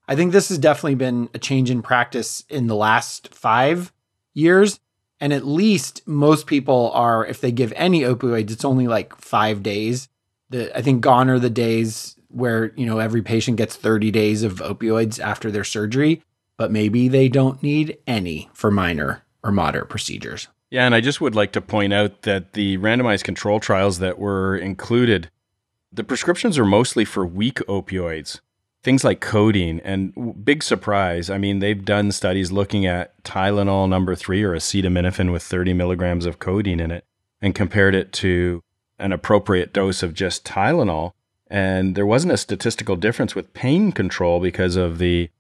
I 0.09 0.15
think 0.15 0.33
this 0.33 0.49
has 0.49 0.59
definitely 0.59 0.95
been 0.95 1.29
a 1.35 1.39
change 1.39 1.71
in 1.71 1.83
practice 1.83 2.45
in 2.49 2.67
the 2.67 2.77
last 2.77 3.35
five 3.35 3.93
years. 4.35 4.81
And 5.19 5.33
at 5.33 5.47
least 5.47 6.07
most 6.07 6.47
people 6.47 6.91
are, 6.93 7.25
if 7.25 7.41
they 7.41 7.51
give 7.51 7.73
any 7.75 8.03
opioids, 8.03 8.51
it's 8.51 8.65
only 8.65 8.87
like 8.87 9.17
five 9.17 9.63
days. 9.63 10.09
The, 10.51 10.77
I 10.77 10.83
think 10.83 11.01
gone 11.01 11.31
are 11.31 11.39
the 11.39 11.51
days 11.51 12.17
where, 12.29 12.73
you 12.77 12.85
know, 12.85 12.99
every 12.99 13.23
patient 13.23 13.57
gets 13.57 13.77
30 13.77 14.11
days 14.11 14.43
of 14.43 14.57
opioids 14.57 15.19
after 15.19 15.51
their 15.51 15.65
surgery, 15.65 16.23
but 16.59 16.71
maybe 16.71 17.09
they 17.09 17.29
don't 17.29 17.63
need 17.63 17.97
any 18.07 18.51
for 18.53 18.71
minor 18.71 19.25
or 19.43 19.53
moderate 19.53 19.89
procedures. 19.89 20.49
Yeah, 20.71 20.85
and 20.85 20.95
I 20.95 21.01
just 21.01 21.21
would 21.21 21.35
like 21.35 21.53
to 21.53 21.61
point 21.61 21.95
out 21.95 22.23
that 22.23 22.53
the 22.53 22.77
randomized 22.79 23.25
control 23.25 23.61
trials 23.61 24.01
that 24.01 24.19
were 24.19 24.57
included, 24.57 25.31
the 25.93 26.05
prescriptions 26.05 26.59
are 26.59 26.65
mostly 26.65 27.05
for 27.05 27.25
weak 27.25 27.59
opioids, 27.69 28.41
things 28.87 29.03
like 29.03 29.21
codeine. 29.21 29.81
And 29.81 30.45
big 30.45 30.63
surprise, 30.63 31.29
I 31.29 31.39
mean, 31.39 31.59
they've 31.59 31.85
done 31.85 32.13
studies 32.13 32.53
looking 32.53 32.87
at 32.87 33.21
Tylenol 33.25 33.89
number 33.89 34.15
three 34.15 34.45
or 34.45 34.55
acetaminophen 34.55 35.33
with 35.33 35.43
30 35.43 35.73
milligrams 35.73 36.25
of 36.25 36.39
codeine 36.39 36.79
in 36.79 36.93
it 36.93 37.05
and 37.43 37.53
compared 37.53 37.97
it 37.97 38.13
to 38.13 38.63
an 39.01 39.11
appropriate 39.11 39.73
dose 39.73 40.05
of 40.05 40.15
just 40.15 40.45
Tylenol. 40.45 41.15
And 41.49 41.97
there 41.97 42.07
wasn't 42.07 42.35
a 42.35 42.37
statistical 42.37 42.95
difference 42.95 43.35
with 43.35 43.53
pain 43.55 43.91
control 43.91 44.39
because 44.39 44.77
of 44.77 44.99
the 44.99 45.31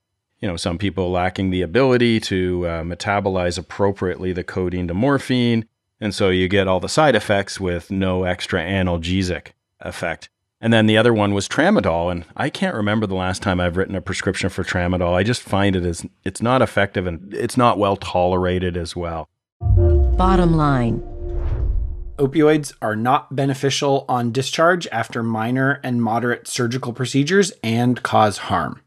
you 0.40 0.48
know, 0.48 0.56
some 0.56 0.76
people 0.76 1.12
lacking 1.12 1.50
the 1.50 1.62
ability 1.62 2.18
to 2.18 2.66
uh, 2.66 2.82
metabolize 2.82 3.56
appropriately 3.56 4.32
the 4.32 4.42
codeine 4.42 4.88
to 4.88 4.92
morphine. 4.92 5.66
And 6.00 6.12
so 6.12 6.30
you 6.30 6.48
get 6.48 6.66
all 6.66 6.80
the 6.80 6.88
side 6.88 7.14
effects 7.14 7.60
with 7.60 7.92
no 7.92 8.24
extra 8.24 8.60
analgesic 8.60 9.52
effect. 9.80 10.30
And 10.60 10.72
then 10.72 10.86
the 10.86 10.96
other 10.96 11.12
one 11.12 11.34
was 11.34 11.48
tramadol. 11.48 12.10
And 12.10 12.24
I 12.36 12.48
can't 12.48 12.74
remember 12.74 13.06
the 13.06 13.14
last 13.14 13.42
time 13.42 13.60
I've 13.60 13.76
written 13.76 13.94
a 13.94 14.00
prescription 14.00 14.48
for 14.48 14.64
tramadol. 14.64 15.12
I 15.12 15.22
just 15.22 15.42
find 15.42 15.76
it 15.76 15.84
as 15.84 16.06
it's 16.24 16.40
not 16.40 16.62
effective 16.62 17.06
and 17.06 17.32
it's 17.34 17.56
not 17.56 17.78
well 17.78 17.96
tolerated 17.96 18.76
as 18.76 18.96
well. 18.96 19.28
Bottom 19.60 20.56
line. 20.56 21.02
Opioids 22.16 22.72
are 22.80 22.96
not 22.96 23.36
beneficial 23.36 24.06
on 24.08 24.32
discharge 24.32 24.86
after 24.90 25.22
minor 25.22 25.80
and 25.82 26.02
moderate 26.02 26.48
surgical 26.48 26.94
procedures 26.94 27.52
and 27.62 28.02
cause 28.02 28.38
harm. 28.38 28.80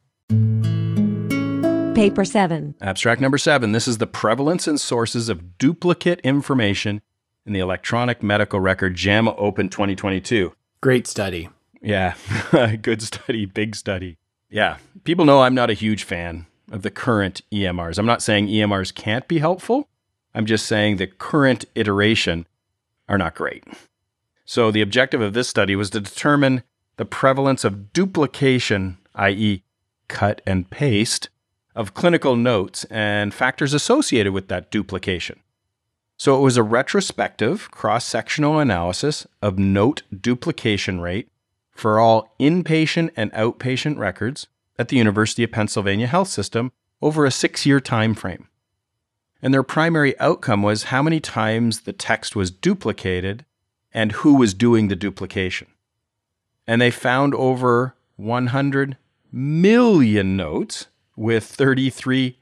Paper 1.93 2.25
7. 2.25 2.75
Abstract 2.81 3.21
number 3.21 3.37
seven 3.37 3.73
this 3.73 3.87
is 3.87 3.99
the 3.99 4.07
prevalence 4.07 4.67
and 4.67 4.79
sources 4.79 5.29
of 5.29 5.57
duplicate 5.59 6.19
information 6.21 7.01
in 7.45 7.53
the 7.53 7.59
electronic 7.59 8.23
medical 8.23 8.59
record 8.59 8.95
JAMA 8.95 9.35
Open 9.35 9.69
2022. 9.69 10.53
Great 10.81 11.05
study. 11.05 11.49
Yeah, 11.81 12.15
good 12.81 13.01
study, 13.01 13.45
big 13.45 13.75
study. 13.75 14.17
Yeah, 14.49 14.77
people 15.03 15.25
know 15.25 15.41
I'm 15.41 15.55
not 15.55 15.69
a 15.69 15.75
huge 15.75 16.03
fan 16.03 16.45
of 16.71 16.81
the 16.81 16.91
current 16.91 17.41
EMRs. 17.51 17.97
I'm 17.97 18.05
not 18.05 18.21
saying 18.21 18.47
EMRs 18.47 18.93
can't 18.93 19.27
be 19.27 19.39
helpful. 19.39 19.87
I'm 20.33 20.45
just 20.45 20.65
saying 20.65 20.97
the 20.97 21.07
current 21.07 21.65
iteration 21.75 22.47
are 23.07 23.17
not 23.17 23.35
great. 23.35 23.63
So 24.45 24.71
the 24.71 24.81
objective 24.81 25.21
of 25.21 25.33
this 25.33 25.47
study 25.47 25.75
was 25.75 25.89
to 25.91 25.99
determine 25.99 26.63
the 26.97 27.05
prevalence 27.05 27.63
of 27.63 27.93
duplication, 27.93 28.97
i.e., 29.15 29.63
cut 30.07 30.41
and 30.45 30.69
paste, 30.69 31.29
of 31.75 31.93
clinical 31.93 32.35
notes 32.35 32.83
and 32.85 33.33
factors 33.33 33.73
associated 33.73 34.33
with 34.33 34.47
that 34.49 34.69
duplication. 34.71 35.39
So 36.17 36.37
it 36.37 36.41
was 36.41 36.57
a 36.57 36.63
retrospective 36.63 37.71
cross 37.71 38.05
sectional 38.05 38.59
analysis 38.59 39.25
of 39.41 39.57
note 39.57 40.01
duplication 40.19 40.99
rate 40.99 41.29
for 41.79 41.99
all 41.99 42.33
inpatient 42.39 43.11
and 43.15 43.31
outpatient 43.33 43.97
records 43.97 44.47
at 44.77 44.89
the 44.89 44.97
University 44.97 45.43
of 45.43 45.51
Pennsylvania 45.51 46.07
Health 46.07 46.27
System 46.27 46.71
over 47.01 47.25
a 47.25 47.31
six 47.31 47.65
year 47.65 47.79
time 47.79 48.13
frame. 48.13 48.47
And 49.41 49.53
their 49.53 49.63
primary 49.63 50.19
outcome 50.19 50.61
was 50.61 50.83
how 50.83 51.01
many 51.01 51.19
times 51.19 51.81
the 51.81 51.93
text 51.93 52.35
was 52.35 52.51
duplicated 52.51 53.45
and 53.93 54.11
who 54.11 54.35
was 54.35 54.53
doing 54.53 54.87
the 54.87 54.95
duplication. 54.95 55.67
And 56.67 56.81
they 56.81 56.91
found 56.91 57.33
over 57.33 57.95
100 58.17 58.97
million 59.31 60.35
notes 60.35 60.87
with 61.15 61.45
33 61.45 62.37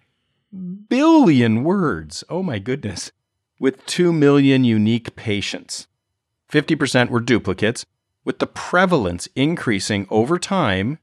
billion 0.90 1.64
words. 1.64 2.24
Oh 2.30 2.44
my 2.44 2.60
goodness. 2.60 3.12
With 3.60 3.86
2 3.86 4.12
million 4.12 4.64
unique 4.64 5.16
patients. 5.16 5.88
50% 6.52 7.10
were 7.10 7.20
duplicates, 7.20 7.86
with 8.28 8.40
the 8.40 8.46
prevalence 8.46 9.30
increasing 9.38 10.06
over 10.10 10.38
time 10.38 11.00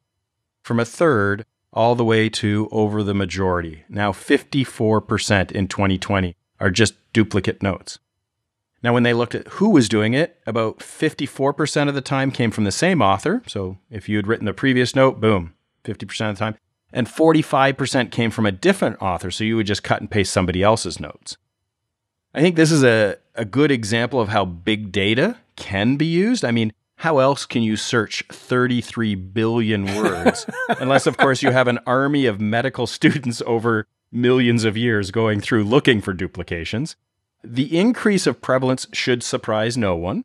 from 0.63 0.79
a 0.79 0.85
third 0.85 1.47
all 1.73 1.95
the 1.95 2.05
way 2.05 2.29
to 2.29 2.69
over 2.71 3.03
the 3.03 3.15
majority. 3.15 3.83
Now, 3.89 4.13
54% 4.13 5.51
in 5.51 5.67
2020 5.67 6.37
are 6.61 6.71
just 6.71 6.93
duplicate 7.15 7.63
notes. 7.63 7.99
Now, 8.83 8.93
when 8.93 9.05
they 9.05 9.15
looked 9.15 9.35
at 9.35 9.49
who 9.49 9.71
was 9.71 9.89
doing 9.89 10.13
it, 10.13 10.39
about 10.47 10.81
54% 10.81 11.89
of 11.89 11.95
the 11.95 12.03
time 12.03 12.31
came 12.31 12.51
from 12.51 12.65
the 12.65 12.71
same 12.71 13.01
author. 13.01 13.43
So 13.47 13.79
if 13.91 14.07
you 14.07 14.17
had 14.17 14.27
written 14.27 14.45
the 14.45 14.53
previous 14.53 14.95
note, 14.95 15.19
boom, 15.19 15.55
50% 15.85 16.29
of 16.29 16.37
the 16.37 16.39
time. 16.39 16.57
And 16.93 17.07
45% 17.07 18.11
came 18.11 18.31
from 18.31 18.45
a 18.45 18.53
different 18.53 19.01
author. 19.01 19.31
So 19.31 19.45
you 19.45 19.57
would 19.57 19.67
just 19.67 19.83
cut 19.83 20.03
and 20.03 20.11
paste 20.11 20.31
somebody 20.31 20.63
else's 20.63 21.01
notes. 21.01 21.39
I 22.35 22.43
think 22.43 22.57
this 22.57 22.71
is 22.71 22.85
a, 22.85 23.17
a 23.35 23.47
good 23.47 23.71
example 23.71 24.21
of 24.21 24.29
how 24.29 24.45
big 24.45 24.93
data 24.93 25.39
can 25.57 25.97
be 25.97 26.07
used. 26.07 26.45
I 26.45 26.51
mean, 26.51 26.75
how 26.97 27.19
else 27.19 27.45
can 27.47 27.63
you 27.63 27.77
search 27.77 28.25
33 28.31 29.15
billion 29.15 29.85
words? 29.97 30.47
Unless, 30.81 31.07
of 31.07 31.17
course, 31.17 31.43
you 31.43 31.51
have 31.51 31.69
an 31.69 31.79
army 31.87 32.27
of 32.27 32.41
medical 32.41 32.87
students 32.87 33.43
over 33.47 33.87
millions 34.13 34.65
of 34.65 34.77
years 34.77 35.11
going 35.11 35.41
through 35.41 35.65
looking 35.65 36.01
for 36.01 36.13
duplications. 36.13 36.97
The 37.43 37.77
increase 37.79 38.27
of 38.27 38.41
prevalence 38.41 38.87
should 38.93 39.23
surprise 39.23 39.77
no 39.77 39.97
one. 39.97 40.25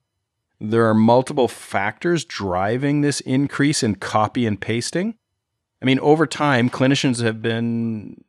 There 0.61 0.85
are 0.85 0.93
multiple 0.93 1.47
factors 1.47 2.23
driving 2.23 3.01
this 3.01 3.19
increase 3.21 3.81
in 3.81 3.95
copy 3.95 4.45
and 4.45 4.59
pasting. 4.59 5.15
I 5.81 5.85
mean, 5.85 5.99
over 5.99 6.27
time, 6.27 6.69
clinicians 6.69 7.23
have 7.23 7.41
been, 7.41 8.23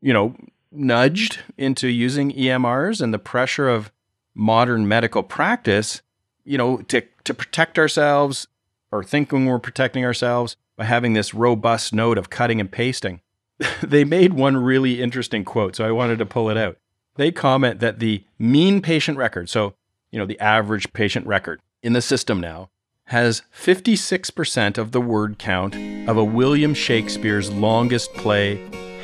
you 0.00 0.12
know, 0.12 0.36
nudged 0.72 1.40
into 1.56 1.88
using 1.88 2.32
EMRs 2.32 3.00
and 3.00 3.14
the 3.14 3.18
pressure 3.18 3.68
of 3.68 3.90
modern 4.34 4.86
medical 4.86 5.22
practice, 5.22 6.02
you 6.44 6.58
know, 6.58 6.78
to, 6.82 7.02
to 7.26 7.34
protect 7.34 7.78
ourselves 7.78 8.48
or 8.90 9.04
thinking 9.04 9.46
we're 9.46 9.58
protecting 9.58 10.04
ourselves 10.04 10.56
by 10.76 10.84
having 10.84 11.12
this 11.12 11.34
robust 11.34 11.92
note 11.92 12.18
of 12.18 12.30
cutting 12.30 12.60
and 12.60 12.70
pasting. 12.70 13.20
they 13.82 14.04
made 14.04 14.34
one 14.34 14.56
really 14.56 15.02
interesting 15.02 15.44
quote, 15.44 15.76
so 15.76 15.86
I 15.86 15.92
wanted 15.92 16.18
to 16.18 16.26
pull 16.26 16.50
it 16.50 16.56
out. 16.56 16.78
They 17.16 17.32
comment 17.32 17.80
that 17.80 17.98
the 17.98 18.24
mean 18.38 18.82
patient 18.82 19.16
record, 19.16 19.48
so, 19.48 19.74
you 20.10 20.18
know, 20.18 20.26
the 20.26 20.38
average 20.38 20.92
patient 20.92 21.26
record 21.26 21.60
in 21.82 21.94
the 21.94 22.02
system 22.02 22.40
now, 22.40 22.70
has 23.04 23.42
56% 23.56 24.78
of 24.78 24.92
the 24.92 25.00
word 25.00 25.38
count 25.38 25.74
of 26.08 26.16
a 26.16 26.24
William 26.24 26.74
Shakespeare's 26.74 27.50
longest 27.52 28.12
play, 28.14 28.56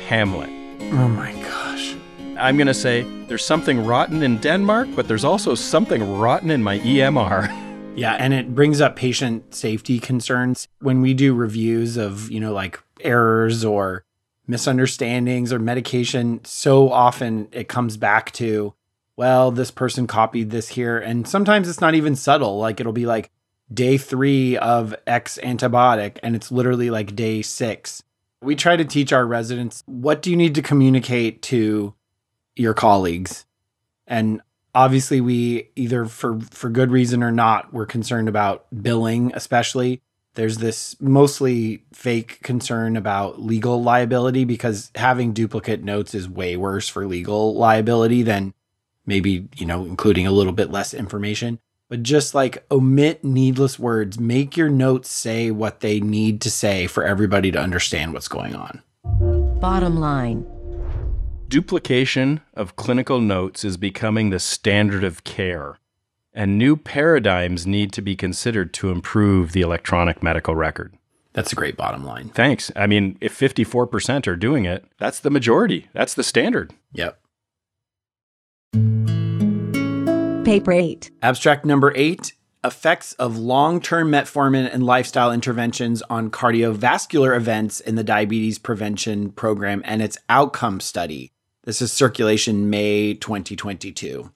Hamlet. 0.07 0.49
Oh 0.93 1.07
my 1.07 1.31
gosh. 1.41 1.95
I'm 2.37 2.57
going 2.57 2.67
to 2.67 2.73
say 2.73 3.03
there's 3.27 3.45
something 3.45 3.85
rotten 3.85 4.21
in 4.21 4.37
Denmark, 4.37 4.89
but 4.95 5.07
there's 5.07 5.23
also 5.23 5.55
something 5.55 6.17
rotten 6.17 6.51
in 6.51 6.61
my 6.61 6.79
EMR. 6.79 7.59
Yeah, 7.95 8.13
and 8.13 8.33
it 8.33 8.55
brings 8.55 8.81
up 8.81 8.95
patient 8.95 9.53
safety 9.53 9.99
concerns 9.99 10.67
when 10.79 11.01
we 11.01 11.13
do 11.13 11.33
reviews 11.33 11.95
of, 11.95 12.29
you 12.31 12.39
know, 12.39 12.51
like 12.51 12.81
errors 13.01 13.63
or 13.63 14.03
misunderstandings 14.47 15.53
or 15.53 15.59
medication. 15.59 16.43
So 16.43 16.91
often 16.91 17.47
it 17.51 17.69
comes 17.69 17.97
back 17.97 18.31
to, 18.33 18.73
well, 19.15 19.51
this 19.51 19.69
person 19.69 20.07
copied 20.07 20.49
this 20.49 20.69
here. 20.69 20.97
And 20.97 21.27
sometimes 21.27 21.69
it's 21.69 21.81
not 21.81 21.93
even 21.93 22.15
subtle. 22.15 22.57
Like 22.57 22.79
it'll 22.79 22.93
be 22.93 23.05
like 23.05 23.29
day 23.71 23.97
three 23.97 24.57
of 24.57 24.95
X 25.07 25.39
antibiotic, 25.43 26.17
and 26.23 26.35
it's 26.35 26.51
literally 26.51 26.89
like 26.89 27.15
day 27.15 27.41
six. 27.41 28.03
We 28.41 28.55
try 28.55 28.75
to 28.75 28.85
teach 28.85 29.13
our 29.13 29.25
residents 29.25 29.83
what 29.85 30.21
do 30.21 30.31
you 30.31 30.35
need 30.35 30.55
to 30.55 30.61
communicate 30.61 31.41
to 31.43 31.93
your 32.55 32.73
colleagues? 32.73 33.45
And 34.07 34.41
obviously 34.75 35.21
we 35.21 35.69
either 35.75 36.05
for 36.05 36.39
for 36.51 36.69
good 36.69 36.91
reason 36.91 37.23
or 37.23 37.31
not 37.31 37.73
we're 37.73 37.85
concerned 37.85 38.27
about 38.27 38.65
billing 38.81 39.31
especially. 39.35 40.01
There's 40.35 40.57
this 40.57 40.99
mostly 40.99 41.83
fake 41.93 42.41
concern 42.41 42.97
about 42.97 43.39
legal 43.39 43.83
liability 43.83 44.45
because 44.45 44.91
having 44.95 45.31
duplicate 45.31 45.83
notes 45.83 46.15
is 46.15 46.27
way 46.27 46.57
worse 46.57 46.89
for 46.89 47.05
legal 47.05 47.53
liability 47.55 48.23
than 48.23 48.53
maybe 49.05 49.47
you 49.55 49.65
know 49.65 49.85
including 49.85 50.25
a 50.25 50.31
little 50.31 50.53
bit 50.53 50.71
less 50.71 50.93
information. 50.93 51.59
But 51.89 52.01
just 52.01 52.33
like 52.33 52.65
omit 52.71 53.23
needless 53.23 53.77
words. 53.77 54.19
Make 54.19 54.57
your 54.57 54.69
notes 54.69 55.11
say 55.11 55.51
what 55.51 55.81
they 55.81 55.99
need 55.99 56.41
to 56.41 56.49
say 56.49 56.87
for 56.87 57.03
everybody 57.03 57.51
to 57.51 57.59
understand 57.59 58.13
what's 58.13 58.27
going 58.27 58.55
on. 58.55 58.81
Bottom 59.59 59.99
line. 59.99 60.45
Duplication 61.53 62.41
of 62.55 62.75
clinical 62.75 63.21
notes 63.21 63.63
is 63.63 63.77
becoming 63.77 64.31
the 64.31 64.39
standard 64.39 65.03
of 65.03 65.23
care, 65.23 65.77
and 66.33 66.57
new 66.57 66.75
paradigms 66.75 67.67
need 67.67 67.93
to 67.93 68.01
be 68.01 68.15
considered 68.15 68.73
to 68.73 68.89
improve 68.89 69.51
the 69.51 69.61
electronic 69.61 70.23
medical 70.23 70.55
record. 70.55 70.97
That's 71.33 71.53
a 71.53 71.55
great 71.55 71.77
bottom 71.77 72.03
line. 72.03 72.29
Thanks. 72.29 72.71
I 72.75 72.87
mean, 72.87 73.19
if 73.21 73.39
54% 73.39 74.25
are 74.25 74.35
doing 74.35 74.65
it, 74.65 74.83
that's 74.97 75.19
the 75.19 75.29
majority. 75.29 75.89
That's 75.93 76.15
the 76.15 76.23
standard. 76.23 76.73
Yep. 76.93 77.19
Paper 80.45 80.71
8. 80.71 81.11
Abstract 81.21 81.65
number 81.65 81.93
eight 81.95 82.33
effects 82.63 83.13
of 83.13 83.37
long 83.37 83.79
term 83.79 84.09
metformin 84.09 84.73
and 84.73 84.83
lifestyle 84.83 85.31
interventions 85.31 86.01
on 86.09 86.31
cardiovascular 86.31 87.35
events 87.37 87.79
in 87.79 87.93
the 87.93 88.03
diabetes 88.03 88.57
prevention 88.57 89.31
program 89.31 89.83
and 89.85 90.01
its 90.01 90.17
outcome 90.29 90.79
study. 90.79 91.32
This 91.65 91.81
is 91.81 91.93
Circulation 91.93 92.69
May 92.69 93.13
2022. 93.13 94.33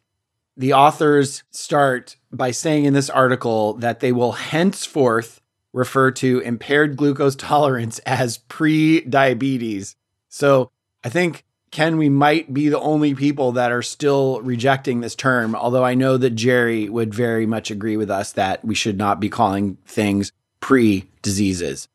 The 0.55 0.71
authors 0.71 1.43
start 1.51 2.15
by 2.31 2.51
saying 2.51 2.85
in 2.85 2.93
this 2.93 3.09
article 3.09 3.73
that 3.73 3.99
they 3.99 4.13
will 4.13 4.31
henceforth 4.31 5.41
refer 5.73 6.09
to 6.11 6.39
impaired 6.39 6.95
glucose 6.95 7.35
tolerance 7.35 7.99
as 8.05 8.37
pre 8.37 9.01
diabetes. 9.01 9.97
So 10.29 10.71
I 11.03 11.09
think 11.09 11.43
Ken, 11.69 11.97
we 11.97 12.07
might 12.07 12.53
be 12.53 12.69
the 12.69 12.79
only 12.79 13.13
people 13.13 13.51
that 13.51 13.73
are 13.73 13.81
still 13.81 14.39
rejecting 14.39 15.01
this 15.01 15.13
term, 15.13 15.53
although 15.53 15.83
I 15.83 15.95
know 15.95 16.15
that 16.15 16.29
Jerry 16.29 16.87
would 16.87 17.13
very 17.13 17.45
much 17.45 17.69
agree 17.69 17.97
with 17.97 18.09
us 18.09 18.31
that 18.31 18.63
we 18.63 18.73
should 18.73 18.97
not 18.97 19.19
be 19.19 19.27
calling 19.27 19.77
things 19.85 20.31
pre 20.61 21.09
diseases. 21.23 21.89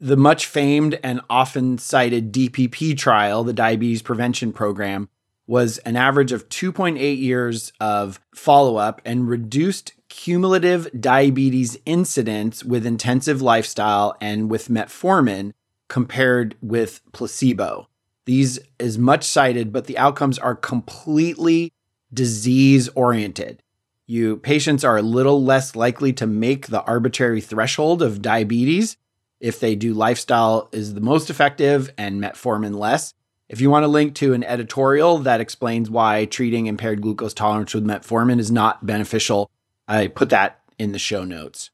The 0.00 0.16
much 0.16 0.46
famed 0.46 0.98
and 1.02 1.20
often 1.28 1.76
cited 1.76 2.32
DPP 2.32 2.96
trial, 2.96 3.42
the 3.42 3.52
Diabetes 3.52 4.00
Prevention 4.00 4.52
Program, 4.52 5.08
was 5.48 5.78
an 5.78 5.96
average 5.96 6.30
of 6.30 6.48
2.8 6.48 7.18
years 7.18 7.72
of 7.80 8.20
follow 8.32 8.76
up 8.76 9.02
and 9.04 9.28
reduced 9.28 9.94
cumulative 10.08 10.88
diabetes 11.00 11.76
incidence 11.84 12.62
with 12.62 12.86
intensive 12.86 13.42
lifestyle 13.42 14.16
and 14.20 14.48
with 14.48 14.68
metformin 14.68 15.52
compared 15.88 16.54
with 16.62 17.00
placebo. 17.12 17.88
These 18.24 18.60
is 18.78 18.98
much 18.98 19.24
cited, 19.24 19.72
but 19.72 19.86
the 19.86 19.98
outcomes 19.98 20.38
are 20.38 20.54
completely 20.54 21.72
disease 22.12 22.88
oriented. 22.90 23.62
You 24.06 24.36
patients 24.36 24.84
are 24.84 24.98
a 24.98 25.02
little 25.02 25.42
less 25.42 25.74
likely 25.74 26.12
to 26.14 26.26
make 26.26 26.68
the 26.68 26.82
arbitrary 26.82 27.40
threshold 27.40 28.00
of 28.00 28.22
diabetes 28.22 28.96
if 29.40 29.60
they 29.60 29.74
do 29.76 29.94
lifestyle 29.94 30.68
is 30.72 30.94
the 30.94 31.00
most 31.00 31.30
effective 31.30 31.92
and 31.96 32.20
metformin 32.20 32.74
less. 32.76 33.14
If 33.48 33.60
you 33.60 33.70
want 33.70 33.84
to 33.84 33.88
link 33.88 34.14
to 34.16 34.34
an 34.34 34.44
editorial 34.44 35.18
that 35.18 35.40
explains 35.40 35.88
why 35.88 36.26
treating 36.26 36.66
impaired 36.66 37.00
glucose 37.00 37.34
tolerance 37.34 37.72
with 37.72 37.86
metformin 37.86 38.40
is 38.40 38.50
not 38.50 38.84
beneficial, 38.84 39.50
I 39.86 40.08
put 40.08 40.30
that 40.30 40.60
in 40.78 40.92
the 40.92 40.98
show 40.98 41.24
notes. 41.24 41.70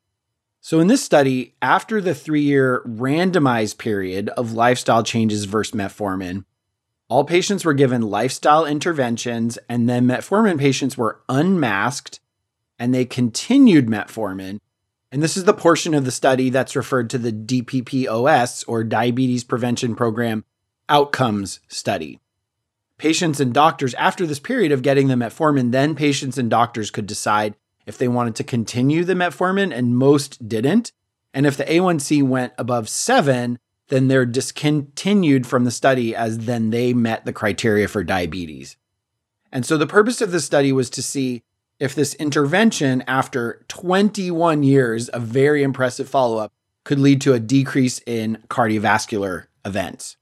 So, 0.60 0.80
in 0.80 0.86
this 0.86 1.02
study, 1.02 1.54
after 1.60 2.00
the 2.00 2.14
three 2.14 2.42
year 2.42 2.82
randomized 2.86 3.78
period 3.78 4.28
of 4.30 4.52
lifestyle 4.52 5.02
changes 5.02 5.44
versus 5.44 5.78
metformin, 5.78 6.44
All 7.08 7.24
patients 7.24 7.64
were 7.64 7.74
given 7.74 8.02
lifestyle 8.02 8.64
interventions, 8.64 9.58
and 9.68 9.88
then 9.88 10.06
metformin 10.06 10.58
patients 10.58 10.96
were 10.96 11.20
unmasked 11.28 12.20
and 12.78 12.94
they 12.94 13.04
continued 13.04 13.86
metformin. 13.86 14.58
And 15.14 15.22
this 15.22 15.36
is 15.36 15.44
the 15.44 15.54
portion 15.54 15.94
of 15.94 16.04
the 16.04 16.10
study 16.10 16.50
that's 16.50 16.74
referred 16.74 17.08
to 17.10 17.18
the 17.18 17.30
DPPOS 17.30 18.64
or 18.66 18.82
Diabetes 18.82 19.44
Prevention 19.44 19.94
Program 19.94 20.44
Outcomes 20.88 21.60
Study. 21.68 22.18
Patients 22.98 23.38
and 23.38 23.54
doctors, 23.54 23.94
after 23.94 24.26
this 24.26 24.40
period 24.40 24.72
of 24.72 24.82
getting 24.82 25.06
the 25.06 25.14
metformin, 25.14 25.70
then 25.70 25.94
patients 25.94 26.36
and 26.36 26.50
doctors 26.50 26.90
could 26.90 27.06
decide 27.06 27.54
if 27.86 27.96
they 27.96 28.08
wanted 28.08 28.34
to 28.34 28.42
continue 28.42 29.04
the 29.04 29.14
metformin, 29.14 29.72
and 29.72 29.96
most 29.96 30.48
didn't. 30.48 30.90
And 31.32 31.46
if 31.46 31.56
the 31.56 31.62
A1C 31.62 32.24
went 32.24 32.52
above 32.58 32.88
seven, 32.88 33.60
then 33.90 34.08
they're 34.08 34.26
discontinued 34.26 35.46
from 35.46 35.62
the 35.62 35.70
study 35.70 36.16
as 36.16 36.38
then 36.38 36.70
they 36.70 36.92
met 36.92 37.24
the 37.24 37.32
criteria 37.32 37.86
for 37.86 38.02
diabetes. 38.02 38.76
And 39.52 39.64
so 39.64 39.76
the 39.76 39.86
purpose 39.86 40.20
of 40.20 40.32
the 40.32 40.40
study 40.40 40.72
was 40.72 40.90
to 40.90 41.04
see 41.04 41.44
if 41.78 41.94
this 41.94 42.14
intervention, 42.14 43.02
after 43.06 43.64
21 43.68 44.62
years 44.62 45.08
of 45.08 45.22
very 45.22 45.62
impressive 45.62 46.08
follow 46.08 46.38
up, 46.38 46.52
could 46.84 46.98
lead 46.98 47.20
to 47.22 47.32
a 47.32 47.40
decrease 47.40 48.00
in 48.06 48.38
cardiovascular 48.48 49.46
events. 49.64 50.16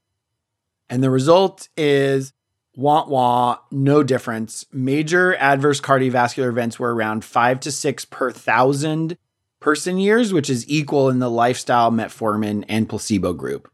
And 0.88 1.02
the 1.02 1.10
result 1.10 1.68
is 1.76 2.32
wah 2.76 3.06
wah, 3.06 3.58
no 3.70 4.02
difference. 4.02 4.64
Major 4.72 5.34
adverse 5.36 5.80
cardiovascular 5.80 6.48
events 6.48 6.78
were 6.78 6.94
around 6.94 7.24
five 7.24 7.60
to 7.60 7.72
six 7.72 8.04
per 8.04 8.30
thousand 8.30 9.16
person 9.60 9.98
years, 9.98 10.32
which 10.32 10.50
is 10.50 10.68
equal 10.68 11.08
in 11.08 11.18
the 11.18 11.30
lifestyle 11.30 11.90
metformin 11.90 12.64
and 12.68 12.88
placebo 12.88 13.32
group. 13.32 13.70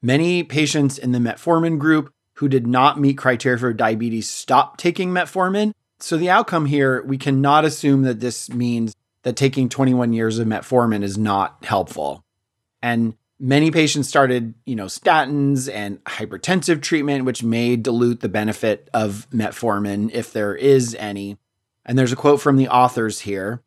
Many 0.00 0.44
patients 0.44 0.98
in 0.98 1.12
the 1.12 1.18
metformin 1.18 1.78
group 1.78 2.12
who 2.34 2.48
did 2.48 2.66
not 2.66 3.00
meet 3.00 3.18
criteria 3.18 3.58
for 3.58 3.72
diabetes 3.72 4.28
stopped 4.28 4.78
taking 4.78 5.10
metformin. 5.10 5.72
So 6.00 6.16
the 6.16 6.30
outcome 6.30 6.66
here, 6.66 7.02
we 7.02 7.18
cannot 7.18 7.64
assume 7.64 8.02
that 8.02 8.20
this 8.20 8.48
means 8.50 8.94
that 9.22 9.36
taking 9.36 9.68
21 9.68 10.12
years 10.12 10.38
of 10.38 10.46
metformin 10.46 11.02
is 11.02 11.18
not 11.18 11.64
helpful. 11.64 12.24
And 12.80 13.16
many 13.40 13.70
patients 13.70 14.08
started, 14.08 14.54
you 14.64 14.76
know, 14.76 14.86
statins 14.86 15.72
and 15.72 16.02
hypertensive 16.04 16.82
treatment, 16.82 17.24
which 17.24 17.42
may 17.42 17.76
dilute 17.76 18.20
the 18.20 18.28
benefit 18.28 18.88
of 18.94 19.26
metformin 19.30 20.10
if 20.12 20.32
there 20.32 20.54
is 20.54 20.94
any. 20.94 21.36
And 21.84 21.98
there's 21.98 22.12
a 22.12 22.16
quote 22.16 22.40
from 22.40 22.56
the 22.56 22.68
authors 22.68 23.20
here. 23.20 23.62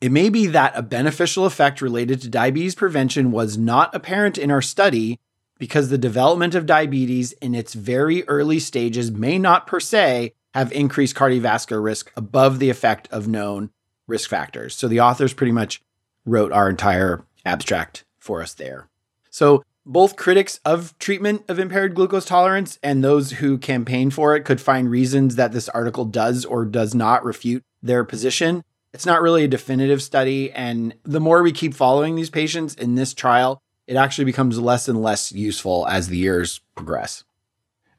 It 0.00 0.12
may 0.12 0.28
be 0.28 0.46
that 0.46 0.76
a 0.76 0.82
beneficial 0.82 1.44
effect 1.44 1.80
related 1.80 2.20
to 2.22 2.28
diabetes 2.28 2.74
prevention 2.74 3.32
was 3.32 3.58
not 3.58 3.94
apparent 3.94 4.38
in 4.38 4.50
our 4.50 4.62
study 4.62 5.18
because 5.58 5.88
the 5.88 5.98
development 5.98 6.54
of 6.54 6.66
diabetes 6.66 7.32
in 7.32 7.54
its 7.54 7.74
very 7.74 8.26
early 8.28 8.60
stages 8.60 9.10
may 9.10 9.38
not 9.38 9.66
per 9.66 9.80
se 9.80 10.34
have 10.54 10.72
increased 10.72 11.16
cardiovascular 11.16 11.82
risk 11.82 12.12
above 12.16 12.58
the 12.58 12.70
effect 12.70 13.08
of 13.10 13.28
known 13.28 13.70
risk 14.06 14.30
factors. 14.30 14.74
So 14.74 14.88
the 14.88 15.00
authors 15.00 15.34
pretty 15.34 15.52
much 15.52 15.82
wrote 16.24 16.52
our 16.52 16.68
entire 16.68 17.24
abstract 17.44 18.04
for 18.18 18.42
us 18.42 18.54
there. 18.54 18.88
So 19.30 19.62
both 19.86 20.16
critics 20.16 20.60
of 20.64 20.98
treatment 20.98 21.44
of 21.48 21.58
impaired 21.58 21.94
glucose 21.94 22.26
tolerance 22.26 22.78
and 22.82 23.02
those 23.02 23.32
who 23.32 23.56
campaign 23.56 24.10
for 24.10 24.36
it 24.36 24.44
could 24.44 24.60
find 24.60 24.90
reasons 24.90 25.36
that 25.36 25.52
this 25.52 25.68
article 25.70 26.04
does 26.04 26.44
or 26.44 26.64
does 26.64 26.94
not 26.94 27.24
refute 27.24 27.64
their 27.82 28.04
position. 28.04 28.64
It's 28.92 29.06
not 29.06 29.22
really 29.22 29.44
a 29.44 29.48
definitive 29.48 30.02
study. 30.02 30.52
And 30.52 30.94
the 31.04 31.20
more 31.20 31.42
we 31.42 31.52
keep 31.52 31.72
following 31.72 32.16
these 32.16 32.30
patients 32.30 32.74
in 32.74 32.96
this 32.96 33.14
trial, 33.14 33.62
it 33.86 33.96
actually 33.96 34.26
becomes 34.26 34.58
less 34.58 34.88
and 34.88 35.02
less 35.02 35.32
useful 35.32 35.86
as 35.88 36.08
the 36.08 36.18
years 36.18 36.60
progress. 36.74 37.24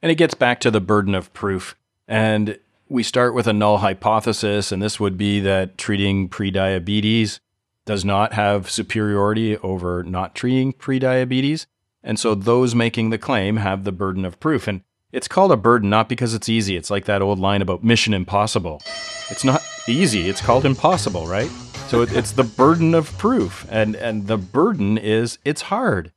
And 0.02 0.12
it 0.12 0.16
gets 0.16 0.36
back 0.36 0.60
to 0.62 0.72
the 0.72 0.80
burden 0.80 1.16
of 1.16 1.34
proof. 1.34 1.76
And 2.10 2.58
we 2.90 3.04
start 3.04 3.36
with 3.36 3.46
a 3.46 3.54
null 3.54 3.78
hypothesis, 3.78 4.72
and 4.72 4.82
this 4.82 5.00
would 5.00 5.16
be 5.16 5.40
that 5.42 5.78
treating 5.78 6.28
prediabetes 6.28 7.40
does 7.86 8.04
not 8.04 8.34
have 8.34 8.70
superiority 8.70 9.58
over 9.58 10.04
not 10.04 10.34
treating 10.34 10.74
prediabetes. 10.74 11.68
And 12.04 12.20
so 12.20 12.34
those 12.34 12.74
making 12.74 13.12
the 13.12 13.20
claim 13.20 13.58
have 13.58 13.84
the 13.84 13.92
burden 13.92 14.26
of 14.26 14.40
proof. 14.40 14.68
And 14.68 14.82
it's 15.12 15.28
called 15.28 15.52
a 15.52 15.58
burden 15.58 15.92
not 15.92 16.10
because 16.10 16.34
it's 16.34 16.50
easy. 16.50 16.76
It's 16.76 16.90
like 16.90 17.06
that 17.06 17.22
old 17.22 17.38
line 17.38 17.62
about 17.62 17.84
mission 17.84 18.16
impossible. 18.16 18.82
It's 19.30 19.44
not 19.44 19.62
easy, 19.88 20.28
it's 20.28 20.42
called 20.42 20.66
impossible, 20.66 21.28
right? 21.28 21.50
So 21.90 22.02
it's 22.02 22.32
the 22.32 22.44
burden 22.44 22.96
of 22.96 23.16
proof. 23.20 23.68
And, 23.70 23.96
and 23.96 24.26
the 24.26 24.38
burden 24.38 24.98
is 24.98 25.38
it's 25.46 25.62
hard. 25.62 26.12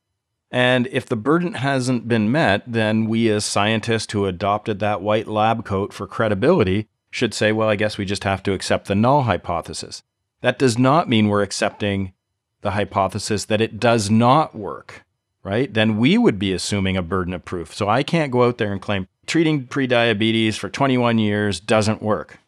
And 0.52 0.86
if 0.92 1.06
the 1.06 1.16
burden 1.16 1.54
hasn't 1.54 2.06
been 2.06 2.30
met, 2.30 2.62
then 2.70 3.06
we 3.06 3.30
as 3.30 3.46
scientists 3.46 4.12
who 4.12 4.26
adopted 4.26 4.78
that 4.78 5.00
white 5.00 5.26
lab 5.26 5.64
coat 5.64 5.94
for 5.94 6.06
credibility 6.06 6.88
should 7.10 7.32
say, 7.32 7.52
well, 7.52 7.70
I 7.70 7.76
guess 7.76 7.96
we 7.96 8.04
just 8.04 8.24
have 8.24 8.42
to 8.42 8.52
accept 8.52 8.86
the 8.86 8.94
null 8.94 9.22
hypothesis. 9.22 10.02
That 10.42 10.58
does 10.58 10.78
not 10.78 11.08
mean 11.08 11.28
we're 11.28 11.42
accepting 11.42 12.12
the 12.60 12.72
hypothesis 12.72 13.46
that 13.46 13.62
it 13.62 13.80
does 13.80 14.10
not 14.10 14.54
work, 14.54 15.04
right? 15.42 15.72
Then 15.72 15.96
we 15.96 16.18
would 16.18 16.38
be 16.38 16.52
assuming 16.52 16.98
a 16.98 17.02
burden 17.02 17.32
of 17.32 17.46
proof. 17.46 17.74
So 17.74 17.88
I 17.88 18.02
can't 18.02 18.30
go 18.30 18.44
out 18.44 18.58
there 18.58 18.72
and 18.72 18.80
claim 18.80 19.08
treating 19.26 19.66
prediabetes 19.66 20.56
for 20.56 20.68
21 20.68 21.18
years 21.18 21.60
doesn't 21.60 22.02
work. 22.02 22.38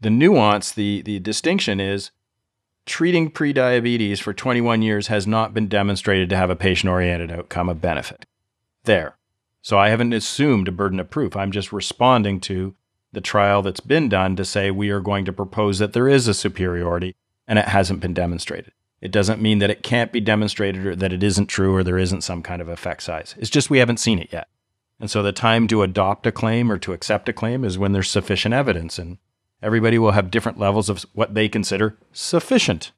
The 0.00 0.10
nuance, 0.10 0.72
the, 0.72 1.00
the 1.02 1.20
distinction 1.20 1.80
is 1.80 2.10
treating 2.86 3.30
prediabetes 3.30 4.20
for 4.20 4.32
21 4.32 4.82
years 4.82 5.06
has 5.06 5.26
not 5.26 5.54
been 5.54 5.68
demonstrated 5.68 6.28
to 6.30 6.36
have 6.36 6.50
a 6.50 6.56
patient 6.56 6.90
oriented 6.90 7.30
outcome 7.30 7.68
of 7.68 7.80
benefit. 7.80 8.26
There. 8.84 9.16
So 9.60 9.78
I 9.78 9.90
haven't 9.90 10.12
assumed 10.12 10.68
a 10.68 10.72
burden 10.72 10.98
of 10.98 11.10
proof. 11.10 11.36
I'm 11.36 11.52
just 11.52 11.72
responding 11.72 12.40
to 12.40 12.74
the 13.12 13.20
trial 13.20 13.62
that's 13.62 13.80
been 13.80 14.08
done 14.08 14.34
to 14.36 14.44
say 14.44 14.70
we 14.70 14.90
are 14.90 15.00
going 15.00 15.24
to 15.26 15.32
propose 15.32 15.78
that 15.78 15.92
there 15.92 16.08
is 16.08 16.26
a 16.26 16.34
superiority 16.34 17.14
and 17.46 17.58
it 17.58 17.66
hasn't 17.66 18.00
been 18.00 18.14
demonstrated. 18.14 18.72
It 19.00 19.12
doesn't 19.12 19.42
mean 19.42 19.58
that 19.58 19.70
it 19.70 19.82
can't 19.82 20.12
be 20.12 20.20
demonstrated 20.20 20.86
or 20.86 20.96
that 20.96 21.12
it 21.12 21.22
isn't 21.22 21.46
true 21.46 21.74
or 21.74 21.82
there 21.82 21.98
isn't 21.98 22.22
some 22.22 22.42
kind 22.42 22.62
of 22.62 22.68
effect 22.68 23.02
size. 23.02 23.34
It's 23.38 23.50
just 23.50 23.68
we 23.68 23.78
haven't 23.78 23.98
seen 23.98 24.18
it 24.18 24.32
yet. 24.32 24.48
And 25.00 25.10
so 25.10 25.22
the 25.22 25.32
time 25.32 25.66
to 25.68 25.82
adopt 25.82 26.26
a 26.26 26.32
claim 26.32 26.70
or 26.70 26.78
to 26.78 26.92
accept 26.92 27.28
a 27.28 27.32
claim 27.32 27.64
is 27.64 27.76
when 27.76 27.92
there's 27.92 28.08
sufficient 28.08 28.54
evidence. 28.54 28.98
And 28.98 29.18
everybody 29.62 29.98
will 29.98 30.12
have 30.12 30.30
different 30.30 30.58
levels 30.58 30.88
of 30.88 31.06
what 31.12 31.34
they 31.34 31.48
consider 31.48 31.96
sufficient. 32.12 32.92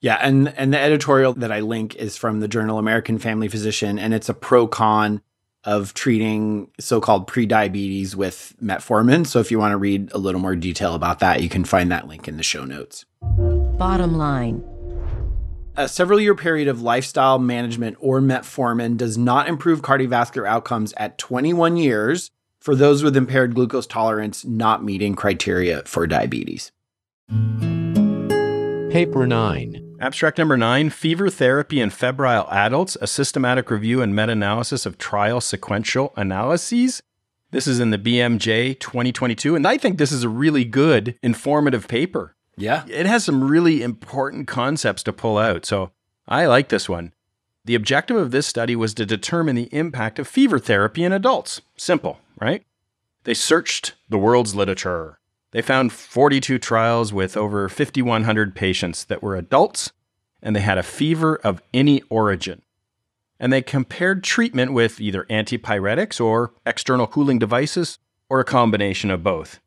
Yeah, 0.00 0.18
and 0.20 0.48
and 0.56 0.72
the 0.72 0.78
editorial 0.78 1.32
that 1.34 1.50
I 1.50 1.60
link 1.60 1.94
is 1.96 2.16
from 2.16 2.40
the 2.40 2.48
journal 2.48 2.78
American 2.78 3.18
Family 3.18 3.48
Physician, 3.48 3.98
and 3.98 4.12
it's 4.12 4.28
a 4.28 4.34
pro 4.34 4.66
con 4.66 5.22
of 5.64 5.94
treating 5.94 6.70
so-called 6.78 7.26
prediabetes 7.26 8.14
with 8.14 8.54
metformin. 8.62 9.26
So 9.26 9.40
if 9.40 9.50
you 9.50 9.58
want 9.58 9.72
to 9.72 9.78
read 9.78 10.12
a 10.12 10.18
little 10.18 10.40
more 10.40 10.54
detail 10.54 10.94
about 10.94 11.20
that, 11.20 11.42
you 11.42 11.48
can 11.48 11.64
find 11.64 11.90
that 11.90 12.06
link 12.06 12.28
in 12.28 12.36
the 12.36 12.42
show 12.42 12.66
notes. 12.66 13.06
Bottom 13.22 14.18
line. 14.18 14.62
A 15.76 15.88
several 15.88 16.20
year 16.20 16.34
period 16.34 16.68
of 16.68 16.82
lifestyle 16.82 17.38
management 17.38 17.96
or 17.98 18.20
metformin 18.20 18.96
does 18.96 19.18
not 19.18 19.48
improve 19.48 19.82
cardiovascular 19.82 20.46
outcomes 20.46 20.92
at 20.96 21.18
21 21.18 21.78
years 21.78 22.30
for 22.64 22.74
those 22.74 23.02
with 23.02 23.14
impaired 23.14 23.54
glucose 23.54 23.86
tolerance 23.86 24.42
not 24.42 24.82
meeting 24.82 25.14
criteria 25.14 25.82
for 25.84 26.06
diabetes. 26.06 26.72
Paper 28.90 29.26
9. 29.26 29.96
Abstract 30.00 30.38
number 30.38 30.56
nine 30.56 30.88
Fever 30.88 31.28
Therapy 31.28 31.78
in 31.78 31.90
Febrile 31.90 32.48
Adults, 32.50 32.96
a 33.02 33.06
systematic 33.06 33.70
review 33.70 34.00
and 34.00 34.16
meta 34.16 34.32
analysis 34.32 34.86
of 34.86 34.96
trial 34.96 35.42
sequential 35.42 36.14
analyses. 36.16 37.02
This 37.50 37.66
is 37.66 37.80
in 37.80 37.90
the 37.90 37.98
BMJ 37.98 38.80
2022, 38.80 39.54
and 39.54 39.66
I 39.66 39.76
think 39.76 39.98
this 39.98 40.10
is 40.10 40.22
a 40.22 40.28
really 40.30 40.64
good 40.64 41.18
informative 41.22 41.86
paper. 41.86 42.34
Yeah. 42.56 42.84
It 42.88 43.04
has 43.04 43.24
some 43.24 43.44
really 43.44 43.82
important 43.82 44.48
concepts 44.48 45.02
to 45.02 45.12
pull 45.12 45.36
out. 45.36 45.66
So 45.66 45.90
I 46.26 46.46
like 46.46 46.70
this 46.70 46.88
one. 46.88 47.12
The 47.66 47.74
objective 47.74 48.16
of 48.16 48.30
this 48.30 48.46
study 48.46 48.74
was 48.74 48.94
to 48.94 49.04
determine 49.04 49.54
the 49.54 49.68
impact 49.70 50.18
of 50.18 50.26
fever 50.26 50.58
therapy 50.58 51.04
in 51.04 51.12
adults. 51.12 51.60
Simple, 51.76 52.20
right? 52.40 52.64
They 53.24 53.34
searched 53.34 53.94
the 54.08 54.18
world's 54.18 54.54
literature. 54.54 55.18
They 55.52 55.62
found 55.62 55.92
42 55.92 56.58
trials 56.58 57.12
with 57.12 57.36
over 57.36 57.68
5,100 57.68 58.54
patients 58.54 59.04
that 59.04 59.22
were 59.22 59.36
adults 59.36 59.92
and 60.42 60.54
they 60.54 60.60
had 60.60 60.78
a 60.78 60.82
fever 60.82 61.36
of 61.36 61.62
any 61.72 62.02
origin. 62.10 62.62
And 63.40 63.52
they 63.52 63.62
compared 63.62 64.22
treatment 64.22 64.72
with 64.72 65.00
either 65.00 65.24
antipyretics 65.30 66.20
or 66.20 66.52
external 66.66 67.06
cooling 67.06 67.38
devices 67.38 67.98
or 68.28 68.40
a 68.40 68.44
combination 68.44 69.10
of 69.10 69.24
both. 69.24 69.58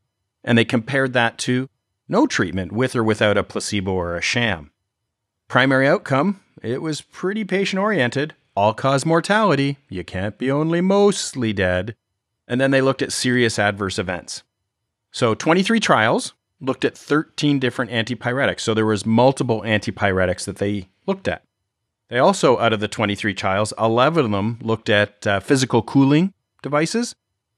And 0.44 0.58
they 0.58 0.66
compared 0.66 1.14
that 1.14 1.38
to 1.40 1.68
no 2.08 2.28
treatment 2.28 2.72
with 2.72 2.96
or 2.96 3.04
without 3.04 3.38
a 3.38 3.44
placebo 3.44 3.92
or 3.92 4.16
a 4.16 4.22
sham. 4.22 4.72
Primary 5.48 5.88
outcome 5.88 6.42
it 6.62 6.82
was 6.82 7.02
pretty 7.02 7.44
patient 7.44 7.80
oriented, 7.80 8.34
all 8.56 8.74
cause 8.74 9.06
mortality. 9.06 9.78
You 9.90 10.04
can't 10.04 10.38
be 10.38 10.50
only 10.50 10.82
mostly 10.82 11.54
dead. 11.54 11.96
And 12.48 12.62
then 12.62 12.72
they 12.72 12.82
looked 12.82 13.02
at 13.02 13.12
serious 13.12 13.60
adverse 13.60 14.00
events. 14.00 14.44
So 15.12 15.36
23 15.36 15.80
trials 15.80 16.34
looked 16.60 16.86
at 16.86 16.98
13 16.98 17.60
different 17.60 17.92
antipyretics. 17.92 18.62
So 18.62 18.74
there 18.74 18.86
was 18.86 19.06
multiple 19.06 19.62
antipyretics 19.62 20.46
that 20.46 20.58
they 20.58 20.90
looked 21.06 21.28
at. 21.28 21.44
They 22.10 22.20
also, 22.20 22.58
out 22.60 22.74
of 22.74 22.80
the 22.80 22.88
23 22.88 23.34
trials, 23.34 23.74
11 23.78 24.26
of 24.26 24.32
them 24.32 24.60
looked 24.62 24.90
at 24.90 25.28
uh, 25.28 25.40
physical 25.42 25.82
cooling 25.82 26.34
devices, 26.64 27.16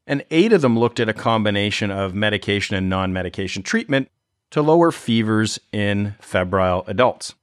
and 0.07 0.25
eight 0.31 0.51
of 0.51 0.61
them 0.61 0.77
looked 0.77 0.99
at 0.99 1.07
a 1.07 1.13
combination 1.13 1.91
of 1.91 2.15
medication 2.15 2.75
and 2.75 2.89
non 2.89 3.13
medication 3.13 3.61
treatment 3.61 4.09
to 4.49 4.63
lower 4.63 4.91
fevers 4.91 5.59
in 5.71 6.15
febrile 6.19 6.83
adults. 6.87 7.35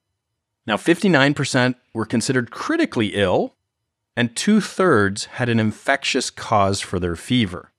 Now, 0.66 0.76
59% 0.76 1.76
were 1.94 2.06
considered 2.06 2.50
critically 2.50 3.14
ill, 3.14 3.54
and 4.16 4.34
two 4.34 4.60
thirds 4.60 5.26
had 5.26 5.48
an 5.48 5.60
infectious 5.60 6.30
cause 6.30 6.80
for 6.80 6.98
their 6.98 7.16
fever. 7.16 7.72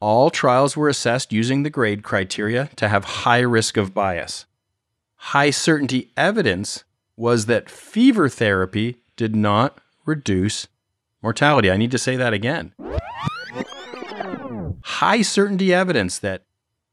All 0.00 0.30
trials 0.30 0.76
were 0.76 0.88
assessed 0.88 1.32
using 1.32 1.62
the 1.62 1.70
grade 1.70 2.04
criteria 2.04 2.70
to 2.76 2.88
have 2.88 3.04
high 3.04 3.40
risk 3.40 3.76
of 3.76 3.92
bias. 3.92 4.46
High 5.16 5.50
certainty 5.50 6.12
evidence 6.16 6.84
was 7.16 7.46
that 7.46 7.68
fever 7.68 8.28
therapy 8.28 8.98
did 9.16 9.34
not 9.34 9.78
reduce 10.04 10.68
mortality. 11.22 11.70
I 11.70 11.76
need 11.76 11.90
to 11.90 11.98
say 11.98 12.14
that 12.16 12.32
again. 12.32 12.72
High 14.82 15.22
certainty 15.22 15.74
evidence 15.74 16.18
that 16.18 16.44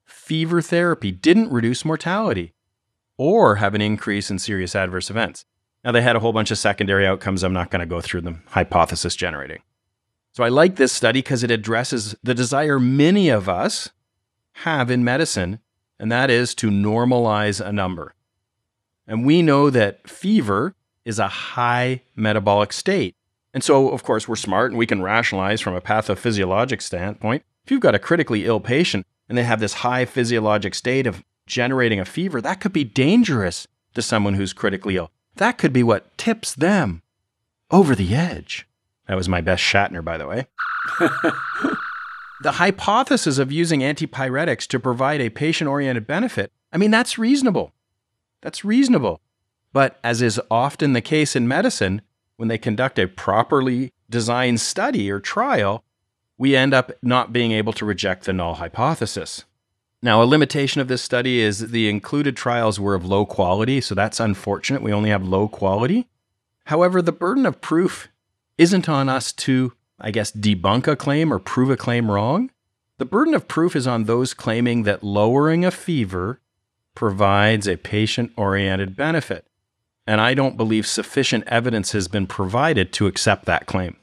fever 0.05 0.61
therapy 0.61 1.11
didn't 1.11 1.51
reduce 1.51 1.85
mortality 1.85 2.53
or 3.17 3.57
have 3.57 3.75
an 3.75 3.81
increase 3.81 4.31
in 4.31 4.39
serious 4.39 4.75
adverse 4.75 5.09
events. 5.09 5.45
Now, 5.83 5.91
they 5.91 6.01
had 6.01 6.15
a 6.15 6.19
whole 6.19 6.33
bunch 6.33 6.51
of 6.51 6.57
secondary 6.57 7.05
outcomes. 7.05 7.43
I'm 7.43 7.53
not 7.53 7.69
going 7.69 7.81
to 7.81 7.85
go 7.85 8.01
through 8.01 8.21
them, 8.21 8.43
hypothesis 8.47 9.15
generating. 9.15 9.61
So, 10.31 10.43
I 10.43 10.49
like 10.49 10.77
this 10.77 10.91
study 10.91 11.19
because 11.19 11.43
it 11.43 11.51
addresses 11.51 12.15
the 12.23 12.33
desire 12.33 12.79
many 12.79 13.29
of 13.29 13.49
us 13.49 13.89
have 14.57 14.89
in 14.89 15.03
medicine, 15.03 15.59
and 15.99 16.11
that 16.11 16.29
is 16.29 16.55
to 16.55 16.69
normalize 16.69 17.65
a 17.65 17.71
number. 17.71 18.13
And 19.07 19.25
we 19.25 19.41
know 19.41 19.69
that 19.69 20.09
fever 20.09 20.75
is 21.05 21.19
a 21.19 21.27
high 21.27 22.01
metabolic 22.15 22.71
state. 22.71 23.15
And 23.53 23.63
so, 23.63 23.89
of 23.89 24.03
course, 24.03 24.27
we're 24.27 24.35
smart 24.35 24.71
and 24.71 24.77
we 24.77 24.87
can 24.87 25.01
rationalize 25.01 25.61
from 25.61 25.75
a 25.75 25.81
pathophysiologic 25.81 26.81
standpoint. 26.81 27.43
If 27.65 27.71
you've 27.71 27.81
got 27.81 27.95
a 27.95 27.99
critically 27.99 28.45
ill 28.45 28.59
patient 28.59 29.05
and 29.29 29.37
they 29.37 29.43
have 29.43 29.59
this 29.59 29.73
high 29.75 30.05
physiologic 30.05 30.73
state 30.73 31.05
of 31.05 31.23
generating 31.45 31.99
a 31.99 32.05
fever, 32.05 32.41
that 32.41 32.61
could 32.61 32.73
be 32.73 32.83
dangerous 32.83 33.67
to 33.93 34.01
someone 34.01 34.33
who's 34.33 34.53
critically 34.53 34.95
ill. 34.95 35.11
That 35.35 35.57
could 35.57 35.73
be 35.73 35.83
what 35.83 36.17
tips 36.17 36.53
them 36.53 37.01
over 37.71 37.95
the 37.95 38.15
edge. 38.15 38.67
That 39.07 39.17
was 39.17 39.27
my 39.27 39.41
best 39.41 39.63
Shatner, 39.63 40.03
by 40.03 40.17
the 40.17 40.27
way. 40.27 40.47
the 42.41 42.53
hypothesis 42.53 43.37
of 43.37 43.51
using 43.51 43.81
antipyretics 43.81 44.67
to 44.67 44.79
provide 44.79 45.21
a 45.21 45.29
patient 45.29 45.69
oriented 45.69 46.07
benefit, 46.07 46.51
I 46.71 46.77
mean, 46.77 46.91
that's 46.91 47.17
reasonable. 47.17 47.73
That's 48.41 48.63
reasonable. 48.63 49.21
But 49.71 49.99
as 50.03 50.21
is 50.21 50.39
often 50.51 50.93
the 50.93 51.01
case 51.01 51.35
in 51.35 51.47
medicine, 51.47 52.01
when 52.37 52.47
they 52.47 52.57
conduct 52.57 52.99
a 52.99 53.07
properly 53.07 53.91
designed 54.09 54.61
study 54.61 55.09
or 55.09 55.19
trial, 55.19 55.83
we 56.37 56.55
end 56.55 56.73
up 56.73 56.91
not 57.01 57.33
being 57.33 57.51
able 57.51 57.73
to 57.73 57.85
reject 57.85 58.25
the 58.25 58.33
null 58.33 58.55
hypothesis. 58.55 59.45
Now, 60.03 60.21
a 60.21 60.25
limitation 60.25 60.81
of 60.81 60.89
this 60.89 61.01
study 61.01 61.39
is 61.39 61.71
the 61.71 61.89
included 61.89 62.35
trials 62.35 62.77
were 62.77 62.93
of 62.93 63.05
low 63.05 63.25
quality, 63.25 63.79
so 63.79 63.95
that's 63.95 64.19
unfortunate. 64.19 64.81
We 64.81 64.91
only 64.91 65.09
have 65.09 65.25
low 65.25 65.47
quality. 65.47 66.09
However, 66.65 67.01
the 67.01 67.13
burden 67.13 67.45
of 67.45 67.61
proof 67.61 68.09
isn't 68.57 68.89
on 68.89 69.07
us 69.07 69.31
to, 69.31 69.71
I 69.97 70.11
guess, 70.11 70.29
debunk 70.29 70.87
a 70.87 70.97
claim 70.97 71.31
or 71.31 71.39
prove 71.39 71.69
a 71.69 71.77
claim 71.77 72.11
wrong. 72.11 72.51
The 72.97 73.05
burden 73.05 73.33
of 73.33 73.47
proof 73.47 73.77
is 73.77 73.87
on 73.87 74.03
those 74.03 74.33
claiming 74.33 74.83
that 74.83 75.05
lowering 75.05 75.63
a 75.63 75.71
fever 75.71 76.41
provides 76.95 77.65
a 77.65 77.77
patient 77.77 78.33
oriented 78.35 78.97
benefit. 78.97 79.47
And 80.05 80.19
I 80.19 80.33
don't 80.33 80.57
believe 80.57 80.85
sufficient 80.85 81.45
evidence 81.47 81.93
has 81.93 82.09
been 82.09 82.27
provided 82.27 82.91
to 82.93 83.07
accept 83.07 83.45
that 83.45 83.67
claim. 83.67 83.95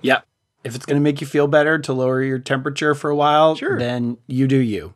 Yep. 0.00 0.26
If 0.66 0.74
it's 0.74 0.84
going 0.84 0.96
to 0.96 1.02
make 1.02 1.20
you 1.20 1.28
feel 1.28 1.46
better 1.46 1.78
to 1.78 1.92
lower 1.92 2.20
your 2.24 2.40
temperature 2.40 2.92
for 2.96 3.08
a 3.08 3.14
while, 3.14 3.54
Sure. 3.54 3.78
then 3.78 4.18
you 4.26 4.48
do 4.48 4.56
you. 4.56 4.94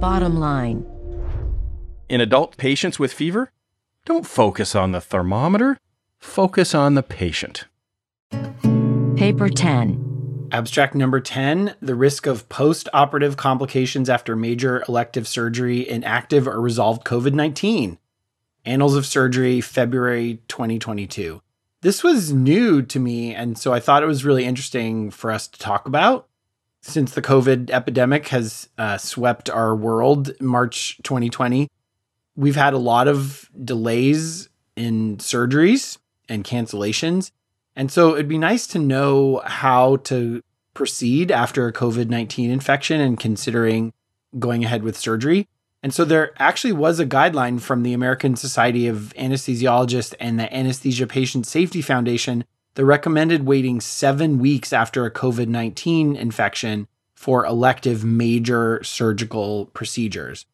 Bottom 0.00 0.40
line. 0.40 0.86
In 2.08 2.22
adult 2.22 2.56
patients 2.56 2.98
with 2.98 3.12
fever, 3.12 3.52
don't 4.06 4.26
focus 4.26 4.74
on 4.74 4.92
the 4.92 5.02
thermometer, 5.02 5.76
focus 6.18 6.74
on 6.74 6.94
the 6.94 7.02
patient. 7.02 7.66
Paper 9.14 9.50
10. 9.50 10.48
Abstract 10.52 10.94
number 10.94 11.20
10 11.20 11.74
The 11.82 11.94
risk 11.94 12.26
of 12.26 12.48
post 12.48 12.88
operative 12.94 13.36
complications 13.36 14.08
after 14.08 14.34
major 14.34 14.84
elective 14.88 15.28
surgery 15.28 15.80
in 15.80 16.02
active 16.02 16.48
or 16.48 16.62
resolved 16.62 17.04
COVID 17.04 17.34
19. 17.34 17.98
Annals 18.64 18.96
of 18.96 19.04
Surgery, 19.04 19.60
February 19.60 20.40
2022. 20.48 21.42
This 21.84 22.02
was 22.02 22.32
new 22.32 22.80
to 22.80 22.98
me, 22.98 23.34
and 23.34 23.58
so 23.58 23.74
I 23.74 23.78
thought 23.78 24.02
it 24.02 24.06
was 24.06 24.24
really 24.24 24.46
interesting 24.46 25.10
for 25.10 25.30
us 25.30 25.46
to 25.48 25.58
talk 25.58 25.86
about. 25.86 26.26
Since 26.80 27.12
the 27.12 27.20
COVID 27.20 27.68
epidemic 27.68 28.28
has 28.28 28.70
uh, 28.78 28.96
swept 28.96 29.50
our 29.50 29.76
world, 29.76 30.32
March 30.40 30.96
2020, 31.02 31.68
we've 32.36 32.56
had 32.56 32.72
a 32.72 32.78
lot 32.78 33.06
of 33.06 33.50
delays 33.62 34.48
in 34.76 35.18
surgeries 35.18 35.98
and 36.26 36.42
cancellations. 36.42 37.32
And 37.76 37.92
so 37.92 38.14
it'd 38.14 38.28
be 38.28 38.38
nice 38.38 38.66
to 38.68 38.78
know 38.78 39.42
how 39.44 39.96
to 40.04 40.40
proceed 40.72 41.30
after 41.30 41.66
a 41.66 41.72
COVID 41.74 42.08
19 42.08 42.50
infection 42.50 42.98
and 42.98 43.20
considering 43.20 43.92
going 44.38 44.64
ahead 44.64 44.84
with 44.84 44.96
surgery. 44.96 45.48
And 45.84 45.92
so 45.92 46.06
there 46.06 46.32
actually 46.38 46.72
was 46.72 46.98
a 46.98 47.04
guideline 47.04 47.60
from 47.60 47.82
the 47.82 47.92
American 47.92 48.36
Society 48.36 48.88
of 48.88 49.12
Anesthesiologists 49.18 50.14
and 50.18 50.40
the 50.40 50.52
Anesthesia 50.52 51.06
Patient 51.06 51.46
Safety 51.46 51.82
Foundation 51.82 52.46
that 52.74 52.86
recommended 52.86 53.44
waiting 53.44 53.82
seven 53.82 54.38
weeks 54.38 54.72
after 54.72 55.04
a 55.04 55.10
COVID 55.10 55.46
19 55.46 56.16
infection 56.16 56.88
for 57.14 57.44
elective 57.44 58.02
major 58.02 58.82
surgical 58.82 59.66
procedures. 59.74 60.46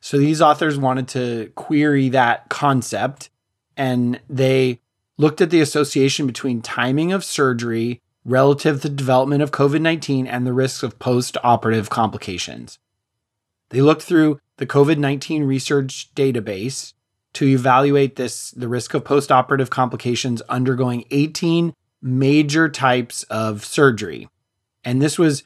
So 0.00 0.18
these 0.18 0.42
authors 0.42 0.76
wanted 0.76 1.06
to 1.08 1.52
query 1.54 2.08
that 2.08 2.48
concept 2.48 3.30
and 3.76 4.18
they 4.28 4.80
looked 5.16 5.40
at 5.40 5.50
the 5.50 5.60
association 5.60 6.26
between 6.26 6.60
timing 6.60 7.12
of 7.12 7.22
surgery 7.22 8.00
relative 8.24 8.82
to 8.82 8.88
the 8.88 8.96
development 8.96 9.44
of 9.44 9.52
COVID 9.52 9.80
19 9.80 10.26
and 10.26 10.44
the 10.44 10.52
risks 10.52 10.82
of 10.82 10.98
post 10.98 11.36
operative 11.44 11.88
complications. 11.88 12.80
They 13.68 13.80
looked 13.80 14.02
through 14.02 14.40
the 14.56 14.66
COVID 14.66 14.98
19 14.98 15.44
research 15.44 16.10
database 16.14 16.92
to 17.34 17.46
evaluate 17.46 18.16
this 18.16 18.50
the 18.52 18.68
risk 18.68 18.94
of 18.94 19.04
postoperative 19.04 19.70
complications 19.70 20.42
undergoing 20.42 21.04
18 21.10 21.74
major 22.00 22.68
types 22.68 23.22
of 23.24 23.64
surgery. 23.64 24.28
And 24.84 25.00
this 25.00 25.18
was 25.18 25.44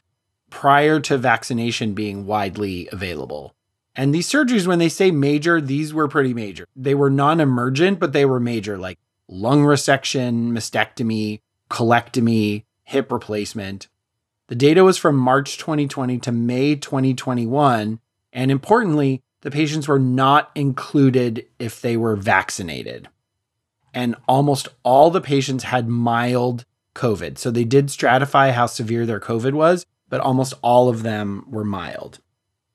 prior 0.49 0.99
to 1.01 1.17
vaccination 1.17 1.93
being 1.93 2.25
widely 2.25 2.89
available. 2.91 3.53
And 3.95 4.13
these 4.13 4.29
surgeries, 4.29 4.67
when 4.67 4.79
they 4.79 4.89
say 4.89 5.09
major, 5.11 5.59
these 5.59 5.93
were 5.93 6.07
pretty 6.07 6.33
major. 6.33 6.67
They 6.75 6.93
were 6.93 7.09
non 7.09 7.39
emergent, 7.39 7.99
but 7.99 8.13
they 8.13 8.25
were 8.25 8.39
major, 8.39 8.77
like 8.77 8.99
lung 9.27 9.63
resection, 9.63 10.51
mastectomy, 10.51 11.41
colectomy, 11.69 12.63
hip 12.83 13.11
replacement. 13.11 13.87
The 14.47 14.55
data 14.55 14.83
was 14.83 14.97
from 14.97 15.17
March 15.17 15.57
2020 15.57 16.19
to 16.19 16.31
May 16.31 16.75
2021. 16.75 17.99
And 18.37 18.51
importantly, 18.51 19.23
the 19.41 19.49
patients 19.49 19.87
were 19.87 19.97
not 19.97 20.51
included 20.53 21.47
if 21.57 21.81
they 21.81 21.97
were 21.97 22.15
vaccinated. 22.15 23.09
And 23.95 24.15
almost 24.27 24.67
all 24.83 25.09
the 25.09 25.21
patients 25.21 25.63
had 25.63 25.89
mild 25.89 26.63
COVID. 26.93 27.39
So 27.39 27.49
they 27.49 27.63
did 27.63 27.87
stratify 27.87 28.51
how 28.51 28.67
severe 28.67 29.07
their 29.07 29.19
COVID 29.19 29.53
was, 29.53 29.87
but 30.07 30.21
almost 30.21 30.53
all 30.61 30.87
of 30.87 31.01
them 31.01 31.45
were 31.49 31.65
mild. 31.65 32.19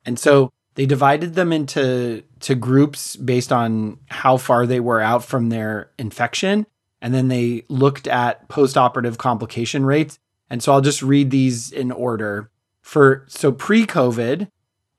And 0.05 0.19
so 0.19 0.53
they 0.75 0.85
divided 0.85 1.37
them 1.37 1.53
into 1.53 2.25
to 2.41 2.57
groups 2.57 3.15
based 3.15 3.53
on 3.53 3.99
how 4.09 4.39
far 4.39 4.67
they 4.67 4.81
were 4.81 5.01
out 5.01 5.25
from 5.25 5.49
their 5.49 5.93
infection. 5.97 6.67
And 7.01 7.15
then 7.15 7.29
they 7.29 7.67
looked 7.69 8.09
at 8.09 8.49
post-operative 8.49 9.17
complication 9.17 9.87
rates. 9.87 10.19
And 10.51 10.61
so 10.61 10.73
I'll 10.73 10.81
just 10.81 11.03
read 11.03 11.31
these 11.31 11.71
in 11.71 11.93
order. 11.93 12.51
For 12.81 13.25
so 13.29 13.53
pre-COVID, 13.53 14.49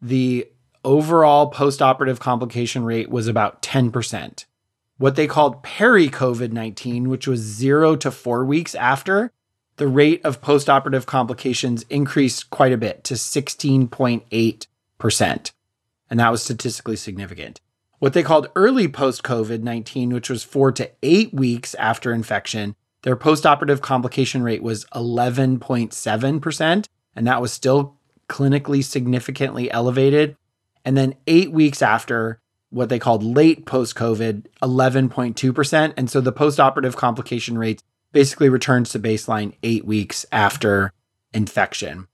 the 0.01 0.47
overall 0.83 1.47
post-operative 1.47 2.19
complication 2.19 2.83
rate 2.83 3.09
was 3.09 3.27
about 3.27 3.61
10%. 3.61 4.45
What 4.97 5.15
they 5.15 5.27
called 5.27 5.63
peri-COVID-19, 5.63 7.07
which 7.07 7.27
was 7.27 7.39
0 7.39 7.95
to 7.97 8.11
4 8.11 8.45
weeks 8.45 8.75
after, 8.75 9.31
the 9.77 9.87
rate 9.87 10.21
of 10.23 10.41
post-operative 10.41 11.05
complications 11.05 11.83
increased 11.89 12.49
quite 12.49 12.71
a 12.71 12.77
bit 12.77 13.03
to 13.05 13.15
16.8%. 13.15 15.51
And 16.09 16.19
that 16.19 16.31
was 16.31 16.43
statistically 16.43 16.95
significant. 16.95 17.59
What 17.99 18.13
they 18.13 18.21
called 18.21 18.51
early 18.55 18.87
post 18.87 19.23
COVID 19.23 19.61
19, 19.61 20.13
which 20.13 20.29
was 20.29 20.43
four 20.43 20.71
to 20.73 20.91
eight 21.01 21.33
weeks 21.33 21.73
after 21.75 22.13
infection, 22.13 22.75
their 23.01 23.15
post 23.15 23.45
operative 23.45 23.81
complication 23.81 24.43
rate 24.43 24.61
was 24.61 24.85
11.7%. 24.93 26.85
And 27.15 27.27
that 27.27 27.41
was 27.41 27.53
still 27.53 27.97
clinically 28.27 28.83
significantly 28.83 29.71
elevated. 29.71 30.35
And 30.85 30.97
then 30.97 31.15
eight 31.27 31.51
weeks 31.51 31.81
after, 31.81 32.39
what 32.69 32.89
they 32.89 32.99
called 32.99 33.23
late 33.23 33.65
post 33.65 33.95
COVID, 33.95 34.47
11.2%. 34.61 35.93
And 35.95 36.09
so 36.09 36.19
the 36.19 36.31
post 36.31 36.59
operative 36.59 36.95
complication 36.95 37.57
rate 37.57 37.83
basically 38.11 38.49
returns 38.49 38.89
to 38.91 38.99
baseline 38.99 39.53
eight 39.63 39.85
weeks 39.85 40.25
after 40.31 40.91
infection. 41.33 42.07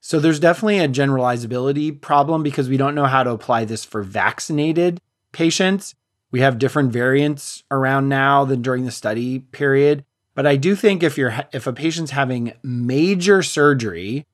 So 0.00 0.18
there's 0.18 0.40
definitely 0.40 0.80
a 0.80 0.88
generalizability 0.88 2.00
problem 2.00 2.42
because 2.42 2.68
we 2.68 2.76
don't 2.76 2.96
know 2.96 3.06
how 3.06 3.22
to 3.22 3.30
apply 3.30 3.64
this 3.64 3.84
for 3.84 4.02
vaccinated 4.02 5.00
patients. 5.30 5.94
We 6.32 6.40
have 6.40 6.58
different 6.58 6.92
variants 6.92 7.62
around 7.70 8.08
now 8.08 8.44
than 8.44 8.62
during 8.62 8.84
the 8.84 8.90
study 8.90 9.38
period. 9.38 10.04
But 10.34 10.46
I 10.46 10.56
do 10.56 10.74
think 10.74 11.02
if 11.02 11.16
you're 11.16 11.34
if 11.52 11.66
a 11.66 11.72
patient's 11.72 12.10
having 12.10 12.54
major 12.62 13.42
surgery 13.42 14.26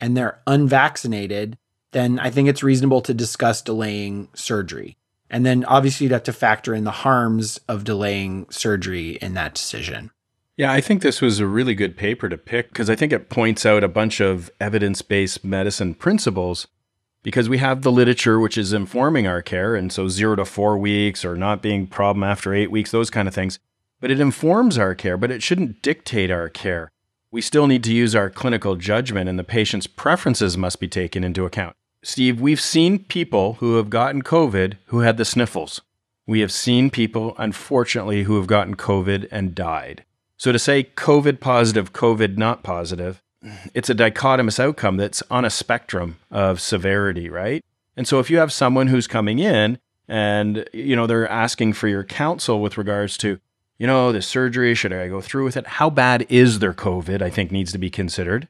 and 0.00 0.16
they're 0.16 0.40
unvaccinated, 0.46 1.58
then 1.92 2.18
I 2.18 2.30
think 2.30 2.48
it's 2.48 2.62
reasonable 2.62 3.00
to 3.02 3.14
discuss 3.14 3.62
delaying 3.62 4.28
surgery. 4.34 4.96
And 5.30 5.44
then 5.44 5.64
obviously 5.64 6.04
you'd 6.04 6.12
have 6.12 6.22
to 6.24 6.32
factor 6.32 6.74
in 6.74 6.84
the 6.84 6.90
harms 6.90 7.58
of 7.68 7.84
delaying 7.84 8.46
surgery 8.50 9.12
in 9.16 9.34
that 9.34 9.54
decision. 9.54 10.10
Yeah, 10.56 10.72
I 10.72 10.80
think 10.80 11.02
this 11.02 11.20
was 11.20 11.38
a 11.38 11.46
really 11.46 11.74
good 11.74 11.96
paper 11.96 12.28
to 12.28 12.38
pick 12.38 12.68
because 12.68 12.88
I 12.88 12.96
think 12.96 13.12
it 13.12 13.28
points 13.28 13.66
out 13.66 13.84
a 13.84 13.88
bunch 13.88 14.20
of 14.20 14.50
evidence 14.58 15.02
based 15.02 15.44
medicine 15.44 15.94
principles 15.94 16.66
because 17.22 17.48
we 17.48 17.58
have 17.58 17.82
the 17.82 17.92
literature 17.92 18.38
which 18.38 18.56
is 18.56 18.72
informing 18.72 19.26
our 19.26 19.42
care. 19.42 19.74
And 19.74 19.92
so, 19.92 20.08
zero 20.08 20.36
to 20.36 20.44
four 20.46 20.78
weeks 20.78 21.24
or 21.24 21.36
not 21.36 21.60
being 21.60 21.86
problem 21.86 22.22
after 22.22 22.54
eight 22.54 22.70
weeks, 22.70 22.90
those 22.90 23.10
kind 23.10 23.28
of 23.28 23.34
things. 23.34 23.58
But 24.00 24.10
it 24.10 24.20
informs 24.20 24.78
our 24.78 24.94
care, 24.94 25.16
but 25.16 25.30
it 25.30 25.42
shouldn't 25.42 25.82
dictate 25.82 26.30
our 26.30 26.48
care. 26.48 26.90
We 27.36 27.42
still 27.42 27.66
need 27.66 27.84
to 27.84 27.92
use 27.92 28.16
our 28.16 28.30
clinical 28.30 28.76
judgment, 28.76 29.28
and 29.28 29.38
the 29.38 29.44
patient's 29.44 29.86
preferences 29.86 30.56
must 30.56 30.80
be 30.80 30.88
taken 30.88 31.22
into 31.22 31.44
account. 31.44 31.76
Steve, 32.02 32.40
we've 32.40 32.62
seen 32.62 32.98
people 32.98 33.58
who 33.60 33.76
have 33.76 33.90
gotten 33.90 34.22
COVID 34.22 34.78
who 34.86 35.00
had 35.00 35.18
the 35.18 35.24
sniffles. 35.26 35.82
We 36.26 36.40
have 36.40 36.50
seen 36.50 36.88
people, 36.88 37.34
unfortunately, 37.36 38.22
who 38.22 38.38
have 38.38 38.46
gotten 38.46 38.74
COVID 38.74 39.28
and 39.30 39.54
died. 39.54 40.02
So 40.38 40.50
to 40.50 40.58
say 40.58 40.84
COVID 40.84 41.38
positive, 41.38 41.92
COVID 41.92 42.38
not 42.38 42.62
positive, 42.62 43.22
it's 43.74 43.90
a 43.90 43.94
dichotomous 43.94 44.58
outcome 44.58 44.96
that's 44.96 45.22
on 45.30 45.44
a 45.44 45.50
spectrum 45.50 46.16
of 46.30 46.58
severity, 46.58 47.28
right? 47.28 47.62
And 47.98 48.08
so 48.08 48.18
if 48.18 48.30
you 48.30 48.38
have 48.38 48.50
someone 48.50 48.86
who's 48.86 49.06
coming 49.06 49.40
in 49.40 49.78
and 50.08 50.66
you 50.72 50.96
know 50.96 51.06
they're 51.06 51.28
asking 51.28 51.74
for 51.74 51.86
your 51.86 52.02
counsel 52.02 52.62
with 52.62 52.78
regards 52.78 53.18
to 53.18 53.40
you 53.78 53.86
know 53.86 54.12
the 54.12 54.22
surgery 54.22 54.74
should 54.74 54.92
i 54.92 55.08
go 55.08 55.20
through 55.20 55.44
with 55.44 55.56
it 55.56 55.66
how 55.66 55.90
bad 55.90 56.26
is 56.28 56.58
their 56.58 56.74
covid 56.74 57.22
i 57.22 57.30
think 57.30 57.50
needs 57.50 57.72
to 57.72 57.78
be 57.78 57.90
considered 57.90 58.48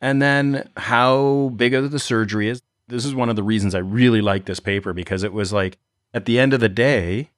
and 0.00 0.22
then 0.22 0.68
how 0.76 1.52
big 1.56 1.74
of 1.74 1.90
the 1.90 1.98
surgery 1.98 2.48
is 2.48 2.62
this 2.88 3.04
is 3.04 3.14
one 3.14 3.28
of 3.28 3.36
the 3.36 3.42
reasons 3.42 3.74
i 3.74 3.78
really 3.78 4.20
like 4.20 4.44
this 4.44 4.60
paper 4.60 4.92
because 4.92 5.22
it 5.22 5.32
was 5.32 5.52
like 5.52 5.78
at 6.14 6.24
the 6.24 6.38
end 6.38 6.52
of 6.52 6.60
the 6.60 6.68
day 6.68 7.30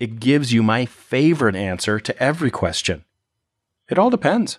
it 0.00 0.20
gives 0.20 0.52
you 0.52 0.62
my 0.62 0.86
favorite 0.86 1.56
answer 1.56 1.98
to 1.98 2.22
every 2.22 2.50
question 2.50 3.04
it 3.88 3.98
all 3.98 4.10
depends. 4.10 4.58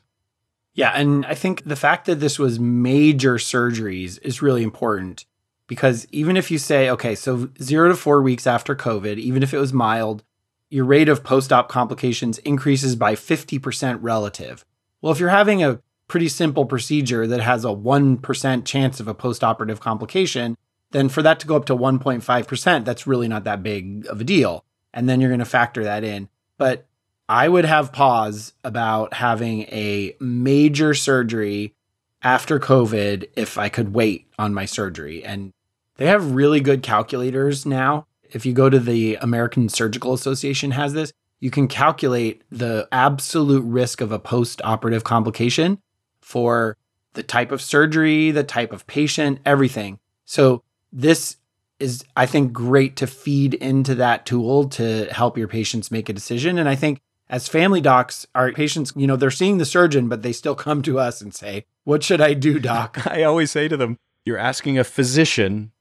Yeah. 0.73 0.91
And 0.91 1.25
I 1.25 1.35
think 1.35 1.63
the 1.65 1.75
fact 1.75 2.05
that 2.05 2.19
this 2.19 2.39
was 2.39 2.59
major 2.59 3.35
surgeries 3.35 4.19
is 4.21 4.41
really 4.41 4.63
important 4.63 5.25
because 5.67 6.07
even 6.11 6.35
if 6.35 6.49
you 6.49 6.57
say, 6.57 6.89
okay, 6.89 7.15
so 7.15 7.49
zero 7.61 7.89
to 7.89 7.95
four 7.95 8.21
weeks 8.21 8.47
after 8.47 8.75
COVID, 8.75 9.17
even 9.17 9.43
if 9.43 9.53
it 9.53 9.59
was 9.59 9.73
mild, 9.73 10.23
your 10.69 10.85
rate 10.85 11.09
of 11.09 11.23
post 11.23 11.51
op 11.51 11.69
complications 11.69 12.37
increases 12.39 12.95
by 12.95 13.15
50% 13.15 13.99
relative. 14.01 14.65
Well, 15.01 15.11
if 15.11 15.19
you're 15.19 15.29
having 15.29 15.63
a 15.63 15.81
pretty 16.07 16.27
simple 16.27 16.65
procedure 16.65 17.27
that 17.27 17.41
has 17.41 17.65
a 17.65 17.69
1% 17.69 18.65
chance 18.65 18.99
of 18.99 19.07
a 19.07 19.13
post 19.13 19.43
operative 19.43 19.79
complication, 19.79 20.57
then 20.91 21.09
for 21.09 21.21
that 21.21 21.39
to 21.39 21.47
go 21.47 21.55
up 21.55 21.65
to 21.65 21.75
1.5%, 21.75 22.85
that's 22.85 23.07
really 23.07 23.27
not 23.27 23.43
that 23.43 23.63
big 23.63 24.05
of 24.07 24.21
a 24.21 24.23
deal. 24.23 24.65
And 24.93 25.07
then 25.07 25.21
you're 25.21 25.29
going 25.29 25.39
to 25.39 25.45
factor 25.45 25.83
that 25.83 26.03
in. 26.03 26.29
But 26.57 26.87
I 27.27 27.47
would 27.47 27.65
have 27.65 27.93
pause 27.93 28.53
about 28.63 29.13
having 29.13 29.61
a 29.63 30.15
major 30.19 30.95
surgery 30.95 31.75
after 32.23 32.59
COVID 32.59 33.29
if 33.35 33.57
I 33.57 33.69
could 33.69 33.93
wait 33.93 34.27
on 34.39 34.53
my 34.53 34.65
surgery. 34.65 35.23
And 35.23 35.53
they 35.97 36.07
have 36.07 36.31
really 36.31 36.59
good 36.59 36.81
calculators 36.81 37.65
now. 37.65 38.07
If 38.31 38.45
you 38.45 38.53
go 38.53 38.69
to 38.69 38.79
the 38.79 39.15
American 39.15 39.69
Surgical 39.69 40.13
Association 40.13 40.71
has 40.71 40.93
this, 40.93 41.11
you 41.39 41.51
can 41.51 41.67
calculate 41.67 42.43
the 42.51 42.87
absolute 42.91 43.63
risk 43.63 44.01
of 44.01 44.11
a 44.11 44.19
post-operative 44.19 45.03
complication 45.03 45.79
for 46.21 46.77
the 47.13 47.23
type 47.23 47.51
of 47.51 47.61
surgery, 47.61 48.31
the 48.31 48.43
type 48.43 48.71
of 48.71 48.85
patient, 48.87 49.39
everything. 49.45 49.99
So 50.25 50.63
this 50.91 51.37
is 51.79 52.03
I 52.15 52.25
think 52.25 52.51
great 52.51 52.97
to 52.97 53.07
feed 53.07 53.53
into 53.53 53.95
that 53.95 54.25
tool 54.25 54.67
to 54.69 55.05
help 55.13 55.37
your 55.37 55.47
patients 55.47 55.91
make 55.91 56.09
a 56.09 56.13
decision 56.13 56.57
and 56.57 56.67
I 56.67 56.75
think 56.75 56.99
as 57.29 57.47
family 57.47 57.79
docs, 57.79 58.25
our 58.33 58.51
patients, 58.51 58.91
you 58.95 59.05
know, 59.05 59.15
they're 59.15 59.29
seeing 59.29 59.59
the 59.59 59.65
surgeon, 59.65 60.09
but 60.09 60.23
they 60.23 60.33
still 60.33 60.55
come 60.55 60.81
to 60.81 60.97
us 60.97 61.21
and 61.21 61.33
say, 61.33 61.65
What 61.83 62.03
should 62.03 62.21
I 62.21 62.33
do, 62.33 62.59
doc? 62.59 63.05
I 63.07 63.23
always 63.23 63.51
say 63.51 63.67
to 63.67 63.77
them, 63.77 63.97
You're 64.25 64.37
asking 64.37 64.79
a 64.79 64.83
physician 64.83 65.71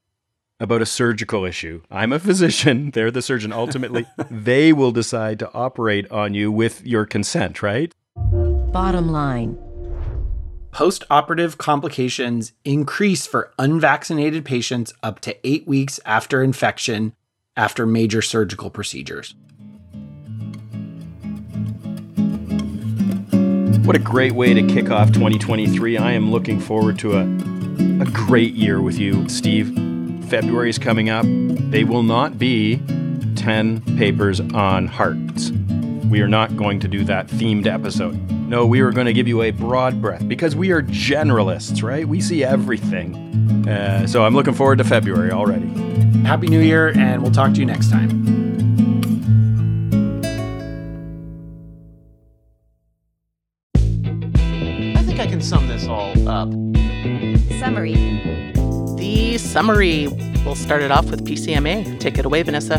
about 0.59 0.81
a 0.81 0.85
surgical 0.85 1.45
issue. 1.45 1.81
I'm 1.89 2.11
a 2.11 2.19
physician, 2.19 2.91
they're 2.93 3.11
the 3.11 3.21
surgeon. 3.21 3.53
Ultimately, 3.53 4.05
they 4.31 4.73
will 4.73 4.91
decide 4.91 5.39
to 5.39 5.53
operate 5.53 6.09
on 6.11 6.33
you 6.33 6.51
with 6.51 6.85
your 6.85 7.05
consent, 7.05 7.61
right? 7.61 7.93
Bottom 8.15 9.11
line 9.11 9.57
Post 10.71 11.03
operative 11.09 11.57
complications 11.57 12.53
increase 12.63 13.25
for 13.25 13.51
unvaccinated 13.57 14.45
patients 14.45 14.93
up 15.01 15.19
to 15.21 15.35
eight 15.43 15.67
weeks 15.67 15.99
after 16.05 16.43
infection 16.43 17.13
after 17.57 17.85
major 17.85 18.21
surgical 18.21 18.69
procedures. 18.69 19.35
What 23.83 23.95
a 23.95 23.99
great 23.99 24.33
way 24.33 24.53
to 24.53 24.61
kick 24.67 24.91
off 24.91 25.11
2023. 25.11 25.97
I 25.97 26.11
am 26.11 26.31
looking 26.31 26.59
forward 26.59 26.99
to 26.99 27.17
a, 27.17 27.23
a 28.01 28.05
great 28.11 28.53
year 28.53 28.79
with 28.81 28.99
you, 28.99 29.27
Steve. 29.27 29.75
February 30.29 30.69
is 30.69 30.77
coming 30.77 31.09
up. 31.09 31.25
They 31.27 31.83
will 31.83 32.03
not 32.03 32.37
be 32.37 32.81
10 33.35 33.97
papers 33.97 34.39
on 34.39 34.85
hearts. 34.85 35.49
We 36.09 36.21
are 36.21 36.27
not 36.27 36.55
going 36.55 36.79
to 36.81 36.87
do 36.87 37.03
that 37.05 37.27
themed 37.27 37.65
episode. 37.65 38.13
No, 38.31 38.65
we 38.65 38.81
are 38.81 38.91
going 38.91 39.07
to 39.07 39.13
give 39.13 39.27
you 39.27 39.41
a 39.41 39.49
broad 39.49 40.01
breadth 40.01 40.27
because 40.27 40.55
we 40.55 40.71
are 40.71 40.83
generalists, 40.83 41.81
right? 41.81 42.07
We 42.07 42.21
see 42.21 42.43
everything. 42.43 43.67
Uh, 43.67 44.05
so 44.05 44.23
I'm 44.23 44.35
looking 44.35 44.53
forward 44.53 44.77
to 44.77 44.83
February 44.83 45.31
already. 45.31 45.67
Happy 46.23 46.47
New 46.47 46.61
Year, 46.61 46.89
and 46.97 47.23
we'll 47.23 47.31
talk 47.31 47.53
to 47.53 47.59
you 47.59 47.65
next 47.65 47.89
time. 47.89 48.09
I 54.95 55.03
think 55.03 55.19
I 55.19 55.25
can 55.25 55.41
sum 55.41 55.67
this 55.67 55.87
all 55.87 56.11
up. 56.29 56.49
Summary. 57.59 58.58
The 59.49 59.53
summary. 59.53 60.07
We'll 60.45 60.53
start 60.53 60.83
it 60.83 60.91
off 60.91 61.09
with 61.09 61.25
PCMA. 61.25 61.99
Take 61.99 62.19
it 62.19 62.25
away, 62.25 62.43
Vanessa. 62.43 62.75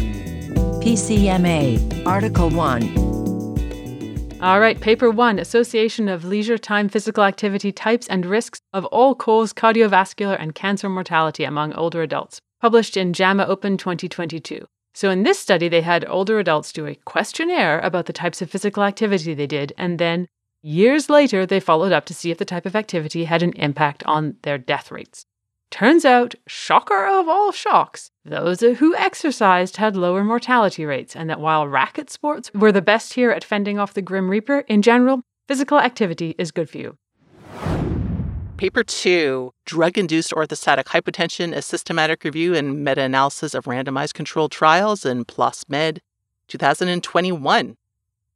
PCMA, 0.79 2.07
Article 2.07 2.49
1. 2.49 4.39
All 4.41 4.61
right, 4.61 4.81
Paper 4.81 5.11
1 5.11 5.41
Association 5.41 6.09
of 6.09 6.25
Leisure 6.25 6.59
Time 6.59 6.89
Physical 6.89 7.25
Activity 7.25 7.73
Types 7.73 8.07
and 8.07 8.25
Risks 8.25 8.61
of 8.73 8.85
All 8.85 9.17
Cause 9.17 9.53
Cardiovascular 9.53 10.37
and 10.39 10.55
Cancer 10.55 10.89
Mortality 10.89 11.43
Among 11.43 11.73
Older 11.73 12.03
Adults, 12.03 12.41
published 12.61 12.97
in 12.97 13.15
JAMA 13.15 13.47
Open 13.47 13.77
2022. 13.77 14.65
So, 14.95 15.11
in 15.11 15.25
this 15.25 15.41
study, 15.41 15.69
they 15.69 15.81
had 15.81 16.09
older 16.09 16.39
adults 16.39 16.71
do 16.71 16.87
a 16.87 16.95
questionnaire 17.05 17.81
about 17.81 18.07
the 18.07 18.13
types 18.13 18.41
of 18.43 18.49
physical 18.49 18.85
activity 18.85 19.35
they 19.35 19.49
did 19.49 19.73
and 19.77 19.99
then 19.99 20.29
Years 20.63 21.09
later, 21.09 21.47
they 21.47 21.59
followed 21.59 21.91
up 21.91 22.05
to 22.05 22.13
see 22.13 22.31
if 22.31 22.37
the 22.37 22.45
type 22.45 22.67
of 22.67 22.77
activity 22.77 23.25
had 23.25 23.43
an 23.43 23.55
impact 23.55 24.05
on 24.05 24.37
their 24.43 24.59
death 24.59 24.91
rates. 24.91 25.25
Turns 25.71 26.05
out, 26.05 26.35
shocker 26.49 27.07
of 27.07 27.29
all 27.29 27.53
shocks, 27.53 28.11
those 28.25 28.61
who 28.61 28.95
exercised 28.97 29.77
had 29.77 29.97
lower 29.97 30.25
mortality 30.25 30.85
rates, 30.85 31.15
and 31.15 31.31
that 31.31 31.41
while 31.41 31.69
racket 31.69 32.11
sports 32.11 32.51
were 32.53 32.73
the 32.73 32.83
best 32.83 33.15
here 33.15 33.31
at 33.31 33.45
fending 33.45 33.79
off 33.79 33.95
the 33.95 34.03
Grim 34.03 34.29
Reaper, 34.29 34.61
in 34.67 34.83
general, 34.83 35.23
physical 35.47 35.79
activity 35.79 36.35
is 36.39 36.51
good 36.51 36.69
for 36.69 36.79
you. 36.79 36.97
Paper 38.57 38.83
2 38.83 39.55
Drug 39.65 39.97
Induced 39.97 40.33
Orthostatic 40.33 40.87
Hypotension, 40.87 41.55
a 41.55 41.63
systematic 41.63 42.25
review 42.25 42.55
and 42.55 42.85
meta 42.85 43.03
analysis 43.03 43.55
of 43.55 43.65
randomized 43.65 44.13
controlled 44.13 44.51
trials 44.51 45.07
in 45.07 45.25
PLOS 45.25 45.65
Med, 45.69 46.03
2021. 46.49 47.77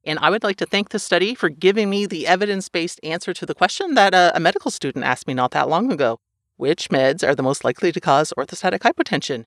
And 0.07 0.19
I 0.21 0.31
would 0.31 0.45
like 0.45 0.57
to 0.57 0.67
thank 0.67 0.91
the 0.91 0.99
study 0.99 1.35
for 1.35 1.49
giving 1.49 1.91
me 1.91 2.07
the 2.07 2.27
evidence 2.27 2.69
based 2.69 3.01
answer 3.03 3.35
to 3.35 3.45
the 3.45 3.55
question 3.55 3.95
that 3.95 4.15
a, 4.15 4.35
a, 4.35 4.41
medical 4.41 4.71
student 4.71 5.05
asked 5.05 5.27
me 5.27 5.35
not 5.35 5.51
that 5.51 5.69
long 5.69 5.91
ago 5.93 6.21
Which 6.57 6.89
meds 6.89 7.27
are 7.27 7.35
the 7.35 7.43
most 7.43 7.65
likely 7.65 7.93
to 7.93 8.01
cause 8.01 8.33
orthostatic 8.39 8.81
hypotension? 8.81 9.45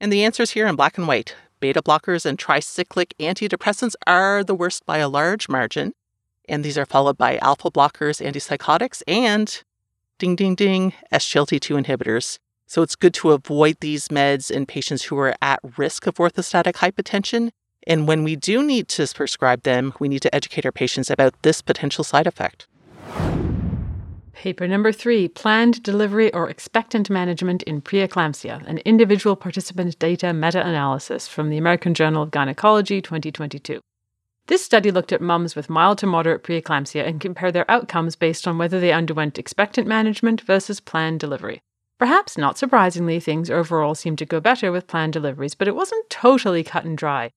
And 0.00 0.12
the 0.12 0.24
answer 0.24 0.42
is 0.42 0.52
here 0.52 0.66
in 0.66 0.76
black 0.76 0.98
and 0.98 1.06
white. 1.06 1.34
Beta 1.60 1.82
blockers 1.82 2.24
and 2.24 2.38
tricyclic 2.38 3.12
antidepressants 3.20 3.94
are 4.06 4.42
the 4.42 4.54
worst 4.54 4.86
by 4.86 4.98
a 4.98 5.08
large 5.08 5.48
margin. 5.48 5.92
And 6.48 6.64
these 6.64 6.78
are 6.78 6.86
followed 6.86 7.18
by 7.18 7.38
alpha 7.38 7.70
blockers, 7.70 8.24
antipsychotics, 8.24 9.02
and 9.06 9.62
ding, 10.18 10.36
ding, 10.36 10.54
ding, 10.54 10.94
SGLT2 11.12 11.84
inhibitors. 11.84 12.38
So 12.66 12.82
it's 12.82 12.96
good 12.96 13.14
to 13.14 13.30
avoid 13.32 13.76
these 13.80 14.08
meds 14.08 14.50
in 14.50 14.66
patients 14.66 15.04
who 15.04 15.18
are 15.18 15.34
at 15.40 15.60
risk 15.76 16.06
of 16.06 16.14
orthostatic 16.14 16.74
hypotension 16.74 17.50
and 17.86 18.06
when 18.06 18.24
we 18.24 18.36
do 18.36 18.62
need 18.62 18.88
to 18.88 19.06
prescribe 19.14 19.62
them, 19.62 19.94
we 19.98 20.08
need 20.08 20.22
to 20.22 20.34
educate 20.34 20.66
our 20.66 20.72
patients 20.72 21.10
about 21.10 21.42
this 21.42 21.62
potential 21.62 22.04
side 22.04 22.26
effect. 22.26 22.66
Paper 24.40 24.66
number 24.66 24.90
three 24.90 25.28
Planned 25.28 25.82
Delivery 25.82 26.32
or 26.32 26.48
Expectant 26.48 27.10
Management 27.10 27.62
in 27.64 27.82
Preeclampsia, 27.82 28.66
an 28.66 28.78
individual 28.86 29.36
participant 29.36 29.98
data 29.98 30.32
meta 30.32 30.66
analysis 30.66 31.28
from 31.28 31.50
the 31.50 31.58
American 31.58 31.92
Journal 31.92 32.22
of 32.22 32.30
Gynecology 32.30 33.02
2022. 33.02 33.82
This 34.46 34.64
study 34.64 34.90
looked 34.90 35.12
at 35.12 35.20
mums 35.20 35.54
with 35.54 35.68
mild 35.68 35.98
to 35.98 36.06
moderate 36.06 36.42
preeclampsia 36.42 37.06
and 37.06 37.20
compared 37.20 37.52
their 37.52 37.70
outcomes 37.70 38.16
based 38.16 38.48
on 38.48 38.56
whether 38.56 38.80
they 38.80 38.94
underwent 38.94 39.38
expectant 39.38 39.86
management 39.86 40.40
versus 40.40 40.80
planned 40.80 41.20
delivery. 41.20 41.60
Perhaps 41.98 42.38
not 42.38 42.56
surprisingly, 42.56 43.20
things 43.20 43.50
overall 43.50 43.94
seemed 43.94 44.16
to 44.16 44.24
go 44.24 44.40
better 44.40 44.72
with 44.72 44.86
planned 44.86 45.12
deliveries, 45.12 45.54
but 45.54 45.68
it 45.68 45.76
wasn't 45.76 46.08
totally 46.08 46.64
cut 46.64 46.86
and 46.86 46.96
dry. 46.96 47.30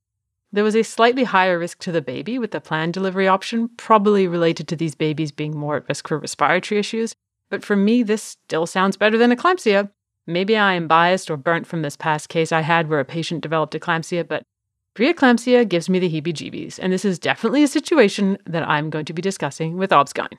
There 0.53 0.63
was 0.63 0.75
a 0.75 0.83
slightly 0.83 1.23
higher 1.23 1.57
risk 1.57 1.79
to 1.79 1.91
the 1.91 1.99
baby 1.99 2.37
with 2.37 2.51
the 2.51 2.61
planned 2.61 2.93
delivery 2.93 3.27
option, 3.27 3.69
probably 3.75 4.27
related 4.27 4.67
to 4.67 4.75
these 4.75 4.93
babies 4.93 5.31
being 5.31 5.57
more 5.57 5.77
at 5.77 5.89
risk 5.89 6.07
for 6.07 6.19
respiratory 6.19 6.77
issues. 6.77 7.15
But 7.49 7.65
for 7.65 7.75
me, 7.75 8.03
this 8.03 8.21
still 8.21 8.67
sounds 8.67 8.95
better 8.95 9.17
than 9.17 9.31
eclampsia. 9.31 9.89
Maybe 10.27 10.55
I 10.55 10.73
am 10.73 10.87
biased 10.87 11.31
or 11.31 11.37
burnt 11.37 11.65
from 11.65 11.81
this 11.81 11.97
past 11.97 12.29
case 12.29 12.51
I 12.51 12.61
had 12.61 12.87
where 12.87 12.99
a 12.99 13.05
patient 13.05 13.41
developed 13.41 13.73
eclampsia, 13.73 14.27
but 14.27 14.43
preeclampsia 14.93 15.67
gives 15.67 15.89
me 15.89 15.97
the 15.97 16.07
heebie 16.07 16.35
jeebies, 16.35 16.77
and 16.79 16.93
this 16.93 17.03
is 17.03 17.17
definitely 17.17 17.63
a 17.63 17.67
situation 17.67 18.37
that 18.45 18.61
I'm 18.69 18.91
going 18.91 19.05
to 19.05 19.13
be 19.13 19.23
discussing 19.23 19.77
with 19.77 19.89
OBSGYN. 19.89 20.37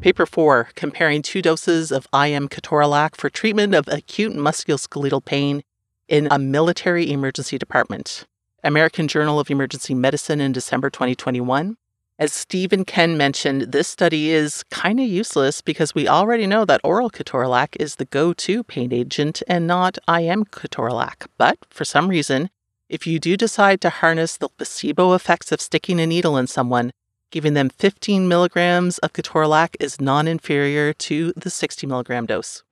Paper 0.00 0.24
4 0.24 0.70
comparing 0.74 1.20
two 1.20 1.42
doses 1.42 1.92
of 1.92 2.08
IM 2.14 2.48
ketorolac 2.48 3.16
for 3.16 3.28
treatment 3.28 3.74
of 3.74 3.86
acute 3.88 4.32
musculoskeletal 4.32 5.26
pain 5.26 5.62
in 6.08 6.26
a 6.30 6.38
military 6.38 7.12
emergency 7.12 7.58
department. 7.58 8.24
American 8.66 9.06
Journal 9.06 9.38
of 9.38 9.48
Emergency 9.48 9.94
Medicine 9.94 10.40
in 10.40 10.50
December 10.50 10.90
2021. 10.90 11.76
As 12.18 12.32
Steve 12.32 12.72
and 12.72 12.84
Ken 12.84 13.16
mentioned, 13.16 13.70
this 13.70 13.86
study 13.86 14.30
is 14.30 14.64
kind 14.72 14.98
of 14.98 15.06
useless 15.06 15.60
because 15.60 15.94
we 15.94 16.08
already 16.08 16.48
know 16.48 16.64
that 16.64 16.80
oral 16.82 17.08
ketorolac 17.08 17.76
is 17.78 17.94
the 17.94 18.06
go 18.06 18.32
to 18.32 18.64
pain 18.64 18.92
agent 18.92 19.40
and 19.46 19.68
not 19.68 19.98
IM 20.08 20.46
ketorolac. 20.46 21.28
But 21.38 21.58
for 21.70 21.84
some 21.84 22.08
reason, 22.08 22.50
if 22.88 23.06
you 23.06 23.20
do 23.20 23.36
decide 23.36 23.80
to 23.82 23.90
harness 23.90 24.36
the 24.36 24.48
placebo 24.48 25.14
effects 25.14 25.52
of 25.52 25.60
sticking 25.60 26.00
a 26.00 26.06
needle 26.06 26.36
in 26.36 26.48
someone, 26.48 26.90
giving 27.30 27.54
them 27.54 27.70
15 27.70 28.26
milligrams 28.26 28.98
of 28.98 29.12
ketorolac 29.12 29.76
is 29.78 30.00
non 30.00 30.26
inferior 30.26 30.92
to 30.92 31.32
the 31.36 31.50
60 31.50 31.86
milligram 31.86 32.26
dose. 32.26 32.64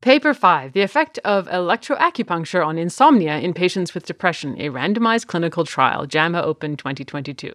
Paper 0.00 0.32
5 0.32 0.74
The 0.74 0.82
Effect 0.82 1.18
of 1.24 1.48
Electroacupuncture 1.48 2.64
on 2.64 2.78
Insomnia 2.78 3.38
in 3.38 3.52
Patients 3.52 3.94
with 3.94 4.06
Depression, 4.06 4.54
a 4.60 4.68
randomized 4.68 5.26
clinical 5.26 5.64
trial, 5.64 6.06
JAMA 6.06 6.40
Open 6.40 6.76
2022. 6.76 7.52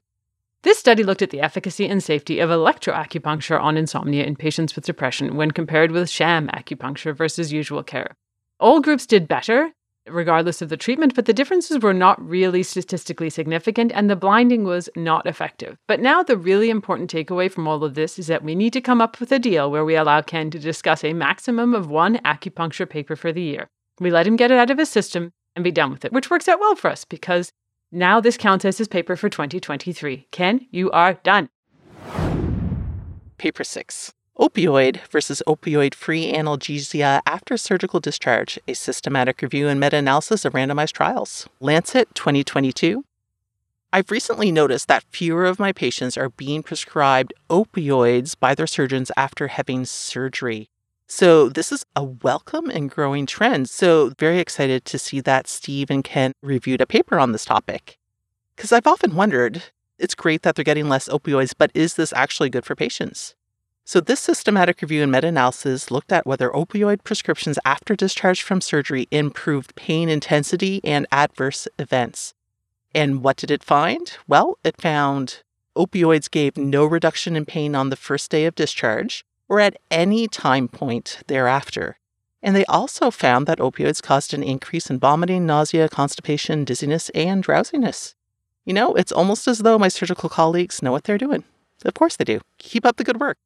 This 0.64 0.78
study 0.78 1.04
looked 1.04 1.22
at 1.22 1.30
the 1.30 1.40
efficacy 1.40 1.88
and 1.88 2.04
safety 2.04 2.40
of 2.40 2.50
electroacupuncture 2.50 3.62
on 3.62 3.78
insomnia 3.78 4.26
in 4.26 4.36
patients 4.36 4.76
with 4.76 4.84
depression 4.84 5.38
when 5.38 5.52
compared 5.52 5.92
with 5.92 6.10
sham 6.10 6.50
acupuncture 6.50 7.16
versus 7.16 7.54
usual 7.54 7.82
care. 7.82 8.14
All 8.60 8.82
groups 8.82 9.06
did 9.06 9.30
better, 9.30 9.72
regardless 10.08 10.62
of 10.62 10.70
the 10.70 10.78
treatment, 10.78 11.16
but 11.16 11.26
the 11.26 11.34
differences 11.34 11.80
were 11.80 11.94
not 11.94 12.22
really 12.26 12.64
statistically 12.64 13.30
significant 13.30 13.92
and 13.94 14.10
the 14.10 14.16
blinding 14.16 14.64
was 14.64 14.90
not 14.96 15.26
effective. 15.26 15.78
But 15.88 16.00
now, 16.00 16.24
the 16.24 16.38
really 16.38 16.70
important 16.70 17.12
takeaway 17.12 17.52
from 17.52 17.68
all 17.68 17.84
of 17.84 17.94
this 17.94 18.20
is 18.20 18.28
that 18.28 18.44
we 18.44 18.56
need 18.56 18.74
to 18.74 18.82
come 18.82 19.02
up 19.02 19.20
with 19.20 19.32
a 19.32 19.40
deal 19.40 19.72
where 19.72 19.86
we 19.86 19.96
allow 19.96 20.22
Ken 20.22 20.50
to 20.52 20.60
discuss 20.60 21.04
a 21.04 21.14
maximum 21.14 21.74
of 21.74 21.90
one 21.90 22.18
acupuncture 22.20 22.90
paper 22.90 23.16
for 23.16 23.32
the 23.32 23.42
year. 23.42 23.70
We 24.00 24.12
let 24.12 24.28
him 24.28 24.36
get 24.36 24.52
it 24.52 24.58
out 24.58 24.72
of 24.72 24.78
his 24.78 24.90
system 24.90 25.32
and 25.56 25.64
be 25.64 25.72
done 25.72 25.92
with 25.92 26.04
it, 26.06 26.12
which 26.12 26.30
works 26.30 26.48
out 26.48 26.60
well 26.60 26.76
for 26.76 26.90
us 26.90 27.06
because 27.06 27.52
now 27.92 28.20
this 28.20 28.38
counts 28.38 28.66
as 28.66 28.78
his 28.78 28.88
paper 28.88 29.16
for 29.16 29.30
2023. 29.30 30.28
Ken, 30.32 30.68
you 30.72 30.90
are 30.92 31.14
done. 31.14 31.50
Paper 33.38 33.64
6 33.64 34.14
Opioid 34.40 35.00
versus 35.12 35.44
opioid 35.48 35.94
free 35.94 36.34
analgesia 36.34 37.22
after 37.24 37.56
surgical 37.56 38.00
discharge, 38.00 38.58
a 38.68 38.74
systematic 38.74 39.44
review 39.44 39.68
and 39.68 39.80
meta 39.80 39.98
analysis 39.98 40.44
of 40.44 40.54
randomized 40.54 40.94
trials. 40.94 41.48
Lancet 41.60 42.16
2022. 42.16 43.06
I've 43.92 44.10
recently 44.10 44.52
noticed 44.52 44.88
that 44.88 45.04
fewer 45.12 45.46
of 45.46 45.60
my 45.60 45.72
patients 45.72 46.18
are 46.18 46.30
being 46.30 46.64
prescribed 46.64 47.32
opioids 47.52 48.36
by 48.40 48.56
their 48.56 48.66
surgeons 48.66 49.12
after 49.16 49.50
having 49.50 49.86
surgery. 49.86 50.68
So, 51.08 51.48
this 51.48 51.72
is 51.72 51.86
a 51.96 52.04
welcome 52.04 52.72
and 52.72 52.90
growing 52.90 53.28
trend. 53.28 53.70
So, 53.70 54.14
very 54.18 54.40
excited 54.40 54.84
to 54.86 54.98
see 54.98 55.20
that 55.22 55.48
Steve 55.48 55.92
and 55.92 56.04
Ken 56.04 56.32
reviewed 56.42 56.82
a 56.82 56.88
paper 56.88 57.20
on 57.20 57.34
this 57.34 57.46
topic. 57.46 58.00
Because 58.56 58.72
I've 58.72 58.88
often 58.88 59.16
wondered 59.16 59.62
it's 60.00 60.16
great 60.16 60.42
that 60.42 60.56
they're 60.56 60.66
getting 60.66 60.90
less 60.90 61.08
opioids, 61.08 61.54
but 61.56 61.70
is 61.76 61.94
this 61.94 62.12
actually 62.14 62.50
good 62.50 62.66
for 62.66 62.76
patients? 62.76 63.36
So, 63.86 64.00
this 64.00 64.22
systematic 64.22 64.82
review 64.82 65.04
and 65.04 65.12
meta 65.12 65.28
analysis 65.28 65.92
looked 65.92 66.14
at 66.14 66.26
whether 66.26 66.50
opioid 66.52 67.04
prescriptions 67.04 67.60
after 67.66 67.98
discharge 67.98 68.42
from 68.42 68.62
surgery 68.62 69.10
improved 69.12 69.76
pain 69.76 70.08
intensity 70.08 70.80
and 70.86 71.06
adverse 71.12 71.68
events. 71.78 72.34
And 72.96 73.22
what 73.24 73.36
did 73.36 73.52
it 73.52 73.62
find? 73.62 74.16
Well, 74.26 74.58
it 74.64 74.82
found 74.82 75.42
opioids 75.76 76.32
gave 76.32 76.56
no 76.56 76.86
reduction 76.86 77.36
in 77.36 77.46
pain 77.46 77.76
on 77.76 77.90
the 77.90 77.98
first 77.98 78.32
day 78.32 78.46
of 78.46 78.56
discharge 78.56 79.26
or 79.50 79.60
at 79.60 79.78
any 79.92 80.30
time 80.30 80.70
point 80.70 81.20
thereafter. 81.28 81.98
And 82.42 82.56
they 82.56 82.66
also 82.66 83.12
found 83.12 83.48
that 83.48 83.60
opioids 83.60 84.02
caused 84.02 84.34
an 84.34 84.44
increase 84.44 84.90
in 84.90 85.00
vomiting, 85.00 85.46
nausea, 85.46 85.90
constipation, 85.90 86.64
dizziness, 86.64 87.10
and 87.10 87.44
drowsiness. 87.44 88.16
You 88.66 88.74
know, 88.74 88.94
it's 88.94 89.12
almost 89.12 89.46
as 89.48 89.60
though 89.60 89.78
my 89.78 89.90
surgical 89.90 90.30
colleagues 90.30 90.82
know 90.82 90.94
what 90.94 91.04
they're 91.04 91.18
doing. 91.18 91.44
Of 91.84 91.96
course 91.96 92.16
they 92.16 92.24
do. 92.24 92.40
Keep 92.60 92.86
up 92.86 92.96
the 92.96 93.04
good 93.04 93.20
work. 93.20 93.38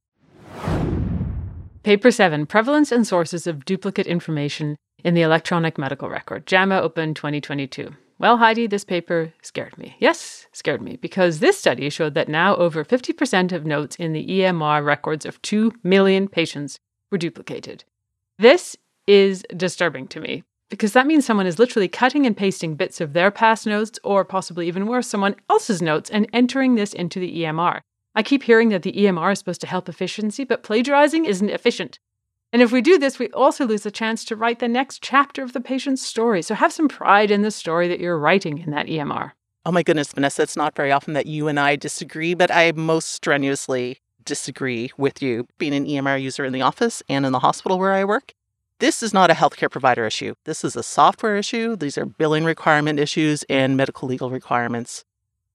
Paper 1.87 2.11
7 2.11 2.47
Prevalence 2.47 2.91
and 2.91 3.07
Sources 3.07 3.47
of 3.47 3.63
Duplicate 3.63 4.07
Information 4.07 4.75
in 5.05 5.13
the 5.13 5.21
Electronic 5.21 5.77
Medical 5.77 6.09
Record, 6.09 6.45
JAMA 6.45 6.81
Open 6.81 7.13
2022. 7.13 7.95
Well, 8.19 8.35
Heidi, 8.35 8.67
this 8.67 8.83
paper 8.83 9.31
scared 9.41 9.77
me. 9.77 9.95
Yes, 9.97 10.47
scared 10.51 10.81
me, 10.81 10.97
because 10.97 11.39
this 11.39 11.57
study 11.57 11.89
showed 11.89 12.13
that 12.13 12.27
now 12.27 12.57
over 12.57 12.83
50% 12.83 13.53
of 13.53 13.65
notes 13.65 13.95
in 13.95 14.11
the 14.11 14.27
EMR 14.27 14.83
records 14.83 15.25
of 15.25 15.41
2 15.43 15.75
million 15.81 16.27
patients 16.27 16.77
were 17.09 17.17
duplicated. 17.17 17.85
This 18.37 18.75
is 19.07 19.45
disturbing 19.55 20.09
to 20.09 20.19
me 20.19 20.43
because 20.69 20.91
that 20.91 21.07
means 21.07 21.25
someone 21.25 21.47
is 21.47 21.57
literally 21.57 21.87
cutting 21.87 22.25
and 22.25 22.35
pasting 22.35 22.75
bits 22.75 22.99
of 22.99 23.13
their 23.13 23.31
past 23.31 23.65
notes, 23.65 23.97
or 24.03 24.25
possibly 24.25 24.67
even 24.67 24.87
worse, 24.87 25.07
someone 25.07 25.37
else's 25.49 25.81
notes, 25.81 26.09
and 26.09 26.27
entering 26.33 26.75
this 26.75 26.91
into 26.91 27.17
the 27.21 27.43
EMR. 27.43 27.79
I 28.17 28.23
keep 28.23 28.41
hearing 28.41 28.69
that 28.69 28.81
the 28.81 28.93
EMR 28.93 29.31
is 29.31 29.37
supposed 29.37 29.61
to 29.61 29.67
help 29.67 29.87
efficiency, 29.87 30.43
but 30.43 30.63
plagiarizing 30.63 31.25
isn't 31.25 31.51
efficient. 31.51 31.99
And 32.51 32.63
if 32.63 32.71
we 32.71 32.81
do 32.81 32.97
this, 32.97 33.19
we 33.19 33.29
also 33.29 33.63
lose 33.63 33.83
the 33.83 33.91
chance 33.91 34.25
to 34.25 34.35
write 34.35 34.57
the 34.57 34.67
next 34.67 35.03
chapter 35.03 35.43
of 35.43 35.53
the 35.53 35.61
patient's 35.61 36.01
story. 36.01 36.41
So 36.41 36.55
have 36.55 36.73
some 36.73 36.87
pride 36.87 37.29
in 37.29 37.43
the 37.43 37.51
story 37.51 37.87
that 37.87 37.99
you're 37.99 38.17
writing 38.17 38.57
in 38.57 38.71
that 38.71 38.87
EMR. 38.87 39.33
Oh 39.67 39.71
my 39.71 39.83
goodness, 39.83 40.13
Vanessa, 40.13 40.41
it's 40.41 40.57
not 40.57 40.75
very 40.75 40.91
often 40.91 41.13
that 41.13 41.27
you 41.27 41.47
and 41.47 41.59
I 41.59 41.75
disagree, 41.75 42.33
but 42.33 42.49
I 42.49 42.71
most 42.71 43.09
strenuously 43.09 43.99
disagree 44.25 44.89
with 44.97 45.21
you. 45.21 45.45
Being 45.59 45.75
an 45.75 45.85
EMR 45.85 46.19
user 46.19 46.43
in 46.43 46.53
the 46.53 46.63
office 46.63 47.03
and 47.07 47.23
in 47.23 47.33
the 47.33 47.39
hospital 47.39 47.77
where 47.77 47.93
I 47.93 48.03
work, 48.03 48.33
this 48.79 49.03
is 49.03 49.13
not 49.13 49.29
a 49.29 49.35
healthcare 49.35 49.69
provider 49.69 50.07
issue. 50.07 50.33
This 50.45 50.63
is 50.63 50.75
a 50.75 50.81
software 50.81 51.37
issue. 51.37 51.75
These 51.75 51.99
are 51.99 52.05
billing 52.07 52.45
requirement 52.45 52.97
issues 52.97 53.43
and 53.47 53.77
medical 53.77 54.07
legal 54.07 54.31
requirements. 54.31 55.05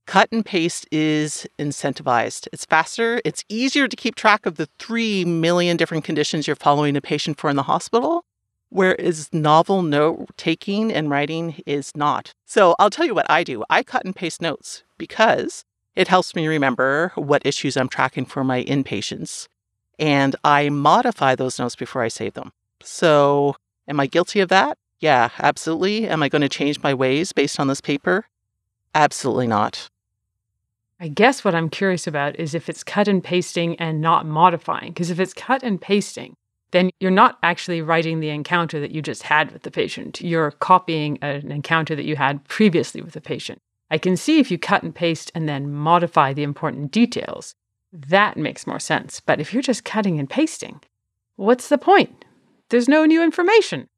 Cut 0.06 0.28
and 0.32 0.44
paste 0.44 0.86
is 0.90 1.47
incentivized. 1.58 2.48
It's 2.52 2.64
faster, 2.64 3.20
it's 3.24 3.44
easier 3.48 3.89
to 3.89 3.97
keep 3.97 4.14
track 4.14 4.47
of 4.47 4.56
the 4.56 4.68
3 4.78 5.24
million 5.24 5.76
different 5.76 6.05
conditions 6.05 6.47
you're 6.47 6.56
following 6.56 6.97
a 6.97 7.00
patient 7.00 7.39
for 7.39 7.48
in 7.48 7.56
the 7.56 7.62
hospital, 7.62 8.24
whereas 8.68 9.32
novel 9.32 9.82
note 9.82 10.28
taking 10.36 10.92
and 10.92 11.08
writing 11.08 11.62
is 11.66 11.92
not. 11.94 12.32
So 12.47 12.74
I'll 12.78 12.90
tell 12.90 13.06
you 13.06 13.14
what 13.14 13.31
I 13.31 13.44
do 13.44 13.64
I 13.70 13.82
cut 13.82 14.05
and 14.05 14.14
paste 14.14 14.42
notes 14.42 14.82
because 14.98 15.64
it 15.94 16.08
helps 16.08 16.34
me 16.34 16.47
remember 16.47 17.12
what 17.14 17.47
issues 17.47 17.76
I'm 17.76 17.89
tracking 17.89 18.24
for 18.24 18.42
my 18.44 18.64
inpatients. 18.64 19.47
And 19.98 20.34
I 20.42 20.68
modify 20.68 21.36
those 21.36 21.58
notes 21.58 21.76
before 21.76 22.02
I 22.02 22.08
save 22.08 22.34
them. 22.34 22.52
So, 22.82 23.55
am 23.86 24.00
I 24.00 24.06
guilty 24.06 24.40
of 24.40 24.48
that? 24.48 24.78
Yeah, 24.98 25.31
absolutely. 25.39 26.08
Am 26.08 26.22
I 26.22 26.28
going 26.28 26.42
to 26.42 26.48
change 26.48 26.82
my 26.82 26.92
ways 26.92 27.32
based 27.32 27.60
on 27.60 27.68
this 27.68 27.81
paper? 27.81 28.26
Absolutely 28.94 29.47
not. 29.47 29.89
I 31.02 31.08
guess 31.08 31.44
what 31.44 31.56
I'm 31.56 31.68
curious 31.68 32.06
about 32.06 32.39
is 32.39 32.55
if 32.55 32.68
it's 32.68 32.84
cut 32.84 33.08
and 33.08 33.24
pasting 33.24 33.74
and 33.81 34.00
not 34.00 34.24
modifying. 34.24 34.92
Because 34.92 35.10
if 35.10 35.18
it's 35.18 35.34
cut 35.34 35.64
and 35.64 35.81
pasting, 35.81 36.36
then 36.70 36.90
you're 37.00 37.10
not 37.10 37.40
actually 37.42 37.82
writing 37.82 38.20
the 38.20 38.28
encounter 38.28 38.78
that 38.78 38.92
you 38.92 39.02
just 39.02 39.24
had 39.24 39.50
with 39.50 39.62
the 39.62 39.70
patient. 39.72 40.20
You're 40.20 40.52
copying 40.52 41.18
an 41.20 41.50
encounter 41.50 41.97
that 41.97 42.05
you 42.05 42.14
had 42.14 42.44
previously 42.44 43.02
with 43.02 43.14
the 43.14 43.20
patient. 43.20 43.58
I 43.90 43.98
can 43.98 44.16
see 44.16 44.39
if 44.39 44.48
you 44.48 44.58
cut 44.58 44.84
and 44.84 44.94
paste 44.94 45.32
and 45.34 45.48
then 45.48 45.72
modify 45.72 46.32
the 46.32 46.44
important 46.44 46.92
details. 46.92 47.52
That 47.92 48.36
makes 48.36 48.64
more 48.64 48.78
sense. 48.78 49.18
But 49.18 49.40
if 49.40 49.52
you're 49.52 49.60
just 49.60 49.84
cutting 49.84 50.20
and 50.20 50.31
pasting, 50.31 50.82
what's 51.34 51.68
the 51.68 51.78
point? 51.78 52.24
There's 52.68 52.89
no 52.89 53.06
new 53.06 53.24
information. 53.24 53.89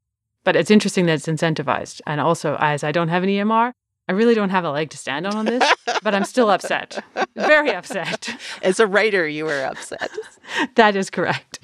But 0.43 0.55
it's 0.55 0.71
interesting 0.71 1.05
that 1.05 1.13
it's 1.13 1.27
incentivized. 1.27 2.01
And 2.07 2.19
also, 2.19 2.57
as 2.59 2.83
I 2.83 2.91
don't 2.91 3.09
have 3.09 3.21
an 3.21 3.29
EMR, 3.29 3.73
I 4.07 4.11
really 4.11 4.35
don't 4.35 4.49
have 4.49 4.65
a 4.65 4.71
leg 4.71 4.91
to 4.91 4.97
stand 4.97 5.25
on 5.25 5.35
on 5.35 5.45
this, 5.45 5.63
but 6.03 6.13
I'm 6.13 6.25
still 6.25 6.49
upset. 6.49 7.03
Very 7.35 7.71
upset. 7.71 8.29
As 8.61 8.79
a 8.79 8.85
writer, 8.85 9.27
you 9.27 9.45
were 9.45 9.63
upset. 9.63 10.11
that 10.75 10.95
is 10.95 11.09
correct. 11.09 11.59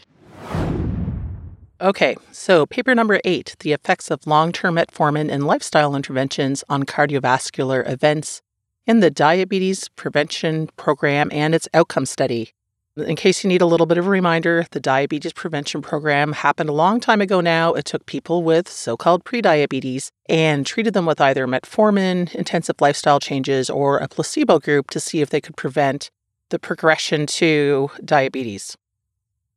Okay, 1.79 2.15
so 2.31 2.65
paper 2.67 2.93
number 2.93 3.19
eight 3.23 3.55
the 3.59 3.73
effects 3.73 4.11
of 4.11 4.27
long 4.27 4.51
term 4.51 4.75
metformin 4.75 5.31
and 5.31 5.47
lifestyle 5.47 5.95
interventions 5.95 6.63
on 6.69 6.83
cardiovascular 6.83 7.87
events 7.89 8.41
in 8.85 8.99
the 8.99 9.09
Diabetes 9.09 9.87
Prevention 9.89 10.69
Program 10.75 11.29
and 11.31 11.55
its 11.55 11.67
outcome 11.73 12.05
study. 12.05 12.53
In 12.97 13.15
case 13.15 13.41
you 13.41 13.47
need 13.47 13.61
a 13.61 13.65
little 13.65 13.85
bit 13.85 13.97
of 13.97 14.05
a 14.05 14.09
reminder, 14.09 14.65
the 14.71 14.81
Diabetes 14.81 15.31
Prevention 15.31 15.81
Program 15.81 16.33
happened 16.33 16.69
a 16.69 16.73
long 16.73 16.99
time 16.99 17.21
ago 17.21 17.39
now. 17.39 17.71
It 17.71 17.85
took 17.85 18.05
people 18.05 18.43
with 18.43 18.67
so 18.67 18.97
called 18.97 19.23
prediabetes 19.23 20.09
and 20.27 20.65
treated 20.65 20.93
them 20.93 21.05
with 21.05 21.21
either 21.21 21.47
metformin, 21.47 22.35
intensive 22.35 22.81
lifestyle 22.81 23.21
changes, 23.21 23.69
or 23.69 23.99
a 23.99 24.09
placebo 24.09 24.59
group 24.59 24.89
to 24.89 24.99
see 24.99 25.21
if 25.21 25.29
they 25.29 25.39
could 25.39 25.55
prevent 25.55 26.11
the 26.49 26.59
progression 26.59 27.25
to 27.27 27.91
diabetes. 28.03 28.75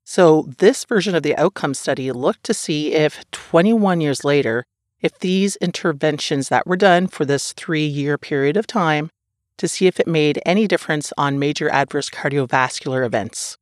So, 0.04 0.48
this 0.58 0.84
version 0.84 1.16
of 1.16 1.24
the 1.24 1.36
outcome 1.36 1.74
study 1.74 2.12
looked 2.12 2.44
to 2.44 2.54
see 2.54 2.92
if 2.92 3.28
21 3.32 4.00
years 4.00 4.22
later, 4.22 4.64
if 5.00 5.18
these 5.18 5.56
interventions 5.56 6.50
that 6.50 6.68
were 6.68 6.76
done 6.76 7.08
for 7.08 7.24
this 7.24 7.52
three 7.52 7.84
year 7.84 8.16
period 8.16 8.56
of 8.56 8.68
time, 8.68 9.10
to 9.58 9.68
see 9.68 9.86
if 9.86 10.00
it 10.00 10.06
made 10.06 10.40
any 10.44 10.66
difference 10.66 11.12
on 11.16 11.38
major 11.38 11.68
adverse 11.70 12.10
cardiovascular 12.10 13.04
events. 13.04 13.56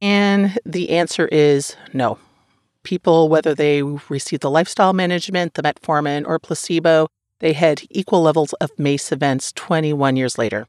And 0.00 0.58
the 0.64 0.90
answer 0.90 1.26
is 1.28 1.76
no. 1.92 2.18
People, 2.82 3.28
whether 3.28 3.54
they 3.54 3.82
received 3.82 4.42
the 4.42 4.50
lifestyle 4.50 4.92
management, 4.92 5.54
the 5.54 5.62
metformin, 5.62 6.26
or 6.26 6.38
placebo, 6.38 7.08
they 7.40 7.52
had 7.52 7.82
equal 7.90 8.22
levels 8.22 8.52
of 8.54 8.70
MACE 8.78 9.12
events 9.12 9.52
21 9.52 10.16
years 10.16 10.38
later. 10.38 10.66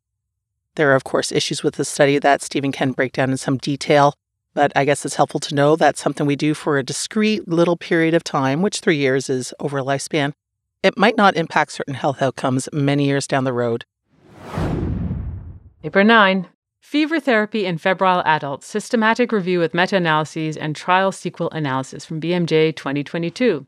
There 0.75 0.91
are, 0.91 0.95
of 0.95 1.03
course, 1.03 1.31
issues 1.31 1.63
with 1.63 1.75
the 1.75 1.85
study 1.85 2.19
that 2.19 2.41
Stephen 2.41 2.71
can 2.71 2.91
break 2.91 3.13
down 3.13 3.31
in 3.31 3.37
some 3.37 3.57
detail, 3.57 4.13
but 4.53 4.71
I 4.75 4.85
guess 4.85 5.05
it's 5.05 5.15
helpful 5.15 5.39
to 5.41 5.55
know 5.55 5.75
that's 5.75 6.01
something 6.01 6.25
we 6.25 6.35
do 6.35 6.53
for 6.53 6.77
a 6.77 6.83
discrete 6.83 7.47
little 7.47 7.77
period 7.77 8.13
of 8.13 8.23
time, 8.23 8.61
which 8.61 8.79
three 8.79 8.97
years 8.97 9.29
is 9.29 9.53
over 9.59 9.79
a 9.79 9.83
lifespan. 9.83 10.33
It 10.81 10.97
might 10.97 11.17
not 11.17 11.35
impact 11.35 11.73
certain 11.73 11.95
health 11.95 12.21
outcomes 12.21 12.69
many 12.71 13.05
years 13.05 13.27
down 13.27 13.43
the 13.43 13.53
road. 13.53 13.85
Paper 15.81 16.03
9 16.03 16.49
Fever 16.81 17.21
Therapy 17.21 17.65
in 17.65 17.77
Febrile 17.77 18.21
Adults 18.25 18.67
Systematic 18.67 19.31
Review 19.31 19.59
with 19.59 19.73
Meta 19.73 19.95
Analyses 19.95 20.57
and 20.57 20.75
Trial 20.75 21.13
Sequel 21.13 21.49
Analysis 21.51 22.05
from 22.05 22.19
BMJ 22.19 22.75
2022. 22.75 23.65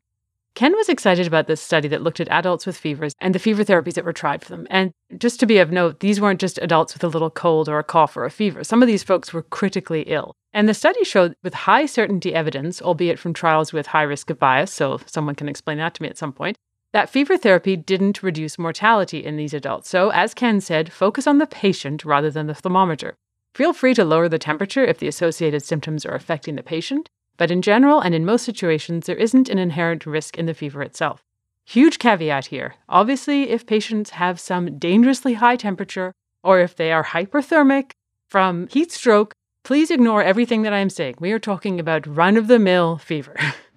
Ken 0.54 0.76
was 0.76 0.90
excited 0.90 1.26
about 1.26 1.48
this 1.48 1.62
study 1.62 1.88
that 1.88 2.02
looked 2.02 2.20
at 2.20 2.28
adults 2.28 2.66
with 2.66 2.76
fevers 2.76 3.14
and 3.22 3.34
the 3.34 3.40
fever 3.40 3.64
therapies 3.64 3.94
that 3.94 4.04
were 4.04 4.12
tried 4.12 4.44
for 4.44 4.50
them. 4.50 4.68
And 4.70 4.92
just 5.18 5.40
to 5.40 5.46
be 5.46 5.60
of 5.60 5.72
note, 5.72 6.02
these 6.02 6.20
weren't 6.20 6.42
just 6.42 6.60
adults 6.62 6.94
with 6.94 7.06
a 7.06 7.08
little 7.08 7.30
cold 7.30 7.70
or 7.70 7.80
a 7.80 7.84
cough 7.84 8.18
or 8.18 8.26
a 8.26 8.30
fever. 8.30 8.66
Some 8.66 8.82
of 8.82 8.88
these 8.88 9.04
folks 9.04 9.32
were 9.32 9.44
critically 9.44 10.02
ill. 10.02 10.36
And 10.52 10.68
the 10.68 10.74
study 10.74 11.06
showed 11.06 11.34
with 11.44 11.54
high 11.54 11.86
certainty 11.86 12.36
evidence, 12.36 12.82
albeit 12.82 13.20
from 13.20 13.34
trials 13.34 13.72
with 13.72 13.88
high 13.88 14.02
risk 14.02 14.30
of 14.30 14.38
bias, 14.38 14.74
so 14.74 15.00
someone 15.06 15.36
can 15.36 15.48
explain 15.48 15.78
that 15.78 15.94
to 15.94 16.02
me 16.02 16.10
at 16.10 16.18
some 16.18 16.34
point, 16.34 16.58
that 16.94 17.10
fever 17.10 17.38
therapy 17.38 17.76
didn't 17.76 18.22
reduce 18.22 18.60
mortality 18.60 19.24
in 19.24 19.38
these 19.38 19.54
adults. 19.54 19.90
So, 19.90 20.10
as 20.10 20.34
Ken 20.34 20.60
said, 20.60 20.92
focus 20.92 21.26
on 21.26 21.38
the 21.38 21.48
patient 21.48 22.04
rather 22.04 22.30
than 22.30 22.48
the 22.48 22.54
thermometer. 22.54 23.16
Feel 23.56 23.74
free 23.74 23.94
to 23.94 24.06
lower 24.06 24.30
the 24.30 24.40
temperature 24.40 24.84
if 24.84 25.00
the 25.00 25.08
associated 25.08 25.64
symptoms 25.64 26.06
are 26.06 26.16
affecting 26.16 26.56
the 26.56 26.64
patient, 26.64 27.10
but 27.38 27.52
in 27.52 27.62
general 27.62 28.00
and 28.00 28.14
in 28.14 28.26
most 28.26 28.46
situations, 28.46 29.06
there 29.06 29.16
isn't 29.16 29.50
an 29.50 29.58
inherent 29.58 30.06
risk 30.06 30.38
in 30.38 30.46
the 30.46 30.54
fever 30.54 30.82
itself. 30.82 31.22
Huge 31.66 32.00
caveat 32.00 32.48
here. 32.48 32.76
Obviously, 32.90 33.50
if 33.50 33.66
patients 33.66 34.12
have 34.12 34.40
some 34.40 34.78
dangerously 34.78 35.36
high 35.36 35.56
temperature, 35.56 36.14
or 36.44 36.60
if 36.60 36.76
they 36.76 36.92
are 36.92 37.04
hyperthermic 37.04 37.92
from 38.30 38.68
heat 38.68 38.92
stroke, 38.92 39.34
please 39.64 39.92
ignore 39.92 40.24
everything 40.24 40.64
that 40.64 40.74
I 40.74 40.80
am 40.80 40.90
saying. 40.90 41.16
We 41.20 41.32
are 41.32 41.40
talking 41.40 41.80
about 41.80 42.08
run 42.08 42.38
of 42.38 42.48
the 42.48 42.60
mill 42.60 42.98
fever. 42.98 43.36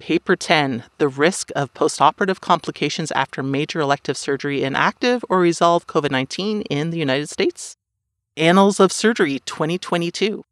Paper 0.00 0.34
10 0.34 0.84
The 0.96 1.08
risk 1.08 1.50
of 1.54 1.74
postoperative 1.74 2.40
complications 2.40 3.12
after 3.12 3.42
major 3.42 3.80
elective 3.80 4.16
surgery 4.16 4.62
in 4.62 4.74
active 4.74 5.22
or 5.28 5.38
resolved 5.38 5.86
COVID 5.86 6.10
19 6.10 6.62
in 6.62 6.88
the 6.88 6.98
United 6.98 7.28
States. 7.28 7.76
Annals 8.34 8.80
of 8.80 8.92
Surgery 8.92 9.40
2022. 9.44 10.42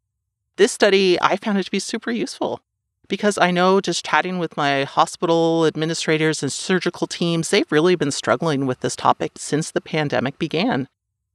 This 0.57 0.71
study 0.71 1.19
I 1.19 1.35
found 1.35 1.57
it 1.57 1.63
to 1.63 1.71
be 1.71 1.79
super 1.79 2.11
useful 2.11 2.61
because 3.07 3.39
I 3.39 3.49
know 3.49 3.81
just 3.81 4.05
chatting 4.05 4.37
with 4.37 4.55
my 4.55 4.83
hospital 4.83 5.65
administrators 5.65 6.43
and 6.43 6.53
surgical 6.53 7.07
teams, 7.07 7.49
they've 7.49 7.71
really 7.71 7.95
been 7.95 8.11
struggling 8.11 8.67
with 8.67 8.81
this 8.81 8.95
topic 8.95 9.31
since 9.35 9.71
the 9.71 9.81
pandemic 9.81 10.37
began. 10.37 10.87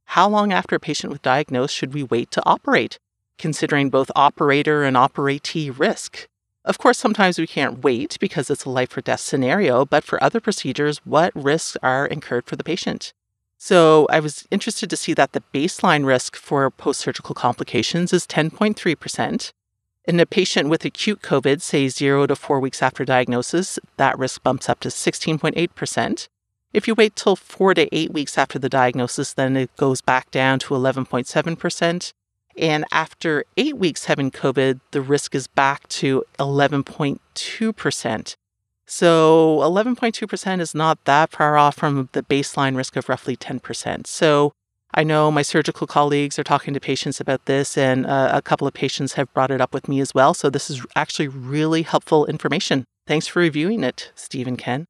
How 0.05 0.29
long 0.29 0.53
after 0.53 0.77
a 0.77 0.79
patient 0.79 1.11
was 1.11 1.19
diagnosed 1.19 1.75
should 1.75 1.93
we 1.93 2.03
wait 2.03 2.31
to 2.31 2.45
operate, 2.45 2.97
considering 3.37 3.89
both 3.89 4.09
operator 4.15 4.83
and 4.83 4.95
operatee 4.95 5.69
risk? 5.69 6.29
Of 6.65 6.79
course, 6.79 6.97
sometimes 6.97 7.37
we 7.37 7.45
can't 7.45 7.83
wait 7.83 8.17
because 8.19 8.49
it's 8.49 8.65
a 8.65 8.71
life 8.71 8.97
or 8.97 9.01
death 9.01 9.19
scenario, 9.19 9.85
but 9.85 10.03
for 10.03 10.21
other 10.23 10.39
procedures, 10.39 10.97
what 11.05 11.31
risks 11.35 11.77
are 11.83 12.07
incurred 12.07 12.47
for 12.47 12.55
the 12.55 12.63
patient? 12.63 13.13
So 13.59 14.07
I 14.09 14.19
was 14.19 14.47
interested 14.49 14.89
to 14.89 14.97
see 14.97 15.13
that 15.13 15.33
the 15.33 15.43
baseline 15.53 16.05
risk 16.05 16.35
for 16.35 16.69
post 16.71 17.01
surgical 17.01 17.35
complications 17.35 18.11
is 18.11 18.25
10.3%. 18.25 19.51
In 20.07 20.19
a 20.19 20.25
patient 20.25 20.69
with 20.69 20.83
acute 20.85 21.21
COVID, 21.21 21.61
say 21.61 21.87
zero 21.87 22.25
to 22.25 22.35
four 22.35 22.59
weeks 22.59 22.81
after 22.81 23.05
diagnosis, 23.05 23.77
that 23.97 24.17
risk 24.17 24.41
bumps 24.41 24.67
up 24.67 24.79
to 24.81 24.89
16.8%. 24.89 26.27
If 26.73 26.87
you 26.87 26.95
wait 26.95 27.15
till 27.15 27.35
four 27.35 27.75
to 27.75 27.95
eight 27.95 28.11
weeks 28.11 28.39
after 28.39 28.57
the 28.57 28.69
diagnosis, 28.69 29.33
then 29.33 29.55
it 29.55 29.75
goes 29.77 30.01
back 30.01 30.31
down 30.31 30.59
to 30.59 30.73
11.7%. 30.73 32.13
And 32.57 32.85
after 32.91 33.43
eight 33.57 33.77
weeks 33.77 34.05
having 34.05 34.31
COVID, 34.31 34.79
the 34.91 35.01
risk 35.01 35.35
is 35.35 35.47
back 35.47 35.87
to 35.89 36.23
11.2%. 36.39 38.35
So 38.87 39.57
11.2% 39.61 40.59
is 40.59 40.75
not 40.75 41.03
that 41.05 41.31
far 41.31 41.57
off 41.57 41.75
from 41.75 42.09
the 42.11 42.23
baseline 42.23 42.75
risk 42.75 42.95
of 42.95 43.09
roughly 43.09 43.35
10%. 43.35 44.07
So 44.07 44.53
I 44.93 45.03
know 45.03 45.29
my 45.31 45.41
surgical 45.41 45.87
colleagues 45.87 46.39
are 46.39 46.43
talking 46.43 46.73
to 46.73 46.79
patients 46.79 47.19
about 47.19 47.45
this, 47.47 47.77
and 47.77 48.05
uh, 48.05 48.29
a 48.31 48.41
couple 48.41 48.65
of 48.67 48.73
patients 48.73 49.13
have 49.13 49.33
brought 49.33 49.51
it 49.51 49.59
up 49.59 49.73
with 49.73 49.89
me 49.89 49.99
as 49.99 50.13
well. 50.13 50.33
So 50.33 50.49
this 50.49 50.69
is 50.69 50.85
actually 50.95 51.27
really 51.27 51.81
helpful 51.81 52.25
information. 52.27 52.85
Thanks 53.05 53.27
for 53.27 53.39
reviewing 53.39 53.83
it, 53.83 54.11
Stephen 54.15 54.55
Ken. 54.55 54.85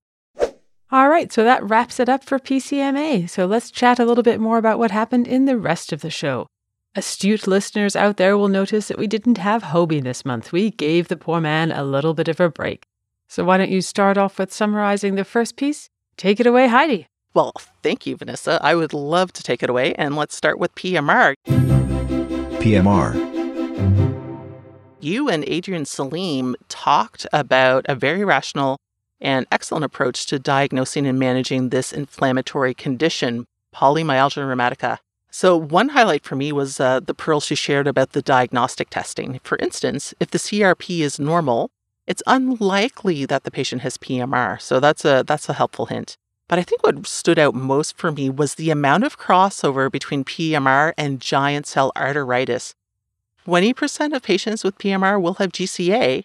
All 0.92 1.10
right, 1.10 1.34
so 1.34 1.44
that 1.44 1.68
wraps 1.68 2.00
it 2.00 2.08
up 2.08 2.24
for 2.24 2.38
PCMA. 2.38 3.27
So 3.30 3.48
let's 3.48 3.72
chat 3.72 3.98
a 3.98 4.06
little 4.06 4.24
bit 4.24 4.40
more 4.40 4.60
about 4.60 4.77
what 4.77 4.92
happened 4.92 5.27
in 5.27 5.45
the 5.45 5.58
rest 5.58 5.92
of 5.92 6.02
the 6.02 6.11
show. 6.11 6.48
Astute 6.98 7.45
listeners 7.45 7.98
out 7.98 8.15
there 8.15 8.38
will 8.38 8.48
notice 8.48 8.88
that 8.88 8.98
we 8.98 9.06
didn't 9.06 9.38
have 9.38 9.64
Hobie 9.64 10.01
this 10.01 10.24
month. 10.24 10.53
We 10.53 10.72
gave 10.72 11.09
the 11.09 11.17
poor 11.17 11.41
man 11.41 11.74
a 11.74 11.83
little 11.83 12.14
bit 12.14 12.30
of 12.30 12.40
a 12.40 12.49
break. 12.49 12.85
So 13.27 13.43
why 13.43 13.57
don't 13.57 13.69
you 13.69 13.82
start 13.82 14.17
off 14.17 14.40
with 14.40 14.53
summarizing 14.53 15.15
the 15.15 15.25
first 15.25 15.57
piece? 15.57 15.90
Take 16.15 16.40
it 16.40 16.48
away, 16.48 16.69
Heidi. 16.69 17.07
Well, 17.33 17.51
thank 17.83 18.06
you, 18.06 18.15
Vanessa. 18.15 18.61
I 18.64 18.75
would 18.75 18.93
love 18.93 19.33
to 19.33 19.43
take 19.43 19.61
it 19.61 19.69
away, 19.69 19.93
and 19.95 20.15
let's 20.15 20.38
start 20.38 20.57
with 20.57 20.74
PMR. 20.75 21.33
PMR. 22.64 23.14
You 25.01 25.27
and 25.27 25.43
Adrien 25.49 25.83
Selim 25.83 26.56
talked 26.69 27.27
about 27.33 27.85
a 27.90 27.95
very 27.95 28.24
rational 28.24 28.77
and 29.19 29.45
excellent 29.51 29.83
approach 29.83 30.27
to 30.27 30.40
diagnosing 30.40 31.06
and 31.06 31.19
managing 31.19 31.69
this 31.69 31.91
inflammatory 31.91 32.74
condition, 32.74 33.43
polymyalgia 33.75 34.45
rheumatica. 34.45 34.99
So, 35.38 35.57
one 35.57 35.89
highlight 35.89 36.23
for 36.23 36.38
me 36.38 36.53
was 36.53 36.80
uh, 36.80 37.01
the 37.01 37.14
pearl 37.14 37.41
she 37.41 37.55
shared 37.55 37.88
about 37.88 38.14
the 38.14 38.22
diagnostic 38.22 38.89
testing. 38.89 39.41
For 39.43 39.57
instance, 39.57 40.14
if 40.17 40.31
the 40.31 40.38
CRP 40.38 41.01
is 41.01 41.19
normal, 41.19 41.72
it's 42.07 42.23
unlikely 42.25 43.25
that 43.25 43.43
the 43.43 43.51
patient 43.51 43.81
has 43.81 43.97
PMR. 43.97 44.61
So, 44.61 44.80
that's 44.80 45.03
a, 45.03 45.25
that's 45.27 45.49
a 45.49 45.53
helpful 45.59 45.88
hint. 45.88 46.15
But 46.47 46.59
I 46.59 46.64
think 46.64 46.83
what 46.83 47.05
stood 47.05 47.38
out 47.38 47.53
most 47.53 47.97
for 47.97 48.14
me 48.14 48.30
was 48.30 48.55
the 48.55 48.69
amount 48.69 49.03
of 49.03 49.19
crossover 49.19 49.91
between 49.91 50.23
PMR 50.23 50.93
and 50.97 51.19
giant 51.19 51.67
cell 51.67 51.91
arteritis. 51.97 52.73
20% 53.45 54.15
of 54.15 54.23
patients 54.23 54.64
with 54.64 54.77
PMR 54.77 55.22
will 55.22 55.33
have 55.33 55.51
GCA, 55.51 56.23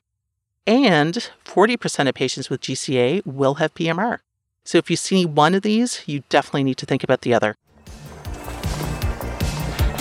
and 0.68 1.30
40% 1.44 2.08
of 2.08 2.14
patients 2.14 2.48
with 2.48 2.60
GCA 2.60 3.26
will 3.26 3.54
have 3.54 3.74
PMR. 3.74 4.20
So 4.64 4.78
if 4.78 4.88
you 4.88 4.94
see 4.94 5.26
one 5.26 5.56
of 5.56 5.62
these, 5.62 6.02
you 6.06 6.22
definitely 6.28 6.62
need 6.62 6.76
to 6.76 6.86
think 6.86 7.02
about 7.02 7.22
the 7.22 7.34
other. 7.34 7.56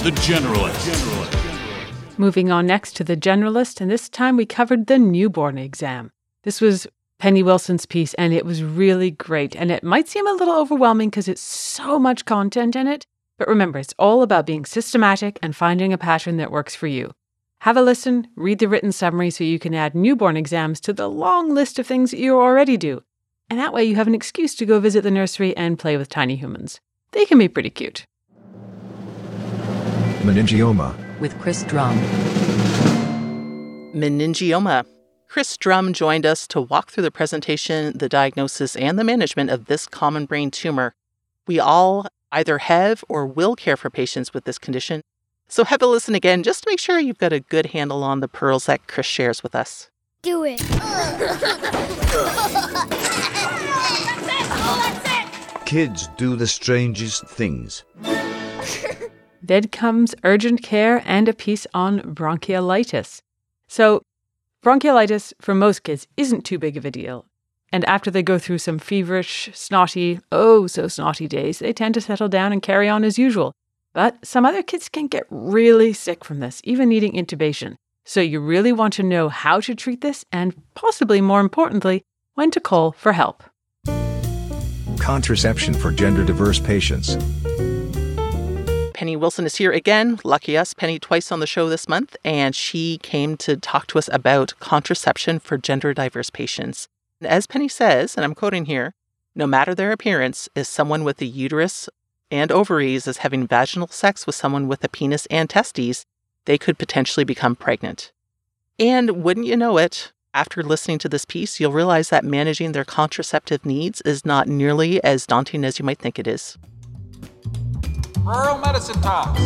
The 0.02 0.12
Generalist. 0.12 0.88
Moving 2.18 2.50
on 2.50 2.66
next 2.66 2.96
to 2.96 3.04
the 3.04 3.18
generalist, 3.18 3.82
and 3.82 3.92
this 3.92 4.08
time 4.08 4.38
we 4.38 4.46
covered 4.46 4.88
the 4.88 4.98
newborn 4.98 5.58
exam. 5.58 6.14
This 6.44 6.62
was 6.62 6.88
Penny 7.18 7.44
Wilson's 7.44 7.86
piece, 7.86 8.14
and 8.14 8.34
it 8.34 8.46
was 8.46 8.64
really 8.64 9.12
great. 9.12 9.58
And 9.58 9.70
it 9.70 9.84
might 9.84 10.08
seem 10.08 10.26
a 10.26 10.32
little 10.32 10.56
overwhelming 10.56 11.10
because 11.10 11.28
it's 11.28 11.42
so 11.42 12.00
much 12.00 12.24
content 12.24 12.78
in 12.78 12.88
it. 12.88 13.06
But 13.38 13.50
remember, 13.50 13.78
it's 13.78 13.94
all 14.00 14.22
about 14.22 14.46
being 14.46 14.64
systematic 14.64 15.38
and 15.44 15.54
finding 15.54 15.92
a 15.92 15.98
pattern 15.98 16.38
that 16.38 16.50
works 16.50 16.76
for 16.76 16.88
you. 16.88 17.12
Have 17.64 17.76
a 17.76 17.82
listen, 17.82 18.30
read 18.38 18.60
the 18.60 18.70
written 18.70 18.94
summary 18.94 19.30
so 19.32 19.44
you 19.44 19.60
can 19.60 19.76
add 19.76 19.96
newborn 19.96 20.38
exams 20.38 20.80
to 20.80 20.94
the 20.94 21.10
long 21.10 21.54
list 21.54 21.78
of 21.78 21.86
things 21.86 22.12
that 22.12 22.22
you 22.22 22.40
already 22.40 22.78
do. 22.78 23.04
And 23.50 23.60
that 23.60 23.74
way 23.74 23.84
you 23.84 23.98
have 23.98 24.08
an 24.08 24.16
excuse 24.16 24.56
to 24.56 24.66
go 24.66 24.80
visit 24.80 25.02
the 25.02 25.12
nursery 25.12 25.56
and 25.58 25.78
play 25.78 25.98
with 25.98 26.08
tiny 26.08 26.38
humans. 26.38 26.80
They 27.12 27.26
can 27.26 27.38
be 27.38 27.50
pretty 27.50 27.70
cute. 27.70 28.06
Meningioma. 30.24 30.94
With 31.22 31.40
Chris 31.40 31.64
Drumm. 31.64 31.98
Meningioma. 33.94 34.86
Chris 35.30 35.56
Drumm 35.56 35.94
joined 35.94 36.26
us 36.26 36.46
to 36.48 36.60
walk 36.60 36.92
through 36.92 37.04
the 37.04 37.12
presentation, 37.12 37.98
the 37.98 38.10
diagnosis, 38.10 38.76
and 38.76 39.00
the 39.00 39.06
management 39.06 39.50
of 39.50 39.68
this 39.68 39.88
common 39.88 40.26
brain 40.26 40.52
tumor. 40.52 40.94
We 41.48 41.58
all 41.60 42.08
either 42.34 42.58
have 42.58 43.06
or 43.08 43.26
will 43.26 43.56
care 43.56 43.78
for 43.78 43.90
patients 43.90 44.34
with 44.34 44.44
this 44.44 44.60
condition, 44.60 45.02
so 45.48 45.64
have 45.64 45.82
a 45.82 45.88
listen 45.88 46.16
again 46.16 46.44
just 46.44 46.64
to 46.64 46.70
make 46.70 46.80
sure 46.80 47.00
you've 47.00 47.18
got 47.18 47.32
a 47.32 47.40
good 47.40 47.68
handle 47.68 48.04
on 48.04 48.20
the 48.20 48.28
pearls 48.28 48.66
that 48.66 48.88
Chris 48.88 49.06
shares 49.06 49.42
with 49.42 49.56
us. 49.56 49.90
Do 50.22 50.44
it. 50.44 50.60
Kids 55.66 56.10
do 56.18 56.36
the 56.36 56.48
strangest 56.48 57.26
things. 57.28 57.86
Then 59.42 59.68
comes 59.68 60.16
urgent 60.24 60.64
care 60.64 61.02
and 61.06 61.28
a 61.28 61.34
piece 61.34 61.66
on 61.74 62.02
bronchiolitis. 62.02 63.22
So, 63.68 64.02
bronchiolitis 64.64 65.34
for 65.40 65.56
most 65.56 65.84
kids 65.84 66.08
isn't 66.18 66.46
too 66.46 66.60
big 66.60 66.78
of 66.78 66.86
a 66.86 66.92
deal. 66.92 67.26
And 67.72 67.86
after 67.86 68.10
they 68.10 68.24
go 68.24 68.40
through 68.40 68.58
some 68.58 68.80
feverish, 68.80 69.50
snotty, 69.54 70.20
oh 70.32 70.68
so 70.68 70.88
snotty 70.88 71.28
days, 71.28 71.60
they 71.60 71.74
tend 71.74 71.94
to 71.94 72.02
settle 72.02 72.28
down 72.28 72.52
and 72.52 72.62
carry 72.62 72.90
on 72.90 73.04
as 73.04 73.20
usual. 73.20 73.54
But 73.94 74.26
some 74.26 74.46
other 74.46 74.64
kids 74.64 74.90
can 74.90 75.08
get 75.08 75.26
really 75.30 75.94
sick 75.94 76.24
from 76.24 76.40
this, 76.40 76.62
even 76.64 76.90
needing 76.90 77.14
intubation. 77.14 77.76
So 78.06 78.22
you 78.22 78.40
really 78.40 78.72
want 78.72 78.94
to 78.94 79.04
know 79.04 79.30
how 79.30 79.60
to 79.62 79.76
treat 79.76 80.02
this 80.02 80.26
and 80.32 80.56
possibly 80.74 81.22
more 81.22 81.42
importantly, 81.42 82.04
when 82.34 82.50
to 82.52 82.60
call 82.60 82.92
for 82.92 83.14
help. 83.14 83.44
Contraception 85.00 85.74
for 85.74 85.92
gender 85.92 86.24
diverse 86.24 86.60
patients. 86.60 87.16
Penny 89.00 89.16
Wilson 89.16 89.46
is 89.46 89.56
here 89.56 89.72
again. 89.72 90.20
Lucky 90.26 90.58
us, 90.58 90.74
Penny 90.74 91.00
twice 91.00 91.32
on 91.32 91.40
the 91.40 91.48
show 91.48 91.70
this 91.70 91.88
month, 91.88 92.18
and 92.26 92.54
she 92.54 92.98
came 92.98 93.38
to 93.38 93.56
talk 93.56 93.88
to 93.88 93.98
us 93.98 94.10
about 94.12 94.60
contraception 94.60 95.40
for 95.40 95.58
gender 95.58 95.94
diverse 95.94 96.30
patients. 96.30 96.90
As 97.22 97.48
Penny 97.48 97.70
says, 97.70 98.18
and 98.18 98.26
I'm 98.26 98.36
quoting 98.36 98.66
here, 98.66 98.94
no 99.34 99.48
matter 99.48 99.74
their 99.74 99.94
appearance, 99.94 100.50
if 100.54 100.68
someone 100.68 101.06
with 101.06 101.22
a 101.22 101.26
uterus 101.26 101.88
and 102.30 102.52
ovaries 102.52 103.08
is 103.08 103.20
having 103.20 103.48
vaginal 103.48 103.88
sex 103.88 104.26
with 104.26 104.36
someone 104.36 104.68
with 104.68 104.84
a 104.84 104.90
penis 104.90 105.28
and 105.28 105.50
testes, 105.50 106.06
they 106.44 106.58
could 106.58 106.78
potentially 106.78 107.24
become 107.24 107.56
pregnant. 107.56 108.12
And 108.78 109.24
wouldn't 109.24 109.48
you 109.48 109.56
know 109.56 109.78
it, 109.78 110.12
after 110.34 110.62
listening 110.62 110.98
to 110.98 111.08
this 111.08 111.24
piece, 111.24 111.58
you'll 111.58 111.72
realize 111.72 112.10
that 112.10 112.26
managing 112.26 112.74
their 112.74 112.84
contraceptive 112.84 113.66
needs 113.66 114.02
is 114.02 114.26
not 114.26 114.50
nearly 114.50 115.02
as 115.06 115.26
daunting 115.26 115.64
as 115.64 115.80
you 115.80 115.86
might 115.86 116.00
think 116.00 116.20
it 116.20 116.28
is. 116.28 116.58
Rural 118.30 118.60
medicine 118.60 119.02
talks. 119.02 119.42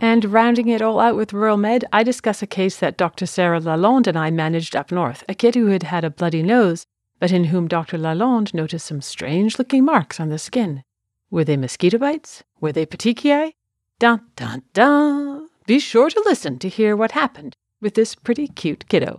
And 0.00 0.24
rounding 0.24 0.68
it 0.68 0.80
all 0.80 0.98
out 0.98 1.14
with 1.14 1.34
Rural 1.34 1.58
Med, 1.58 1.84
I 1.92 2.02
discuss 2.02 2.40
a 2.40 2.46
case 2.46 2.78
that 2.78 2.96
Dr. 2.96 3.26
Sarah 3.26 3.60
Lalonde 3.60 4.06
and 4.06 4.18
I 4.18 4.30
managed 4.30 4.74
up 4.74 4.90
north, 4.90 5.22
a 5.28 5.34
kid 5.34 5.54
who 5.54 5.66
had 5.66 5.82
had 5.82 6.04
a 6.04 6.10
bloody 6.10 6.42
nose, 6.42 6.86
but 7.20 7.32
in 7.32 7.44
whom 7.44 7.68
Dr. 7.68 7.98
Lalonde 7.98 8.54
noticed 8.54 8.86
some 8.86 9.02
strange 9.02 9.58
looking 9.58 9.84
marks 9.84 10.18
on 10.18 10.30
the 10.30 10.38
skin. 10.38 10.84
Were 11.30 11.44
they 11.44 11.58
mosquito 11.58 11.98
bites? 11.98 12.42
Were 12.62 12.72
they 12.72 12.86
petechiae? 12.86 13.52
Dun 13.98 14.22
dun 14.36 14.62
dun! 14.72 15.48
Be 15.66 15.78
sure 15.78 16.08
to 16.08 16.22
listen 16.24 16.58
to 16.60 16.68
hear 16.70 16.96
what 16.96 17.12
happened 17.12 17.56
with 17.78 17.92
this 17.92 18.14
pretty 18.14 18.48
cute 18.48 18.88
kiddo. 18.88 19.18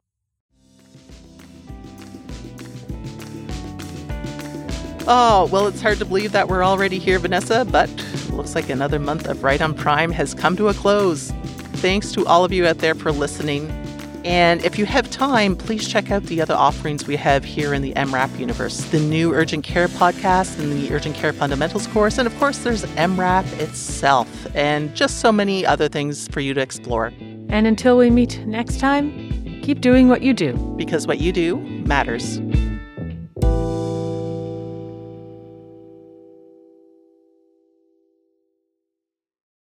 Oh, 5.07 5.47
well, 5.51 5.67
it's 5.67 5.81
hard 5.81 5.99
to 5.99 6.05
believe 6.05 6.31
that 6.31 6.47
we're 6.47 6.65
already 6.65 6.97
here, 6.97 7.19
Vanessa, 7.19 7.63
but 7.63 7.89
looks 8.31 8.55
like 8.55 8.69
another 8.69 8.97
month 8.97 9.27
of 9.27 9.43
Right 9.43 9.61
on 9.61 9.75
Prime 9.75 10.11
has 10.11 10.33
come 10.33 10.55
to 10.57 10.67
a 10.67 10.73
close. 10.73 11.31
Thanks 11.75 12.11
to 12.13 12.25
all 12.25 12.43
of 12.43 12.51
you 12.51 12.65
out 12.65 12.79
there 12.79 12.95
for 12.95 13.11
listening. 13.11 13.69
And 14.25 14.65
if 14.65 14.79
you 14.79 14.87
have 14.87 15.11
time, 15.11 15.55
please 15.55 15.87
check 15.87 16.09
out 16.09 16.23
the 16.23 16.41
other 16.41 16.55
offerings 16.55 17.05
we 17.05 17.15
have 17.17 17.45
here 17.45 17.75
in 17.75 17.83
the 17.83 17.95
EM:RAP 17.95 18.39
universe 18.39 18.79
the 18.85 18.99
new 18.99 19.31
Urgent 19.31 19.63
Care 19.63 19.87
podcast 19.87 20.57
and 20.57 20.71
the 20.71 20.91
Urgent 20.91 21.15
Care 21.15 21.33
Fundamentals 21.33 21.85
course. 21.85 22.17
And 22.17 22.25
of 22.25 22.35
course, 22.39 22.57
there's 22.57 22.83
EM:RAP 22.97 23.45
itself 23.59 24.27
and 24.55 24.95
just 24.95 25.19
so 25.19 25.31
many 25.31 25.63
other 25.63 25.87
things 25.87 26.27
for 26.29 26.39
you 26.39 26.55
to 26.55 26.61
explore. 26.61 27.13
And 27.49 27.67
until 27.67 27.95
we 27.95 28.09
meet 28.09 28.43
next 28.47 28.79
time, 28.79 29.61
keep 29.61 29.81
doing 29.81 30.07
what 30.07 30.23
you 30.23 30.33
do. 30.33 30.53
Because 30.75 31.05
what 31.05 31.19
you 31.19 31.31
do 31.31 31.57
matters. 31.85 32.39